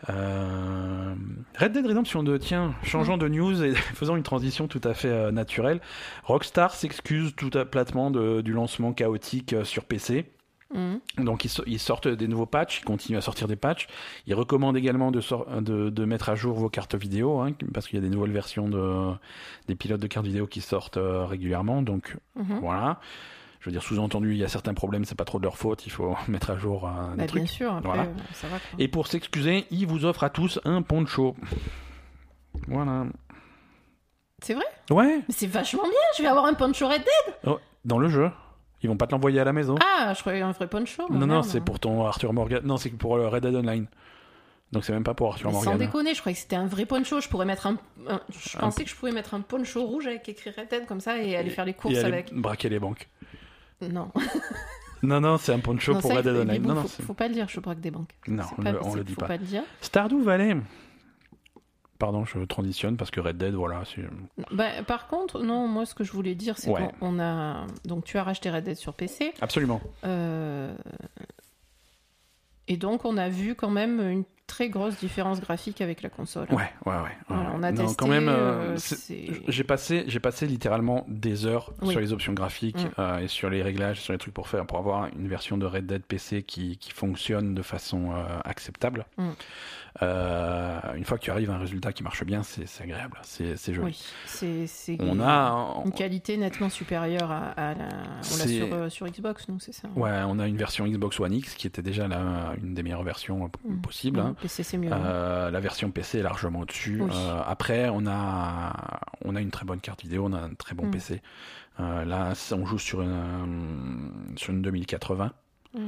Euh, 0.09 1.15
Red 1.57 1.71
Dead 1.73 1.85
Redemption 1.85 2.23
2, 2.23 2.37
tiens, 2.39 2.73
changeons 2.83 3.17
de 3.17 3.27
news 3.27 3.63
et 3.63 3.73
faisons 3.95 4.15
une 4.15 4.23
transition 4.23 4.67
tout 4.67 4.81
à 4.83 4.93
fait 4.93 5.07
euh, 5.09 5.31
naturelle. 5.31 5.81
Rockstar 6.23 6.73
s'excuse 6.75 7.33
tout 7.35 7.51
à 7.53 7.65
platement 7.65 8.11
de- 8.11 8.41
du 8.41 8.53
lancement 8.53 8.93
chaotique 8.93 9.53
euh, 9.53 9.63
sur 9.63 9.85
PC. 9.85 10.31
Mhm. 10.73 10.99
Donc 11.25 11.45
ils, 11.45 11.49
so- 11.49 11.63
ils 11.65 11.79
sortent 11.79 12.09
des 12.09 12.27
nouveaux 12.27 12.45
patchs, 12.45 12.81
ils 12.81 12.85
continuent 12.85 13.17
à 13.17 13.21
sortir 13.21 13.47
des 13.47 13.55
patchs. 13.55 13.87
Ils 14.27 14.35
recommandent 14.35 14.75
également 14.77 15.11
de, 15.11 15.21
sor- 15.21 15.47
de, 15.61 15.89
de 15.89 16.05
mettre 16.05 16.29
à 16.29 16.35
jour 16.35 16.57
vos 16.59 16.69
cartes 16.69 16.95
vidéo, 16.95 17.39
hein, 17.39 17.53
parce 17.73 17.87
qu'il 17.87 17.95
y 17.97 18.05
a 18.05 18.07
des 18.07 18.13
nouvelles 18.13 18.33
versions 18.33 18.67
de, 18.67 19.13
des 19.67 19.75
pilotes 19.75 20.01
de 20.01 20.07
cartes 20.07 20.25
vidéo 20.27 20.45
qui 20.45 20.61
sortent 20.61 20.99
régulièrement. 21.01 21.81
Donc 21.81 22.17
Mhm. 22.35 22.59
voilà. 22.61 22.99
Je 23.68 23.72
veux 23.73 23.80
dire, 23.80 23.84
sous-entendu, 23.84 24.31
il 24.31 24.38
y 24.38 24.45
a 24.45 24.48
certains 24.48 24.73
problèmes, 24.73 25.03
c'est 25.03 25.14
pas 25.18 25.26
trop 25.26 25.39
de 25.39 25.44
leur 25.44 25.57
faute, 25.57 25.85
il 25.85 25.89
faut 25.91 26.15
mettre 26.30 26.52
à 26.52 26.57
jour 26.57 26.88
euh, 26.88 27.11
des 27.18 27.26
Bah, 27.26 27.34
bien 27.34 27.45
sûr, 27.45 27.73
après, 27.73 27.85
Voilà. 27.89 28.03
euh, 28.03 28.14
ça 28.31 28.48
va. 28.48 28.60
Et 28.80 28.88
pour 28.88 29.07
s'excuser, 29.07 29.65
ils 29.72 29.85
vous 29.85 30.06
offrent 30.06 30.23
à 30.23 30.30
tous 30.30 30.57
un 30.64 30.81
poncho. 30.84 31.35
Voilà. 32.69 33.06
C'est 34.41 34.53
vrai? 34.53 34.64
Ouais, 34.89 35.18
Mais 35.27 35.34
c'est 35.34 35.48
vachement 35.48 35.84
bien, 35.84 35.91
je 36.18 36.22
vais 36.22 36.30
avoir 36.30 36.45
un 36.45 36.53
poncho 36.53 36.88
Red 36.88 36.99
Dead 37.02 37.35
oh, 37.45 37.60
dans 37.84 37.99
le 37.99 38.07
jeu. 38.07 38.30
Ils 38.84 38.88
vont 38.89 38.95
pas 38.95 39.06
te 39.07 39.11
l'envoyer 39.11 39.41
à 39.41 39.44
la 39.44 39.52
maison. 39.52 39.76
Ah, 39.84 40.14
je 40.15 40.22
croyais 40.22 40.41
un 40.41 40.52
vrai 40.53 40.68
poncho. 40.68 41.03
non, 41.10 41.27
non, 41.27 41.44
c'est 41.44 41.60
pour 41.60 41.77
ton 41.80 42.06
Arthur 42.06 42.31
Morgan. 42.31 42.61
Non, 42.64 42.77
c'est 42.77 42.91
pour 42.91 43.18
le 43.18 43.27
Red 43.27 43.44
Dead 43.44 43.53
Online. 43.56 43.88
Donc 44.72 44.85
c'est 44.85 44.94
même 44.94 45.03
pas 45.03 45.14
pour 45.14 45.30
Arthur 45.34 45.48
Mais 45.48 45.53
sans 45.57 45.64
Morgan. 45.65 45.77
déconner, 45.88 46.14
je 46.14 46.19
croyais 46.22 46.35
que 46.35 46.41
c'était 46.41 46.56
un 46.56 46.68
vrai 46.68 46.85
poncho. 46.85 47.19
Je 47.19 47.27
pourrais 47.27 47.45
mettre 47.45 47.68
un, 47.68 47.77
un- 48.07 48.22
je 48.30 48.57
Un- 48.57 48.61
pensais 48.61 48.84
que 48.85 48.89
je 48.89 48.95
pouvais 48.95 49.11
mettre 49.11 49.34
un 49.34 49.41
poncho 49.41 49.84
rouge 49.85 50.07
avec 50.07 50.30
écrit 50.30 50.52
Red 50.52 50.69
Dead 50.69 50.85
comme 50.85 51.02
ça 51.02 51.18
et 51.18 51.35
aller 51.35 51.49
faire 51.49 51.65
les 51.65 51.73
courses 51.73 51.95
Et 51.95 51.99
aller 51.99 52.07
avec. 52.14 52.34
braquer 52.34 52.69
les 52.69 52.80
banques. 52.80 53.10
Non. 53.81 54.11
Non, 55.03 55.21
non, 55.21 55.37
c'est 55.37 55.53
un 55.53 55.59
poncho 55.59 55.93
non 55.93 56.01
pour 56.01 56.11
Red 56.11 56.23
Dead 56.23 56.35
Online. 56.35 56.61
Non, 56.63 56.73
non, 56.73 56.83
faut, 56.87 57.13
pas 57.13 57.27
le 57.27 57.33
dire, 57.35 57.47
je 57.47 57.59
braque 57.59 57.79
des 57.79 57.91
banques. 57.91 58.09
non 58.27 58.43
on, 58.57 58.63
pas- 58.63 58.71
le, 58.71 58.83
on 58.83 58.95
le 58.95 59.03
dit 59.03 59.13
faut 59.13 59.21
pas. 59.21 59.27
pas 59.27 59.37
le 59.37 59.45
dire. 59.45 59.61
Stardew 59.81 60.21
Valley. 60.23 60.57
Pardon, 61.99 62.25
je 62.25 62.39
transitionne 62.45 62.95
parce 62.97 63.09
que 63.11 63.19
Red 63.19 63.37
Dead, 63.37 63.53
voilà. 63.53 63.83
Bah, 64.51 64.83
par 64.85 65.07
contre, 65.07 65.41
non, 65.43 65.67
moi 65.67 65.85
ce 65.85 65.95
que 65.95 66.03
je 66.03 66.11
voulais 66.11 66.35
dire, 66.35 66.57
c'est 66.57 66.69
Ouais. 66.69 66.89
qu'on 66.99 67.17
on 67.17 67.19
a. 67.19 67.65
Donc 67.85 68.05
tu 68.05 68.17
as 68.17 68.23
racheté 68.23 68.49
Red 68.51 68.63
Dead 68.65 68.75
sur 68.75 68.93
PC. 68.93 69.33
Absolument. 69.41 69.81
euh, 70.03 70.75
Et 72.68 72.77
donc 72.77 73.06
on 73.06 73.18
a 73.18 73.30
vu 73.30 73.56
quand 73.56 73.69
même 73.69 73.99
une 73.99 74.23
très 74.45 74.69
grosse 74.69 74.98
différence 74.98 75.41
graphique 75.41 75.81
avec 75.81 76.02
la 76.02 76.10
console. 76.10 76.48
Ouais, 76.52 76.69
ouais, 76.85 76.94
ouais. 76.95 77.18
Voilà, 77.27 77.52
on 77.53 77.64
a 77.64 77.72
Non, 77.73 77.84
testé. 77.84 77.95
quand 77.98 78.07
même, 78.07 78.30
euh, 78.30 78.76
euh, 78.77 79.34
J'ai 79.49 79.64
passé, 79.65 80.06
j'ai 80.07 80.19
passé 80.22 80.48
littéralement 80.48 81.03
des 81.10 81.45
heures 81.45 81.73
Oui. 81.81 81.91
sur 81.91 81.99
les 81.99 82.14
options 82.14 82.31
graphiques 82.34 82.77
Mm. 82.77 82.89
euh, 82.99 83.18
et 83.19 83.27
sur 83.27 83.49
les 83.49 83.61
réglages, 83.61 83.99
sur 83.99 84.14
les 84.14 84.19
trucs 84.19 84.34
pour 84.34 84.48
faire, 84.48 84.65
pour 84.65 84.77
avoir 84.77 85.07
une 85.18 85.27
version 85.27 85.57
de 85.57 85.65
Red 85.65 85.85
Dead 85.85 86.02
PC 86.03 86.44
qui, 86.44 86.77
qui 86.77 86.91
fonctionne 86.91 87.56
de 87.56 87.61
façon 87.61 88.11
euh, 88.14 88.23
acceptable. 88.45 89.06
Mm. 89.18 89.30
Euh, 90.03 90.79
une 90.95 91.03
fois 91.05 91.17
que 91.17 91.23
tu 91.23 91.31
arrives 91.31 91.49
à 91.49 91.55
un 91.55 91.57
résultat 91.59 91.91
qui 91.91 92.03
marche 92.03 92.23
bien, 92.23 92.43
c'est 92.43 92.65
agréable, 92.83 93.17
c'est 93.23 93.55
joli. 93.73 93.87
Oui, 93.87 94.67
c'est 94.67 94.97
On 94.99 95.19
a, 95.19 95.81
une 95.85 95.91
qualité 95.91 96.37
nettement 96.37 96.69
supérieure 96.69 97.31
à, 97.31 97.47
à 97.51 97.73
la. 97.73 97.85
On 97.85 97.87
l'a 97.87 98.21
C'est- 98.21 98.47
sur, 98.57 98.73
euh, 98.73 98.89
sur 98.89 99.07
Xbox, 99.07 99.47
nous, 99.49 99.59
c'est 99.59 99.71
ça. 99.73 99.87
hein. 99.87 99.99
ouais, 99.99 100.21
on 100.27 100.37
a 100.39 100.47
une 100.47 100.57
version 100.57 100.85
Xbox 100.87 101.19
One 101.19 101.33
X 101.33 101.55
qui 101.55 101.65
était 101.67 101.81
déjà 101.81 102.07
la, 102.07 102.53
une 102.61 102.73
des 102.75 102.83
meilleures 102.83 103.03
versions 103.03 103.45
euh, 103.45 103.47
Mm. 103.69 103.81
possibles. 103.81 104.19
hein. 104.19 104.29
Mm, 104.37 104.41
PC, 104.41 104.63
c'est 104.63 104.77
mieux. 104.77 104.91
hein. 104.93 105.49
La 105.51 105.59
version 105.59 105.89
PC 105.89 106.19
est 106.19 106.23
largement 106.23 106.59
au-dessus. 106.59 107.01
Oui. 107.01 107.11
Après, 107.47 107.89
on 107.89 108.05
a, 108.07 108.99
on 109.25 109.35
a 109.35 109.41
une 109.41 109.51
très 109.51 109.65
bonne 109.65 109.79
carte 109.79 110.01
vidéo, 110.03 110.25
on 110.27 110.33
a 110.33 110.39
un 110.41 110.53
très 110.53 110.75
bon 110.75 110.85
Mm. 110.87 110.91
PC. 110.91 111.21
Là, 111.79 112.33
on 112.51 112.65
joue 112.65 112.79
sur 112.79 113.01
une, 113.01 114.11
sur 114.35 114.51
une 114.53 114.61
2080 114.61 115.31
Mm. 115.73 115.79
euh, 115.79 115.81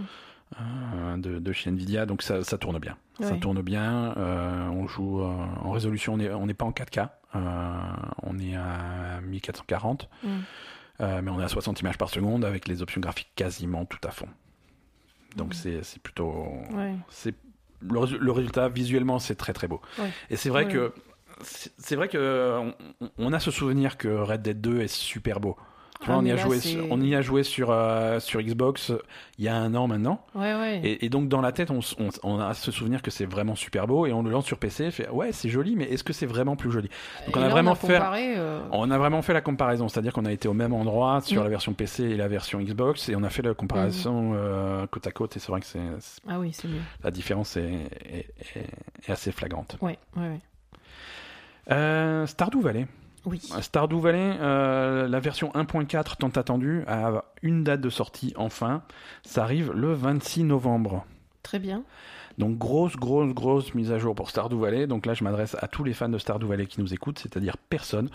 de, 1.18 1.40
de 1.40 1.52
chez 1.54 1.70
Nvidia, 1.70 2.06
donc 2.06 2.22
ça, 2.22 2.44
ça 2.44 2.58
tourne 2.58 2.80
bien. 2.80 2.98
Ça 3.22 3.36
tourne 3.36 3.62
bien. 3.62 4.14
euh, 4.18 4.68
on 4.70 4.88
joue 4.88 5.22
euh, 5.22 5.26
en 5.62 5.72
résolution, 5.72 6.14
on 6.14 6.18
n'est 6.18 6.32
on 6.32 6.48
pas 6.48 6.66
en 6.66 6.72
4K, 6.72 7.10
euh, 7.36 7.40
on 8.24 8.40
est 8.40 8.56
à 8.56 9.20
1440, 9.22 10.10
Mm. 10.24 10.30
mais 11.22 11.30
on 11.32 11.40
est 11.40 11.44
à 11.44 11.48
60 11.50 11.80
images 11.82 11.98
par 11.98 12.10
seconde 12.10 12.44
avec 12.46 12.68
les 12.68 12.82
options 12.82 13.02
graphiques 13.02 13.32
quasiment 13.36 13.86
tout 13.86 14.00
à 14.08 14.12
fond. 14.12 14.28
Donc 15.36 15.54
Mm. 15.54 15.82
c'est 15.84 16.02
plutôt 16.02 16.32
Ouais. 16.72 16.96
c'est 17.10 17.36
le, 17.82 18.00
résu- 18.00 18.18
le 18.18 18.32
résultat 18.32 18.68
visuellement 18.70 19.20
c'est 19.20 19.36
très 19.36 19.54
très 19.54 19.68
beau 19.68 19.80
Ouais. 20.00 20.10
et 20.30 20.36
c'est 20.36 20.50
vrai 20.50 20.68
que 20.68 20.94
c'est 21.42 21.72
c'est 21.78 21.96
vrai 21.96 22.10
que 22.10 22.58
on, 23.00 23.10
on 23.18 23.32
a 23.34 23.40
ce 23.40 23.52
souvenir 23.52 23.98
que 23.98 24.08
Red 24.10 24.42
Dead 24.42 24.60
2 24.60 24.82
est 24.82 24.88
super 24.94 25.40
beau. 25.40 25.56
Tu 26.02 26.06
vois, 26.06 26.16
Ah, 26.16 26.20
on, 26.20 26.26
y 26.26 26.32
a 26.32 26.38
joué, 26.38 26.58
on 26.92 27.02
y 27.02 27.14
a 27.14 27.22
joué 27.22 27.44
sur, 27.44 27.72
euh, 27.72 28.22
sur 28.22 28.42
Xbox 28.42 28.90
euh, 28.92 29.02
il 29.38 29.44
y 29.44 29.50
a 29.50 29.56
un 29.58 29.76
an 29.76 29.86
maintenant. 29.88 30.26
Ouais, 30.34 30.54
ouais. 30.56 30.80
Et, 30.82 31.06
et 31.06 31.10
donc, 31.10 31.28
dans 31.28 31.42
la 31.42 31.52
tête, 31.52 31.72
on, 31.72 31.80
on, 32.00 32.08
on 32.24 32.40
a 32.40 32.54
ce 32.54 32.72
souvenir 32.72 33.02
que 33.02 33.12
c'est 33.12 33.26
vraiment 33.26 33.56
super 33.56 33.86
beau. 33.86 34.06
Et 34.06 34.14
on 34.14 34.24
le 34.24 34.32
lance 34.32 34.46
sur 34.46 34.58
PC. 34.60 34.86
et 34.86 34.92
fait 34.92 35.10
Ouais, 35.10 35.34
c'est 35.34 35.50
joli, 35.50 35.76
mais 35.76 35.84
est-ce 35.86 36.06
que 36.06 36.14
c'est 36.14 36.26
vraiment 36.26 36.56
plus 36.56 36.72
joli? 36.72 36.90
Donc 37.26 37.36
on 37.36 37.42
a 37.42 37.44
là, 37.44 37.50
vraiment 37.50 37.76
fait- 37.76 38.00
euh, 38.02 38.62
On 38.72 38.90
a 38.92 38.98
vraiment 38.98 39.22
fait 39.22 39.34
la 39.34 39.42
comparaison. 39.42 39.90
C'est-à-dire 39.90 40.14
qu'on 40.14 40.24
a 40.24 40.32
été 40.32 40.48
au 40.48 40.54
même 40.54 40.72
endroit 40.72 41.20
sur 41.20 41.42
Mm. 41.42 41.44
la 41.44 41.50
version 41.50 41.74
PC 41.74 42.04
et 42.06 42.16
la 42.16 42.30
version 42.30 42.62
Xbox. 42.62 43.10
Et 43.10 43.16
on 43.18 43.24
a 43.24 43.30
fait 43.30 43.42
la 43.42 43.54
comparaison 43.54 44.32
Mm. 44.32 44.36
euh, 44.38 44.88
côte 44.88 45.06
à 45.06 45.12
côte. 45.12 45.36
Et 45.36 45.40
c'est 45.40 45.52
vrai 45.52 45.60
que 45.60 45.66
c'est, 45.66 45.82
Ah 46.30 46.40
oui, 46.40 46.52
c'est 46.54 46.70
mieux. 46.70 46.80
la 47.04 47.12
différence 47.12 47.58
est, 47.58 47.74
est- 48.06 48.30
est- 48.56 48.70
est 49.08 49.12
assez 49.12 49.34
flagrante. 49.34 49.76
Ouais, 49.82 49.98
ouais, 50.16 50.30
ouais. 50.30 52.26
Stardew 52.26 52.62
Valley. 52.62 52.88
Oui. 53.26 53.40
Stardew 53.62 54.00
Valley, 54.00 54.38
euh, 54.40 55.08
la 55.08 55.20
version 55.20 55.52
1.4 55.54 56.18
tant 56.18 56.30
attendue, 56.30 56.84
a 56.88 57.24
une 57.42 57.64
date 57.64 57.82
de 57.82 57.90
sortie 57.90 58.34
enfin. 58.38 58.82
Ça 59.24 59.44
arrive 59.44 59.72
le 59.74 59.94
26 59.94 60.44
novembre. 60.44 61.06
Très 61.44 61.60
bien. 61.60 61.84
Donc 62.38 62.58
grosse, 62.58 62.96
grosse, 62.96 63.34
grosse 63.34 63.74
mise 63.74 63.92
à 63.92 63.98
jour 63.98 64.16
pour 64.16 64.30
Stardew 64.30 64.56
Valley. 64.60 64.88
Donc 64.88 65.06
là, 65.06 65.14
je 65.14 65.24
m'adresse 65.24 65.56
à 65.60 65.68
tous 65.68 65.84
les 65.84 65.94
fans 65.94 66.08
de 66.10 66.18
Stardew 66.18 66.46
Valley 66.48 66.66
qui 66.68 66.80
nous 66.80 66.94
écoutent, 66.94 67.20
c'est-à-dire 67.20 67.58
personne. 67.58 68.10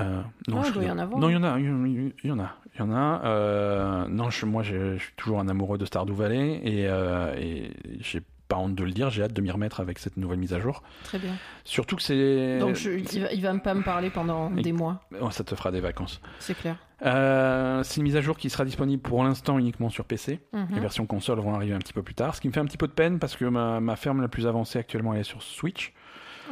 Euh, 0.00 0.20
non, 0.48 0.58
Ah, 0.60 0.62
je- 0.64 0.68
il 0.68 0.74
doit 0.74 0.84
y 0.84 0.90
en 0.90 0.98
avoir. 0.98 1.18
Non, 1.18 1.30
il 1.30 1.32
y 1.32 1.36
en 1.36 1.42
a, 1.44 1.58
il 1.58 1.64
y 1.64 1.70
en- 1.70 2.38
a, 2.38 2.52
il 2.74 2.78
y 2.78 2.82
en 2.82 2.92
a. 2.92 3.22
Euh, 3.24 4.06
non, 4.08 4.28
je, 4.28 4.44
moi, 4.44 4.62
je, 4.62 4.96
je 4.98 5.02
suis 5.02 5.14
toujours 5.16 5.40
un 5.40 5.48
amoureux 5.48 5.78
de 5.78 5.86
Stardew 5.86 6.12
Valley 6.12 6.60
et, 6.64 6.86
euh, 6.86 7.34
et 7.38 7.70
j'ai 8.00 8.20
pas 8.48 8.56
honte 8.56 8.74
de 8.74 8.84
le 8.84 8.90
dire. 8.92 9.10
J'ai 9.10 9.22
hâte 9.22 9.32
de 9.32 9.40
m'y 9.40 9.50
remettre 9.50 9.80
avec 9.80 9.98
cette 9.98 10.16
nouvelle 10.16 10.38
mise 10.38 10.52
à 10.54 10.60
jour. 10.60 10.82
Très 11.04 11.18
bien. 11.18 11.32
Surtout 11.64 11.96
que 11.96 12.02
c'est. 12.02 12.58
Donc 12.58 12.74
je- 12.76 12.90
il, 12.90 13.20
va, 13.22 13.32
il 13.32 13.42
va 13.42 13.54
pas 13.58 13.74
me 13.74 13.82
parler 13.82 14.10
pendant 14.10 14.54
Et- 14.56 14.62
des 14.62 14.72
mois, 14.72 15.00
Oh, 15.20 15.30
ça 15.30 15.44
te 15.44 15.54
fera 15.54 15.70
des 15.72 15.80
vacances. 15.80 16.20
c'est 16.38 16.54
clair. 16.56 16.76
Euh, 17.04 17.82
c'est 17.82 17.98
une 17.98 18.04
mise 18.04 18.16
à 18.16 18.20
jour 18.22 18.38
qui 18.38 18.48
sera 18.48 18.64
disponible 18.64 19.02
pour 19.02 19.22
l'instant 19.22 19.58
uniquement 19.58 19.90
sur 19.90 20.04
PC. 20.06 20.40
Mhm. 20.52 20.68
Les 20.72 20.80
versions 20.80 21.04
console 21.06 21.38
vont 21.40 21.54
arriver 21.54 21.74
un 21.74 21.78
petit 21.78 21.92
peu 21.92 22.02
plus 22.02 22.14
tard, 22.14 22.34
ce 22.34 22.40
qui 22.40 22.48
me 22.48 22.52
fait 22.54 22.60
un 22.60 22.64
petit 22.64 22.78
peu 22.78 22.86
de 22.86 22.92
peine 22.92 23.18
parce 23.18 23.36
que 23.36 23.44
ma, 23.44 23.80
ma 23.80 23.96
ferme 23.96 24.22
la 24.22 24.28
plus 24.28 24.46
avancée 24.46 24.78
actuellement 24.78 25.12
elle 25.12 25.20
est 25.20 25.24
sur 25.24 25.42
Switch. 25.42 25.92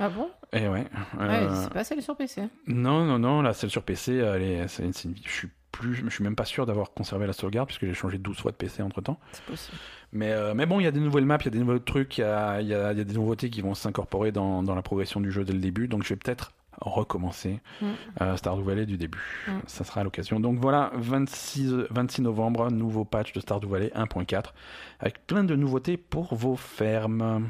Ah 0.00 0.08
bon? 0.08 0.28
Et 0.52 0.68
ouais. 0.68 0.84
euh, 1.20 1.48
Ouais, 1.48 1.54
c'est 1.62 1.72
pas 1.72 1.84
celle 1.84 2.02
sur 2.02 2.16
PC. 2.16 2.42
non, 2.66 3.04
non, 3.04 3.18
non, 3.18 3.40
la 3.42 3.52
celle 3.54 3.70
sur 3.70 3.82
PC, 3.84 4.16
elle 4.16 4.42
est, 4.42 4.68
c'est, 4.68 4.92
c'est 4.92 5.08
une- 5.08 5.14
je 5.24 5.30
suis 5.30 5.48
plus, 5.76 5.94
je 5.94 6.08
suis 6.08 6.24
même 6.24 6.36
pas 6.36 6.44
sûr 6.44 6.66
d'avoir 6.66 6.92
conservé 6.92 7.26
la 7.26 7.32
sauvegarde 7.32 7.66
puisque 7.68 7.84
j'ai 7.86 7.94
changé 7.94 8.18
12 8.18 8.38
fois 8.38 8.50
de 8.52 8.56
PC 8.56 8.82
entre 8.82 9.00
temps. 9.00 9.18
C'est 9.32 9.44
possible. 9.44 9.76
Mais, 10.12 10.30
euh, 10.32 10.54
mais 10.54 10.66
bon, 10.66 10.78
il 10.80 10.84
y 10.84 10.86
a 10.86 10.90
des 10.92 11.00
nouvelles 11.00 11.24
maps, 11.26 11.38
il 11.40 11.44
y 11.46 11.48
a 11.48 11.50
des 11.50 11.58
nouveaux 11.58 11.78
trucs, 11.78 12.18
il 12.18 12.20
y 12.20 12.24
a, 12.24 12.60
il 12.60 12.68
y 12.68 12.74
a- 12.74 12.92
il 12.92 12.98
y 12.98 13.00
a 13.00 13.04
des 13.04 13.14
nouveautés 13.14 13.50
qui 13.50 13.60
vont 13.60 13.74
s'incorporer 13.74 14.30
dans, 14.32 14.62
dans 14.62 14.74
la 14.74 14.82
progression 14.82 15.20
du 15.20 15.30
jeu 15.32 15.44
dès 15.44 15.52
le 15.52 15.58
début. 15.58 15.88
Donc 15.88 16.04
je 16.04 16.10
vais 16.10 16.16
peut-être 16.16 16.52
recommencer 16.80 17.60
Mm. 17.80 17.86
euh, 18.22 18.36
Stardew 18.36 18.62
Valley 18.64 18.86
du 18.86 18.96
début. 18.96 19.44
Mm. 19.48 19.52
Ça 19.66 19.84
sera 19.84 20.00
à 20.00 20.04
l'occasion. 20.04 20.40
Donc 20.40 20.58
voilà, 20.58 20.90
26, 20.94 21.72
26 21.90 22.22
novembre, 22.22 22.70
nouveau 22.70 23.04
patch 23.04 23.32
de 23.32 23.40
Stardew 23.40 23.66
Valley 23.68 23.90
1.4 23.94 24.52
avec 25.00 25.26
plein 25.26 25.44
de 25.44 25.54
nouveautés 25.56 25.96
pour 25.96 26.34
vos 26.34 26.56
fermes. 26.56 27.48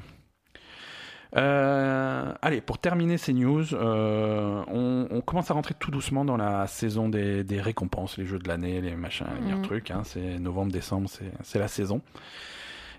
Euh, 1.36 2.32
allez, 2.43 2.61
pour 2.61 2.78
terminer 2.78 3.19
ces 3.19 3.32
news, 3.32 3.74
euh, 3.74 4.62
on, 4.69 5.09
on 5.11 5.20
commence 5.20 5.51
à 5.51 5.55
rentrer 5.55 5.74
tout 5.78 5.90
doucement 5.90 6.24
dans 6.24 6.36
la 6.36 6.66
saison 6.66 7.09
des, 7.09 7.43
des 7.43 7.61
récompenses, 7.61 8.19
les 8.19 8.24
jeux 8.27 8.39
de 8.39 8.47
l'année, 8.48 8.81
les 8.81 8.94
machins, 8.94 9.27
les 9.35 9.40
meilleurs 9.40 9.59
Mhm. 9.59 9.65
trucs. 9.65 9.90
hein. 9.90 10.02
c'est 10.05 10.39
novembre, 10.39 10.70
décembre, 10.73 11.09
c'est 11.43 11.59
la 11.59 11.69
saison. 11.69 12.02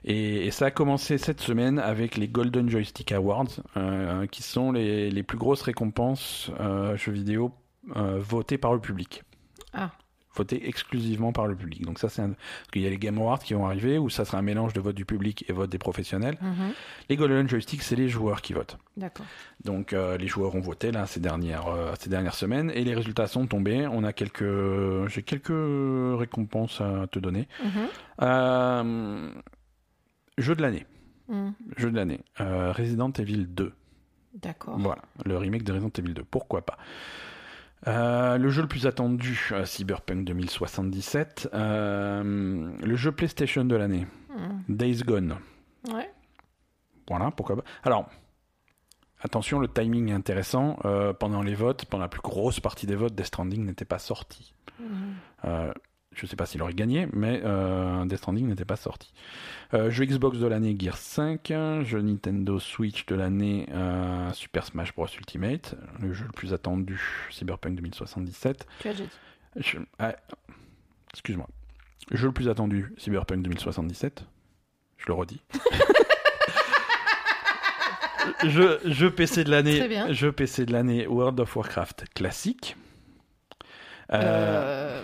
Et, 0.03 0.45
et 0.45 0.51
ça 0.51 0.65
a 0.67 0.71
commencé 0.71 1.17
cette 1.17 1.41
semaine 1.41 1.79
avec 1.79 2.17
les 2.17 2.27
Golden 2.27 2.69
Joystick 2.69 3.11
Awards, 3.11 3.47
euh, 3.77 4.27
qui 4.27 4.43
sont 4.43 4.71
les, 4.71 5.09
les 5.09 5.23
plus 5.23 5.37
grosses 5.37 5.61
récompenses 5.63 6.51
jeux 6.95 7.11
vidéo 7.11 7.51
votées 7.95 8.57
par 8.57 8.73
le 8.73 8.79
public. 8.79 9.23
Ah. 9.73 9.91
Votées 10.35 10.67
exclusivement 10.67 11.31
par 11.31 11.47
le 11.47 11.55
public. 11.55 11.83
Donc 11.85 11.97
ça, 11.99 12.09
c'est 12.09 12.21
un... 12.21 12.29
Parce 12.29 12.71
qu'il 12.73 12.81
y 12.81 12.87
a 12.87 12.89
les 12.89 12.97
Game 12.97 13.17
Awards 13.17 13.39
qui 13.39 13.53
vont 13.53 13.65
arriver, 13.65 13.97
où 13.97 14.09
ça 14.09 14.25
sera 14.25 14.37
un 14.37 14.41
mélange 14.41 14.73
de 14.73 14.81
vote 14.81 14.95
du 14.95 15.05
public 15.05 15.45
et 15.47 15.53
vote 15.53 15.69
des 15.69 15.77
professionnels. 15.77 16.37
Mhm. 16.41 16.73
Les 17.09 17.15
Golden 17.15 17.47
Joystick, 17.47 17.81
c'est 17.81 17.95
les 17.95 18.09
joueurs 18.09 18.41
qui 18.41 18.53
votent. 18.53 18.77
D'accord. 18.97 19.25
Donc 19.63 19.93
euh, 19.93 20.17
les 20.17 20.27
joueurs 20.27 20.55
ont 20.55 20.59
voté 20.61 20.91
là 20.91 21.05
ces 21.05 21.19
dernières 21.19 21.67
euh, 21.67 21.93
ces 21.99 22.09
dernières 22.09 22.33
semaines 22.35 22.71
et 22.73 22.83
les 22.83 22.93
résultats 22.93 23.27
sont 23.27 23.47
tombés. 23.47 23.87
On 23.87 24.03
a 24.03 24.13
quelques 24.13 25.07
j'ai 25.07 25.23
quelques 25.23 25.51
récompenses 26.19 26.81
à 26.81 27.07
te 27.07 27.19
donner. 27.19 27.47
Euh, 28.21 29.29
jeu 30.37 30.55
de 30.55 30.61
l'année, 30.61 30.85
Mhm. 31.27 31.53
jeu 31.77 31.91
de 31.91 31.95
l'année. 31.95 32.19
Resident 32.37 33.11
Evil 33.11 33.45
2. 33.47 33.73
D'accord. 34.41 34.77
Voilà, 34.79 35.01
le 35.25 35.37
remake 35.37 35.63
de 35.63 35.71
Resident 35.73 35.91
Evil 35.97 36.13
2. 36.13 36.23
Pourquoi 36.23 36.61
pas? 36.65 36.77
Euh, 37.87 38.37
le 38.37 38.49
jeu 38.49 38.61
le 38.63 38.67
plus 38.67 38.87
attendu, 38.87 39.49
euh, 39.51 39.65
Cyberpunk 39.65 40.25
2077. 40.25 41.49
Euh, 41.53 42.71
le 42.81 42.95
jeu 42.95 43.11
PlayStation 43.11 43.63
de 43.65 43.75
l'année, 43.75 44.07
Mhm. 44.29 44.63
Days 44.69 45.03
Gone. 45.03 45.37
Ouais. 45.93 46.09
Voilà, 47.07 47.29
pourquoi 47.31 47.57
pas. 47.57 47.63
Alors, 47.83 48.09
attention, 49.21 49.59
le 49.59 49.67
timing 49.67 50.09
est 50.09 50.13
intéressant. 50.13 50.77
Euh, 50.85 51.13
pendant 51.13 51.43
les 51.43 51.53
votes, 51.53 51.85
pendant 51.85 52.03
la 52.03 52.09
plus 52.09 52.21
grosse 52.21 52.59
partie 52.59 52.87
des 52.87 52.95
votes, 52.95 53.13
Death 53.13 53.27
Stranding 53.27 53.63
n'était 53.65 53.85
pas 53.85 53.99
sorti. 53.99 54.53
Mhm. 54.79 55.15
Euh, 56.15 56.19
je 56.21 56.25
sais 56.25 56.35
pas 56.35 56.45
s'il 56.45 56.61
aurait 56.61 56.73
gagné, 56.73 57.07
mais 57.13 57.41
euh, 57.43 58.05
Death 58.05 58.19
Stranding 58.19 58.47
n'était 58.47 58.65
pas 58.65 58.75
sorti. 58.77 59.11
Euh, 59.73 59.89
jeu 59.89 60.05
Xbox 60.05 60.37
de 60.37 60.47
l'année, 60.47 60.75
Gear 60.79 60.97
5. 60.97 61.51
Jeu 61.83 62.01
Nintendo 62.01 62.59
Switch 62.59 63.05
de 63.05 63.15
l'année, 63.15 63.67
euh, 63.71 64.31
Super 64.33 64.65
Smash 64.65 64.93
Bros. 64.95 65.07
Ultimate. 65.17 65.75
Le 66.01 66.13
jeu 66.13 66.25
le 66.25 66.31
plus 66.31 66.53
attendu, 66.53 66.99
Cyberpunk 67.29 67.75
2077. 67.75 68.67
Tu 68.79 68.87
as 68.87 68.91
déjà 68.93 69.03
dit. 69.03 69.09
Je- 69.57 69.77
ah, 69.99 70.15
Excuse-moi. 71.13 71.47
Jeu 72.11 72.27
le 72.27 72.33
plus 72.33 72.49
attendu, 72.49 72.93
Cyberpunk 72.97 73.41
2077. 73.41 74.25
Je 74.97 75.05
le 75.07 75.13
redis. 75.13 75.41
jeu, 78.43 78.79
jeu 78.85 79.11
PC 79.11 79.43
de 79.43 79.45
Très 79.49 79.51
l'année. 79.51 79.87
bien. 79.87 80.11
Jeu 80.13 80.31
PC 80.31 80.65
de 80.65 80.73
l'année 80.73 81.07
World 81.07 81.39
of 81.39 81.55
Warcraft 81.55 82.05
classique. 82.13 82.75
Euh, 84.13 85.01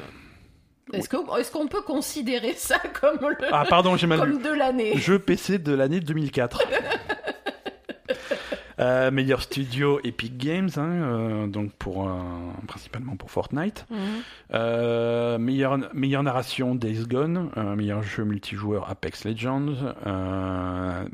Est-ce 0.93 1.51
qu'on 1.51 1.67
peut 1.67 1.81
considérer 1.81 2.53
ça 2.53 2.79
comme, 2.79 3.19
le... 3.21 3.35
Ah 3.51 3.65
pardon, 3.67 3.95
lu. 3.95 4.37
de 4.41 4.53
l'année? 4.53 4.97
Jeu 4.97 5.19
PC 5.19 5.59
de 5.59 5.73
l'année 5.73 5.99
2004. 5.99 6.61
Euh, 8.79 9.11
meilleur 9.11 9.43
studio 9.43 9.99
Epic 10.03 10.37
Games, 10.37 10.69
hein, 10.75 10.89
euh, 10.89 11.47
donc 11.47 11.71
pour 11.73 12.09
euh, 12.09 12.13
principalement 12.67 13.15
pour 13.15 13.29
Fortnite. 13.29 13.85
Mhm. 13.91 13.97
Euh, 14.53 15.37
meilleure, 15.37 15.77
meilleure 15.93 16.23
narration 16.23 16.73
Days 16.73 17.05
Gone, 17.05 17.51
meilleur 17.75 18.01
jeu 18.01 18.23
multijoueur 18.23 18.89
Apex 18.89 19.25
Legends, 19.25 19.75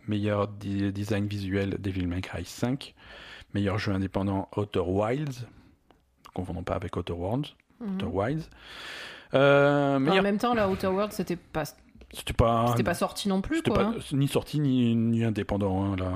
meilleur 0.08 0.48
design 0.48 1.28
visuel 1.28 1.76
Devil 1.80 2.08
May 2.08 2.22
Cry 2.22 2.46
5, 2.46 2.96
meilleur 3.54 3.78
jeu 3.78 3.92
indépendant 3.92 4.48
Outer 4.56 4.80
Wilds, 4.86 5.42
ne 5.42 6.32
confondons 6.34 6.64
pas 6.64 6.76
avec 6.76 6.96
Outer 6.96 7.14
Worlds, 7.14 7.50
Mhm. 7.82 7.96
Outer 7.96 8.06
Wilds. 8.06 8.50
Euh, 9.34 9.96
En 9.98 10.00
meilleur, 10.00 10.24
même 10.24 10.38
temps, 10.38 10.54
la 10.54 10.70
Outer 10.70 10.88
World, 10.88 11.12
c'était 11.12 11.36
pas, 11.36 11.64
c'était 12.14 12.32
pas, 12.34 12.68
c'était 12.70 12.84
pas 12.84 12.94
sorti 12.94 13.28
non 13.28 13.42
plus, 13.42 13.62
quoi. 13.62 13.74
pas 13.76 13.84
hein. 13.84 13.96
ni 14.14 14.28
sorti 14.30 14.60
ni, 14.62 14.96
ni 14.96 15.24
indépendant 15.26 15.84
hein, 15.84 15.96
là. 15.98 16.12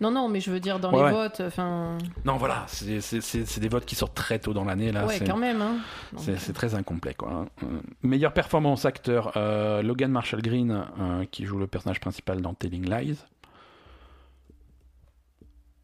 Non, 0.00 0.10
non, 0.10 0.28
mais 0.28 0.40
je 0.40 0.50
veux 0.50 0.58
dire, 0.58 0.80
dans 0.80 0.90
Ouais, 0.92 0.98
les 0.98 1.04
ouais. 1.04 1.12
votes, 1.12 1.40
enfin. 1.46 1.96
Non 2.24 2.36
voilà, 2.36 2.64
c'est 2.68 3.60
des 3.60 3.68
votes 3.68 3.84
qui 3.86 3.94
sortent 3.94 4.14
très 4.16 4.38
tôt 4.40 4.52
dans 4.52 4.64
l'année 4.64 4.90
là. 4.90 5.06
Ouais, 5.06 5.20
quand 5.24 5.36
même. 5.36 5.62
Hein. 5.62 5.76
C'est 6.16 6.38
c'est 6.38 6.52
très 6.52 6.74
incomplet 6.74 7.14
quoi. 7.14 7.30
hein. 7.30 7.46
Euh, 7.62 7.80
meilleure 8.02 8.32
performance 8.32 8.84
acteur 8.84 9.32
euh, 9.36 9.82
Logan 9.82 10.10
Marshall 10.10 10.42
Green 10.42 10.84
euh, 11.00 11.24
qui 11.30 11.44
joue 11.46 11.58
le 11.58 11.66
personnage 11.68 12.00
principal 12.00 12.40
dans 12.42 12.54
Telling 12.54 12.88
Lies. 12.90 13.18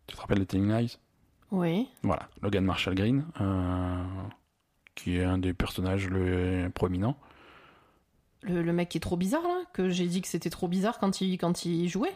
Tu 0.08 0.16
te 0.16 0.20
rappelles 0.20 0.40
de 0.40 0.44
Telling 0.44 0.68
Lies? 0.72 0.98
Oui. 1.52 1.88
Voilà, 2.02 2.28
Logan 2.42 2.64
Marshall 2.64 2.94
Green 2.94 3.24
euh, 3.40 3.96
qui 4.94 5.16
est 5.18 5.24
un 5.24 5.38
des 5.38 5.52
personnages 5.54 6.08
le 6.08 6.68
prominents. 6.74 7.16
Le, 8.42 8.62
le 8.62 8.72
mec 8.72 8.88
qui 8.88 8.98
est 8.98 9.00
trop 9.00 9.16
bizarre, 9.16 9.42
là, 9.42 9.62
que 9.72 9.88
j'ai 9.88 10.06
dit 10.06 10.20
que 10.20 10.28
c'était 10.28 10.50
trop 10.50 10.66
bizarre 10.68 10.98
quand 10.98 11.20
il, 11.20 11.38
quand 11.38 11.64
il 11.64 11.88
jouait. 11.88 12.12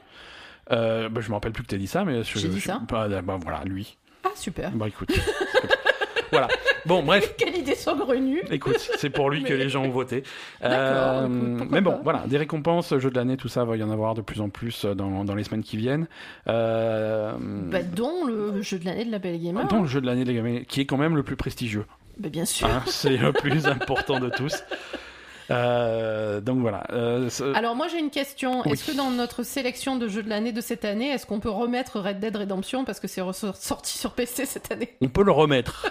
Euh, 0.72 1.08
bah, 1.08 1.20
je 1.20 1.28
me 1.28 1.34
rappelle 1.34 1.52
plus 1.52 1.62
que 1.62 1.68
t'as 1.68 1.76
dit 1.76 1.86
ça, 1.86 2.04
mais 2.04 2.24
je- 2.24 2.38
J'ai 2.38 2.48
dit 2.48 2.58
je- 2.58 2.66
ça 2.66 2.82
bah, 2.88 3.08
bah, 3.22 3.38
voilà, 3.40 3.62
lui. 3.64 3.96
Ah, 4.24 4.30
super. 4.34 4.72
Bah 4.72 4.88
écoute. 4.88 5.08
voilà. 6.32 6.48
Bon, 6.84 7.04
bref. 7.04 7.34
Quelle 7.38 7.56
idée 7.56 7.76
saugrenue 7.76 8.42
Écoute, 8.50 8.78
c'est 8.98 9.10
pour 9.10 9.30
lui 9.30 9.44
que 9.44 9.54
les 9.54 9.68
gens 9.68 9.84
ont 9.84 9.90
voté. 9.90 10.24
D'accord, 10.60 11.22
Euh, 11.22 11.28
mais 11.70 11.80
bon, 11.80 11.92
pas. 11.92 12.00
voilà, 12.02 12.24
des 12.26 12.36
récompenses, 12.38 12.96
jeux 12.98 13.10
de 13.10 13.14
l'année, 13.16 13.36
tout 13.36 13.46
ça, 13.48 13.64
va 13.64 13.76
y 13.76 13.82
en 13.84 13.90
avoir 13.90 14.14
de 14.14 14.22
plus 14.22 14.40
en 14.40 14.48
plus 14.48 14.84
dans, 14.84 15.24
dans 15.24 15.34
les 15.36 15.44
semaines 15.44 15.62
qui 15.62 15.76
viennent. 15.76 16.08
Euh, 16.48 17.36
bah, 17.38 17.82
Dont 17.84 18.24
le 18.26 18.60
jeu 18.62 18.80
de 18.80 18.84
l'année 18.84 19.04
de 19.04 19.12
la 19.12 19.20
Belle 19.20 19.40
Gamer. 19.40 19.66
dont 19.68 19.82
le 19.82 19.88
jeu 19.88 20.00
de 20.00 20.06
l'année, 20.06 20.24
les 20.24 20.34
gamins, 20.34 20.62
qui 20.66 20.80
est 20.80 20.86
quand 20.86 20.96
même 20.98 21.14
le 21.14 21.22
plus 21.22 21.36
prestigieux. 21.36 21.84
Bien 22.18 22.44
sûr. 22.44 22.66
hein, 22.66 22.82
c'est 22.86 23.16
le 23.16 23.32
plus 23.32 23.66
important 23.66 24.18
de 24.20 24.28
tous. 24.30 24.62
Euh, 25.50 26.40
donc 26.40 26.58
voilà. 26.58 26.84
Euh, 26.90 27.30
ce- 27.30 27.44
Alors 27.54 27.76
moi 27.76 27.86
j'ai 27.88 27.98
une 27.98 28.10
question. 28.10 28.62
Oui. 28.64 28.72
Est-ce 28.72 28.90
que 28.90 28.96
dans 28.96 29.10
notre 29.10 29.42
sélection 29.44 29.96
de 29.96 30.08
jeux 30.08 30.22
de 30.22 30.28
l'année 30.28 30.52
de 30.52 30.60
cette 30.60 30.84
année, 30.84 31.10
est-ce 31.10 31.24
qu'on 31.26 31.38
peut 31.40 31.50
remettre 31.50 32.00
Red 32.00 32.18
Dead 32.18 32.36
Redemption 32.36 32.84
parce 32.84 32.98
que 32.98 33.06
c'est 33.06 33.20
ressor- 33.20 33.54
sorti 33.54 33.96
sur 33.96 34.12
PC 34.12 34.44
cette 34.46 34.72
année? 34.72 34.96
On 35.00 35.08
peut 35.08 35.22
le 35.22 35.30
remettre. 35.32 35.86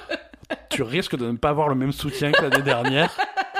tu 0.70 0.84
risques 0.84 1.16
de 1.16 1.32
ne 1.32 1.38
pas 1.38 1.50
avoir 1.50 1.70
le 1.70 1.76
même 1.76 1.94
soutien 1.94 2.32
que 2.32 2.42
l'année 2.42 2.64
dernière. 2.64 3.16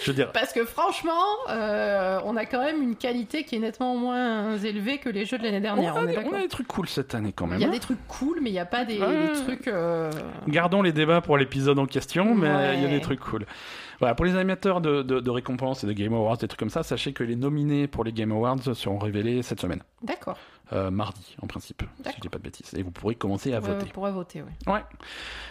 Je 0.04 0.12
Parce 0.24 0.52
que 0.52 0.64
franchement, 0.64 1.12
euh, 1.48 2.20
on 2.24 2.36
a 2.36 2.44
quand 2.46 2.60
même 2.60 2.82
une 2.82 2.96
qualité 2.96 3.44
qui 3.44 3.56
est 3.56 3.58
nettement 3.58 3.96
moins 3.96 4.56
élevée 4.58 4.98
que 4.98 5.08
les 5.08 5.24
jeux 5.24 5.38
de 5.38 5.42
l'année 5.44 5.58
on 5.58 5.60
dernière. 5.76 5.96
a, 5.96 6.00
On 6.00 6.02
est 6.04 6.06
des, 6.12 6.18
on 6.18 6.22
d'accord. 6.22 6.38
a 6.38 6.42
des 6.42 6.48
trucs 6.48 6.68
cool 6.68 6.88
cette 6.88 7.14
année 7.14 7.32
quand 7.34 7.46
même. 7.46 7.58
Il 7.58 7.62
y 7.62 7.64
a 7.64 7.68
hein. 7.68 7.72
des 7.72 7.80
trucs 7.80 8.06
cool, 8.08 8.38
mais 8.42 8.50
il 8.50 8.54
n'y 8.54 8.58
a 8.58 8.64
pas 8.66 8.84
des, 8.84 8.98
Ouais. 8.98 9.28
des 9.28 9.42
trucs. 9.44 9.68
euh, 9.68 10.10
Gardons 10.48 10.82
les 10.82 10.92
débats 10.92 11.20
pour 11.20 11.36
l'épisode 11.38 11.78
en 11.78 11.86
question, 11.86 12.34
mais 12.34 12.48
Ouais. 12.48 12.74
il 12.76 12.82
y 12.82 12.86
a 12.86 12.88
des 12.88 13.00
trucs 13.00 13.20
cool. 13.20 13.46
Voilà, 13.98 14.14
pour 14.14 14.24
les 14.24 14.34
animateurs 14.34 14.80
de, 14.80 15.02
de- 15.02 15.20
de 15.20 15.30
récompenses 15.30 15.84
et 15.84 15.86
de 15.86 15.92
Game 15.92 16.14
Awards, 16.14 16.38
des 16.38 16.48
trucs 16.48 16.58
comme 16.58 16.70
ça, 16.70 16.82
sachez 16.82 17.12
que 17.12 17.22
les 17.22 17.36
nominés 17.36 17.86
pour 17.86 18.02
les 18.02 18.12
Game 18.12 18.32
Awards 18.32 18.74
seront 18.74 18.98
révélés 18.98 19.42
cette 19.42 19.60
semaine. 19.60 19.82
D'accord. 20.02 20.38
Euh, 20.72 20.90
mardi, 20.90 21.36
en 21.42 21.46
principe, 21.48 21.82
si 22.06 22.12
je 22.16 22.20
dis 22.20 22.28
pas 22.28 22.38
de 22.38 22.44
bêtises. 22.44 22.72
Et 22.76 22.82
vous 22.82 22.92
pourrez 22.92 23.16
commencer 23.16 23.52
à 23.52 23.60
Ouais, 23.60 23.66
voter. 23.68 23.86
on 23.88 23.92
pourrait 23.92 24.12
voter, 24.12 24.42
oui. 24.42 24.72
Ouais. 24.72 24.84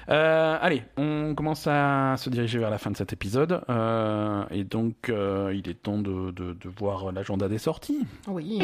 Euh, 0.10 0.58
allez, 0.62 0.84
on 0.98 1.36
commence 1.36 1.68
à 1.68 2.16
se 2.18 2.30
diriger 2.30 2.58
vers 2.60 2.70
la 2.70 2.78
fin 2.78 2.90
de 2.92 2.96
cet 2.98 3.12
épisode. 3.12 3.62
Euh, 3.70 4.44
et 4.52 4.64
donc, 4.64 5.10
il 5.10 5.70
est 5.70 5.82
temps 5.84 5.98
de, 5.98 6.32
de- 6.32 6.54
de 6.54 6.70
voir 6.70 7.12
l'agenda 7.12 7.50
des 7.50 7.58
sorties. 7.58 8.06
Oui. 8.28 8.62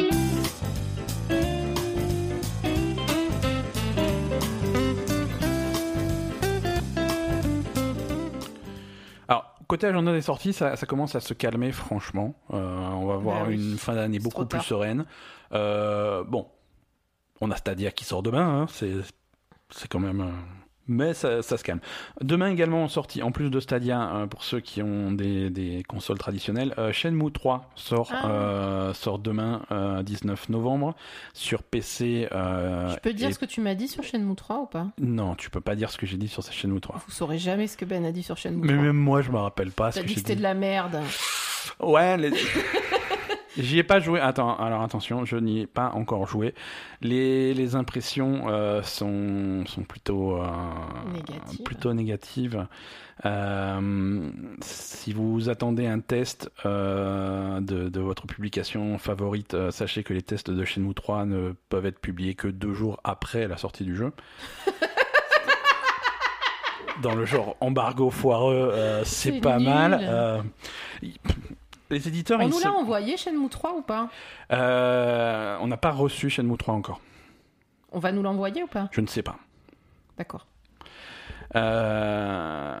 Côté 9.66 9.86
agenda 9.86 10.12
des 10.12 10.22
sorties, 10.22 10.52
ça, 10.52 10.76
ça 10.76 10.86
commence 10.86 11.14
à 11.14 11.20
se 11.20 11.34
calmer, 11.34 11.72
franchement. 11.72 12.34
Euh, 12.52 12.56
on 12.90 13.06
va 13.06 13.14
avoir 13.14 13.40
Bah 13.42 13.46
oui. 13.48 13.54
une 13.72 13.78
fin 13.78 13.94
d'année 13.94 14.18
beaucoup 14.18 14.44
plus 14.46 14.58
tard. 14.58 14.64
sereine. 14.64 15.04
Euh, 15.52 16.24
bon, 16.24 16.46
on 17.40 17.50
a 17.50 17.56
Stadia 17.56 17.90
qui 17.90 18.04
sort 18.04 18.22
demain, 18.22 18.62
hein, 18.62 18.66
c'est 18.70 18.92
c'est 19.70 19.88
quand 19.88 19.98
même... 20.00 20.32
euh, 20.88 20.92
Mais 20.92 21.14
ça, 21.14 21.42
ça 21.42 21.56
se 21.56 21.64
calme. 21.64 21.80
Demain 22.20 22.50
également 22.50 22.84
en 22.84 22.88
sortie, 22.88 23.22
en 23.22 23.30
plus 23.32 23.50
de 23.50 23.60
Stadia, 23.60 24.10
euh, 24.14 24.26
pour 24.26 24.44
ceux 24.44 24.60
qui 24.60 24.82
ont 24.82 25.12
des, 25.12 25.50
des 25.50 25.82
consoles 25.88 26.18
traditionnelles, 26.18 26.74
euh, 26.78 26.92
Shenmue 26.92 27.32
3 27.32 27.70
sort, 27.74 28.10
Ah. 28.12 28.28
euh, 28.30 28.94
sort 28.94 29.18
demain, 29.18 29.62
euh, 29.72 30.02
19 30.02 30.48
novembre, 30.48 30.94
sur 31.34 31.62
PC. 31.62 32.28
euh, 32.32 32.94
tu 32.94 33.00
peux 33.00 33.12
dire 33.12 33.28
et- 33.28 33.32
ce 33.32 33.38
que 33.38 33.44
tu 33.46 33.60
m'as 33.60 33.74
dit 33.74 33.88
sur 33.88 34.02
Shenmue 34.02 34.36
3 34.36 34.60
ou 34.62 34.66
pas? 34.66 34.86
Non, 34.98 35.34
tu 35.34 35.50
peux 35.50 35.60
pas 35.60 35.74
dire 35.74 35.90
ce 35.90 35.98
que 35.98 36.06
j'ai 36.06 36.16
dit 36.16 36.28
sur 36.28 36.42
Shenmue 36.42 36.80
3. 36.80 37.02
Vous 37.06 37.12
saurez 37.12 37.38
jamais 37.38 37.66
ce 37.66 37.76
que 37.76 37.84
Ben 37.84 38.04
a 38.04 38.12
dit 38.12 38.22
sur 38.22 38.36
Shenmue 38.36 38.60
Mais 38.66 38.72
3. 38.74 38.82
même 38.84 38.96
moi, 38.96 39.22
je 39.22 39.30
me 39.30 39.38
rappelle 39.38 39.70
pas 39.70 39.92
ce 39.92 40.00
T'as 40.00 40.06
dit 40.06 40.14
que 40.14 40.20
c'était 40.20 40.36
de 40.36 40.42
la 40.42 40.54
merde. 40.54 41.00
Ouais, 41.80 42.16
les- 42.16 42.30
j'y 43.58 43.78
ai 43.78 43.82
pas 43.82 44.00
joué. 44.00 44.20
Attends, 44.20 44.56
alors 44.56 44.82
attention, 44.82 45.24
je 45.24 45.36
n'y 45.36 45.60
ai 45.62 45.66
pas 45.66 45.90
encore 45.94 46.26
joué. 46.26 46.54
Les, 47.00 47.54
les 47.54 47.74
impressions 47.76 48.48
euh, 48.48 48.82
sont, 48.82 49.64
sont 49.66 49.82
plutôt, 49.82 50.36
euh, 50.42 50.46
Négatives. 51.12 51.62
plutôt 51.64 51.94
négatives. 51.94 52.66
Euh, 53.24 54.28
si 54.60 55.12
vous 55.14 55.48
attendez 55.48 55.86
un 55.86 56.00
test 56.00 56.50
de, 56.64 57.60
de 57.88 58.00
votre 58.00 58.26
publication 58.26 58.98
favorite, 58.98 59.56
sachez 59.70 60.02
que 60.02 60.12
les 60.12 60.22
tests 60.22 60.50
de 60.50 60.64
Shenmue 60.64 60.92
3 60.94 61.24
ne 61.24 61.52
peuvent 61.70 61.86
être 61.86 61.98
publiés 62.00 62.34
que 62.34 62.48
deux 62.48 62.74
jours 62.74 63.00
après 63.04 63.48
la 63.48 63.56
sortie 63.56 63.84
du 63.84 63.96
jeu. 63.96 64.12
Dans 67.02 67.14
le 67.14 67.24
genre 67.26 67.56
embargo 67.60 68.08
foireux, 68.10 68.72
c'est 69.04 69.32
C'est 69.32 69.40
pas 69.40 69.58
nul. 69.58 69.68
mal. 69.68 70.42
Les 71.90 72.08
éditeurs, 72.08 72.40
On 72.40 72.44
ils 72.44 72.50
nous 72.50 72.58
se- 72.58 72.64
l'a 72.64 72.72
envoyé 72.72 73.16
Shenmue 73.16 73.48
3 73.48 73.74
ou 73.76 73.82
pas 73.82 74.08
euh, 74.52 75.56
on 75.60 75.66
n'a 75.68 75.76
pas 75.76 75.92
reçu 75.92 76.28
Shenmue 76.30 76.56
3 76.56 76.74
encore. 76.74 77.00
On 77.92 77.98
va 78.00 78.12
nous 78.12 78.22
l'envoyer 78.22 78.62
ou 78.62 78.66
pas 78.66 78.88
Je 78.92 79.00
ne 79.00 79.06
sais 79.06 79.22
pas. 79.22 79.36
D'accord. 80.18 80.46
Euh, 81.54 82.76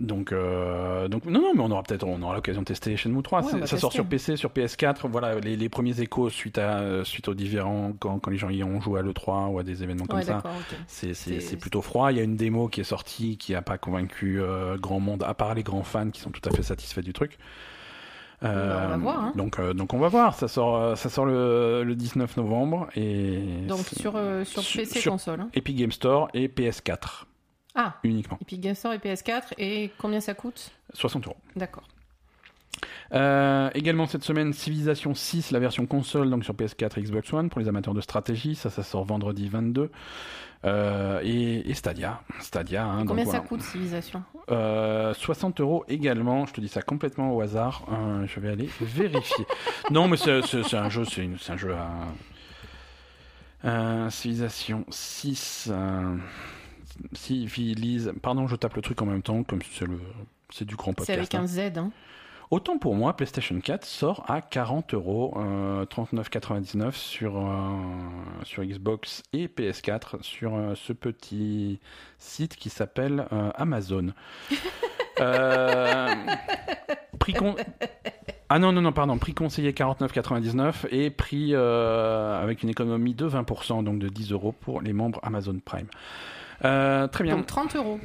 donc, 0.00 0.32
euh, 0.32 1.06
donc 1.06 1.24
non, 1.26 1.40
non, 1.40 1.52
mais 1.54 1.60
on 1.60 1.70
aura 1.70 1.82
peut-être, 1.84 2.04
on 2.04 2.20
aura 2.22 2.34
l'occasion 2.34 2.62
de 2.62 2.66
tester 2.66 2.96
Shenmue 2.96 3.22
3. 3.22 3.42
Ouais, 3.42 3.48
C'est- 3.50 3.56
on 3.56 3.60
va 3.60 3.66
ça 3.66 3.78
sort 3.78 3.92
sur 3.92 4.06
PC, 4.06 4.36
sur 4.36 4.50
PS4. 4.50 5.06
Voilà, 5.08 5.38
les, 5.38 5.56
les 5.56 5.68
premiers 5.68 6.00
échos 6.00 6.30
suite 6.30 6.58
à 6.58 7.04
suite 7.04 7.28
aux 7.28 7.34
différents 7.34 7.92
quand, 8.00 8.18
quand 8.18 8.30
les 8.30 8.36
gens 8.38 8.50
y 8.50 8.64
ont 8.64 8.80
joué 8.80 9.00
à 9.00 9.02
le 9.02 9.12
3 9.12 9.46
ou 9.48 9.58
à 9.58 9.62
des 9.62 9.82
événements 9.84 10.06
comme 10.06 10.18
Ouais, 10.18 10.24
ça. 10.24 10.34
d'accord, 10.34 10.52
ok. 10.58 10.76
C'est, 10.88 11.56
plutôt 11.60 11.82
froid. 11.82 12.10
Il 12.10 12.18
y 12.18 12.20
a 12.20 12.24
une 12.24 12.36
démo 12.36 12.68
qui 12.68 12.80
est 12.80 12.84
sortie 12.84 13.36
qui 13.36 13.52
n'a 13.52 13.62
pas 13.62 13.78
convaincu 13.78 14.40
euh, 14.40 14.76
grand 14.78 14.98
monde, 14.98 15.22
à 15.22 15.34
part 15.34 15.54
les 15.54 15.62
grands 15.62 15.84
fans 15.84 16.10
qui 16.10 16.20
sont 16.20 16.30
tout 16.30 16.46
à 16.48 16.50
fait 16.52 16.62
satisfaits 16.62 17.02
du 17.02 17.12
truc. 17.12 17.38
Bah, 18.42 18.82
on 18.86 18.88
va 18.88 18.96
voir, 18.98 19.20
hein. 19.24 19.32
Donc, 19.36 19.58
euh, 19.58 19.72
donc 19.74 19.94
on 19.94 19.98
va 19.98 20.08
voir. 20.08 20.34
Ça 20.34 20.48
sort, 20.48 20.76
euh, 20.76 20.94
ça 20.96 21.08
sort 21.08 21.24
le, 21.26 21.82
le 21.84 21.94
19 21.94 22.36
novembre 22.36 22.88
et 22.94 23.62
Donc 23.68 23.80
sur, 23.86 24.14
euh, 24.16 24.44
PC 24.44 24.84
sur- 25.00 25.12
console. 25.12 25.40
hein. 25.40 25.48
Epic 25.54 25.76
Game 25.76 25.92
Store 25.92 26.28
et 26.34 26.48
PS4 26.48 27.26
Ah, 27.74 27.94
uniquement. 28.04 28.38
et 28.40 28.44
puis 28.44 28.58
Game 28.58 28.74
Store 28.74 28.92
et 28.92 28.98
PS4. 28.98 29.54
Et 29.58 29.90
combien 29.98 30.20
ça 30.20 30.34
coûte? 30.34 30.70
60 30.92 31.26
euros. 31.26 31.36
D'accord. 31.56 31.84
Euh, 33.12 33.70
également 33.74 34.06
cette 34.06 34.24
semaine, 34.24 34.52
Civilization 34.52 35.14
6, 35.14 35.50
la 35.50 35.58
version 35.58 35.86
console, 35.86 36.30
donc 36.30 36.44
sur 36.44 36.54
PS4 36.54 36.98
et 36.98 37.02
Xbox 37.02 37.32
One, 37.32 37.48
pour 37.48 37.60
les 37.60 37.68
amateurs 37.68 37.94
de 37.94 38.00
stratégie. 38.00 38.54
Ça, 38.54 38.70
ça 38.70 38.82
sort 38.82 39.04
vendredi 39.04 39.48
22. 39.48 39.90
Euh, 40.64 41.20
et, 41.22 41.68
et 41.70 41.74
Stadia. 41.74 42.22
Stadia, 42.40 42.84
hein, 42.86 43.04
Combien 43.06 43.26
ça 43.26 43.40
coûte 43.40 43.60
Civilization 43.60 44.22
Euh, 44.50 45.12
60 45.12 45.60
euros 45.60 45.84
également. 45.88 46.46
Je 46.46 46.54
te 46.54 46.60
dis 46.60 46.68
ça 46.68 46.80
complètement 46.82 47.34
au 47.34 47.40
hasard. 47.42 47.84
Euh, 47.92 48.26
je 48.26 48.40
vais 48.40 48.48
aller 48.50 48.70
vérifier. 48.80 49.44
non, 49.90 50.08
mais 50.08 50.16
c'est 50.16 50.40
c'est- 50.42 50.62
c'est 50.62 50.76
un 50.78 50.88
jeu, 50.88 51.04
c'est 51.04 51.28
c'est 51.38 51.52
un 51.52 51.56
jeu 51.58 51.74
à. 51.74 51.90
Euh, 53.66 54.10
Civilization 54.10 54.84
6. 54.88 55.68
Euh... 55.70 56.16
Civilise. 57.12 58.12
Pardon, 58.22 58.46
je 58.46 58.56
tape 58.56 58.74
le 58.76 58.82
truc 58.82 59.00
en 59.02 59.06
même 59.06 59.22
temps, 59.22 59.42
comme 59.42 59.60
c'est 59.62 59.86
le. 59.86 60.00
C'est 60.50 60.64
du 60.64 60.76
grand 60.76 60.92
C'est 60.92 61.16
podcast. 61.16 61.18
avec 61.18 61.34
hein. 61.34 61.42
un 61.42 61.46
Z. 61.46 61.78
Hein. 61.78 61.90
Autant 62.50 62.78
pour 62.78 62.94
moi, 62.94 63.16
PlayStation 63.16 63.58
4 63.60 63.84
sort 63.84 64.24
à 64.28 64.40
40 64.40 64.94
euros, 64.94 65.34
euh, 65.38 65.84
39,99 65.86 66.92
sur, 66.92 67.36
euh, 67.38 67.42
sur 68.44 68.62
Xbox 68.64 69.22
et 69.32 69.48
PS4 69.48 70.22
sur 70.22 70.54
euh, 70.54 70.74
ce 70.74 70.92
petit 70.92 71.80
site 72.18 72.56
qui 72.56 72.70
s'appelle 72.70 73.26
euh, 73.32 73.50
Amazon. 73.56 74.08
Euh, 75.20 76.12
prix 77.20 77.34
con- 77.34 77.54
Ah 78.48 78.58
non, 78.58 78.72
non, 78.72 78.80
non, 78.82 78.90
pardon, 78.92 79.16
prix 79.16 79.32
conseillé 79.32 79.70
49,99 79.70 80.88
et 80.90 81.10
prix 81.10 81.50
euh, 81.52 82.42
avec 82.42 82.64
une 82.64 82.68
économie 82.68 83.14
de 83.14 83.28
20%, 83.28 83.84
donc 83.84 84.00
de 84.00 84.08
10 84.08 84.32
euros 84.32 84.50
pour 84.50 84.80
les 84.80 84.92
membres 84.92 85.20
Amazon 85.22 85.56
Prime. 85.64 85.86
Euh, 86.64 87.06
très 87.06 87.22
bien. 87.22 87.36
Donc 87.36 87.46
30 87.46 87.76
euros. 87.76 88.00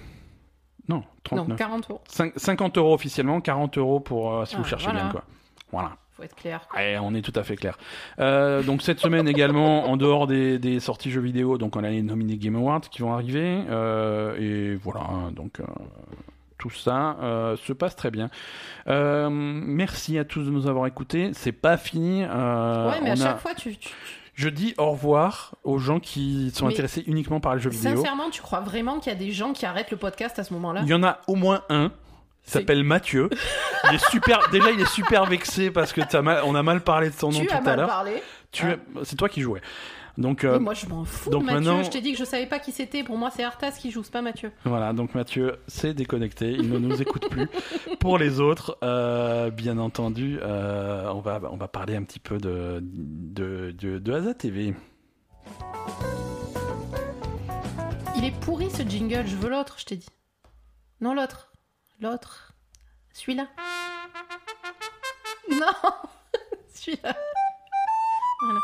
Non, 0.89 1.03
39. 1.23 1.47
Non, 1.47 1.55
40 1.55 1.89
euros. 1.91 2.01
Cin- 2.11 2.31
50 2.35 2.77
euros 2.77 2.93
officiellement, 2.93 3.39
40 3.41 3.77
euros 3.77 3.99
pour 3.99 4.33
euh, 4.33 4.45
si 4.45 4.55
vous 4.57 4.63
cherchez 4.65 4.85
voilà. 4.87 5.01
bien 5.03 5.11
quoi. 5.11 5.23
Voilà. 5.71 5.91
Faut 6.17 6.23
être 6.23 6.35
clair. 6.35 6.67
quoi. 6.69 6.79
Ouais, 6.79 6.97
on 7.01 7.13
est 7.13 7.21
tout 7.21 7.31
à 7.39 7.43
fait 7.43 7.55
clair. 7.55 7.77
Euh, 8.19 8.61
donc 8.63 8.81
cette 8.81 8.99
semaine 8.99 9.27
également, 9.27 9.85
en 9.89 9.95
dehors 9.95 10.27
des, 10.27 10.59
des 10.59 10.79
sorties 10.81 11.11
jeux 11.11 11.21
vidéo, 11.21 11.57
donc 11.57 11.75
on 11.77 11.83
a 11.85 11.89
les 11.89 12.01
nominés 12.01 12.35
Game 12.37 12.55
Awards 12.57 12.81
qui 12.81 13.01
vont 13.01 13.13
arriver. 13.13 13.61
euh, 13.69 14.35
et 14.73 14.75
voilà, 14.75 15.07
donc 15.31 15.61
tout 16.57 16.69
ça 16.71 17.15
euh, 17.21 17.55
se 17.55 17.71
passe 17.71 17.95
très 17.95 18.11
bien. 18.11 18.29
Euh, 18.87 19.29
merci 19.31 20.17
à 20.17 20.25
tous 20.25 20.43
de 20.43 20.49
nous 20.49 20.67
avoir 20.67 20.87
écoutés. 20.87 21.31
C'est 21.33 21.53
pas 21.53 21.77
fini. 21.77 22.23
euh, 22.23 22.89
ouais, 22.91 22.99
mais 23.01 23.11
à 23.11 23.13
a- 23.13 23.15
chaque 23.15 23.39
fois, 23.39 23.53
tu, 23.53 23.77
tu- 23.77 23.93
Je 24.39 24.47
dis 24.47 24.73
au 24.77 24.91
revoir 24.91 25.53
aux 25.65 25.79
gens 25.79 25.99
qui 25.99 26.49
sont 26.55 26.67
Mais- 26.67 26.73
intéressés 26.73 27.03
uniquement 27.07 27.41
par 27.41 27.55
les 27.55 27.61
jeux 27.61 27.69
vidéo. 27.69 27.97
sincèrement, 27.97 28.29
tu 28.29 28.41
crois 28.41 28.61
vraiment 28.61 28.99
qu'il 29.01 29.11
y 29.11 29.15
a 29.15 29.19
des 29.19 29.31
gens 29.33 29.51
qui 29.51 29.65
arrêtent 29.65 29.91
le 29.91 29.97
podcast 29.97 30.39
à 30.39 30.45
ce 30.45 30.53
moment-là? 30.53 30.79
Il 30.83 30.87
y 30.87 30.93
en 30.93 31.03
a 31.03 31.19
au 31.27 31.35
moins 31.35 31.63
un. 31.67 31.91
Il 32.47 32.51
s'appelle 32.51 32.85
Mathieu. 32.85 33.29
Il 33.89 33.95
est 33.95 34.09
super. 34.09 34.39
Déjà, 34.51 34.71
il 34.71 34.79
est 34.79 34.87
super 34.89 35.25
vexé 35.25 35.71
parce 35.71 35.91
que 35.91 35.99
t'as 36.01 36.21
mal, 36.21 36.41
on 36.45 36.55
a 36.55 36.63
mal 36.63 36.79
parlé 36.81 37.09
de 37.09 37.15
son 37.15 37.31
nom 37.31 37.39
Tu 37.41 37.47
tout 37.47 37.53
as 37.53 37.57
à 37.69 37.75
l'heure. 37.75 37.87
parlé. 37.89 38.23
Tu, 38.53 38.63
Ah. 38.65 38.75
c'est 39.03 39.17
toi 39.17 39.27
qui 39.27 39.41
jouais. 39.41 39.61
Donc 40.19 40.43
euh, 40.43 40.57
Oui, 40.57 40.63
moi, 40.63 40.73
je 40.73 40.85
m'en 40.85 41.05
fous 41.05 41.29
donc 41.29 41.41
de 41.41 41.45
Mathieu. 41.47 41.59
maintenant- 41.61 41.83
Je 41.83 41.89
t'ai 41.89 42.01
dit 42.01 42.11
que 42.11 42.17
je 42.19 42.25
savais 42.25 42.45
pas 42.45 42.59
qui 42.59 42.71
c'était. 42.73 43.03
Pour 43.03 43.17
moi, 43.17 43.31
c'est 43.33 43.43
Arthas 43.43 43.71
qui 43.71 43.89
joue, 43.89 44.03
c'est 44.03 44.11
pas 44.11 44.21
Mathieu. 44.21 44.51
voilà. 44.65 44.91
Donc 44.93 45.15
Mathieu 45.15 45.57
s'est 45.67 45.93
déconnecté. 45.93 46.51
Il 46.51 46.69
ne 46.69 46.77
nous 46.77 47.01
écoute 47.01 47.29
plus. 47.29 47.47
Pour 47.99 48.17
les 48.17 48.39
autres, 48.41 48.77
euh, 48.83 49.49
bien 49.49 49.77
entendu, 49.77 50.37
euh, 50.41 51.09
on 51.13 51.21
va 51.21 51.39
on 51.51 51.57
va 51.57 51.67
parler 51.69 51.95
un 51.95 52.03
petit 52.03 52.19
peu 52.19 52.37
de 52.37 52.79
de 52.83 53.71
de, 53.71 53.97
de 53.97 54.13
Asa 54.13 54.33
TV. 54.33 54.75
Il 58.17 58.25
est 58.25 58.37
pourri 58.41 58.69
ce 58.69 58.83
jingle. 58.83 59.25
Je 59.25 59.35
veux 59.37 59.49
l'autre, 59.49 59.75
je 59.79 59.85
t'ai 59.85 59.95
dit. 59.95 60.09
Non, 61.01 61.13
l'autre. 61.13 61.51
L'autre. 62.01 62.53
Celui-là. 63.13 63.47
Non 65.49 65.65
Celui-là. 66.73 67.15
Voilà. 68.43 68.59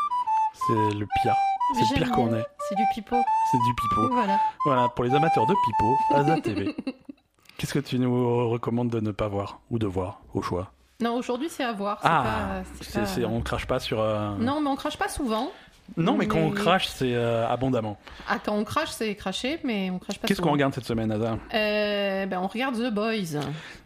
C'est 0.66 0.94
le 0.98 1.06
pire. 1.22 1.34
C'est 1.74 1.80
le 1.98 2.04
pire 2.04 2.12
qu'on 2.12 2.34
ait. 2.34 2.44
C'est 2.68 2.74
du 2.76 2.82
pipeau. 2.94 3.16
C'est 3.50 3.58
du 3.58 3.74
pipeau. 3.74 4.08
Voilà. 4.12 4.40
Voilà. 4.64 4.88
Pour 4.90 5.04
les 5.04 5.14
amateurs 5.14 5.46
de 5.46 5.54
pipeau, 5.54 5.96
Asa 6.14 6.40
TV. 6.40 6.74
Qu'est-ce 7.58 7.72
que 7.74 7.78
tu 7.78 7.98
nous 7.98 8.48
recommandes 8.50 8.90
de 8.90 9.00
ne 9.00 9.12
pas 9.12 9.28
voir 9.28 9.60
ou 9.70 9.78
de 9.78 9.86
voir 9.86 10.20
au 10.34 10.42
choix? 10.42 10.72
Non, 11.00 11.16
aujourd'hui 11.16 11.48
c'est 11.50 11.64
à 11.64 11.72
voir. 11.72 11.98
Ah, 12.02 12.22
pas- 12.62 12.62
c'est 12.78 12.84
c'est, 12.84 13.00
pas- 13.00 13.06
c'est- 13.06 13.24
on 13.24 13.40
crache 13.42 13.66
pas 13.66 13.80
sur. 13.80 14.00
euh, 14.00 14.34
Non, 14.38 14.60
mais 14.60 14.68
on 14.68 14.76
crache 14.76 14.96
pas 14.96 15.08
souvent. 15.08 15.50
Non, 15.96 16.16
mais 16.16 16.26
quand 16.26 16.40
on 16.40 16.50
crache, 16.50 16.88
c'est 16.88 17.14
euh, 17.14 17.46
abondamment. 17.48 17.96
Ah, 18.28 18.38
quand 18.44 18.54
on 18.56 18.64
crache, 18.64 18.90
c'est 18.90 19.14
craché, 19.14 19.60
mais 19.62 19.88
on 19.90 20.00
crache 20.00 20.18
pas 20.18 20.26
Qu'est-ce 20.26 20.40
qu'on 20.42 20.50
regarde 20.50 20.74
cette 20.74 20.84
semaine, 20.84 21.12
Ada 21.12 21.38
Euh, 21.54 22.26
ben, 22.26 22.40
on 22.40 22.48
regarde 22.48 22.74
The 22.74 22.92
Boys. 22.92 23.38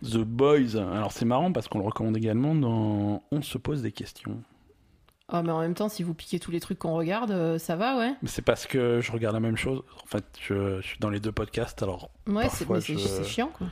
The 0.03 0.17
Boys. 0.25 0.77
Alors 0.77 1.13
c'est 1.13 1.27
marrant 1.27 1.53
parce 1.53 1.69
qu'on 1.69 1.79
le 1.79 1.85
recommande 1.85 2.17
également 2.17 2.55
dans 2.55 3.23
On 3.31 3.43
se 3.43 3.59
pose 3.59 3.83
des 3.83 3.93
questions. 3.93 4.35
Oh, 5.33 5.43
mais 5.45 5.53
en 5.53 5.61
même 5.61 5.75
temps, 5.75 5.89
si 5.89 6.03
vous 6.03 6.15
piquez 6.15 6.39
tous 6.41 6.51
les 6.51 6.61
trucs 6.61 6.79
qu'on 6.79 6.95
regarde, 6.95 7.31
euh, 7.31 7.59
ça 7.59 7.77
va, 7.77 7.97
ouais. 7.99 8.15
Mais 8.23 8.29
c'est 8.29 8.43
parce 8.43 8.67
que 8.67 9.01
je 9.01 9.13
regarde 9.13 9.35
la 9.35 9.41
même 9.41 9.57
chose. 9.57 9.83
En 10.03 10.07
fait, 10.07 10.25
je, 10.41 10.81
je 10.81 10.87
suis 10.87 10.99
dans 10.99 11.11
les 11.11 11.21
deux 11.21 11.33
podcasts, 11.33 11.83
alors. 11.83 12.11
Ouais, 12.27 12.49
c'est 12.51 12.67
je- 12.81 13.23
chiant, 13.25 13.51
quoi. 13.57 13.67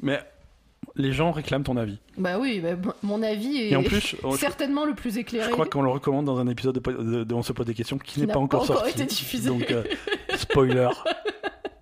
Mais 0.00 0.20
les 0.96 1.12
gens 1.12 1.32
réclament 1.32 1.64
ton 1.64 1.76
avis. 1.76 1.98
Bah 2.16 2.38
oui, 2.38 2.60
bah, 2.60 2.70
mon 3.02 3.22
avis 3.22 3.56
est 3.58 3.70
Et 3.70 3.76
en 3.76 3.82
plus, 3.82 4.00
je, 4.22 4.36
certainement 4.38 4.84
le 4.86 4.94
plus 4.94 5.18
éclairé. 5.18 5.46
je 5.48 5.52
crois 5.52 5.66
qu'on 5.66 5.82
le 5.82 5.90
recommande 5.90 6.24
dans 6.24 6.38
un 6.38 6.46
épisode 6.48 6.74
de, 6.74 6.80
po- 6.80 6.92
de- 6.92 7.24
de 7.24 7.34
On 7.34 7.42
se 7.42 7.52
pose 7.52 7.66
des 7.66 7.74
questions 7.74 7.98
qui, 7.98 8.20
n'est 8.20 8.26
pas 8.26 8.38
encore 8.38 8.66
pas 8.66 8.72
encore 8.74 8.84
sorti. 8.86 9.02
été 9.02 9.04
diffusé. 9.06 9.48
Donc 9.48 9.70
euh, 9.70 9.82
spoiler. 10.36 10.88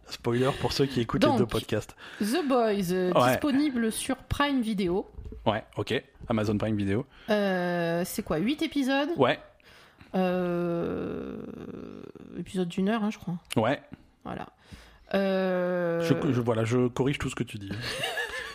Spoiler 0.09 0.51
pour 0.61 0.73
ceux 0.73 0.85
qui 0.87 1.01
écoutent 1.01 1.25
les 1.25 1.37
deux 1.39 1.47
podcasts. 1.47 1.97
The 2.21 2.47
Boys, 2.47 2.93
euh, 2.93 3.13
Ouais. 3.13 3.31
disponible 3.31 3.91
sur 3.91 4.17
Prime 4.17 4.61
Video. 4.61 5.07
Ouais, 5.47 5.65
ok. 5.77 6.03
Amazon 6.29 6.57
Prime 6.57 6.77
Video. 6.77 7.05
Euh, 7.31 8.03
c'est 8.05 8.23
quoi 8.23 8.39
8 8.39 8.63
épisodes? 8.63 9.09
Ouais, 9.17 9.39
euh... 10.15 11.37
Épisode 12.39 12.69
d'une 12.69 12.89
heure, 12.89 13.03
hein, 13.05 13.11
je 13.11 13.19
crois. 13.19 13.35
ouais. 13.57 13.81
Voilà. 14.25 14.47
Euh... 15.15 16.01
Je, 16.01 16.15
je- 16.33 16.41
voilà, 16.41 16.65
je 16.65 16.87
corrige 16.89 17.19
tout 17.19 17.29
ce 17.29 17.35
que 17.35 17.43
tu 17.45 17.59
dis. 17.59 17.71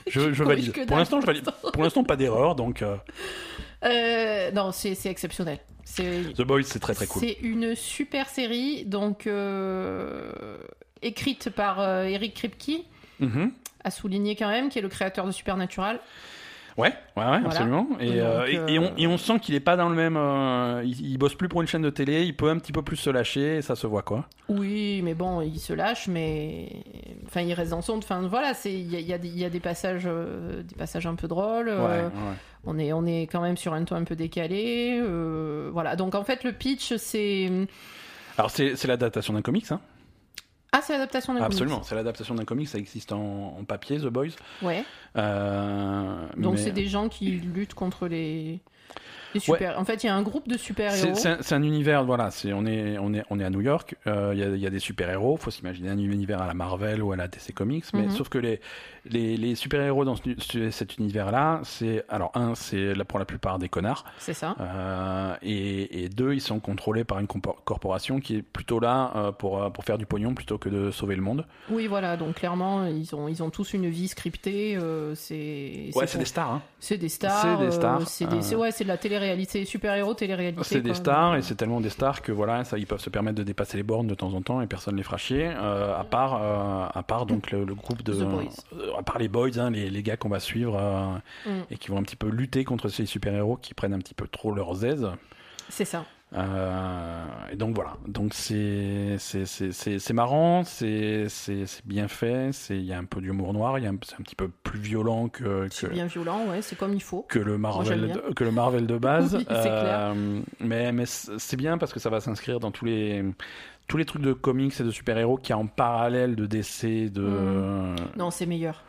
Je, 0.10 0.32
je 0.32 0.42
valide. 0.46 0.86
Pour 0.88 0.96
l'instant, 0.96 1.20
je 1.20 1.26
valide. 1.26 1.44
Pour 1.74 1.84
l'instant, 1.84 2.02
pas 2.06 2.16
d'erreur, 2.16 2.56
donc 2.56 2.82
euh, 2.82 4.52
non, 4.54 4.72
c'est 4.72 4.96
exceptionnel. 5.08 5.60
The 5.98 6.44
Boys, 6.44 6.64
c'est 6.64 6.80
très 6.80 6.94
très 6.94 7.08
cool. 7.08 7.22
C'est 7.22 7.38
une 7.42 7.76
super 7.76 8.30
série, 8.30 8.86
donc 8.86 9.28
euh, 9.28 10.58
écrite 11.02 11.50
par 11.50 11.82
euh, 11.82 12.04
Eric 12.06 12.36
Kripke, 12.36 12.86
Mhm. 13.20 13.52
à 13.84 13.92
souligner 13.92 14.38
quand 14.38 14.48
même, 14.48 14.70
qui 14.70 14.80
est 14.80 14.82
le 14.82 14.88
créateur 14.88 15.26
de 15.26 15.32
Supernatural. 15.32 16.00
Ouais, 16.78 16.94
ouais, 17.16 17.24
ouais, 17.26 17.40
absolument. 17.44 17.88
Et, 18.00 18.06
Donc, 18.06 18.16
euh, 18.18 18.46
et, 18.68 18.74
et 18.76 18.80
on, 18.80 18.84
euh, 18.84 18.90
et 18.98 19.08
on 19.08 19.18
sent 19.18 19.40
qu'il 19.40 19.56
est 19.56 19.60
pas 19.60 19.76
dans 19.76 19.90
le 19.90 19.96
même. 19.96 20.16
euh, 20.16 20.84
il, 20.86 21.10
il 21.14 21.18
bosse 21.18 21.34
plus 21.34 21.50
pour 21.50 21.62
une 21.62 21.68
chaîne 21.68 21.82
de 21.82 21.90
télé, 21.90 22.24
il 22.24 22.36
peut 22.36 22.50
un 22.52 22.58
petit 22.60 22.72
peu 22.72 22.84
plus 22.84 22.98
se 22.98 23.10
lâcher, 23.10 23.58
et 23.58 23.62
ça 23.64 23.76
se 23.76 23.88
voit 23.88 24.04
quoi. 24.04 24.26
Oui, 24.48 25.02
mais 25.04 25.16
bon, 25.16 25.42
il 25.42 25.60
se 25.60 25.74
lâche, 25.74 26.08
mais 26.08 26.70
enfin, 27.26 27.42
il 27.42 27.54
reste 27.54 27.72
dans 27.72 27.82
son. 27.82 27.98
Enfin, 27.98 28.22
voilà, 28.28 28.54
c'est 28.54 28.72
il 28.72 28.92
y 28.92 28.96
a, 28.96 29.00
il 29.00 29.08
y 29.08 29.14
a 29.14 29.18
des- 29.18 29.28
il 29.28 29.40
y 29.40 29.46
a 29.46 29.50
des 29.50 29.60
passages, 29.60 30.04
des 30.06 30.76
passages 30.76 31.08
un 31.08 31.16
peu 31.16 31.28
drôles. 31.28 31.70
Ouais, 31.70 31.76
ouais. 31.76 32.10
on 32.66 32.78
est, 32.78 32.94
on 32.94 33.06
est 33.08 33.24
quand 33.24 33.42
même 33.42 33.58
sur 33.58 33.74
un 33.74 33.84
ton 33.84 33.96
un 33.96 34.04
peu 34.04 34.16
décalé. 34.16 35.00
euh, 35.02 35.70
voilà. 35.74 35.96
Donc 35.96 36.14
en 36.14 36.24
fait, 36.24 36.44
le 36.44 36.52
pitch, 36.52 36.96
c'est 36.98 37.50
Alors, 38.38 38.52
c'est 38.52 38.76
c'est 38.76 38.88
l'adaptation 38.88 39.34
d'un 39.34 39.42
comics, 39.42 39.72
hein 39.72 39.80
ah, 40.72 40.82
c'est 40.82 40.94
l'adaptation 40.94 41.34
d'un 41.34 41.40
comics. 41.40 41.54
Absolument, 41.54 41.84
c'est 41.84 41.96
l'adaptation 41.96 42.36
d'un 42.36 42.46
comics, 42.46 42.68
ça 42.68 42.78
existe 42.78 43.12
en, 43.14 43.56
en 43.60 43.64
papier, 43.64 43.98
The 44.00 44.08
Boys. 44.08 44.28
Ouais. 44.62 44.84
Euh, 45.16 46.28
Donc 46.38 46.56
mais- 46.56 46.62
c'est 46.62 46.72
des 46.72 46.88
gens 46.88 47.10
qui 47.10 47.32
luttent 47.32 47.74
contre 47.74 48.08
les, 48.08 48.60
les 49.40 49.54
super. 49.58 49.80
En 49.80 49.86
fait, 49.86 50.04
il 50.04 50.08
y 50.08 50.10
a 50.10 50.16
un 50.16 50.22
groupe 50.22 50.48
de 50.48 50.58
super 50.58 50.92
C'est 50.92 51.08
héros. 51.08 51.16
c'est 51.18 51.54
un, 51.56 51.58
un 51.60 51.64
univers, 51.64 52.04
voilà, 52.06 52.32
c'est 52.32 52.54
on 52.54 52.66
est 52.66 52.98
on 52.98 53.14
est 53.14 53.24
on 53.30 53.40
est 53.40 53.44
à 53.44 53.50
New 53.50 53.62
York. 53.62 53.96
euh, 54.08 54.32
Il 54.34 54.40
y, 54.40 54.44
a, 54.44 54.48
il 54.50 54.60
y 54.60 54.68
a 54.68 54.70
des 54.70 54.80
super 54.80 55.10
héros. 55.10 55.38
Faut 55.38 55.52
s'imaginer 55.52 55.90
un 55.90 55.98
univers 55.98 56.42
à 56.42 56.48
la 56.48 56.54
Marvel 56.54 57.02
ou 57.02 57.12
à 57.12 57.16
la 57.16 57.28
DC 57.28 57.54
Comics, 57.54 57.86
mais 57.94 58.04
Mhm. 58.04 58.12
sauf 58.12 58.30
que 58.30 58.38
les 58.38 58.60
les, 59.10 59.38
les 59.38 59.56
super 59.56 59.80
héros 59.82 60.04
dans 60.04 60.18
ce- 60.18 60.22
ce- 60.38 60.70
cet 60.70 60.98
univers-là, 60.98 61.62
c'est 61.64 62.04
alors 62.10 62.32
un, 62.36 62.56
c'est 62.56 62.94
pour 63.08 63.20
la 63.20 63.26
plupart 63.26 63.58
des 63.58 63.70
connards, 63.70 64.04
C'est 64.20 64.34
ça. 64.34 64.54
euh, 64.60 65.34
et, 65.42 66.04
et 66.04 66.10
deux, 66.10 66.34
ils 66.34 66.42
sont 66.42 66.60
contrôlés 66.60 67.06
par 67.06 67.20
une 67.20 67.28
corporation 67.28 68.20
qui 68.20 68.38
est 68.38 68.42
plutôt 68.42 68.80
là 68.82 69.12
euh, 69.16 69.32
pour 69.32 69.64
euh, 69.64 69.70
pour 69.70 69.84
faire 69.86 69.98
du 69.98 70.06
pognon 70.06 70.34
plutôt 70.34 70.58
que 70.58 70.68
de 70.70 70.92
sauver 70.92 71.16
le 71.16 71.22
monde. 71.22 71.46
Oui, 71.70 71.88
voilà. 71.88 72.18
Donc 72.18 72.36
clairement, 72.36 72.86
ils 72.86 73.16
ont, 73.16 73.28
ils 73.28 73.42
ont 73.44 73.50
tous 73.50 73.74
une 73.74 73.88
vie 73.90 74.08
scriptée. 74.10 74.76
euh, 74.76 75.16
c'est. 75.16 75.90
Ouais, 75.96 76.06
c'est 76.08 76.18
des 76.18 76.26
stars. 76.26 76.52
Hein. 76.52 76.62
C'est 76.80 76.98
des 76.98 77.10
stars. 77.10 77.42
c'est 77.42 77.58
des 77.58 77.68
euh, 77.68 77.72
stars, 77.72 78.08
c'est 78.08 78.26
euh, 78.54 78.58
ouais, 78.58 78.72
c'est 78.72 78.84
de 78.84 78.90
la 78.90 78.98
télé-réalité, 79.28 79.66
super-héros, 79.66 80.14
télé-réalité. 80.14 80.64
C'est 80.64 80.82
des 80.82 80.94
stars 80.94 81.36
et 81.36 81.42
c'est 81.42 81.56
tellement 81.56 81.82
des 81.82 81.90
stars 81.90 82.22
que 82.22 82.32
voilà, 82.32 82.64
ça, 82.64 82.78
ils 82.78 82.88
peuvent 82.88 83.00
se 83.02 83.10
permettre 83.10 83.38
de 83.38 83.44
dépasser 83.44 83.78
les 83.78 83.84
bornes 83.84 84.08
de 84.08 84.16
temps 84.16 84.34
en 84.34 84.42
temps 84.42 84.62
et 84.62 84.68
personne 84.68 84.96
les 84.96 85.04
fera 85.04 85.18
chier. 85.18 85.48
euh, 85.48 85.96
à 85.98 86.04
part, 86.04 86.40
euh, 86.42 86.88
à 86.94 87.04
part 87.04 87.26
donc 87.26 87.52
le, 87.52 87.64
le 87.66 87.76
groupe 87.76 88.04
de, 88.04 88.14
euh, 88.14 88.44
à 88.98 89.04
part 89.04 89.18
les 89.20 89.28
boys, 89.28 89.50
hein, 89.58 89.70
les, 89.72 89.90
les 89.90 90.04
gars 90.04 90.18
qu'on 90.18 90.30
va 90.30 90.40
suivre 90.40 90.78
euh, 90.80 91.08
Mm. 91.46 91.62
et 91.72 91.78
qui 91.78 91.90
vont 91.90 91.98
un 91.98 92.04
petit 92.04 92.16
peu 92.16 92.30
lutter 92.30 92.64
contre 92.64 92.90
ces 92.90 93.06
super 93.06 93.34
héros 93.34 93.58
qui 93.58 93.74
prennent 93.74 93.94
un 93.94 94.00
petit 94.00 94.14
peu 94.14 94.28
trop 94.28 94.52
leurs 94.54 94.84
aises. 94.86 95.08
C'est 95.70 95.86
ça. 95.86 96.06
Euh, 96.34 97.26
et 97.52 97.56
donc 97.56 97.74
voilà, 97.74 97.94
donc 98.06 98.34
c'est 98.34 99.16
c'est 99.18 99.46
c'est 99.46 99.72
c'est 99.72 99.98
c'est 99.98 100.14
marrant, 100.14 100.66
c'est 100.66 101.30
c'est 101.30 101.66
c'est 101.66 101.86
bien 101.86 102.10
fait, 102.10 102.52
c'est 102.52 102.76
il 102.76 102.84
y 102.84 102.92
a 102.92 102.98
un 102.98 103.06
peu 103.06 103.22
d'humour 103.22 103.54
noir, 103.54 103.80
il 103.80 103.86
y 103.86 103.88
a 103.88 103.92
un, 103.92 103.98
c'est 104.04 104.16
un 104.16 104.24
petit 104.24 104.36
peu 104.36 104.50
plus 104.50 104.80
violent 104.80 105.30
que 105.30 105.68
C'est 105.72 105.90
bien 105.90 106.08
violent, 106.08 106.46
ouais. 106.50 106.62
C'est 106.62 106.76
comme 106.76 106.94
il 106.94 107.02
faut. 107.02 107.26
que 107.30 107.40
le 107.40 107.58
Marvel 107.58 108.12
de, 108.12 108.34
que 108.34 108.44
le 108.44 108.52
Marvel 108.52 108.88
de 108.88 108.98
base. 109.00 109.36
Oui, 109.36 109.46
c'est 109.48 109.62
clair. 109.62 110.14
Euh, 110.16 110.42
mais 110.60 110.92
mais 110.92 111.06
c'est 111.06 111.56
bien 111.56 111.78
parce 111.78 111.94
que 111.94 112.00
ça 112.02 112.10
va 112.10 112.20
s'inscrire 112.20 112.60
dans 112.60 112.72
tous 112.72 112.84
les 112.84 113.24
tous 113.88 113.96
les 113.96 114.04
trucs 114.04 114.22
de 114.22 114.34
comics 114.34 114.78
et 114.78 114.84
de 114.84 114.92
super-héros 114.92 115.38
qui 115.38 115.54
a 115.54 115.58
en 115.58 115.68
parallèle 115.68 116.36
de 116.36 116.46
DC 116.46 117.10
de 117.10 117.22
Mm. 117.22 117.96
Non, 118.18 118.32
c'est 118.32 118.46
meilleur. 118.46 118.84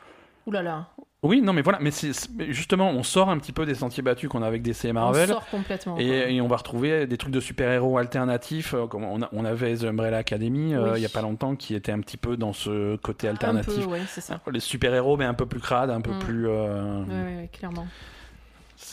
Ouh 0.46 0.50
là 0.50 0.62
là. 0.62 0.88
Oui, 1.24 1.42
non 1.42 1.52
mais 1.52 1.62
voilà, 1.62 1.78
mais 1.80 1.90
c'est 1.90 2.12
justement, 2.50 2.90
on 2.90 3.02
sort 3.02 3.28
un 3.28 3.38
petit 3.38 3.50
peu 3.50 3.66
des 3.66 3.74
sentiers 3.74 4.04
battus 4.04 4.28
qu'on 4.28 4.40
a 4.42 4.46
avec 4.46 4.62
DC 4.62 4.84
et 4.84 4.92
Marvel. 4.92 5.28
On 5.30 5.32
sort 5.34 5.46
complètement. 5.46 5.96
Et, 5.98 6.34
et 6.36 6.40
on 6.40 6.46
va 6.46 6.56
retrouver 6.56 7.08
des 7.08 7.16
trucs 7.16 7.32
de 7.32 7.40
super-héros 7.40 7.98
alternatifs, 7.98 8.72
euh, 8.74 8.86
comme 8.86 9.02
on, 9.02 9.22
a- 9.22 9.28
on 9.32 9.44
avait 9.44 9.76
The 9.76 9.84
Umbrella 9.84 10.18
Academy 10.18 10.74
euh, 10.74 10.92
Oui. 10.92 11.00
il 11.00 11.02
y 11.02 11.06
a 11.06 11.08
pas 11.08 11.22
longtemps, 11.22 11.56
qui 11.56 11.74
était 11.74 11.90
un 11.90 11.98
petit 12.00 12.18
peu 12.18 12.36
dans 12.36 12.52
ce 12.52 12.94
côté 12.98 13.26
Un 13.26 13.32
alternatif. 13.32 13.74
peu, 13.74 13.84
ouais, 13.86 14.02
c'est 14.08 14.20
ça. 14.20 14.40
Les 14.52 14.60
super-héros, 14.60 15.16
mais 15.16 15.24
un 15.24 15.34
peu 15.34 15.46
plus 15.46 15.58
crade, 15.60 15.90
un 15.90 16.00
peu 16.00 16.12
Mm. 16.12 16.18
plus. 16.20 16.46
euh, 16.48 17.02
ouais, 17.04 17.50
clairement. 17.52 17.88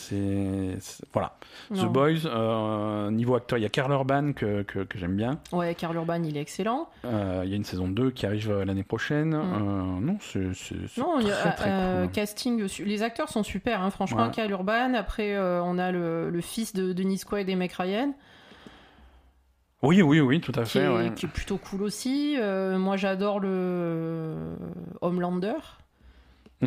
C'est 0.10 0.78
voilà. 1.14 1.38
The. 1.74 1.86
Boys, 1.86 2.26
euh, 2.26 3.10
niveau 3.12 3.36
acteur, 3.36 3.58
il 3.58 3.62
y 3.62 3.66
a 3.66 3.70
Karl 3.70 3.92
Urban 3.92 4.34
que, 4.34 4.62
que, 4.64 4.80
que 4.80 4.98
j'aime 4.98 5.16
bien. 5.16 5.40
Ouais, 5.52 5.74
Karl 5.76 5.96
Urban, 5.96 6.22
il 6.24 6.38
est 6.38 6.42
excellent. 6.42 6.90
Euh, 7.06 7.42
il 7.44 7.50
y 7.50 7.54
a 7.54 7.56
une 7.56 7.64
saison 7.64 7.88
2 7.88 8.12
qui 8.12 8.26
arrive 8.26 8.52
euh, 8.52 8.66
l'année 8.66 8.84
prochaine. 8.84 9.34
Euh, 9.34 9.40
non, 9.40 10.18
c'est 10.22 10.40
Mm. 10.40 11.00
Non, 11.02 11.20
il 11.20 11.28
y 11.28 11.32
a, 11.32 11.36
très 11.36 11.52
très 11.56 12.02
cool. 12.04 12.12
casting, 12.12 12.68
les 12.86 13.04
acteurs 13.04 13.30
sont 13.30 13.44
super, 13.44 13.82
hein, 13.82 13.90
franchement. 13.90 14.26
Ouais. 14.26 14.32
Karl 14.32 14.50
Urban, 14.52 14.94
après 14.94 15.38
on 15.38 15.78
a 15.78 15.92
le, 15.92 16.30
le 16.30 16.42
fils 16.42 16.74
de 16.74 16.94
Denis 16.94 17.22
Quaid 17.28 17.50
et 17.50 17.56
Meg 17.56 17.72
Ryan, 17.72 18.14
Oui, 19.82 20.02
oui, 20.02 20.20
oui, 20.20 20.42
tout 20.42 20.52
à 20.56 20.64
qui, 20.64 20.72
fait. 20.72 20.80
est, 20.84 20.88
ouais. 20.88 21.12
qui 21.16 21.26
est 21.26 21.30
plutôt 21.30 21.58
cool 21.58 21.84
aussi. 21.84 22.38
Moi 22.40 22.98
j'adore 22.98 23.40
le 23.40 24.56
Homelander, 25.02 25.56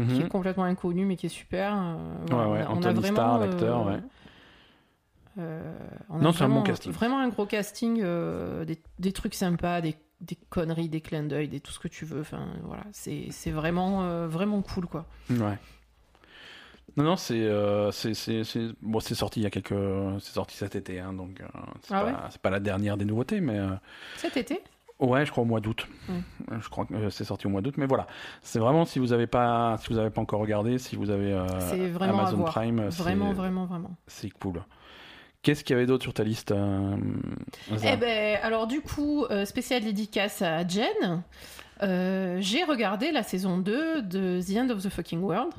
qui 0.07 0.21
Mhm. 0.21 0.27
est 0.27 0.29
complètement 0.29 0.65
inconnu 0.65 1.05
mais 1.05 1.17
qui 1.17 1.27
est 1.27 1.31
super. 1.31 1.75
Euh, 1.77 1.97
voilà, 2.31 2.49
ouais, 2.51 2.59
on 2.69 2.73
a 2.73 2.77
Anthony 2.77 3.01
vraiment, 3.01 3.11
Starr, 3.17 3.35
euh, 3.37 3.41
l'acteur, 3.41 3.87
ouais. 3.87 4.01
euh, 5.39 5.79
on 6.09 6.21
a 6.21 6.23
Non, 6.23 6.33
c'est 6.33 6.45
un 6.45 6.49
bon 6.49 6.63
casting. 6.63 6.93
Vraiment 6.93 7.19
un 7.21 7.29
gros 7.29 7.47
casting, 7.47 8.03
des, 8.03 8.79
des 8.99 9.13
trucs 9.13 9.35
sympas, 9.35 9.81
des, 9.81 9.95
des 10.21 10.37
conneries, 10.51 10.89
des 10.89 11.01
clins 11.01 11.23
d'œil, 11.23 11.49
des 11.49 11.61
tout 11.61 11.73
ce 11.73 11.79
que 11.79 11.89
tu 11.89 12.05
veux. 12.05 12.21
Enfin 12.21 12.47
voilà, 12.65 12.85
c'est 12.93 13.51
vraiment 13.51 14.27
vraiment 14.27 14.63
cool 14.63 14.87
quoi. 14.87 15.07
Ouais. 15.31 15.59
Non, 16.97 17.05
non, 17.05 17.17
c'est 17.17 17.41
euh, 17.41 17.93
bon, 18.83 18.99
c'est 18.99 19.15
sorti 19.15 19.39
il 19.41 19.43
y 19.45 19.47
a 19.47 19.51
quelques, 19.51 19.75
c'est 20.21 20.33
sorti 20.33 20.57
cet 20.57 20.75
été, 20.75 20.99
hein, 20.99 21.13
donc 21.13 21.41
euh, 21.41 21.45
c'est 21.83 21.95
Ah 21.95 22.03
pas 22.43 22.51
ouais? 22.51 22.51
la 22.51 22.59
dernière 22.61 22.97
des 22.97 23.05
nouveautés, 23.05 23.41
mais 23.41 23.59
euh, 23.59 23.69
Cet 24.17 24.37
été? 24.37 24.61
Ouais, 25.01 25.25
je 25.27 25.31
crois 25.31 25.43
au 25.43 25.47
mois 25.47 25.61
d'août. 25.61 25.87
Mm. 26.09 26.13
Je 26.61 26.69
crois 26.69 26.85
que 26.87 26.95
euh, 26.95 27.11
c'est 27.11 27.25
sorti 27.25 27.47
au 27.47 27.51
mois 27.51 27.61
d'août, 27.61 27.75
mais 27.77 27.87
voilà, 27.87 28.07
c'est 28.43 28.59
vraiment 28.59 28.85
si 28.85 28.99
vous 28.99 29.13
avez 29.13 29.27
pas 29.27 29.77
si 29.79 29.93
vous 29.93 29.99
avez 29.99 30.11
pas 30.11 30.21
encore 30.21 30.41
regardé, 30.41 30.79
si 30.79 30.97
vous 30.97 31.11
avez 31.11 31.33
euh, 31.33 31.47
Amazon. 32.01 32.43
Prime, 32.45 32.91
c'est- 32.91 33.03
Vraiment, 33.03 33.33
vraiment, 33.33 33.67
vraiment. 33.67 33.91
c'est 34.07 34.31
cool. 34.31 34.63
Qu'est-ce 35.43 35.63
qu'il 35.63 35.75
y 35.75 35.77
avait 35.77 35.87
d'autre 35.87 36.03
sur 36.03 36.13
ta 36.15 36.25
liste 36.25 36.51
euh, 36.51 36.97
Eh 37.85 37.97
ben, 37.97 38.39
alors 38.43 38.67
du 38.67 38.81
coup, 38.81 39.25
euh, 39.31 39.45
spécial 39.45 39.83
dédicace 39.83 40.43
à 40.43 40.67
Jen. 40.67 41.23
Euh, 41.83 42.39
J'ai 42.41 42.65
regardé 42.65 43.13
la 43.13 43.23
saison 43.23 43.57
2 43.59 44.03
de 44.03 44.41
The 44.43 44.57
End 44.59 44.71
of 44.71 44.83
the 44.83 44.89
Fucking 44.89 45.21
World. 45.23 45.53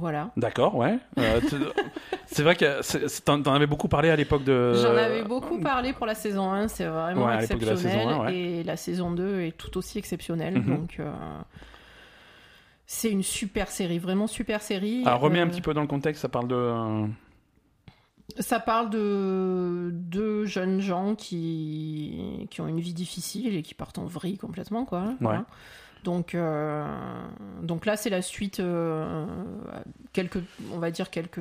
Voilà. 0.00 0.30
D'accord, 0.36 0.74
ouais. 0.76 0.98
Euh, 1.18 1.40
c'est 2.26 2.42
vrai 2.42 2.56
que 2.56 2.80
t'en 3.24 3.54
avais 3.54 3.66
beaucoup 3.66 3.88
parlé 3.88 4.10
à 4.10 4.16
l'époque 4.16 4.44
de. 4.44 4.72
J'en 4.74 4.96
avais 4.96 5.22
beaucoup 5.22 5.60
parlé 5.60 5.92
pour 5.92 6.06
la 6.06 6.14
saison 6.14 6.50
1, 6.50 6.68
c'est 6.68 6.86
vraiment 6.86 7.26
Ouais, 7.26 7.34
la 7.36 7.42
exceptionnel. 7.42 7.78
saison 7.78 8.08
1, 8.22 8.24
ouais. 8.26 8.34
Et 8.36 8.64
la 8.64 8.76
saison 8.76 9.10
2 9.12 9.40
est 9.42 9.56
tout 9.56 9.76
aussi 9.78 9.98
exceptionnelle. 9.98 10.58
Mhm. 10.58 10.76
Donc, 10.76 10.96
euh, 11.00 11.10
c'est 12.86 13.10
une 13.10 13.22
super 13.22 13.68
série, 13.70 13.98
vraiment 13.98 14.26
super 14.26 14.62
série. 14.62 15.02
Alors 15.06 15.20
remets 15.20 15.40
un 15.40 15.46
Euh, 15.46 15.50
petit 15.50 15.60
peu 15.60 15.74
dans 15.74 15.82
le 15.82 15.86
contexte, 15.86 16.22
ça 16.22 16.28
parle 16.28 16.48
de. 16.48 17.06
Ça 18.38 18.60
parle 18.60 18.90
de 18.90 19.90
deux 19.92 20.44
jeunes 20.44 20.80
gens 20.80 21.16
qui, 21.16 22.46
qui 22.50 22.60
ont 22.60 22.68
une 22.68 22.78
vie 22.78 22.94
difficile 22.94 23.56
et 23.56 23.62
qui 23.62 23.74
partent 23.74 23.98
en 23.98 24.04
vrille 24.04 24.38
complètement, 24.38 24.84
quoi. 24.84 25.14
Voilà. 25.20 25.44
Donc, 26.04 26.34
euh, 26.34 26.84
donc 27.62 27.84
là, 27.86 27.96
c'est 27.96 28.10
la 28.10 28.22
suite, 28.22 28.60
euh, 28.60 29.26
quelques, 30.12 30.38
on 30.72 30.78
va 30.78 30.90
dire 30.90 31.10
quelques, 31.10 31.40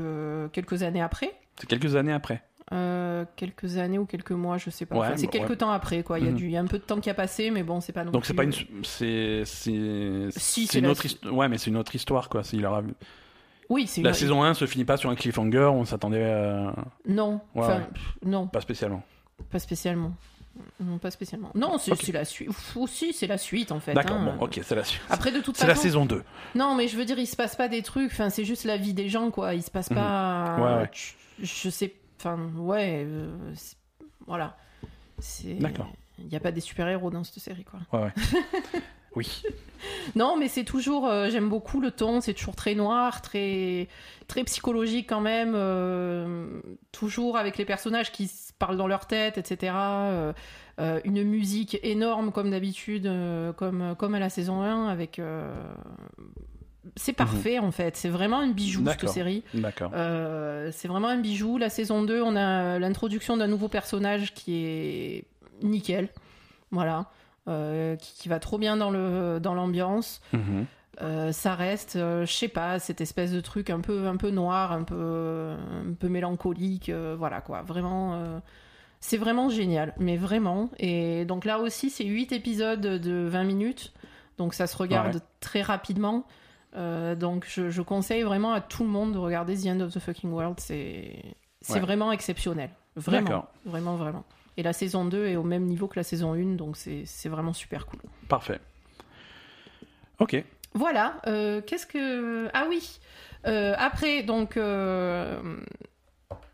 quelques 0.51 0.83
années 0.83 1.01
après. 1.01 1.33
C'est 1.57 1.67
quelques 1.67 1.95
années 1.95 2.13
après. 2.13 2.41
Euh, 2.71 3.25
quelques 3.35 3.77
années 3.77 3.97
ou 3.97 4.05
quelques 4.05 4.31
mois, 4.31 4.57
je 4.57 4.69
sais 4.69 4.85
pas. 4.85 4.95
Ouais, 4.95 5.07
Enfin, 5.07 5.17
c'est 5.17 5.25
bah, 5.25 5.31
quelques 5.31 5.49
ouais. 5.49 5.55
temps 5.55 5.71
après, 5.71 6.03
quoi. 6.03 6.19
Il 6.19 6.25
y, 6.25 6.27
a 6.27 6.31
Mhm. 6.31 6.37
du, 6.37 6.45
il 6.45 6.51
y 6.51 6.57
a 6.57 6.59
un 6.61 6.67
peu 6.67 6.77
de 6.77 6.83
temps 6.83 6.99
qui 6.99 7.09
a 7.09 7.13
passé, 7.15 7.49
mais 7.51 7.63
bon, 7.63 7.81
c'est 7.81 7.93
pas 7.93 8.03
non 8.03 8.11
Donc 8.11 8.25
c'est 8.25 8.33
plus- 8.33 8.37
pas 8.37 8.43
une, 8.43 8.83
c'est, 8.83 9.43
c'est, 9.45 10.27
Si, 10.31 10.67
c'est 10.67 10.73
c'est 10.73 10.79
une 10.79 10.85
la 10.85 10.91
autre 10.91 11.05
histoire. 11.05 11.33
Ouais, 11.33 11.47
mais 11.47 11.57
c'est 11.57 11.69
une 11.71 11.77
autre 11.77 11.95
histoire, 11.95 12.29
quoi. 12.29 12.43
C'est- 12.43 12.57
il 12.57 12.65
aura- 12.65 12.83
Oui, 13.69 13.87
c'est 13.87 14.01
La 14.01 14.09
une... 14.09 14.15
saison 14.15 14.43
1 14.43 14.53
se 14.53 14.65
finit 14.67 14.85
pas 14.85 14.97
sur 14.97 15.09
un 15.09 15.15
cliffhanger, 15.15 15.69
on 15.73 15.85
s'attendait 15.85 16.21
euh, 16.21 16.69
Non, 17.07 17.41
Ouais, 17.55 17.63
enfin, 17.63 17.77
ouais. 17.77 17.83
pff, 17.93 18.17
non, 18.25 18.47
pas 18.47 18.61
spécialement. 18.61 19.03
pas 19.51 19.59
spécialement. 19.59 20.11
Non, 20.79 20.97
pas 20.97 21.11
spécialement. 21.11 21.51
Non, 21.55 21.77
c'est 21.77 22.11
la 22.11 22.25
suite. 22.25 22.49
Aussi, 22.75 23.13
c'est 23.13 23.27
la 23.27 23.37
suite, 23.37 23.71
en 23.71 23.79
fait. 23.79 23.93
D'accord, 23.93 24.17
hein. 24.17 24.35
bon, 24.37 24.45
ok, 24.45 24.59
c'est 24.63 24.75
la, 24.75 24.83
suite. 24.83 25.01
Après, 25.09 25.31
de 25.31 25.39
toute 25.39 25.57
c'est 25.57 25.67
la 25.67 25.73
façon, 25.75 25.83
saison 25.83 26.05
2. 26.05 26.23
Non, 26.55 26.75
mais 26.75 26.87
je 26.87 26.97
veux 26.97 27.05
dire, 27.05 27.19
il 27.19 27.27
se 27.27 27.35
passe 27.35 27.55
pas 27.55 27.67
des 27.67 27.81
trucs. 27.81 28.11
Enfin, 28.11 28.29
c'est 28.29 28.45
juste 28.45 28.63
la 28.65 28.77
vie 28.77 28.93
des 28.93 29.09
gens, 29.09 29.31
quoi. 29.31 29.53
Il 29.55 29.63
se 29.63 29.71
passe 29.71 29.89
pas. 29.89 30.55
Mhm. 30.57 30.63
Ouais, 30.63 30.75
ouais. 30.81 30.89
Je, 30.93 31.45
je 31.45 31.69
sais. 31.69 31.93
Enfin, 32.19 32.37
ouais. 32.57 33.03
euh, 33.05 33.53
voilà. 34.27 34.57
D'accord. 35.43 35.91
Il 36.17 36.27
n'y 36.27 36.35
a 36.35 36.39
pas 36.39 36.51
des 36.51 36.61
super-héros 36.61 37.09
dans 37.11 37.23
cette 37.23 37.41
série, 37.41 37.63
quoi. 37.63 37.79
Ouais, 37.91 38.05
ouais. 38.05 38.13
oui. 39.15 39.41
Non, 40.17 40.35
mais 40.37 40.49
c'est 40.49 40.65
toujours. 40.65 41.07
euh, 41.07 41.29
J'aime 41.29 41.47
beaucoup 41.47 41.79
le 41.79 41.89
ton. 41.91 42.19
C'est 42.19 42.33
toujours 42.33 42.55
très 42.57 42.75
noir, 42.75 43.21
très 43.21 43.87
très 44.27 44.43
psychologique 44.43 45.07
quand 45.07 45.21
même. 45.21 45.53
euh, 45.55 46.59
toujours 46.91 47.37
avec 47.37 47.57
les 47.57 47.63
personnages 47.63 48.11
qui 48.11 48.29
parlent 48.59 48.75
dans 48.75 48.87
leur 48.87 49.07
tête, 49.07 49.37
etc. 49.37 49.71
euh, 49.73 50.33
une 51.05 51.23
musique 51.23 51.77
énorme 51.81 52.33
comme 52.33 52.51
d'habitude, 52.51 53.09
comme 53.55 53.95
comme 53.97 54.15
à 54.15 54.19
la 54.19 54.29
saison 54.29 54.61
1 54.61 54.89
avec. 54.89 55.21
C'est 56.97 57.13
parfait 57.13 57.59
en 57.59 57.71
fait. 57.71 57.95
C'est 57.95 58.09
vraiment 58.09 58.39
un 58.39 58.49
bijou 58.49 58.83
cette 58.85 59.03
Mhm. 59.03 59.09
Série. 59.09 59.43
D'accord. 59.53 59.91
C'est 60.73 60.87
vraiment 60.89 61.07
un 61.07 61.19
bijou. 61.19 61.57
La 61.57 61.69
saison 61.69 62.03
2, 62.03 62.21
on 62.21 62.35
a 62.35 62.79
l'introduction 62.79 63.37
d'un 63.37 63.47
nouveau 63.47 63.69
personnage 63.69 64.33
qui 64.33 64.55
est 64.65 65.23
nickel. 65.61 66.09
Voilà. 66.71 67.05
Euh, 67.49 67.95
qui, 67.95 68.13
qui 68.15 68.29
va 68.29 68.39
trop 68.39 68.57
bien 68.59 68.77
dans 68.77 68.91
le 68.91 69.39
dans 69.41 69.53
l'ambiance. 69.55 70.21
Mhm. 70.33 70.65
Euh, 71.01 71.31
ça 71.31 71.55
reste, 71.55 71.95
euh, 71.95 72.25
je 72.25 72.33
sais 72.33 72.49
pas, 72.49 72.77
cette 72.77 72.99
espèce 73.01 73.31
de 73.31 73.39
truc 73.39 73.69
un 73.69 73.79
peu 73.79 74.05
un 74.07 74.17
peu 74.17 74.29
noir, 74.31 74.71
un 74.71 74.83
peu 74.83 75.55
un 75.87 75.93
peu 75.97 76.09
mélancolique, 76.09 76.89
euh, 76.89 77.15
voilà 77.17 77.41
quoi. 77.41 77.61
Vraiment, 77.61 78.21
c'est 78.99 79.17
vraiment 79.17 79.49
génial, 79.49 79.93
mais 79.97 80.17
vraiment. 80.17 80.69
Et 80.77 81.25
donc 81.25 81.45
là 81.45 81.59
aussi, 81.59 81.89
c'est 81.89 82.03
8 82.05 82.33
épisodes 82.33 82.81
de 82.81 83.25
20 83.27 83.45
minutes, 83.45 83.93
donc 84.37 84.53
ça 84.53 84.67
se 84.67 84.75
regarde 84.77 85.15
Ouais. 85.15 85.21
très 85.39 85.61
rapidement. 85.61 86.25
Donc 86.75 87.45
je, 87.47 87.69
je 87.69 87.81
conseille 87.81 88.21
vraiment 88.23 88.51
à 88.51 88.61
tout 88.61 88.83
le 88.83 88.89
monde 88.89 89.13
de 89.13 89.17
regarder 89.17 89.57
The 89.57 89.67
End 89.67 89.79
of 89.79 89.93
the 89.93 89.99
Fucking 89.99 90.31
World. 90.31 90.59
C'est 90.59 91.23
c'est 91.61 91.73
Ouais. 91.73 91.79
vraiment 91.79 92.11
exceptionnel, 92.11 92.69
vraiment, 92.95 93.27
D'accord. 93.27 93.47
vraiment, 93.65 93.95
vraiment. 93.95 94.23
Et 94.59 94.61
la 94.61 94.73
saison 94.73 95.05
2 95.05 95.25
est 95.27 95.37
au 95.37 95.43
même 95.43 95.63
niveau 95.63 95.87
que 95.87 95.97
la 95.97 96.03
saison 96.03 96.33
1, 96.33 96.55
donc 96.55 96.75
c'est 96.75 97.29
vraiment 97.29 97.53
super 97.53 97.85
cool. 97.85 98.01
Parfait. 98.27 98.59
Ok. 100.19 100.43
Voilà, 100.73 101.15
euh, 101.27 101.61
qu'est-ce 101.61 101.87
que... 101.87 102.49
Ah 102.53 102.65
oui, 102.67 102.99
euh, 103.47 103.73
après, 103.77 104.21
donc, 104.21 104.57
euh, 104.57 105.39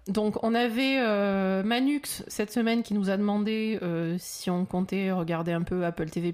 donc 0.07 0.43
on 0.43 0.53
avait 0.53 0.99
euh, 0.99 1.63
Manux 1.63 2.23
cette 2.27 2.51
semaine 2.51 2.83
qui 2.83 2.93
nous 2.93 3.09
a 3.09 3.17
demandé 3.17 3.79
euh, 3.81 4.17
si 4.19 4.51
on 4.51 4.65
comptait 4.65 5.11
regarder 5.11 5.53
un 5.53 5.63
peu 5.63 5.83
Apple 5.83 6.11
TV+. 6.11 6.31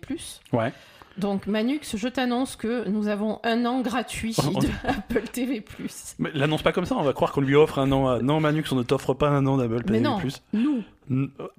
Ouais. 0.51 0.73
Donc 1.21 1.45
Manux, 1.47 1.95
je 1.95 2.07
t'annonce 2.07 2.55
que 2.55 2.87
nous 2.89 3.07
avons 3.07 3.39
un 3.43 3.63
an 3.65 3.81
gratuit 3.81 4.35
On- 4.43 4.59
de 4.59 4.67
Apple 4.83 5.21
TV+. 5.31 5.63
Mais 6.19 6.31
l'annonce 6.33 6.63
pas 6.63 6.71
comme 6.71 6.85
ça, 6.85 6.95
on 6.97 7.03
va 7.03 7.13
croire 7.13 7.31
qu'on 7.31 7.41
lui 7.41 7.55
offre 7.55 7.79
un 7.79 7.91
an. 7.91 8.07
à- 8.09 8.19
Non, 8.19 8.39
Manux, 8.39 8.63
on 8.71 8.75
ne 8.75 8.83
t'offre 8.83 9.13
pas 9.13 9.29
un 9.29 9.45
an 9.45 9.57
d'Apple 9.57 9.75
Mais 9.87 9.99
TV+. 9.99 9.99
non, 10.01 10.17
nous, 10.53 10.83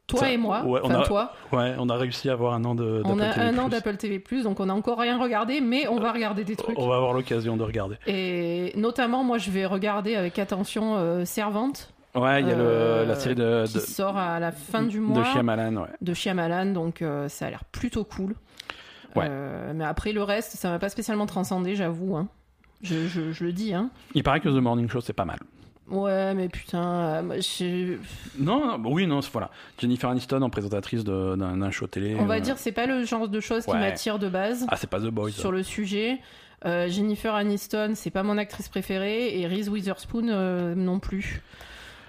toi 0.07 0.21
ça- 0.21 0.33
et 0.33 0.37
moi, 0.37 0.65
Ouais, 0.65 0.81
on 0.83 0.91
a, 0.91 1.03
toi, 1.05 1.33
ouais, 1.53 1.75
on 1.79 1.89
a 1.89 1.97
réussi 1.97 2.29
à 2.29 2.33
avoir 2.33 2.55
un 2.55 2.65
an 2.65 2.75
de, 2.75 3.03
on 3.05 3.17
d'Apple 3.17 3.31
a 3.31 3.35
TV+. 3.35 3.47
un 3.47 3.59
an 3.59 3.69
d'Apple 3.69 3.97
TV+, 3.97 4.23
donc 4.43 4.59
on 4.61 4.67
n'a 4.67 4.75
encore 4.75 4.99
rien 4.99 5.19
regardé, 5.19 5.61
mais 5.61 5.87
on 5.89 6.01
va 6.01 6.13
regarder 6.13 6.43
des 6.45 6.57
trucs. 6.57 6.79
On 6.79 6.89
va 6.89 6.97
avoir 6.97 7.13
l'occasion 7.13 7.57
de 7.57 7.63
regarder. 7.63 7.97
Et 8.07 8.73
notamment, 8.77 9.23
moi, 9.25 9.39
je 9.39 9.51
vais 9.51 9.65
regarder 9.67 10.17
avec 10.17 10.39
attention 10.39 10.97
euh, 10.97 11.25
Servante. 11.25 11.93
Ouais, 12.15 12.43
il 12.43 12.49
y 12.49 12.51
a 12.51 12.55
Euh, 12.57 13.03
le, 13.05 13.09
la 13.09 13.15
série 13.15 13.35
de, 13.35 13.65
qui 13.67 13.75
de, 13.75 13.79
sort 13.81 14.19
à 14.19 14.39
la 14.39 14.53
fin 14.53 14.83
du 14.83 15.01
mois 15.01 15.21
de 15.21 15.25
Shyamalan, 15.25 15.77
ouais. 15.77 15.89
de 16.03 16.13
Shyamalan, 16.13 16.67
donc 16.73 17.01
euh, 17.01 17.27
ça 17.31 17.47
a 17.47 17.51
l'air 17.51 17.65
plutôt 17.65 18.05
cool. 18.05 18.35
Ouais. 19.17 19.27
Euh, 19.29 19.73
mais 19.75 19.85
après 19.85 20.13
le 20.13 20.23
reste, 20.23 20.53
ça 20.57 20.71
m'a 20.71 20.79
pas 20.79 20.89
spécialement 20.89 21.27
transcendé, 21.27 21.75
j'avoue. 21.77 22.17
hein. 22.17 22.29
Je, 22.83 23.07
je- 23.07 23.33
je 23.33 23.45
le 23.45 23.53
dis, 23.53 23.75
hein. 23.75 23.91
Il 24.15 24.23
paraît 24.23 24.41
que 24.41 24.49
The 24.49 24.53
Morning 24.63 24.89
Show, 24.89 25.01
c'est 25.01 25.13
pas 25.13 25.25
mal. 25.25 25.39
Ouais, 25.89 26.33
mais 26.35 26.49
putain, 26.49 26.83
euh, 27.31 27.41
je- 27.41 27.97
Non, 28.39 28.79
non, 28.79 28.91
oui, 28.91 29.07
non, 29.07 29.21
voilà. 29.33 29.51
Jennifer 29.79 30.09
Aniston 30.09 30.41
en 30.43 30.49
présentatrice 30.51 31.05
d'un 31.05 31.71
show 31.71 31.87
télé. 31.87 32.17
on 32.19 32.25
va 32.25 32.37
euh, 32.37 32.41
dire 32.41 32.57
c'est 32.59 32.73
pas 32.73 32.87
le 32.87 33.05
genre 33.05 33.29
de 33.29 33.41
choses 33.41 33.65
qui 33.67 33.73
m'attire 33.73 34.19
de 34.19 34.29
base 34.29 34.65
Ah, 34.69 34.77
c'est 34.77 34.89
pas 34.89 35.01
The 35.01 35.09
Boys. 35.11 35.31
sur 35.33 35.53
le 35.53 35.63
sujet. 35.63 36.19
Euh, 36.65 36.89
Jennifer 36.89 37.35
Aniston, 37.35 37.93
c'est 37.95 38.11
pas 38.11 38.23
mon 38.23 38.39
actrice 38.39 38.69
préférée, 38.69 39.39
et 39.41 39.47
Reese 39.47 39.69
Witherspoon 39.69 40.75
non 40.77 40.99
plus. 41.01 41.43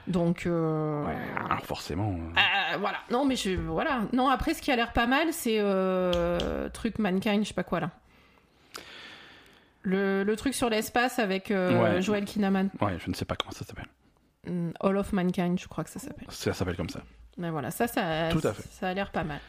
Donc 0.07 0.45
euh, 0.45 1.05
Ouais, 1.05 1.15
alors 1.45 1.65
forcément. 1.65 2.11
euh, 2.11 2.34
Ah, 2.35 2.77
voilà. 2.77 2.97
Non, 3.11 3.25
mais 3.25 3.35
je, 3.35 3.51
voilà. 3.51 4.01
Non, 4.11 4.27
après, 4.30 4.53
ce 4.53 4.61
qui 4.61 4.71
a 4.71 4.75
l'air 4.75 4.91
pas 4.93 5.07
mal, 5.07 5.31
c'est 5.31 5.57
euh, 5.59 6.67
truc 6.69 6.99
Mankind, 6.99 7.43
je 7.43 7.47
sais 7.49 7.53
pas 7.53 7.63
quoi 7.63 7.80
là. 7.80 7.89
Le, 9.81 10.23
le 10.23 10.35
truc 10.35 10.53
sur 10.53 10.69
l'espace 10.69 11.19
avec 11.19 11.51
euh, 11.51 11.81
Ouais. 11.95 12.01
Joel 12.01 12.25
Kinnaman. 12.25 12.69
Ouais, 12.81 12.97
je 12.99 13.09
ne 13.09 13.13
sais 13.13 13.25
pas 13.25 13.35
comment 13.35 13.51
ça 13.51 13.65
s'appelle. 13.65 13.88
Mm, 14.47 14.71
All 14.80 14.97
of 14.97 15.11
Mankind, 15.13 15.59
je 15.59 15.67
crois 15.67 15.84
que 15.84 15.89
ça 15.89 15.99
s'appelle. 15.99 16.27
Ça 16.30 16.53
s'appelle 16.53 16.77
comme 16.77 16.89
ça. 16.89 17.01
Mais 17.38 17.49
voilà, 17.49 17.71
ça, 17.71 17.88
ça, 17.88 18.30
Tout 18.30 18.45
à 18.47 18.53
fait. 18.53 18.63
ça 18.71 18.89
a 18.89 18.93
l'air 18.93 19.11
pas 19.11 19.23
mal. 19.23 19.39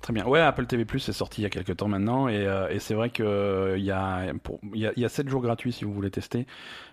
Très 0.00 0.12
bien. 0.12 0.26
Ouais, 0.26 0.40
Apple 0.40 0.66
TV 0.66 0.84
Plus 0.84 1.08
est 1.08 1.12
sorti 1.12 1.40
il 1.40 1.44
y 1.44 1.46
a 1.46 1.50
quelques 1.50 1.76
temps 1.76 1.88
maintenant 1.88 2.28
et, 2.28 2.46
euh, 2.46 2.68
et 2.70 2.78
c'est 2.78 2.94
vrai 2.94 3.10
que 3.10 3.22
euh, 3.22 3.78
y 3.78 3.90
a 3.90 4.32
pour 4.42 4.60
il 4.74 4.80
y 4.80 4.86
a, 4.86 4.92
il 4.96 5.02
y 5.02 5.04
a 5.04 5.08
7 5.08 5.28
jours 5.28 5.42
gratuits 5.42 5.72
si 5.72 5.84
vous 5.84 5.92
voulez 5.92 6.10
tester. 6.10 6.46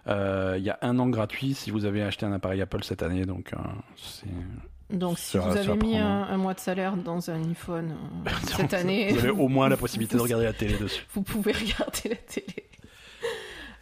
Euh, 0.07 0.55
il 0.57 0.63
y 0.63 0.69
a 0.69 0.77
un 0.81 0.99
an 0.99 1.07
gratuit 1.09 1.53
si 1.53 1.71
vous 1.71 1.85
avez 1.85 2.03
acheté 2.03 2.25
un 2.25 2.33
appareil 2.33 2.61
Apple 2.61 2.83
cette 2.83 3.03
année. 3.03 3.25
Donc 3.25 3.53
euh, 3.53 3.57
c'est 3.95 4.27
Donc, 4.97 5.17
si 5.17 5.37
vous 5.37 5.45
avez 5.57 5.73
mis 5.77 5.93
prend, 5.93 6.01
un, 6.01 6.23
un 6.29 6.37
mois 6.37 6.53
de 6.53 6.59
salaire 6.59 6.95
dans 6.97 7.29
un 7.29 7.41
iPhone 7.49 7.95
euh, 8.27 8.29
cette 8.57 8.73
année, 8.73 9.11
vous 9.11 9.19
avez 9.19 9.29
au 9.29 9.47
moins 9.47 9.69
la 9.69 9.77
possibilité 9.77 10.17
de 10.17 10.21
regarder 10.21 10.45
la 10.45 10.53
télé 10.53 10.77
dessus. 10.77 11.05
vous 11.13 11.21
pouvez 11.23 11.51
regarder 11.51 12.09
la 12.09 12.15
télé. 12.15 12.67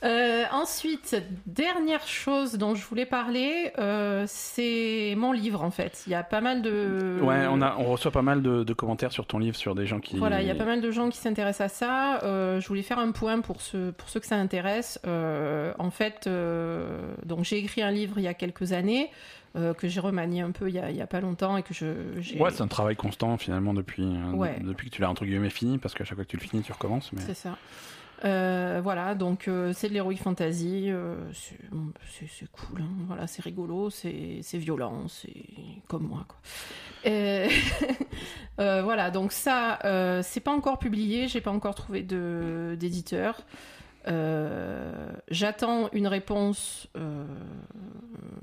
Euh, 0.03 0.45
ensuite, 0.51 1.15
dernière 1.45 2.07
chose 2.07 2.53
dont 2.57 2.73
je 2.73 2.83
voulais 2.85 3.05
parler, 3.05 3.71
euh, 3.77 4.25
c'est 4.27 5.13
mon 5.15 5.31
livre 5.31 5.63
en 5.63 5.69
fait. 5.69 6.03
Il 6.07 6.11
y 6.11 6.15
a 6.15 6.23
pas 6.23 6.41
mal 6.41 6.61
de. 6.63 7.19
Ouais, 7.21 7.45
on 7.49 7.61
a 7.61 7.75
on 7.77 7.83
reçoit 7.85 8.11
pas 8.11 8.23
mal 8.23 8.41
de, 8.41 8.63
de 8.63 8.73
commentaires 8.73 9.11
sur 9.11 9.27
ton 9.27 9.37
livre 9.37 9.55
sur 9.55 9.75
des 9.75 9.85
gens 9.85 9.99
qui 9.99 10.17
Voilà, 10.17 10.41
il 10.41 10.47
y 10.47 10.51
a 10.51 10.55
pas 10.55 10.65
mal 10.65 10.81
de 10.81 10.89
gens 10.91 11.09
qui 11.09 11.17
s'intéressent 11.19 11.65
à 11.65 11.69
ça. 11.69 12.23
Euh, 12.23 12.59
je 12.59 12.67
voulais 12.67 12.81
faire 12.81 12.99
un 12.99 13.11
point 13.11 13.41
pour 13.41 13.61
ceux, 13.61 13.91
pour 13.91 14.09
ceux 14.09 14.19
que 14.19 14.25
ça 14.25 14.37
intéresse. 14.37 14.99
En 15.05 15.91
fait, 15.91 16.27
donc 17.25 17.43
j'ai 17.43 17.57
écrit 17.59 17.81
un 17.81 17.91
livre 17.91 18.15
il 18.17 18.23
y 18.23 18.27
a 18.27 18.33
quelques 18.33 18.71
années 18.73 19.09
euh, 19.55 19.73
que 19.73 19.87
j'ai 19.87 19.99
remanié 19.99 20.41
un 20.41 20.51
peu 20.51 20.69
il 20.69 20.75
y 20.75 20.79
a, 20.79 20.89
il 20.89 20.95
y 20.95 21.01
a 21.01 21.07
pas 21.07 21.19
longtemps 21.21 21.57
et 21.57 21.63
que 21.63 21.73
je. 21.73 22.37
Ouais, 22.39 22.49
c'est 22.51 22.61
un 22.61 22.67
travail 22.67 22.95
constant 22.95 23.37
finalement 23.37 23.73
depuis 23.73 24.07
Ouais. 24.33 24.55
depuis 24.63 24.89
que 24.89 24.95
tu 24.95 25.01
l'as 25.01 25.09
entre 25.09 25.25
guillemets 25.25 25.49
fini 25.49 25.77
parce 25.77 25.93
qu'à 25.93 26.05
chaque 26.05 26.15
fois 26.15 26.23
que 26.25 26.29
tu 26.29 26.37
le 26.37 26.41
finis 26.41 26.63
tu 26.63 26.71
recommences. 26.71 27.11
Mais 27.13 27.21
C'est 27.21 27.33
ça. 27.35 27.57
Euh, 28.23 28.81
voilà, 28.83 29.15
donc 29.15 29.47
euh, 29.47 29.73
c'est 29.73 29.89
de 29.89 29.95
l'heroic 29.95 30.17
fantasy, 30.17 30.91
euh, 30.91 31.15
c'est 31.33 32.51
cool, 32.51 32.81
hein. 32.81 32.89
voilà, 33.07 33.25
c'est 33.25 33.41
rigolo, 33.41 33.89
c'est 33.89 34.41
violent, 34.53 35.07
c'est 35.07 35.43
comme 35.87 36.07
moi 36.07 36.25
quoi. 36.27 36.37
Voilà, 38.57 39.09
donc 39.09 39.31
ça, 39.31 39.79
c'est 40.23 40.39
pas 40.39 40.51
encore 40.51 40.77
publié, 40.77 41.27
j'ai 41.27 41.41
pas 41.41 41.51
encore 41.51 41.73
trouvé 41.73 42.03
d'éditeur. 42.03 43.41
J'attends 45.29 45.89
une 45.93 46.07
réponse 46.07 46.87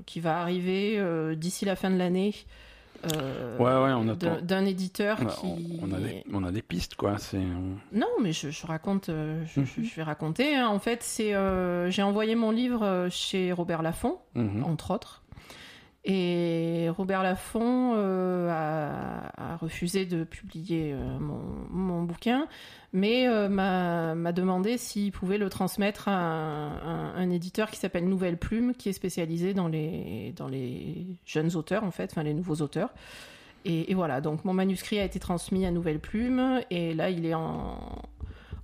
qui 0.05 0.19
va 0.19 0.41
arriver 0.41 1.01
d'ici 1.37 1.63
la 1.63 1.77
fin 1.77 1.89
de 1.89 1.97
l'année. 1.97 2.35
Euh, 3.15 3.57
Ouais, 3.57 3.65
ouais, 3.65 3.93
on 3.93 4.05
d'un- 4.05 4.13
attend. 4.13 4.41
D'un 4.41 4.65
éditeur 4.65 5.17
on 5.21 5.25
a, 5.27 5.31
qui. 5.31 5.79
on 5.81 5.91
a 5.93 5.99
des 5.99 6.23
on 6.33 6.43
a 6.43 6.51
des 6.51 6.61
pistes 6.61 6.95
quoi. 6.95 7.17
C'est 7.17 7.39
Non, 7.91 8.07
mais 8.21 8.31
je, 8.33 8.49
je 8.49 8.67
raconte, 8.67 9.09
euh, 9.09 9.43
je, 9.45 9.61
Mhm. 9.61 9.67
je 9.83 9.95
vais 9.95 10.03
raconter. 10.03 10.55
hein. 10.55 10.67
En 10.67 10.79
fait, 10.79 11.03
c'est, 11.03 11.33
euh, 11.33 11.89
j'ai 11.89 12.03
envoyé 12.03 12.35
mon 12.35 12.51
livre 12.51 13.07
chez 13.09 13.51
Robert 13.51 13.81
Laffont, 13.81 14.17
Mhm. 14.35 14.63
entre 14.63 14.91
autres. 14.91 15.18
Et 16.05 16.87
Robert 16.89 17.23
Laffont 17.23 17.93
euh, 17.95 18.49
a, 18.49 19.57
refusé 19.57 20.05
de 20.05 20.23
publier 20.23 20.93
euh, 20.93 21.19
mon, 21.19 22.03
bouquin, 22.03 22.47
mais 22.93 23.27
euh, 23.27 23.49
m'a 23.49 24.15
m'a 24.15 24.31
demandé 24.31 24.77
s'il 24.77 25.11
pouvait 25.11 25.37
le 25.37 25.49
transmettre 25.49 26.07
à 26.07 26.13
un, 26.13 27.29
éditeur 27.29 27.69
qui 27.69 27.77
s'appelle 27.77 28.07
Nouvelle 28.07 28.37
Plume, 28.37 28.73
qui 28.73 28.87
est 28.87 28.93
spécialisé 28.93 29.53
dans 29.53 29.67
les, 29.67 30.33
jeunes 31.25 31.55
auteurs, 31.57 31.83
en 31.83 31.91
fait, 31.91 32.11
enfin 32.11 32.23
les 32.23 32.33
nouveaux 32.33 32.61
auteurs. 32.61 32.93
Et 33.65 33.93
voilà, 33.93 34.21
donc 34.21 34.45
mon 34.45 34.53
manuscrit 34.53 34.99
a 34.99 35.03
été 35.03 35.19
transmis 35.19 35.65
à 35.65 35.71
Nouvelle 35.71 35.99
Plume, 35.99 36.61
et 36.71 36.93
là 36.93 37.09
il 37.09 37.25
est 37.25 37.33
en, 37.33 37.77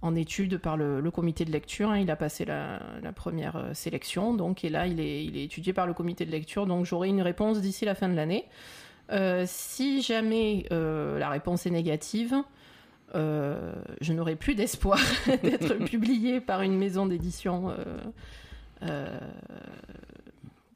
en 0.05 0.15
étude 0.15 0.57
par 0.59 0.77
le, 0.77 1.01
le 1.01 1.11
comité 1.11 1.45
de 1.45 1.51
lecture. 1.51 1.89
hein. 1.89 1.97
Il 1.99 2.11
a 2.11 2.15
passé 2.15 2.45
la, 2.45 2.79
la 3.01 3.11
première 3.11 3.55
euh, 3.57 3.73
sélection, 3.73 4.33
donc 4.33 4.63
et 4.63 4.69
là 4.69 4.85
il 4.87 4.99
est, 4.99 5.25
il 5.25 5.35
est 5.35 5.43
étudié 5.45 5.73
par 5.73 5.87
le 5.87 5.93
comité 5.93 6.25
de 6.25 6.31
lecture. 6.31 6.65
Donc 6.67 6.85
j'aurai 6.85 7.09
une 7.09 7.21
réponse 7.21 7.59
d'ici 7.59 7.85
la 7.85 7.95
fin 7.95 8.07
de 8.07 8.15
l'année. 8.15 8.45
Euh, 9.11 9.43
si 9.47 10.01
jamais 10.01 10.65
euh, 10.71 11.19
la 11.19 11.29
réponse 11.29 11.65
est 11.65 11.71
négative, 11.71 12.35
euh, 13.15 13.73
je 14.01 14.13
n'aurai 14.13 14.35
plus 14.35 14.55
d'espoir 14.55 14.99
d'être 15.43 15.73
publié 15.85 16.39
par 16.41 16.61
une 16.61 16.77
maison 16.77 17.05
d'édition 17.05 17.73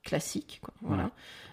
classique. 0.03 0.59
quoi. 0.63 0.73
Voilà. 0.81 1.11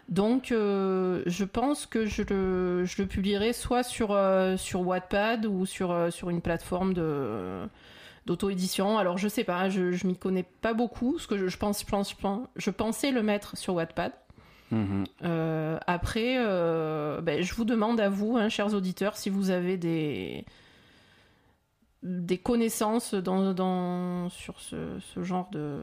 Donc, 0.08 0.52
euh, 0.52 1.22
je 1.26 1.44
pense 1.44 1.86
que 1.86 2.06
je 2.06 2.22
le, 2.22 2.84
je 2.84 3.02
le 3.02 3.08
publierai 3.08 3.52
soit 3.52 3.82
sur, 3.82 4.12
euh, 4.12 4.56
sur 4.56 4.86
Wattpad 4.86 5.46
ou 5.46 5.66
sur, 5.66 5.90
euh, 5.90 6.10
sur 6.10 6.30
une 6.30 6.40
plateforme 6.40 6.94
de 6.94 7.66
d'auto-édition. 8.26 8.98
Alors, 8.98 9.18
je 9.18 9.28
sais 9.28 9.44
pas, 9.44 9.68
je, 9.68 9.92
je 9.92 10.06
m'y 10.06 10.16
connais 10.16 10.42
pas 10.42 10.74
beaucoup, 10.74 11.12
parce 11.12 11.28
que 11.28 11.38
je, 11.38 11.46
je 11.46 11.56
pense, 11.58 11.80
je, 11.80 11.86
pense, 11.86 12.16
je, 12.56 12.70
pensais 12.70 13.12
le 13.12 13.22
mettre 13.22 13.56
sur 13.56 13.74
Wattpad. 13.74 14.12
Mhm. 14.72 15.04
Euh, 15.22 15.78
après, 15.86 16.34
ben, 17.22 17.42
je 17.42 17.54
vous 17.54 17.64
demande 17.64 18.00
à 18.00 18.08
vous, 18.08 18.36
hein, 18.36 18.48
chers 18.48 18.74
auditeurs, 18.74 19.16
si 19.16 19.30
vous 19.30 19.50
avez 19.50 19.76
des, 19.76 20.44
des 22.08 22.38
connaissances 22.38 23.14
dans, 23.14 23.52
dans- 23.52 24.28
sur 24.28 24.60
ce, 24.60 24.76
ce 25.00 25.22
genre 25.24 25.48
de, 25.50 25.80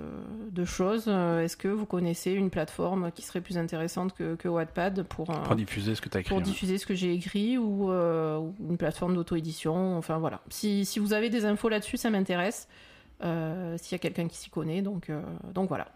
de 0.52 0.64
choses. 0.66 1.06
Euh, 1.08 1.42
Est-ce 1.44 1.58
que 1.58 1.68
vous 1.68 1.86
connaissez 1.86 2.32
une 2.32 2.50
plateforme 2.50 3.12
qui 3.12 3.22
serait 3.24 3.42
plus 3.42 3.58
intéressante 3.58 4.14
que, 4.14 4.36
que 4.36 4.48
Wattpad 4.48 5.04
pour, 5.04 5.30
euh, 5.30 5.44
Pour 5.44 5.56
diffuser 5.56 5.96
ce 5.96 6.02
que 6.02 6.08
tu 6.10 6.18
as 6.18 6.22
écrit. 6.22 6.30
pour 6.30 6.38
hein. 6.40 6.42
diffuser 6.42 6.78
ce 6.78 6.86
que 6.86 6.94
j'ai 6.96 7.14
écrit 7.14 7.58
ou, 7.58 7.92
euh, 7.92 8.40
une 8.70 8.78
plateforme 8.78 9.16
d'auto-édition? 9.16 9.98
Enfin 9.98 10.18
voilà. 10.18 10.40
Si, 10.50 10.86
si 10.86 11.00
vous 11.00 11.14
avez 11.14 11.30
des 11.30 11.44
infos 11.46 11.68
là-dessus, 11.70 11.98
ça 11.98 12.10
m'intéresse. 12.10 12.68
Euh, 13.24 13.78
S'il 13.78 13.92
y 13.94 13.96
a 13.96 14.00
quelqu'un 14.00 14.28
qui 14.28 14.38
s'y 14.38 14.50
connaît, 14.50 14.82
donc, 14.82 15.10
euh, 15.10 15.22
donc 15.54 15.68
voilà. 15.68 15.88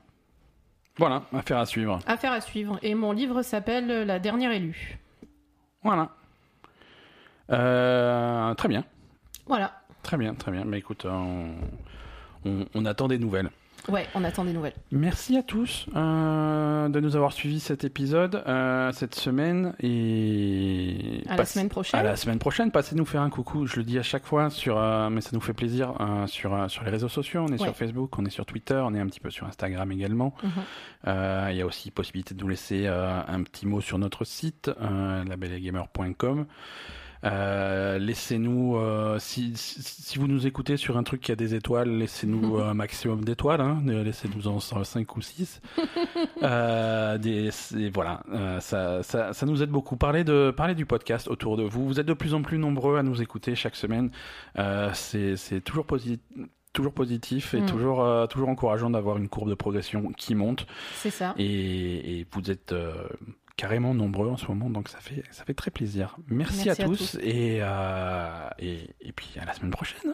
Voilà, 0.98 1.24
affaire 1.32 1.60
à 1.60 1.66
suivre. 1.66 1.99
Affaire 2.08 2.32
à 2.32 2.41
suivre. 2.41 2.80
Et 2.82 2.95
mon 2.95 3.12
livre 3.12 3.44
s'appelle 3.44 3.88
La 4.06 4.20
dernière 4.20 4.52
élue. 4.52 4.98
Voilà. 5.84 6.10
Très 7.49 8.68
bien, 8.68 8.84
Voilà. 9.45 9.74
Très 10.07 10.17
bien, 10.17 10.34
très 10.34 10.51
bien. 10.51 10.63
Mais 10.65 10.79
écoute, 10.79 11.05
on, 11.05 11.49
on- 12.45 12.65
on 12.73 12.85
attend 12.85 13.07
des 13.07 13.19
nouvelles. 13.19 13.49
Ouais, 13.89 14.05
on 14.15 14.23
attend 14.25 14.43
des 14.43 14.51
nouvelles. 14.53 14.73
Merci 14.91 15.38
à 15.38 15.43
tous 15.43 15.85
euh, 15.95 16.89
de 16.89 16.99
nous 16.99 17.15
avoir 17.15 17.31
suivis 17.31 17.59
cet 17.61 17.85
épisode 17.85 18.43
euh, 18.47 18.91
cette 18.91 19.15
semaine 19.15 19.75
et 19.79 21.21
À 21.27 21.31
la 21.31 21.35
passe- 21.38 21.53
semaine 21.53 21.69
prochaine. 21.69 21.99
À 21.99 22.03
la 22.03 22.15
semaine 22.17 22.39
prochaine, 22.39 22.71
passez 22.71 22.95
nous 22.95 23.05
faire 23.05 23.21
un 23.21 23.29
coucou. 23.29 23.65
Je 23.65 23.77
le 23.77 23.84
dis 23.84 23.97
à 23.97 24.03
chaque 24.03 24.25
fois, 24.25 24.49
sur, 24.49 24.77
euh, 24.77 25.09
mais 25.09 25.21
ça 25.21 25.29
nous 25.34 25.39
fait 25.41 25.53
plaisir 25.53 25.93
euh, 26.01 26.27
sur, 26.27 26.53
euh, 26.53 26.67
sur 26.67 26.84
les 26.84 26.89
réseaux 26.89 27.07
sociaux. 27.07 27.41
On 27.43 27.47
est 27.47 27.51
Ouais. 27.51 27.57
sur 27.67 27.75
Facebook, 27.75 28.17
on 28.17 28.25
est 28.25 28.29
sur 28.29 28.45
Twitter, 28.45 28.81
on 28.84 28.93
est 28.93 28.99
un 28.99 29.07
petit 29.07 29.19
peu 29.21 29.29
sur 29.29 29.45
Instagram 29.47 29.89
également. 29.91 30.34
Mhm. 30.43 30.49
Euh, 31.07 31.47
Il 31.51 31.57
y 31.57 31.61
a 31.61 31.65
aussi 31.65 31.91
possibilité 31.91 32.34
de 32.35 32.41
nous 32.41 32.49
laisser 32.49 32.88
euh, 32.88 33.21
un 33.25 33.43
petit 33.43 33.67
mot 33.67 33.79
sur 33.79 33.99
notre 33.99 34.25
site, 34.25 34.69
euh, 34.81 35.23
labellegamer.com. 35.23 36.45
Euh, 37.32 37.98
laissez-nous, 37.98 38.78
euh, 38.78 39.18
si, 39.20 39.54
vous 40.18 40.28
nous 40.28 40.48
écoutez 40.48 40.78
sur 40.78 40.98
un 40.98 41.04
truc 41.04 41.22
qui 41.22 41.32
a 41.32 41.36
des 41.36 41.56
étoiles, 41.56 41.90
laissez-nous 41.90 42.58
un 42.62 42.74
maximum 42.74 43.24
d'étoiles, 43.24 43.62
hein, 43.62 43.82
laissez-nous 43.86 44.48
en 44.48 44.60
5 44.60 45.16
ou 45.16 45.22
6. 45.22 45.62
euh, 46.44 47.18
des, 47.18 47.49
voilà, 47.94 48.22
ça, 48.60 49.04
ça, 49.04 49.34
ça 49.34 49.45
nous 49.45 49.62
aide 49.64 49.70
beaucoup. 49.70 49.98
Parlez, 49.98 50.24
de, 50.24 50.54
parlez 50.56 50.76
du 50.76 50.86
podcast 50.86 51.28
autour 51.28 51.58
de 51.58 51.64
vous. 51.64 51.88
Vous 51.88 51.99
êtes 51.99 52.06
de 52.06 52.14
plus 52.14 52.34
en 52.34 52.41
plus 52.41 52.58
nombreux 52.58 52.98
à 52.98 53.04
nous 53.04 53.22
écouter 53.22 53.56
chaque 53.56 53.76
semaine. 53.76 54.12
C'est 54.94 55.62
toujours 55.64 55.86
positif. 55.86 56.20
Toujours 56.74 56.94
positif 56.94 57.56
et 57.56 57.62
Mm. 57.62 57.66
toujours, 57.66 58.04
euh, 58.04 58.28
toujours 58.28 58.49
encourageant 58.49 58.91
d'avoir 58.91 59.18
une 59.18 59.30
courbe 59.30 59.49
de 59.49 59.56
progression 59.56 60.12
qui 60.16 60.36
monte. 60.36 60.68
C'est 60.94 61.10
ça. 61.10 61.34
Et, 61.38 62.20
et 62.20 62.28
vous 62.32 62.52
êtes 62.52 62.72
euh, 62.72 62.94
carrément 63.57 63.93
nombreux 63.93 64.29
en 64.29 64.38
ce 64.38 64.45
moment, 64.47 64.69
donc 64.69 64.88
ça 64.88 64.99
fait, 64.99 65.23
ça 65.31 65.43
fait 65.43 65.53
très 65.53 65.71
plaisir. 65.71 66.15
Merci, 66.29 66.63
Merci 66.67 66.81
à, 66.81 66.85
à 66.85 66.88
tous, 66.88 67.17
Et, 67.21 67.57
euh, 67.61 68.49
et, 68.59 68.89
et 69.01 69.11
puis 69.11 69.29
à 69.41 69.45
la 69.45 69.53
semaine 69.53 69.71
prochaine. 69.71 70.13